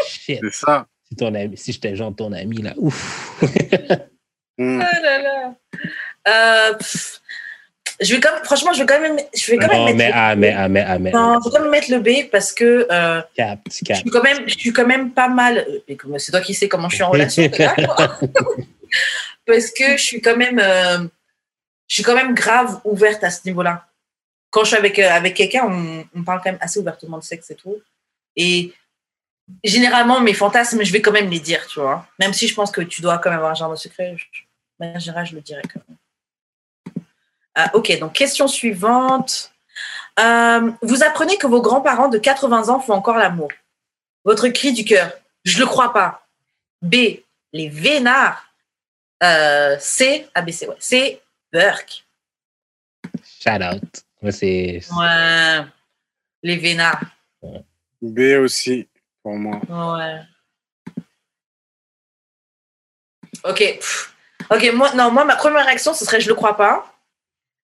Shit. 0.07 0.39
C'est 0.41 0.53
ça. 0.53 0.87
Si, 1.09 1.15
ton 1.15 1.33
ami, 1.35 1.55
si 1.57 1.71
j'étais 1.73 1.95
genre 1.95 2.15
ton 2.15 2.31
ami, 2.33 2.61
là, 2.61 2.73
ouf. 2.77 3.41
Mm. 4.57 4.81
Ah 4.81 4.99
là 5.01 5.21
là. 5.21 5.55
Euh, 6.27 6.73
pff, 6.75 7.21
je 7.99 8.13
vais 8.15 8.19
quand 8.21 8.31
même, 8.33 8.43
franchement, 8.43 8.73
je 8.73 8.79
vais 8.79 8.85
quand 8.85 8.99
même, 9.01 9.17
je 9.35 9.51
vais 9.51 9.57
quand 9.57 9.67
même 9.67 9.77
Non, 9.79 9.85
mettre 9.85 9.97
mais 9.97 10.07
le 10.09 10.13
A, 10.15 10.35
B. 10.35 10.39
mais 10.39 10.53
A, 10.53 10.67
mais 10.69 10.81
A, 10.81 10.99
mais 10.99 11.11
Non, 11.11 11.37
A. 11.37 11.39
je 11.43 11.49
vais 11.49 11.55
quand 11.55 11.61
même 11.63 11.71
mettre 11.71 11.91
le 11.91 11.99
B 11.99 12.29
parce 12.31 12.51
que 12.51 12.87
euh, 12.91 13.21
Cap, 13.35 13.59
je 13.69 13.71
suis 13.95 14.09
quand 14.11 14.23
même, 14.23 14.47
je 14.47 14.57
suis 14.57 14.71
quand 14.73 14.85
même 14.85 15.11
pas 15.11 15.27
mal. 15.29 15.65
euh, 15.89 16.17
C'est 16.17 16.31
toi 16.31 16.41
qui 16.41 16.53
sais 16.53 16.67
comment 16.67 16.89
je 16.89 16.95
suis 16.95 17.03
en 17.03 17.09
relation. 17.09 17.49
là, 17.57 17.75
parce 19.45 19.71
que 19.71 19.97
je 19.97 20.03
suis 20.03 20.21
quand 20.21 20.37
même, 20.37 20.59
euh, 20.59 20.99
je 21.87 21.93
suis 21.95 22.03
quand 22.03 22.15
même 22.15 22.33
grave 22.35 22.79
ouverte 22.83 23.23
à 23.23 23.29
ce 23.31 23.41
niveau-là. 23.45 23.85
Quand 24.49 24.61
je 24.63 24.67
suis 24.67 24.77
avec 24.77 24.99
euh, 24.99 25.09
avec 25.09 25.33
quelqu'un, 25.35 25.65
on, 25.67 26.05
on 26.15 26.23
parle 26.23 26.39
quand 26.43 26.51
même 26.51 26.59
assez 26.61 26.79
ouvertement 26.79 27.17
de 27.17 27.23
sexe 27.23 27.49
et 27.51 27.55
tout. 27.55 27.77
Et 28.35 28.73
généralement, 29.63 30.19
mes 30.21 30.33
fantasmes, 30.33 30.83
je 30.83 30.91
vais 30.91 31.01
quand 31.01 31.11
même 31.11 31.29
les 31.29 31.39
dire, 31.39 31.65
tu 31.67 31.79
vois. 31.79 32.05
Même 32.19 32.33
si 32.33 32.47
je 32.47 32.53
pense 32.53 32.71
que 32.71 32.81
tu 32.81 33.01
dois 33.01 33.17
quand 33.17 33.29
même 33.29 33.39
avoir 33.39 33.51
un 33.51 33.55
genre 33.55 33.71
de 33.71 33.75
secret, 33.75 34.15
je, 34.17 34.99
générale, 34.99 35.25
je 35.25 35.35
le 35.35 35.41
dirais 35.41 35.61
quand 35.73 35.81
même. 35.87 35.97
Ah, 37.59 37.71
ok, 37.73 37.97
donc 37.97 38.13
question 38.13 38.47
suivante. 38.47 39.51
Euh, 40.19 40.71
vous 40.83 41.03
apprenez 41.03 41.37
que 41.39 41.47
vos 41.47 41.59
grands-parents 41.59 42.07
de 42.07 42.19
80 42.19 42.69
ans 42.69 42.79
font 42.79 42.93
encore 42.93 43.17
l'amour. 43.17 43.49
Votre 44.23 44.47
cri 44.49 44.73
du 44.73 44.85
cœur, 44.85 45.11
je 45.43 45.57
le 45.57 45.65
crois 45.65 45.91
pas. 45.91 46.27
B, 46.83 47.23
les 47.53 47.67
vénards. 47.67 48.45
Euh, 49.23 49.75
C, 49.79 50.27
ABC, 50.35 50.67
ouais. 50.67 50.75
C, 50.77 51.19
Burke. 51.51 52.05
Shout 53.23 53.63
out. 53.63 54.03
Moi, 54.21 54.31
c'est. 54.31 54.81
Ouais. 54.95 55.65
Les 56.43 56.57
vénards. 56.57 57.01
B 58.03 58.19
aussi, 58.39 58.87
pour 59.23 59.35
moi. 59.35 59.59
Ouais. 59.67 60.21
Ok. 63.43 63.57
pff. 63.57 64.13
Ok, 64.51 64.71
moi, 64.75 64.93
non, 64.93 65.09
moi, 65.09 65.25
ma 65.25 65.35
première 65.35 65.65
réaction, 65.65 65.95
ce 65.95 66.05
serait 66.05 66.21
je 66.21 66.29
le 66.29 66.35
crois 66.35 66.55
pas. 66.55 66.93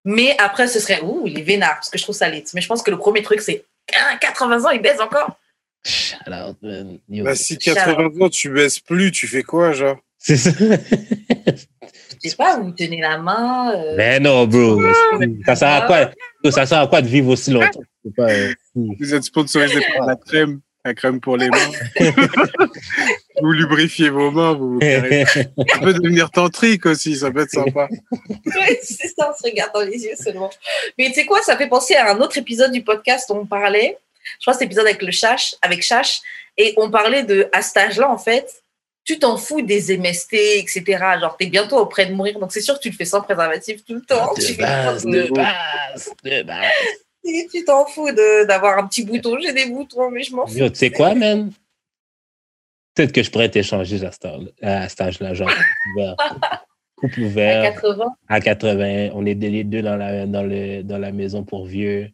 Mais 0.04 0.36
après, 0.38 0.68
ce 0.68 0.80
serait 0.80 1.00
ouh, 1.02 1.24
les 1.26 1.42
vénards, 1.42 1.74
parce 1.76 1.90
que 1.90 1.98
je 1.98 2.02
trouve 2.02 2.14
ça 2.14 2.28
lit. 2.28 2.44
Mais 2.54 2.60
je 2.60 2.68
pense 2.68 2.82
que 2.82 2.90
le 2.90 2.98
premier 2.98 3.22
truc, 3.22 3.40
c'est 3.40 3.64
Ah, 3.94 4.16
80 4.20 4.64
ans, 4.64 4.70
il 4.70 4.80
baise 4.82 5.00
encore. 5.00 5.38
Yo. 7.08 7.24
Bah, 7.24 7.34
si 7.34 7.58
80 7.58 8.20
ans, 8.20 8.28
tu 8.30 8.48
baisses 8.50 8.80
plus, 8.80 9.10
tu 9.12 9.26
fais 9.26 9.42
quoi, 9.42 9.72
genre? 9.72 9.98
C'est 10.18 10.36
ça. 10.38 10.50
Je 12.22 12.30
sais 12.30 12.36
pas, 12.36 12.56
vous 12.58 12.68
me 12.68 12.72
tenez 12.74 13.00
la 13.02 13.18
main. 13.18 13.72
euh, 13.76 13.94
Mais 13.96 14.18
non, 14.18 14.46
bro. 14.46 14.80
Ça 15.44 15.54
sert 15.56 15.68
à 15.68 15.82
quoi, 15.82 16.10
ça 16.50 16.64
sert 16.64 16.78
à 16.80 16.86
quoi 16.86 17.02
de 17.02 17.08
vivre 17.08 17.28
aussi 17.30 17.50
longtemps? 17.50 17.82
Pas, 18.16 18.30
euh. 18.30 18.54
Vous 18.74 19.14
êtes 19.14 19.24
sponsorisé 19.24 19.80
par 19.96 20.06
la 20.06 20.16
crème, 20.16 20.60
la 20.84 20.94
crème 20.94 21.20
pour 21.20 21.36
les 21.36 21.50
mains. 21.50 21.70
vous 23.42 23.52
lubrifiez 23.52 24.10
vos 24.10 24.30
mains, 24.30 24.52
vous. 24.54 24.74
vous. 24.74 24.80
Ça 25.68 25.78
peut 25.80 25.92
devenir 25.94 26.30
tantrique 26.30 26.86
aussi, 26.86 27.16
ça 27.16 27.30
peut 27.30 27.42
être 27.42 27.50
sympa. 27.50 27.88
Ouais, 28.46 28.78
c'est 28.82 29.08
ça, 29.08 29.30
on 29.32 29.36
se 29.36 29.48
regarde 29.50 29.72
dans 29.74 29.82
les 29.82 30.04
yeux 30.04 30.14
seulement. 30.16 30.50
Mais 30.98 31.06
tu 31.08 31.14
sais 31.14 31.24
quoi, 31.26 31.42
ça 31.42 31.56
fait 31.56 31.66
penser 31.68 31.94
à 31.94 32.12
un 32.12 32.20
autre 32.20 32.38
épisode 32.38 32.70
du 32.72 32.82
podcast 32.82 33.28
dont 33.28 33.38
on 33.40 33.46
parlait. 33.46 33.98
Je 34.38 34.44
crois 34.44 34.52
que 34.54 34.58
c'est 34.58 34.64
l'épisode 34.64 34.86
avec 34.86 35.02
le 35.02 35.10
Chash, 35.10 35.54
avec 35.62 35.82
Chash, 35.82 36.20
et 36.56 36.74
on 36.76 36.90
parlait 36.90 37.24
de 37.24 37.48
à 37.52 37.62
cet 37.62 37.76
âge-là, 37.78 38.10
en 38.10 38.18
fait, 38.18 38.62
tu 39.04 39.18
t'en 39.18 39.36
fous 39.36 39.60
des 39.62 39.98
MST, 39.98 40.32
etc. 40.34 40.82
Genre, 41.20 41.36
t'es 41.38 41.46
bientôt 41.46 41.76
auprès 41.78 42.06
de 42.06 42.12
mourir, 42.14 42.38
donc 42.38 42.52
c'est 42.52 42.60
sûr 42.62 42.74
que 42.74 42.80
tu 42.80 42.90
le 42.90 42.94
fais 42.96 43.04
sans 43.04 43.20
préservatif 43.20 43.84
tout 43.84 43.94
le 43.94 44.02
temps. 44.02 44.32
Tu 44.34 44.40
De 44.42 44.46
fais 44.46 44.62
base, 44.62 45.04
pas 45.04 45.10
de 45.10 45.28
base, 45.30 46.10
de 46.24 46.42
base. 46.42 46.66
Et 47.26 47.48
tu 47.52 47.64
t'en 47.64 47.84
fous 47.86 48.10
de- 48.12 48.46
d'avoir 48.46 48.78
un 48.78 48.86
petit 48.86 49.02
bouton. 49.04 49.38
J'ai 49.40 49.52
des 49.52 49.66
boutons, 49.66 50.10
mais 50.10 50.22
je 50.22 50.34
m'en 50.34 50.46
fous. 50.46 50.54
Tu 50.70 50.74
sais 50.74 50.90
quoi, 50.90 51.14
man? 51.14 51.50
Peut-être 52.94 53.12
que 53.12 53.22
je 53.22 53.30
pourrais 53.30 53.48
t'échanger 53.50 54.04
à 54.04 54.12
cet 54.12 54.24
âge- 54.24 54.52
à 54.62 54.88
cet 54.88 55.00
âge-là, 55.00 55.34
genre, 55.34 55.48
couple 55.88 55.90
ouvert. 55.94 56.16
Couple 56.96 57.20
À 57.20 57.24
ouvert, 57.26 57.74
80. 57.74 58.06
à 58.28 58.40
80, 58.40 59.10
on 59.14 59.26
est 59.26 59.34
les 59.34 59.64
deux 59.64 59.82
dans 59.82 59.96
la, 59.96 60.26
dans 60.26 60.42
le, 60.42 60.82
dans 60.82 60.98
la 60.98 61.10
maison 61.12 61.44
pour 61.44 61.66
vieux. 61.66 62.10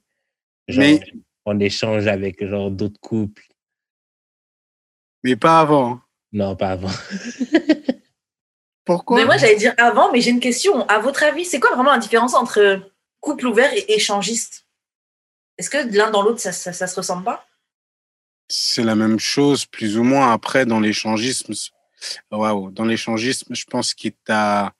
Genre, 0.68 0.84
Mais- 0.84 1.00
on 1.44 1.58
échange 1.60 2.06
avec 2.06 2.44
genre 2.46 2.70
d'autres 2.70 3.00
couples. 3.00 3.42
Mais 5.22 5.36
pas 5.36 5.60
avant. 5.60 5.90
hein. 5.92 6.02
Non, 6.32 6.56
pas 6.56 6.70
avant. 6.70 6.88
Pourquoi? 8.84 9.18
Mais 9.18 9.24
moi, 9.24 9.36
j'allais 9.36 9.56
dire 9.56 9.74
avant, 9.78 10.10
mais 10.12 10.20
j'ai 10.20 10.30
une 10.30 10.40
question. 10.40 10.86
À 10.88 10.98
votre 10.98 11.22
avis, 11.22 11.44
c'est 11.44 11.60
quoi 11.60 11.74
vraiment 11.74 11.92
la 11.92 11.98
différence 11.98 12.34
entre 12.34 12.90
couple 13.20 13.46
ouvert 13.46 13.72
et 13.74 13.92
échangiste? 13.94 14.66
Est-ce 15.58 15.68
que 15.70 15.94
l'un 15.96 16.10
dans 16.10 16.22
l'autre, 16.22 16.40
ça, 16.40 16.52
ça, 16.52 16.72
ça 16.72 16.86
se 16.86 16.96
ressemble 16.96 17.24
pas? 17.24 17.44
C'est 18.52 18.82
la 18.82 18.96
même 18.96 19.20
chose, 19.20 19.64
plus 19.64 19.96
ou 19.96 20.02
moins. 20.02 20.32
Après, 20.32 20.66
dans 20.66 20.80
l'échangisme, 20.80 21.54
waouh, 22.32 22.70
dans 22.72 22.84
l'échangisme, 22.84 23.54
je 23.54 23.64
pense 23.64 23.94
qu'il 23.94 24.12
t'a, 24.24 24.74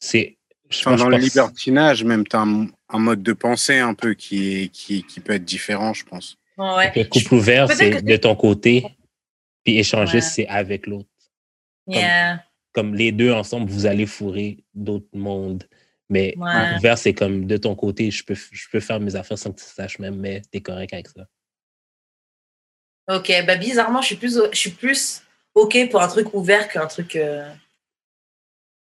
C'est. 0.00 0.36
Enfin, 0.70 0.96
dans 0.96 1.08
le 1.08 1.16
pense- 1.16 1.24
libertinage, 1.24 2.04
même, 2.04 2.26
t'as 2.26 2.40
un, 2.40 2.66
un 2.88 2.98
mode 2.98 3.22
de 3.22 3.32
pensée 3.32 3.78
un 3.78 3.94
peu 3.94 4.14
qui 4.14 4.54
est, 4.64 4.68
qui, 4.68 5.02
qui 5.04 5.20
peut 5.20 5.34
être 5.34 5.44
différent, 5.44 5.92
je 5.94 6.04
pense. 6.04 6.36
Ouais. 6.58 6.90
que 6.94 7.02
couple 7.08 7.34
ouvert, 7.34 7.70
c'est 7.70 7.90
que 7.90 8.00
de 8.00 8.16
ton 8.16 8.34
côté, 8.36 8.84
puis 9.64 9.78
échanger, 9.78 10.18
Ouais. 10.18 10.20
c'est 10.20 10.46
avec 10.48 10.86
l'autre. 10.86 11.08
Yeah. 11.86 12.42
Comme 12.72 12.94
les 12.94 13.12
deux 13.12 13.32
ensemble, 13.32 13.70
vous 13.70 13.86
allez 13.86 14.06
fourrer 14.06 14.58
d'autres 14.74 15.08
mondes. 15.14 15.64
Mais 16.08 16.34
Ouais. 16.36 16.50
couple 16.52 16.76
ouvert, 16.78 16.98
c'est 16.98 17.14
comme 17.14 17.46
de 17.46 17.56
ton 17.56 17.74
côté, 17.74 18.10
je 18.10 18.24
peux, 18.24 18.34
je 18.34 18.68
peux 18.70 18.80
faire 18.80 19.00
mes 19.00 19.14
affaires 19.16 19.38
sans 19.38 19.52
que 19.52 19.60
tu 19.60 19.66
saches 19.66 19.98
même, 19.98 20.16
mais 20.16 20.42
t'es 20.50 20.60
correct 20.60 20.92
avec 20.92 21.08
ça. 21.08 21.26
Ok, 23.08 23.32
bah 23.46 23.56
bizarrement, 23.56 24.00
je 24.00 24.06
suis 24.06 24.16
plus, 24.16 24.38
je 24.52 24.56
suis 24.58 24.70
plus 24.70 25.22
ok 25.54 25.90
pour 25.90 26.00
un 26.02 26.08
truc 26.08 26.32
ouvert 26.34 26.68
qu'un 26.68 26.86
truc. 26.86 27.16
euh, 27.16 27.48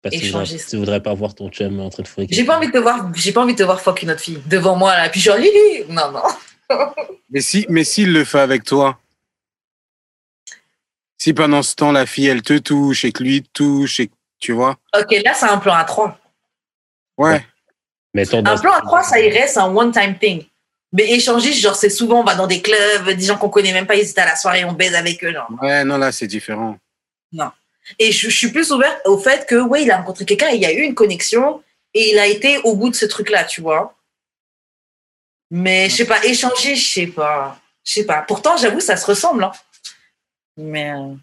Parce 0.02 0.16
que 0.16 0.70
tu 0.70 0.78
voudrais 0.78 1.02
pas 1.02 1.14
voir 1.14 1.34
ton 1.34 1.50
chum 1.50 1.80
en 1.80 1.90
train 1.90 2.04
de 2.04 2.08
fourrer. 2.08 2.28
J'ai 2.30 2.44
pas 2.44 2.58
envie 2.58 2.68
de 2.68 2.72
te 2.74 2.78
voir, 2.78 3.10
j'ai 3.16 3.32
pas 3.32 3.42
envie 3.42 3.54
de 3.54 3.60
te 3.60 3.64
voir 3.64 3.80
fuck 3.82 4.02
une 4.04 4.12
autre 4.12 4.20
fille 4.22 4.42
devant 4.48 4.76
moi 4.76 4.96
là, 4.98 5.10
puis 5.10 5.22
genre 5.22 5.38
Lily. 5.38 5.86
Non 5.90 6.12
non. 6.12 6.24
Mais 7.30 7.40
si, 7.42 7.66
mais 7.70 7.86
s'il 7.86 8.12
le 8.12 8.26
fait 8.26 8.40
avec 8.42 8.64
toi, 8.66 9.00
si 11.18 11.34
pendant 11.34 11.64
ce 11.64 11.76
temps, 11.76 11.92
la 11.94 12.06
fille, 12.06 12.28
elle 12.28 12.42
te 12.42 12.58
touche 12.58 13.06
et 13.06 13.12
que 13.14 13.24
lui 13.24 13.42
te 13.44 13.50
touche 13.54 14.00
et 14.02 14.08
que, 14.08 14.14
tu 14.40 14.52
vois, 14.54 14.78
Ok, 14.98 15.12
là 15.24 15.34
c'est 15.34 15.46
un 15.46 15.58
plan 15.60 15.76
à 15.76 15.84
trois. 15.86 16.20
ouais. 17.18 17.46
Mettons 18.14 18.40
Un 18.46 18.58
plan 18.58 18.74
à 18.74 18.82
trois, 18.82 19.04
ça 19.04 19.22
irait, 19.22 19.48
c'est 19.48 19.60
un 19.60 19.74
one 19.74 19.94
time 19.94 20.18
thing. 20.20 20.46
Mais 20.94 21.10
échangiste, 21.12 21.60
genre 21.62 21.76
c'est 21.76 21.90
souvent 21.90 22.20
on 22.22 22.24
va 22.24 22.36
dans 22.36 22.48
des 22.48 22.62
clubs, 22.62 23.10
des 23.12 23.26
gens 23.26 23.38
qu'on 23.38 23.50
connaît 23.50 23.72
même 23.72 23.88
pas, 23.88 23.96
ils 23.96 24.10
étaient 24.10 24.22
à 24.22 24.26
la 24.26 24.36
soirée, 24.36 24.66
on 24.66 24.74
baise 24.74 24.94
avec 24.94 25.24
eux 25.24 25.32
genre. 25.32 25.48
Ouais, 25.62 25.84
non, 25.86 25.98
là, 25.98 26.12
c'est 26.12 26.28
différent. 26.28 26.78
Et 27.98 28.12
je, 28.12 28.30
je 28.30 28.36
suis 28.36 28.52
plus 28.52 28.72
ouverte 28.72 29.00
au 29.06 29.18
fait 29.18 29.48
que 29.48 29.56
oui, 29.56 29.84
il 29.84 29.92
a 29.92 29.98
rencontré 29.98 30.26
quelqu'un, 30.26 30.50
il 30.50 30.62
y 30.62 30.66
a 30.66 30.72
eu 30.72 30.82
une 30.82 30.96
connexion 30.96 31.64
et 31.94 32.12
il 32.12 32.20
a 32.20 32.28
été 32.28 32.60
au 32.60 32.76
bout 32.76 32.90
de 32.90 32.96
ce 32.96 33.06
truc 33.06 33.30
là, 33.30 33.44
tu 33.44 33.62
vois. 33.62 33.98
Mais 35.50 35.90
je 35.90 35.96
sais 35.98 36.06
pas, 36.06 36.24
échanger, 36.24 36.76
je 36.76 36.88
sais 36.94 37.08
pas. 37.08 37.60
Je 37.84 37.94
sais 37.94 38.06
pas. 38.06 38.22
Pourtant, 38.22 38.56
j'avoue, 38.58 38.80
ça 38.80 38.96
se 38.96 39.06
ressemble. 39.06 39.44
Hein. 39.44 39.52
Mais 40.58 40.92
euh, 40.92 41.14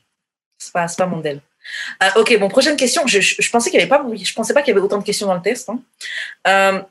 c'est 0.58 0.72
pas, 0.72 0.86
pas 0.86 1.06
mon 1.06 1.20
del. 1.20 1.40
Euh, 2.02 2.20
ok, 2.20 2.38
bon, 2.38 2.48
prochaine 2.48 2.76
question. 2.76 3.06
Je, 3.06 3.20
je, 3.20 3.36
je 3.40 3.50
pensais 3.50 3.70
qu'il 3.70 3.78
y 3.78 3.82
avait 3.82 3.88
pas, 3.88 4.04
je 4.14 4.34
pensais 4.34 4.52
pas 4.52 4.62
qu'il 4.62 4.74
y 4.74 4.76
avait 4.76 4.84
autant 4.84 4.98
de 4.98 5.04
questions 5.04 5.26
dans 5.26 5.34
le 5.34 5.42
test. 5.42 5.70
hein. 5.70 5.80
Euh, 6.46 6.82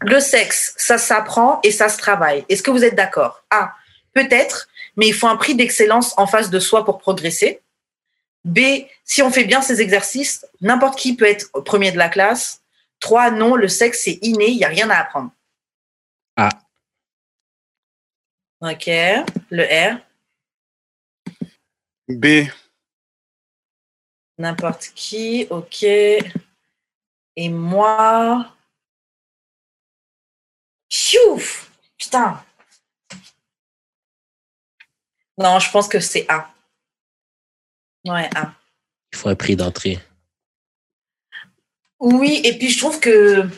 le 0.00 0.20
sexe, 0.20 0.74
ça 0.76 0.98
s'apprend 0.98 1.60
et 1.62 1.70
ça 1.70 1.88
se 1.88 1.98
travaille. 1.98 2.44
Est-ce 2.48 2.62
que 2.62 2.70
vous 2.70 2.84
êtes 2.84 2.94
d'accord? 2.94 3.44
A. 3.50 3.74
Peut-être, 4.12 4.68
mais 4.96 5.06
il 5.06 5.14
faut 5.14 5.28
un 5.28 5.36
prix 5.36 5.54
d'excellence 5.54 6.14
en 6.18 6.26
face 6.26 6.50
de 6.50 6.58
soi 6.58 6.84
pour 6.84 6.98
progresser. 6.98 7.60
B. 8.44 8.60
Si 9.04 9.22
on 9.22 9.30
fait 9.30 9.44
bien 9.44 9.62
ces 9.62 9.80
exercices, 9.80 10.46
n'importe 10.60 10.98
qui 10.98 11.16
peut 11.16 11.26
être 11.26 11.50
premier 11.64 11.92
de 11.92 11.98
la 11.98 12.08
classe. 12.08 12.62
3. 13.00 13.30
Non, 13.32 13.54
le 13.54 13.68
sexe, 13.68 14.02
c'est 14.04 14.18
inné, 14.22 14.48
il 14.48 14.56
n'y 14.56 14.64
a 14.64 14.68
rien 14.68 14.90
à 14.90 14.96
apprendre. 14.96 15.30
A. 16.36 16.48
Ok, 18.60 18.86
le 19.50 19.64
R. 19.64 19.98
B, 22.08 22.48
N'importe 24.38 24.92
qui, 24.94 25.46
ok. 25.50 25.82
Et 25.82 27.48
moi. 27.50 28.46
Chouf 30.88 31.70
Putain 31.98 32.42
Non, 35.36 35.58
je 35.58 35.70
pense 35.70 35.88
que 35.88 36.00
c'est 36.00 36.26
A. 36.28 36.50
Ouais, 38.06 38.28
A. 38.34 38.52
Il 39.12 39.18
faut 39.18 39.28
un 39.28 39.34
prix 39.34 39.56
d'entrée. 39.56 39.98
Oui, 42.00 42.40
et 42.44 42.56
puis 42.58 42.70
je 42.70 42.78
trouve 42.78 43.00
que. 43.00 43.48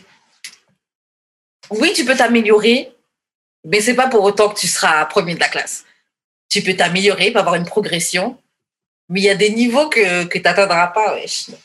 Oui, 1.70 1.93
tu 1.94 2.05
peux 2.05 2.16
t'améliorer, 2.16 2.93
mais 3.65 3.81
c'est 3.81 3.94
pas 3.94 4.09
pour 4.09 4.24
autant 4.24 4.48
que 4.48 4.59
tu 4.59 4.66
seras 4.66 5.05
premier 5.07 5.35
de 5.35 5.40
la 5.40 5.48
classe. 5.48 5.85
Tu 6.48 6.62
peux 6.62 6.74
t'améliorer, 6.74 7.31
pas 7.31 7.40
avoir 7.40 7.55
une 7.55 7.66
progression, 7.66 8.39
mais 9.09 9.20
il 9.20 9.24
y 9.24 9.31
a 9.31 9.35
des 9.36 9.51
niveaux 9.51 9.89
que, 9.89 10.24
que 10.24 10.39
tu 10.39 10.44
n'atteindras 10.44 10.89
pas. 10.89 11.16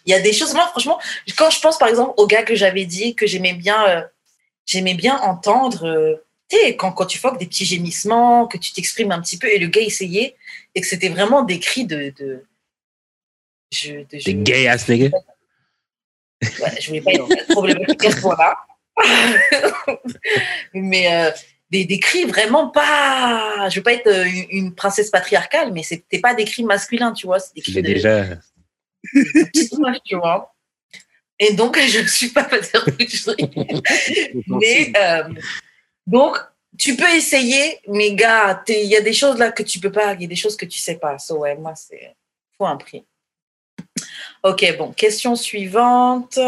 Il 0.06 0.12
y 0.12 0.14
a 0.14 0.20
des 0.20 0.34
choses, 0.34 0.54
moi, 0.54 0.68
franchement, 0.68 1.00
quand 1.38 1.50
je 1.50 1.60
pense 1.60 1.78
par 1.78 1.88
exemple 1.88 2.14
au 2.18 2.28
gars 2.28 2.44
que 2.44 2.56
j'avais 2.56 2.86
dit 2.86 3.16
que 3.16 3.26
j'aimais 3.26 3.54
bien, 3.54 3.88
euh, 3.88 4.04
j'aimais 4.66 4.94
bien 4.96 5.18
entendre, 5.22 5.86
euh, 5.86 6.16
tu 6.50 6.58
sais, 6.58 6.76
quand, 6.76 6.92
quand 6.92 7.06
tu 7.06 7.18
foques 7.18 7.40
des 7.40 7.46
petits 7.48 7.66
gémissements, 7.66 8.48
que 8.48 8.58
tu 8.58 8.74
t'exprimes 8.74 9.12
un 9.12 9.22
petit 9.22 9.38
peu, 9.38 9.48
et 9.48 9.58
le 9.60 9.68
gars 9.68 9.82
essayait, 9.82 10.36
et 10.76 10.82
que 10.82 10.88
c'était 10.88 11.10
vraiment 11.10 11.44
des 11.44 11.60
cris 11.60 11.86
de. 11.86 12.14
de 12.18 12.44
je, 13.72 13.94
de- 13.94 14.20
je- 14.20 14.32
gay 14.32 14.68
ass 14.68 14.88
nigga. 14.88 15.10
Ouais, 16.60 16.80
je 16.80 16.88
voulais 16.88 17.02
pas 17.02 17.12
être 17.14 17.48
problématique 17.50 18.06
à 18.06 18.12
ce 18.12 18.22
point-là. 18.22 18.58
mais 20.74 21.14
euh, 21.14 21.32
des, 21.70 21.86
des 21.86 22.00
cris 22.00 22.26
vraiment 22.26 22.70
pas. 22.70 23.68
Je 23.70 23.78
veux 23.78 23.84
pas 23.84 23.94
être 23.94 24.08
euh, 24.08 24.26
une, 24.26 24.46
une 24.50 24.76
princesse 24.76 25.10
patriarcale, 25.10 25.74
mais 25.74 25.84
c'était 25.84 26.20
pas 26.20 26.34
des 26.34 26.46
cris 26.46 26.64
masculins, 26.64 27.12
tu 27.14 27.26
vois. 27.26 27.40
De 27.40 27.82
déjà. 27.82 28.26
de 28.26 30.00
tu 30.06 30.16
vois. 30.16 30.55
Et 31.40 31.53
donc, 31.53 31.80
je 31.88 31.99
ne 31.99 32.07
suis 32.07 32.30
pas 32.30 32.44
patriarcale. 32.44 32.95
mais 34.48 34.94
euh, 34.98 35.34
donc, 36.07 36.38
tu 36.78 36.95
peux 36.95 37.10
essayer, 37.16 37.80
mais 37.88 38.14
gars, 38.14 38.64
il 38.68 38.86
y 38.86 38.95
a 38.95 39.02
des 39.02 39.14
choses 39.14 39.38
là 39.38 39.52
que 39.52 39.64
tu 39.64 39.80
peux 39.80 39.91
pas, 39.91 40.14
il 40.14 40.22
y 40.22 40.26
a 40.26 40.28
des 40.28 40.36
choses 40.36 40.57
que 40.57 40.66
tu 40.66 40.80
sais 40.80 40.95
pas. 40.95 41.18
So, 41.20 41.40
ouais, 41.40 41.56
moi, 41.56 41.74
c'est. 41.76 42.16
faut 42.57 42.66
un 42.66 42.78
prix. 42.78 43.06
Ok, 44.44 44.78
bon, 44.78 44.91
question 44.91 45.36
suivante. 45.36 46.40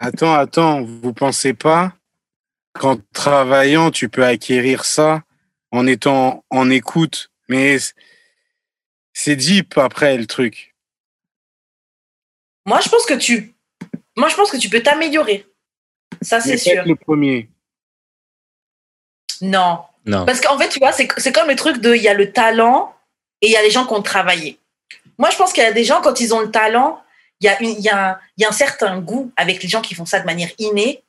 Attends, 0.00 0.34
attends, 0.34 0.82
vous 0.82 1.12
pensez 1.12 1.54
pas 1.54 1.94
qu'en 2.72 2.96
travaillant, 3.12 3.90
tu 3.90 4.08
peux 4.08 4.24
acquérir 4.24 4.84
ça 4.84 5.22
en 5.70 5.86
étant 5.86 6.44
en 6.50 6.70
écoute, 6.70 7.30
mais 7.48 7.78
c'est 9.12 9.36
deep 9.36 9.78
après 9.78 10.16
le 10.16 10.26
truc. 10.26 10.73
Moi, 12.66 12.80
je 12.80 12.88
pense 12.88 13.04
que 13.06 13.14
tu, 13.14 13.54
moi, 14.16 14.28
je 14.28 14.34
pense 14.36 14.50
que 14.50 14.56
tu 14.56 14.68
peux 14.68 14.82
t'améliorer. 14.82 15.46
Ça, 16.22 16.40
c'est 16.40 16.56
sûr. 16.56 16.82
le 16.86 16.96
premier. 16.96 17.48
Non. 19.40 19.80
Non. 20.06 20.24
Parce 20.26 20.40
qu'en 20.40 20.58
fait, 20.58 20.68
tu 20.68 20.78
vois, 20.78 20.92
c'est 20.92 21.08
c'est 21.18 21.32
comme 21.32 21.48
le 21.48 21.56
truc 21.56 21.78
de 21.78 21.94
il 21.94 22.02
y 22.02 22.08
a 22.08 22.14
le 22.14 22.30
talent 22.32 22.94
et 23.40 23.46
il 23.46 23.52
y 23.52 23.56
a 23.56 23.62
les 23.62 23.70
gens 23.70 23.86
qui 23.86 23.92
ont 23.94 24.02
travaillé. 24.02 24.58
Moi, 25.18 25.30
je 25.30 25.36
pense 25.36 25.52
qu'il 25.52 25.62
y 25.62 25.66
a 25.66 25.72
des 25.72 25.84
gens, 25.84 26.00
quand 26.02 26.20
ils 26.20 26.34
ont 26.34 26.40
le 26.40 26.50
talent, 26.50 27.02
il 27.40 27.46
y, 27.46 27.48
a 27.48 27.60
une- 27.62 27.70
il 27.70 27.80
y, 27.80 27.88
a 27.88 28.10
un- 28.12 28.18
il 28.36 28.42
y 28.42 28.44
a 28.44 28.48
un 28.48 28.52
certain 28.52 28.98
goût 29.00 29.32
avec 29.36 29.62
les 29.62 29.68
gens 29.68 29.80
qui 29.80 29.94
font 29.94 30.06
ça 30.06 30.20
de 30.20 30.26
manière 30.26 30.50
innée 30.58 31.02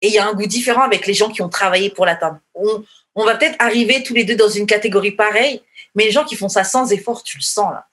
et 0.00 0.08
il 0.08 0.12
y 0.12 0.18
a 0.18 0.26
un 0.26 0.32
goût 0.32 0.46
différent 0.46 0.82
avec 0.82 1.06
les 1.06 1.14
gens 1.14 1.30
qui 1.30 1.42
ont 1.42 1.48
travaillé 1.48 1.90
pour 1.90 2.06
l'atteindre. 2.06 2.38
On, 2.54 2.84
on 3.14 3.24
va 3.24 3.36
peut-être 3.36 3.56
arriver 3.58 4.02
tous 4.02 4.14
les 4.14 4.24
deux 4.24 4.36
dans 4.36 4.48
une 4.48 4.66
catégorie 4.66 5.12
pareille, 5.12 5.62
mais 5.94 6.04
les 6.04 6.10
gens 6.10 6.24
qui 6.24 6.36
font 6.36 6.48
ça 6.48 6.64
sans 6.64 6.90
effort, 6.92 7.22
tu 7.22 7.36
le 7.36 7.42
sens 7.42 7.70
là. 7.72 7.86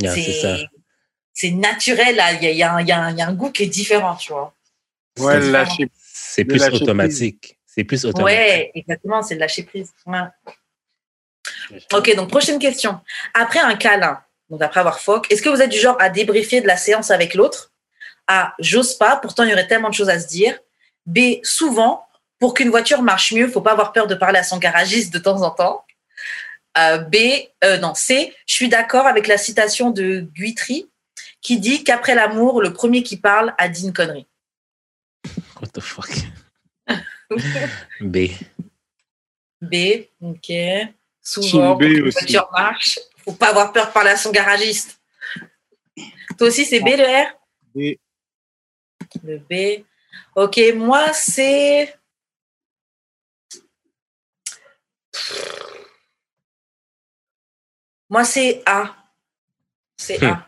Yeah, 0.00 0.12
c'est 0.14 0.32
ça. 0.42 0.56
C'est 1.40 1.50
naturel. 1.52 2.20
Il 2.40 2.44
y 2.44 2.46
a, 2.48 2.50
il 2.50 2.56
y 2.56 2.62
a 2.64 2.72
un- 2.74 2.80
il 2.80 2.88
y 2.88 2.92
a 2.92 2.98
un- 3.00 3.10
il 3.12 3.18
y 3.18 3.22
a 3.22 3.28
un 3.28 3.32
goût 3.32 3.50
qui 3.52 3.62
est 3.62 3.66
différent, 3.66 4.16
tu 4.16 4.32
vois. 4.32 4.52
Ouais, 5.20 5.40
C'est- 5.40 5.50
lâcher. 5.50 5.88
C'est 6.02 6.44
plus 6.44 6.58
lâcher 6.58 6.76
automatique. 6.82 7.58
C'est 7.66 7.84
plus 7.84 8.04
automatique. 8.04 8.38
Ouais, 8.38 8.70
exactement, 8.74 9.22
c'est 9.22 9.36
de 9.36 9.40
lâcher 9.40 9.62
prise. 9.62 9.92
Ouais. 10.06 10.18
Ok, 11.92 12.14
donc 12.16 12.28
prochaine 12.30 12.58
question. 12.58 13.00
Après 13.34 13.60
un 13.60 13.76
câlin, 13.76 14.20
donc 14.50 14.62
après 14.62 14.80
avoir 14.80 14.98
foc, 15.00 15.30
est-ce 15.30 15.42
que 15.42 15.48
vous 15.48 15.62
êtes 15.62 15.70
du 15.70 15.78
genre 15.78 15.96
à 16.00 16.08
débriefer 16.08 16.60
de 16.60 16.66
la 16.66 16.76
séance 16.76 17.10
avec 17.10 17.34
l'autre? 17.34 17.72
A. 18.26 18.52
J'ose 18.58 18.94
pas, 18.94 19.16
pourtant 19.16 19.44
il 19.44 19.50
y 19.50 19.52
aurait 19.52 19.66
tellement 19.68 19.90
de 19.90 19.94
choses 19.94 20.08
à 20.10 20.18
se 20.18 20.26
dire. 20.26 20.58
B. 21.06 21.18
Souvent, 21.42 22.04
pour 22.38 22.52
qu'une 22.54 22.68
voiture 22.70 23.02
marche 23.02 23.32
mieux, 23.32 23.48
faut 23.48 23.60
pas 23.62 23.72
avoir 23.72 23.92
peur 23.92 24.06
de 24.06 24.14
parler 24.14 24.38
à 24.38 24.42
son 24.44 24.58
garagiste 24.58 25.12
de 25.12 25.18
temps 25.18 25.42
en 25.42 25.50
temps. 25.50 25.84
Euh, 26.76 26.98
B. 26.98 27.16
euh, 27.64 27.78
non, 27.78 27.94
C. 27.94 28.34
Je 28.46 28.54
suis 28.54 28.68
d'accord 28.68 29.06
avec 29.06 29.26
la 29.28 29.38
citation 29.38 29.90
de 29.90 30.20
Guitry 30.36 30.88
qui 31.48 31.58
dit 31.58 31.82
qu'après 31.82 32.14
l'amour, 32.14 32.60
le 32.60 32.74
premier 32.74 33.02
qui 33.02 33.16
parle 33.16 33.54
a 33.56 33.70
dit 33.70 33.86
une 33.86 33.94
connerie. 33.94 34.26
What 35.58 35.68
the 35.72 35.80
fuck? 35.80 36.10
B. 38.02 38.28
B. 39.62 39.74
Ok. 40.20 40.52
Souvent, 41.22 41.74
B 41.74 41.84
qu'une 41.84 42.02
aussi. 42.02 42.18
voiture 42.18 42.50
marche, 42.52 42.98
faut 43.24 43.32
pas 43.32 43.48
avoir 43.48 43.72
peur 43.72 43.86
de 43.86 43.92
parler 43.92 44.10
à 44.10 44.18
son 44.18 44.30
garagiste. 44.30 45.00
Toi 46.36 46.48
aussi, 46.48 46.66
c'est 46.66 46.80
B 46.80 46.88
le 46.88 47.04
R? 47.04 47.32
B. 47.74 47.96
Le 49.24 49.38
B. 49.38 49.84
Ok, 50.36 50.60
moi, 50.76 51.14
c'est. 51.14 51.98
Moi, 58.10 58.24
c'est 58.24 58.62
A. 58.66 58.94
C'est 59.96 60.22
A. 60.22 60.47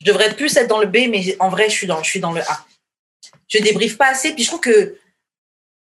Je 0.00 0.06
devrais 0.06 0.34
plus 0.34 0.56
être 0.56 0.68
dans 0.68 0.78
le 0.80 0.86
B, 0.86 1.08
mais 1.10 1.36
en 1.40 1.48
vrai, 1.50 1.68
je 1.68 1.74
suis 1.74 1.86
dans, 1.86 2.02
je 2.02 2.08
suis 2.08 2.20
dans 2.20 2.32
le 2.32 2.40
A. 2.42 2.64
Je 3.48 3.58
débriefe 3.58 3.96
pas 3.98 4.08
assez, 4.10 4.32
puis 4.34 4.42
je 4.44 4.48
trouve 4.48 4.60
que. 4.60 4.96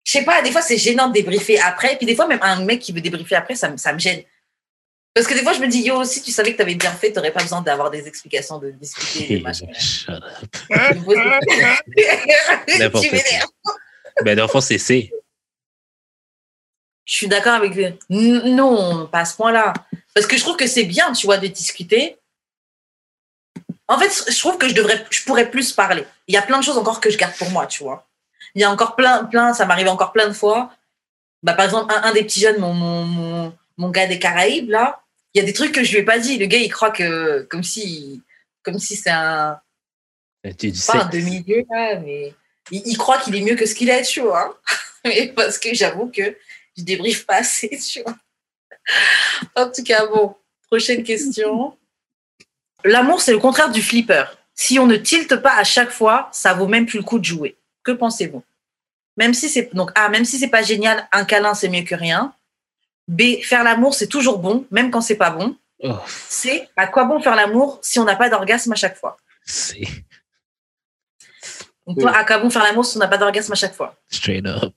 Je 0.04 0.12
sais 0.12 0.22
pas, 0.24 0.40
des 0.40 0.52
fois, 0.52 0.62
c'est 0.62 0.78
gênant 0.78 1.08
de 1.08 1.12
débriefer 1.14 1.58
après, 1.58 1.96
puis 1.96 2.06
des 2.06 2.14
fois, 2.14 2.26
même 2.28 2.38
un 2.40 2.64
mec 2.64 2.80
qui 2.80 2.92
veut 2.92 3.00
débriefer 3.00 3.34
après, 3.34 3.56
ça, 3.56 3.68
me- 3.68 3.76
ça 3.76 3.92
me 3.92 3.98
gêne. 3.98 4.22
Parce 5.12 5.26
que 5.26 5.34
des 5.34 5.42
fois, 5.42 5.52
je 5.52 5.58
me 5.60 5.66
dis, 5.66 5.80
yo, 5.82 6.04
si 6.04 6.22
tu 6.22 6.30
savais 6.30 6.52
que 6.52 6.56
tu 6.56 6.62
avais 6.62 6.74
bien 6.76 6.92
fait, 6.92 7.08
tu 7.10 7.16
n'aurais 7.16 7.32
pas 7.32 7.42
besoin 7.42 7.60
d'avoir 7.62 7.90
des 7.90 8.06
explications, 8.06 8.58
de 8.58 8.70
discuter. 8.70 9.26
Shut 9.80 10.10
up. 10.10 10.22
tu 13.00 13.10
m'énerves. 13.10 13.48
Ben, 14.22 14.36
dans 14.36 14.42
le 14.44 14.48
fond, 14.48 14.60
c'est 14.60 14.78
C. 14.78 15.10
Je 17.04 17.14
suis 17.14 17.28
d'accord 17.28 17.54
avec 17.54 17.74
Non, 18.10 19.06
pas 19.08 19.20
à 19.20 19.24
ce 19.24 19.36
point-là. 19.36 19.72
Parce 20.14 20.26
que 20.26 20.36
je 20.36 20.42
trouve 20.42 20.56
que 20.56 20.66
c'est 20.66 20.84
bien, 20.84 21.12
tu 21.12 21.26
vois, 21.26 21.38
de 21.38 21.46
discuter. 21.46 22.16
En 23.88 23.98
fait, 23.98 24.30
je 24.30 24.38
trouve 24.38 24.58
que 24.58 24.68
je 24.68 24.74
devrais, 24.74 25.04
je 25.10 25.22
pourrais 25.24 25.50
plus 25.50 25.72
parler. 25.72 26.04
Il 26.26 26.34
y 26.34 26.38
a 26.38 26.42
plein 26.42 26.58
de 26.58 26.64
choses 26.64 26.78
encore 26.78 27.00
que 27.00 27.10
je 27.10 27.16
garde 27.16 27.34
pour 27.36 27.50
moi, 27.50 27.66
tu 27.66 27.82
vois. 27.82 28.06
Il 28.54 28.60
y 28.60 28.64
a 28.64 28.70
encore 28.70 28.96
plein, 28.96 29.24
plein, 29.24 29.54
ça 29.54 29.66
m'arrive 29.66 29.88
encore 29.88 30.12
plein 30.12 30.28
de 30.28 30.32
fois. 30.32 30.72
Bah, 31.42 31.54
par 31.54 31.66
exemple, 31.66 31.92
un, 31.94 32.02
un 32.02 32.12
des 32.12 32.24
petits 32.24 32.40
jeunes, 32.40 32.58
mon, 32.58 32.72
mon, 32.72 33.04
mon, 33.04 33.56
mon 33.76 33.90
gars 33.90 34.06
des 34.06 34.18
Caraïbes, 34.18 34.70
là, 34.70 35.02
il 35.34 35.40
y 35.40 35.42
a 35.42 35.44
des 35.44 35.52
trucs 35.52 35.72
que 35.72 35.84
je 35.84 35.92
lui 35.92 35.98
ai 35.98 36.02
pas 36.02 36.18
dit. 36.18 36.38
Le 36.38 36.46
gars, 36.46 36.58
il 36.58 36.72
croit 36.72 36.90
que, 36.90 37.42
comme 37.50 37.62
si, 37.62 38.22
comme 38.62 38.78
si 38.78 38.96
c'est 38.96 39.10
un, 39.10 39.60
Tu 40.58 40.72
pas 40.86 41.04
un 41.04 41.08
demi-dieu, 41.08 41.64
mais 41.70 42.34
il, 42.70 42.82
il 42.86 42.98
croit 42.98 43.18
qu'il 43.18 43.36
est 43.36 43.42
mieux 43.42 43.54
que 43.54 43.66
ce 43.66 43.74
qu'il 43.74 43.90
est, 43.90 44.02
tu 44.02 44.20
vois. 44.20 44.58
Mais 45.04 45.32
parce 45.36 45.58
que 45.58 45.72
j'avoue 45.72 46.10
que 46.10 46.36
je 46.76 46.82
débriefe 46.82 47.26
pas 47.26 47.36
assez, 47.36 47.68
tu 47.78 48.02
vois. 48.02 48.16
En 49.54 49.70
tout 49.70 49.84
cas, 49.84 50.06
bon, 50.06 50.34
prochaine 50.68 51.04
question. 51.04 51.76
L'amour, 52.86 53.20
c'est 53.20 53.32
le 53.32 53.38
contraire 53.38 53.70
du 53.70 53.82
flipper. 53.82 54.24
Si 54.54 54.78
on 54.78 54.86
ne 54.86 54.96
tilte 54.96 55.36
pas 55.36 55.56
à 55.56 55.64
chaque 55.64 55.90
fois, 55.90 56.28
ça 56.32 56.54
vaut 56.54 56.68
même 56.68 56.86
plus 56.86 56.98
le 56.98 57.04
coup 57.04 57.18
de 57.18 57.24
jouer. 57.24 57.58
Que 57.82 57.90
pensez-vous? 57.90 58.44
Même 59.16 59.34
si 59.34 59.48
c'est 59.48 59.74
donc 59.74 59.90
A, 59.96 60.08
même 60.08 60.24
si 60.24 60.38
c'est 60.38 60.48
pas 60.48 60.62
génial, 60.62 61.08
un 61.10 61.24
câlin 61.24 61.54
c'est 61.54 61.68
mieux 61.68 61.82
que 61.82 61.96
rien. 61.96 62.32
B, 63.08 63.42
faire 63.42 63.64
l'amour 63.64 63.94
c'est 63.94 64.06
toujours 64.06 64.38
bon, 64.38 64.66
même 64.70 64.90
quand 64.90 65.00
c'est 65.00 65.16
pas 65.16 65.30
bon. 65.30 65.56
Oh, 65.80 65.96
C, 66.06 66.68
à 66.76 66.86
quoi 66.86 67.04
bon 67.04 67.20
faire 67.20 67.34
l'amour 67.34 67.80
si 67.82 67.98
on 67.98 68.04
n'a 68.04 68.16
pas 68.16 68.30
d'orgasme 68.30 68.72
à 68.72 68.76
chaque 68.76 68.96
fois? 68.96 69.16
C. 69.44 69.86
Donc 71.86 72.00
toi, 72.00 72.16
à 72.16 72.24
quoi 72.24 72.38
bon 72.38 72.50
faire 72.50 72.62
l'amour 72.62 72.86
si 72.86 72.96
on 72.96 73.00
n'a 73.00 73.08
pas 73.08 73.18
d'orgasme 73.18 73.52
à 73.52 73.56
chaque 73.56 73.74
fois? 73.74 73.96
Straight 74.08 74.46
up. 74.46 74.72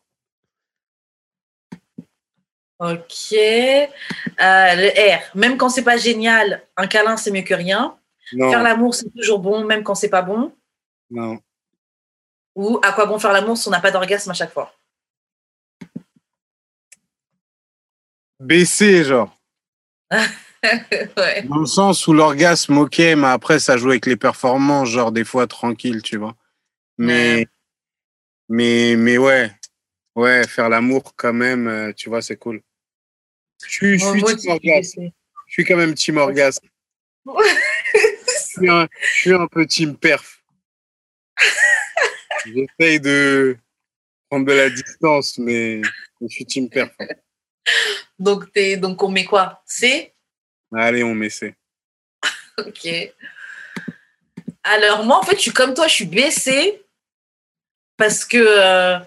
Ok. 2.80 3.34
Euh, 3.34 3.96
le 4.40 5.16
R. 5.16 5.20
Même 5.36 5.58
quand 5.58 5.70
c'est 5.70 5.84
pas 5.84 5.98
génial, 5.98 6.64
un 6.76 6.88
câlin 6.88 7.18
c'est 7.18 7.32
mieux 7.32 7.44
que 7.44 7.54
rien. 7.54 7.98
Non, 8.34 8.50
Faire 8.52 8.64
l'amour 8.64 8.94
c'est 8.96 9.10
toujours 9.16 9.40
bon, 9.40 9.64
même 9.66 9.84
quand 9.84 9.96
c'est 9.96 10.10
pas 10.10 10.22
bon. 10.22 10.54
non. 11.10 11.40
Ou 12.56 12.80
à 12.84 12.92
quoi 12.92 13.06
bon 13.06 13.20
faire 13.20 13.32
l'amour 13.32 13.58
si 13.58 13.68
on 13.70 13.72
n'a 13.72 13.80
pas 13.80 13.92
d'orgasme 13.92 14.32
à 14.32 14.34
chaque 14.34 14.52
fois? 14.52 14.74
Baisser, 18.40 19.04
genre. 19.04 19.36
Ouais. 20.62 21.44
Dans 21.44 21.60
le 21.60 21.66
sens 21.66 22.06
où 22.08 22.12
l'orgasme, 22.12 22.80
ok, 22.80 22.98
mais 23.00 23.28
après, 23.28 23.60
ça 23.60 23.78
joue 23.78 23.92
avec 23.92 24.06
les 24.06 24.18
performances, 24.18 24.90
genre 24.90 25.14
des 25.14 25.24
fois 25.24 25.48
tranquille, 25.48 26.02
tu 26.02 26.18
vois. 26.18 26.36
Mais, 26.98 27.36
Ouais. 27.36 27.48
mais, 28.50 28.96
mais 28.98 29.18
ouais. 29.18 29.52
Ouais, 30.18 30.46
faire 30.46 30.68
l'amour 30.68 31.14
quand 31.16 31.32
même, 31.32 31.70
euh, 31.70 31.94
tu 31.94 32.10
vois, 32.10 32.22
c'est 32.22 32.36
cool. 32.36 32.62
Je 33.66 33.70
suis, 33.72 34.00
je 34.00 34.06
suis 34.06 34.20
moi 34.20 34.36
team 34.36 34.60
Je 35.48 35.54
suis 35.54 35.64
quand 35.64 35.78
même 35.78 35.94
team 35.94 36.18
orgasme. 36.18 36.68
Je 38.52 38.60
suis 38.62 38.70
un, 38.70 38.88
je 39.00 39.20
suis 39.20 39.34
un 39.34 39.48
peu 39.48 39.66
team 39.68 39.96
perf. 39.96 40.42
J'essaye 42.46 43.00
de 43.00 43.58
prendre 44.30 44.46
de 44.48 44.54
la 44.54 44.70
distance, 44.70 45.38
mais 45.38 45.82
je 46.22 46.28
suis 46.28 46.46
team 46.46 46.70
perf. 46.70 46.92
donc, 48.18 48.52
t'es- 48.52 48.78
donc 48.78 49.02
on 49.04 49.10
met 49.10 49.26
quoi? 49.26 49.62
C? 49.66 50.14
Allez, 50.74 51.04
on 51.04 51.14
met 51.14 51.30
C. 51.30 51.56
Ok. 52.58 52.88
Alors 54.64 55.04
moi, 55.06 55.20
en 55.20 55.24
fait, 55.24 55.36
je 55.36 55.42
suis 55.42 55.52
comme 55.54 55.74
toi, 55.74 55.88
je 55.88 55.94
suis 55.94 56.06
baissée 56.06 56.84
parce 57.98 58.26
que 58.26 58.38
euh, 58.38 59.00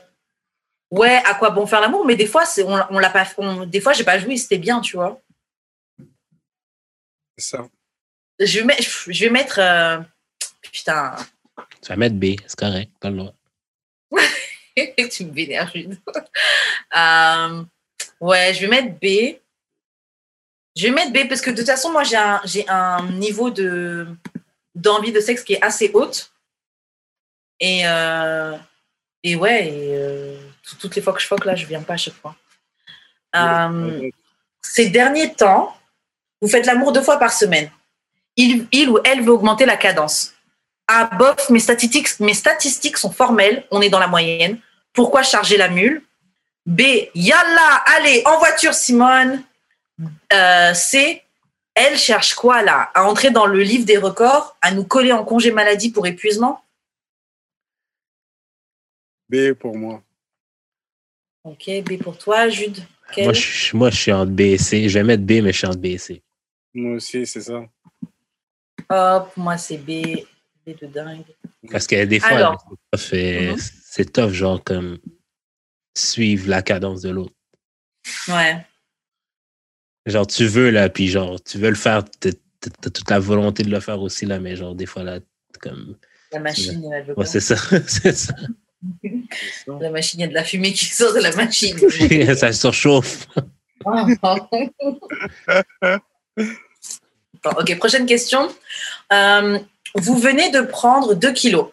ouais, 0.90 1.16
à 1.24 1.35
quoi 1.35 1.51
bon 1.51 1.66
faire 1.66 1.81
l'amour? 1.81 2.05
Mais 2.06 2.16
des 2.16 2.27
fois, 2.27 2.44
c'est 2.47 2.62
on, 2.62 2.74
on 2.90 2.98
l'a 2.98 3.10
pas. 3.10 3.27
on- 3.39 3.66
des 3.66 3.81
fois, 3.81 3.93
j'ai 3.93 4.05
pas 4.05 4.19
joué, 4.19 4.36
c'était 4.36 4.59
bien, 4.59 4.81
tu 4.81 4.97
vois. 4.97 5.20
C'est 7.36 7.56
ça. 7.56 7.69
Je 8.44 8.59
vais 8.59 8.64
mettre, 8.64 8.82
je 9.09 9.24
vais 9.24 9.31
mettre 9.31 9.59
euh, 9.59 9.98
putain. 10.62 11.16
Tu 11.82 11.89
vas 11.89 11.97
mettre 11.97 12.16
B, 12.16 12.36
c'est 12.47 12.59
correct, 12.59 12.90
pas 13.01 13.10
le 13.10 13.16
droit. 13.19 13.35
tu 15.10 15.24
me 15.27 15.32
vénères, 15.32 15.70
Jude. 15.73 15.98
Euh, 16.94 17.64
ouais, 18.20 18.52
je 18.52 18.60
vais 18.60 18.66
mettre 18.69 18.90
B. 19.01 19.39
Je 20.77 20.82
vais 20.85 20.90
mettre 20.90 21.10
B 21.12 21.27
parce 21.27 21.40
que 21.40 21.51
de 21.51 21.56
toute 21.56 21.66
façon, 21.66 21.90
moi, 21.90 22.05
j'ai 22.05 22.16
un, 22.16 22.39
j'ai 22.44 22.69
un 22.69 23.02
niveau 23.12 23.48
de 23.51 24.06
d'envie 24.74 25.10
de 25.12 25.20
sexe 25.20 25.43
qui 25.43 25.55
est 25.55 25.62
assez 25.62 25.90
haute. 25.94 26.31
Et, 27.60 27.86
euh, 27.86 28.56
et 29.23 29.36
ouais, 29.36 29.69
et, 29.69 29.97
euh, 29.97 30.36
tout- 30.62 30.77
toutes 30.77 30.97
les 30.97 31.01
fois 31.02 31.12
que 31.14 31.20
je 31.20 31.27
foque, 31.27 31.44
là, 31.47 31.55
je 31.55 31.64
viens 31.64 31.82
pas 31.82 31.94
à 31.94 31.98
chaque 31.98 32.14
fois. 32.14 32.36
Euh, 33.36 34.10
ces 34.60 34.90
derniers 34.90 35.32
temps, 35.35 35.74
vous 36.43 36.48
faites 36.48 36.66
l'amour 36.66 36.93
deux 36.93 37.02
fois 37.02 37.19
par 37.19 37.32
semaine. 37.32 37.70
Il, 38.36 38.66
il 38.72 38.88
ou 38.88 38.98
elle 39.04 39.22
veut 39.22 39.32
augmenter 39.32 39.66
la 39.66 39.76
cadence. 39.76 40.32
Ah, 40.88 41.10
bof, 41.18 41.50
mes 41.50 41.60
statistiques, 41.60 42.18
mes 42.20 42.34
statistiques 42.34 42.96
sont 42.96 43.12
formelles, 43.12 43.66
on 43.70 43.80
est 43.80 43.90
dans 43.90 43.98
la 43.98 44.09
moyenne. 44.09 44.59
Pourquoi 44.92 45.22
charger 45.22 45.56
la 45.56 45.68
mule? 45.68 46.02
B, 46.66 46.82
yalla, 47.14 47.82
allez, 47.96 48.22
en 48.26 48.38
voiture, 48.38 48.74
Simone. 48.74 49.42
Euh, 50.32 50.74
C, 50.74 51.22
elle 51.74 51.96
cherche 51.96 52.34
quoi 52.34 52.62
là? 52.62 52.90
À 52.94 53.04
entrer 53.04 53.30
dans 53.30 53.46
le 53.46 53.62
livre 53.62 53.84
des 53.84 53.98
records, 53.98 54.56
à 54.60 54.72
nous 54.72 54.84
coller 54.84 55.12
en 55.12 55.24
congé 55.24 55.50
maladie 55.50 55.90
pour 55.90 56.06
épuisement? 56.06 56.64
B 59.28 59.52
pour 59.52 59.76
moi. 59.76 60.02
Ok, 61.44 61.70
B 61.84 62.02
pour 62.02 62.18
toi, 62.18 62.48
Jude. 62.48 62.84
Quel? 63.12 63.24
Moi 63.24 63.32
je, 63.32 63.76
moi, 63.76 63.90
je 63.90 63.96
suis 63.96 64.12
entre 64.12 64.32
B 64.32 64.40
et 64.40 64.59
C. 64.59 64.88
Je 64.88 64.98
vais 64.98 65.04
mettre 65.04 65.22
B, 65.22 65.42
mais 65.42 65.52
je 65.52 65.59
suis 65.59 65.66
entre 65.66 65.78
B 65.78 65.86
et 65.86 65.98
C. 65.98 66.22
Moi 66.74 66.96
aussi, 66.96 67.26
c'est 67.26 67.40
ça. 67.40 67.62
Hop, 68.88 69.32
moi 69.36 69.56
c'est 69.59 69.78
B. 69.78 70.16
B 70.66 70.70
de 70.80 70.86
dingue. 70.86 71.24
Parce 71.70 71.86
que 71.86 72.04
des 72.04 72.20
fois, 72.20 72.30
Alors. 72.30 72.64
c'est 72.94 73.50
tough, 73.50 73.60
c'est 73.84 74.12
tough, 74.12 74.30
genre, 74.30 74.62
comme 74.62 74.98
suivre 75.94 76.48
la 76.48 76.62
cadence 76.62 77.02
de 77.02 77.10
l'autre. 77.10 77.34
Ouais. 78.28 78.64
Genre, 80.06 80.26
tu 80.26 80.46
veux, 80.46 80.70
là, 80.70 80.88
puis 80.88 81.09
genre, 81.09 81.42
tu 81.42 81.59
veux 81.59 81.68
le 81.68 81.76
faire, 81.76 82.04
t'as 82.20 82.30
toute 82.60 83.10
la 83.10 83.18
volonté 83.18 83.62
de 83.62 83.70
le 83.70 83.80
faire 83.80 84.00
aussi, 84.00 84.26
là, 84.26 84.40
mais 84.40 84.56
genre, 84.56 84.74
des 84.74 84.86
fois, 84.86 85.04
là, 85.04 85.20
comme. 85.60 85.96
La 86.32 86.40
machine, 86.40 86.90
elle 86.92 87.04
veut 87.04 87.14
Ouais, 87.16 87.26
c'est 87.26 87.40
ça, 87.40 87.56
c'est 87.86 88.16
ça. 88.16 88.34
La 89.80 89.90
machine, 89.90 90.18
il 90.18 90.22
y 90.22 90.26
a 90.26 90.28
de 90.28 90.34
la 90.34 90.42
fumée 90.42 90.72
qui 90.72 90.86
sort 90.86 91.14
de 91.14 91.20
la 91.20 91.32
machine. 91.36 91.78
ça 92.36 92.52
surchauffe. 92.52 93.28
Ok, 97.44 97.77
prochaine 97.78 98.06
question. 98.06 98.48
Euh, 99.12 99.59
vous 99.94 100.16
venez 100.16 100.51
de 100.51 100.60
prendre 100.60 101.14
2 101.14 101.32
kilos. 101.32 101.69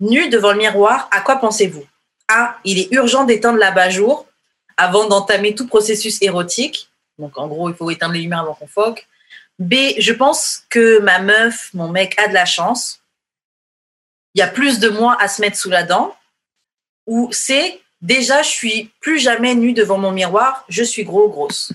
Nu 0.00 0.28
devant 0.28 0.52
le 0.52 0.58
miroir, 0.58 1.08
à 1.10 1.20
quoi 1.20 1.36
pensez-vous? 1.36 1.84
A. 2.28 2.56
Il 2.64 2.78
est 2.78 2.92
urgent 2.92 3.24
d'éteindre 3.24 3.58
l'abat-jour 3.58 4.26
avant 4.76 5.06
d'entamer 5.06 5.54
tout 5.54 5.66
processus 5.66 6.20
érotique. 6.22 6.90
Donc, 7.18 7.38
en 7.38 7.46
gros, 7.46 7.70
il 7.70 7.76
faut 7.76 7.90
éteindre 7.90 8.14
les 8.14 8.20
lumières 8.20 8.40
avant 8.40 8.54
qu'on 8.54 8.66
foque. 8.66 9.06
B. 9.58 9.74
Je 9.98 10.12
pense 10.12 10.64
que 10.68 10.98
ma 11.00 11.18
meuf, 11.18 11.70
mon 11.72 11.88
mec, 11.88 12.18
a 12.20 12.28
de 12.28 12.34
la 12.34 12.44
chance. 12.44 13.00
Il 14.34 14.40
y 14.40 14.42
a 14.42 14.48
plus 14.48 14.80
de 14.80 14.88
moi 14.88 15.16
à 15.20 15.28
se 15.28 15.40
mettre 15.40 15.56
sous 15.56 15.70
la 15.70 15.82
dent. 15.82 16.14
Ou 17.06 17.32
C. 17.32 17.80
Déjà, 18.02 18.42
je 18.42 18.50
suis 18.50 18.90
plus 19.00 19.18
jamais 19.18 19.54
nu 19.54 19.72
devant 19.72 19.98
mon 19.98 20.12
miroir. 20.12 20.64
Je 20.68 20.82
suis 20.82 21.04
gros, 21.04 21.28
grosse. 21.28 21.72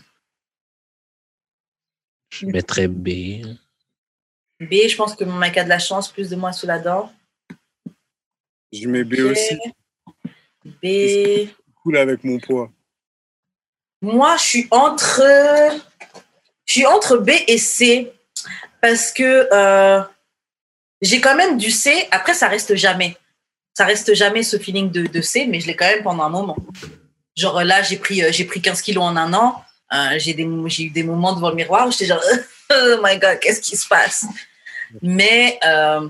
Je 2.32 2.46
mettrais 2.46 2.88
B. 2.88 3.44
B. 4.60 4.74
Je 4.88 4.96
pense 4.96 5.16
que 5.16 5.24
mon 5.24 5.38
mec 5.38 5.58
a 5.58 5.64
de 5.64 5.70
la 5.70 5.80
chance, 5.80 6.12
plus 6.12 6.30
de 6.30 6.36
moi 6.36 6.54
sous 6.54 6.66
la 6.66 6.80
dent. 6.80 7.12
Je 8.72 8.88
mets 8.88 9.04
B 9.04 9.20
aussi. 9.20 9.58
B. 10.66 11.50
Cool 11.84 11.98
avec 11.98 12.24
mon 12.24 12.40
poids? 12.40 12.72
Moi, 14.02 14.36
je 14.38 14.44
suis 14.44 14.68
entre, 14.72 15.22
je 16.66 16.72
suis 16.72 16.86
entre 16.86 17.18
B 17.18 17.32
et 17.48 17.58
C 17.58 18.12
parce 18.82 19.12
que 19.12 19.48
euh, 19.52 20.02
j'ai 21.02 21.22
quand 21.22 21.36
même 21.36 21.58
du 21.58 21.70
C. 21.70 22.08
Après, 22.12 22.34
ça 22.34 22.48
reste 22.48 22.76
jamais. 22.76 23.18
Ça 23.76 23.86
reste 23.86 24.14
jamais 24.14 24.44
ce 24.44 24.58
feeling 24.58 24.90
de, 24.90 25.06
de 25.06 25.22
C, 25.22 25.48
mais 25.48 25.60
je 25.60 25.68
l'ai 25.68 25.76
quand 25.76 25.86
même 25.86 26.04
pendant 26.04 26.24
un 26.24 26.30
moment. 26.30 26.58
Genre 27.36 27.64
là, 27.64 27.82
j'ai 27.82 27.98
pris, 27.98 28.24
euh, 28.24 28.32
j'ai 28.32 28.46
pris 28.46 28.62
15 28.62 28.82
kilos 28.82 29.04
en 29.04 29.16
un 29.18 29.34
an. 29.34 29.64
Euh, 29.94 30.18
j'ai 30.20 30.34
des, 30.34 30.48
j'ai 30.68 30.84
eu 30.84 30.90
des 30.90 31.04
moments 31.04 31.34
devant 31.34 31.50
le 31.50 31.56
miroir 31.56 31.88
où 31.88 31.92
j'étais 31.92 32.06
genre, 32.06 32.22
oh 32.74 32.96
my 33.04 33.18
god, 33.20 33.40
qu'est-ce 33.40 33.62
qui 33.62 33.76
se 33.76 33.88
passe? 33.88 34.26
Mais 35.02 35.60
euh, 35.66 36.08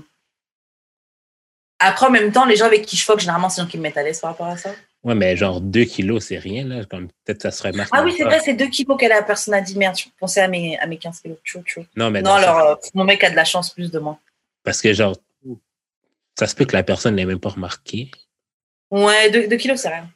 après, 1.78 2.06
en 2.06 2.10
même 2.10 2.30
temps, 2.32 2.44
les 2.46 2.56
gens 2.56 2.66
avec 2.66 2.86
qui 2.86 2.96
je 2.96 3.04
fuck, 3.04 3.18
généralement, 3.20 3.48
c'est 3.48 3.60
les 3.60 3.66
gens 3.66 3.70
qui 3.70 3.76
me 3.78 3.82
mettent 3.82 3.96
à 3.96 4.02
l'aise 4.02 4.20
par 4.20 4.30
rapport 4.30 4.46
à 4.46 4.56
ça. 4.56 4.70
Ouais, 5.02 5.16
mais 5.16 5.36
genre 5.36 5.60
2 5.60 5.82
kilos, 5.84 6.24
c'est 6.26 6.38
rien, 6.38 6.64
là. 6.64 6.84
Comme 6.84 7.08
peut-être 7.24 7.42
ça 7.42 7.50
serait 7.50 7.72
marqué. 7.72 7.90
Ah 7.92 8.04
oui, 8.04 8.14
c'est 8.16 8.22
vrai, 8.22 8.38
c'est 8.38 8.54
2 8.54 8.66
kilos 8.68 8.96
qu'elle 8.96 9.10
a. 9.10 9.20
Personne 9.22 9.54
a 9.54 9.60
dit 9.60 9.76
merde. 9.76 9.96
Je 9.98 10.04
pensais 10.18 10.40
à 10.40 10.46
mes, 10.46 10.78
à 10.78 10.86
mes 10.86 10.96
15 10.96 11.20
kilos. 11.20 11.38
Chou, 11.42 11.60
chou. 11.66 11.84
Non, 11.96 12.08
mais 12.12 12.22
Non, 12.22 12.34
alors, 12.34 12.58
euh, 12.58 12.74
mon 12.94 13.02
mec 13.02 13.24
a 13.24 13.30
de 13.30 13.34
la 13.34 13.44
chance 13.44 13.70
plus 13.70 13.90
de 13.90 13.98
moi. 13.98 14.16
Parce 14.62 14.80
que, 14.80 14.92
genre, 14.92 15.16
ça 16.38 16.46
se 16.46 16.54
peut 16.54 16.66
que 16.66 16.76
la 16.76 16.84
personne 16.84 17.16
l'ait 17.16 17.24
même 17.26 17.40
pas 17.40 17.48
remarqué. 17.48 18.12
Ouais, 18.92 19.28
2 19.48 19.56
kilos, 19.56 19.80
c'est 19.80 19.88
rien. 19.88 20.08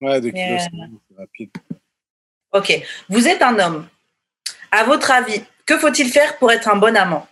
Ouais, 0.00 0.20
de 0.20 0.28
Yeah. 0.28 0.46
kilos, 0.46 0.62
c'est- 0.62 0.96
c'est 1.10 1.18
rapide. 1.20 1.50
Ok. 2.52 2.72
Vous 3.08 3.28
êtes 3.28 3.42
un 3.42 3.58
homme. 3.58 3.88
À 4.70 4.84
votre 4.84 5.10
avis, 5.10 5.42
que 5.66 5.78
faut-il 5.78 6.10
faire 6.10 6.38
pour 6.38 6.50
être 6.52 6.68
un 6.68 6.76
bon 6.76 6.96
amant? 6.96 7.26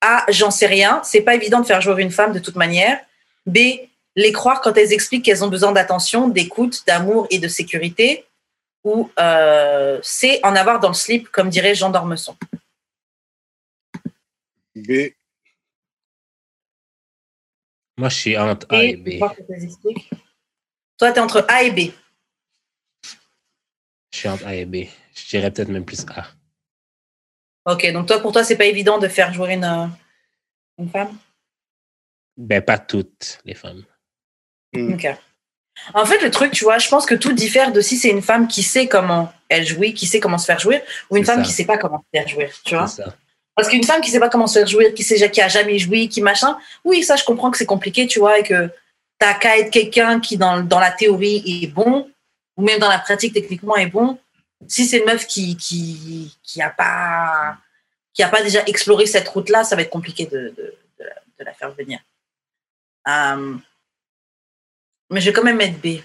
A. 0.00 0.24
J'en 0.28 0.50
sais 0.50 0.66
rien. 0.66 1.00
C'est 1.04 1.22
pas 1.22 1.34
évident 1.34 1.60
de 1.60 1.66
faire 1.66 1.80
jouer 1.80 2.02
une 2.02 2.10
femme 2.10 2.32
de 2.32 2.38
toute 2.38 2.56
manière. 2.56 2.98
B. 3.46 3.58
Les 4.14 4.32
croire 4.32 4.60
quand 4.60 4.76
elles 4.76 4.92
expliquent 4.92 5.24
qu'elles 5.24 5.44
ont 5.44 5.48
besoin 5.48 5.72
d'attention, 5.72 6.28
d'écoute, 6.28 6.82
d'amour 6.86 7.26
et 7.30 7.38
de 7.38 7.48
sécurité. 7.48 8.26
Ou 8.84 9.10
euh, 9.18 9.98
C. 10.02 10.40
En 10.42 10.56
avoir 10.56 10.80
dans 10.80 10.88
le 10.88 10.94
slip, 10.94 11.28
comme 11.28 11.48
dirait 11.48 11.74
Jean 11.74 11.90
d'Ormesson. 11.90 12.36
B. 14.74 15.12
Moi, 17.96 18.08
je 18.08 18.16
suis 18.16 18.38
entre 18.38 18.66
A 18.70 18.82
et 18.82 18.96
B. 18.96 19.18
Toi, 20.98 21.12
tu 21.12 21.18
es 21.18 21.20
entre 21.20 21.44
A 21.48 21.62
et 21.62 21.70
B. 21.70 21.92
Je 24.12 24.18
suis 24.18 24.28
entre 24.28 24.46
A 24.46 24.54
et 24.54 24.64
B. 24.64 24.86
Je 25.14 25.28
dirais 25.28 25.50
peut-être 25.50 25.68
même 25.68 25.84
plus 25.84 26.04
A. 26.14 26.26
Ok, 27.64 27.90
donc 27.92 28.06
toi, 28.06 28.20
pour 28.20 28.32
toi, 28.32 28.44
c'est 28.44 28.56
pas 28.56 28.64
évident 28.64 28.98
de 28.98 29.08
faire 29.08 29.32
jouer 29.32 29.54
une, 29.54 29.64
euh, 29.64 29.86
une 30.78 30.88
femme? 30.88 31.16
Ben, 32.36 32.60
pas 32.62 32.78
toutes 32.78 33.40
les 33.44 33.54
femmes. 33.54 33.84
Mm. 34.72 34.94
Ok. 34.94 35.16
En 35.94 36.04
fait, 36.04 36.20
le 36.20 36.30
truc, 36.30 36.52
tu 36.52 36.64
vois, 36.64 36.78
je 36.78 36.88
pense 36.88 37.06
que 37.06 37.14
tout 37.14 37.32
diffère 37.32 37.72
de 37.72 37.80
si 37.80 37.96
c'est 37.96 38.10
une 38.10 38.22
femme 38.22 38.46
qui 38.46 38.62
sait 38.62 38.88
comment 38.88 39.32
elle 39.48 39.66
jouit, 39.66 39.94
qui 39.94 40.06
sait 40.06 40.20
comment 40.20 40.38
se 40.38 40.44
faire 40.44 40.58
jouir, 40.58 40.80
ou 41.10 41.16
une 41.16 41.24
femme 41.24 41.38
ça. 41.38 41.44
qui 41.44 41.52
sait 41.52 41.64
pas 41.64 41.78
comment 41.78 41.98
se 41.98 42.18
faire 42.18 42.28
jouir, 42.28 42.50
tu 42.64 42.74
vois? 42.74 42.86
C'est 42.86 43.02
ça. 43.02 43.14
Parce 43.54 43.68
qu'une 43.68 43.84
femme 43.84 44.00
qui 44.00 44.10
sait 44.10 44.20
pas 44.20 44.28
comment 44.28 44.46
se 44.46 44.58
faire 44.58 44.68
jouir, 44.68 44.94
qui 44.94 45.02
sait 45.02 45.30
qui 45.30 45.40
a 45.40 45.48
jamais 45.48 45.78
joui, 45.78 46.08
qui 46.08 46.20
machin, 46.20 46.56
oui, 46.84 47.02
ça, 47.02 47.16
je 47.16 47.24
comprends 47.24 47.50
que 47.50 47.58
c'est 47.58 47.66
compliqué, 47.66 48.06
tu 48.06 48.18
vois, 48.18 48.38
et 48.38 48.42
que 48.42 48.70
t'as 49.18 49.34
qu'à 49.34 49.58
être 49.58 49.70
quelqu'un 49.70 50.20
qui, 50.20 50.36
dans, 50.36 50.62
dans 50.62 50.80
la 50.80 50.90
théorie, 50.90 51.42
est 51.46 51.66
bon, 51.68 52.10
ou 52.56 52.62
même 52.62 52.78
dans 52.78 52.88
la 52.88 52.98
pratique, 52.98 53.32
techniquement, 53.34 53.76
est 53.76 53.86
bon. 53.86 54.18
Si 54.68 54.86
c'est 54.86 54.98
une 54.98 55.06
meuf 55.06 55.26
qui 55.26 55.56
qui 55.56 56.36
qui 56.42 56.62
a 56.62 56.70
pas 56.70 57.58
qui 58.12 58.22
a 58.22 58.28
pas 58.28 58.42
déjà 58.42 58.64
exploré 58.66 59.06
cette 59.06 59.28
route-là, 59.28 59.64
ça 59.64 59.74
va 59.76 59.82
être 59.82 59.90
compliqué 59.90 60.26
de, 60.26 60.52
de, 60.56 60.74
de 60.98 61.04
la, 61.04 61.14
de 61.38 61.44
la 61.44 61.52
faire 61.54 61.72
venir. 61.72 61.98
Euh, 63.08 63.56
mais 65.10 65.20
je 65.20 65.26
vais 65.26 65.32
quand 65.32 65.42
même 65.44 65.56
mettre 65.56 65.78
B. 65.80 66.00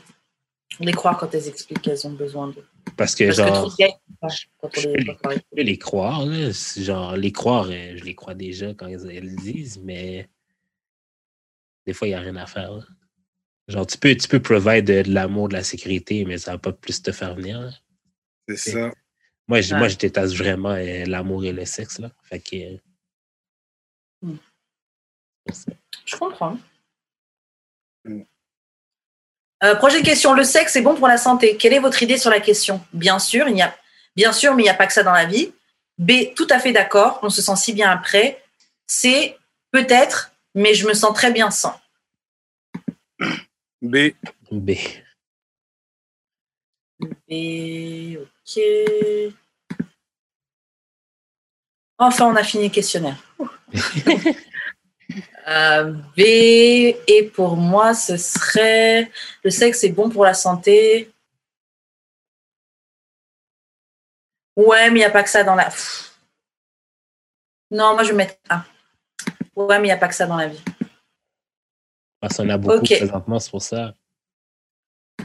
Les 0.79 0.91
croire 0.91 1.17
quand 1.17 1.33
elles 1.33 1.47
expliquent 1.47 1.81
qu'elles 1.81 2.05
ont 2.07 2.11
besoin 2.11 2.47
de. 2.49 2.63
Parce 2.97 3.15
que, 3.15 3.25
Parce 3.25 3.37
genre, 3.37 3.69
je 3.79 3.83
les- 3.83 5.05
peux 5.05 5.29
les- 5.29 5.35
je 5.35 5.41
peux 5.55 5.61
les 5.61 5.77
croire, 5.77 6.25
là. 6.25 6.49
Genre, 6.77 7.15
les 7.17 7.31
croire, 7.31 7.67
euh, 7.69 7.95
je 7.97 8.03
les 8.03 8.15
crois 8.15 8.33
déjà 8.33 8.73
quand 8.73 8.87
elles, 8.87 9.09
elles 9.11 9.29
le 9.29 9.35
disent, 9.35 9.79
mais 9.83 10.29
des 11.85 11.93
fois, 11.93 12.07
il 12.07 12.11
n'y 12.11 12.15
a 12.15 12.19
rien 12.19 12.35
à 12.35 12.45
faire. 12.45 12.71
là. 12.73 12.83
Genre, 13.67 13.85
tu 13.85 13.97
peux, 13.97 14.15
tu 14.15 14.27
peux 14.27 14.41
provide 14.41 14.85
de, 14.85 15.01
de 15.01 15.13
l'amour, 15.13 15.49
de 15.49 15.53
la 15.55 15.63
sécurité, 15.63 16.23
mais 16.25 16.37
ça 16.37 16.51
va 16.53 16.57
pas 16.57 16.71
plus 16.71 17.01
te 17.01 17.11
faire 17.11 17.35
venir. 17.35 17.81
C'est 18.47 18.55
ça. 18.71 18.91
Moi, 19.47 19.61
je, 19.61 19.73
Ouais. 19.73 19.79
moi, 19.79 19.87
je 19.89 19.97
déteste 19.97 20.35
vraiment 20.35 20.71
euh, 20.71 21.03
l'amour 21.05 21.43
et 21.43 21.51
le 21.51 21.65
sexe. 21.65 21.99
Là. 21.99 22.11
Fait 22.23 22.39
que, 22.39 22.55
euh, 22.55 22.77
Hmm. 24.21 24.37
Je 26.05 26.15
comprends. 26.17 26.57
Mm. 28.03 28.21
Euh, 29.63 29.75
prochaine 29.75 30.01
question. 30.03 30.33
Le 30.33 30.43
sexe 30.43 30.75
est 30.75 30.81
bon 30.81 30.95
pour 30.95 31.07
la 31.07 31.17
santé. 31.17 31.55
Quelle 31.55 31.73
est 31.73 31.79
votre 31.79 32.01
idée 32.03 32.17
sur 32.17 32.31
la 32.31 32.39
question? 32.39 32.81
Bien 32.93 33.19
sûr, 33.19 33.47
il 33.47 33.55
y 33.57 33.61
a, 33.61 33.77
bien 34.15 34.33
sûr, 34.33 34.55
mais 34.55 34.63
il 34.63 34.65
n'y 34.65 34.71
a 34.71 34.73
pas 34.73 34.87
que 34.87 34.93
ça 34.93 35.03
dans 35.03 35.13
la 35.13 35.25
vie. 35.25 35.53
B, 35.99 36.33
tout 36.35 36.47
à 36.49 36.59
fait 36.59 36.71
d'accord. 36.71 37.19
On 37.21 37.29
se 37.29 37.41
sent 37.41 37.55
si 37.57 37.73
bien 37.73 37.89
après. 37.91 38.43
C, 38.87 39.37
peut-être, 39.71 40.31
mais 40.55 40.73
je 40.73 40.87
me 40.87 40.93
sens 40.93 41.13
très 41.13 41.31
bien 41.31 41.51
sans. 41.51 41.79
B. 43.81 44.13
B. 44.51 44.71
B, 46.99 48.17
ok. 48.17 48.63
Enfin, 51.99 52.25
on 52.27 52.35
a 52.35 52.43
fini 52.43 52.67
le 52.67 52.73
questionnaire. 52.73 53.17
Euh, 55.47 55.93
B, 56.17 56.19
et 56.19 57.31
pour 57.33 57.55
moi, 57.55 57.93
ce 57.93 58.17
serait 58.17 59.09
le 59.43 59.49
sexe 59.49 59.81
est 59.85 59.91
bon 59.91 60.09
pour 60.09 60.25
la 60.25 60.33
santé. 60.33 61.09
Ouais, 64.57 64.89
mais 64.89 64.99
il 64.99 65.03
n'y 65.03 65.05
a 65.05 65.09
pas 65.09 65.23
que 65.23 65.29
ça 65.29 65.45
dans 65.45 65.55
la. 65.55 65.69
Non, 67.71 67.93
moi 67.93 68.03
je 68.03 68.09
vais 68.09 68.17
mettre 68.17 68.35
A. 68.49 68.65
Ouais, 69.55 69.79
mais 69.79 69.87
il 69.87 69.91
n'y 69.91 69.91
a 69.91 69.97
pas 69.97 70.09
que 70.09 70.15
ça 70.15 70.27
dans 70.27 70.35
la 70.35 70.47
vie. 70.47 70.61
Parce 72.19 72.37
qu'on 72.37 72.49
a 72.49 72.57
beaucoup 72.57 72.77
Ok. 72.77 72.95
présentement, 72.97 73.39
c'est 73.39 73.51
pour 73.51 73.61
ça. 73.61 73.93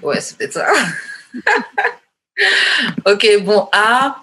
Ouais, 0.03 0.21
c'est 0.21 0.37
peut-être 0.37 0.53
ça. 0.55 0.67
ok, 3.07 3.27
bon, 3.43 3.69
A. 3.73 4.17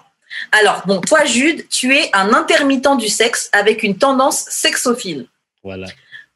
Alors, 0.51 0.83
bon, 0.85 1.01
toi, 1.01 1.25
Jude, 1.25 1.67
tu 1.69 1.95
es 1.95 2.09
un 2.13 2.33
intermittent 2.33 2.97
du 2.97 3.07
sexe 3.09 3.49
avec 3.51 3.83
une 3.83 3.97
tendance 3.97 4.45
sexophile. 4.49 5.27
Voilà. 5.63 5.87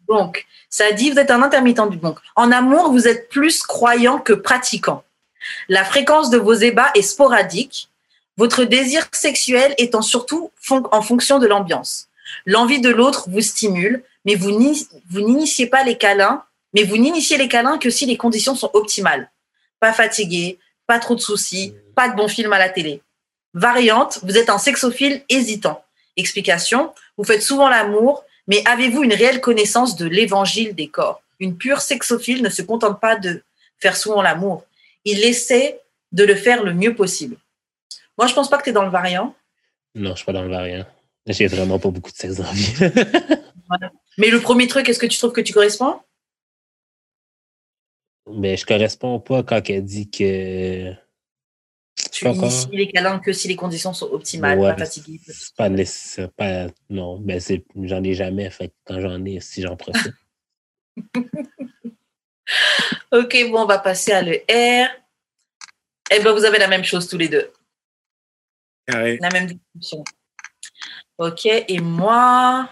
Donc, 0.08 0.46
ça 0.70 0.92
dit, 0.92 1.12
vous 1.12 1.20
êtes 1.20 1.32
un 1.32 1.42
intermittent 1.44 1.90
du 1.90 1.98
donc. 1.98 2.18
En 2.36 2.52
amour, 2.52 2.92
vous 2.92 3.08
êtes 3.08 3.30
plus 3.30 3.62
croyant 3.64 4.20
que 4.20 4.34
pratiquant. 4.34 5.04
La 5.70 5.84
fréquence 5.84 6.30
de 6.30 6.38
vos 6.38 6.54
ébats 6.54 6.92
est 6.96 7.02
sporadique. 7.02 7.90
Votre 8.38 8.64
désir 8.64 9.08
sexuel 9.12 9.76
étant 9.78 10.02
surtout 10.02 10.52
fon- 10.60 10.88
en 10.92 11.02
fonction 11.02 11.38
de 11.38 11.46
l'ambiance. 11.48 12.08
L'envie 12.46 12.82
de 12.82 12.90
l'autre 12.90 13.30
vous 13.30 13.42
stimule, 13.42 14.04
mais 14.26 14.36
vous 14.36 14.52
ni- 14.52 14.88
vous 15.10 15.22
n'initiez 15.22 15.68
pas 15.68 15.84
les 15.84 15.98
câlins, 15.98 16.44
mais 16.74 16.84
vous 16.84 16.98
n'initiez 16.98 17.38
les 17.38 17.48
câlins 17.48 17.78
que 17.78 17.90
si 17.90 18.06
les 18.06 18.18
conditions 18.18 18.56
sont 18.56 18.70
optimales. 18.74 19.32
Pas 19.80 19.94
fatigué, 19.94 20.60
pas 20.88 21.00
trop 21.00 21.16
de 21.16 21.20
soucis, 21.20 21.76
pas 21.96 22.10
de 22.10 22.16
bons 22.16 22.28
films 22.28 22.54
à 22.54 22.60
la 22.60 22.70
télé. 22.70 23.02
Variante, 23.54 24.20
vous 24.24 24.38
êtes 24.38 24.50
un 24.50 24.58
sexophile 24.58 25.24
hésitant. 25.30 25.84
Explication, 26.18 26.94
vous 27.18 27.24
faites 27.24 27.44
souvent 27.44 27.70
l'amour, 27.70 28.24
mais 28.48 28.64
avez-vous 28.68 29.04
une 29.04 29.14
réelle 29.14 29.42
connaissance 29.42 29.96
de 29.96 30.06
l'évangile 30.08 30.74
des 30.76 30.88
corps? 30.88 31.22
Une 31.40 31.58
pure 31.58 31.82
sexophile 31.82 32.42
ne 32.42 32.50
se 32.50 32.62
contente 32.62 33.00
pas 33.00 33.16
de 33.16 33.44
faire 33.80 33.98
souvent 33.98 34.22
l'amour. 34.22 34.64
Il 35.06 35.24
essaie 35.24 35.80
de 36.12 36.24
le 36.24 36.36
faire 36.36 36.64
le 36.64 36.74
mieux 36.74 36.96
possible. 36.96 37.36
Moi, 38.18 38.28
je 38.28 38.34
pense 38.34 38.50
pas 38.50 38.58
que 38.58 38.64
tu 38.64 38.70
es 38.70 38.74
dans 38.74 38.84
le 38.84 38.90
variant. 38.92 39.36
Non, 39.96 40.12
je 40.12 40.18
suis 40.18 40.26
pas 40.26 40.34
dans 40.34 40.44
le 40.44 40.50
variant. 40.50 40.86
J'ai 41.28 41.48
vraiment 41.48 41.80
pas 41.80 41.90
beaucoup 41.90 42.12
de 42.12 42.16
sexe 42.18 42.36
dans 42.36 42.44
la 42.44 42.52
vie. 42.52 42.74
Mais 44.18 44.30
le 44.30 44.40
premier 44.40 44.68
truc, 44.68 44.88
est-ce 44.90 45.00
que 45.00 45.06
tu 45.06 45.18
trouves 45.18 45.34
que 45.34 45.42
tu 45.42 45.54
corresponds? 45.54 46.02
Mais 48.32 48.56
je 48.58 48.66
corresponds 48.66 49.20
pas 49.20 49.44
quand 49.44 49.70
elle 49.70 49.84
dit 49.84 50.10
que. 50.10 50.94
Tu 52.12 52.26
inities 52.28 52.68
les 52.72 52.92
câlins 52.92 53.20
que 53.20 53.34
si 53.34 53.48
les 53.48 53.56
conditions 53.56 53.94
sont 53.94 54.08
optimales, 54.08 54.60
pas 54.60 54.78
fatigué. 54.78 55.20
Pas, 55.58 55.70
pas, 56.38 56.68
non, 56.90 57.20
ben 57.20 57.40
j'en 57.84 58.04
ai 58.04 58.14
jamais. 58.14 58.50
Fait 58.50 58.74
quand 58.86 59.00
j'en 59.00 59.24
ai, 59.26 59.40
si 59.40 59.62
j'en 59.62 59.76
profite. 59.76 60.14
ok, 63.12 63.52
bon, 63.52 63.62
on 63.62 63.66
va 63.66 63.80
passer 63.80 64.12
à 64.12 64.22
le 64.22 64.38
R. 64.50 64.90
Eh 66.12 66.20
bien, 66.20 66.34
vous 66.34 66.46
avez 66.46 66.60
la 66.60 66.68
même 66.68 66.84
chose 66.84 67.08
tous 67.08 67.18
les 67.18 67.30
deux. 67.30 67.52
La 68.88 69.30
même 69.32 69.48
description. 69.48 70.04
Ok, 71.18 71.46
et 71.46 71.80
moi. 71.80 72.70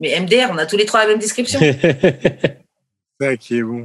Mais 0.00 0.18
MDR, 0.18 0.48
on 0.50 0.58
a 0.58 0.66
tous 0.66 0.76
les 0.76 0.86
trois 0.86 1.00
la 1.00 1.08
même 1.08 1.18
description. 1.18 1.60
Ça 3.20 3.36
qui 3.36 3.58
est 3.58 3.62
bon. 3.62 3.84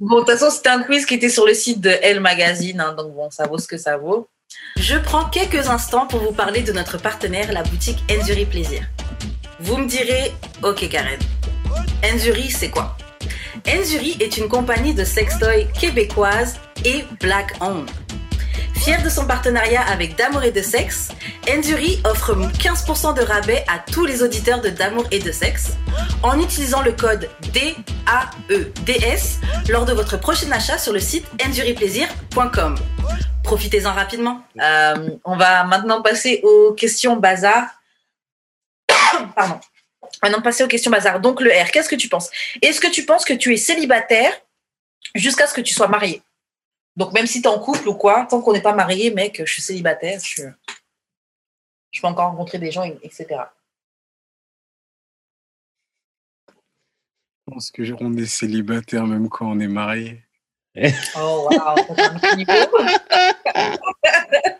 bon, 0.00 0.16
de 0.16 0.20
toute 0.20 0.30
façon, 0.30 0.50
c'était 0.50 0.70
un 0.70 0.82
quiz 0.82 1.06
qui 1.06 1.14
était 1.14 1.28
sur 1.28 1.46
le 1.46 1.54
site 1.54 1.80
de 1.80 1.90
Elle 2.02 2.18
Magazine, 2.18 2.80
hein, 2.80 2.94
donc 2.98 3.14
bon, 3.14 3.30
ça 3.30 3.46
vaut 3.46 3.58
ce 3.58 3.68
que 3.68 3.76
ça 3.76 3.96
vaut. 3.96 4.28
Je 4.76 4.96
prends 4.96 5.26
quelques 5.26 5.68
instants 5.68 6.08
pour 6.08 6.18
vous 6.20 6.32
parler 6.32 6.62
de 6.62 6.72
notre 6.72 6.98
partenaire, 7.00 7.52
la 7.52 7.62
boutique 7.62 7.98
Enzuri 8.10 8.46
Plaisir. 8.46 8.82
Vous 9.60 9.76
me 9.76 9.86
direz, 9.86 10.32
ok 10.64 10.88
Karen, 10.88 11.20
Enzuri, 12.04 12.50
c'est 12.50 12.70
quoi? 12.70 12.96
Enzuri 13.68 14.16
est 14.18 14.36
une 14.36 14.48
compagnie 14.48 14.94
de 14.94 15.04
sextoy 15.04 15.68
québécoise 15.78 16.58
et 16.84 17.04
black 17.20 17.54
owned. 17.60 17.88
Fier 18.74 19.02
de 19.02 19.08
son 19.08 19.26
partenariat 19.26 19.82
avec 19.82 20.16
D'amour 20.16 20.44
et 20.44 20.50
de 20.50 20.62
sexe, 20.62 21.08
Enzuri 21.50 22.00
offre 22.04 22.34
15% 22.34 23.14
de 23.14 23.22
rabais 23.22 23.64
à 23.68 23.78
tous 23.78 24.06
les 24.06 24.22
auditeurs 24.22 24.60
de 24.60 24.68
D'amour 24.68 25.04
et 25.10 25.18
de 25.18 25.32
sexe 25.32 25.72
en 26.22 26.40
utilisant 26.40 26.82
le 26.82 26.92
code 26.92 27.28
DAEDS 27.52 27.80
lors 29.68 29.84
de 29.84 29.92
votre 29.92 30.16
prochain 30.18 30.50
achat 30.52 30.78
sur 30.78 30.92
le 30.92 31.00
site 31.00 31.26
enzuriplaisir.com. 31.46 32.76
Profitez-en 33.42 33.92
rapidement. 33.92 34.42
Euh, 34.60 35.10
on 35.24 35.36
va 35.36 35.64
maintenant 35.64 36.02
passer 36.02 36.40
aux 36.42 36.72
questions 36.74 37.16
bazar. 37.16 37.64
Pardon. 39.34 39.58
Maintenant 40.22 40.42
passer 40.42 40.64
aux 40.64 40.68
questions 40.68 40.90
bazar. 40.90 41.20
Donc 41.20 41.40
le 41.40 41.50
R, 41.50 41.70
qu'est-ce 41.70 41.88
que 41.88 41.96
tu 41.96 42.08
penses? 42.08 42.30
Est-ce 42.62 42.80
que 42.80 42.90
tu 42.90 43.04
penses 43.04 43.24
que 43.24 43.32
tu 43.32 43.52
es 43.54 43.56
célibataire 43.56 44.32
jusqu'à 45.14 45.46
ce 45.46 45.54
que 45.54 45.60
tu 45.60 45.72
sois 45.74 45.88
marié? 45.88 46.22
Donc, 46.98 47.12
même 47.12 47.28
si 47.28 47.40
tu 47.40 47.46
es 47.46 47.50
en 47.50 47.60
couple 47.60 47.88
ou 47.88 47.94
quoi, 47.94 48.26
tant 48.28 48.42
qu'on 48.42 48.52
n'est 48.52 48.60
pas 48.60 48.74
marié, 48.74 49.12
mec, 49.12 49.40
je 49.44 49.52
suis 49.52 49.62
célibataire, 49.62 50.18
je, 50.20 50.42
je 51.92 52.00
peux 52.00 52.08
encore 52.08 52.32
rencontrer 52.32 52.58
des 52.58 52.72
gens, 52.72 52.82
etc. 52.82 53.26
Je 57.46 57.52
pense 57.52 57.70
qu'on 57.70 58.16
est 58.16 58.26
célibataire 58.26 59.06
même 59.06 59.28
quand 59.28 59.46
on 59.48 59.60
est 59.60 59.68
marié. 59.68 60.24
Oh, 61.16 61.48
waouh, 61.48 61.76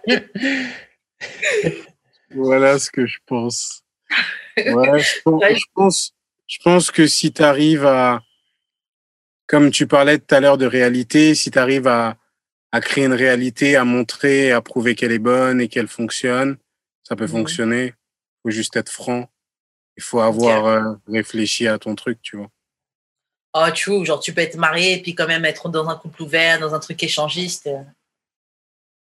Voilà 2.30 2.78
ce 2.78 2.88
que 2.92 3.04
je 3.04 3.18
pense. 3.26 3.82
Ouais, 4.56 5.00
je, 5.00 5.22
pense, 5.24 5.42
je, 5.42 5.64
pense, 5.74 6.14
je 6.46 6.58
pense 6.62 6.92
que 6.92 7.08
si 7.08 7.32
tu 7.32 7.42
arrives 7.42 7.84
à, 7.84 8.22
comme 9.48 9.72
tu 9.72 9.88
parlais 9.88 10.20
tout 10.20 10.32
à 10.36 10.38
l'heure 10.38 10.58
de 10.58 10.66
réalité, 10.66 11.34
si 11.34 11.50
tu 11.50 11.58
arrives 11.58 11.88
à, 11.88 12.16
à 12.72 12.80
créer 12.80 13.04
une 13.04 13.14
réalité, 13.14 13.76
à 13.76 13.84
montrer, 13.84 14.52
à 14.52 14.60
prouver 14.60 14.94
qu'elle 14.94 15.12
est 15.12 15.18
bonne 15.18 15.60
et 15.60 15.68
qu'elle 15.68 15.88
fonctionne. 15.88 16.56
Ça 17.02 17.16
peut 17.16 17.24
mmh 17.24 17.28
fonctionner. 17.28 17.84
Il 17.86 18.40
faut 18.42 18.50
juste 18.50 18.76
être 18.76 18.90
franc. 18.90 19.30
Il 19.96 20.02
faut 20.02 20.20
avoir 20.20 20.66
euh, 20.66 20.94
réfléchi 21.08 21.66
à 21.66 21.78
ton 21.78 21.94
truc, 21.94 22.20
tu 22.22 22.36
vois. 22.36 22.50
Oh, 23.54 23.66
tu 23.74 23.90
vois, 23.90 24.04
genre 24.04 24.20
tu 24.20 24.32
peux 24.32 24.42
être 24.42 24.56
marié 24.56 24.94
et 24.94 25.02
puis 25.02 25.14
quand 25.14 25.26
même 25.26 25.44
être 25.44 25.68
dans 25.70 25.88
un 25.88 25.96
couple 25.96 26.22
ouvert, 26.22 26.60
dans 26.60 26.74
un 26.74 26.78
truc 26.78 27.02
échangiste. 27.02 27.66
Euh. 27.66 27.82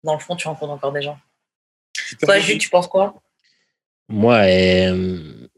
Dans 0.05 0.15
le 0.15 0.21
fond, 0.21 0.37
tu 0.37 0.47
rencontres 0.47 0.73
encore 0.73 0.93
des 0.93 1.03
gens. 1.03 1.19
Toi, 2.23 2.39
Jules, 2.39 2.59
tu 2.59 2.71
penses 2.71 2.87
quoi? 2.87 3.21
Moi, 4.09 4.37
euh, 4.45 5.49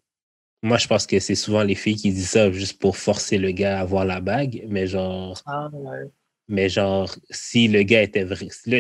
moi, 0.62 0.78
je 0.78 0.89
pense 0.89 1.06
que 1.06 1.20
c'est 1.20 1.35
souvent 1.35 1.62
les 1.62 1.74
filles 1.74 1.97
qui 1.97 2.12
disent 2.12 2.30
ça 2.30 2.51
juste 2.51 2.80
pour 2.80 2.97
forcer 2.97 3.36
le 3.36 3.51
gars 3.51 3.78
à 3.78 3.82
avoir 3.82 4.05
la 4.05 4.20
bague, 4.20 4.64
mais 4.68 4.86
genre. 4.86 5.40
Ah, 5.44 5.68
ouais. 5.72 6.10
Mais 6.48 6.68
genre, 6.68 7.14
si 7.30 7.68
le 7.68 7.82
gars 7.82 8.02
était 8.02 8.26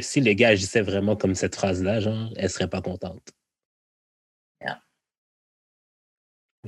si 0.00 0.20
le 0.20 0.32
gars 0.32 0.48
agissait 0.48 0.80
vraiment 0.80 1.16
comme 1.16 1.34
cette 1.34 1.54
phrase-là, 1.54 2.00
genre, 2.00 2.30
elle 2.36 2.50
serait 2.50 2.68
pas 2.68 2.80
contente. 2.80 3.32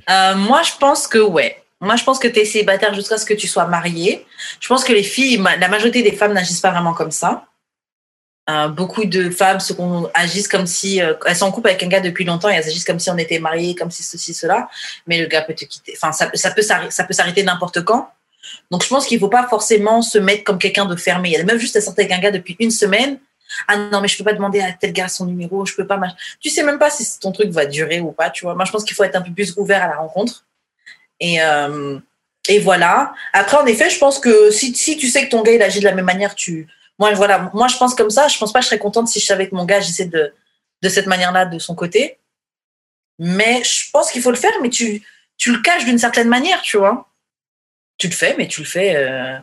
Euh, 0.09 0.35
moi, 0.37 0.63
je 0.63 0.73
pense 0.79 1.07
que 1.07 1.19
ouais. 1.19 1.63
Moi, 1.81 1.97
je 1.97 2.05
pense 2.05 2.19
que 2.19 2.29
tu 2.29 2.41
es 2.41 2.45
célibataire 2.45 2.93
jusqu'à 2.95 3.17
ce 3.17 3.25
que 3.25 3.35
tu 3.35 3.49
sois 3.49 3.67
marié. 3.67 4.27
Je 4.61 4.69
pense 4.69 4.85
que 4.85 4.93
les 4.93 5.03
filles, 5.03 5.39
la 5.39 5.69
majorité 5.69 6.03
des 6.03 6.13
femmes 6.13 6.35
n'agissent 6.35 6.61
pas 6.61 6.71
vraiment 6.71 6.93
comme 6.93 7.11
ça. 7.11 7.47
Euh, 8.51 8.69
beaucoup 8.69 9.05
de 9.05 9.31
femmes 9.31 9.59
agissent 10.13 10.49
comme 10.49 10.67
si 10.67 11.01
euh, 11.01 11.15
elles 11.25 11.37
sont 11.37 11.47
en 11.47 11.53
couple 11.53 11.69
avec 11.69 11.83
un 11.83 11.89
gars 11.89 12.01
depuis 12.01 12.25
longtemps 12.25 12.51
et 12.51 12.55
elles 12.55 12.67
agissent 12.67 12.85
comme 12.85 12.99
si 12.99 13.09
on 13.11 13.17
était 13.17 13.39
mariés, 13.39 13.75
comme 13.75 13.91
si 13.91 14.03
ceci, 14.03 14.35
cela. 14.35 14.69
Mais 15.07 15.21
le 15.21 15.27
gars 15.27 15.43
peut 15.43 15.55
te 15.55 15.65
quitter. 15.65 15.95
Enfin, 15.97 16.13
ça, 16.13 16.31
ça 16.35 16.51
peut 16.51 17.13
s'arrêter 17.13 17.43
n'importe 17.43 17.83
quand. 17.83 18.11
Donc, 18.71 18.83
je 18.83 18.89
pense 18.89 19.07
qu'il 19.07 19.17
ne 19.17 19.21
faut 19.21 19.29
pas 19.29 19.47
forcément 19.49 20.03
se 20.03 20.19
mettre 20.19 20.45
comme 20.45 20.59
quelqu'un 20.59 20.87
de 20.87 20.97
fermé. 20.97 21.31
Il 21.31 21.33
y 21.33 21.37
a 21.37 21.45
même 21.45 21.59
juste 21.59 21.77
à 21.77 21.81
sortir 21.81 22.05
avec 22.05 22.17
un 22.17 22.21
gars 22.21 22.31
depuis 22.31 22.57
une 22.59 22.71
semaine. 22.71 23.19
Ah 23.67 23.77
non, 23.77 24.01
mais 24.01 24.09
je 24.09 24.15
ne 24.15 24.19
peux 24.19 24.25
pas 24.25 24.33
demander 24.33 24.61
à 24.61 24.73
tel 24.73 24.93
gars 24.93 25.09
son 25.09 25.27
numéro, 25.27 25.67
je 25.67 25.75
peux 25.75 25.87
pas. 25.87 25.99
Tu 26.41 26.51
sais 26.51 26.63
même 26.63 26.79
pas 26.79 26.91
si 26.91 27.19
ton 27.19 27.33
truc 27.33 27.51
va 27.51 27.67
durer 27.67 28.01
ou 28.01 28.13
pas, 28.13 28.31
tu 28.31 28.45
vois. 28.45 28.55
Moi, 28.55 28.65
je 28.65 28.71
pense 28.71 28.85
qu'il 28.85 28.95
faut 28.95 29.05
être 29.05 29.17
un 29.17 29.23
peu 29.23 29.33
plus 29.33 29.57
ouvert 29.57 29.83
à 29.83 29.89
la 29.89 29.97
rencontre. 29.97 30.45
Et, 31.19 31.43
euh, 31.43 31.99
et 32.49 32.61
voilà. 32.61 33.13
Après, 33.33 33.57
en 33.57 33.67
effet, 33.67 33.91
je 33.91 33.99
pense 33.99 34.19
que 34.19 34.51
si, 34.51 34.75
si 34.75 34.97
tu 34.97 35.09
sais 35.09 35.25
que 35.25 35.31
ton 35.31 35.43
gars, 35.43 35.53
il 35.53 35.63
agit 35.63 35.81
de 35.81 35.85
la 35.85 35.95
même 35.95 36.05
manière, 36.05 36.35
tu. 36.35 36.69
Moi, 36.99 37.13
voilà. 37.15 37.51
Moi, 37.53 37.69
je 37.69 37.77
pense 37.77 37.95
comme 37.95 38.11
ça. 38.11 38.29
Je 38.29 38.39
pense 38.39 38.53
pas 38.53 38.61
que 38.61 38.65
je 38.65 38.69
serais 38.69 38.79
contente 38.79 39.09
si 39.09 39.21
je 39.21 39.27
savais 39.27 39.49
que 39.49 39.55
mon 39.55 39.65
gars 39.65 39.79
agissait 39.79 40.07
de, 40.07 40.33
de 40.83 40.89
cette 40.89 41.07
manière-là 41.07 41.47
de 41.47 41.59
son 41.59 41.75
côté. 41.75 42.19
Mais 43.19 43.63
je 43.65 43.91
pense 43.93 44.11
qu'il 44.11 44.23
faut 44.23 44.31
le 44.31 44.37
faire, 44.37 44.53
mais 44.63 44.71
tu, 44.71 45.03
tu 45.37 45.53
le 45.53 45.59
caches 45.59 45.85
d'une 45.85 45.99
certaine 45.99 46.29
manière, 46.29 46.63
tu 46.63 46.79
vois 46.79 47.10
tu 48.01 48.09
le 48.09 48.15
fais, 48.15 48.35
mais 48.37 48.49
tu 48.49 48.63
le 48.63 48.67
fais, 48.67 48.97
euh, 48.97 49.39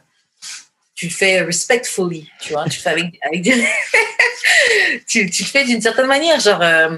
tu 0.95 1.05
le 1.05 1.11
fais 1.11 1.41
respectfully, 1.41 2.29
tu 2.41 2.53
vois, 2.53 2.65
tu 2.65 2.79
le 2.79 2.81
fais 2.81 2.89
avec, 2.89 3.19
tu, 5.07 5.23
le 5.23 5.45
fais 5.45 5.63
d'une 5.63 5.81
certaine 5.81 6.07
manière, 6.07 6.39
genre. 6.39 6.61
Euh, 6.61 6.97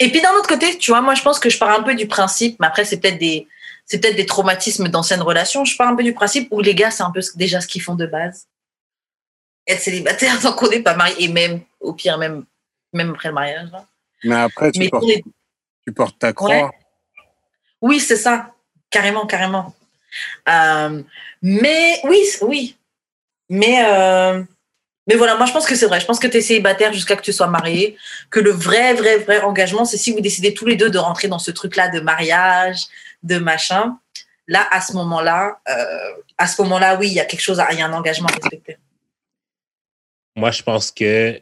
et 0.00 0.10
puis 0.10 0.22
d'un 0.22 0.32
autre 0.32 0.48
côté, 0.48 0.78
tu 0.78 0.90
vois, 0.90 1.02
moi 1.02 1.14
je 1.14 1.22
pense 1.22 1.38
que 1.38 1.50
je 1.50 1.58
pars 1.58 1.78
un 1.78 1.82
peu 1.82 1.94
du 1.94 2.06
principe, 2.08 2.58
mais 2.60 2.66
après 2.66 2.86
c'est 2.86 2.98
peut-être 2.98 3.18
des, 3.18 3.46
c'est 3.84 4.00
peut-être 4.00 4.16
des 4.16 4.24
traumatismes 4.24 4.88
d'anciennes 4.88 5.20
relations. 5.20 5.66
Je 5.66 5.76
pars 5.76 5.88
un 5.88 5.96
peu 5.96 6.02
du 6.02 6.14
principe 6.14 6.48
où 6.50 6.62
les 6.62 6.74
gars 6.74 6.90
c'est 6.90 7.02
un 7.02 7.10
peu 7.10 7.20
déjà 7.34 7.60
ce 7.60 7.66
qu'ils 7.66 7.82
font 7.82 7.94
de 7.94 8.06
base. 8.06 8.46
Être 9.66 9.82
célibataire 9.82 10.40
tant 10.42 10.54
qu'on 10.54 10.68
n'est 10.68 10.82
pas 10.82 10.94
marié 10.94 11.24
et 11.24 11.28
même 11.28 11.60
au 11.80 11.92
pire 11.92 12.16
même 12.16 12.46
même 12.94 13.10
après 13.10 13.28
le 13.28 13.34
mariage. 13.34 13.68
Mais 14.24 14.36
après 14.36 14.72
tu, 14.72 14.88
portes, 14.88 15.04
tu 15.86 15.92
portes 15.92 16.18
ta 16.18 16.32
croix. 16.32 16.70
Oui, 17.82 18.00
c'est 18.00 18.16
ça, 18.16 18.54
carrément, 18.90 19.26
carrément. 19.26 19.74
Euh, 20.48 21.02
mais 21.42 22.00
oui, 22.04 22.22
oui. 22.42 22.76
Mais, 23.48 23.84
euh, 23.86 24.42
mais 25.06 25.14
voilà, 25.14 25.36
moi 25.36 25.46
je 25.46 25.52
pense 25.52 25.66
que 25.66 25.74
c'est 25.74 25.86
vrai. 25.86 26.00
Je 26.00 26.06
pense 26.06 26.18
que 26.18 26.26
tu 26.26 26.36
es 26.36 26.40
célibataire 26.40 26.92
jusqu'à 26.92 27.16
que 27.16 27.22
tu 27.22 27.32
sois 27.32 27.46
marié. 27.46 27.96
Que 28.30 28.40
le 28.40 28.50
vrai, 28.50 28.94
vrai, 28.94 29.18
vrai 29.18 29.40
engagement, 29.40 29.84
c'est 29.84 29.96
si 29.96 30.12
vous 30.12 30.20
décidez 30.20 30.54
tous 30.54 30.66
les 30.66 30.76
deux 30.76 30.90
de 30.90 30.98
rentrer 30.98 31.28
dans 31.28 31.38
ce 31.38 31.50
truc-là 31.50 31.88
de 31.88 32.00
mariage, 32.00 32.78
de 33.22 33.38
machin. 33.38 33.98
Là, 34.46 34.66
à 34.70 34.80
ce 34.80 34.94
moment-là, 34.94 35.60
euh, 35.68 36.12
à 36.38 36.46
ce 36.46 36.60
moment-là, 36.62 36.96
oui, 36.96 37.08
il 37.08 37.14
y 37.14 37.20
a 37.20 37.24
quelque 37.24 37.40
chose, 37.40 37.62
il 37.72 37.78
y 37.78 37.82
a 37.82 37.86
un 37.86 37.92
engagement 37.92 38.28
à 38.28 38.32
respecter. 38.32 38.78
Moi, 40.36 40.50
je 40.50 40.62
pense 40.62 40.90
que 40.90 41.38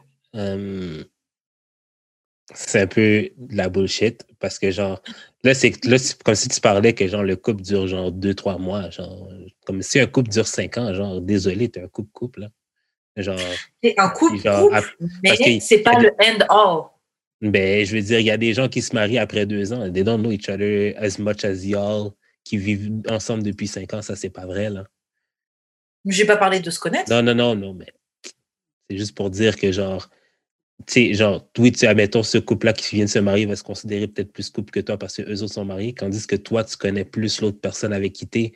c'est 2.53 2.81
un 2.81 2.87
peu 2.87 3.29
de 3.37 3.55
la 3.55 3.69
bullshit 3.69 4.25
parce 4.39 4.59
que 4.59 4.71
genre 4.71 5.01
là 5.43 5.53
c'est 5.53 5.85
là 5.85 5.97
comme 6.23 6.35
si 6.35 6.49
tu 6.49 6.59
parlais 6.59 6.93
que 6.93 7.07
genre 7.07 7.23
le 7.23 7.35
couple 7.35 7.61
dure 7.61 7.87
genre 7.87 8.11
deux 8.11 8.33
trois 8.33 8.57
mois 8.57 8.89
genre 8.89 9.29
comme 9.65 9.81
si 9.81 9.99
un 9.99 10.07
couple 10.07 10.29
dure 10.29 10.47
cinq 10.47 10.77
ans 10.77 10.93
genre 10.93 11.21
désolé 11.21 11.69
t'es 11.69 11.81
un 11.81 11.87
couple 11.87 12.11
couple 12.11 12.41
là. 12.41 12.49
Genre 13.17 13.39
c'est 13.81 13.95
un 13.97 14.09
couple, 14.09 14.37
couple 14.43 14.95
mais 15.23 15.59
c'est 15.59 15.79
pas 15.79 15.97
le 15.97 16.11
end 16.21 16.37
all. 16.49 16.83
Ben 17.41 17.83
je 17.83 17.95
veux 17.95 18.01
dire 18.03 18.19
il 18.19 18.27
y 18.27 18.31
a 18.31 18.37
des 18.37 18.53
gens 18.53 18.67
qui 18.67 18.83
se 18.83 18.93
marient 18.93 19.17
après 19.17 19.47
deux 19.47 19.73
ans. 19.73 19.91
They 19.91 20.03
don't 20.03 20.21
know 20.21 20.31
each 20.31 20.49
other 20.49 20.93
as 20.97 21.17
much 21.17 21.43
as 21.43 21.65
y'all 21.65 22.11
qui 22.43 22.57
vivent 22.57 23.01
ensemble 23.09 23.41
depuis 23.41 23.67
cinq 23.67 23.91
ans. 23.95 24.03
Ça 24.03 24.15
c'est 24.15 24.29
pas 24.29 24.45
vrai 24.45 24.69
là. 24.69 24.85
J'ai 26.05 26.25
pas 26.25 26.37
parlé 26.37 26.59
de 26.59 26.69
se 26.69 26.79
connaître. 26.79 27.09
Non 27.09 27.23
non 27.23 27.33
non 27.33 27.55
non 27.55 27.73
mais 27.73 27.91
c'est 28.87 28.97
juste 28.97 29.15
pour 29.15 29.31
dire 29.31 29.57
que 29.57 29.71
genre 29.71 30.09
sais, 30.85 31.13
genre, 31.13 31.47
oui, 31.57 31.71
tu 31.71 31.85
admettons, 31.87 32.23
ce 32.23 32.37
couple-là 32.37 32.73
qui 32.73 32.95
vient 32.95 33.05
de 33.05 33.09
se 33.09 33.19
marier 33.19 33.45
va 33.45 33.55
se 33.55 33.63
considérer 33.63 34.07
peut-être 34.07 34.31
plus 34.31 34.49
couple 34.49 34.71
que 34.71 34.79
toi 34.79 34.97
parce 34.97 35.15
que 35.15 35.23
eux 35.23 35.43
autres 35.43 35.53
sont 35.53 35.65
mariés, 35.65 35.93
tandis 35.93 36.25
que 36.27 36.35
toi, 36.35 36.63
tu 36.63 36.77
connais 36.77 37.05
plus 37.05 37.41
l'autre 37.41 37.59
personne 37.59 37.93
avec 37.93 38.13
qui 38.13 38.27
t'es. 38.27 38.53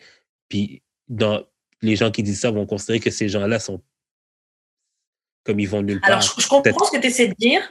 Puis, 0.48 0.84
dans, 1.08 1.44
les 1.82 1.96
gens 1.96 2.12
qui 2.12 2.24
disent 2.24 2.42
ça 2.42 2.52
vont 2.52 2.66
considérer 2.66 3.00
que 3.00 3.10
ces 3.10 3.30
gens-là 3.30 3.60
sont 3.60 3.82
comme 5.44 5.60
ils 5.60 5.68
vont 5.68 5.82
nulle 5.82 6.00
part. 6.00 6.12
Alors, 6.12 6.22
je, 6.22 6.42
je 6.42 6.48
comprends 6.48 6.86
ce 6.86 6.92
que 6.92 7.02
tu 7.02 7.08
essaies 7.08 7.30
de 7.30 7.36
dire, 7.38 7.62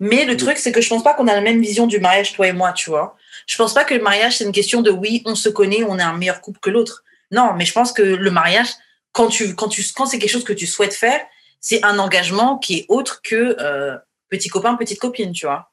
mais 0.00 0.24
le 0.24 0.36
truc, 0.36 0.58
c'est 0.58 0.72
que 0.72 0.80
je 0.80 0.88
pense 0.88 1.02
pas 1.02 1.14
qu'on 1.14 1.26
a 1.26 1.34
la 1.34 1.40
même 1.40 1.60
vision 1.60 1.86
du 1.86 1.98
mariage, 1.98 2.34
toi 2.34 2.46
et 2.46 2.52
moi, 2.52 2.72
tu 2.72 2.90
vois. 2.90 3.16
Je 3.46 3.56
pense 3.56 3.74
pas 3.74 3.84
que 3.84 3.94
le 3.94 4.02
mariage, 4.02 4.38
c'est 4.38 4.44
une 4.44 4.52
question 4.52 4.82
de 4.82 4.90
oui, 4.90 5.22
on 5.24 5.34
se 5.34 5.48
connaît, 5.48 5.82
on 5.84 5.98
est 5.98 6.02
un 6.02 6.16
meilleur 6.16 6.40
couple 6.40 6.60
que 6.60 6.70
l'autre. 6.70 7.04
Non, 7.32 7.54
mais 7.54 7.64
je 7.64 7.72
pense 7.72 7.92
que 7.92 8.02
le 8.02 8.30
mariage, 8.30 8.68
quand 9.12 9.28
tu, 9.28 9.54
quand 9.54 9.68
tu, 9.68 9.84
quand 9.94 10.06
c'est 10.06 10.18
quelque 10.18 10.30
chose 10.30 10.44
que 10.44 10.52
tu 10.52 10.66
souhaites 10.66 10.94
faire, 10.94 11.20
c'est 11.60 11.84
un 11.84 11.98
engagement 11.98 12.58
qui 12.58 12.78
est 12.78 12.86
autre 12.88 13.20
que 13.22 13.56
euh, 13.60 13.96
petit 14.28 14.48
copain, 14.48 14.74
petite 14.76 14.98
copine, 15.00 15.32
tu 15.32 15.46
vois. 15.46 15.72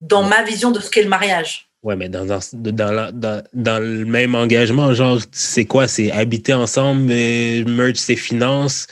Dans 0.00 0.22
Ouais. 0.22 0.28
ma 0.30 0.42
vision 0.42 0.70
de 0.70 0.80
ce 0.80 0.90
qu'est 0.90 1.02
le 1.02 1.08
mariage. 1.08 1.70
Ouais, 1.82 1.96
mais 1.96 2.08
dans, 2.08 2.24
dans, 2.26 2.40
dans, 2.52 2.90
la- 2.92 3.12
dans, 3.12 3.42
dans 3.52 3.78
le 3.82 4.04
même 4.04 4.34
engagement, 4.34 4.92
genre, 4.92 5.20
c'est 5.32 5.66
quoi? 5.66 5.86
C'est 5.88 6.10
habiter 6.10 6.52
ensemble, 6.52 7.02
merge 7.04 7.96
ses 7.96 8.16
finances, 8.16 8.86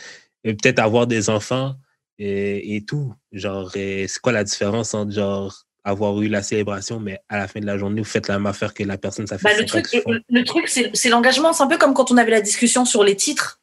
peut-être 0.44 0.78
avoir 0.78 1.06
des 1.06 1.28
enfants 1.28 1.74
euh, 2.20 2.60
et 2.62 2.84
tout. 2.86 3.12
Genre, 3.32 3.70
c'est 3.72 4.06
quoi 4.22 4.32
la 4.32 4.44
différence 4.44 4.94
entre, 4.94 5.10
genre, 5.12 5.64
avoir 5.82 6.20
eu 6.22 6.28
la 6.28 6.42
célébration, 6.42 7.00
mais 7.00 7.18
à 7.28 7.36
la 7.38 7.48
fin 7.48 7.60
de 7.60 7.66
la 7.66 7.76
journée, 7.76 8.00
vous 8.00 8.06
faites 8.06 8.28
la 8.28 8.38
même 8.38 8.46
affaire 8.46 8.72
que 8.72 8.84
la 8.84 8.96
personne, 8.96 9.26
ça 9.26 9.36
fait 9.38 9.44
Bah, 9.44 9.58
le 9.58 9.66
truc, 9.66 9.86
le, 10.06 10.22
le 10.30 10.44
truc, 10.44 10.68
c'est 10.68 11.08
l'engagement. 11.08 11.52
C'est 11.52 11.62
un 11.64 11.66
peu 11.66 11.76
comme 11.78 11.92
quand 11.94 12.10
on 12.12 12.16
avait 12.16 12.30
la 12.30 12.40
discussion 12.40 12.84
sur 12.84 13.02
les 13.04 13.16
titres. 13.16 13.60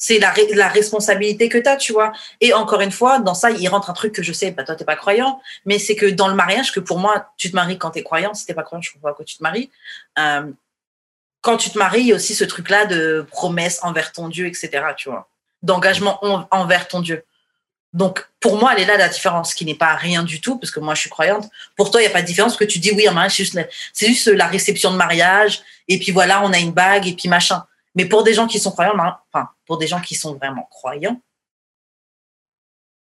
C'est 0.00 0.20
la, 0.20 0.32
la 0.54 0.68
responsabilité 0.68 1.48
que 1.48 1.58
tu 1.58 1.68
as, 1.68 1.76
tu 1.76 1.92
vois. 1.92 2.12
Et 2.40 2.54
encore 2.54 2.80
une 2.80 2.92
fois, 2.92 3.18
dans 3.18 3.34
ça, 3.34 3.50
il 3.50 3.68
rentre 3.68 3.90
un 3.90 3.94
truc 3.94 4.12
que 4.14 4.22
je 4.22 4.32
sais, 4.32 4.52
bah, 4.52 4.62
toi, 4.62 4.76
t'es 4.76 4.84
pas 4.84 4.94
croyant, 4.94 5.40
mais 5.66 5.80
c'est 5.80 5.96
que 5.96 6.06
dans 6.06 6.28
le 6.28 6.34
mariage, 6.34 6.72
que 6.72 6.78
pour 6.78 6.98
moi, 6.98 7.32
tu 7.36 7.50
te 7.50 7.56
maries 7.56 7.78
quand 7.78 7.90
tu 7.90 7.98
es 7.98 8.02
croyant. 8.04 8.32
Si 8.32 8.46
t'es 8.46 8.54
pas 8.54 8.62
croyant, 8.62 8.80
je 8.80 8.92
comprends 8.92 9.08
pas 9.08 9.10
pourquoi 9.10 9.24
tu 9.24 9.36
te 9.36 9.42
maries. 9.42 9.70
Euh, 10.18 10.50
quand 11.40 11.56
tu 11.56 11.70
te 11.70 11.78
maries, 11.78 12.00
il 12.00 12.06
y 12.06 12.12
a 12.12 12.14
aussi 12.14 12.34
ce 12.34 12.44
truc-là 12.44 12.86
de 12.86 13.26
promesse 13.28 13.80
envers 13.82 14.12
ton 14.12 14.28
Dieu, 14.28 14.46
etc., 14.46 14.70
tu 14.96 15.08
vois. 15.08 15.28
D'engagement 15.62 16.24
en- 16.24 16.46
envers 16.50 16.86
ton 16.86 17.00
Dieu. 17.00 17.24
Donc, 17.92 18.24
pour 18.38 18.58
moi, 18.58 18.74
elle 18.74 18.82
est 18.82 18.86
là 18.86 18.96
la 18.96 19.08
différence, 19.08 19.54
qui 19.54 19.64
n'est 19.64 19.74
pas 19.74 19.94
rien 19.94 20.22
du 20.22 20.40
tout, 20.40 20.58
parce 20.58 20.70
que 20.70 20.78
moi, 20.78 20.94
je 20.94 21.00
suis 21.00 21.10
croyante. 21.10 21.48
Pour 21.76 21.90
toi, 21.90 22.00
il 22.00 22.04
n'y 22.04 22.10
a 22.10 22.12
pas 22.12 22.22
de 22.22 22.26
différence, 22.26 22.56
que 22.56 22.64
tu 22.64 22.78
dis, 22.78 22.92
oui, 22.92 23.08
un 23.08 23.12
mariage, 23.12 23.36
c'est 23.36 23.44
juste, 23.44 23.58
juste 23.96 24.28
la 24.28 24.46
réception 24.46 24.92
de 24.92 24.96
mariage, 24.96 25.62
et 25.88 25.98
puis 25.98 26.12
voilà, 26.12 26.42
on 26.44 26.52
a 26.52 26.58
une 26.58 26.72
bague, 26.72 27.08
et 27.08 27.14
puis 27.14 27.28
machin. 27.28 27.64
Mais 27.98 28.06
pour 28.06 28.22
des 28.22 28.32
gens 28.32 28.46
qui 28.46 28.60
sont 28.60 28.70
croyants, 28.70 28.94
enfin, 29.32 29.48
pour 29.66 29.76
des 29.76 29.88
gens 29.88 30.00
qui 30.00 30.14
sont 30.14 30.34
vraiment 30.36 30.62
croyants, 30.70 31.20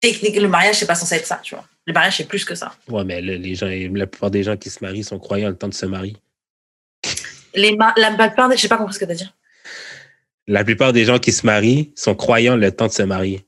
technique, 0.02 0.36
le 0.36 0.50
mariage, 0.50 0.76
c'est 0.80 0.86
pas 0.86 0.96
censé 0.96 1.16
être 1.16 1.26
ça, 1.26 1.38
tu 1.42 1.56
vois. 1.56 1.64
Le 1.88 1.94
mariage, 1.94 2.18
c'est 2.18 2.28
plus 2.28 2.44
que 2.44 2.56
ça. 2.56 2.76
Ouais, 2.90 3.06
mais 3.06 3.22
le- 3.22 3.36
les 3.36 3.56
gens, 3.56 3.68
la 3.68 4.06
plupart 4.06 4.30
des 4.32 4.44
gens 4.44 4.58
qui 4.58 4.70
se 4.70 4.84
marient 4.84 5.06
sont 5.06 5.18
croyants 5.18 5.48
le 5.50 5.56
temps 5.58 5.70
de 5.70 5.74
se 5.74 5.86
marier. 5.86 6.18
Les 7.54 7.74
ma- 7.76 7.94
la 7.96 8.12
plupart 8.28 8.50
des, 8.50 8.58
j'ai 8.58 8.68
pas 8.68 8.78
compris 8.78 8.94
ce 8.94 9.00
que 9.00 9.06
tu 9.06 9.12
as 9.12 9.16
dit. 9.16 9.30
La 10.48 10.64
plupart 10.66 10.92
des 10.92 11.06
gens 11.06 11.20
qui 11.20 11.32
se 11.32 11.46
marient 11.46 11.94
sont 11.96 12.16
croyants 12.16 12.58
le 12.58 12.72
temps 12.76 12.88
de 12.88 12.92
se 12.92 13.04
marier. 13.04 13.46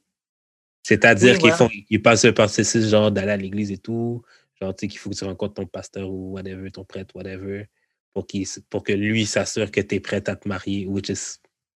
C'est-à-dire 0.83 1.33
Oui, 1.33 1.39
qu'ils 1.39 1.49
voilà. 1.51 1.57
font, 1.57 1.69
ils 1.89 2.01
passent 2.01 2.23
le 2.25 2.33
processus 2.33 2.87
genre 2.87 3.11
d'aller 3.11 3.31
à 3.31 3.37
l'église 3.37 3.71
et 3.71 3.77
tout, 3.77 4.23
genre 4.61 4.73
tu 4.75 4.81
sais 4.85 4.87
qu'il 4.87 4.99
faut 4.99 5.09
que 5.09 5.15
tu 5.15 5.23
rencontres 5.25 5.55
ton 5.55 5.65
pasteur 5.65 6.09
ou 6.09 6.33
whatever, 6.33 6.71
ton 6.71 6.85
prêtre, 6.85 7.15
whatever, 7.15 7.67
pour 8.13 8.25
s- 8.33 8.61
pour 8.69 8.83
que 8.83 8.93
lui 8.93 9.25
s'assure 9.25 9.71
que 9.71 9.81
tu 9.81 9.95
es 9.95 9.99
prête 9.99 10.29
à 10.29 10.35
te 10.35 10.47
marier, 10.47 10.85
which 10.85 11.09
is 11.09 11.37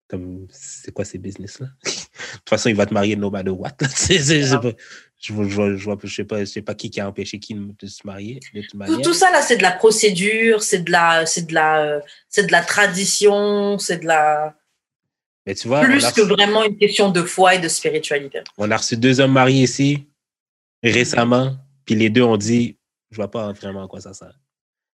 comme 0.07 0.47
c'est 0.51 0.91
quoi 0.91 1.05
ces 1.05 1.17
business 1.17 1.59
là 1.59 1.67
De 1.83 2.37
toute 2.39 2.49
façon, 2.49 2.69
il 2.69 2.75
va 2.75 2.85
te 2.85 2.93
marier 2.93 3.15
no 3.15 3.29
matter 3.31 3.49
what. 3.51 3.71
je 3.81 4.57
pas, 4.57 4.73
je 5.19 5.97
je 6.07 6.13
sais 6.15 6.25
pas, 6.25 6.39
je 6.41 6.45
sais 6.45 6.61
pas 6.61 6.75
qui 6.75 6.89
qui 6.89 6.99
a 6.99 7.07
empêché 7.07 7.39
qui 7.39 7.55
de 7.55 7.87
se 7.87 8.05
marier 8.05 8.39
de 8.53 8.61
toute 8.61 8.71
Tout, 8.71 8.77
manière. 8.77 9.01
tout 9.01 9.13
ça 9.13 9.31
là, 9.31 9.41
c'est 9.41 9.57
de 9.57 9.61
la 9.63 9.71
procédure, 9.71 10.61
c'est 10.61 10.83
de 10.83 10.91
la, 10.91 11.25
c'est 11.25 11.47
de 11.47 11.53
la, 11.53 12.01
c'est 12.29 12.45
de 12.45 12.51
la 12.51 12.61
tradition, 12.61 13.77
c'est 13.79 13.99
de 13.99 14.05
la 14.07 14.55
Mais 15.45 15.55
tu 15.55 15.67
vois, 15.67 15.83
plus 15.85 16.11
que 16.11 16.21
vraiment 16.21 16.63
une 16.63 16.77
question 16.77 17.09
de 17.09 17.23
foi 17.23 17.55
et 17.55 17.59
de 17.59 17.67
spiritualité. 17.67 18.41
on 18.57 18.69
a 18.71 18.77
reçu 18.77 18.97
deux 18.97 19.19
hommes 19.19 19.33
mariés 19.33 19.63
ici 19.63 20.07
récemment, 20.83 21.55
puis 21.85 21.95
les 21.95 22.09
deux 22.09 22.23
ont 22.23 22.37
dit, 22.37 22.77
je 23.11 23.15
vois 23.15 23.31
pas 23.31 23.53
vraiment 23.53 23.85
à 23.85 23.87
quoi 23.87 24.01
ça 24.01 24.13
sert. 24.13 24.37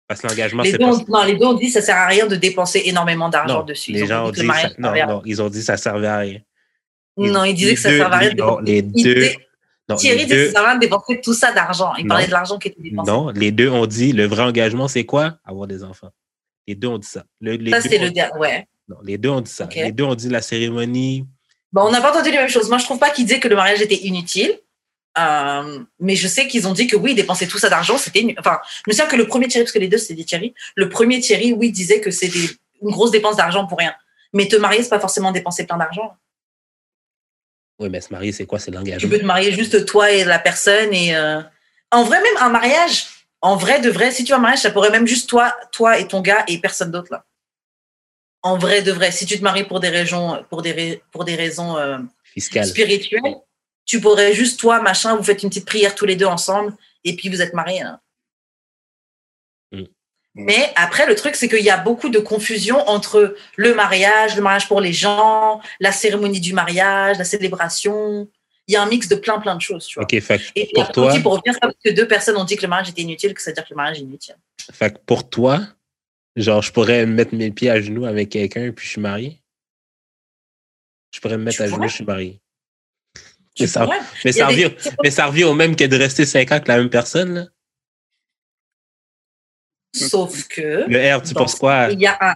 Parce 0.08 0.22
que 0.22 0.28
l'engagement, 0.28 0.62
Les 0.64 0.72
c'est 0.72 0.78
deux, 0.78 0.86
pas 0.86 0.94
ont, 0.94 1.06
non, 1.08 1.24
les 1.24 1.36
deux 1.36 1.46
ont 1.46 1.54
dit 1.54 1.70
ça 1.70 1.82
sert 1.82 1.96
à 1.98 2.06
rien 2.08 2.28
de 2.28 2.36
dépenser 2.36 2.84
énormément 2.86 3.28
d'argent 3.30 3.64
dessus. 3.64 3.92
les 3.92 4.00
Ils 4.00 4.04
ont 4.04 4.08
gens 4.08 4.26
ont 4.28 4.32
dit 4.32 4.42
que 4.42 4.46
dit, 4.46 4.48
ça, 4.62 4.70
non, 4.78 4.84
servait 4.90 5.02
à- 5.02 5.06
non, 5.08 5.22
ils 5.26 5.42
ont 5.42 5.50
dit 5.50 5.60
que 5.60 5.66
ça 5.66 5.78
servait 5.78 6.08
à 6.08 6.18
rien. 6.20 6.40
Non, 7.18 7.44
ils 7.44 7.54
disaient 7.56 7.70
Les 7.72 7.76
que 7.76 7.82
ça 7.82 7.90
servait 7.90 8.16
à 8.16 8.18
rien 8.20 8.30
les- 8.30 8.36
de 8.36 8.42
non, 8.42 8.60
les 8.60 8.82
deux, 8.84 9.30
non, 9.90 9.96
Thierry 9.96 10.18
les 10.20 10.24
disait 10.26 10.36
que 10.38 10.46
ça 10.48 10.52
servait 10.52 10.66
à 10.68 10.70
rien 10.72 10.76
de 10.76 10.82
dépenser 10.82 11.22
tout 11.22 11.34
ça 11.34 11.52
d'argent. 11.54 11.94
Il 11.98 12.04
Non. 12.06 12.10
parlait 12.10 12.28
de 12.28 12.32
l'argent 12.32 12.58
qui 12.60 12.68
était 12.68 12.82
dépensé. 12.82 13.10
non, 13.12 13.30
les 13.30 13.52
deux 13.52 13.70
ont 13.70 13.86
dit, 13.88 14.12
le 14.14 14.26
vrai 14.28 14.44
engagement, 14.44 14.88
c'est 14.88 15.06
quoi? 15.06 15.38
Avoir 15.44 15.66
des 15.68 15.84
enfants. 15.84 16.12
Les 16.68 16.76
deux 16.76 16.88
ont 16.88 16.98
dit 17.00 17.08
ça. 17.08 17.24
Le- 17.42 17.54
les, 17.56 17.72
Ça, 17.72 17.82
c'est 17.82 17.98
le 17.98 18.12
der- 18.12 18.32
ouais. 18.38 18.68
non, 18.88 18.98
les 19.04 19.18
deux 19.18 19.30
ont 19.30 19.42
dit 19.42 19.52
ça. 19.52 19.68
Les 19.74 19.92
deux 19.92 20.04
ont 20.04 20.16
dit 20.16 20.30
la 20.30 20.42
cérémonie. 20.42 21.26
Bon, 21.74 21.82
on 21.88 21.92
n'a 21.92 22.00
pas 22.02 22.12
entendu 22.12 22.30
les 22.32 22.38
mêmes 22.38 22.48
choses. 22.50 22.70
Moi, 22.70 22.78
je 22.78 22.86
trouve 22.86 23.00
pas 23.00 23.10
qu'ils 23.10 23.26
disaient 23.26 23.40
que 23.40 23.48
le 23.48 23.56
mariage 23.56 23.82
était 23.82 23.96
inutile. 24.06 24.54
Euh, 25.18 25.80
mais 26.00 26.16
je 26.16 26.28
sais 26.28 26.48
qu'ils 26.48 26.68
ont 26.68 26.74
dit 26.74 26.88
que 26.88 26.96
oui, 26.96 27.16
dépenser 27.16 27.48
tout 27.48 27.58
ça 27.58 27.70
d'argent, 27.70 27.98
c'était. 27.98 28.36
Enfin, 28.38 28.60
je 28.66 28.82
me 28.88 28.94
souviens 28.94 29.08
que 29.08 29.16
le 29.16 29.28
premier 29.28 29.48
Thierry, 29.48 29.64
parce 29.64 29.72
que 29.74 29.80
les 29.80 29.88
deux, 29.88 29.98
c'est 29.98 30.14
des 30.14 30.26
Thierry, 30.26 30.54
le 30.76 30.90
premier 30.90 31.20
Thierry, 31.22 31.54
oui, 31.54 31.72
disait 31.72 32.02
que 32.02 32.12
c'était 32.12 32.38
une 32.82 32.92
grosse 32.92 33.12
dépense 33.12 33.38
d'argent 33.38 33.66
pour 33.66 33.78
rien. 33.78 33.94
Mais 34.34 34.48
te 34.48 34.56
marier, 34.58 34.84
c'est 34.84 34.90
pas 34.90 35.00
forcément 35.00 35.32
dépenser 35.32 35.66
plein 35.66 35.78
d'argent. 35.78 36.18
Oui, 37.80 37.90
mais 37.90 38.02
se 38.02 38.12
marier, 38.14 38.32
c'est 38.32 38.46
quoi? 38.46 38.60
C'est 38.60 38.72
Tu 38.72 38.78
l'engagement. 38.78 39.10
peux 39.10 39.20
te 39.20 39.26
marier 39.26 39.52
juste 39.52 39.86
toi 39.86 40.12
et 40.12 40.24
la 40.24 40.40
personne. 40.40 40.94
Et 40.94 41.16
euh, 41.16 41.42
en 41.92 42.04
vrai, 42.04 42.22
même 42.22 42.38
un 42.40 42.50
mariage, 42.50 43.06
en 43.42 43.56
vrai 43.56 43.80
de 43.82 43.90
vrai, 43.90 44.12
si 44.12 44.24
tu 44.24 44.34
as 44.34 44.38
un 44.38 44.40
mariage, 44.40 44.60
ça 44.60 44.72
pourrait 44.72 44.92
même 44.92 45.08
juste 45.08 45.30
toi, 45.30 45.56
toi 45.72 45.98
et 46.00 46.08
ton 46.08 46.22
gars 46.22 46.44
et 46.48 46.58
personne 46.60 46.92
d'autre 46.92 47.10
là. 47.12 47.26
En 48.44 48.58
vrai 48.58 48.82
de 48.82 48.92
vrai, 48.92 49.12
si 49.12 49.26
tu 49.26 49.38
te 49.38 49.44
maries 49.44 49.64
pour 49.64 49.80
des 49.80 49.90
raisons, 49.90 50.44
pour 50.50 50.62
des, 50.62 51.02
pour 51.12 51.26
des 51.26 51.36
raisons 51.36 51.78
euh, 51.78 51.98
spirituelles, 52.38 53.36
tu 53.86 54.02
pourrais 54.02 54.34
juste 54.34 54.60
toi, 54.60 54.82
machin, 54.82 55.16
vous 55.16 55.24
faites 55.24 55.44
une 55.44 55.50
petite 55.50 55.66
prière 55.66 55.96
tous 55.96 56.06
les 56.06 56.16
deux 56.16 56.26
ensemble 56.26 56.74
et 57.04 57.16
puis 57.16 57.30
vous 57.30 57.42
êtes 57.42 57.54
mariés. 57.54 57.82
hein. 57.82 58.00
Mm. 59.72 59.84
Mais 60.36 60.74
après, 60.76 61.06
le 61.06 61.16
truc, 61.16 61.36
c'est 61.36 61.48
qu'il 61.48 61.64
y 61.64 61.70
a 61.70 61.78
beaucoup 61.78 62.10
de 62.10 62.20
confusion 62.20 62.78
entre 62.90 63.36
le 63.56 63.74
mariage, 63.74 64.36
le 64.36 64.42
mariage 64.42 64.68
pour 64.68 64.82
les 64.82 64.92
gens, 64.92 65.62
la 65.80 65.92
cérémonie 65.92 66.42
du 66.42 66.54
mariage, 66.54 67.18
la 67.18 67.24
célébration. 67.24 68.28
Il 68.68 68.74
y 68.74 68.76
a 68.76 68.82
un 68.82 68.88
mix 68.88 69.08
de 69.08 69.16
plein, 69.16 69.40
plein 69.40 69.56
de 69.56 69.62
choses, 69.62 69.86
tu 69.86 70.00
vois. 70.00 70.08
Fait, 70.10 70.42
Et 70.56 70.70
pour 70.74 70.92
toi, 70.92 71.08
aussi, 71.08 71.22
pour 71.22 71.34
revenir 71.34 71.58
parce 71.62 71.76
que 71.84 71.92
deux 71.92 72.08
personnes 72.08 72.36
ont 72.36 72.44
dit 72.44 72.56
que 72.58 72.64
le 72.64 72.68
mariage 72.68 72.90
était 72.90 73.04
inutile, 73.04 73.34
que 73.34 73.42
ça 73.42 73.52
veut 73.52 73.56
dire 73.56 73.64
que 73.64 73.70
le 73.70 73.76
mariage 73.76 74.00
est 74.00 74.02
inutile. 74.02 74.36
fait 74.74 74.92
que 74.96 75.00
pour 75.06 75.30
toi, 75.30 75.62
genre, 76.36 76.64
je 76.64 76.72
pourrais 76.72 77.06
mettre 77.06 77.36
mes 77.36 77.52
pieds 77.52 77.70
à 77.70 77.80
genoux 77.80 78.06
avec 78.06 78.30
quelqu'un 78.30 78.72
puis 78.72 78.86
je 78.86 78.92
suis 78.92 79.02
marié? 79.02 79.40
Je 81.12 81.22
pourrais 81.22 81.38
me 81.38 81.44
mettre 81.44 81.58
Tu 81.58 81.64
à 81.64 81.68
genoux, 81.68 81.88
je 81.88 81.94
suis 81.94 82.04
marié. 82.04 82.42
Mais 83.60 83.68
ça, 83.68 83.88
mais, 84.24 84.32
ça 84.32 84.48
des- 84.48 84.66
revient, 84.66 84.76
mais 85.04 85.12
ça 85.12 85.26
revient 85.28 85.46
au 85.46 85.54
même 85.54 85.76
que 85.76 85.86
de 85.86 85.98
rester 85.98 86.26
cinq 86.26 86.52
ans 86.52 86.56
avec 86.56 86.68
la 86.68 86.78
même 86.78 86.90
personne. 86.90 87.34
Là. 87.36 87.46
Sauf 89.96 90.48
que 90.48 90.84
Le 90.88 91.16
R, 91.18 91.22
tu 91.22 91.34
penses 91.34 91.56
quoi? 91.56 91.88
il 91.92 92.02
y 92.02 92.08
a 92.08 92.18
un 92.20 92.36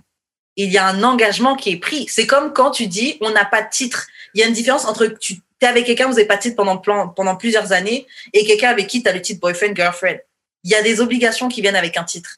il 0.56 0.72
y 0.72 0.78
a 0.78 0.86
un 0.88 1.04
engagement 1.04 1.56
qui 1.56 1.72
est 1.72 1.78
pris. 1.78 2.06
C'est 2.10 2.28
comme 2.28 2.52
quand 2.52 2.72
tu 2.72 2.88
dis 2.88 3.18
on 3.22 3.32
n'a 3.32 3.46
pas 3.46 3.62
de 3.62 3.70
titre. 3.70 4.08
Il 4.34 4.42
y 4.42 4.44
a 4.44 4.48
une 4.48 4.54
différence 4.54 4.86
entre 4.86 5.08
tu 5.08 5.36
es 5.62 5.66
avec 5.66 5.86
quelqu'un, 5.86 6.08
vous 6.08 6.14
n'avez 6.14 6.26
pas 6.26 6.36
de 6.36 6.42
titre 6.42 6.56
pendant, 6.56 7.36
plusieurs 7.36 7.72
années, 7.72 8.08
et 8.34 8.46
quelqu'un 8.46 8.70
avec 8.70 8.88
qui 8.88 9.02
tu 9.02 9.10
as 9.10 9.14
le 9.14 9.22
titre 9.22 9.40
boyfriend, 9.40 9.76
girlfriend. 9.76 10.20
Il 10.64 10.72
y 10.72 10.76
a 10.76 10.82
des 10.82 11.00
obligations 11.00 11.48
qui 11.48 11.62
viennent 11.62 11.78
avec 11.78 11.96
un 11.98 12.04
titre. 12.04 12.38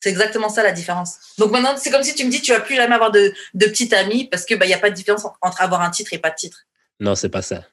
C'est 0.00 0.10
exactement 0.10 0.48
ça 0.48 0.62
la 0.62 0.72
différence. 0.72 1.16
Donc 1.38 1.52
maintenant, 1.52 1.76
c'est 1.76 1.90
comme 1.90 2.02
si 2.02 2.14
tu 2.14 2.24
me 2.24 2.30
dis 2.30 2.42
tu 2.42 2.52
vas 2.52 2.60
plus 2.60 2.74
jamais 2.74 2.94
avoir 2.94 3.10
de, 3.10 3.32
de 3.54 3.66
petite 3.66 3.92
amie 3.92 4.28
parce 4.28 4.44
que 4.44 4.54
bah, 4.54 4.66
il 4.66 4.68
n'y 4.68 4.74
a 4.74 4.78
pas 4.78 4.90
de 4.90 4.94
différence 4.94 5.24
entre 5.40 5.62
avoir 5.62 5.80
un 5.80 5.90
titre 5.90 6.12
et 6.12 6.18
pas 6.18 6.30
de 6.30 6.34
titre. 6.36 6.66
Non, 7.00 7.14
c'est 7.14 7.28
pas 7.28 7.42
ça. 7.42 7.64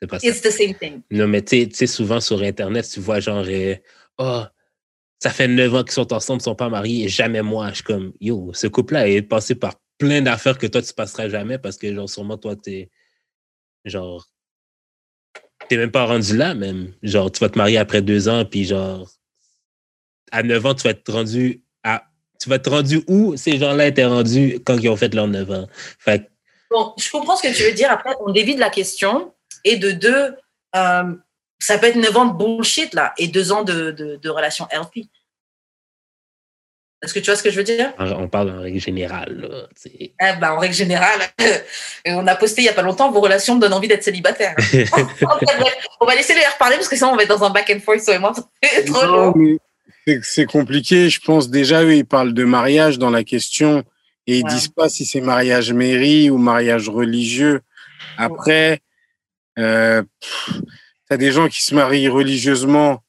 C'est 0.00 0.08
pas 0.08 0.18
ça. 0.18 0.28
It's 0.28 0.40
the 0.40 0.50
same 0.50 0.74
thing. 0.74 1.02
Non, 1.10 1.26
mais 1.28 1.42
tu 1.42 1.68
sais- 1.72 1.86
souvent 1.86 2.20
sur 2.20 2.42
Internet, 2.42 2.88
tu 2.88 3.00
vois 3.00 3.20
genre, 3.20 3.44
oh, 4.18 4.42
ça 5.18 5.30
fait 5.30 5.48
neuf 5.48 5.74
ans 5.74 5.82
qu'ils 5.82 5.92
sont 5.92 6.12
ensemble, 6.12 6.40
ils 6.40 6.44
sont 6.44 6.54
pas 6.54 6.68
mariés, 6.68 7.04
et 7.04 7.08
jamais 7.08 7.42
moi. 7.42 7.70
Je 7.70 7.76
suis 7.76 7.84
comme, 7.84 8.12
yo, 8.20 8.52
ce 8.54 8.66
couple-là 8.66 9.08
est 9.08 9.22
passé 9.22 9.54
par 9.54 9.74
plein 9.98 10.22
d'affaires 10.22 10.58
que 10.58 10.66
toi, 10.66 10.80
tu 10.80 10.92
passeras 10.92 11.28
jamais 11.28 11.58
parce 11.58 11.76
que, 11.76 11.92
genre, 11.92 12.08
sûrement, 12.08 12.36
toi, 12.38 12.54
t'es, 12.54 12.90
genre, 13.84 14.28
t'es 15.68 15.76
même 15.76 15.90
pas 15.90 16.04
rendu 16.04 16.36
là, 16.36 16.54
même. 16.54 16.94
Genre, 17.02 17.30
tu 17.32 17.40
vas 17.40 17.48
te 17.48 17.58
marier 17.58 17.78
après 17.78 18.00
deux 18.00 18.28
ans, 18.28 18.44
puis 18.44 18.64
genre, 18.64 19.10
à 20.30 20.42
neuf 20.42 20.64
ans, 20.66 20.74
tu 20.74 20.82
vas 20.84 20.90
être 20.90 21.12
rendu 21.12 21.62
à, 21.82 22.04
tu 22.40 22.48
vas 22.48 22.56
être 22.56 22.70
rendu 22.70 23.02
où 23.08 23.36
ces 23.36 23.58
gens-là 23.58 23.88
étaient 23.88 24.04
rendus 24.04 24.60
quand 24.64 24.76
ils 24.76 24.88
ont 24.88 24.96
fait 24.96 25.12
leurs 25.14 25.26
neuf 25.26 25.50
ans? 25.50 25.66
Fait 25.98 26.30
Bon, 26.70 26.92
je 26.98 27.10
comprends 27.10 27.34
ce 27.34 27.42
que 27.48 27.54
tu 27.56 27.62
veux 27.62 27.72
dire. 27.72 27.90
Après, 27.90 28.14
on 28.20 28.30
dévie 28.30 28.54
la 28.54 28.68
question. 28.70 29.32
Et 29.64 29.76
de 29.76 29.90
deux, 29.90 30.36
euh, 30.76 31.14
ça 31.58 31.78
peut 31.78 31.86
être 31.86 31.96
9 31.96 32.16
ans 32.16 32.26
de 32.26 32.36
bullshit, 32.36 32.94
là, 32.94 33.12
et 33.18 33.28
deux 33.28 33.52
ans 33.52 33.62
de, 33.62 33.90
de, 33.90 34.16
de 34.16 34.28
relation 34.30 34.66
healthy. 34.70 35.10
Est-ce 37.02 37.14
que 37.14 37.20
tu 37.20 37.26
vois 37.26 37.36
ce 37.36 37.44
que 37.44 37.50
je 37.50 37.56
veux 37.56 37.64
dire? 37.64 37.92
On 37.98 38.26
parle 38.26 38.50
en 38.50 38.60
règle 38.60 38.80
générale. 38.80 39.68
eh 39.86 40.12
ben, 40.40 40.50
en 40.50 40.58
règle 40.58 40.74
générale, 40.74 41.20
on 42.06 42.26
a 42.26 42.34
posté 42.34 42.62
il 42.62 42.64
n'y 42.64 42.70
a 42.70 42.72
pas 42.72 42.82
longtemps 42.82 43.10
vos 43.12 43.20
relations 43.20 43.54
me 43.54 43.60
donnent 43.60 43.74
envie 43.74 43.86
d'être 43.86 44.02
célibataire. 44.02 44.56
on 46.00 46.06
va 46.06 46.16
laisser 46.16 46.34
les 46.34 46.44
reparler 46.44 46.74
parce 46.74 46.88
que 46.88 46.96
sinon 46.96 47.10
on 47.10 47.16
va 47.16 47.22
être 47.22 47.28
dans 47.28 47.44
un 47.44 47.50
back 47.50 47.72
and 47.74 47.80
forth, 47.80 48.08
et 48.08 48.18
moi. 48.18 48.32
trop 48.86 49.34
C'est 50.22 50.46
compliqué. 50.46 51.08
Je 51.08 51.20
pense 51.20 51.50
déjà, 51.50 51.84
eux, 51.84 51.94
ils 51.94 52.04
parlent 52.04 52.34
de 52.34 52.44
mariage 52.44 52.98
dans 52.98 53.10
la 53.10 53.22
question 53.22 53.84
et 54.26 54.38
ils 54.38 54.44
ne 54.44 54.50
disent 54.50 54.68
pas 54.68 54.88
si 54.88 55.04
c'est 55.06 55.20
mariage 55.20 55.72
mairie 55.72 56.30
ou 56.30 56.38
mariage 56.38 56.88
religieux. 56.88 57.60
Après, 58.16 58.80
euh, 59.58 60.02
tu 60.46 60.62
as 61.10 61.16
des 61.16 61.32
gens 61.32 61.48
qui 61.48 61.62
se 61.62 61.74
marient 61.74 62.08
religieusement 62.08 63.02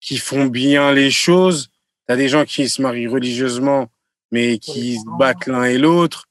qui 0.00 0.18
font 0.18 0.46
bien 0.46 0.92
les 0.92 1.10
choses 1.10 1.70
T'as 2.06 2.16
des 2.16 2.28
gens 2.28 2.44
qui 2.44 2.68
se 2.68 2.82
marient 2.82 3.06
religieusement, 3.06 3.90
mais 4.30 4.58
qui 4.58 4.96
se 4.96 5.18
battent 5.18 5.46
l'un 5.46 5.64
et 5.64 5.78
l'autre. 5.78 6.28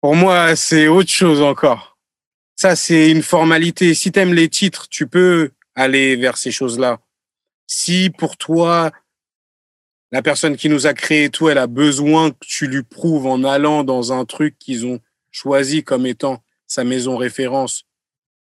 Pour 0.00 0.16
moi, 0.16 0.56
c'est 0.56 0.88
autre 0.88 1.10
chose 1.10 1.40
encore. 1.40 1.96
Ça, 2.56 2.74
c'est 2.74 3.10
une 3.10 3.22
formalité. 3.22 3.94
Si 3.94 4.10
tu 4.10 4.18
aimes 4.18 4.34
les 4.34 4.48
titres, 4.48 4.88
tu 4.88 5.06
peux 5.06 5.52
aller 5.74 6.16
vers 6.16 6.36
ces 6.36 6.50
choses-là. 6.50 6.98
Si 7.66 8.10
pour 8.10 8.36
toi, 8.36 8.90
la 10.10 10.20
personne 10.20 10.56
qui 10.56 10.68
nous 10.68 10.86
a 10.86 10.92
créé 10.92 11.30
tout, 11.30 11.48
elle 11.48 11.58
a 11.58 11.68
besoin 11.68 12.32
que 12.32 12.36
tu 12.40 12.66
lui 12.66 12.82
prouves 12.82 13.26
en 13.26 13.44
allant 13.44 13.84
dans 13.84 14.12
un 14.12 14.24
truc 14.24 14.58
qu'ils 14.58 14.86
ont 14.86 15.00
choisi 15.32 15.82
comme 15.82 16.06
étant 16.06 16.42
sa 16.66 16.84
maison 16.84 17.16
référence, 17.16 17.84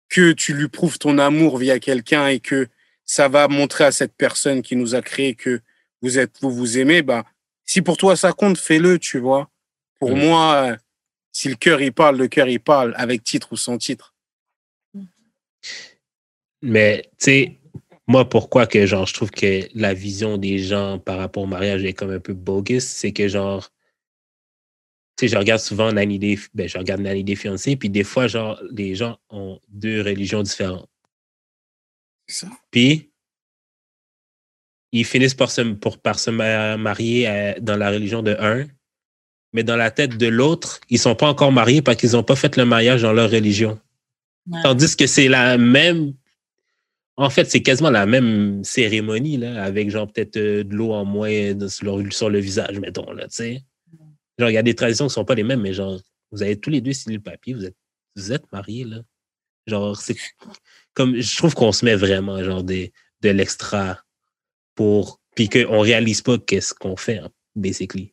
que 0.09 0.33
tu 0.33 0.55
lui 0.55 0.69
prouves 0.69 0.99
ton 0.99 1.19
amour 1.19 1.59
via 1.59 1.79
quelqu'un 1.79 2.27
et 2.27 2.41
que 2.41 2.67
ça 3.05 3.29
va 3.29 3.49
montrer 3.49 3.85
à 3.85 3.93
cette 3.93 4.15
personne 4.15 4.63
qui 4.63 4.77
nous 4.77 4.95
a 4.95 5.03
créé 5.03 5.35
que 5.35 5.61
vous 6.03 6.19
êtes, 6.19 6.41
vous 6.41 6.51
vous 6.51 6.79
aimez, 6.79 7.03
bah, 7.03 7.25
si 7.65 7.83
pour 7.83 7.97
toi 7.97 8.17
ça 8.17 8.33
compte, 8.33 8.59
fais-le, 8.59 8.99
tu 8.99 9.19
vois. 9.19 9.49
Pour 10.01 10.17
mm. 10.17 10.21
moi, 10.21 10.77
si 11.33 11.49
le 11.49 11.55
cœur 11.55 11.81
il 11.81 11.93
parle, 11.93 12.17
le 12.17 12.29
cœur 12.29 12.49
il 12.49 12.61
parle, 12.61 12.95
avec 12.97 13.23
titre 13.23 13.53
ou 13.53 13.57
sans 13.57 13.79
titre. 13.79 14.15
Mais, 16.63 17.03
tu 17.19 17.25
sais, 17.25 17.59
moi, 18.07 18.29
pourquoi 18.29 18.67
que, 18.67 18.87
genre, 18.87 19.07
je 19.07 19.15
trouve 19.15 19.31
que 19.31 19.69
la 19.75 19.95
vision 19.95 20.37
des 20.37 20.59
gens 20.59 20.99
par 20.99 21.19
rapport 21.19 21.45
au 21.45 21.47
mariage 21.47 21.85
est 21.85 21.93
comme 21.93 22.11
un 22.11 22.21
peu 22.21 22.35
bogus, 22.35 22.85
c'est 22.85 23.13
que, 23.13 23.29
genre, 23.29 23.71
sais, 25.21 25.29
je 25.29 25.37
regarde 25.37 25.61
souvent 25.61 25.93
Nanny 25.93 26.19
des, 26.19 26.39
ben, 26.55 26.69
je 26.69 26.79
regarde 26.79 27.01
Nanny 27.01 27.25
des 27.25 27.37
fiancés, 27.37 27.77
puis 27.77 27.89
des 27.89 28.05
fois, 28.05 28.27
genre, 28.27 28.61
les 28.71 28.95
gens 28.95 29.19
ont 29.31 29.61
deux 29.69 30.03
religions 30.03 30.43
différentes. 30.43 30.89
Puis, 32.71 33.11
ils 34.93 35.05
finissent 35.05 35.35
par 35.35 35.51
se, 35.51 35.63
pour, 35.63 35.99
par 35.99 36.19
se 36.19 36.31
marier 36.31 37.29
euh, 37.29 37.55
dans 37.61 37.77
la 37.77 37.91
religion 37.91 38.23
de 38.23 38.37
un, 38.39 38.67
mais 39.53 39.63
dans 39.65 39.77
la 39.77 39.91
tête 39.91 40.17
de 40.17 40.27
l'autre, 40.27 40.81
ils 40.89 40.95
ne 40.95 41.01
sont 41.01 41.15
pas 41.15 41.29
encore 41.29 41.53
mariés 41.53 41.83
parce 41.83 41.97
qu'ils 41.97 42.13
n'ont 42.13 42.23
pas 42.23 42.37
fait 42.37 42.57
le 42.57 42.65
mariage 42.65 43.03
dans 43.03 43.13
leur 43.13 43.31
religion. 43.31 43.79
Tandis 44.63 44.97
que 44.97 45.07
c'est 45.07 45.29
la 45.29 45.59
même. 45.59 46.15
En 47.17 47.31
fait, 47.31 47.51
c'est 47.51 47.63
quasiment 47.63 47.91
la 47.91 48.07
même 48.07 48.65
cérémonie, 48.65 49.37
là, 49.37 49.63
avec 49.63 49.91
genre 49.91 50.11
peut-être 50.11 50.39
euh, 50.39 50.65
de 50.65 50.75
l'eau 50.75 50.93
en 50.93 51.05
moins 51.05 51.53
sur, 51.69 52.31
le 52.31 52.39
visage, 52.39 52.81
mettons, 52.81 53.13
là, 53.13 53.25
tu 53.25 53.35
sais. 53.35 53.63
Genre, 54.41 54.51
il 54.51 54.55
y 54.55 54.59
a 54.59 54.63
des 54.63 54.75
traditions 54.75 55.05
qui 55.05 55.11
ne 55.11 55.15
sont 55.15 55.25
pas 55.25 55.35
les 55.35 55.43
mêmes, 55.43 55.61
mais 55.61 55.75
genre, 55.75 56.01
vous 56.33 56.43
avez 56.43 56.59
tous 56.59 56.71
les 56.71 56.81
deux 56.81 56.95
signé 56.95 57.17
le 57.17 57.23
papier, 57.23 57.55
vous 57.55 57.67
êtes, 57.67 57.77
vous 58.17 58.33
êtes 58.33 58.51
mariés, 58.51 58.85
là. 58.85 59.03
Genre, 59.67 59.97
c'est 60.01 60.17
comme 60.95 61.21
je 61.21 61.37
trouve 61.37 61.55
qu'on 61.55 61.73
se 61.73 61.85
met 61.85 61.95
vraiment 61.95 62.43
genre 62.43 62.65
des, 62.65 62.93
de 63.21 63.31
l'extra 63.31 64.03
pour 64.75 65.21
puis 65.35 65.49
qu'on 65.49 65.81
réalise 65.81 66.23
pas 66.23 66.39
qu'est-ce 66.39 66.75
qu'on 66.75 66.97
fait 66.97 67.19
hein, 67.19 67.31
basically. 67.55 68.13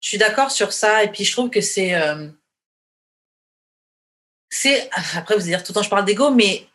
Je 0.00 0.08
suis 0.10 0.18
d'accord 0.18 0.50
sur 0.50 0.72
ça 0.72 1.02
et 1.02 1.10
puis 1.10 1.24
je 1.24 1.32
trouve 1.32 1.50
que 1.50 1.60
c'est 1.60 1.94
euh, 1.94 2.28
c'est 4.48 4.88
après 4.92 5.34
vous 5.34 5.40
allez 5.40 5.50
dire 5.50 5.64
tout 5.64 5.72
le 5.72 5.74
temps 5.74 5.82
je 5.82 5.90
parle 5.90 6.04
d'ego 6.04 6.30
mais 6.30 6.66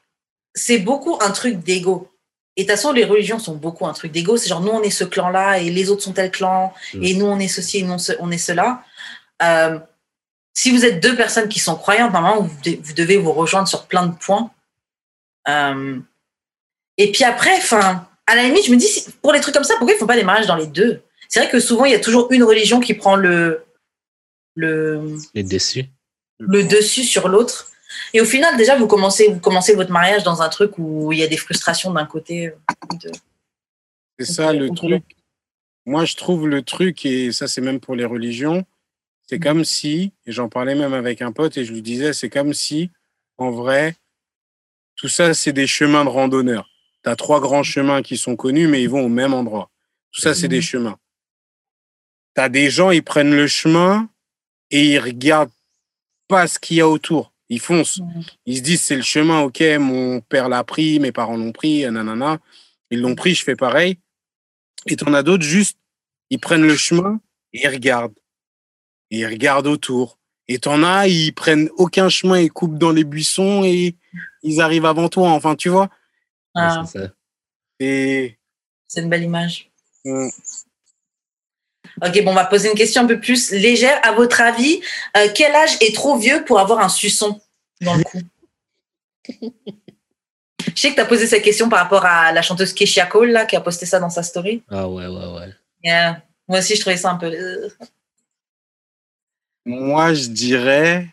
c'est 0.54 0.80
beaucoup 0.80 1.18
un 1.22 1.32
truc 1.32 1.60
d'ego. 1.60 2.13
Et 2.56 2.64
de 2.64 2.68
toute 2.68 2.76
façon, 2.76 2.92
les 2.92 3.06
religions 3.06 3.40
sont 3.40 3.56
beaucoup 3.56 3.88
un 3.88 3.94
truc 3.94 4.12
d'ego. 4.12 4.38
C'est 4.38 4.50
genre, 4.50 4.62
nous, 4.62 4.72
on 4.72 4.84
est 4.84 4.92
ce 4.92 5.04
clan-là 5.04 5.60
et 5.60 5.70
les 5.70 5.90
autres 5.90 6.04
sont 6.04 6.14
tel 6.14 6.32
clan 6.32 6.74
mm. 6.94 7.04
et 7.04 7.14
nous, 7.16 7.26
on 7.26 7.40
est 7.40 7.48
ceci 7.48 7.80
et 7.80 7.84
nous, 7.84 7.98
on 8.20 8.32
est 8.32 8.38
cela. 8.38 8.84
Euh, 9.42 9.80
si 10.54 10.72
vous 10.72 10.86
êtes 10.86 11.02
deux 11.02 11.16
personnes 11.16 11.50
qui 11.50 11.60
sont 11.60 11.76
croyantes, 11.76 12.14
normalement, 12.14 12.42
vous 12.42 12.94
devez 12.94 13.18
vous 13.18 13.32
rejoindre 13.32 13.68
sur 13.68 13.88
plein 13.88 14.06
de 14.06 14.16
points. 14.16 14.52
Euh, 15.48 16.00
et 16.98 17.12
puis 17.12 17.24
après, 17.24 17.56
enfin, 17.58 18.08
à 18.28 18.36
la 18.36 18.44
limite, 18.44 18.66
je 18.66 18.72
me 18.72 18.78
dis, 18.78 19.06
pour 19.22 19.34
les 19.34 19.42
trucs 19.42 19.56
comme 19.56 19.64
ça, 19.64 19.76
pourquoi 19.78 19.96
ils 19.96 20.00
font 20.00 20.06
pas 20.06 20.16
des 20.16 20.24
mariages 20.24 20.48
dans 20.48 20.56
les 20.56 20.68
deux? 20.68 21.02
C'est 21.28 21.40
vrai 21.40 21.50
que 21.50 21.60
souvent, 21.60 21.86
il 21.86 21.92
y 21.92 21.96
a 21.96 22.00
toujours 22.00 22.32
une 22.32 22.44
religion 22.44 22.80
qui 22.80 22.94
prend 22.94 23.16
le 23.16 23.66
le 24.56 25.18
les 25.34 25.42
dessus 25.42 25.90
le 26.40 26.64
dessus 26.64 27.04
sur 27.04 27.28
l'autre. 27.28 27.72
Et 28.14 28.22
au 28.22 28.26
final, 28.26 28.56
déjà, 28.58 28.78
vous 28.78 28.88
commencez 28.88 29.28
vous 29.30 29.40
commencez 29.40 29.74
votre 29.74 29.92
mariage 29.92 30.24
dans 30.24 30.42
un 30.42 30.50
truc 30.50 30.78
où 30.78 31.12
il 31.12 31.20
y 31.20 31.24
a 31.24 31.28
des 31.28 31.38
frustrations 31.38 31.92
d'un 31.92 32.06
côté. 32.06 32.48
Euh, 32.48 33.12
c'est 34.20 34.26
ça 34.26 34.54
le 34.54 34.70
truc. 34.70 35.04
Moi, 35.86 36.06
je 36.06 36.16
trouve 36.16 36.48
le 36.48 36.62
truc, 36.62 37.06
et 37.06 37.32
ça, 37.32 37.48
c'est 37.48 37.60
même 37.60 37.80
pour 37.80 37.96
les 37.96 38.06
religions, 38.06 38.64
c'est 39.28 39.38
mm. 39.38 39.44
comme 39.44 39.66
si, 39.66 40.14
et 40.26 40.32
j'en 40.32 40.48
parlais 40.48 40.76
même 40.76 40.94
avec 40.94 41.22
un 41.22 41.32
pote, 41.32 41.58
et 41.58 41.66
je 41.66 41.74
lui 41.74 41.82
disais, 41.82 42.14
c'est 42.14 42.30
comme 42.30 42.54
si, 42.54 42.90
en 43.38 43.52
vrai, 43.52 43.96
tout 44.96 45.10
ça, 45.10 45.34
c'est 45.34 45.52
des 45.52 45.68
chemins 45.68 46.06
de 46.06 46.10
randonneurs. 46.10 46.70
Tu 47.04 47.10
as 47.10 47.16
trois 47.16 47.42
grands 47.42 47.64
chemins 47.64 48.02
qui 48.02 48.16
sont 48.16 48.36
connus, 48.36 48.68
mais 48.68 48.82
ils 48.82 48.90
vont 48.90 49.06
au 49.06 49.10
même 49.10 49.34
endroit. 49.34 49.70
Tout 50.12 50.22
ça, 50.22 50.34
c'est 50.34 50.48
des 50.48 50.58
mhm. 50.58 50.62
chemins. 50.62 51.00
Tu 52.36 52.42
as 52.42 52.50
des 52.50 52.70
gens, 52.70 52.92
ils 52.92 53.04
prennent 53.04 53.36
le 53.36 53.48
chemin 53.48 54.08
et 54.72 54.86
ils 54.86 55.00
regardent 55.00 55.52
pas 56.28 56.48
ce 56.48 56.60
qu'il 56.60 56.78
y 56.78 56.82
a 56.82 56.88
autour. 56.88 57.33
Ils 57.50 57.60
foncent. 57.60 58.02
Ils 58.46 58.58
se 58.58 58.62
disent, 58.62 58.82
c'est 58.82 58.96
le 58.96 59.02
chemin, 59.02 59.42
ok, 59.42 59.62
mon 59.80 60.22
père 60.22 60.50
l'a 60.50 60.64
pris, 60.64 61.00
mes 61.00 61.12
parents 61.12 61.38
l'ont 61.38 61.52
pris, 61.52 61.84
nanana. 61.90 62.40
Ils 62.90 63.02
l'ont 63.02 63.16
pris, 63.16 63.36
je 63.36 63.44
fais 63.44 63.56
pareil. 63.56 64.00
Et 64.88 64.96
tu 64.96 65.08
en 65.08 65.14
as 65.14 65.24
d'autres, 65.24 65.44
juste, 65.44 65.78
ils 66.30 66.40
prennent 66.40 66.66
le 66.66 66.76
chemin 66.76 67.20
et 67.54 67.64
ils 67.64 67.70
regardent. 67.70 68.18
Et 69.12 69.20
ils 69.20 69.28
regardent 69.28 69.68
autour. 69.68 70.20
Et 70.48 70.60
t'en 70.60 70.84
as, 70.84 71.08
ils 71.08 71.34
prennent 71.34 71.70
aucun 71.78 72.10
chemin, 72.10 72.40
ils 72.40 72.52
coupent 72.52 72.78
dans 72.78 72.92
les 72.92 73.04
buissons 73.04 73.64
et 73.64 73.96
ils 74.42 74.62
arrivent 74.62 74.86
avant 74.86 75.10
toi. 75.10 75.30
Enfin, 75.30 75.56
tu 75.56 75.70
vois. 75.70 75.90
Ah. 76.56 76.84
c'est 76.86 78.38
une 78.98 79.10
belle 79.10 79.24
image. 79.24 79.72
Mm. 80.06 80.28
Ok, 82.02 82.24
bon, 82.24 82.32
on 82.32 82.36
va 82.36 82.46
poser 82.46 82.70
une 82.70 82.78
question 82.78 83.04
un 83.04 83.08
peu 83.08 83.20
plus 83.20 83.52
légère. 83.52 84.00
À 84.04 84.14
votre 84.14 84.42
avis, 84.42 84.82
euh, 85.18 85.28
quel 85.34 85.54
âge 85.54 85.78
est 85.82 85.94
trop 85.94 86.18
vieux 86.18 86.44
pour 86.46 86.60
avoir 86.60 86.80
un 86.80 86.90
suçon 86.90 87.40
dans 87.82 87.96
le 87.96 88.04
cou 88.04 88.20
Je 90.76 90.82
sais 90.82 90.90
que 90.90 90.96
tu 90.96 91.02
as 91.02 91.06
posé 91.06 91.28
cette 91.28 91.44
question 91.44 91.70
par 91.70 91.80
rapport 91.80 92.06
à 92.06 92.32
la 92.32 92.42
chanteuse 92.42 92.74
Keisha 92.74 93.06
Cole, 93.06 93.30
là, 93.30 93.46
qui 93.46 93.56
a 93.56 93.62
posté 93.62 93.86
ça 93.86 94.00
dans 94.00 94.10
sa 94.10 94.24
story. 94.24 94.64
Ah 94.70 94.88
ouais, 94.88 95.08
ouais, 95.08 95.54
ouais. 95.86 96.14
Moi 96.48 96.60
aussi, 96.60 96.76
je 96.76 96.82
trouvais 96.82 96.98
ça 96.98 97.12
un 97.12 97.18
peu. 97.18 97.28
Euh, 97.28 97.70
moi, 99.66 100.14
je 100.14 100.28
dirais 100.28 101.08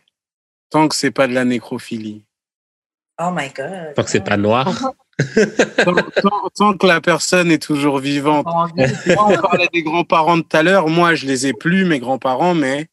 tant 0.70 0.88
que 0.88 0.94
c'est 0.94 1.10
pas 1.10 1.26
de 1.26 1.34
la 1.34 1.44
nécrophilie. 1.44 2.24
Oh 3.20 3.30
my 3.32 3.50
God. 3.50 3.94
Tant 3.94 4.02
que 4.02 4.10
c'est 4.10 4.24
pas 4.24 4.36
noir. 4.36 4.94
Tant, 6.56 6.76
que 6.76 6.86
la 6.86 7.00
personne 7.00 7.50
est 7.50 7.62
toujours 7.62 7.98
vivante. 7.98 8.46
on 8.46 9.36
parlait 9.40 9.68
des 9.72 9.82
grands-parents 9.82 10.40
tout 10.40 10.56
à 10.56 10.62
l'heure. 10.62 10.88
Moi, 10.88 11.14
je 11.14 11.26
les 11.26 11.46
ai 11.46 11.52
plus, 11.52 11.84
mes 11.84 11.98
grands-parents, 11.98 12.54
mais 12.54 12.88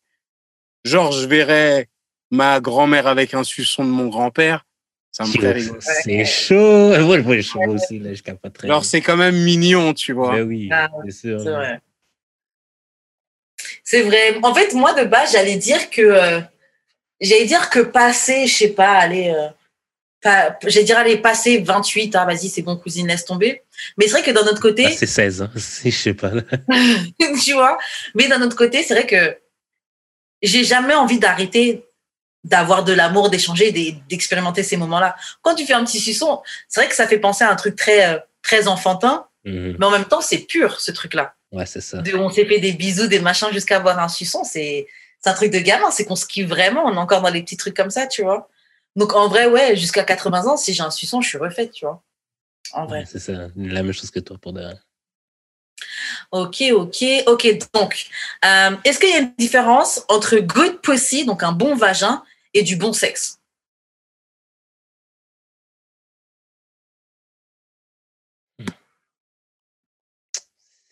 genre, 0.84 1.12
je 1.12 1.28
verrais 1.28 1.88
ma 2.32 2.60
grand-mère 2.60 3.08
avec 3.08 3.34
un 3.34 3.44
suçon 3.44 3.84
de 3.84 3.90
mon 3.90 4.08
grand-père. 4.08 4.66
Ça 5.12 5.24
me 5.24 5.32
ferait 5.32 5.54
rigoler. 5.54 5.80
C'est 5.82 6.26
chaud. 6.26 6.94
Moi, 7.00 7.38
je 7.38 7.42
chaud 7.42 7.60
aussi. 7.68 8.00
Là, 8.00 8.14
je 8.14 8.22
très 8.22 8.68
Alors, 8.68 8.86
c'est 8.86 9.02
quand 9.02 9.18
même 9.18 9.36
mignon, 9.36 9.94
tu 9.94 10.14
vois. 10.14 10.34
Ben 10.34 10.44
oui, 10.44 10.70
ah, 10.72 10.90
C'est 11.10 11.34
vrai. 11.34 11.80
C'est 13.84 14.04
vrai. 14.04 14.38
En 14.44 14.54
fait, 14.54 14.74
moi, 14.74 14.94
de 14.94 15.06
base, 15.06 15.32
j'allais 15.32 15.56
dire 15.56 15.90
que. 15.90 16.02
Euh, 16.02 16.42
j'allais 17.20 17.46
dire 17.46 17.70
que 17.70 17.80
passer, 17.80 18.46
je 18.46 18.54
sais 18.54 18.74
pas, 18.74 18.92
aller. 18.92 19.34
Euh, 19.36 19.48
j'allais 20.24 20.84
dire, 20.84 20.98
aller 20.98 21.18
passer 21.18 21.60
28, 21.60 22.16
ah, 22.16 22.26
vas-y, 22.26 22.50
c'est 22.50 22.62
bon, 22.62 22.76
cousine, 22.78 23.08
laisse 23.08 23.26
tomber. 23.26 23.64
Mais 23.98 24.06
c'est 24.06 24.14
vrai 24.14 24.24
que 24.24 24.32
d'un 24.32 24.48
autre 24.48 24.62
côté. 24.62 24.86
Ah, 24.88 24.92
c'est 24.92 25.06
16, 25.06 25.42
hein. 25.42 25.52
je 25.56 25.90
sais 25.90 26.14
pas. 26.14 26.32
tu 27.44 27.54
vois? 27.54 27.78
Mais 28.16 28.28
d'un 28.28 28.42
autre 28.42 28.56
côté, 28.56 28.84
c'est 28.84 28.94
vrai 28.94 29.06
que 29.06 29.38
j'ai 30.42 30.64
jamais 30.64 30.96
envie 30.96 31.20
d'arrêter 31.20 31.84
d'avoir 32.44 32.84
de 32.84 32.94
l'amour, 32.94 33.30
d'échanger, 33.30 33.72
d'expérimenter 34.08 34.64
ces 34.64 34.78
moments-là. 34.78 35.16
Quand 35.42 35.56
tu 35.56 35.66
fais 35.66 35.74
un 35.74 35.84
petit 35.84 36.00
suçon, 36.00 36.42
c'est 36.70 36.80
vrai 36.80 36.90
que 36.90 36.96
ça 36.96 37.08
fait 37.08 37.20
penser 37.20 37.44
à 37.44 37.52
un 37.52 37.56
truc 37.56 37.76
très, 37.76 38.08
euh, 38.08 38.20
très 38.42 38.68
enfantin, 38.70 39.28
mhm. 39.44 39.76
mais 39.78 39.86
en 39.86 39.92
même 39.92 40.06
temps, 40.06 40.22
c'est 40.22 40.40
pur, 40.40 40.80
ce 40.80 40.92
truc-là. 40.92 41.36
Ouais, 41.52 41.66
c'est 41.66 41.82
ça. 41.82 42.02
on 42.16 42.30
s'est 42.30 42.46
fait 42.46 42.60
des 42.60 42.74
bisous, 42.74 43.08
des 43.08 43.20
machins 43.20 43.50
jusqu'à 43.52 43.78
avoir 43.78 44.00
un 44.00 44.08
suçon. 44.08 44.44
C'est 44.44 44.88
un 45.26 45.34
truc 45.34 45.52
de 45.52 45.60
gamin. 45.60 45.92
C'est 45.92 46.06
qu'on 46.06 46.16
se 46.16 46.26
kiffe 46.26 46.48
vraiment. 46.48 46.86
On 46.86 46.94
est 46.94 46.98
encore 46.98 47.22
dans 47.22 47.30
les 47.30 47.42
petits 47.42 47.58
trucs 47.58 47.76
comme 47.76 47.90
ça, 47.90 48.08
tu 48.08 48.22
vois? 48.22 48.50
Donc, 48.98 49.14
en 49.14 49.30
vrai, 49.30 49.48
ouais, 49.48 49.78
jusqu'à 49.78 50.04
80 50.04 50.46
ans, 50.48 50.58
si 50.58 50.74
j'ai 50.74 50.84
un 50.84 50.92
suçon, 50.92 51.22
je 51.22 51.30
suis 51.30 51.38
refaite, 51.38 51.72
tu 51.72 51.86
vois. 51.86 52.04
En 52.74 52.86
vrai. 52.86 53.06
c'est 53.06 53.20
ça. 53.20 53.48
La 53.56 53.82
même 53.84 53.94
chose 53.94 54.12
que 54.12 54.20
toi 54.20 54.38
pour 54.42 54.52
derrière. 54.52 54.84
Ok, 56.32 56.64
ok, 56.74 57.06
ok. 57.28 57.58
Donc, 57.74 58.08
euh, 58.44 58.76
est-ce 58.84 59.00
qu'il 59.00 59.10
y 59.10 59.14
a 59.14 59.20
une 59.20 59.34
différence 59.38 60.04
entre 60.10 60.38
good 60.40 60.82
pussy, 60.82 61.26
donc 61.26 61.44
un 61.44 61.54
bon 61.54 61.76
vagin, 61.76 62.24
et 62.54 62.64
du 62.64 62.76
bon 62.76 62.92
sexe? 62.92 63.40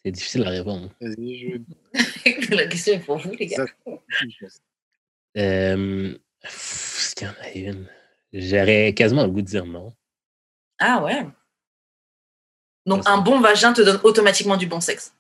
C'est 0.04 0.12
difficile 0.12 0.44
à 0.46 0.50
répondre. 0.52 0.90
Vas-y, 1.02 1.38
je- 1.40 1.58
La 2.56 2.68
question 2.68 2.94
est 2.94 3.00
pour 3.00 3.18
vous, 3.18 3.32
les 3.32 3.48
gars. 3.48 3.66
Euh, 5.38 6.18
qu'il 7.16 7.28
y 7.28 7.30
en 7.30 7.34
a 7.44 7.52
une? 7.52 7.88
J'aurais 8.34 8.94
quasiment 8.94 9.24
le 9.24 9.30
goût 9.32 9.42
de 9.42 9.48
dire 9.48 9.66
non. 9.66 9.94
Ah 10.80 11.02
ouais. 11.04 11.26
Donc, 12.86 13.04
Parce 13.04 13.18
un 13.18 13.22
bon 13.22 13.40
vagin 13.40 13.74
te 13.74 13.82
donne 13.82 14.00
automatiquement 14.04 14.58
du 14.58 14.68
bon 14.68 14.82
sexe. 14.82 15.14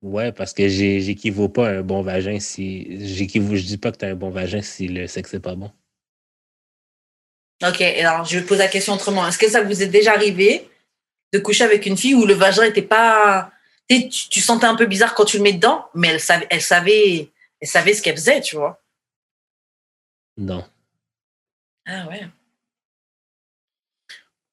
Ouais, 0.00 0.32
parce 0.32 0.52
que 0.52 0.68
j'équivaut 0.68 1.48
pas 1.48 1.68
à 1.68 1.72
un 1.78 1.82
bon 1.82 2.02
vagin 2.02 2.38
si. 2.38 2.86
j'équivaut- 3.06 3.56
Je 3.56 3.62
dis 3.64 3.78
pas 3.78 3.90
que 3.92 3.98
tu 3.98 4.04
as 4.04 4.08
un 4.08 4.14
bon 4.14 4.30
vagin 4.30 4.62
si 4.62 4.88
le 4.88 5.06
sexe 5.06 5.32
n'est 5.34 5.40
pas 5.40 5.54
bon. 5.56 5.70
Ok, 7.66 7.80
alors 7.80 8.24
je 8.24 8.38
vais 8.38 8.46
poser 8.46 8.60
la 8.62 8.68
question 8.68 8.94
autrement. 8.94 9.26
Est-ce 9.26 9.38
que 9.38 9.48
ça 9.50 9.62
vous 9.62 9.82
est 9.82 9.88
déjà 9.88 10.12
arrivé 10.12 10.70
de 11.32 11.38
coucher 11.40 11.64
avec 11.64 11.84
une 11.86 11.96
fille 11.96 12.14
où 12.14 12.24
le 12.26 12.34
vagin 12.34 12.62
était 12.62 12.82
pas. 12.82 13.50
Tu, 13.90 13.96
sais, 14.02 14.08
tu- 14.08 14.28
tu 14.28 14.40
sentais 14.40 14.66
un 14.66 14.76
peu 14.76 14.86
bizarre 14.86 15.14
quand 15.14 15.24
tu 15.24 15.38
le 15.38 15.42
mets 15.42 15.52
dedans, 15.52 15.86
mais 15.94 16.08
elle 16.08 16.20
savait, 16.20 16.46
elle 16.50 16.62
savait, 16.62 17.30
elle 17.60 17.68
savait 17.68 17.94
ce 17.94 18.02
qu'elle 18.02 18.16
faisait, 18.16 18.40
tu 18.40 18.54
vois? 18.56 18.80
Non. 20.38 20.64
Ah 21.86 22.06
ouais. 22.08 22.26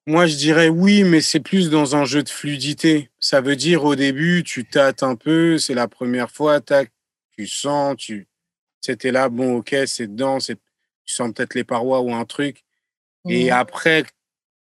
Moi, 0.08 0.26
je 0.28 0.36
dirais 0.36 0.68
oui, 0.70 1.04
mais 1.04 1.22
c'est 1.22 1.40
plus 1.40 1.70
dans 1.70 1.96
un 1.96 2.06
jeu 2.06 2.22
de 2.24 2.30
fluidité. 2.30 3.10
Ça 3.20 3.42
veut 3.42 3.56
dire 3.56 3.84
au 3.84 3.96
début, 3.96 4.44
tu 4.44 4.66
tâtes 4.66 5.04
un 5.04 5.16
peu, 5.16 5.58
c'est 5.58 5.74
la 5.74 5.88
première 5.88 6.30
fois, 6.30 6.60
tac, 6.62 6.92
tu 7.38 7.48
sens, 7.48 7.96
tu 7.98 8.28
c'était 8.82 9.12
là, 9.12 9.30
bon, 9.30 9.58
ok, 9.58 9.76
c'est 9.88 10.08
dedans, 10.08 10.40
c'est 10.40 10.56
tu 11.06 11.14
sens 11.14 11.32
peut-être 11.34 11.56
les 11.56 11.64
parois 11.64 12.02
ou 12.02 12.14
un 12.14 12.26
truc. 12.26 12.64
Et 13.28 13.46
Mhm. 13.46 13.58
après, 13.58 14.06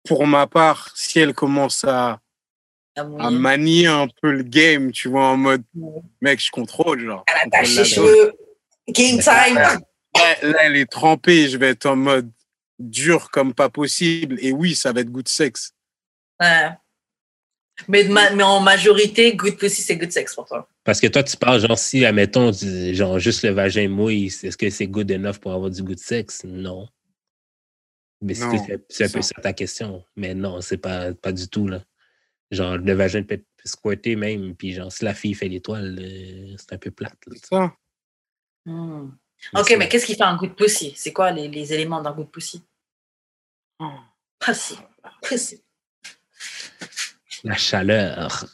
pour 0.08 0.26
ma 0.26 0.48
part, 0.48 0.92
si 0.96 1.20
elle 1.20 1.34
commence 1.34 1.84
à, 1.84 2.20
Ah, 2.96 3.28
à 3.28 3.30
manier 3.30 3.86
un 3.86 4.08
peu 4.22 4.32
le 4.32 4.42
game, 4.42 4.92
tu 4.92 5.08
vois, 5.08 5.28
en 5.28 5.38
mode, 5.38 5.64
mec, 6.20 6.40
je 6.44 6.50
contrôle, 6.50 7.00
genre. 7.06 7.24
Elle 7.28 7.48
attache 7.48 7.84
cheveux. 7.84 8.34
Game 8.90 9.20
time. 9.20 9.84
Là, 10.18 10.50
là, 10.52 10.58
elle 10.66 10.76
est 10.78 10.90
trempée, 10.90 11.48
je 11.50 11.58
vais 11.58 11.70
être 11.70 11.86
en 11.86 11.96
mode 11.96 12.32
dur 12.80 13.30
comme 13.32 13.54
pas 13.54 13.70
possible. 13.70 14.38
Et 14.42 14.52
oui, 14.52 14.76
ça 14.76 14.92
va 14.94 15.02
être 15.02 15.10
goût 15.12 15.24
de 15.24 15.28
sexe. 15.30 15.74
Ouais. 16.40 16.70
Mais, 17.88 18.04
ma- 18.06 18.32
mais 18.32 18.44
en 18.44 18.60
majorité, 18.60 19.36
good 19.36 19.58
pussy, 19.58 19.82
c'est 19.82 19.98
good 19.98 20.12
sex 20.12 20.34
pour 20.34 20.46
toi. 20.46 20.68
Parce 20.84 21.00
que 21.00 21.08
toi, 21.08 21.24
tu 21.24 21.38
parles, 21.38 21.60
genre, 21.62 21.78
si, 21.78 22.06
admettons, 22.06 22.52
tu- 22.52 22.96
genre, 22.96 23.20
juste 23.20 23.44
le 23.44 23.52
vagin 23.52 23.88
mouille, 23.88 24.26
est-ce 24.28 24.58
que 24.58 24.70
c'est 24.70 24.88
good 24.88 25.12
enough 25.12 25.38
pour 25.38 25.54
avoir 25.54 25.70
du 25.70 25.84
goût 25.84 25.94
de 25.96 26.00
sexe? 26.00 26.44
Non. 26.44 26.88
Mais 28.22 28.34
c'est 28.34 29.06
un 29.06 29.10
peu 29.10 29.22
ça. 29.22 29.36
ta 29.42 29.54
question. 29.54 30.04
Mais 30.16 30.34
non, 30.34 30.60
c'est 30.62 30.78
pas, 30.78 31.14
pas 31.14 31.32
du 31.32 31.48
tout, 31.48 31.68
là. 31.68 31.84
Genre, 32.50 32.78
le 32.78 32.94
vagin 32.94 33.24
peut 33.24 33.38
peut 33.38 33.70
squirter 33.70 34.16
même, 34.16 34.56
puis 34.56 34.74
genre, 34.74 34.92
si 34.92 35.04
la 35.04 35.14
fille 35.14 35.34
fait 35.34 35.48
l'étoile, 35.50 35.98
euh, 36.00 36.56
c'est 36.58 36.74
un 36.74 36.78
peu 36.78 36.92
plate. 36.92 37.18
là. 37.28 37.34
C'est 37.36 37.46
ça. 37.48 37.74
Hmm. 38.66 39.10
Ok, 39.56 39.76
mais 39.78 39.88
qu'est-ce 39.88 40.06
qui 40.06 40.16
fait 40.16 40.24
un 40.24 40.36
good 40.36 40.56
pussy? 40.56 40.94
C'est 40.96 41.14
quoi 41.14 41.32
les, 41.32 41.48
les 41.48 41.74
éléments 41.74 42.02
d'un 42.02 42.12
good 42.12 42.30
pussy? 42.30 42.64
Oh. 43.80 43.92
Précis. 44.40 44.78
Précis. 45.22 45.62
La 47.44 47.56
chaleur. 47.56 48.46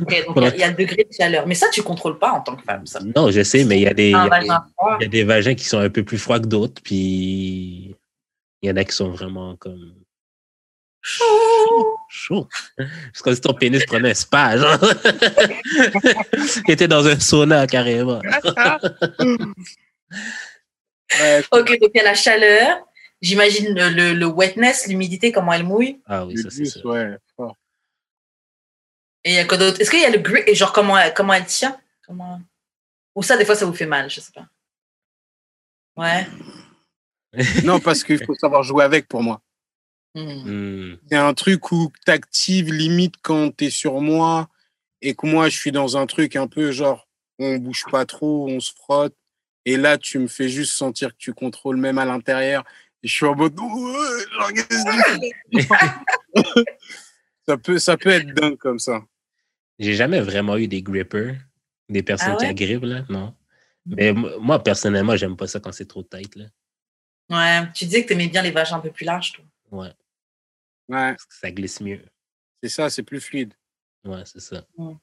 Ok, 0.00 0.24
donc 0.26 0.36
il 0.36 0.42
y 0.42 0.46
a- 0.46 0.54
il 0.54 0.60
y, 0.60 0.62
a 0.62 0.68
le 0.70 0.76
degré 0.76 1.04
de 1.04 1.12
chaleur. 1.12 1.46
Mais 1.46 1.54
ça, 1.54 1.68
tu 1.70 1.82
contrôles 1.82 2.18
pas 2.18 2.30
en 2.32 2.40
tant 2.42 2.54
que 2.54 2.62
femme, 2.62 2.86
ça. 2.86 3.00
Non, 3.00 3.30
je 3.30 3.42
sais, 3.42 3.64
mais 3.64 3.78
il 3.78 3.82
y 3.82 3.86
a 3.88 3.94
des. 3.94 4.14
a 4.14 4.28
des- 4.40 4.46
y 4.46 5.04
a 5.04 5.08
des 5.08 5.24
vagins 5.24 5.54
qui 5.54 5.64
sont 5.64 5.78
un 5.78 5.90
peu 5.90 6.04
plus 6.04 6.18
froids 6.18 6.38
que 6.40 6.46
d'autres, 6.46 6.80
puis 6.82 7.96
il 8.62 8.68
y 8.68 8.70
en 8.70 8.76
a 8.76 8.84
qui 8.84 8.94
sont 8.94 9.10
vraiment 9.10 9.56
comme 9.56 9.94
chaud. 11.06 11.98
chaud. 12.08 12.48
C'est 13.12 13.22
comme 13.22 13.34
si 13.34 13.40
ton 13.40 13.54
pénis 13.54 13.84
prenait 13.86 14.10
un 14.10 14.14
spa, 14.14 14.56
genre. 14.58 14.78
Il 16.68 16.72
était 16.72 16.88
dans 16.88 17.06
un 17.06 17.18
sauna 17.20 17.66
carrément. 17.66 18.20
Ouais, 18.20 18.30
Ok, 21.52 21.68
donc 21.80 21.90
il 21.94 21.98
y 21.98 22.00
a 22.00 22.04
la 22.04 22.14
chaleur. 22.14 22.78
J'imagine 23.22 23.74
le, 23.74 23.88
le, 23.90 24.12
le 24.12 24.26
wetness, 24.26 24.88
l'humidité, 24.88 25.32
comment 25.32 25.52
elle 25.52 25.64
mouille. 25.64 26.00
Ah 26.06 26.26
oui, 26.26 26.36
ça 26.36 26.50
c'est 26.50 26.64
ça. 26.64 26.80
ouais, 26.84 27.16
fort. 27.36 27.56
Et 29.24 29.30
il 29.30 29.36
y 29.36 29.38
a 29.38 29.44
quoi 29.44 29.56
d'autre? 29.56 29.80
Est-ce 29.80 29.90
qu'il 29.90 30.00
y 30.00 30.04
a 30.04 30.10
le 30.10 30.18
grip 30.18 30.44
et 30.46 30.54
genre 30.54 30.72
comment 30.72 30.98
elle, 30.98 31.14
comment 31.14 31.32
elle 31.32 31.46
tient? 31.46 31.78
Comment... 32.06 32.40
Ou 33.14 33.22
ça, 33.22 33.36
des 33.36 33.44
fois, 33.44 33.54
ça 33.54 33.64
vous 33.64 33.72
fait 33.72 33.86
mal, 33.86 34.10
je 34.10 34.20
sais 34.20 34.32
pas. 34.32 34.46
Ouais. 35.96 36.26
Non, 37.64 37.80
parce 37.80 38.02
qu'il 38.02 38.22
faut 38.24 38.34
savoir 38.34 38.62
jouer 38.62 38.84
avec 38.84 39.08
pour 39.08 39.22
moi. 39.22 39.40
Hmm. 40.16 40.48
Hmm. 40.92 40.96
C'est 41.10 41.16
un 41.16 41.34
truc 41.34 41.70
où 41.72 41.92
tu 42.04 42.10
actives 42.10 42.72
limite 42.72 43.14
quand 43.22 43.54
tu 43.56 43.66
es 43.66 43.70
sur 43.70 44.00
moi 44.00 44.48
et 45.02 45.14
que 45.14 45.26
moi, 45.26 45.48
je 45.50 45.56
suis 45.56 45.72
dans 45.72 45.96
un 45.98 46.06
truc 46.06 46.36
un 46.36 46.46
peu 46.48 46.72
genre, 46.72 47.06
on 47.38 47.56
bouge 47.58 47.84
pas 47.90 48.06
trop, 48.06 48.48
on 48.48 48.58
se 48.60 48.72
frotte. 48.72 49.14
Et 49.66 49.76
là, 49.76 49.98
tu 49.98 50.18
me 50.18 50.26
fais 50.26 50.48
juste 50.48 50.72
sentir 50.72 51.10
que 51.10 51.18
tu 51.18 51.34
contrôles 51.34 51.76
même 51.76 51.98
à 51.98 52.04
l'intérieur. 52.06 52.64
Et 53.02 53.08
je 53.08 53.12
suis 53.14 53.26
en 53.26 53.34
mode, 53.36 53.54
ça, 57.46 57.56
peut, 57.58 57.78
ça 57.78 57.96
peut 57.96 58.10
être 58.10 58.32
dingue 58.34 58.56
comme 58.56 58.78
ça. 58.78 59.02
J'ai 59.78 59.94
jamais 59.94 60.20
vraiment 60.20 60.56
eu 60.56 60.66
des 60.68 60.82
grippers, 60.82 61.36
des 61.88 62.02
personnes 62.02 62.34
Ah 62.34 62.36
qui 62.36 62.46
agrippent, 62.46 62.84
là, 62.84 63.04
non. 63.10 63.34
Mais 63.84 64.06
m- 64.08 64.30
moi, 64.40 64.62
personnellement, 64.62 65.16
j'aime 65.16 65.36
pas 65.36 65.46
ça 65.46 65.60
quand 65.60 65.72
c'est 65.72 65.86
trop 65.86 66.02
tight, 66.02 66.34
là. 66.36 66.46
Ouais. 67.28 67.68
Tu 67.74 67.84
disais 67.84 68.02
que 68.02 68.08
tu 68.08 68.14
aimais 68.14 68.28
bien 68.28 68.42
les 68.42 68.50
vagins 68.50 68.76
un 68.76 68.80
peu 68.80 68.90
plus 68.90 69.04
larges, 69.04 69.32
toi. 69.32 69.44
Ouais, 69.70 69.92
Ouais, 70.88 71.10
parce 71.12 71.24
que 71.26 71.34
ça 71.40 71.50
glisse 71.50 71.80
mieux. 71.80 72.00
c'est 72.62 72.68
ça, 72.68 72.90
c'est 72.90 73.02
plus 73.02 73.20
fluide. 73.20 73.54
Ouais, 74.04 74.22
c'est 74.24 74.40
ça. 74.40 74.64
Ouais. 74.78 74.94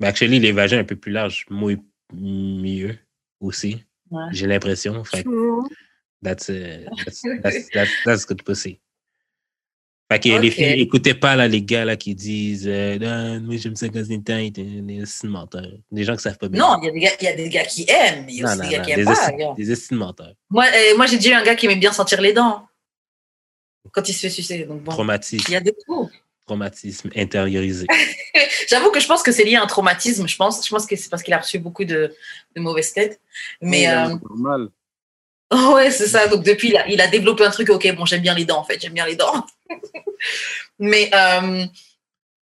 Mais 0.00 0.06
actually, 0.06 0.38
les 0.38 0.52
vagins 0.52 0.78
un 0.78 0.84
peu 0.84 0.96
plus 0.96 1.12
larges 1.12 1.44
mouillent 1.50 1.82
mieux 2.12 2.96
aussi. 3.40 3.84
Ouais. 4.10 4.22
J'ai 4.32 4.46
l'impression. 4.46 5.02
Fait 5.04 5.24
que 5.24 5.30
that's, 6.22 6.48
uh, 6.50 6.84
that's, 7.04 7.22
that's, 7.42 7.70
that's, 7.70 7.90
that's 8.04 8.26
good 8.26 8.42
pussy. 8.44 8.80
Fait 10.12 10.20
que 10.20 10.28
les 10.28 10.48
Ok. 10.48 10.54
filles, 10.54 10.80
écoutez 10.82 11.14
pas 11.14 11.34
là, 11.34 11.48
les 11.48 11.62
gars 11.62 11.84
là, 11.86 11.96
qui 11.96 12.14
disent 12.14 12.68
euh, 12.68 12.98
Ah, 13.02 13.40
Moi, 13.40 13.56
j'aime 13.56 13.74
ça 13.74 13.88
quand 13.88 14.04
c'est 14.06 14.22
tight. 14.22 14.58
euh, 14.58 14.80
Des 14.82 15.02
menteurs. 15.28 15.72
Des 15.90 16.04
gens 16.04 16.14
qui 16.14 16.22
savent 16.22 16.36
pas 16.38 16.48
bien. 16.48 16.60
Non, 16.60 16.78
il 16.82 16.86
y, 16.86 16.88
a 16.88 16.92
des 16.92 17.00
gars- 17.00 17.10
il 17.20 17.24
y 17.24 17.28
a 17.28 17.34
des 17.36 17.48
gars 17.48 17.64
qui 17.64 17.86
aiment, 17.88 18.26
mais 18.26 18.34
il 18.34 18.38
y 18.40 18.44
a 18.44 18.44
non, 18.44 18.50
aussi 18.52 18.58
non, 18.58 18.64
des 18.68 18.70
gars 18.70 18.78
non, 18.78 18.84
qui 18.84 18.94
des 18.94 19.00
aiment 19.00 19.06
pas. 19.06 19.12
estimes- 19.14 19.38
gars. 19.38 19.54
Des 19.56 19.70
estimes 19.72 19.96
menteurs. 19.98 20.34
Moi, 20.50 20.64
euh, 20.66 20.96
moi 20.96 21.06
j'ai 21.06 21.16
déjà 21.16 21.30
eu 21.30 21.32
un 21.34 21.42
gars 21.42 21.56
qui 21.56 21.66
aimait 21.66 21.76
bien 21.76 21.92
sentir 21.92 22.20
les 22.20 22.32
dents 22.34 22.68
quand 23.92 24.08
il 24.08 24.12
se 24.14 24.20
fait 24.20 24.30
sucer. 24.30 24.64
Donc 24.64 24.82
bon, 24.82 24.92
Traumatisme, 24.92 25.44
il 25.48 25.52
y 25.52 25.56
a 25.56 25.60
des 25.60 25.74
tout. 25.86 26.10
traumatisme 26.46 27.10
intériorisé. 27.16 27.86
J'avoue 28.68 28.90
que 28.90 29.00
je 29.00 29.06
pense 29.06 29.22
que 29.22 29.32
c'est 29.32 29.44
lié 29.44 29.56
à 29.56 29.62
un 29.62 29.66
traumatisme. 29.66 30.26
Je 30.28 30.36
pense, 30.36 30.64
je 30.64 30.70
pense 30.70 30.86
que 30.86 30.96
c'est 30.96 31.08
parce 31.10 31.22
qu'il 31.22 31.34
a 31.34 31.38
reçu 31.38 31.58
beaucoup 31.58 31.84
de, 31.84 32.14
de 32.56 32.60
mauvaises 32.60 32.92
têtes. 32.92 33.20
Mais 33.60 33.86
Ouais, 33.86 33.94
euh, 33.94 34.16
normal. 34.28 34.68
ouais, 35.74 35.90
c'est 35.90 36.08
ça. 36.08 36.26
Donc 36.26 36.42
depuis, 36.44 36.68
il 36.70 36.76
a, 36.76 36.88
il 36.88 37.00
a 37.00 37.06
développé 37.06 37.44
un 37.44 37.50
truc. 37.50 37.68
Ok, 37.70 37.90
bon, 37.94 38.04
j'aime 38.06 38.22
bien 38.22 38.34
les 38.34 38.44
dents 38.44 38.58
en 38.60 38.64
fait. 38.64 38.80
J'aime 38.80 38.94
bien 38.94 39.06
les 39.06 39.16
dents. 39.16 39.46
Mais 40.78 41.10
euh, 41.14 41.64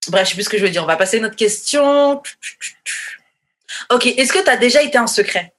bref, 0.09 0.25
je 0.25 0.31
sais 0.31 0.35
plus 0.35 0.45
ce 0.45 0.49
que 0.49 0.59
je 0.59 0.63
veux 0.65 0.71
dire. 0.71 0.83
On 0.85 0.87
va 0.87 0.97
passer 0.97 1.19
à 1.19 1.21
notre 1.21 1.37
question. 1.37 2.23
Ok, 3.91 4.07
est-ce 4.07 4.33
que 4.33 4.43
tu 4.43 4.49
as 4.51 4.57
déjà 4.57 4.83
été 4.83 4.97
un 4.99 5.07
secret? 5.07 5.53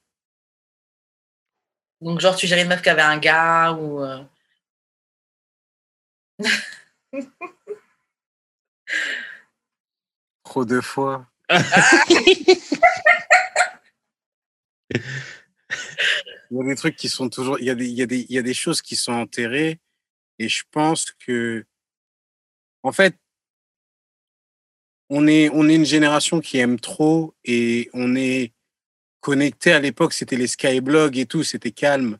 Donc 2.00 2.20
genre 2.20 2.36
tu 2.36 2.46
gérais 2.46 2.62
une 2.62 2.68
meuf 2.68 2.82
qui 2.82 2.88
avait 2.90 3.02
un 3.02 3.18
gars 3.18 3.72
ou 3.72 4.02
euh, 4.02 4.18
Trop 10.44 10.64
de 10.64 10.80
fois. 10.80 11.26
Il 16.50 16.58
y 16.58 16.60
a 16.60 16.64
des 16.64 16.76
trucs 16.76 16.96
qui 16.96 17.08
sont 17.08 17.28
toujours. 17.28 17.58
Il 17.58 17.64
y 17.64 17.70
a 17.70 17.74
des, 17.74 17.86
il 17.86 17.94
y 17.94 18.02
a 18.02 18.06
des, 18.06 18.20
il 18.28 18.32
y 18.32 18.38
a 18.38 18.42
des 18.42 18.54
choses 18.54 18.80
qui 18.80 18.94
sont 18.96 19.12
enterrées. 19.12 19.80
Et 20.38 20.48
je 20.48 20.62
pense 20.70 21.10
que. 21.10 21.64
En 22.82 22.92
fait, 22.92 23.16
on 25.08 25.26
est, 25.26 25.48
on 25.50 25.68
est 25.68 25.74
une 25.74 25.84
génération 25.86 26.40
qui 26.40 26.58
aime 26.58 26.78
trop 26.78 27.34
et 27.44 27.90
on 27.94 28.14
est 28.14 28.52
connecté 29.20 29.72
à 29.72 29.80
l'époque, 29.80 30.12
c'était 30.12 30.36
les 30.36 30.46
skyblogs 30.46 31.16
et 31.16 31.26
tout, 31.26 31.42
c'était 31.42 31.70
calme. 31.70 32.18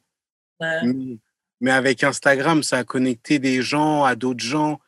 ouais. 0.61 0.87
Mais, 0.87 1.19
mais 1.61 1.71
avec 1.71 2.03
Instagram, 2.03 2.63
ça 2.63 2.79
a 2.79 2.85
connecté 2.85 3.39
des 3.39 3.63
gens 3.63 4.05
à 4.05 4.17
d'autres 4.17 4.45
gens. 4.45 4.81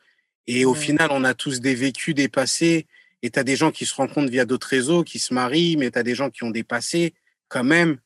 Et 0.47 0.65
au 0.65 0.73
final, 0.73 1.09
on 1.11 1.23
a 1.23 1.33
tous 1.33 1.59
des 1.59 1.75
vécus, 1.75 2.15
des 2.15 2.29
passés. 2.29 2.87
Et 3.21 3.29
tu 3.29 3.39
as 3.39 3.43
des 3.43 3.55
gens 3.55 3.71
qui 3.71 3.85
se 3.85 3.93
rencontrent 3.93 4.31
via 4.31 4.45
d'autres 4.45 4.67
réseaux, 4.67 5.03
qui 5.03 5.19
se 5.19 5.33
marient, 5.33 5.75
mais 5.75 5.91
tu 5.91 5.99
as 5.99 6.03
des 6.03 6.15
gens 6.15 6.29
qui 6.29 6.43
ont 6.43 6.51
des 6.51 6.63
passés 6.63 7.13
quand 7.47 7.63
même. 7.63 7.99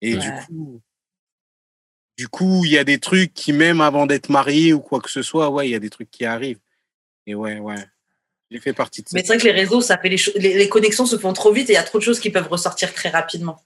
Et 0.00 0.16
du 0.16 0.30
coup, 0.46 0.80
du 2.16 2.28
coup, 2.28 2.64
il 2.64 2.70
y 2.70 2.78
a 2.78 2.84
des 2.84 2.98
trucs 2.98 3.34
qui, 3.34 3.52
même 3.52 3.80
avant 3.80 4.06
d'être 4.06 4.28
mariés 4.28 4.72
ou 4.72 4.80
quoi 4.80 5.00
que 5.00 5.10
ce 5.10 5.22
soit, 5.22 5.50
ouais, 5.50 5.68
il 5.68 5.72
y 5.72 5.74
a 5.74 5.80
des 5.80 5.90
trucs 5.90 6.10
qui 6.10 6.24
arrivent. 6.24 6.60
Et 7.26 7.34
ouais, 7.34 7.58
ouais. 7.58 7.76
Il 8.50 8.60
fait 8.60 8.72
partie 8.72 9.02
de 9.02 9.08
ça. 9.08 9.12
Mais 9.14 9.22
c'est 9.22 9.28
vrai 9.28 9.38
que 9.38 9.44
les 9.44 9.52
réseaux, 9.52 9.80
ça 9.80 9.96
fait 9.98 10.08
les, 10.08 10.20
les, 10.36 10.54
les 10.54 10.68
connexions 10.68 11.06
se 11.06 11.16
font 11.16 11.32
trop 11.32 11.52
vite 11.52 11.70
et 11.70 11.72
il 11.72 11.76
y 11.76 11.78
a 11.78 11.82
trop 11.82 11.98
de 11.98 12.04
choses 12.04 12.20
qui 12.20 12.30
peuvent 12.30 12.48
ressortir 12.48 12.92
très 12.92 13.08
rapidement. 13.08 13.62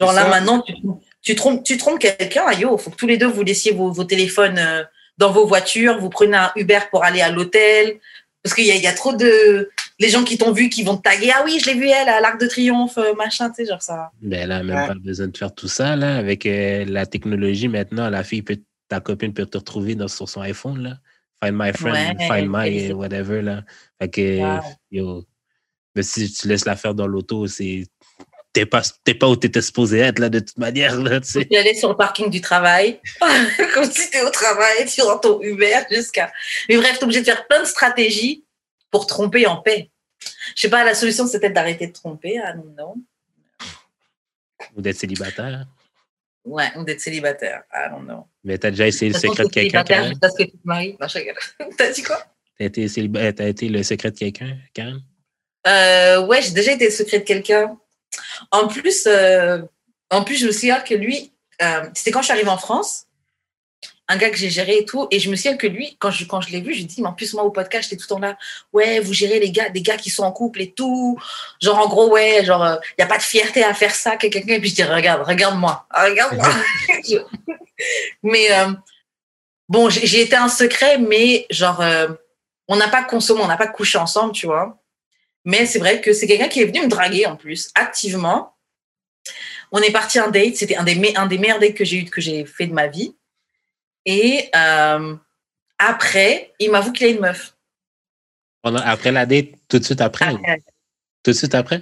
Genre 0.00 0.12
là 0.12 0.28
maintenant, 0.28 0.62
tu, 0.62 0.74
tu 1.20 1.34
trompes, 1.34 1.64
tu 1.64 1.76
trompes 1.76 1.98
quelqu'un, 1.98 2.50
yo, 2.52 2.78
faut 2.78 2.90
que 2.90 2.96
tous 2.96 3.06
les 3.06 3.18
deux 3.18 3.26
vous 3.26 3.42
laissiez 3.42 3.72
vos, 3.72 3.92
vos 3.92 4.04
téléphones 4.04 4.58
euh, 4.58 4.82
dans 5.20 5.30
vos 5.30 5.46
voitures, 5.46 5.98
vous 6.00 6.08
prenez 6.08 6.36
un 6.36 6.50
Uber 6.56 6.80
pour 6.90 7.04
aller 7.04 7.20
à 7.20 7.30
l'hôtel. 7.30 8.00
Parce 8.42 8.54
qu'il 8.54 8.64
y 8.64 8.78
y 8.78 8.86
a 8.86 8.92
trop 8.94 9.12
de. 9.12 9.70
Les 9.98 10.08
gens 10.08 10.24
qui 10.24 10.38
t'ont 10.38 10.50
vu 10.52 10.70
qui 10.70 10.82
vont 10.82 10.96
te 10.96 11.02
taguer. 11.02 11.30
Ah 11.34 11.42
oui, 11.44 11.60
je 11.62 11.66
l'ai 11.66 11.74
vu 11.74 11.86
elle 11.88 12.08
à 12.08 12.22
l'Arc 12.22 12.40
de 12.40 12.46
Triomphe, 12.46 12.96
euh, 12.96 13.14
machin, 13.14 13.50
tu 13.50 13.56
sais, 13.56 13.70
genre 13.70 13.82
ça. 13.82 14.10
Ben 14.22 14.48
là, 14.48 14.62
même 14.62 14.74
Ouais. 14.74 14.86
pas 14.86 14.94
besoin 14.94 15.28
de 15.28 15.36
faire 15.36 15.54
tout 15.54 15.68
ça, 15.68 15.94
là. 15.94 16.16
Avec 16.16 16.46
euh, 16.46 16.86
la 16.88 17.04
technologie, 17.04 17.68
maintenant, 17.68 18.08
la 18.08 18.24
fille 18.24 18.40
peut, 18.40 18.58
ta 18.88 19.00
copine 19.00 19.34
peut 19.34 19.44
te 19.44 19.58
retrouver 19.58 19.94
dans, 19.94 20.08
sur 20.08 20.26
son 20.26 20.40
iPhone, 20.40 20.82
là. 20.82 20.96
Find 21.44 21.54
my 21.54 21.72
friend, 21.74 22.18
Ouais, 22.18 22.26
find 22.26 22.48
my 22.50 22.92
whatever, 22.94 23.42
là. 23.42 23.62
Fait 24.00 24.08
que, 24.08 24.38
yo. 24.90 25.26
Mais 25.94 26.02
si 26.02 26.32
tu 26.32 26.48
laisses 26.48 26.64
la 26.64 26.76
faire 26.76 26.94
dans 26.94 27.06
l'auto, 27.06 27.46
c'est. 27.46 27.84
T'es 28.52 28.66
pas, 28.66 28.82
t'es 29.04 29.14
pas 29.14 29.28
où 29.28 29.36
t'étais 29.36 29.62
supposé 29.62 29.98
être, 30.00 30.18
là, 30.18 30.28
de 30.28 30.40
toute 30.40 30.58
manière, 30.58 31.00
là, 31.00 31.20
tu 31.20 31.28
sais. 31.30 31.44
Tu 31.46 31.56
allais 31.56 31.74
sur 31.74 31.88
le 31.88 31.96
parking 31.96 32.28
du 32.30 32.40
travail, 32.40 33.00
comme 33.74 33.84
si 33.84 34.10
tu 34.10 34.20
au 34.20 34.30
travail, 34.30 34.86
tu 34.86 35.00
dans 35.02 35.18
ton 35.18 35.40
Uber 35.40 35.78
jusqu'à. 35.90 36.32
Mais 36.68 36.76
bref, 36.76 36.94
tu 36.94 36.98
es 36.98 37.04
obligé 37.04 37.20
de 37.20 37.26
faire 37.26 37.46
plein 37.46 37.60
de 37.60 37.64
stratégies 37.66 38.44
pour 38.90 39.06
tromper 39.06 39.46
en 39.46 39.58
paix. 39.58 39.90
Je 40.56 40.62
sais 40.62 40.68
pas, 40.68 40.84
la 40.84 40.94
solution, 40.94 41.26
c'est 41.28 41.38
peut-être 41.38 41.52
d'arrêter 41.52 41.86
de 41.86 41.92
tromper. 41.92 42.40
Ah 42.44 42.54
non, 42.54 42.64
non. 42.76 42.94
Ou 44.76 44.82
d'être 44.82 44.96
célibataire. 44.98 45.66
Ouais, 46.44 46.70
ou 46.76 46.84
d'être 46.84 47.00
célibataire. 47.00 47.62
Ah 47.70 47.90
non, 47.90 48.00
non. 48.00 48.24
Mais 48.42 48.58
t'as 48.58 48.70
déjà 48.70 48.86
essayé 48.88 49.12
le 49.12 49.18
secret 49.18 49.44
de 49.44 49.48
t'es 49.48 49.60
quelqu'un, 49.62 49.84
Karen? 49.84 50.08
jusqu'à 50.10 50.28
ce 50.30 50.36
que 50.36 50.42
tu 50.44 50.50
te 50.58 50.64
maries. 50.64 50.96
T'as 51.78 51.90
dit 51.92 52.02
quoi? 52.02 52.24
T'as 52.58 52.64
été, 52.66 52.86
t'as 53.34 53.48
été 53.48 53.68
le 53.68 53.82
secret 53.82 54.10
de 54.10 54.18
quelqu'un, 54.18 54.56
Karen? 54.74 55.00
euh, 55.66 56.26
Ouais, 56.26 56.42
j'ai 56.42 56.50
déjà 56.52 56.72
été 56.72 56.86
le 56.86 56.90
secret 56.90 57.20
de 57.20 57.24
quelqu'un. 57.24 57.78
En 58.50 58.66
plus, 58.68 59.06
euh, 59.06 59.62
en 60.10 60.24
plus, 60.24 60.36
je 60.36 60.46
me 60.46 60.52
souviens 60.52 60.80
que 60.80 60.94
lui, 60.94 61.32
euh, 61.62 61.84
c'était 61.94 62.10
quand 62.10 62.20
je 62.20 62.26
suis 62.26 62.32
arrivée 62.32 62.50
en 62.50 62.58
France, 62.58 63.06
un 64.08 64.16
gars 64.16 64.30
que 64.30 64.36
j'ai 64.36 64.50
géré 64.50 64.78
et 64.78 64.84
tout, 64.84 65.06
et 65.12 65.20
je 65.20 65.30
me 65.30 65.36
souviens 65.36 65.56
que 65.56 65.68
lui, 65.68 65.96
quand 66.00 66.10
je, 66.10 66.24
quand 66.24 66.40
je 66.40 66.50
l'ai 66.50 66.60
vu, 66.60 66.74
j'ai 66.74 66.82
dit, 66.82 67.00
mais 67.00 67.06
en 67.08 67.12
plus, 67.12 67.32
moi, 67.32 67.44
au 67.44 67.50
podcast, 67.52 67.88
j'étais 67.88 67.96
tout 67.96 68.06
le 68.10 68.16
temps 68.16 68.18
là, 68.20 68.36
ouais, 68.72 68.98
vous 68.98 69.12
gérez 69.12 69.38
les 69.38 69.52
gars, 69.52 69.68
des 69.68 69.82
gars 69.82 69.96
qui 69.96 70.10
sont 70.10 70.24
en 70.24 70.32
couple 70.32 70.62
et 70.62 70.72
tout. 70.72 71.16
Genre, 71.62 71.78
en 71.78 71.88
gros, 71.88 72.10
ouais, 72.10 72.44
genre, 72.44 72.66
il 72.66 72.94
n'y 72.98 73.04
a 73.04 73.06
pas 73.06 73.18
de 73.18 73.22
fierté 73.22 73.62
à 73.62 73.72
faire 73.72 73.94
ça, 73.94 74.16
que 74.16 74.26
quelqu'un, 74.26 74.54
et 74.54 74.60
puis 74.60 74.70
je 74.70 74.74
dis, 74.74 74.82
regarde, 74.82 75.22
regarde-moi, 75.26 75.86
regarde-moi. 75.94 76.48
Je- 77.08 77.18
mais 78.24 78.50
euh, 78.52 78.72
bon, 79.68 79.88
j'ai 79.88 80.22
été 80.22 80.34
un 80.36 80.48
secret, 80.48 80.98
mais 80.98 81.46
genre, 81.50 81.80
euh, 81.80 82.08
on 82.68 82.76
n'a 82.76 82.88
pas 82.88 83.04
consommé, 83.04 83.42
on 83.42 83.46
n'a 83.46 83.56
pas 83.56 83.68
couché 83.68 83.96
ensemble, 83.98 84.32
tu 84.32 84.46
vois. 84.46 84.79
Mais 85.44 85.66
c'est 85.66 85.78
vrai 85.78 86.00
que 86.00 86.12
c'est 86.12 86.26
quelqu'un 86.26 86.48
qui 86.48 86.60
est 86.60 86.66
venu 86.66 86.82
me 86.82 86.88
draguer 86.88 87.26
en 87.26 87.36
plus, 87.36 87.70
activement. 87.74 88.54
On 89.72 89.80
est 89.80 89.92
parti 89.92 90.18
un 90.18 90.28
date, 90.28 90.56
c'était 90.56 90.76
un 90.76 90.84
des, 90.84 91.14
un 91.16 91.26
des 91.26 91.38
meilleurs 91.38 91.60
dates 91.60 91.74
que 91.74 91.84
j'ai 91.84 91.98
eu, 91.98 92.04
que 92.04 92.20
j'ai 92.20 92.44
fait 92.44 92.66
de 92.66 92.72
ma 92.72 92.88
vie. 92.88 93.16
Et 94.04 94.48
euh, 94.54 95.16
après, 95.78 96.52
il 96.58 96.70
m'avoue 96.70 96.92
qu'il 96.92 97.06
a 97.06 97.10
une 97.10 97.20
meuf. 97.20 97.54
Après 98.62 99.12
la 99.12 99.26
date, 99.26 99.50
tout 99.68 99.78
de 99.78 99.84
suite 99.84 100.00
après? 100.00 100.32
ou 100.32 100.36
Après. 100.36 100.62
Tout 101.22 101.30
de 101.30 101.36
suite 101.36 101.54
après? 101.54 101.80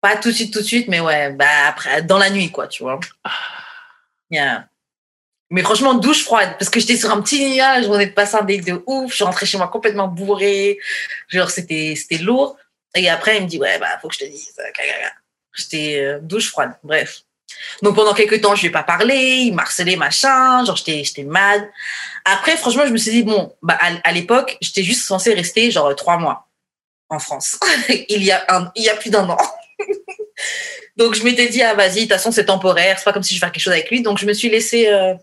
Pas 0.00 0.16
tout 0.16 0.28
de 0.28 0.34
suite, 0.34 0.52
tout 0.52 0.60
de 0.60 0.64
suite, 0.64 0.88
mais 0.88 1.00
ouais, 1.00 1.32
bah 1.32 1.66
après, 1.66 2.02
dans 2.02 2.18
la 2.18 2.28
nuit, 2.28 2.50
quoi, 2.50 2.68
tu 2.68 2.82
vois. 2.82 3.00
Yeah. 4.30 4.68
Mais 5.50 5.62
franchement, 5.62 5.94
douche 5.94 6.24
froide, 6.24 6.56
parce 6.58 6.68
que 6.68 6.80
j'étais 6.80 6.96
sur 6.96 7.10
un 7.10 7.22
petit 7.22 7.54
nuage, 7.54 7.86
on 7.88 7.98
est 7.98 8.08
passé 8.08 8.36
un 8.36 8.42
date 8.42 8.64
de 8.64 8.82
ouf, 8.86 9.10
je 9.10 9.16
suis 9.16 9.24
rentrée 9.24 9.46
chez 9.46 9.56
moi 9.56 9.68
complètement 9.68 10.08
bourrée, 10.08 10.78
genre 11.28 11.50
c'était 11.50 11.96
lourd. 12.20 12.58
Et 12.94 13.08
après, 13.08 13.38
il 13.38 13.44
me 13.44 13.48
dit, 13.48 13.58
ouais, 13.58 13.78
bah, 13.78 13.98
faut 14.00 14.08
que 14.08 14.14
je 14.14 14.20
te 14.20 14.24
dise. 14.24 14.54
euh. 14.58 15.08
J'étais 15.56 15.98
euh, 16.00 16.18
douche 16.20 16.50
froide, 16.50 16.72
bref. 16.82 17.22
Donc 17.82 17.94
pendant 17.94 18.14
quelques 18.14 18.40
temps, 18.40 18.54
je 18.54 18.62
lui 18.62 18.68
ai 18.68 18.72
pas 18.72 18.82
parlé, 18.82 19.14
il 19.46 19.54
m'a 19.54 19.62
harcelé, 19.62 19.96
machin, 19.96 20.64
genre 20.64 20.76
j'étais 20.76 21.04
j'étais 21.04 21.22
mad. 21.22 21.68
Après, 22.24 22.56
franchement, 22.56 22.84
je 22.86 22.92
me 22.92 22.96
suis 22.96 23.12
dit, 23.12 23.22
bon, 23.22 23.54
bah, 23.62 23.78
à, 23.80 24.12
l'époque, 24.12 24.56
j'étais 24.60 24.82
juste 24.82 25.04
censée 25.04 25.34
rester 25.34 25.70
genre 25.70 25.86
euh, 25.86 25.94
trois 25.94 26.18
mois 26.18 26.48
en 27.10 27.18
France. 27.18 27.58
il, 28.08 28.24
y 28.24 28.32
a 28.32 28.44
un, 28.48 28.72
il 28.74 28.82
y 28.82 28.88
a 28.88 28.96
plus 28.96 29.10
d'un 29.10 29.28
an. 29.28 29.36
Donc 30.96 31.14
je 31.14 31.22
m'étais 31.22 31.48
dit, 31.48 31.62
ah 31.62 31.74
vas-y, 31.74 31.94
de 31.94 32.00
toute 32.00 32.12
façon, 32.12 32.32
c'est 32.32 32.46
temporaire, 32.46 32.98
c'est 32.98 33.04
pas 33.04 33.12
comme 33.12 33.22
si 33.22 33.34
je 33.34 33.40
faisais 33.40 33.52
quelque 33.52 33.62
chose 33.62 33.72
avec 33.72 33.90
lui. 33.90 34.02
Donc 34.02 34.18
je 34.18 34.26
me 34.26 34.32
suis 34.32 34.48
laissée. 34.48 34.88
euh, 34.88 35.14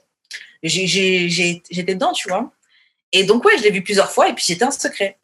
J'étais 0.63 1.95
dedans, 1.95 2.13
tu 2.13 2.29
vois. 2.29 2.51
Et 3.11 3.23
donc, 3.23 3.43
ouais, 3.45 3.57
je 3.57 3.63
l'ai 3.63 3.71
vu 3.71 3.83
plusieurs 3.83 4.11
fois 4.11 4.29
et 4.29 4.33
puis 4.33 4.43
j'étais 4.47 4.63
un 4.63 4.71
secret. 4.71 5.17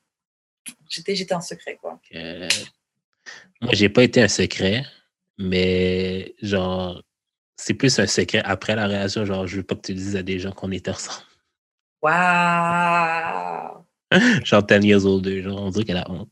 J'étais 0.90 1.16
j'étais 1.16 1.34
un 1.34 1.42
secret, 1.42 1.78
quoi. 1.82 2.00
Euh, 2.16 2.48
moi, 3.62 3.72
j'ai 3.74 3.90
pas 3.90 4.04
été 4.04 4.22
un 4.22 4.28
secret, 4.28 4.84
mais 5.38 6.36
genre, 6.42 7.04
c'est 7.56 7.74
plus 7.74 7.98
un 8.00 8.08
secret 8.08 8.42
après 8.46 8.76
la 8.76 8.86
relation. 8.86 9.26
Genre, 9.26 9.48
je 9.48 9.58
veux 9.58 9.64
pas 9.64 9.76
que 9.76 9.82
tu 9.82 9.94
dises 9.94 10.16
à 10.16 10.24
des 10.24 10.40
gens 10.40 10.52
qu'on 10.52 10.72
était 10.72 10.92
ensemble. 10.92 11.26
Waouh! 12.02 13.86
Genre, 14.46 14.64
10 14.64 14.86
years 14.86 15.06
older, 15.06 15.42
genre, 15.44 15.62
on 15.64 15.70
dirait 15.70 15.84
qu'elle 15.84 15.98
a 15.98 16.10
honte. 16.10 16.30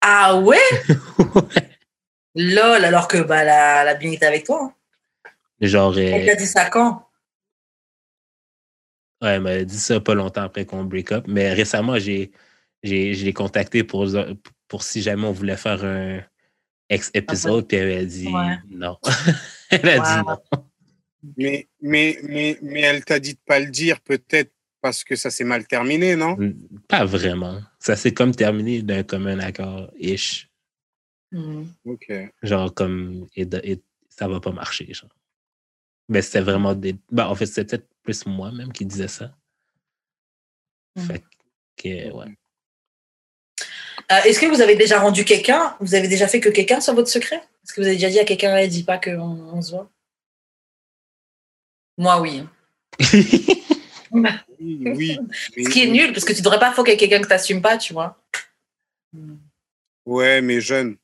Ah 0.00 0.36
ouais? 0.38 0.56
Lol, 2.36 2.84
alors 2.84 3.08
que 3.08 3.18
bah, 3.18 3.42
la, 3.42 3.82
la 3.82 3.94
bien 3.94 4.12
était 4.12 4.26
avec 4.26 4.44
toi. 4.44 4.60
hein. 4.62 5.32
genre, 5.60 5.92
euh, 5.96 6.00
Elle 6.00 6.26
t'a 6.26 6.36
dit 6.36 6.46
ça 6.46 6.70
quand? 6.70 7.08
ouais, 9.22 9.30
elle 9.30 9.40
m'a 9.40 9.64
dit 9.64 9.78
ça 9.78 9.98
pas 9.98 10.14
longtemps 10.14 10.42
après 10.42 10.64
qu'on 10.64 10.84
break 10.84 11.10
up, 11.10 11.24
mais 11.26 11.52
récemment, 11.52 11.98
j'ai, 11.98 12.30
je 12.82 13.24
l'ai 13.24 13.32
contacté 13.32 13.84
pour, 13.84 14.06
pour 14.68 14.82
si 14.82 15.02
jamais 15.02 15.26
on 15.26 15.32
voulait 15.32 15.56
faire 15.56 15.84
un 15.84 16.22
ex-épisode, 16.88 17.66
puis 17.66 17.76
elle 17.76 17.98
a 17.98 18.04
dit 18.04 18.28
Ouais. 18.28 18.56
non. 18.70 18.98
elle 19.70 19.88
a 19.88 19.98
dit 19.98 20.26
non. 20.28 20.60
Mais, 21.36 21.68
mais, 21.80 22.18
mais, 22.22 22.58
mais 22.62 22.80
elle 22.82 23.04
t'a 23.04 23.18
dit 23.18 23.34
de 23.34 23.40
pas 23.44 23.58
le 23.58 23.70
dire, 23.70 24.00
peut-être 24.00 24.52
parce 24.80 25.02
que 25.02 25.16
ça 25.16 25.30
s'est 25.30 25.44
mal 25.44 25.66
terminé, 25.66 26.14
non? 26.14 26.36
Pas 26.86 27.04
vraiment. 27.04 27.60
Ça 27.80 27.96
s'est 27.96 28.14
comme 28.14 28.34
terminé 28.34 28.82
d'un 28.82 29.02
commun 29.02 29.40
accord-ish. 29.40 30.48
Hmm. 31.32 31.64
Ok. 31.84 32.12
Genre 32.42 32.72
comme 32.72 33.26
et, 33.34 33.44
de- 33.44 33.60
et 33.64 33.82
ça 34.08 34.28
va 34.28 34.40
pas 34.40 34.52
marcher. 34.52 34.94
Genre. 34.94 35.10
Mais 36.08 36.22
c'était 36.22 36.40
vraiment 36.40 36.74
des. 36.74 36.94
Ben, 37.10 37.26
en 37.26 37.34
fait, 37.34 37.46
c'était 37.46 37.64
peut-être 37.76 37.88
plus 38.02 38.24
moi 38.24 38.50
même 38.52 38.72
qui 38.72 38.86
disais 38.86 39.08
ça. 39.08 39.36
Mm. 40.96 41.00
Fait 41.02 41.24
que 41.76 42.12
ouais. 42.12 42.38
Euh, 44.10 44.22
Est-ce 44.24 44.40
que 44.40 44.46
vous 44.46 44.60
avez 44.60 44.74
déjà 44.74 45.00
rendu 45.00 45.24
quelqu'un? 45.24 45.76
Vous 45.80 45.94
avez 45.94 46.08
déjà 46.08 46.26
fait 46.28 46.40
que 46.40 46.48
quelqu'un 46.48 46.80
soit 46.80 46.94
votre 46.94 47.08
secret? 47.10 47.36
Est-ce 47.36 47.74
que 47.74 47.80
vous 47.80 47.86
avez 47.86 47.96
déjà 47.96 48.08
dit 48.08 48.18
à 48.18 48.24
quelqu'un, 48.24 48.56
elle 48.56 48.68
dit 48.70 48.84
pas 48.84 48.98
qu'on 48.98 49.18
on 49.20 49.60
se 49.60 49.72
voit? 49.72 49.90
Moi, 51.98 52.20
oui. 52.20 52.44
Oui, 54.10 54.22
mais- 54.80 55.18
Ce 55.64 55.68
qui 55.68 55.82
est 55.82 55.86
nul, 55.90 56.12
parce 56.12 56.24
que 56.24 56.32
tu 56.32 56.40
devrais 56.42 56.58
pas 56.58 56.72
foquer 56.72 56.96
quelqu'un 56.96 57.20
que 57.20 57.28
t'assumes 57.28 57.60
pas, 57.62 57.76
tu 57.76 57.92
vois. 57.92 58.18
Ouais, 60.06 60.40
mais 60.40 60.60
jeune. 60.60 60.96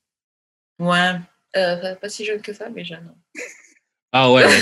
Ouais. 0.79 1.13
Euh, 1.57 1.95
pas 1.97 2.09
si 2.09 2.25
jeune 2.25 2.41
que 2.41 2.53
ça, 2.53 2.69
mais 2.71 2.85
jeune. 2.85 3.15
ah 4.13 4.31
ouais. 4.33 4.47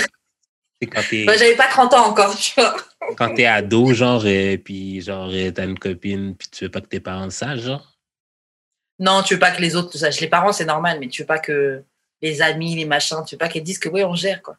Bah, 1.25 1.37
J'avais 1.37 1.55
pas 1.55 1.69
30 1.69 1.93
ans 1.93 2.07
encore, 2.09 2.35
tu 2.37 2.59
vois. 2.59 2.75
quand 3.15 3.33
t'es 3.35 3.45
ado, 3.45 3.93
genre, 3.93 4.27
et 4.27 4.57
puis 4.57 4.99
genre, 4.99 5.31
t'as 5.55 5.63
une 5.63 5.79
copine, 5.79 6.35
puis 6.35 6.49
tu 6.49 6.65
veux 6.65 6.69
pas 6.71 6.81
que 6.81 6.87
tes 6.87 6.99
parents 6.99 7.23
le 7.23 7.29
sachent, 7.31 7.61
genre. 7.61 7.92
Non, 8.99 9.21
tu 9.23 9.33
veux 9.33 9.39
pas 9.39 9.51
que 9.51 9.61
les 9.61 9.75
autres 9.75 9.89
le 9.93 9.99
sachent. 9.99 10.21
Les 10.21 10.27
parents, 10.27 10.53
c'est 10.53 10.65
normal, 10.65 10.97
mais 10.99 11.07
tu 11.07 11.21
veux 11.23 11.25
pas 11.27 11.39
que 11.39 11.83
les 12.21 12.41
amis, 12.41 12.75
les 12.75 12.85
machins, 12.85 13.17
tu 13.27 13.35
veux 13.35 13.39
pas 13.39 13.49
qu'ils 13.49 13.63
disent 13.63 13.79
que 13.79 13.89
oui, 13.89 14.03
on 14.03 14.15
gère, 14.15 14.41
quoi. 14.41 14.57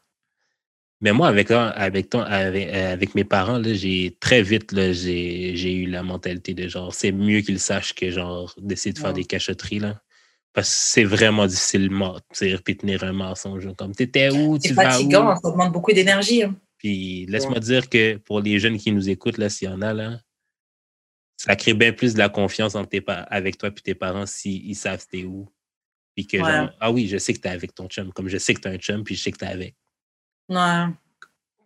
Mais 1.01 1.11
moi, 1.11 1.27
avec, 1.27 1.51
avec, 1.51 2.09
ton, 2.09 2.21
avec, 2.21 2.69
avec 2.73 3.15
mes 3.15 3.25
parents, 3.25 3.57
là, 3.59 3.73
j'ai 3.73 4.15
très 4.19 4.41
vite, 4.41 4.71
là, 4.71 4.93
j'ai, 4.93 5.55
j'ai 5.55 5.73
eu 5.73 5.85
la 5.87 6.03
mentalité 6.03 6.53
de 6.53 6.67
genre, 6.67 6.93
c'est 6.93 7.11
mieux 7.11 7.41
qu'ils 7.41 7.59
sachent 7.59 7.93
que 7.93 8.09
genre, 8.11 8.53
d'essayer 8.57 8.93
de 8.93 8.99
faire 8.99 9.09
Ouais. 9.09 9.13
des 9.15 9.25
cachotteries, 9.25 9.79
là. 9.79 9.99
Parce 10.53 10.69
que 10.69 10.75
c'est 10.75 11.03
vraiment 11.03 11.47
difficile 11.47 11.89
de 11.89 11.93
mentir 11.93 12.63
puis 12.63 12.77
tenir 12.77 13.03
un 13.03 13.11
mensonge. 13.11 13.67
Comme, 13.77 13.93
t'étais 13.93 14.29
où, 14.29 14.57
C'est 14.61 14.69
tu 14.69 14.73
vas 14.73 14.89
fatigant, 14.91 15.33
où? 15.33 15.39
ça 15.41 15.51
demande 15.51 15.73
beaucoup 15.73 15.91
d'énergie. 15.91 16.43
hein. 16.43 16.55
Puis 16.77 17.25
laisse-moi 17.27 17.59
dire 17.59 17.89
que 17.89 18.15
pour 18.17 18.39
les 18.39 18.57
jeunes 18.59 18.77
qui 18.77 18.91
nous 18.93 19.09
écoutent, 19.09 19.37
là, 19.37 19.49
s'il 19.49 19.67
y 19.69 19.71
en 19.71 19.81
a, 19.81 19.93
là, 19.93 20.19
ça 21.37 21.55
crée 21.55 21.73
bien 21.73 21.91
plus 21.93 22.13
de 22.13 22.19
la 22.19 22.29
confiance 22.29 22.75
entre 22.75 22.89
tes 22.89 23.03
avec 23.07 23.57
toi 23.57 23.69
et 23.69 23.73
tes 23.73 23.95
parents 23.95 24.25
s'ils 24.25 24.65
ils 24.67 24.75
savent 24.75 25.05
t'es 25.09 25.23
où. 25.23 25.49
Puis 26.15 26.25
que 26.27 26.37
Ouais. 26.37 26.45
genre, 26.45 26.69
ah 26.79 26.91
oui, 26.91 27.07
je 27.07 27.17
sais 27.17 27.33
que 27.33 27.39
t'es 27.39 27.49
avec 27.49 27.75
ton 27.75 27.87
chum, 27.87 28.11
comme 28.13 28.29
je 28.29 28.37
sais 28.37 28.53
que 28.53 28.61
t'as 28.61 28.71
un 28.71 28.77
chum, 28.77 29.03
puis 29.03 29.15
je 29.15 29.21
sais 29.23 29.31
que 29.31 29.37
t'es 29.37 29.45
avec. 29.47 29.75
Ouais. 30.49 30.85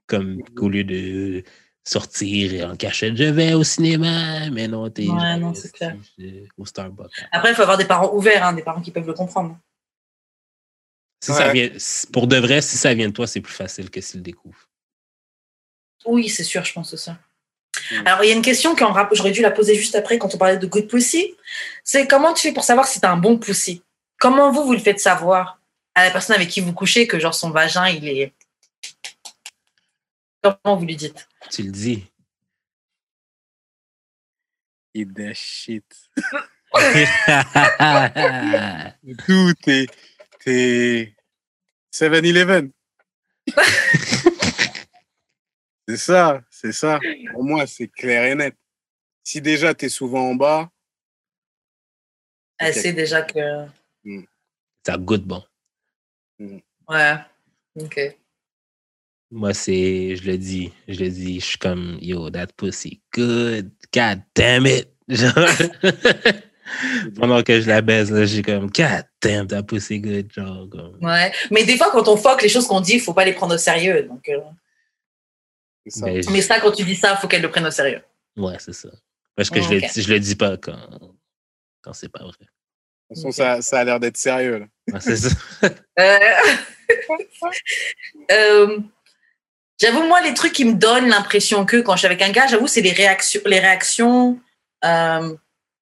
Comme 0.07 0.41
qu'au 0.55 0.69
lieu 0.69 0.83
de 0.83 1.43
sortir 1.83 2.69
en 2.69 2.75
cachette, 2.75 3.15
je 3.15 3.25
vais 3.25 3.53
au 3.53 3.63
cinéma, 3.63 4.49
mais 4.49 4.67
non, 4.67 4.89
t'es 4.89 5.03
Ouais, 5.07 5.19
genre, 5.19 5.37
non, 5.37 5.53
c'est 5.53 5.71
clair. 5.71 5.95
euh, 6.19 6.45
au 6.57 6.65
Starbucks. 6.65 7.11
Après, 7.31 7.51
il 7.51 7.55
faut 7.55 7.61
avoir 7.61 7.77
des 7.77 7.85
parents 7.85 8.11
ouverts, 8.13 8.43
hein, 8.43 8.53
des 8.53 8.63
parents 8.63 8.81
qui 8.81 8.89
peuvent 8.91 9.05
le 9.07 9.13
comprendre. 9.13 9.57
Si 11.23 11.31
ça 11.33 11.47
Ouais. 11.47 11.53
vient, 11.53 11.69
si- 11.77 12.07
pour 12.07 12.27
de 12.27 12.37
vrai, 12.37 12.61
si 12.61 12.77
ça 12.77 12.93
vient 12.93 13.09
de 13.09 13.13
toi, 13.13 13.27
c'est 13.27 13.41
plus 13.41 13.53
facile 13.53 13.89
que 13.91 14.01
s'ils 14.01 14.19
le 14.19 14.23
découvrent. 14.23 14.67
Oui, 16.05 16.29
c'est 16.29 16.43
sûr, 16.45 16.63
je 16.63 16.73
pense 16.73 16.91
que 16.91 16.97
ça. 16.97 17.19
Mm. 17.91 18.07
Alors, 18.07 18.23
il 18.23 18.29
y 18.29 18.31
a 18.31 18.35
une 18.35 18.41
question 18.41 18.75
que 18.75 18.83
j'aurais 19.13 19.31
dû 19.31 19.41
la 19.41 19.51
poser 19.51 19.75
juste 19.75 19.95
après 19.95 20.17
quand 20.17 20.33
on 20.33 20.37
parlait 20.37 20.57
de 20.57 20.67
good 20.67 20.87
pussy. 20.87 21.35
C'est 21.83 22.07
comment 22.07 22.33
tu 22.33 22.47
fais 22.47 22.53
pour 22.53 22.63
savoir 22.63 22.87
si 22.87 22.99
t'as 22.99 23.11
un 23.11 23.17
bon 23.17 23.37
pussy? 23.37 23.83
Comment 24.19 24.51
vous, 24.51 24.65
vous 24.65 24.73
le 24.73 24.79
faites 24.79 24.99
savoir 24.99 25.59
à 25.95 26.05
la 26.05 26.11
personne 26.11 26.35
avec 26.35 26.49
qui 26.49 26.61
vous 26.61 26.73
couchez 26.73 27.07
que 27.07 27.19
genre 27.19 27.33
son 27.33 27.51
vagin, 27.51 27.87
il 27.87 28.07
est... 28.07 28.33
Comment 30.41 30.77
vous 30.77 30.85
lui 30.85 30.95
dites? 30.95 31.27
Tu 31.51 31.63
le 31.63 31.71
dis. 31.71 32.05
Eat 34.93 35.13
that 35.13 35.33
shit. 35.33 35.83
Tout 39.25 39.53
est. 39.67 39.89
T'es. 40.39 41.13
7-Eleven. 41.93 42.71
c'est 45.89 45.97
ça, 45.97 46.43
c'est 46.51 46.71
ça. 46.71 46.99
Pour 47.31 47.43
moi, 47.43 47.65
c'est 47.65 47.87
clair 47.87 48.23
et 48.25 48.35
net. 48.35 48.53
Si 49.23 49.41
déjà 49.41 49.73
t'es 49.73 49.89
souvent 49.89 50.29
en 50.29 50.35
bas, 50.35 50.69
Elle 52.59 52.75
sait 52.75 52.93
déjà 52.93 53.23
que... 53.23 53.65
Ça 54.85 54.97
goûte 54.97 55.23
bon. 55.23 55.43
Ouais. 56.87 57.15
Ok. 57.75 57.99
Moi, 59.31 59.55
c'est, 59.55 60.15
je 60.15 60.29
le 60.29 60.37
dis, 60.37 60.71
je 60.87 60.99
le 61.03 61.09
dis, 61.09 61.39
je 61.39 61.45
suis 61.45 61.57
comme, 61.57 61.97
yo, 62.01 62.29
that 62.29 62.47
pussy 62.55 63.01
good. 63.11 63.71
God 63.91 64.21
damn 64.35 64.67
it. 64.67 64.89
Genre, 65.09 65.33
pendant 67.15 67.41
que 67.41 67.61
je 67.61 67.67
la 67.67 67.81
baise, 67.81 68.11
là, 68.11 68.25
j'ai 68.25 68.43
comme, 68.43 68.67
God 68.69 69.05
damn, 69.21 69.47
that 69.47 69.63
pussy 69.63 69.99
good. 69.99 70.31
Genre, 70.31 70.69
comme, 70.69 70.99
Ouais. 71.01 71.31
Mais 71.49 71.63
des 71.63 71.77
fois, 71.77 71.89
quand 71.91 72.07
on 72.07 72.15
fuck, 72.15 72.43
les 72.43 72.49
choses 72.49 72.67
qu'on 72.67 72.81
dit, 72.81 72.93
il 72.93 73.01
faut 73.01 73.13
pas 73.13 73.25
les 73.25 73.33
prendre 73.33 73.55
au 73.55 73.57
sérieux. 73.57 74.03
Donc, 74.03 74.29
euh, 74.29 74.39
ça. 75.87 76.05
Mais 76.31 76.41
ça, 76.41 76.59
quand 76.59 76.71
tu 76.71 76.83
dis 76.83 76.95
ça, 76.95 77.13
il 77.13 77.17
faut 77.21 77.27
qu'elle 77.27 77.41
le 77.41 77.49
prenne 77.49 77.65
au 77.65 77.71
sérieux. 77.71 78.01
ouais, 78.37 78.55
c'est 78.59 78.73
ça. 78.73 78.89
Parce 79.35 79.49
que 79.49 79.61
je, 79.61 79.67
Ok. 79.67 79.71
le, 79.73 79.79
dis- 79.81 80.01
je 80.01 80.09
le 80.13 80.19
dis 80.19 80.35
pas 80.35 80.57
quand, 80.57 80.77
quand 81.81 81.93
c'est 81.93 82.09
pas 82.09 82.19
vrai. 82.23 82.33
De 82.39 83.15
toute 83.15 83.23
façon, 83.23 83.31
ça, 83.31 83.61
ça 83.61 83.79
a 83.79 83.83
l'air 83.83 83.99
d'être 83.99 84.17
sérieux. 84.17 84.67
C'est 84.99 85.15
ça. 85.17 85.29
Euh, 85.99 86.17
euh, 88.31 88.79
j'avoue, 89.81 90.03
moi, 90.07 90.21
les 90.21 90.33
trucs 90.33 90.53
qui 90.53 90.65
me 90.65 90.73
donnent 90.73 91.07
l'impression 91.09 91.65
que 91.65 91.77
quand 91.77 91.93
je 91.93 91.99
suis 91.99 92.05
avec 92.07 92.21
un 92.21 92.31
gars, 92.31 92.47
j'avoue, 92.47 92.67
c'est 92.67 92.81
les 92.81 92.91
réactions, 92.91 93.41
les 93.45 93.59
réactions 93.59 94.39
euh, 94.85 95.35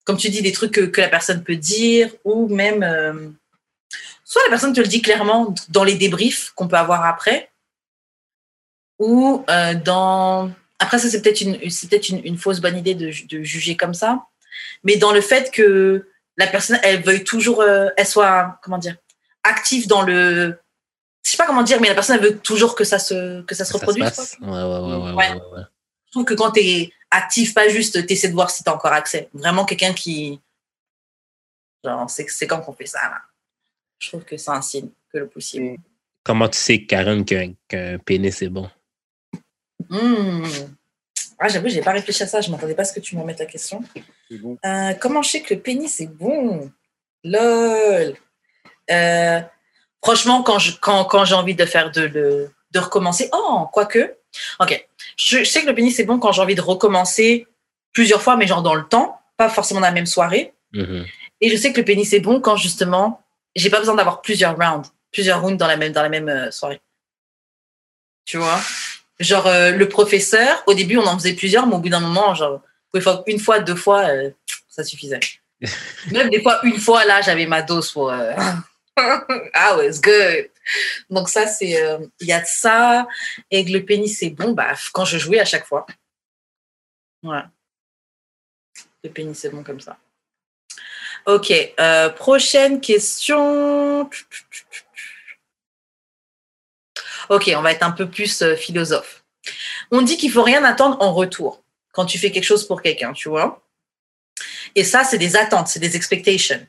comme 0.05 0.17
tu 0.17 0.29
dis, 0.29 0.41
des 0.41 0.51
trucs 0.53 0.71
que, 0.73 0.81
que 0.81 1.01
la 1.01 1.09
personne 1.09 1.43
peut 1.43 1.55
dire, 1.57 2.09
ou 2.23 2.47
même, 2.47 2.81
euh, 2.81 3.29
soit 4.23 4.41
la 4.43 4.49
personne 4.49 4.73
te 4.73 4.79
le 4.79 4.87
dit 4.87 5.01
clairement 5.01 5.53
dans 5.69 5.83
les 5.83 5.95
débriefs 5.95 6.51
qu'on 6.55 6.67
peut 6.67 6.77
avoir 6.77 7.05
après, 7.05 7.51
ou 8.99 9.43
euh, 9.49 9.73
dans. 9.75 10.51
Après, 10.79 10.99
ça, 10.99 11.09
c'est 11.09 11.21
peut-être 11.21 11.41
une, 11.41 11.69
c'est 11.69 11.89
peut-être 11.89 12.09
une, 12.09 12.23
une 12.25 12.37
fausse 12.37 12.59
bonne 12.59 12.77
idée 12.77 12.95
de, 12.95 13.09
ju- 13.09 13.25
de 13.27 13.41
juger 13.41 13.75
comme 13.75 13.93
ça, 13.93 14.25
mais 14.83 14.97
dans 14.97 15.11
le 15.11 15.21
fait 15.21 15.51
que 15.51 16.07
la 16.37 16.47
personne, 16.47 16.79
elle 16.83 17.01
veuille 17.01 17.23
toujours, 17.23 17.61
euh, 17.61 17.89
elle 17.97 18.05
soit, 18.05 18.59
comment 18.61 18.77
dire, 18.77 18.95
active 19.43 19.87
dans 19.87 20.01
le. 20.03 20.57
Je 21.23 21.31
sais 21.31 21.37
pas 21.37 21.45
comment 21.47 21.63
dire, 21.63 21.81
mais 21.81 21.89
la 21.89 21.95
personne, 21.95 22.17
elle 22.17 22.23
veut 22.23 22.37
toujours 22.39 22.75
que 22.75 22.83
ça 22.83 22.99
se, 22.99 23.41
que 23.41 23.53
ça 23.55 23.65
se 23.65 23.73
Ça 23.73 23.79
se 23.79 23.85
reproduise. 23.85 24.05
passe. 24.05 24.37
Ouais, 24.41 24.47
ouais, 24.47 24.53
ouais, 24.53 24.61
ouais, 24.63 24.95
Ouais. 24.97 25.13
ouais, 25.13 25.33
ouais, 25.33 25.57
ouais. 25.57 25.63
Je 26.05 26.11
trouve 26.11 26.25
que 26.25 26.33
quand 26.35 26.51
tu 26.51 26.61
es 26.61 26.93
actif, 27.11 27.53
pas 27.53 27.67
juste 27.67 28.05
tu 28.07 28.13
essaies 28.13 28.29
de 28.29 28.33
voir 28.33 28.49
si 28.49 28.63
tu 28.63 28.69
as 28.69 28.73
encore 28.73 28.93
accès. 28.93 29.29
Vraiment 29.33 29.65
quelqu'un 29.65 29.93
qui. 29.93 30.39
Genre, 31.83 32.09
c'est 32.09 32.25
c'est 32.29 32.47
quand 32.47 32.61
qu'on 32.61 32.73
fait 32.73 32.85
ça, 32.85 32.99
là. 33.03 33.17
Je 33.99 34.09
trouve 34.09 34.23
que 34.23 34.37
c'est 34.37 34.51
un 34.51 34.61
signe 34.61 34.89
que 35.11 35.17
le 35.17 35.27
possible. 35.27 35.77
Comment 36.23 36.47
tu 36.49 36.57
sais, 36.57 36.83
Karen, 36.85 37.25
qu'un 37.25 37.53
qu'un 37.67 37.97
pénis 37.99 38.41
est 38.41 38.49
bon? 38.49 38.69
Hmm. 39.89 40.43
Ah, 41.39 41.47
j'avoue, 41.49 41.69
j'ai 41.69 41.81
pas 41.81 41.91
réfléchi 41.91 42.23
à 42.23 42.27
ça. 42.27 42.41
Je 42.41 42.49
m'attendais 42.49 42.73
pas 42.75 42.81
à 42.81 42.85
ce 42.85 42.93
que 42.93 42.99
tu 42.99 43.15
me 43.15 43.21
remettes 43.21 43.39
la 43.39 43.45
question. 43.45 43.83
C'est 44.29 44.37
bon. 44.37 44.57
Euh, 44.65 44.93
comment 44.95 45.21
je 45.21 45.29
sais 45.29 45.41
que 45.41 45.53
le 45.53 45.59
pénis 45.59 45.99
est 45.99 46.07
bon? 46.07 46.71
Lol. 47.23 48.15
Euh, 48.89 49.41
franchement, 50.03 50.43
quand 50.43 50.59
je- 50.59 50.77
quand, 50.79 51.05
quand 51.05 51.25
j'ai 51.25 51.35
envie 51.35 51.55
de 51.55 51.65
faire 51.65 51.91
de, 51.91 52.01
le- 52.01 52.51
de 52.71 52.79
recommencer, 52.79 53.29
oh, 53.33 53.67
quoique. 53.71 54.15
Ok. 54.59 54.87
Je, 55.15 55.39
je 55.39 55.43
sais 55.43 55.61
que 55.61 55.67
le 55.67 55.75
pénis 55.75 55.97
est 55.99 56.03
bon 56.05 56.19
quand 56.19 56.31
j'ai 56.31 56.41
envie 56.41 56.55
de 56.55 56.61
recommencer 56.61 57.47
plusieurs 57.93 58.21
fois, 58.21 58.35
mais 58.35 58.47
genre 58.47 58.63
dans 58.63 58.75
le 58.75 58.85
temps, 58.87 59.19
pas 59.37 59.49
forcément 59.49 59.79
dans 59.79 59.87
la 59.87 59.91
même 59.93 60.05
soirée. 60.05 60.53
Mhm. 60.73 61.05
Et 61.41 61.49
je 61.49 61.55
sais 61.55 61.71
que 61.71 61.79
le 61.79 61.85
pénis 61.85 62.11
est 62.13 62.19
bon 62.19 62.41
quand 62.41 62.55
justement, 62.55 63.21
j'ai 63.55 63.69
pas 63.69 63.79
besoin 63.79 63.95
d'avoir 63.95 64.21
plusieurs 64.21 64.55
rounds, 64.57 64.89
plusieurs 65.11 65.41
rounds 65.41 65.57
dans 65.57 65.67
la 65.67 65.77
même, 65.77 65.91
dans 65.91 66.01
la 66.03 66.09
même 66.09 66.29
euh, 66.29 66.51
soirée. 66.51 66.81
Tu 68.25 68.37
vois? 68.37 68.59
Genre, 69.19 69.47
euh, 69.47 69.71
le 69.71 69.89
professeur, 69.89 70.63
au 70.67 70.73
début, 70.73 70.97
on 70.97 71.05
en 71.07 71.17
faisait 71.17 71.33
plusieurs, 71.33 71.65
mais 71.65 71.75
au 71.75 71.79
bout 71.79 71.89
d'un 71.89 71.99
moment, 71.99 72.35
genre, 72.35 72.61
une 73.27 73.39
fois, 73.39 73.59
deux 73.59 73.75
fois, 73.75 74.05
euh, 74.09 74.31
ça 74.67 74.83
suffisait. 74.83 75.19
Même 76.11 76.29
des 76.29 76.41
fois, 76.41 76.59
une 76.63 76.77
fois, 76.79 77.03
là, 77.05 77.21
j'avais 77.21 77.47
ma 77.47 77.61
dose 77.61 77.91
pour. 77.91 78.11
euh, 78.11 78.33
ah 79.53 79.77
ouais, 79.77 79.87
it's 79.87 79.99
good. 80.01 80.49
Donc, 81.09 81.29
ça, 81.29 81.47
c'est. 81.47 81.81
euh, 81.81 81.99
Il 82.19 82.27
y 82.27 82.33
a 82.33 82.41
de 82.41 82.45
ça. 82.47 83.07
Et 83.49 83.65
que 83.65 83.71
le 83.71 83.83
pénis 83.85 84.21
est 84.21 84.29
bon, 84.29 84.51
bah, 84.51 84.73
quand 84.93 85.05
je 85.05 85.17
jouais 85.17 85.39
à 85.39 85.45
chaque 85.45 85.65
fois. 85.65 85.85
Ouais. 87.23 87.41
Le 89.03 89.09
pénis 89.09 89.43
est 89.45 89.49
bon 89.49 89.63
comme 89.63 89.79
ça. 89.79 89.97
Ok, 91.25 91.51
euh, 91.79 92.09
prochaine 92.09 92.79
question. 92.79 94.09
Ok, 97.29 97.51
on 97.55 97.61
va 97.61 97.71
être 97.71 97.83
un 97.83 97.91
peu 97.91 98.09
plus 98.09 98.41
euh, 98.41 98.55
philosophe. 98.55 99.23
On 99.91 100.01
dit 100.01 100.17
qu'il 100.17 100.31
faut 100.31 100.43
rien 100.43 100.63
attendre 100.63 100.97
en 101.01 101.13
retour 101.13 101.63
quand 101.91 102.05
tu 102.05 102.17
fais 102.17 102.31
quelque 102.31 102.43
chose 102.43 102.67
pour 102.67 102.81
quelqu'un, 102.81 103.13
tu 103.13 103.29
vois. 103.29 103.63
Et 104.75 104.83
ça, 104.83 105.03
c'est 105.03 105.17
des 105.17 105.35
attentes, 105.35 105.67
c'est 105.67 105.79
des 105.79 105.95
expectations. 105.95 106.65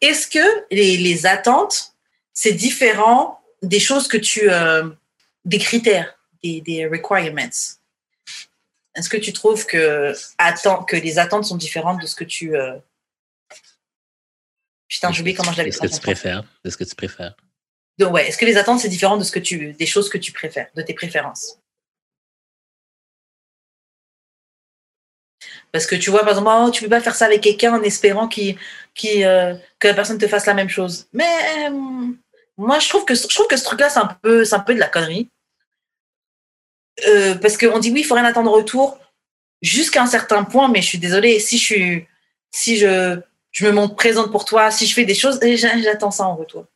Est-ce 0.00 0.26
que 0.26 0.64
les, 0.70 0.96
les 0.96 1.26
attentes, 1.26 1.94
c'est 2.32 2.52
différent 2.52 3.40
des 3.62 3.80
choses 3.80 4.08
que 4.08 4.16
tu, 4.16 4.50
euh, 4.50 4.88
des 5.44 5.58
critères, 5.58 6.18
des, 6.42 6.60
des 6.60 6.86
requirements? 6.86 7.50
Est-ce 8.94 9.08
que 9.08 9.16
tu 9.16 9.32
trouves 9.32 9.66
que, 9.66 10.14
attend, 10.38 10.82
que 10.82 10.96
les 10.96 11.18
attentes 11.18 11.44
sont 11.44 11.56
différentes 11.56 12.00
de 12.02 12.06
ce 12.06 12.16
que 12.16 12.24
tu 12.24 12.56
euh, 12.56 12.76
Putain, 14.88 15.12
j'ai 15.12 15.20
oublié 15.20 15.36
comment 15.36 15.52
je 15.52 15.58
l'avais 15.58 15.70
De 15.70 15.74
ce 15.74 15.80
que 15.80 15.86
tu 15.86 16.00
préfères. 16.00 16.42
De 16.64 16.70
ce 16.70 16.76
que 16.76 16.84
tu 16.84 16.96
préfères? 16.96 17.36
Donc, 18.00 18.14
ouais, 18.14 18.26
est-ce 18.28 18.38
que 18.38 18.46
les 18.46 18.56
attentes, 18.56 18.80
c'est 18.80 18.88
différent 18.88 19.18
de 19.18 19.24
ce 19.24 19.30
que 19.30 19.38
tu, 19.38 19.74
des 19.74 19.86
choses 19.86 20.08
que 20.08 20.18
tu 20.18 20.32
préfères, 20.32 20.68
de 20.74 20.82
tes 20.82 20.94
préférences? 20.94 21.58
Parce 25.72 25.86
que 25.86 25.94
tu 25.96 26.10
vois, 26.10 26.20
par 26.20 26.30
exemple, 26.30 26.50
oh, 26.50 26.70
tu 26.70 26.82
peux 26.82 26.88
pas 26.88 27.00
faire 27.00 27.14
ça 27.14 27.26
avec 27.26 27.42
quelqu'un 27.42 27.74
en 27.74 27.82
espérant 27.82 28.28
euh, 28.28 29.54
que 29.78 29.88
la 29.88 29.94
personne 29.94 30.18
te 30.18 30.26
fasse 30.26 30.46
la 30.46 30.54
même 30.54 30.68
chose. 30.68 31.08
Mais 31.12 31.28
euh, 31.68 31.70
moi, 32.56 32.78
je 32.78 32.88
trouve 32.88 33.04
que, 33.04 33.14
je 33.14 33.28
trouve 33.28 33.46
que 33.46 33.56
ce 33.56 33.64
truc-là, 33.64 33.90
c'est 33.90 34.00
un 34.00 34.16
peu, 34.22 34.44
un 34.50 34.60
peu 34.60 34.74
de 34.74 34.80
la 34.80 34.88
connerie. 34.88 35.28
Euh, 37.06 37.34
parce 37.36 37.56
qu'on 37.56 37.78
dit 37.78 37.90
oui, 37.90 38.00
il 38.00 38.04
faut 38.04 38.14
rien 38.14 38.24
attendre 38.24 38.50
en 38.50 38.54
retour 38.54 38.98
jusqu'à 39.62 40.02
un 40.02 40.06
certain 40.06 40.44
point, 40.44 40.68
mais 40.68 40.82
je 40.82 40.86
suis 40.88 40.98
désolée, 40.98 41.38
si 41.38 41.58
je 41.58 42.00
si 42.50 42.76
je, 42.78 43.20
je 43.52 43.66
me 43.66 43.72
montre 43.72 43.94
présente 43.94 44.32
pour 44.32 44.44
toi, 44.44 44.70
si 44.70 44.86
je 44.86 44.94
fais 44.94 45.04
des 45.04 45.14
choses, 45.14 45.38
j'a- 45.42 45.80
j'attends 45.80 46.10
ça 46.10 46.26
en 46.26 46.36
retour. 46.36 46.66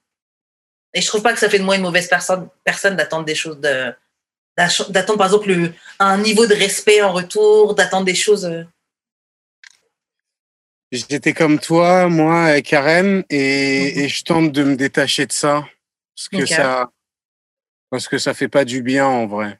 Et 0.95 1.01
je 1.01 1.07
trouve 1.09 1.23
pas 1.23 1.33
que 1.33 1.39
ça 1.41 1.51
fait 1.51 1.59
de 1.59 1.65
moi 1.65 1.77
une 1.77 1.83
mauvaise 1.83 2.09
personne, 2.09 2.49
personne 2.63 2.95
d'attendre 2.97 3.25
des 3.25 3.35
choses, 3.35 3.59
d'attendre 3.61 5.17
par 5.19 5.27
exemple 5.27 5.49
le- 5.53 5.73
un 5.99 6.19
niveau 6.19 6.47
de 6.47 6.55
respect 6.55 7.03
en 7.03 7.13
retour, 7.13 7.75
d'attendre 7.75 8.05
des 8.07 8.15
choses. 8.15 8.45
euh, 8.45 8.63
J'étais 10.93 11.33
comme 11.33 11.59
toi, 11.59 12.09
moi, 12.09 12.45
avec 12.45 12.67
Karen, 12.67 13.25
et, 13.29 13.93
Mhm. 13.97 13.99
et 14.05 14.09
je 14.09 14.23
tente 14.23 14.53
de 14.53 14.63
me 14.63 14.77
détacher 14.77 15.27
de 15.27 15.33
ça. 15.33 15.67
Parce 16.15 16.29
que 16.29 16.47
ça, 16.63 16.91
parce 17.91 18.07
que 18.07 18.19
ça 18.19 18.33
fait 18.33 18.49
pas 18.49 18.65
du 18.65 18.81
bien, 18.83 19.05
en 19.07 19.27
vrai. 19.27 19.59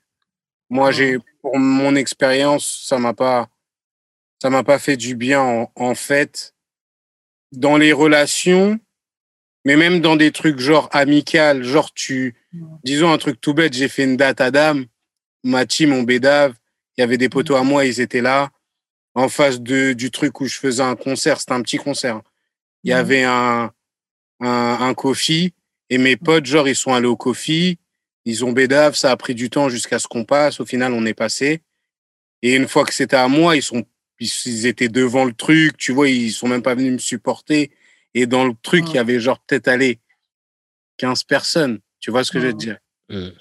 Moi, 0.71 0.91
Mhm. 0.91 0.95
j'ai, 0.95 1.19
pour 1.41 1.59
mon 1.59 1.97
expérience, 1.97 2.85
ça 2.87 2.99
m'a 2.99 3.15
pas, 3.15 3.49
ça 4.41 4.49
m'a 4.49 4.63
pas 4.63 4.79
fait 4.79 4.97
du 4.97 5.17
bien, 5.17 5.41
en, 5.41 5.73
en 5.75 5.95
fait. 5.97 6.55
Dans 7.51 7.77
les 7.79 7.93
relations, 7.93 8.79
mais 9.65 9.77
même 9.77 10.01
dans 10.01 10.17
des 10.17 10.31
trucs 10.33 10.59
genre 10.59 10.89
amical, 10.93 11.63
genre 11.65 11.93
tu, 11.95 12.35
disons 12.85 13.11
un 13.13 13.19
truc 13.19 13.41
tout 13.41 13.55
bête, 13.55 13.73
j'ai 13.75 13.89
fait 13.89 14.05
une 14.05 14.17
date 14.17 14.41
à 14.41 14.51
dame, 14.51 14.87
ma 15.43 15.67
team, 15.67 15.91
mon 15.91 16.03
bédave, 16.03 16.55
il 16.97 17.01
y 17.01 17.05
avait 17.05 17.19
des 17.19 17.29
potos 17.29 17.57
à 17.57 17.63
moi, 17.63 17.85
ils 17.85 18.01
étaient 18.01 18.21
là. 18.23 18.51
En 19.15 19.29
face 19.29 19.61
de, 19.61 19.93
du 19.93 20.11
truc 20.11 20.41
où 20.41 20.47
je 20.47 20.59
faisais 20.59 20.83
un 20.83 20.97
concert, 20.97 21.39
c'était 21.41 21.53
un 21.53 21.63
petit 21.63 21.77
concert. 21.79 22.21
Il 22.83 22.91
y 22.91 22.95
Mhm. 22.95 22.99
avait 23.01 23.23
un, 23.25 23.73
un, 24.41 24.79
un 24.81 24.95
coffee 24.95 25.55
et 25.91 25.99
mes 25.99 26.17
potes, 26.17 26.47
genre, 26.47 26.67
ils 26.69 26.75
sont 26.77 26.93
allés 26.93 27.07
au 27.07 27.17
coffee. 27.17 27.79
Ils 28.25 28.45
ont 28.45 28.53
bédave, 28.53 28.95
ça 28.95 29.11
a 29.11 29.17
pris 29.17 29.35
du 29.35 29.51
temps 29.51 29.69
jusqu'à 29.69 29.99
ce 29.99 30.09
qu'on 30.09 30.25
passe. 30.25 30.59
Au 30.61 30.65
final, 30.67 30.93
on 30.95 31.05
est 31.07 31.15
passé. 31.15 31.61
Et 32.43 32.55
une 32.57 32.67
fois 32.67 32.85
que 32.85 32.93
c'était 32.95 33.17
à 33.17 33.29
moi, 33.29 33.55
ils 33.57 33.63
sont, 33.63 33.85
ils 34.19 34.67
étaient 34.67 34.89
devant 34.89 35.25
le 35.27 35.33
truc, 35.33 35.77
tu 35.77 35.93
vois, 35.93 36.09
ils 36.09 36.33
sont 36.33 36.49
même 36.49 36.63
pas 36.63 36.75
venus 36.75 36.93
me 36.93 36.99
supporter. 36.99 37.71
Et 38.15 38.27
dans 38.27 38.45
le 38.45 38.55
truc, 38.63 38.85
il 38.89 38.95
y 38.95 38.99
avait 38.99 39.21
genre 39.21 39.41
peut-être 39.41 39.69
allé 39.69 39.99
15 40.99 41.25
personnes. 41.25 41.81
Tu 42.01 42.11
vois 42.11 42.25
ce 42.25 42.31
que 42.31 42.41
je 42.41 42.47
veux 42.47 42.53
te 42.53 42.59
dire? 42.59 42.79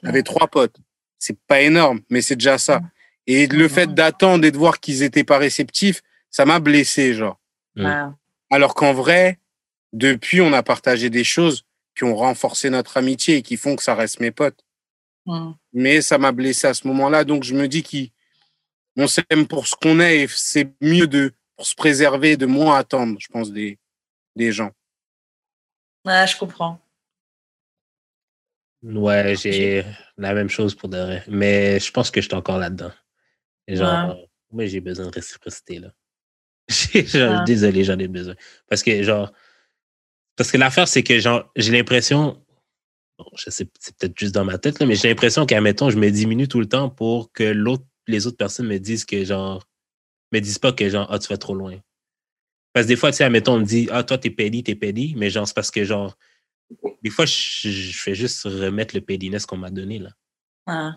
J'avais 0.03 0.23
trois 0.23 0.47
potes. 0.47 0.75
C'est 1.19 1.37
pas 1.47 1.61
énorme, 1.61 2.01
mais 2.09 2.21
c'est 2.21 2.35
déjà 2.35 2.57
ça. 2.57 2.81
Et 3.27 3.47
le 3.47 3.67
fait 3.67 3.93
d'attendre 3.93 4.45
et 4.45 4.51
de 4.51 4.57
voir 4.57 4.79
qu'ils 4.79 5.03
étaient 5.03 5.23
pas 5.23 5.37
réceptifs, 5.37 6.01
ça 6.29 6.45
m'a 6.45 6.59
blessé, 6.59 7.13
genre. 7.13 7.39
Ah. 7.79 8.13
Alors 8.49 8.75
qu'en 8.75 8.93
vrai, 8.93 9.39
depuis, 9.93 10.41
on 10.41 10.51
a 10.53 10.63
partagé 10.63 11.09
des 11.09 11.23
choses 11.23 11.65
qui 11.95 12.03
ont 12.03 12.15
renforcé 12.15 12.69
notre 12.69 12.97
amitié 12.97 13.37
et 13.37 13.41
qui 13.41 13.55
font 13.55 13.75
que 13.75 13.83
ça 13.83 13.95
reste 13.95 14.19
mes 14.19 14.31
potes. 14.31 14.65
Mais 15.71 16.01
ça 16.01 16.17
m'a 16.17 16.33
blessé 16.33 16.67
à 16.67 16.73
ce 16.73 16.85
moment-là. 16.87 17.23
Donc, 17.23 17.43
je 17.43 17.53
me 17.53 17.67
dis 17.67 17.83
qu'on 17.83 19.07
s'aime 19.07 19.47
pour 19.47 19.67
ce 19.67 19.75
qu'on 19.75 19.99
est 20.01 20.21
et 20.21 20.27
c'est 20.27 20.73
mieux 20.81 21.07
de, 21.07 21.31
pour 21.55 21.65
se 21.65 21.75
préserver, 21.75 22.35
de 22.35 22.45
moins 22.45 22.77
attendre, 22.77 23.17
je 23.19 23.27
pense, 23.27 23.51
des, 23.51 23.77
des 24.35 24.51
gens. 24.51 24.72
Ouais, 26.05 26.27
je 26.27 26.38
comprends. 26.38 26.80
Ouais, 28.84 29.35
j'ai 29.38 29.85
la 30.18 30.34
même 30.34 30.49
chose 30.49 30.76
pour 30.76 30.89
de 30.89 30.97
vrai. 30.97 31.23
Mais 31.27 31.80
je 31.80 31.91
pense 31.91 32.11
que 32.11 32.19
je 32.19 32.27
suis 32.27 32.35
encore 32.35 32.57
là-dedans. 32.57 32.91
Genre, 33.68 34.18
moi, 34.51 34.65
j'ai 34.65 34.81
besoin 34.81 35.05
de 35.07 35.11
réciprocité, 35.11 35.80
là. 35.80 35.93
Genre, 36.69 37.39
Ouais. 37.39 37.43
Désolé, 37.45 37.84
j'en 37.84 37.97
ai 37.99 38.07
besoin. 38.07 38.35
Parce 38.68 38.84
que, 38.84 39.03
genre, 39.03 39.31
parce 40.35 40.51
que 40.51 40.57
l'affaire, 40.57 40.88
c'est 40.88 41.03
que, 41.03 41.19
genre, 41.19 41.51
j'ai 41.55 41.72
l'impression, 41.72 42.41
bon, 43.18 43.26
je 43.35 43.49
sais, 43.49 43.68
c'est 43.80 43.97
peut-être 43.97 44.18
juste 44.18 44.34
dans 44.34 44.45
ma 44.45 44.57
tête, 44.57 44.80
là, 44.80 44.85
mais 44.85 44.95
j'ai 44.95 45.10
l'impression 45.10 45.45
qu'à, 45.45 45.61
mettons, 45.61 45.89
je 45.89 45.97
me 45.97 46.10
diminue 46.10 46.47
tout 46.47 46.60
le 46.60 46.68
temps 46.68 46.89
pour 46.89 47.31
que 47.31 47.43
l'autre, 47.43 47.85
les 48.07 48.27
autres 48.27 48.38
personnes 48.38 48.68
me 48.68 48.80
disent 48.80 49.05
que, 49.05 49.23
genre, 49.26 49.68
me 50.31 50.39
disent 50.39 50.60
pas 50.60 50.73
que, 50.73 50.89
genre, 50.89 51.07
ah, 51.11 51.19
tu 51.19 51.27
vas 51.27 51.38
trop 51.38 51.53
loin. 51.55 51.77
Parce 52.73 52.85
que 52.85 52.89
des 52.89 52.95
fois, 52.95 53.11
tu 53.11 53.17
sais, 53.17 53.23
admettons, 53.23 53.53
on 53.53 53.59
me 53.59 53.65
dit, 53.65 53.87
ah, 53.91 54.03
toi, 54.03 54.17
t'es 54.17 54.29
pédi, 54.31 54.63
t'es 54.63 54.75
pédi, 54.75 55.13
mais 55.15 55.29
genre, 55.29 55.47
c'est 55.47 55.53
parce 55.53 55.69
que, 55.71 55.83
genre, 55.83 56.17
des 57.03 57.09
fois, 57.11 57.25
je, 57.25 57.69
je 57.69 57.97
fais 58.01 58.15
juste 58.15 58.43
remettre 58.45 58.95
le 58.95 59.01
pédiness 59.01 59.45
qu'on 59.45 59.57
m'a 59.57 59.69
donné, 59.69 59.99
là. 59.99 60.09
Ouais. 60.67 60.91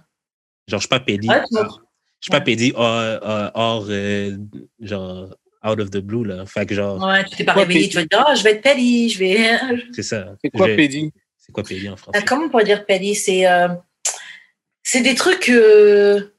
Genre, 0.69 0.79
je 0.81 0.85
suis 0.87 0.89
pas 0.89 1.01
pédi. 1.01 1.29
Je 1.29 2.29
suis 2.29 2.31
pas 2.31 2.41
pédi 2.41 2.73
hors, 2.75 3.19
hors- 3.23 3.51
hors, 3.55 3.87
euh, 3.91 4.37
genre, 4.81 5.37
out 5.65 5.81
of 5.81 5.91
the 5.91 5.99
blue, 5.99 6.25
là. 6.25 6.47
Fait 6.47 6.65
que, 6.65 6.75
genre, 6.75 7.05
Ouais, 7.07 7.25
tu 7.27 7.37
t'es 7.37 7.45
pas 7.45 7.53
réveillé, 7.53 7.89
tu 7.89 7.97
vas 7.97 8.05
dire, 8.05 8.25
oh, 8.27 8.35
je 8.35 8.43
vais 8.43 8.53
être 8.53 8.63
Pédi, 8.63 9.11
je 9.11 9.19
vais. 9.19 9.59
c'est 9.93 10.03
ça. 10.03 10.35
C'est 10.43 10.51
quoi, 10.51 10.67
Pédi 10.67 11.13
C'est 11.37 11.53
quoi 11.53 11.63
pédi 11.63 11.89
en 11.91 11.97
français? 11.97 12.19
Ah, 12.21 12.25
comment 12.27 12.45
on 12.45 12.49
pourrait 12.49 12.65
dire 12.65 12.87
Pédi 12.87 13.15
C'est 13.15 13.47
euh, 13.47 13.69
c'est 14.83 15.03
des 15.03 15.15
trucs. 15.15 15.49
euh, 15.51 16.33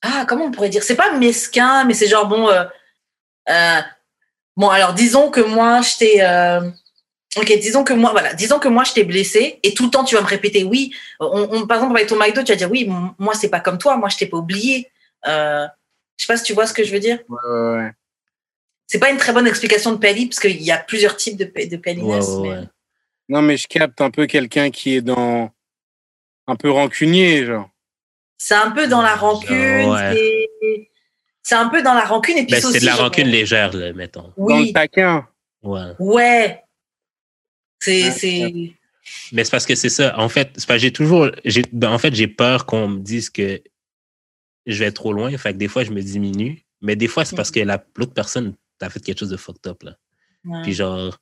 Ah, 0.00 0.24
comment 0.26 0.46
on 0.46 0.50
pourrait 0.50 0.68
dire? 0.70 0.82
C'est 0.82 0.96
pas 0.96 1.16
mesquin, 1.18 1.84
mais 1.84 1.92
c'est 1.94 2.08
genre, 2.08 2.26
bon. 2.26 2.48
euh, 2.48 2.64
euh, 3.50 3.80
Bon, 4.58 4.68
alors 4.68 4.92
disons 4.92 5.30
que 5.30 5.40
moi, 5.40 5.80
je 5.80 5.96
t'ai. 5.96 6.22
euh, 6.22 6.60
Ok, 7.36 7.46
disons 7.60 7.84
que 7.84 7.92
moi, 7.92 8.10
voilà, 8.12 8.32
disons 8.34 8.58
que 8.58 8.68
moi, 8.68 8.84
je 8.84 8.92
t'ai 8.94 9.04
blessé 9.04 9.60
et 9.62 9.72
tout 9.74 9.84
le 9.84 9.90
temps, 9.90 10.02
tu 10.02 10.14
vas 10.16 10.22
me 10.22 10.26
répéter, 10.26 10.64
oui. 10.64 10.92
On, 11.20 11.46
on- 11.52 11.66
par 11.66 11.76
exemple, 11.76 11.94
avec 11.96 12.08
ton 12.08 12.16
McDo, 12.18 12.42
tu 12.42 12.50
vas 12.52 12.56
dire, 12.56 12.70
oui, 12.70 12.88
moi, 13.18 13.34
c'est 13.34 13.50
pas 13.50 13.60
comme 13.60 13.78
toi, 13.78 13.96
moi, 13.96 14.08
je 14.08 14.16
t'ai 14.16 14.26
pas 14.26 14.38
oublié. 14.38 14.90
Euh, 15.26 15.66
je 16.16 16.24
sais 16.24 16.32
pas 16.32 16.36
si 16.38 16.44
tu 16.44 16.54
vois 16.54 16.66
ce 16.66 16.72
que 16.72 16.82
je 16.84 16.92
veux 16.92 16.98
dire. 17.00 17.18
Ouais, 17.28 17.38
ouais, 17.48 17.76
ouais. 17.76 17.92
C'est 18.88 18.98
pas 18.98 19.10
une 19.10 19.18
très 19.18 19.32
bonne 19.34 19.46
explication 19.46 19.92
de 19.92 19.98
Pédi, 19.98 20.26
parce 20.26 20.40
qu'il 20.40 20.60
y 20.62 20.70
a 20.72 20.78
plusieurs 20.78 21.16
types 21.16 21.36
de, 21.36 21.44
de 21.44 21.50
Ouais, 21.50 21.78
pédiness. 21.78 22.26
ouais, 22.28 22.40
mais- 22.42 22.48
ouais. 22.50 22.64
Non, 23.28 23.42
mais 23.42 23.56
je 23.58 23.68
capte 23.68 24.00
un 24.00 24.10
peu 24.10 24.26
quelqu'un 24.26 24.70
qui 24.70 24.96
est 24.96 25.02
dans. 25.02 25.50
un 26.46 26.56
peu 26.56 26.70
rancunier, 26.70 27.44
genre. 27.44 27.68
C'est 28.38 28.54
un 28.54 28.70
peu 28.70 28.88
dans 28.88 29.02
la 29.02 29.14
rancune. 29.14 29.90
ouais. 29.90 30.87
C'est- 31.48 31.54
un 31.54 31.68
peu 31.68 31.82
dans 31.82 31.94
la 31.94 32.04
rancune. 32.04 32.36
Et 32.38 32.44
puis 32.46 32.52
Ben, 32.52 32.60
c'est 32.60 32.80
de 32.80 32.84
la 32.84 32.92
genre- 32.92 33.02
rancune 33.02 33.28
légère, 33.28 33.74
là, 33.76 33.92
mettons. 33.92 34.32
Dans 34.36 34.56
le 34.56 34.62
Oui, 34.62 34.72
taquin. 34.72 35.26
Ouais. 35.62 35.92
ouais. 35.98 36.62
C'est. 37.80 38.04
Ouais, 38.04 38.10
c'est... 38.12 38.72
Mais 39.32 39.44
c'est 39.44 39.50
parce 39.50 39.64
que 39.66 39.74
c'est 39.74 39.88
ça. 39.88 40.18
En 40.18 40.28
fait, 40.28 40.58
j'ai 40.76 40.92
toujours. 40.92 41.30
j'ai- 41.44 41.64
ben, 41.72 41.90
en 41.90 41.98
fait, 41.98 42.14
j'ai 42.14 42.28
peur 42.28 42.66
qu'on 42.66 42.88
me 42.88 42.98
dise 43.00 43.30
que 43.30 43.60
je 44.66 44.78
vais 44.84 44.92
trop 44.92 45.12
loin. 45.12 45.34
Fait 45.38 45.52
que 45.54 45.58
des 45.58 45.68
fois, 45.68 45.84
je 45.84 45.90
me 45.92 46.02
diminue. 46.02 46.62
Mais 46.82 46.94
des 46.94 47.08
fois, 47.08 47.24
c'est 47.24 47.34
parce 47.36 47.50
que 47.50 47.60
la- 47.60 47.82
l'autre 47.96 48.12
personne 48.12 48.54
a 48.80 48.90
fait 48.90 49.00
quelque 49.00 49.18
chose 49.18 49.30
de 49.30 49.36
fucked 49.36 49.66
up. 49.66 49.82
Là. 49.82 49.96
Ouais. 50.44 50.62
Puis 50.62 50.74
genre, 50.74 51.18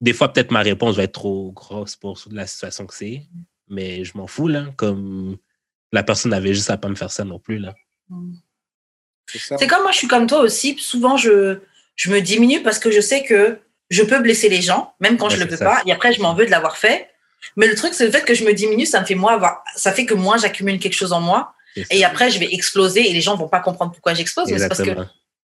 des 0.00 0.12
fois, 0.12 0.32
peut-être 0.32 0.50
ma 0.50 0.60
réponse 0.62 0.96
va 0.96 1.04
être 1.04 1.12
trop 1.12 1.52
grosse 1.52 1.96
pour 1.96 2.18
la 2.30 2.46
situation 2.46 2.86
que 2.86 2.94
c'est. 2.94 3.22
Mais 3.68 4.04
je 4.04 4.16
m'en 4.18 4.26
fous, 4.26 4.48
là. 4.48 4.66
Comme 4.76 5.36
la 5.92 6.02
personne 6.02 6.32
avait 6.32 6.54
juste 6.54 6.70
à 6.70 6.76
pas 6.76 6.88
me 6.88 6.94
faire 6.96 7.10
ça 7.12 7.24
non 7.24 7.38
plus, 7.38 7.58
là. 7.58 7.74
Ça. 8.08 8.14
C'est 9.26 9.66
comme 9.66 9.82
moi, 9.82 9.92
je 9.92 9.98
suis 9.98 10.08
comme 10.08 10.26
toi 10.26 10.40
aussi. 10.40 10.76
Souvent, 10.78 11.16
je, 11.16 11.58
je 11.96 12.10
me 12.10 12.20
diminue 12.20 12.62
parce 12.62 12.78
que 12.78 12.90
je 12.90 13.00
sais 13.00 13.22
que 13.22 13.58
je 13.90 14.02
peux 14.02 14.18
blesser 14.20 14.48
les 14.48 14.62
gens, 14.62 14.94
même 15.00 15.16
quand 15.16 15.28
Ouais, 15.28 15.34
je 15.36 15.40
le 15.40 15.48
peux 15.48 15.56
ça. 15.56 15.64
pas. 15.64 15.82
Et 15.86 15.92
après, 15.92 16.12
je 16.12 16.20
m'en 16.20 16.34
veux 16.34 16.46
de 16.46 16.50
l'avoir 16.50 16.76
fait. 16.76 17.08
Mais 17.56 17.66
le 17.66 17.74
truc, 17.74 17.94
c'est 17.94 18.04
le 18.06 18.10
fait 18.10 18.24
que 18.24 18.34
je 18.34 18.44
me 18.44 18.52
diminue, 18.52 18.86
ça 18.86 19.00
me 19.00 19.06
fait 19.06 19.14
moi 19.14 19.32
avoir, 19.32 19.62
ça 19.76 19.92
fait 19.92 20.04
que 20.06 20.14
moi, 20.14 20.36
j'accumule 20.36 20.78
quelque 20.78 20.94
chose 20.94 21.12
en 21.12 21.20
moi. 21.20 21.52
Et 21.90 22.04
après, 22.04 22.30
je 22.30 22.38
vais 22.38 22.52
exploser 22.54 23.08
et 23.08 23.12
les 23.12 23.20
gens 23.20 23.36
vont 23.36 23.48
pas 23.48 23.60
comprendre 23.60 23.92
pourquoi 23.92 24.14
j'explose. 24.14 24.50
Mais 24.50 24.58
c'est 24.58 24.68
parce 24.68 24.82
que 24.82 24.94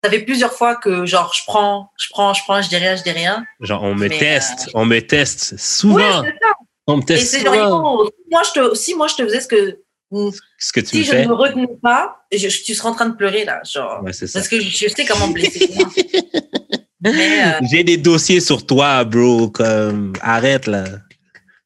ça 0.03 0.09
fait 0.09 0.19
plusieurs 0.19 0.53
fois 0.53 0.75
que, 0.75 1.05
genre, 1.05 1.33
je 1.33 1.41
prends, 1.47 1.91
je 1.97 2.07
prends, 2.09 2.33
je 2.33 2.43
prends, 2.43 2.61
je 2.61 2.69
dis 2.69 2.75
rien, 2.77 2.95
je 2.95 3.03
dis 3.03 3.11
rien. 3.11 3.45
Genre, 3.61 3.81
on 3.83 3.95
me 3.95 4.07
Mais, 4.07 4.17
teste. 4.17 4.67
euh, 4.67 4.71
On 4.75 4.85
me 4.85 4.99
teste 4.99 5.57
souvent. 5.57 6.23
on 6.87 6.97
me 6.97 7.01
Et 7.01 7.05
teste 7.05 7.33
genre, 7.43 7.53
souvent. 7.53 8.03
yo, 8.03 8.11
moi, 8.31 8.41
je 8.43 8.59
te, 8.59 8.75
si 8.75 8.95
moi, 8.95 9.07
je 9.07 9.15
te 9.15 9.23
faisais 9.23 9.39
ce 9.41 9.47
que, 9.47 9.79
Ce 10.11 10.73
que 10.73 10.79
tu 10.79 10.87
si 10.87 10.97
me 10.99 11.03
je 11.03 11.09
fais. 11.11 11.23
ne 11.23 11.27
me 11.29 11.33
retenais 11.35 11.67
pas, 11.81 12.25
je, 12.31 12.49
je- 12.49 12.63
tu 12.63 12.73
serais 12.73 12.89
en 12.89 12.93
train 12.95 13.09
de 13.09 13.15
pleurer, 13.15 13.45
là, 13.45 13.61
genre. 13.63 14.03
Ouais, 14.03 14.13
c'est 14.13 14.27
ça. 14.27 14.39
Parce 14.39 14.47
que 14.49 14.59
je, 14.59 14.69
je 14.69 14.87
sais 14.93 15.05
comment 15.05 15.27
blesser. 15.27 15.69
euh, 17.05 17.51
J'ai 17.71 17.83
des 17.83 17.97
dossiers 17.97 18.39
sur 18.39 18.65
toi, 18.65 19.03
bro. 19.03 19.49
Comme, 19.49 20.13
arrête, 20.21 20.67
là. 20.67 20.85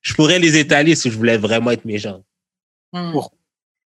Je 0.01 0.13
pourrais 0.13 0.39
les 0.39 0.57
étaler 0.57 0.95
si 0.95 1.09
je 1.09 1.15
voulais 1.17 1.37
vraiment 1.37 1.71
être 1.71 1.85
méchant. 1.85 2.23
hmm. 2.91 3.11
Pour- 3.11 3.33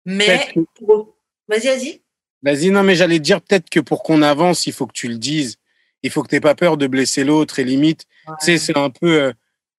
Mais, 0.06 0.26
Peut-être 0.26 0.54
que- 0.54 0.86
pour- 0.86 1.16
vas-y, 1.48 1.68
vas-y. 1.68 2.02
Vas-y, 2.42 2.70
non, 2.72 2.84
mais 2.84 2.96
j'allais 2.96 3.20
te 3.20 3.24
dire 3.24 3.40
peut-être 3.42 3.70
que 3.70 3.80
pour 3.80 4.04
qu'on 4.04 4.22
avance, 4.22 4.68
il 4.68 4.74
faut 4.74 4.86
que 4.86 4.92
tu 4.94 5.08
le 5.08 5.18
dises. 5.18 5.56
Il 6.02 6.12
faut 6.12 6.22
que 6.22 6.28
tu 6.28 6.42
pas 6.42 6.56
peur 6.56 6.76
de 6.76 6.88
blesser 6.88 7.24
l'autre 7.24 7.60
et 7.60 7.64
limite. 7.64 8.06
Tu 8.42 8.46
sais, 8.46 8.58
c'est 8.58 8.78
un 8.78 8.90
peu 8.90 9.22
euh, 9.22 9.34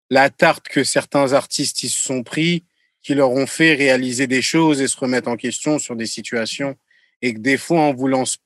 la 0.09 0.31
tarte 0.31 0.67
que 0.69 0.83
certains 0.83 1.35
artistes 1.35 1.83
ils 1.83 1.91
se 1.91 2.03
sont 2.03 2.23
pris, 2.23 2.65
qui 3.05 3.15
leur 3.15 3.31
ont 3.31 3.47
fait 3.47 3.75
réaliser 3.75 4.27
des 4.27 4.43
choses 4.43 4.81
et 4.81 4.89
se 4.89 4.97
remettre 4.97 5.29
en 5.29 5.37
question 5.37 5.79
sur 5.79 5.95
des 5.95 6.07
situations. 6.07 6.77
Et 7.23 7.35
que 7.35 7.39
des 7.39 7.59
fois, 7.59 7.81
en 7.83 7.95
voulant 7.95 8.25
se 8.25 8.39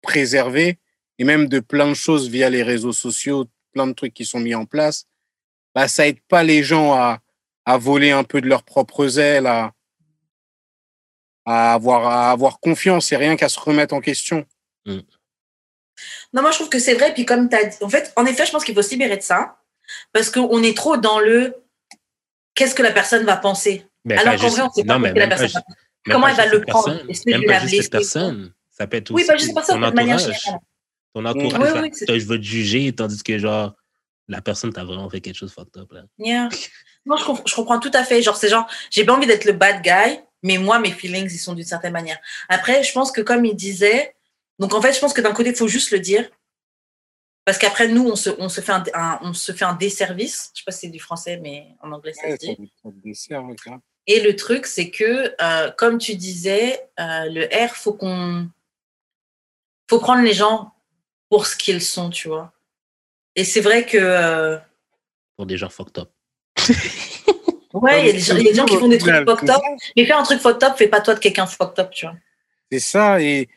préserver, 0.00 0.78
et 1.18 1.24
même 1.24 1.48
de 1.48 1.58
plein 1.60 1.88
de 1.88 1.94
choses 1.94 2.30
via 2.30 2.48
les 2.48 2.62
réseaux 2.62 2.92
sociaux, 2.92 3.46
plein 3.72 3.88
de 3.88 3.92
trucs 3.92 4.14
qui 4.14 4.24
sont 4.24 4.38
mis 4.38 4.54
en 4.54 4.64
place, 4.64 5.06
bah, 5.74 5.88
ça 5.88 6.06
aide 6.06 6.20
pas 6.28 6.44
les 6.44 6.62
gens 6.62 6.94
à, 6.94 7.18
à 7.64 7.76
voler 7.76 8.12
un 8.12 8.24
peu 8.24 8.40
de 8.40 8.46
leurs 8.46 8.62
propres 8.62 9.18
ailes, 9.18 9.46
à, 9.46 9.74
à, 11.44 11.74
avoir, 11.74 12.06
à 12.06 12.30
avoir 12.30 12.60
confiance 12.60 13.10
et 13.10 13.16
rien 13.16 13.36
qu'à 13.36 13.48
se 13.48 13.58
remettre 13.58 13.94
en 13.94 14.00
question. 14.00 14.46
Non, 16.32 16.42
moi, 16.42 16.52
je 16.52 16.58
trouve 16.58 16.68
que 16.68 16.78
c'est 16.78 16.94
vrai. 16.94 17.12
Puis, 17.12 17.26
comme 17.26 17.48
tu 17.48 17.56
as 17.56 17.64
dit, 17.64 17.76
en 17.82 17.88
fait, 17.88 18.12
en 18.14 18.24
effet, 18.26 18.46
je 18.46 18.52
pense 18.52 18.64
qu'il 18.64 18.76
faut 18.76 18.82
se 18.82 18.90
libérer 18.90 19.16
de 19.16 19.22
ça. 19.22 19.60
Parce 20.12 20.30
qu'on 20.30 20.62
est 20.62 20.76
trop 20.76 20.96
dans 20.96 21.18
le 21.18 21.54
qu'est-ce 22.54 22.74
que 22.74 22.82
la 22.82 22.92
personne 22.92 23.24
va 23.24 23.36
penser? 23.36 23.87
Mais 24.08 24.14
Alors 24.16 24.34
pas 24.34 24.38
qu'en 24.38 24.42
juste- 24.44 24.56
vrai, 24.58 24.66
on 24.68 24.72
sait 24.72 24.84
pas 24.84 24.94
non, 24.94 24.98
mais 25.00 25.12
la 25.12 25.26
pas 25.28 25.36
même 25.36 25.50
Comment 26.06 26.20
pas 26.20 26.30
elle 26.30 26.36
va 26.36 26.46
le 26.46 26.60
prendre 26.62 27.10
Est-ce 27.10 27.22
que 27.24 27.32
je 27.32 27.38
la 27.46 27.60
blesser 27.60 27.88
personne. 27.88 28.52
Ça 28.70 28.86
peut 28.86 28.96
être 28.96 29.10
Oui, 29.10 29.22
aussi 29.22 29.26
pas 29.26 29.36
juste 29.36 29.54
personne, 29.54 29.80
ton 29.80 29.88
de 29.90 29.94
manière 29.94 30.16
entourage. 30.16 30.40
générale. 30.42 30.60
Ton 31.14 31.24
entourage, 31.24 31.72
Oui, 31.82 31.90
oui, 32.08 32.20
je 32.20 32.26
veux 32.26 32.38
te 32.38 32.44
juger, 32.44 32.92
tandis 32.94 33.22
que, 33.22 33.38
genre, 33.38 33.74
la 34.28 34.40
personne 34.40 34.72
t'a 34.72 34.84
vraiment 34.84 35.08
fait 35.10 35.20
quelque 35.20 35.34
chose 35.36 35.50
de 35.50 35.54
fucked 35.54 35.76
up, 35.82 35.90
là. 35.92 36.04
Yeah. 36.18 36.48
Non, 37.06 37.16
je, 37.16 37.24
comp- 37.24 37.42
je 37.46 37.54
comprends 37.54 37.80
tout 37.80 37.90
à 37.94 38.04
fait. 38.04 38.22
Genre, 38.22 38.36
c'est 38.36 38.48
genre, 38.48 38.66
j'ai 38.90 39.04
pas 39.04 39.14
envie 39.14 39.26
d'être 39.26 39.44
le 39.46 39.52
bad 39.52 39.82
guy, 39.82 40.20
mais 40.42 40.58
moi, 40.58 40.78
mes 40.78 40.90
feelings, 40.92 41.30
ils 41.32 41.38
sont 41.38 41.54
d'une 41.54 41.64
certaine 41.64 41.92
manière. 41.92 42.18
Après, 42.48 42.82
je 42.84 42.92
pense 42.92 43.10
que 43.10 43.20
comme 43.20 43.44
il 43.44 43.56
disait, 43.56 44.14
donc 44.58 44.74
en 44.74 44.80
fait, 44.82 44.92
je 44.92 45.00
pense 45.00 45.12
que 45.12 45.20
d'un 45.20 45.32
côté, 45.32 45.50
il 45.50 45.56
faut 45.56 45.68
juste 45.68 45.90
le 45.90 45.98
dire. 46.00 46.28
Parce 47.44 47.56
qu'après, 47.58 47.88
nous, 47.88 48.06
on 48.06 48.14
se, 48.16 48.28
on, 48.38 48.48
se 48.50 48.60
fait 48.60 48.72
un, 48.72 48.84
un- 48.94 49.18
on 49.22 49.32
se 49.32 49.52
fait 49.52 49.64
un 49.64 49.72
desservice. 49.72 50.50
Je 50.54 50.60
sais 50.60 50.64
pas 50.66 50.72
si 50.72 50.80
c'est 50.80 50.88
du 50.88 51.00
français, 51.00 51.38
mais 51.42 51.68
en 51.82 51.90
anglais, 51.92 52.12
ça 52.12 52.30
se 52.30 52.36
dit. 52.36 52.70
Et 54.10 54.20
le 54.20 54.34
truc, 54.34 54.66
c'est 54.66 54.90
que, 54.90 55.34
euh, 55.40 55.70
comme 55.72 55.98
tu 55.98 56.14
disais, 56.16 56.80
euh, 56.98 57.28
le 57.30 57.44
R, 57.66 57.76
faut 57.76 57.92
qu'on. 57.92 58.48
faut 59.88 59.98
prendre 60.00 60.22
les 60.22 60.32
gens 60.32 60.72
pour 61.28 61.46
ce 61.46 61.54
qu'ils 61.56 61.82
sont, 61.82 62.08
tu 62.10 62.26
vois. 62.28 62.52
Et 63.36 63.44
c'est 63.44 63.60
vrai 63.60 63.84
que. 63.86 63.98
euh, 63.98 64.58
Pour 65.36 65.44
des 65.46 65.56
gens 65.58 65.68
fucked 65.68 65.98
up. 65.98 66.10
ouais, 67.74 68.00
il 68.00 68.06
y 68.06 68.10
a 68.10 68.12
des 68.12 68.18
gens- 68.18 68.36
il 68.36 68.44
y 68.44 68.48
a 68.48 68.50
des 68.50 68.56
gens 68.56 68.64
qui 68.64 68.76
font 68.78 68.88
des 68.88 68.98
trucs 68.98 69.14
fucked 69.28 69.50
up. 69.50 69.60
Mais 69.96 70.06
faire 70.06 70.18
un 70.18 70.22
truc 70.22 70.40
fucked 70.40 70.62
up, 70.64 70.76
fais 70.76 70.88
pas 70.88 71.00
toi 71.00 71.14
de 71.14 71.20
quelqu'un 71.20 71.46
fucked 71.46 71.78
up, 71.78 71.90
tu 71.90 72.06
vois. 72.06 72.16
C'est 72.72 72.80
ça, 72.80 73.20
et 73.20 73.48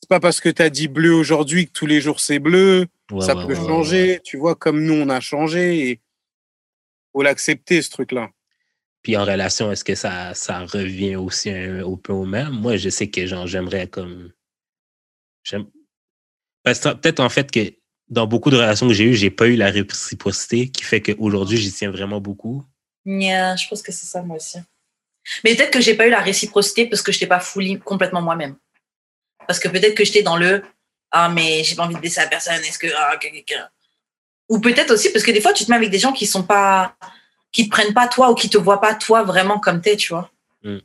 c'est 0.00 0.08
pas 0.08 0.20
parce 0.20 0.40
que 0.40 0.48
tu 0.48 0.60
as 0.62 0.70
dit 0.70 0.88
bleu 0.88 1.14
aujourd'hui 1.14 1.66
que 1.66 1.72
tous 1.72 1.86
les 1.86 2.00
jours 2.00 2.20
c'est 2.20 2.38
bleu, 2.38 2.86
Ouais, 3.10 3.24
ça 3.24 3.34
ouais, 3.36 3.46
peut 3.46 3.54
ouais, 3.58 3.66
changer, 3.66 4.10
ouais. 4.14 4.20
tu 4.24 4.36
vois, 4.38 4.54
comme 4.54 4.82
nous 4.84 4.94
on 4.94 5.08
a 5.08 5.20
changé, 5.20 5.88
et 5.90 6.00
faut 7.12 7.22
l'accepter 7.22 7.80
ce 7.82 7.90
truc-là. 7.90 8.30
Puis 9.04 9.18
en 9.18 9.24
relation, 9.24 9.70
est-ce 9.70 9.84
que 9.84 9.94
ça, 9.94 10.34
ça 10.34 10.60
revient 10.60 11.16
aussi 11.16 11.52
au 11.82 11.96
peu 11.96 12.12
au 12.12 12.24
même? 12.24 12.48
Moi, 12.48 12.78
je 12.78 12.88
sais 12.88 13.08
que 13.08 13.26
genre, 13.26 13.46
j'aimerais 13.46 13.86
comme. 13.86 14.32
J'aime. 15.44 15.66
Peut-être 16.64 17.20
en 17.20 17.28
fait 17.28 17.50
que 17.50 17.60
dans 18.08 18.26
beaucoup 18.26 18.48
de 18.48 18.56
relations 18.56 18.88
que 18.88 18.94
j'ai 18.94 19.04
eues, 19.04 19.14
j'ai 19.14 19.30
pas 19.30 19.46
eu 19.46 19.56
la 19.56 19.70
réciprocité 19.70 20.70
qui 20.70 20.82
fait 20.84 21.02
qu'aujourd'hui, 21.02 21.58
j'y 21.58 21.70
tiens 21.70 21.90
vraiment 21.90 22.18
beaucoup. 22.18 22.64
Yeah, 23.04 23.56
je 23.56 23.68
pense 23.68 23.82
que 23.82 23.92
c'est 23.92 24.06
ça, 24.06 24.22
moi 24.22 24.36
aussi. 24.36 24.58
Mais 25.44 25.54
peut-être 25.54 25.70
que 25.70 25.82
j'ai 25.82 25.94
pas 25.94 26.06
eu 26.06 26.10
la 26.10 26.20
réciprocité 26.20 26.86
parce 26.86 27.02
que 27.02 27.12
je 27.12 27.18
n'étais 27.18 27.26
pas 27.26 27.40
fully 27.40 27.78
complètement 27.78 28.22
moi-même. 28.22 28.56
Parce 29.46 29.60
que 29.60 29.68
peut-être 29.68 29.94
que 29.94 30.04
j'étais 30.04 30.22
dans 30.22 30.38
le 30.38 30.62
ah 31.10 31.28
mais 31.28 31.62
j'ai 31.62 31.76
pas 31.76 31.84
envie 31.84 31.94
de 31.94 32.00
blesser 32.00 32.20
la 32.22 32.26
personne. 32.26 32.54
Est-ce 32.54 32.78
que 32.78 32.88
ah, 32.96 33.18
quelqu'un 33.18 33.68
ou 34.48 34.60
peut-être 34.60 34.92
aussi 34.92 35.10
parce 35.12 35.24
que 35.24 35.30
des 35.30 35.40
fois 35.40 35.52
tu 35.52 35.64
te 35.64 35.70
mets 35.70 35.76
avec 35.76 35.90
des 35.90 35.98
gens 35.98 36.12
qui 36.12 36.26
sont 36.26 36.42
pas 36.42 36.96
qui 37.54 37.64
te 37.66 37.70
prennent 37.70 37.94
pas 37.94 38.08
toi 38.08 38.30
ou 38.30 38.34
qui 38.34 38.50
te 38.50 38.58
voient 38.58 38.80
pas 38.80 38.94
toi 38.94 39.22
vraiment 39.22 39.58
comme 39.60 39.80
t'es, 39.80 39.96
tu 39.96 40.12
vois. 40.12 40.28
Mm. 40.64 40.78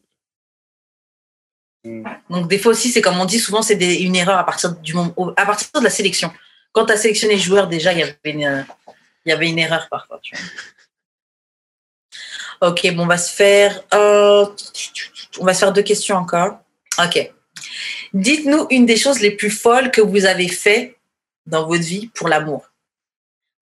Mm. 1.83 2.03
Donc 2.29 2.47
des 2.47 2.59
fois 2.59 2.71
aussi 2.73 2.89
c'est 2.91 3.01
comme 3.01 3.19
on 3.19 3.25
dit 3.25 3.39
souvent 3.39 3.61
c'est 3.61 3.75
des- 3.75 3.95
une 4.07 4.15
erreur 4.15 4.37
à 4.37 4.45
partir 4.45 4.73
du 4.75 4.93
moment 4.93 5.13
à 5.35 5.45
partir 5.45 5.67
de 5.79 5.83
la 5.83 5.89
sélection. 5.89 6.31
Quand 6.71 6.85
tu 6.85 6.93
as 6.93 6.97
sélectionné 6.97 7.35
le 7.35 7.41
joueur 7.41 7.67
déjà 7.67 7.91
il 7.93 7.99
y 7.99 8.03
avait 8.03 8.17
une 8.25 8.45
euh, 8.45 8.61
il 9.25 9.29
y 9.29 9.31
avait 9.33 9.49
une 9.49 9.59
erreur 9.59 9.87
parfois, 9.89 10.19
tu 10.21 10.35
vois. 10.35 10.45
Ok, 12.69 12.93
bon, 12.93 13.03
on 13.03 13.07
va 13.07 13.17
se 13.17 13.33
faire. 13.33 13.81
euh, 13.93 14.45
on 15.39 15.45
va 15.45 15.53
se 15.53 15.59
faire 15.59 15.73
deux 15.73 15.81
questions 15.83 16.17
encore. 16.17 16.59
Ok. 17.01 17.31
Dites-nous 18.13 18.67
une 18.69 18.85
des 18.85 18.97
choses 18.97 19.19
les 19.21 19.31
plus 19.31 19.49
folles 19.51 19.91
que 19.91 20.01
vous 20.01 20.25
avez 20.25 20.47
fait 20.49 20.97
dans 21.45 21.65
votre 21.67 21.83
vie 21.83 22.07
pour 22.07 22.27
l'amour. 22.27 22.69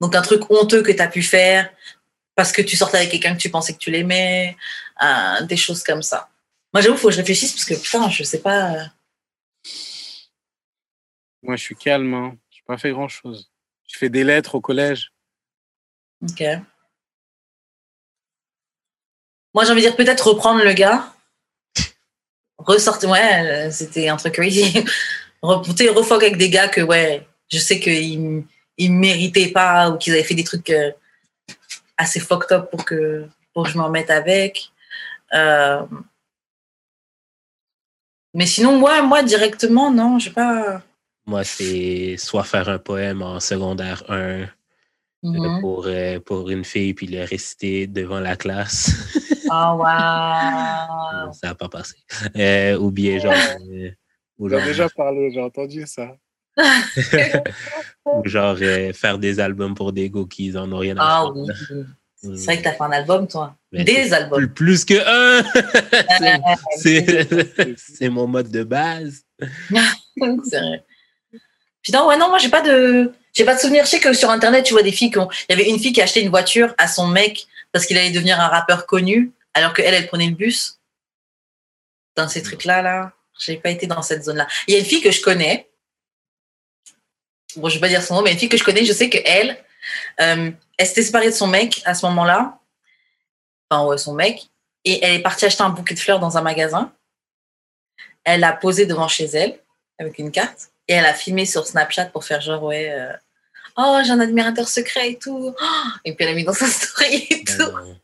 Donc, 0.02 0.16
un 0.16 0.22
truc 0.22 0.50
honteux 0.50 0.82
que 0.84 0.92
tu 0.92 1.02
as 1.02 1.08
pu 1.08 1.22
faire 1.22 1.70
parce 2.38 2.52
que 2.52 2.62
tu 2.62 2.78
sortais 2.78 2.98
avec 2.98 3.10
quelqu'un 3.10 3.34
que 3.36 3.42
tu 3.42 3.50
pensais 3.50 3.74
que 3.74 3.80
tu 3.80 3.90
l'aimais, 3.90 4.56
euh, 5.02 5.42
des 5.42 5.58
choses 5.58 5.82
comme 5.84 6.04
ça. 6.04 6.30
Moi, 6.72 6.82
j'avoue, 6.82 6.96
il 6.96 7.00
faut 7.00 7.08
que 7.08 7.14
je 7.16 7.20
réfléchisse 7.20 7.52
parce 7.52 7.66
que 7.66 7.74
putain, 7.74 8.08
je 8.12 8.24
sais 8.24 8.42
pas. 8.42 8.74
euh, 8.74 8.84
Moi, 11.42 11.56
je 11.56 11.64
suis 11.64 11.76
calme. 11.76 12.14
Hein. 12.14 12.38
Je 12.52 12.58
n'ai 12.58 12.64
pas 12.68 12.78
fait 12.78 12.92
grand-chose. 12.92 13.50
Je 13.88 13.98
fais 13.98 14.10
des 14.10 14.24
lettres 14.24 14.54
au 14.54 14.62
collège. 14.62 15.12
Ok. 16.22 16.44
Moi, 19.56 19.66
j'ai 19.66 19.72
envie 19.72 19.82
de 19.82 19.88
dire 19.88 19.96
peut-être 19.96 20.28
reprendre 20.28 20.64
le 20.64 20.74
gars. 20.74 21.12
Ressortir. 22.60 23.10
Ouais, 23.10 23.72
c'était 23.72 24.10
un 24.10 24.18
truc 24.18 24.34
crazy. 24.36 24.86
Remonter, 25.42 25.90
refuck 25.90 26.22
avec 26.22 26.38
des 26.38 26.52
gars 26.52 26.68
que, 26.68 26.82
ouais, 26.82 27.28
je 27.50 27.58
sais 27.58 27.80
qu'ils 27.80 28.44
ils 28.78 28.94
méritaient 28.94 29.50
pas 29.52 29.90
ou 29.90 29.98
qu'ils 29.98 30.14
avaient 30.14 30.24
fait 30.24 30.36
des 30.36 30.44
trucs 30.44 30.70
euh, 30.70 30.92
assez 31.98 32.20
fucked 32.20 32.52
up 32.52 32.70
pour 32.70 32.86
que, 32.86 33.28
pour 33.54 33.64
que 33.64 33.70
je 33.70 33.78
m'en 33.78 33.90
mette 33.90 34.10
avec. 34.10 34.72
Euh, 35.34 35.86
Mais 38.34 38.46
sinon, 38.46 38.78
moi, 38.78 39.02
moi, 39.02 39.24
directement, 39.24 39.92
non, 39.92 40.20
je 40.20 40.26
sais 40.26 40.34
pas. 40.34 40.82
Moi, 41.26 41.44
c'est 41.44 42.16
soit 42.18 42.44
faire 42.44 42.70
un 42.70 42.80
poème 42.80 43.22
en 43.22 43.40
secondaire 43.40 44.04
1 44.10 44.16
euh, 44.16 44.46
Mhm. 45.24 45.62
pour, 45.62 45.88
euh, 45.88 46.20
pour 46.20 46.50
une 46.50 46.64
fille, 46.64 46.94
puis 46.94 47.08
le 47.08 47.24
réciter 47.24 47.88
devant 47.88 48.20
la 48.20 48.36
classe. 48.36 48.92
Oh, 49.50 49.78
wow. 49.78 51.32
ça 51.32 51.48
n'a 51.48 51.56
pas 51.56 51.70
passé. 51.70 51.96
Euh, 52.36 52.78
ou 52.78 52.92
bien 52.92 53.18
genre. 53.18 53.32
euh, 53.72 53.92
ou 54.38 54.50
J'ai 54.50 54.58
genre, 54.58 54.66
déjà 54.66 54.90
parlé, 54.90 55.32
j'ai 55.32 55.42
entendu 55.42 55.88
ça. 55.88 56.18
Ou 58.06 58.28
genre, 58.28 58.58
euh, 58.62 58.94
faire 58.94 59.18
des 59.18 59.40
albums 59.40 59.76
pour 59.76 59.92
des 59.94 60.10
go 60.10 60.26
qui 60.26 60.56
en 60.58 60.72
ont 60.72 60.78
rien 60.80 60.98
à 60.98 61.02
Ah 61.02 61.24
faire. 61.24 61.34
oui. 61.36 61.84
Mm. 62.24 62.36
C'est 62.36 62.46
vrai 62.46 62.58
que 62.58 62.64
t'as 62.64 62.72
fait 62.74 62.84
un 62.84 62.92
album, 62.92 63.28
toi. 63.28 63.56
Ben, 63.72 63.84
Des 63.86 64.12
albums. 64.12 64.40
Plus, 64.48 64.84
plus 64.84 64.86
que 64.86 64.96
un! 64.96 65.44
C'est- 66.80 67.06
C'est 67.06 67.56
C'est 67.56 67.76
c'est 67.78 68.10
mon 68.10 68.26
mode 68.28 68.50
de 68.50 68.64
base. 68.64 69.24
vrai. 70.20 70.84
Putain, 71.84 72.06
ouais, 72.08 72.18
non, 72.18 72.30
moi, 72.30 72.40
j'ai 72.40 72.50
pas 72.50 72.62
de. 72.62 73.14
J'ai 73.34 73.46
pas 73.46 73.54
de 73.56 73.60
souvenir. 73.60 73.86
Je 73.86 73.90
sais 73.92 74.00
que 74.00 74.14
sur 74.14 74.32
Internet, 74.32 74.66
tu 74.66 74.74
vois 74.74 74.82
des 74.82 74.92
filles 74.92 75.12
qui 75.12 75.20
ont. 75.20 75.30
Il 75.48 75.56
y 75.58 75.62
avait 75.62 75.70
une 75.70 75.78
fille 75.80 75.94
qui 75.94 76.02
a 76.02 76.06
acheté 76.06 76.22
une 76.22 76.30
voiture 76.30 76.74
à 76.80 76.88
son 76.88 77.08
mec 77.08 77.46
parce 77.72 77.86
qu'il 77.86 77.98
allait 77.98 78.10
devenir 78.12 78.40
un 78.40 78.48
rappeur 78.48 78.88
connu, 78.88 79.32
alors 79.54 79.74
qu'elle, 79.74 79.94
elle 79.94 80.08
prenait 80.08 80.26
le 80.28 80.36
bus. 80.36 80.80
Dans 82.16 82.28
ces 82.28 82.42
trucs-là, 82.42 82.82
là, 82.82 83.12
j'ai 83.40 83.58
pas 83.58 83.70
été 83.70 83.86
dans 83.86 84.02
cette 84.02 84.24
zone-là. 84.24 84.48
Il 84.68 84.74
y 84.74 84.78
a 84.78 84.80
une 84.80 84.86
fille 84.86 85.02
que 85.02 85.12
je 85.12 85.22
connais. 85.22 85.70
Bon, 87.56 87.70
je 87.70 87.76
vais 87.76 87.80
pas 87.82 87.88
dire 87.88 88.04
son 88.04 88.16
nom, 88.16 88.22
mais 88.22 88.34
une 88.34 88.38
fille 88.38 88.50
que 88.50 88.58
je 88.58 88.64
connais, 88.64 88.86
je 88.86 88.94
sais 88.94 89.10
que 89.10 89.18
elle, 89.26 89.58
euh, 90.22 90.52
elle 90.78 90.88
s'était 90.88 91.04
séparée 91.04 91.28
de 91.28 91.36
son 91.36 91.48
mec 91.48 91.82
à 91.86 91.94
ce 91.94 92.06
moment-là. 92.08 92.60
Enfin, 93.70 93.86
ouais, 93.86 93.98
son 93.98 94.14
mec. 94.14 94.48
Et 94.86 95.04
elle 95.04 95.16
est 95.16 95.22
partie 95.22 95.46
acheter 95.46 95.64
un 95.64 95.70
bouquet 95.70 95.96
de 95.96 96.00
fleurs 96.00 96.20
dans 96.20 96.38
un 96.38 96.42
magasin. 96.42 96.94
Elle 98.24 98.42
l'a 98.42 98.54
posé 98.54 98.86
devant 98.86 99.08
chez 99.08 99.26
elle 99.26 99.60
avec 100.00 100.20
une 100.20 100.32
carte. 100.32 100.70
Et 100.88 100.94
elle 100.94 101.06
a 101.06 101.14
filmé 101.14 101.46
sur 101.46 101.66
Snapchat 101.66 102.06
pour 102.08 102.24
faire 102.24 102.42
genre, 102.42 102.64
ouais, 102.64 102.92
euh, 102.92 103.12
oh, 103.78 104.00
j'ai 104.06 104.12
un 104.12 104.20
admirateur 104.20 104.68
secret 104.68 105.12
et 105.12 105.18
tout. 105.18 105.54
Oh 105.60 105.74
et 106.06 106.14
puis 106.14 106.26
elle 106.26 106.32
a 106.32 106.36
mis 106.36 106.44
dans 106.44 106.54
sa 106.54 106.68
story 106.68 107.28
et 107.30 107.44
Ben 107.44 107.58
tout. 107.58 107.72
non. 107.72 107.98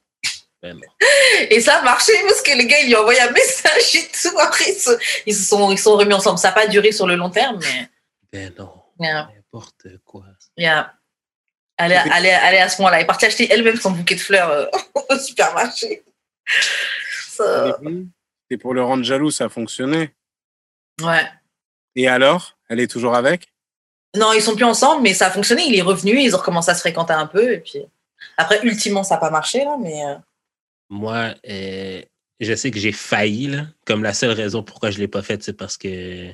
Ben 0.61 0.75
non. 0.75 0.81
Et 1.49 1.59
ça 1.61 1.77
a 1.77 1.81
marché 1.83 2.13
parce 2.27 2.41
que 2.41 2.51
les 2.57 2.65
gars, 2.65 2.79
ils 2.79 2.87
lui 2.87 2.95
ont 2.95 3.01
envoyé 3.01 3.19
un 3.21 3.31
message 3.31 3.95
et 3.95 4.07
tout. 4.21 4.37
Après, 4.39 4.65
ils 4.69 4.79
se, 4.79 4.91
ils 5.25 5.35
se 5.35 5.43
sont, 5.43 5.71
ils 5.71 5.77
se 5.77 5.83
sont 5.83 5.97
remis 5.97 6.13
ensemble. 6.13 6.39
Ça 6.39 6.49
n'a 6.49 6.53
pas 6.53 6.67
duré 6.67 6.91
sur 6.91 7.05
le 7.05 7.15
long 7.15 7.29
terme, 7.29 7.59
mais 7.59 7.89
Ben 8.31 8.53
non. 8.57 8.71
Yeah. 9.03 9.29
N'importe 9.35 9.87
quoi. 10.05 10.25
yeah. 10.57 10.93
elle, 11.77 11.91
est, 11.91 12.01
elle, 12.15 12.25
est, 12.25 12.29
elle 12.43 12.55
est 12.55 12.61
à 12.61 12.69
ce 12.69 12.81
moment-là. 12.81 12.97
Elle 12.97 13.03
est 13.03 13.07
partie 13.07 13.25
acheter 13.25 13.47
elle-même 13.51 13.75
son 13.77 13.91
bouquet 13.91 14.15
de 14.15 14.19
fleurs 14.19 14.49
euh, 14.49 14.65
au 15.09 15.17
supermarché. 15.17 16.03
Ça- 17.27 17.79
Et 18.49 18.57
pour 18.57 18.73
le 18.73 18.83
rendre 18.83 19.03
jaloux, 19.03 19.31
ça 19.31 19.45
a 19.45 19.49
fonctionné. 19.49 20.11
ouais. 21.01 21.25
Et 21.95 22.07
alors 22.07 22.57
Elle 22.69 22.79
est 22.79 22.87
toujours 22.91 23.13
avec? 23.15 23.47
Non, 24.15 24.33
ils 24.33 24.41
sont 24.41 24.55
plus 24.55 24.65
ensemble, 24.65 25.01
mais 25.03 25.13
ça 25.13 25.27
a 25.27 25.31
fonctionné. 25.31 25.63
Il 25.67 25.75
est 25.75 25.81
revenu, 25.81 26.19
ils 26.19 26.33
ont 26.35 26.39
recommencé 26.39 26.71
à 26.71 26.75
se 26.75 26.79
fréquenter 26.81 27.13
un 27.13 27.27
peu. 27.27 27.53
Et 27.53 27.59
puis 27.59 27.79
après, 28.37 28.63
ultimement, 28.63 29.03
ça 29.03 29.15
n'a 29.15 29.19
pas 29.21 29.29
marché, 29.31 29.63
là, 29.63 29.75
mais. 29.79 30.05
euh, 30.05 30.15
Moi, 30.89 31.33
euh, 31.49 32.01
je 32.39 32.53
sais 32.55 32.71
que 32.71 32.79
j'ai 32.79 32.91
failli, 32.91 33.47
là. 33.47 33.65
Comme 33.85 34.03
la 34.03 34.13
seule 34.13 34.31
raison 34.31 34.63
pourquoi 34.63 34.89
je 34.91 34.97
ne 34.97 35.01
l'ai 35.01 35.07
pas 35.07 35.21
faite, 35.23 35.43
c'est 35.43 35.53
parce 35.57 35.77
que 35.77 36.31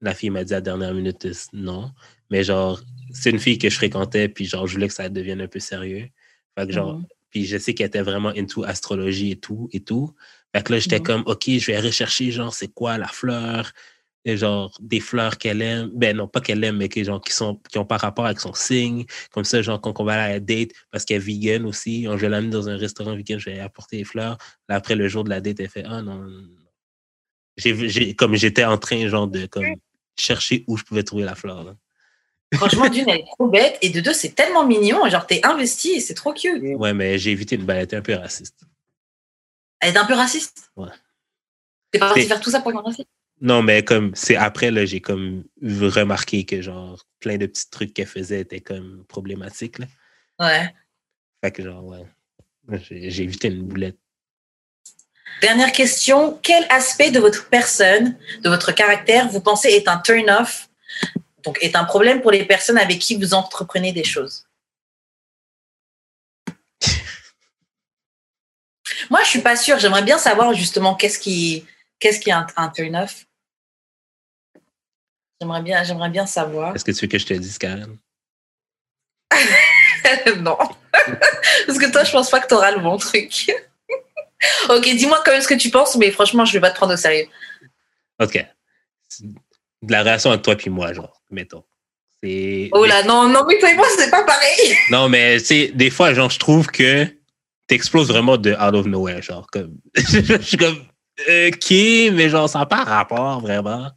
la 0.00 0.14
fille 0.14 0.30
m'a 0.30 0.44
dit 0.44 0.52
à 0.52 0.58
la 0.58 0.60
dernière 0.62 0.94
minute 0.94 1.24
euh, 1.26 1.32
non. 1.52 1.90
Mais 2.30 2.42
genre, 2.44 2.80
c'est 3.12 3.30
une 3.30 3.38
fille 3.38 3.58
que 3.58 3.68
je 3.70 3.76
fréquentais, 3.76 4.28
puis 4.28 4.44
genre, 4.46 4.66
je 4.66 4.74
voulais 4.74 4.88
que 4.88 4.94
ça 4.94 5.08
devienne 5.08 5.40
un 5.40 5.48
peu 5.48 5.60
sérieux. 5.60 6.08
Fait 6.58 6.66
que 6.66 6.72
genre, 6.72 6.94
Mhm. 6.98 7.06
puis 7.30 7.44
je 7.46 7.56
sais 7.58 7.74
qu'elle 7.74 7.86
était 7.88 8.02
vraiment 8.02 8.30
into 8.36 8.64
astrologie 8.64 9.32
et 9.32 9.36
tout, 9.36 9.68
et 9.72 9.80
tout. 9.80 10.14
Fait 10.54 10.62
que 10.64 10.72
là, 10.72 10.78
j'étais 10.78 10.98
Mhm. 10.98 11.04
comme, 11.04 11.22
OK, 11.26 11.44
je 11.48 11.66
vais 11.66 11.80
rechercher, 11.80 12.30
genre, 12.30 12.52
c'est 12.54 12.68
quoi 12.68 12.98
la 12.98 13.08
fleur? 13.08 13.72
Et 14.28 14.36
genre, 14.36 14.76
des 14.80 14.98
fleurs 14.98 15.38
qu'elle 15.38 15.62
aime. 15.62 15.90
Ben 15.94 16.16
non, 16.16 16.26
pas 16.26 16.40
qu'elle 16.40 16.64
aime, 16.64 16.78
mais 16.78 16.88
que, 16.88 17.04
genre, 17.04 17.20
qui, 17.20 17.32
sont, 17.32 17.60
qui 17.70 17.78
ont 17.78 17.84
par 17.84 18.00
rapport 18.00 18.26
avec 18.26 18.40
son 18.40 18.52
signe. 18.54 19.04
Comme 19.30 19.44
ça, 19.44 19.62
genre, 19.62 19.80
quand 19.80 20.00
on 20.00 20.04
va 20.04 20.14
aller 20.14 20.22
à 20.22 20.28
la 20.34 20.40
date, 20.40 20.70
parce 20.90 21.04
qu'elle 21.04 21.18
est 21.18 21.24
vegan 21.24 21.64
aussi, 21.64 22.04
je 22.04 22.10
vais 22.16 22.28
l'amener 22.28 22.50
dans 22.50 22.68
un 22.68 22.76
restaurant 22.76 23.14
vegan, 23.14 23.38
je 23.38 23.50
vais 23.50 23.60
apporter 23.60 23.98
des 23.98 24.04
fleurs. 24.04 24.36
Là, 24.68 24.74
après, 24.76 24.96
le 24.96 25.06
jour 25.06 25.22
de 25.22 25.30
la 25.30 25.40
date, 25.40 25.60
elle 25.60 25.68
fait, 25.68 25.84
ah 25.86 26.02
non. 26.02 26.26
comme 28.16 28.34
j'étais 28.34 28.64
en 28.64 28.78
train, 28.78 29.06
genre, 29.08 29.28
de 29.28 29.46
comme, 29.46 29.64
chercher 30.18 30.64
où 30.66 30.76
je 30.76 30.84
pouvais 30.84 31.02
trouver 31.02 31.24
la 31.24 31.34
fleur. 31.34 31.64
Là. 31.64 31.76
Franchement, 32.54 32.88
d'une, 32.88 33.08
elle 33.08 33.20
est 33.20 33.26
trop 33.26 33.48
bête. 33.48 33.78
Et 33.82 33.90
de 33.90 34.00
deux, 34.00 34.12
c'est 34.12 34.34
tellement 34.34 34.66
mignon. 34.66 35.08
Genre, 35.08 35.26
t'es 35.26 35.44
investi 35.44 35.92
et 35.92 36.00
c'est 36.00 36.14
trop 36.14 36.32
cute. 36.32 36.62
Ouais, 36.62 36.94
mais 36.94 37.18
j'ai 37.18 37.32
évité 37.32 37.56
une 37.56 37.64
ben, 37.64 37.76
elle 37.76 37.84
était 37.84 37.96
un 37.96 38.02
peu 38.02 38.14
raciste. 38.14 38.60
Elle 39.80 39.94
est 39.94 39.98
un 39.98 40.06
peu 40.06 40.14
raciste? 40.14 40.70
Ouais. 40.76 40.88
T'es 41.90 41.98
pas 41.98 42.08
parti 42.08 42.26
faire 42.26 42.40
tout 42.40 42.50
ça 42.50 42.60
pour 42.60 42.70
être 42.70 42.82
raciste? 42.82 43.08
Non, 43.40 43.62
mais 43.62 43.84
comme 43.84 44.14
c'est 44.14 44.36
après, 44.36 44.70
là, 44.70 44.86
j'ai 44.86 45.00
comme 45.00 45.44
remarqué 45.60 46.44
que 46.44 46.62
genre 46.62 47.04
plein 47.20 47.36
de 47.36 47.46
petits 47.46 47.68
trucs 47.68 47.92
qu'elle 47.92 48.06
faisait 48.06 48.40
étaient 48.40 48.60
comme 48.60 49.04
problématiques. 49.08 49.78
Là. 49.78 49.86
Ouais. 50.40 50.74
Fait 51.44 51.52
que 51.52 51.62
genre, 51.62 51.84
ouais. 51.84 52.06
J'ai 52.90 53.22
évité 53.22 53.48
une 53.48 53.62
boulette. 53.62 53.98
Dernière 55.40 55.72
question. 55.72 56.38
Quel 56.42 56.66
aspect 56.70 57.10
de 57.10 57.20
votre 57.20 57.48
personne, 57.48 58.16
de 58.42 58.48
votre 58.48 58.72
caractère, 58.72 59.28
vous 59.28 59.40
pensez 59.40 59.68
est 59.68 59.86
un 59.88 59.98
turn-off, 59.98 60.68
donc 61.44 61.58
est 61.60 61.76
un 61.76 61.84
problème 61.84 62.22
pour 62.22 62.30
les 62.30 62.44
personnes 62.44 62.78
avec 62.78 62.98
qui 62.98 63.16
vous 63.16 63.34
entreprenez 63.34 63.92
des 63.92 64.04
choses? 64.04 64.46
Moi, 69.10 69.22
je 69.24 69.28
suis 69.28 69.42
pas 69.42 69.56
sûre. 69.56 69.78
J'aimerais 69.78 70.02
bien 70.02 70.18
savoir 70.18 70.54
justement 70.54 70.94
qu'est-ce 70.94 71.18
qui, 71.18 71.66
qu'est-ce 71.98 72.20
qui 72.20 72.30
est 72.30 72.34
un, 72.34 72.46
un 72.56 72.68
turn-off? 72.70 73.26
J'aimerais 75.40 75.62
bien, 75.62 75.82
j'aimerais 75.84 76.10
bien 76.10 76.26
savoir. 76.26 76.74
Est-ce 76.74 76.84
que 76.84 76.92
tu 76.92 77.00
veux 77.02 77.08
que 77.08 77.18
je 77.18 77.26
te 77.26 77.34
dise, 77.34 77.58
Karen? 77.58 77.98
non. 80.38 80.56
Parce 81.66 81.78
que 81.78 81.90
toi, 81.92 82.04
je 82.04 82.12
pense 82.12 82.30
pas 82.30 82.40
que 82.40 82.48
tu 82.48 82.54
auras 82.54 82.70
le 82.70 82.80
bon 82.80 82.96
truc. 82.96 83.50
ok, 84.68 84.82
dis-moi 84.82 85.20
quand 85.24 85.32
même 85.32 85.40
ce 85.40 85.48
que 85.48 85.54
tu 85.54 85.70
penses, 85.70 85.96
mais 85.96 86.10
franchement, 86.10 86.44
je 86.44 86.52
vais 86.52 86.60
pas 86.60 86.70
te 86.70 86.76
prendre 86.76 86.92
au 86.94 86.96
sérieux. 86.96 87.26
OK. 88.22 88.44
De 89.82 89.92
la 89.92 90.00
relation 90.00 90.30
entre 90.30 90.42
toi 90.42 90.56
et 90.64 90.70
moi, 90.70 90.92
genre, 90.92 91.22
mettons. 91.30 91.64
C'est. 92.22 92.70
Oh 92.72 92.84
là, 92.84 93.02
non, 93.04 93.28
non, 93.28 93.44
mais 93.46 93.58
toi 93.58 93.70
et 93.70 93.74
moi, 93.74 93.86
c'est 93.96 94.10
pas 94.10 94.24
pareil. 94.24 94.74
Non, 94.90 95.08
mais 95.08 95.38
sais, 95.38 95.68
des 95.74 95.90
fois, 95.90 96.14
genre, 96.14 96.30
je 96.30 96.38
trouve 96.38 96.66
que 96.68 97.06
t'exploses 97.66 98.08
vraiment 98.08 98.36
de 98.36 98.52
out 98.52 98.74
of 98.74 98.86
nowhere, 98.86 99.22
genre, 99.22 99.46
comme. 99.50 99.76
je 99.94 100.38
suis 100.42 100.56
comme. 100.56 100.84
OK, 101.18 101.70
mais 101.70 102.28
genre, 102.28 102.48
ça 102.48 102.60
n'a 102.60 102.66
pas 102.66 102.84
rapport, 102.84 103.40
vraiment. 103.40 103.90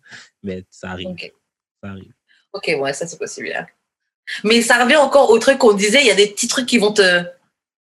Mais 0.43 0.63
ça 0.69 0.91
arrive. 0.91 1.07
Ok, 1.09 1.31
Ça 1.83 1.89
arrive. 1.89 2.13
ok, 2.53 2.71
ouais, 2.79 2.93
ça 2.93 3.07
c'est 3.07 3.17
possible. 3.17 3.51
hein. 3.55 3.65
Mais 4.43 4.61
ça 4.61 4.81
revient 4.83 4.95
encore 4.97 5.29
au 5.31 5.39
truc 5.39 5.57
qu'on 5.57 5.73
disait, 5.73 6.01
il 6.01 6.07
y 6.07 6.11
a 6.11 6.15
des 6.15 6.27
petits 6.27 6.47
trucs 6.47 6.65
qui 6.67 6.77
vont 6.77 6.93
te. 6.93 7.23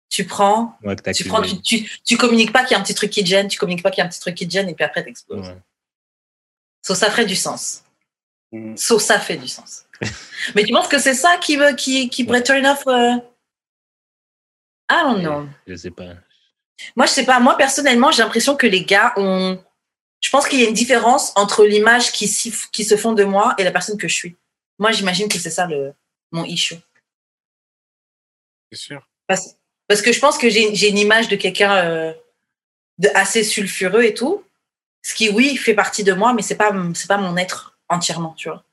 Tu 0.10 0.26
prends, 0.26 0.78
Ouais, 0.84 0.96
que 0.96 1.02
t'as 1.02 1.14
tu 1.14 1.26
prends, 1.26 1.42
tu, 1.42 1.62
tu, 1.62 2.00
tu 2.06 2.18
communiques 2.18 2.54
pas 2.54 2.64
qu'il 2.64 2.72
y 2.72 2.76
a 2.76 2.80
un 2.80 2.84
petit 2.84 2.96
truc 2.96 3.12
qui 3.12 3.24
te 3.24 3.30
gêne, 3.30 3.48
tu 3.48 3.60
communiques 3.60 3.84
pas 3.84 3.92
qu'il 3.92 4.00
y 4.00 4.02
a 4.02 4.06
un 4.06 4.10
petit 4.10 4.20
truc 4.20 4.36
qui 4.36 4.48
te 4.48 4.54
gêne, 4.54 4.70
et 4.70 4.74
puis 4.74 4.86
après 4.86 5.04
t'exploses. 5.04 5.50
Ouais. 5.50 5.58
So, 6.82 6.96
ça 6.96 7.12
ferait 7.12 7.26
du 7.26 7.36
sens. 7.36 7.84
Mm. 8.52 8.78
So, 8.78 9.00
ça 9.00 9.20
fait 9.20 9.38
du 9.38 9.48
sens. 9.48 9.86
Mais 10.56 10.64
tu 10.64 10.72
penses 10.72 10.88
que 10.88 11.00
c'est 11.00 11.14
ça 11.14 11.38
qui, 11.38 11.58
veut, 11.58 11.76
qui, 11.76 12.10
qui 12.10 12.24
pourrait 12.24 12.44
turn 12.44 12.66
off 12.66 12.84
euh... 12.88 13.18
I 14.90 15.02
don't 15.04 15.22
know. 15.22 15.50
Je 15.68 15.76
sais 15.76 15.92
pas. 15.92 16.14
Moi, 16.96 17.06
je 17.06 17.12
sais 17.12 17.26
pas. 17.26 17.40
Moi, 17.40 17.58
personnellement, 17.58 18.12
j'ai 18.12 18.24
l'impression 18.24 18.56
que 18.56 18.68
les 18.68 18.86
gars 18.86 19.14
ont. 19.18 19.62
Je 20.22 20.30
pense 20.30 20.48
qu'il 20.48 20.60
y 20.60 20.66
a 20.66 20.68
une 20.70 20.74
différence 20.74 21.34
entre 21.36 21.66
l'image 21.66 22.12
qui, 22.12 22.32
qui 22.72 22.84
se 22.86 22.98
font 22.98 23.14
de 23.14 23.24
moi 23.24 23.54
et 23.58 23.64
la 23.64 23.72
personne 23.72 23.98
que 23.98 24.08
je 24.08 24.14
suis. 24.14 24.36
Moi, 24.80 24.92
j'imagine 24.92 25.28
que 25.28 25.38
c'est 25.38 25.50
ça 25.50 25.68
le, 25.68 25.94
mon 26.32 26.44
issue. 26.46 26.78
C'est 28.72 28.80
sûr. 28.80 29.08
Parce, 29.28 29.56
parce 29.88 30.02
que 30.02 30.12
je 30.12 30.20
pense 30.20 30.38
que 30.38 30.50
j'ai 30.50 30.90
une 30.90 30.98
image 30.98 31.28
de 31.28 31.36
quelqu'un 31.36 31.76
euh, 31.76 32.14
assez 33.14 33.44
sulfureux 33.44 34.04
et 34.04 34.14
tout. 34.14 34.44
Ce 35.02 35.14
qui, 35.14 35.30
oui, 35.30 35.56
fait 35.56 35.74
partie 35.74 36.04
de 36.04 36.14
moi, 36.14 36.34
mais 36.34 36.42
c'est 36.42 36.56
pas, 36.56 36.72
c'est 36.94 37.08
pas 37.08 37.18
mon 37.18 37.38
être 37.38 37.78
entièrement, 37.88 38.34
tu 38.38 38.50
vois. 38.50 38.64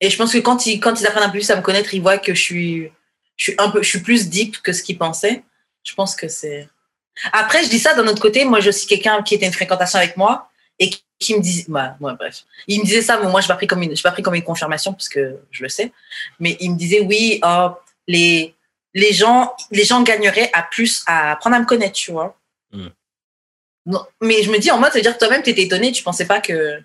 Et 0.00 0.10
je 0.10 0.16
pense 0.16 0.32
que 0.32 0.38
quand 0.38 0.66
ils, 0.66 0.80
quand 0.80 1.00
ils 1.00 1.06
apprennent 1.06 1.22
un 1.22 1.28
peu 1.28 1.38
plus 1.38 1.50
à 1.50 1.56
me 1.56 1.62
connaître, 1.62 1.94
ils 1.94 2.02
voient 2.02 2.18
que 2.18 2.34
je 2.34 2.42
suis, 2.42 2.92
je 3.36 3.44
suis 3.44 3.54
un 3.58 3.70
peu, 3.70 3.82
je 3.82 3.88
suis 3.88 4.00
plus 4.00 4.28
deep 4.28 4.60
que 4.62 4.72
ce 4.72 4.82
qu'ils 4.82 4.98
pensaient. 4.98 5.44
Je 5.84 5.94
pense 5.94 6.16
que 6.16 6.28
c'est. 6.28 6.68
Après, 7.32 7.62
je 7.64 7.68
dis 7.70 7.78
ça 7.78 7.94
d'un 7.94 8.06
autre 8.08 8.20
côté. 8.20 8.44
Moi, 8.44 8.60
je 8.60 8.70
suis 8.70 8.86
quelqu'un 8.86 9.22
qui 9.22 9.34
était 9.34 9.46
une 9.46 9.52
fréquentation 9.52 9.98
avec 9.98 10.16
moi 10.16 10.50
et 10.78 10.90
qui- 11.18 11.34
me 11.34 11.40
disait, 11.40 11.64
bah, 11.68 11.96
ouais, 12.00 12.12
bref, 12.18 12.44
il 12.66 12.80
me 12.80 12.84
disait 12.84 13.00
ça, 13.00 13.18
mais 13.18 13.30
moi, 13.30 13.40
je 13.40 13.48
l'ai 13.48 13.54
pris 13.54 13.66
comme 13.66 13.82
une, 13.82 13.96
je 13.96 14.02
pas 14.02 14.10
pris 14.10 14.22
comme 14.22 14.34
une 14.34 14.42
confirmation 14.42 14.92
parce 14.92 15.08
que 15.08 15.38
je 15.50 15.62
le 15.62 15.68
sais. 15.68 15.92
Mais 16.40 16.56
il 16.60 16.72
me 16.72 16.76
disait, 16.76 17.00
oui, 17.00 17.40
oh, 17.42 17.70
les, 18.06 18.55
les 18.96 19.12
gens, 19.12 19.54
les 19.70 19.84
gens 19.84 20.02
gagneraient 20.02 20.50
à 20.54 20.62
plus 20.62 21.04
à 21.06 21.32
apprendre 21.32 21.54
à 21.54 21.60
me 21.60 21.66
connaître, 21.66 21.92
tu 21.92 22.12
vois. 22.12 22.34
Mm. 22.72 22.88
Non, 23.84 24.06
mais 24.22 24.42
je 24.42 24.50
me 24.50 24.58
dis 24.58 24.70
en 24.70 24.78
mode, 24.78 24.90
ça 24.90 24.98
veut 24.98 25.02
dire 25.02 25.12
que 25.12 25.18
toi-même, 25.18 25.42
tu 25.42 25.50
étais 25.50 25.62
étonné, 25.62 25.92
tu 25.92 26.02
pensais 26.02 26.26
pas 26.26 26.40
que 26.40 26.82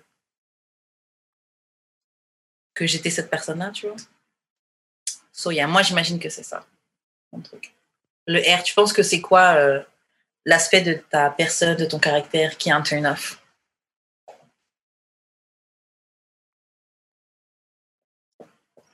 que 2.74 2.86
j'étais 2.86 3.10
cette 3.10 3.30
personne-là, 3.30 3.70
tu 3.70 3.86
vois. 3.88 3.96
So, 5.32 5.50
yeah, 5.50 5.66
moi, 5.66 5.82
j'imagine 5.82 6.20
que 6.20 6.28
c'est 6.28 6.42
ça, 6.42 6.66
mon 7.32 7.40
truc. 7.40 7.74
Le 8.26 8.40
R, 8.40 8.62
tu 8.62 8.74
penses 8.74 8.92
que 8.92 9.02
c'est 9.02 9.22
quoi 9.22 9.54
euh, 9.56 9.82
l'aspect 10.44 10.82
de 10.82 10.94
ta 10.94 11.30
personne, 11.30 11.76
de 11.76 11.86
ton 11.86 11.98
caractère 11.98 12.58
qui 12.58 12.68
est 12.68 12.72
un 12.72 12.82
turn-off 12.82 13.41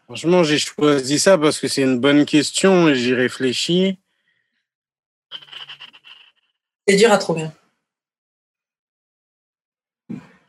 Franchement, 0.09 0.43
j'ai 0.43 0.59
choisi 0.59 1.19
ça 1.19 1.37
parce 1.37 1.61
que 1.61 1.69
c'est 1.69 1.83
une 1.83 2.01
bonne 2.01 2.25
question 2.25 2.89
et 2.89 2.95
j'y 2.95 3.13
réfléchis. 3.13 3.99
C'est 6.87 6.97
dur 6.97 7.13
à 7.13 7.19
trouver. 7.19 7.49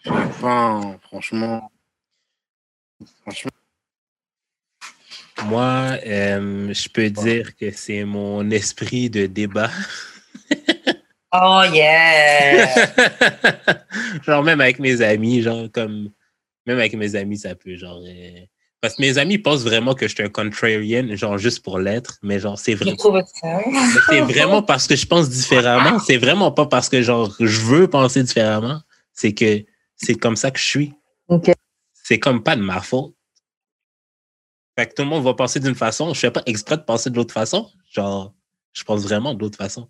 Enfin, 0.05 0.97
franchement. 1.03 1.69
Franchement. 3.21 3.51
Moi, 5.43 5.97
euh, 6.05 6.73
je 6.73 6.87
peux 6.87 7.09
dire 7.09 7.53
que 7.57 7.69
c'est 7.71 8.05
mon 8.05 8.49
esprit 8.51 9.09
de 9.09 9.25
débat. 9.25 9.69
Oh 11.31 11.61
yeah! 11.71 12.65
genre, 14.23 14.41
même 14.41 14.61
avec 14.61 14.79
mes 14.79 14.99
amis, 15.03 15.43
genre, 15.43 15.67
comme. 15.71 16.09
Même 16.65 16.79
avec 16.79 16.95
mes 16.95 17.15
amis, 17.15 17.37
ça 17.37 17.53
peut, 17.53 17.75
genre. 17.75 18.01
euh, 18.03 18.45
Parce 18.81 18.95
que 18.95 19.01
mes 19.01 19.17
amis 19.17 19.37
pensent 19.37 19.63
vraiment 19.63 19.93
que 19.93 20.07
je 20.07 20.13
suis 20.13 20.23
un 20.23 20.29
contrarian, 20.29 21.15
genre, 21.15 21.37
juste 21.37 21.63
pour 21.63 21.79
l'être, 21.79 22.17
mais 22.21 22.39
genre, 22.39 22.57
c'est 22.57 22.75
vrai. 22.75 22.95
C'est 24.07 24.21
vraiment 24.21 24.63
parce 24.63 24.87
que 24.87 24.95
je 24.95 25.05
pense 25.05 25.29
différemment. 25.29 25.99
C'est 25.99 26.17
vraiment 26.17 26.51
pas 26.51 26.65
parce 26.65 26.87
que, 26.87 27.01
genre, 27.01 27.35
je 27.39 27.61
veux 27.61 27.89
penser 27.89 28.23
différemment. 28.23 28.81
C'est 29.11 29.33
que 29.33 29.65
c'est 29.97 30.15
comme 30.15 30.37
ça 30.37 30.51
que 30.51 30.59
je 30.59 30.65
suis. 30.65 30.93
C'est 31.93 32.19
comme 32.19 32.41
pas 32.41 32.55
de 32.55 32.61
ma 32.61 32.81
faute. 32.81 33.13
Fait 34.77 34.87
que 34.87 34.93
tout 34.93 35.01
le 35.01 35.09
monde 35.09 35.25
va 35.25 35.33
penser 35.33 35.59
d'une 35.59 35.75
façon. 35.75 36.13
Je 36.13 36.19
fais 36.19 36.31
pas 36.31 36.43
exprès 36.45 36.77
de 36.77 36.83
penser 36.83 37.09
de 37.09 37.17
l'autre 37.17 37.33
façon. 37.33 37.69
Genre, 37.91 38.33
je 38.71 38.83
pense 38.85 39.03
vraiment 39.03 39.33
de 39.33 39.41
l'autre 39.41 39.57
façon. 39.57 39.89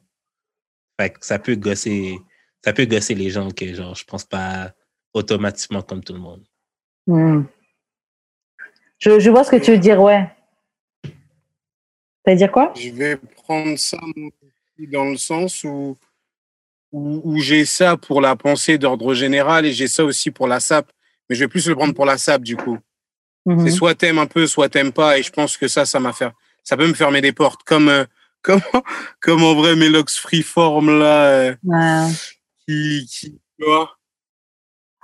Fait 1.00 1.12
que 1.12 1.24
ça 1.24 1.38
peut 1.38 1.56
gosser, 1.56 2.18
ça 2.66 2.74
peut 2.74 2.86
gosser 2.86 3.14
les 3.14 3.30
gens 3.30 3.52
que, 3.52 3.72
genre, 3.76 3.94
je 3.94 4.04
pense 4.04 4.26
pas 4.26 4.74
automatiquement 5.14 5.84
comme 5.84 6.04
tout 6.04 6.14
le 6.14 6.20
monde. 6.20 6.44
Hmm. 7.06 7.44
Je, 9.00 9.20
je 9.20 9.30
vois 9.30 9.44
ce 9.44 9.52
que 9.52 9.56
tu 9.56 9.72
veux 9.72 9.78
dire, 9.78 10.02
ouais. 10.02 10.28
T'as 12.24 12.36
dire 12.36 12.52
quoi? 12.52 12.74
Je 12.76 12.90
vais 12.90 13.16
prendre 13.16 13.78
ça 13.78 13.98
dans 14.92 15.06
le 15.06 15.18
sens 15.18 15.64
où, 15.64 15.98
où, 16.92 17.22
où 17.24 17.40
j'ai 17.40 17.66
ça 17.66 17.98
pour 17.98 18.22
la 18.22 18.36
pensée 18.36 18.78
d'ordre 18.78 19.14
général 19.14 19.66
et 19.66 19.72
j'ai 19.74 19.88
ça 19.88 20.04
aussi 20.04 20.32
pour 20.32 20.48
la 20.48 20.60
SAP. 20.60 20.92
Mais 21.30 21.36
je 21.36 21.44
vais 21.44 21.48
plus 21.48 21.68
le 21.68 21.76
prendre 21.76 21.94
pour 21.94 22.06
la 22.06 22.18
SAP 22.18 22.44
du 22.44 22.58
coup. 22.58 22.78
Mhm. 23.46 23.66
C'est 23.66 23.72
soit 23.72 23.96
t'aimes 23.96 24.20
un 24.20 24.26
peu, 24.28 24.48
soit 24.48 24.70
t'aimes 24.70 24.92
pas. 24.92 25.18
Et 25.18 25.24
je 25.24 25.32
pense 25.32 25.56
que 25.58 25.68
ça, 25.68 25.86
ça 25.86 26.00
m'a 26.00 26.12
fait, 26.14 26.30
ça 26.64 26.76
peut 26.76 26.88
me 26.88 26.94
fermer 26.94 27.22
des 27.22 27.32
portes. 27.32 27.64
Comme, 27.64 27.88
euh, 27.90 28.06
comme, 28.42 28.62
comme 29.22 29.44
en 29.44 29.54
vrai 29.56 29.76
Melox 29.76 30.18
Freeform 30.18 31.00
là, 31.00 31.26
euh, 31.30 31.56
Ouais. 31.64 32.12
qui, 32.68 33.06
qui, 33.12 33.32
tu 33.60 33.66
vois, 33.66 33.98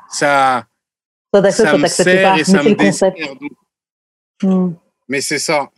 ça, 0.09 0.67
ça 1.33 1.51
soit 1.51 1.77
me 1.77 1.87
sert 1.87 2.05
pas. 2.23 2.33
et 2.35 2.37
Mais 2.37 2.43
ça 2.43 2.63
me 2.63 2.75
dessert. 2.75 3.13
Donc, 3.41 3.51
Hmm. 4.43 4.73
Mais 5.07 5.21
c'est 5.21 5.39
ça. 5.39 5.69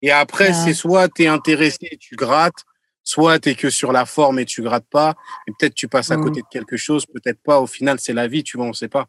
Et 0.00 0.10
après, 0.10 0.48
Ouais. 0.48 0.52
c'est 0.54 0.74
soit 0.74 1.08
tu 1.08 1.22
es 1.22 1.26
intéressé 1.26 1.78
et 1.90 1.96
tu 1.96 2.16
grattes, 2.16 2.64
soit 3.04 3.38
tu 3.38 3.50
es 3.50 3.54
que 3.54 3.70
sur 3.70 3.92
la 3.92 4.04
forme 4.06 4.38
et 4.38 4.44
tu 4.44 4.62
grattes 4.62 4.88
pas. 4.90 5.14
Et 5.46 5.52
peut-être 5.58 5.74
tu 5.74 5.88
passes 5.88 6.10
à 6.10 6.16
Mm. 6.16 6.24
côté 6.24 6.40
de 6.42 6.46
quelque 6.50 6.76
chose, 6.76 7.06
peut-être 7.06 7.40
pas. 7.42 7.60
Au 7.60 7.66
final, 7.66 7.98
c'est 8.00 8.12
la 8.12 8.26
vie, 8.28 8.42
tu 8.42 8.56
vois, 8.56 8.66
on 8.66 8.72
sait 8.72 8.88
pas. 8.88 9.08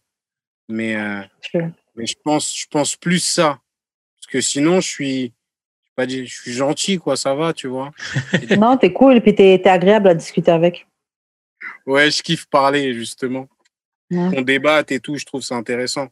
Mais, 0.69 0.95
euh, 0.95 1.21
Je- 1.53 1.59
mais 1.95 2.05
je 2.05 2.15
pense, 2.23 2.55
je 2.55 2.67
pense 2.69 2.95
plus 2.95 3.19
ça. 3.19 3.59
Parce 4.17 4.27
que 4.31 4.41
sinon, 4.41 4.81
je 4.81 4.87
suis, 4.87 5.33
pas 5.95 6.05
dire, 6.05 6.25
je 6.25 6.33
suis 6.41 6.53
gentil, 6.53 6.97
quoi, 6.97 7.15
ça 7.17 7.35
va, 7.35 7.53
tu 7.53 7.67
vois. 7.67 7.91
Non, 8.65 8.77
t'es 8.77 8.91
cool 8.93 9.17
et 9.17 9.21
puis 9.21 9.35
t'es 9.35 9.59
t'es 9.63 9.69
agréable 9.69 10.07
à 10.09 10.15
discuter 10.15 10.51
avec. 10.51 10.87
Ouais, 11.85 12.09
je 12.11 12.21
kiffe 12.23 12.45
parler, 12.47 12.93
justement. 12.93 13.47
Ouais. 14.11 14.35
Qu'on 14.35 14.41
débatte 14.41 14.91
et 14.91 14.99
tout, 14.99 15.17
je 15.17 15.25
trouve 15.25 15.41
ça 15.41 15.55
intéressant. 15.55 16.07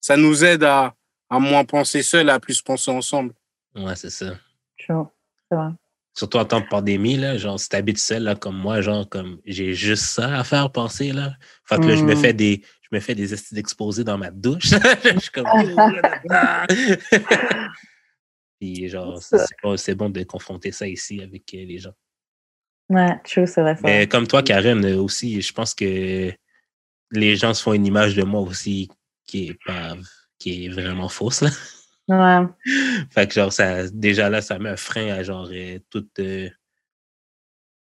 Ça 0.00 0.16
nous 0.16 0.44
aide 0.44 0.64
à, 0.64 0.94
à 1.30 1.38
moins 1.38 1.64
penser 1.64 2.02
seul, 2.02 2.28
à 2.28 2.38
plus 2.40 2.60
penser 2.60 2.90
ensemble. 2.90 3.32
Ouais, 3.74 3.94
c'est 3.96 4.10
ça. 4.10 4.34
C'est 4.78 4.92
vrai. 5.52 5.70
Surtout 6.12 6.38
en 6.38 6.44
temps 6.44 6.60
de 6.60 6.66
pandémie, 6.66 7.16
là, 7.16 7.38
genre, 7.38 7.58
si 7.58 7.68
t'habites 7.68 7.98
seul, 7.98 8.24
là, 8.24 8.34
comme 8.34 8.56
moi, 8.56 8.80
genre, 8.80 9.08
comme 9.08 9.40
j'ai 9.46 9.72
juste 9.74 10.04
ça 10.06 10.36
à 10.38 10.44
faire 10.44 10.70
penser, 10.72 11.12
là. 11.12 11.34
Fait 11.64 11.76
que 11.76 11.82
là, 11.86 11.94
je 11.94 12.02
me 12.04 12.14
Mm. 12.14 12.18
fais 12.18 12.32
des, 12.32 12.62
je 12.82 12.88
me 12.90 13.00
fais 13.00 13.14
des 13.14 13.32
estis 13.32 13.54
d'exposés 13.54 14.02
dans 14.02 14.18
ma 14.18 14.30
douche. 14.32 14.70
je 15.14 15.18
suis 15.20 15.30
comme, 15.30 15.46
oh. 15.54 15.90
Puis, 18.60 18.88
genre, 18.88 19.20
c'est 19.76 19.94
bon, 19.94 20.10
de 20.10 20.22
confronter 20.24 20.72
ça 20.72 20.86
ici 20.86 21.22
avec 21.22 21.54
euh, 21.54 21.64
les 21.64 21.78
gens. 21.78 21.94
Ouais, 22.90 23.18
true, 23.24 23.46
c'est 23.46 23.62
vrai. 23.62 23.78
Mais 23.82 24.06
comme 24.08 24.26
toi, 24.26 24.42
Karen, 24.42 24.84
euh, 24.84 24.96
aussi, 25.00 25.40
je 25.40 25.52
pense 25.52 25.74
que 25.74 26.32
les 27.12 27.36
gens 27.36 27.54
se 27.54 27.62
font 27.62 27.72
une 27.72 27.86
image 27.86 28.16
de 28.16 28.24
moi 28.24 28.40
aussi 28.40 28.88
qui 29.26 29.48
est 29.48 29.58
pas, 29.64 29.94
qui 30.40 30.64
est 30.64 30.68
vraiment 30.68 31.08
fausse, 31.08 31.42
là. 31.42 31.50
Ouais. 32.08 32.44
Fait 33.10 33.28
que 33.28 33.34
genre, 33.34 33.52
ça, 33.52 33.88
déjà 33.88 34.28
là, 34.28 34.42
ça 34.42 34.58
met 34.58 34.70
un 34.70 34.76
frein 34.76 35.12
à 35.12 35.22
genre 35.22 35.48
euh, 35.52 35.78
toute, 35.90 36.18
euh, 36.18 36.48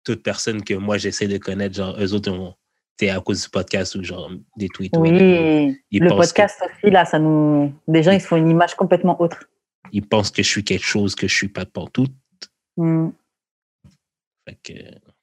toute 0.04 0.22
personne 0.22 0.64
que 0.64 0.76
moi 0.76 1.00
j'essaie 1.00 1.28
de 1.28 1.40
connaître. 1.40 1.76
Genre, 1.76 1.96
eux 2.00 2.14
autres, 2.14 2.30
ont- 2.32 2.54
c'est 3.00 3.10
à 3.10 3.20
cause 3.20 3.42
du 3.44 3.50
podcast 3.50 3.96
ou 3.96 4.04
genre 4.04 4.30
des 4.58 4.68
tweets. 4.68 4.96
ou. 4.96 5.02
Oui, 5.02 5.76
Ils 5.90 6.04
le 6.04 6.10
podcast 6.10 6.62
aussi, 6.64 6.92
là, 6.92 7.04
ça 7.06 7.18
nous. 7.18 7.74
Les 7.88 8.04
gens, 8.04 8.12
ils 8.12 8.22
se 8.22 8.28
font 8.28 8.36
une 8.36 8.50
image 8.52 8.76
complètement 8.76 9.20
autre. 9.20 9.50
Ils 9.92 10.06
pensent 10.08 10.30
que 10.30 10.44
je 10.44 10.48
suis 10.48 10.64
quelque 10.64 10.86
chose 10.86 11.16
que 11.16 11.28
je 11.28 11.34
suis 11.34 11.48
pas 11.48 11.66
de 11.66 11.72
tout. 11.92 12.08
Hmm. 12.78 13.10
Fait 14.48 14.58
que 14.64 14.74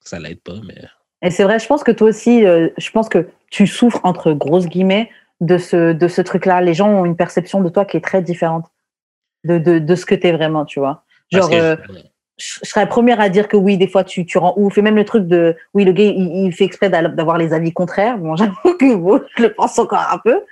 ça 0.00 0.18
l'aide 0.18 0.40
pas, 0.40 0.56
mais 0.66 0.88
Et 1.22 1.30
c'est 1.30 1.44
vrai, 1.44 1.60
je 1.60 1.66
pense 1.68 1.84
que 1.84 1.92
toi 1.92 2.08
aussi, 2.08 2.44
euh, 2.44 2.68
je 2.78 2.90
pense 2.90 3.08
que 3.08 3.28
tu 3.50 3.66
souffres, 3.68 4.00
entre 4.02 4.32
grosses 4.32 4.66
guillemets, 4.66 5.10
de 5.40 5.58
ce, 5.58 5.92
de 5.92 6.08
ce 6.08 6.20
truc-là. 6.22 6.60
Les 6.60 6.74
gens 6.74 6.88
ont 6.88 7.04
une 7.04 7.16
perception 7.16 7.60
de 7.60 7.68
toi 7.68 7.84
qui 7.84 7.96
est 7.96 8.00
très 8.04 8.22
différente 8.22 8.66
de, 9.44 9.58
de, 9.58 9.78
de 9.78 9.94
ce 9.94 10.04
que 10.06 10.14
tu 10.14 10.26
es 10.26 10.32
vraiment, 10.32 10.64
tu 10.64 10.80
vois. 10.80 11.04
Genre, 11.30 11.48
euh, 11.60 11.76
je- 12.38 12.58
serais 12.62 12.80
la 12.82 12.86
première 12.86 13.20
à 13.20 13.28
dire 13.28 13.48
que 13.48 13.56
oui, 13.56 13.76
des 13.78 13.86
fois, 13.88 14.04
tu, 14.04 14.24
tu 14.26 14.38
rends 14.38 14.54
ouf. 14.56 14.78
Et 14.78 14.82
même 14.82 14.96
le 14.96 15.04
truc 15.04 15.26
de, 15.26 15.56
oui, 15.74 15.84
le 15.84 15.92
gars, 15.92 16.04
il, 16.04 16.46
il 16.46 16.52
fait 16.52 16.64
exprès 16.64 16.88
d'avoir 16.90 17.38
les 17.38 17.52
avis 17.52 17.72
contraires. 17.72 18.18
Bon, 18.18 18.34
j'avoue 18.36 18.76
que 18.78 18.94
bon, 18.96 19.20
je 19.36 19.42
le 19.44 19.52
pense 19.54 19.78
encore 19.78 20.06
un 20.12 20.18
peu. 20.18 20.42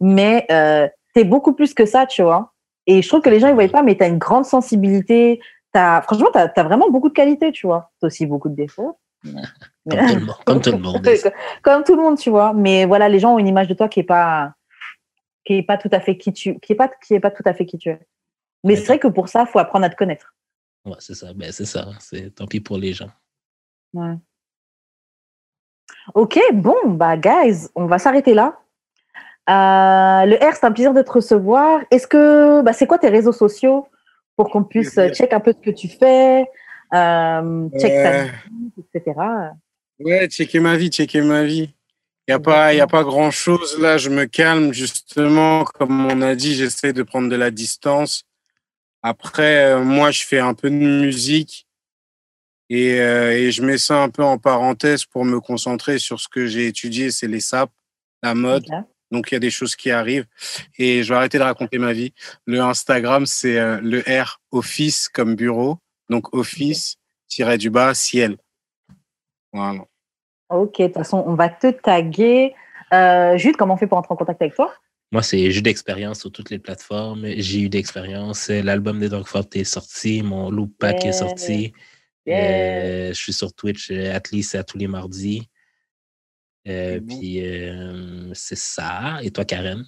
Mais 0.00 0.46
euh, 0.50 0.88
t'es 1.14 1.24
beaucoup 1.24 1.52
plus 1.54 1.74
que 1.74 1.86
ça, 1.86 2.06
tu 2.06 2.22
vois. 2.22 2.52
Et 2.86 3.02
je 3.02 3.08
trouve 3.08 3.20
que 3.20 3.30
les 3.30 3.40
gens, 3.40 3.48
ils 3.48 3.54
voient 3.54 3.68
pas, 3.68 3.82
mais 3.82 3.96
t'as 3.96 4.08
une 4.08 4.18
grande 4.18 4.44
sensibilité. 4.44 5.40
As, 5.74 6.02
franchement, 6.02 6.28
t'as 6.32 6.48
as 6.56 6.62
vraiment 6.64 6.90
beaucoup 6.90 7.08
de 7.08 7.14
qualités, 7.14 7.52
tu 7.52 7.66
vois. 7.66 7.90
T'as 8.00 8.06
aussi 8.08 8.26
beaucoup 8.26 8.48
de 8.48 8.54
défauts. 8.54 8.98
Mais- 9.24 9.42
comme, 9.88 10.06
tout 10.06 10.14
le 10.14 10.20
monde, 10.20 10.36
comme 10.44 10.60
tout 10.60 10.70
le 10.72 10.78
monde. 10.78 11.08
comme 11.62 11.84
tout 11.84 11.96
le 11.96 12.02
monde, 12.02 12.18
tu 12.18 12.30
vois. 12.30 12.52
Mais 12.52 12.84
voilà, 12.84 13.08
les 13.08 13.18
gens 13.18 13.34
ont 13.34 13.38
une 13.38 13.48
image 13.48 13.68
de 13.68 13.74
toi 13.74 13.88
qui 13.88 14.00
est 14.00 14.04
pas, 14.04 14.52
qui 15.44 15.54
est 15.54 15.62
pas 15.62 15.78
tout 15.78 15.88
à 15.92 16.00
fait 16.00 16.16
qui 16.16 16.32
tu, 16.32 16.58
qui 16.60 16.72
est 16.72 16.76
pas, 16.76 16.88
qui 16.88 17.14
est 17.14 17.20
pas 17.20 17.30
tout 17.30 17.42
à 17.46 17.54
fait 17.54 17.66
qui 17.66 17.78
tu 17.78 17.90
es. 17.90 18.00
Mais 18.64 18.76
c'est 18.76 18.86
vrai 18.86 18.98
que 18.98 19.08
pour 19.08 19.28
ça, 19.28 19.46
faut 19.46 19.58
apprendre 19.58 19.84
à 19.84 19.88
te 19.90 19.96
connaître. 19.96 20.34
Ouais, 20.84 20.96
c'est 20.98 21.14
ça. 21.14 21.32
Ben, 21.34 21.52
c'est 21.52 21.64
ça. 21.64 21.86
C'est 22.00 22.34
tant 22.34 22.46
pis 22.46 22.60
pour 22.60 22.76
les 22.78 22.92
gens. 22.92 23.10
Ouais. 23.94 24.14
Ok, 26.14 26.38
bon, 26.54 26.76
bah, 26.86 27.16
guys, 27.16 27.68
on 27.74 27.86
va 27.86 27.98
s'arrêter 27.98 28.34
là. 28.34 28.58
Euh, 29.48 30.26
le 30.26 30.36
R, 30.36 30.54
c'est 30.54 30.64
un 30.64 30.72
plaisir 30.72 30.92
de 30.92 31.02
te 31.02 31.10
recevoir. 31.10 31.80
Est-ce 31.90 32.06
que, 32.06 32.62
bah, 32.62 32.72
c'est 32.72 32.86
quoi 32.86 32.98
tes 32.98 33.08
réseaux 33.08 33.32
sociaux 33.32 33.86
pour 34.36 34.50
qu'on 34.50 34.64
puisse 34.64 34.94
check 35.14 35.32
un 35.32 35.40
peu 35.40 35.52
ce 35.52 35.70
que 35.70 35.74
tu 35.74 35.88
fais, 35.88 36.46
euh, 36.94 37.68
check 37.78 37.92
ta 37.92 38.10
Ouais. 38.10 38.30
vie, 38.50 38.84
etc. 38.94 39.20
Ouais, 40.00 40.28
checker 40.28 40.60
ma 40.60 40.76
vie, 40.76 40.90
checker 40.90 41.22
ma 41.22 41.44
vie. 41.44 41.74
Il 42.28 42.32
n'y 42.32 42.34
a 42.34 42.38
pas, 42.38 42.74
y 42.74 42.80
a 42.80 42.86
pas 42.86 43.04
grand 43.04 43.30
chose 43.30 43.78
là. 43.78 43.98
Je 43.98 44.10
me 44.10 44.26
calme 44.26 44.72
justement. 44.72 45.64
Comme 45.64 46.06
on 46.06 46.22
a 46.22 46.34
dit, 46.34 46.54
j'essaie 46.54 46.92
de 46.92 47.02
prendre 47.02 47.28
de 47.28 47.36
la 47.36 47.50
distance. 47.50 48.24
Après, 49.02 49.64
euh, 49.64 49.82
moi, 49.82 50.10
je 50.10 50.24
fais 50.24 50.38
un 50.38 50.54
peu 50.54 50.70
de 50.70 50.74
musique 50.74 51.66
et, 52.68 53.00
euh, 53.00 53.32
et 53.32 53.50
je 53.50 53.62
mets 53.62 53.78
ça 53.78 54.02
un 54.02 54.10
peu 54.10 54.22
en 54.22 54.38
parenthèse 54.38 55.04
pour 55.04 55.24
me 55.24 55.40
concentrer 55.40 55.98
sur 55.98 56.20
ce 56.20 56.28
que 56.28 56.46
j'ai 56.46 56.66
étudié, 56.66 57.10
c'est 57.10 57.28
les 57.28 57.40
SAP, 57.40 57.70
la 58.22 58.34
mode. 58.34 58.66
Donc, 59.10 59.30
il 59.30 59.34
y 59.34 59.36
a 59.36 59.40
des 59.40 59.50
choses 59.50 59.74
qui 59.74 59.90
arrivent 59.90 60.26
et 60.78 61.02
je 61.02 61.08
vais 61.08 61.16
arrêter 61.16 61.38
de 61.38 61.44
raconter 61.44 61.78
ma 61.78 61.92
vie. 61.92 62.12
Le 62.46 62.60
Instagram, 62.60 63.24
c'est 63.24 63.58
euh, 63.58 63.80
le 63.80 64.00
R 64.00 64.40
office 64.52 65.08
comme 65.08 65.34
bureau. 65.34 65.78
Donc, 66.10 66.34
office, 66.34 66.96
tiré 67.26 67.56
du 67.56 67.70
bas, 67.70 67.94
ciel. 67.94 68.36
Voilà. 69.58 69.84
Ok, 70.50 70.78
de 70.78 70.86
toute 70.86 70.94
façon, 70.94 71.22
on 71.26 71.34
va 71.34 71.48
te 71.48 71.70
taguer. 71.70 72.54
Euh, 72.92 73.36
Jude, 73.36 73.56
comment 73.56 73.74
on 73.74 73.76
fait 73.76 73.86
pour 73.86 73.98
entrer 73.98 74.14
en 74.14 74.16
contact 74.16 74.40
avec 74.40 74.54
toi? 74.54 74.72
Moi, 75.10 75.22
c'est 75.22 75.42
eu 75.42 75.62
d'expérience 75.62 76.20
sur 76.20 76.30
toutes 76.30 76.50
les 76.50 76.58
plateformes. 76.58 77.26
J'ai 77.36 77.62
eu 77.62 77.68
d'expérience. 77.68 78.48
L'album 78.48 79.00
de 79.00 79.08
Dogfort 79.08 79.46
est 79.54 79.64
sorti. 79.64 80.22
Mon 80.22 80.50
Loop 80.50 80.72
Pack 80.78 81.00
Yeah. 81.00 81.08
est 81.08 81.12
sorti. 81.12 81.72
Yeah. 82.26 82.38
Euh, 82.40 83.08
je 83.08 83.14
suis 83.14 83.32
sur 83.32 83.52
Twitch, 83.54 83.90
euh, 83.90 84.14
at 84.14 84.22
least 84.32 84.54
à 84.54 84.64
tous 84.64 84.78
les 84.78 84.86
mardis. 84.86 85.48
Euh, 86.68 87.00
puis 87.00 87.40
euh, 87.46 88.30
c'est 88.34 88.58
ça. 88.58 89.18
Et 89.22 89.30
toi, 89.30 89.44
Karen? 89.44 89.84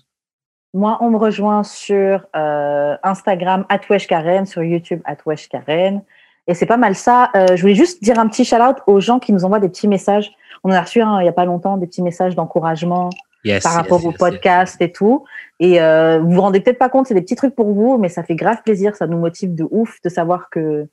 Moi, 0.72 0.96
on 1.00 1.10
me 1.10 1.18
rejoint 1.18 1.64
sur 1.64 2.26
euh, 2.34 2.96
Instagram, 3.02 3.66
Karen, 4.08 4.46
sur 4.46 4.62
YouTube, 4.62 5.02
Karen. 5.50 6.02
Et 6.50 6.54
c'est 6.54 6.66
pas 6.66 6.76
mal 6.76 6.96
ça. 6.96 7.30
Euh, 7.36 7.54
je 7.54 7.60
voulais 7.62 7.76
juste 7.76 8.02
dire 8.02 8.18
un 8.18 8.26
petit 8.26 8.44
shout-out 8.44 8.78
aux 8.88 8.98
gens 8.98 9.20
qui 9.20 9.32
nous 9.32 9.44
envoient 9.44 9.60
des 9.60 9.68
petits 9.68 9.86
messages. 9.86 10.32
On 10.64 10.70
en 10.70 10.74
a 10.74 10.80
reçu 10.80 11.00
un, 11.00 11.20
il 11.20 11.22
n'y 11.22 11.28
a 11.28 11.32
pas 11.32 11.44
longtemps 11.44 11.76
des 11.76 11.86
petits 11.86 12.02
messages 12.02 12.34
d'encouragement 12.34 13.08
Yes, 13.44 13.62
par 13.62 13.72
yes, 13.72 13.80
rapport 13.80 14.04
au 14.04 14.10
yes. 14.10 14.18
podcast 14.18 14.82
et 14.82 14.92
tout. 14.92 15.24
Et 15.60 15.80
euh, 15.80 16.18
vous 16.18 16.32
vous 16.32 16.40
rendez 16.40 16.60
peut-être 16.60 16.78
pas 16.78 16.88
compte, 16.88 17.06
c'est 17.06 17.14
des 17.14 17.22
petits 17.22 17.36
trucs 17.36 17.54
pour 17.54 17.72
vous, 17.72 17.96
mais 17.98 18.08
ça 18.08 18.22
fait 18.22 18.34
grave 18.34 18.62
plaisir, 18.62 18.96
ça 18.96 19.06
nous 19.06 19.16
motive 19.16 19.54
de 19.54 19.66
ouf 19.70 19.98
de 20.02 20.10
savoir 20.10 20.50
que, 20.50 20.88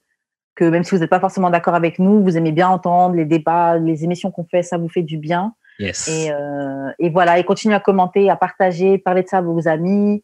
que 0.56 0.64
même 0.64 0.84
si 0.84 0.92
vous 0.92 1.02
n'êtes 1.02 1.10
pas 1.10 1.20
forcément 1.20 1.50
d'accord 1.50 1.76
avec 1.76 2.00
nous, 2.00 2.24
vous 2.24 2.38
aimez 2.38 2.54
bien 2.54 2.70
entendre 2.70 3.16
les 3.16 3.26
débats, 3.26 3.78
les 3.78 4.06
émissions 4.06 4.32
qu'on 4.32 4.46
fait, 4.46 4.62
ça 4.62 4.78
vous 4.78 4.88
fait 4.88 5.02
du 5.02 5.18
bien. 5.18 5.56
Yes. 5.80 6.08
Et, 6.08 6.32
euh, 6.32 6.92
et 7.00 7.10
voilà, 7.10 7.38
et 7.38 7.44
continuez 7.44 7.76
à 7.76 7.82
commenter, 7.82 8.30
à 8.30 8.38
partager, 8.38 8.98
parler 8.98 9.24
de 9.24 9.28
ça 9.28 9.40
à 9.40 9.42
vos 9.42 9.68
amis. 9.68 10.24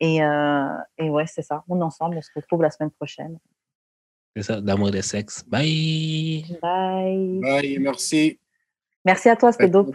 Et, 0.00 0.22
euh, 0.22 0.66
et 0.98 1.08
ouais, 1.08 1.24
c'est 1.26 1.42
ça. 1.42 1.62
On 1.68 1.80
est 1.80 1.84
ensemble, 1.84 2.16
on 2.18 2.22
se 2.22 2.30
retrouve 2.36 2.62
la 2.62 2.70
semaine 2.70 2.90
prochaine. 2.90 3.38
C'est 4.34 4.42
ça, 4.42 4.60
d'amour 4.60 4.88
et 4.88 4.92
de 4.92 5.00
sexe. 5.02 5.44
Bye! 5.46 6.44
Bye. 6.62 7.40
Bye, 7.40 7.78
merci. 7.78 8.38
Merci 9.04 9.28
à 9.28 9.36
toi, 9.36 9.52
c'était 9.52 9.68
dope. 9.68 9.94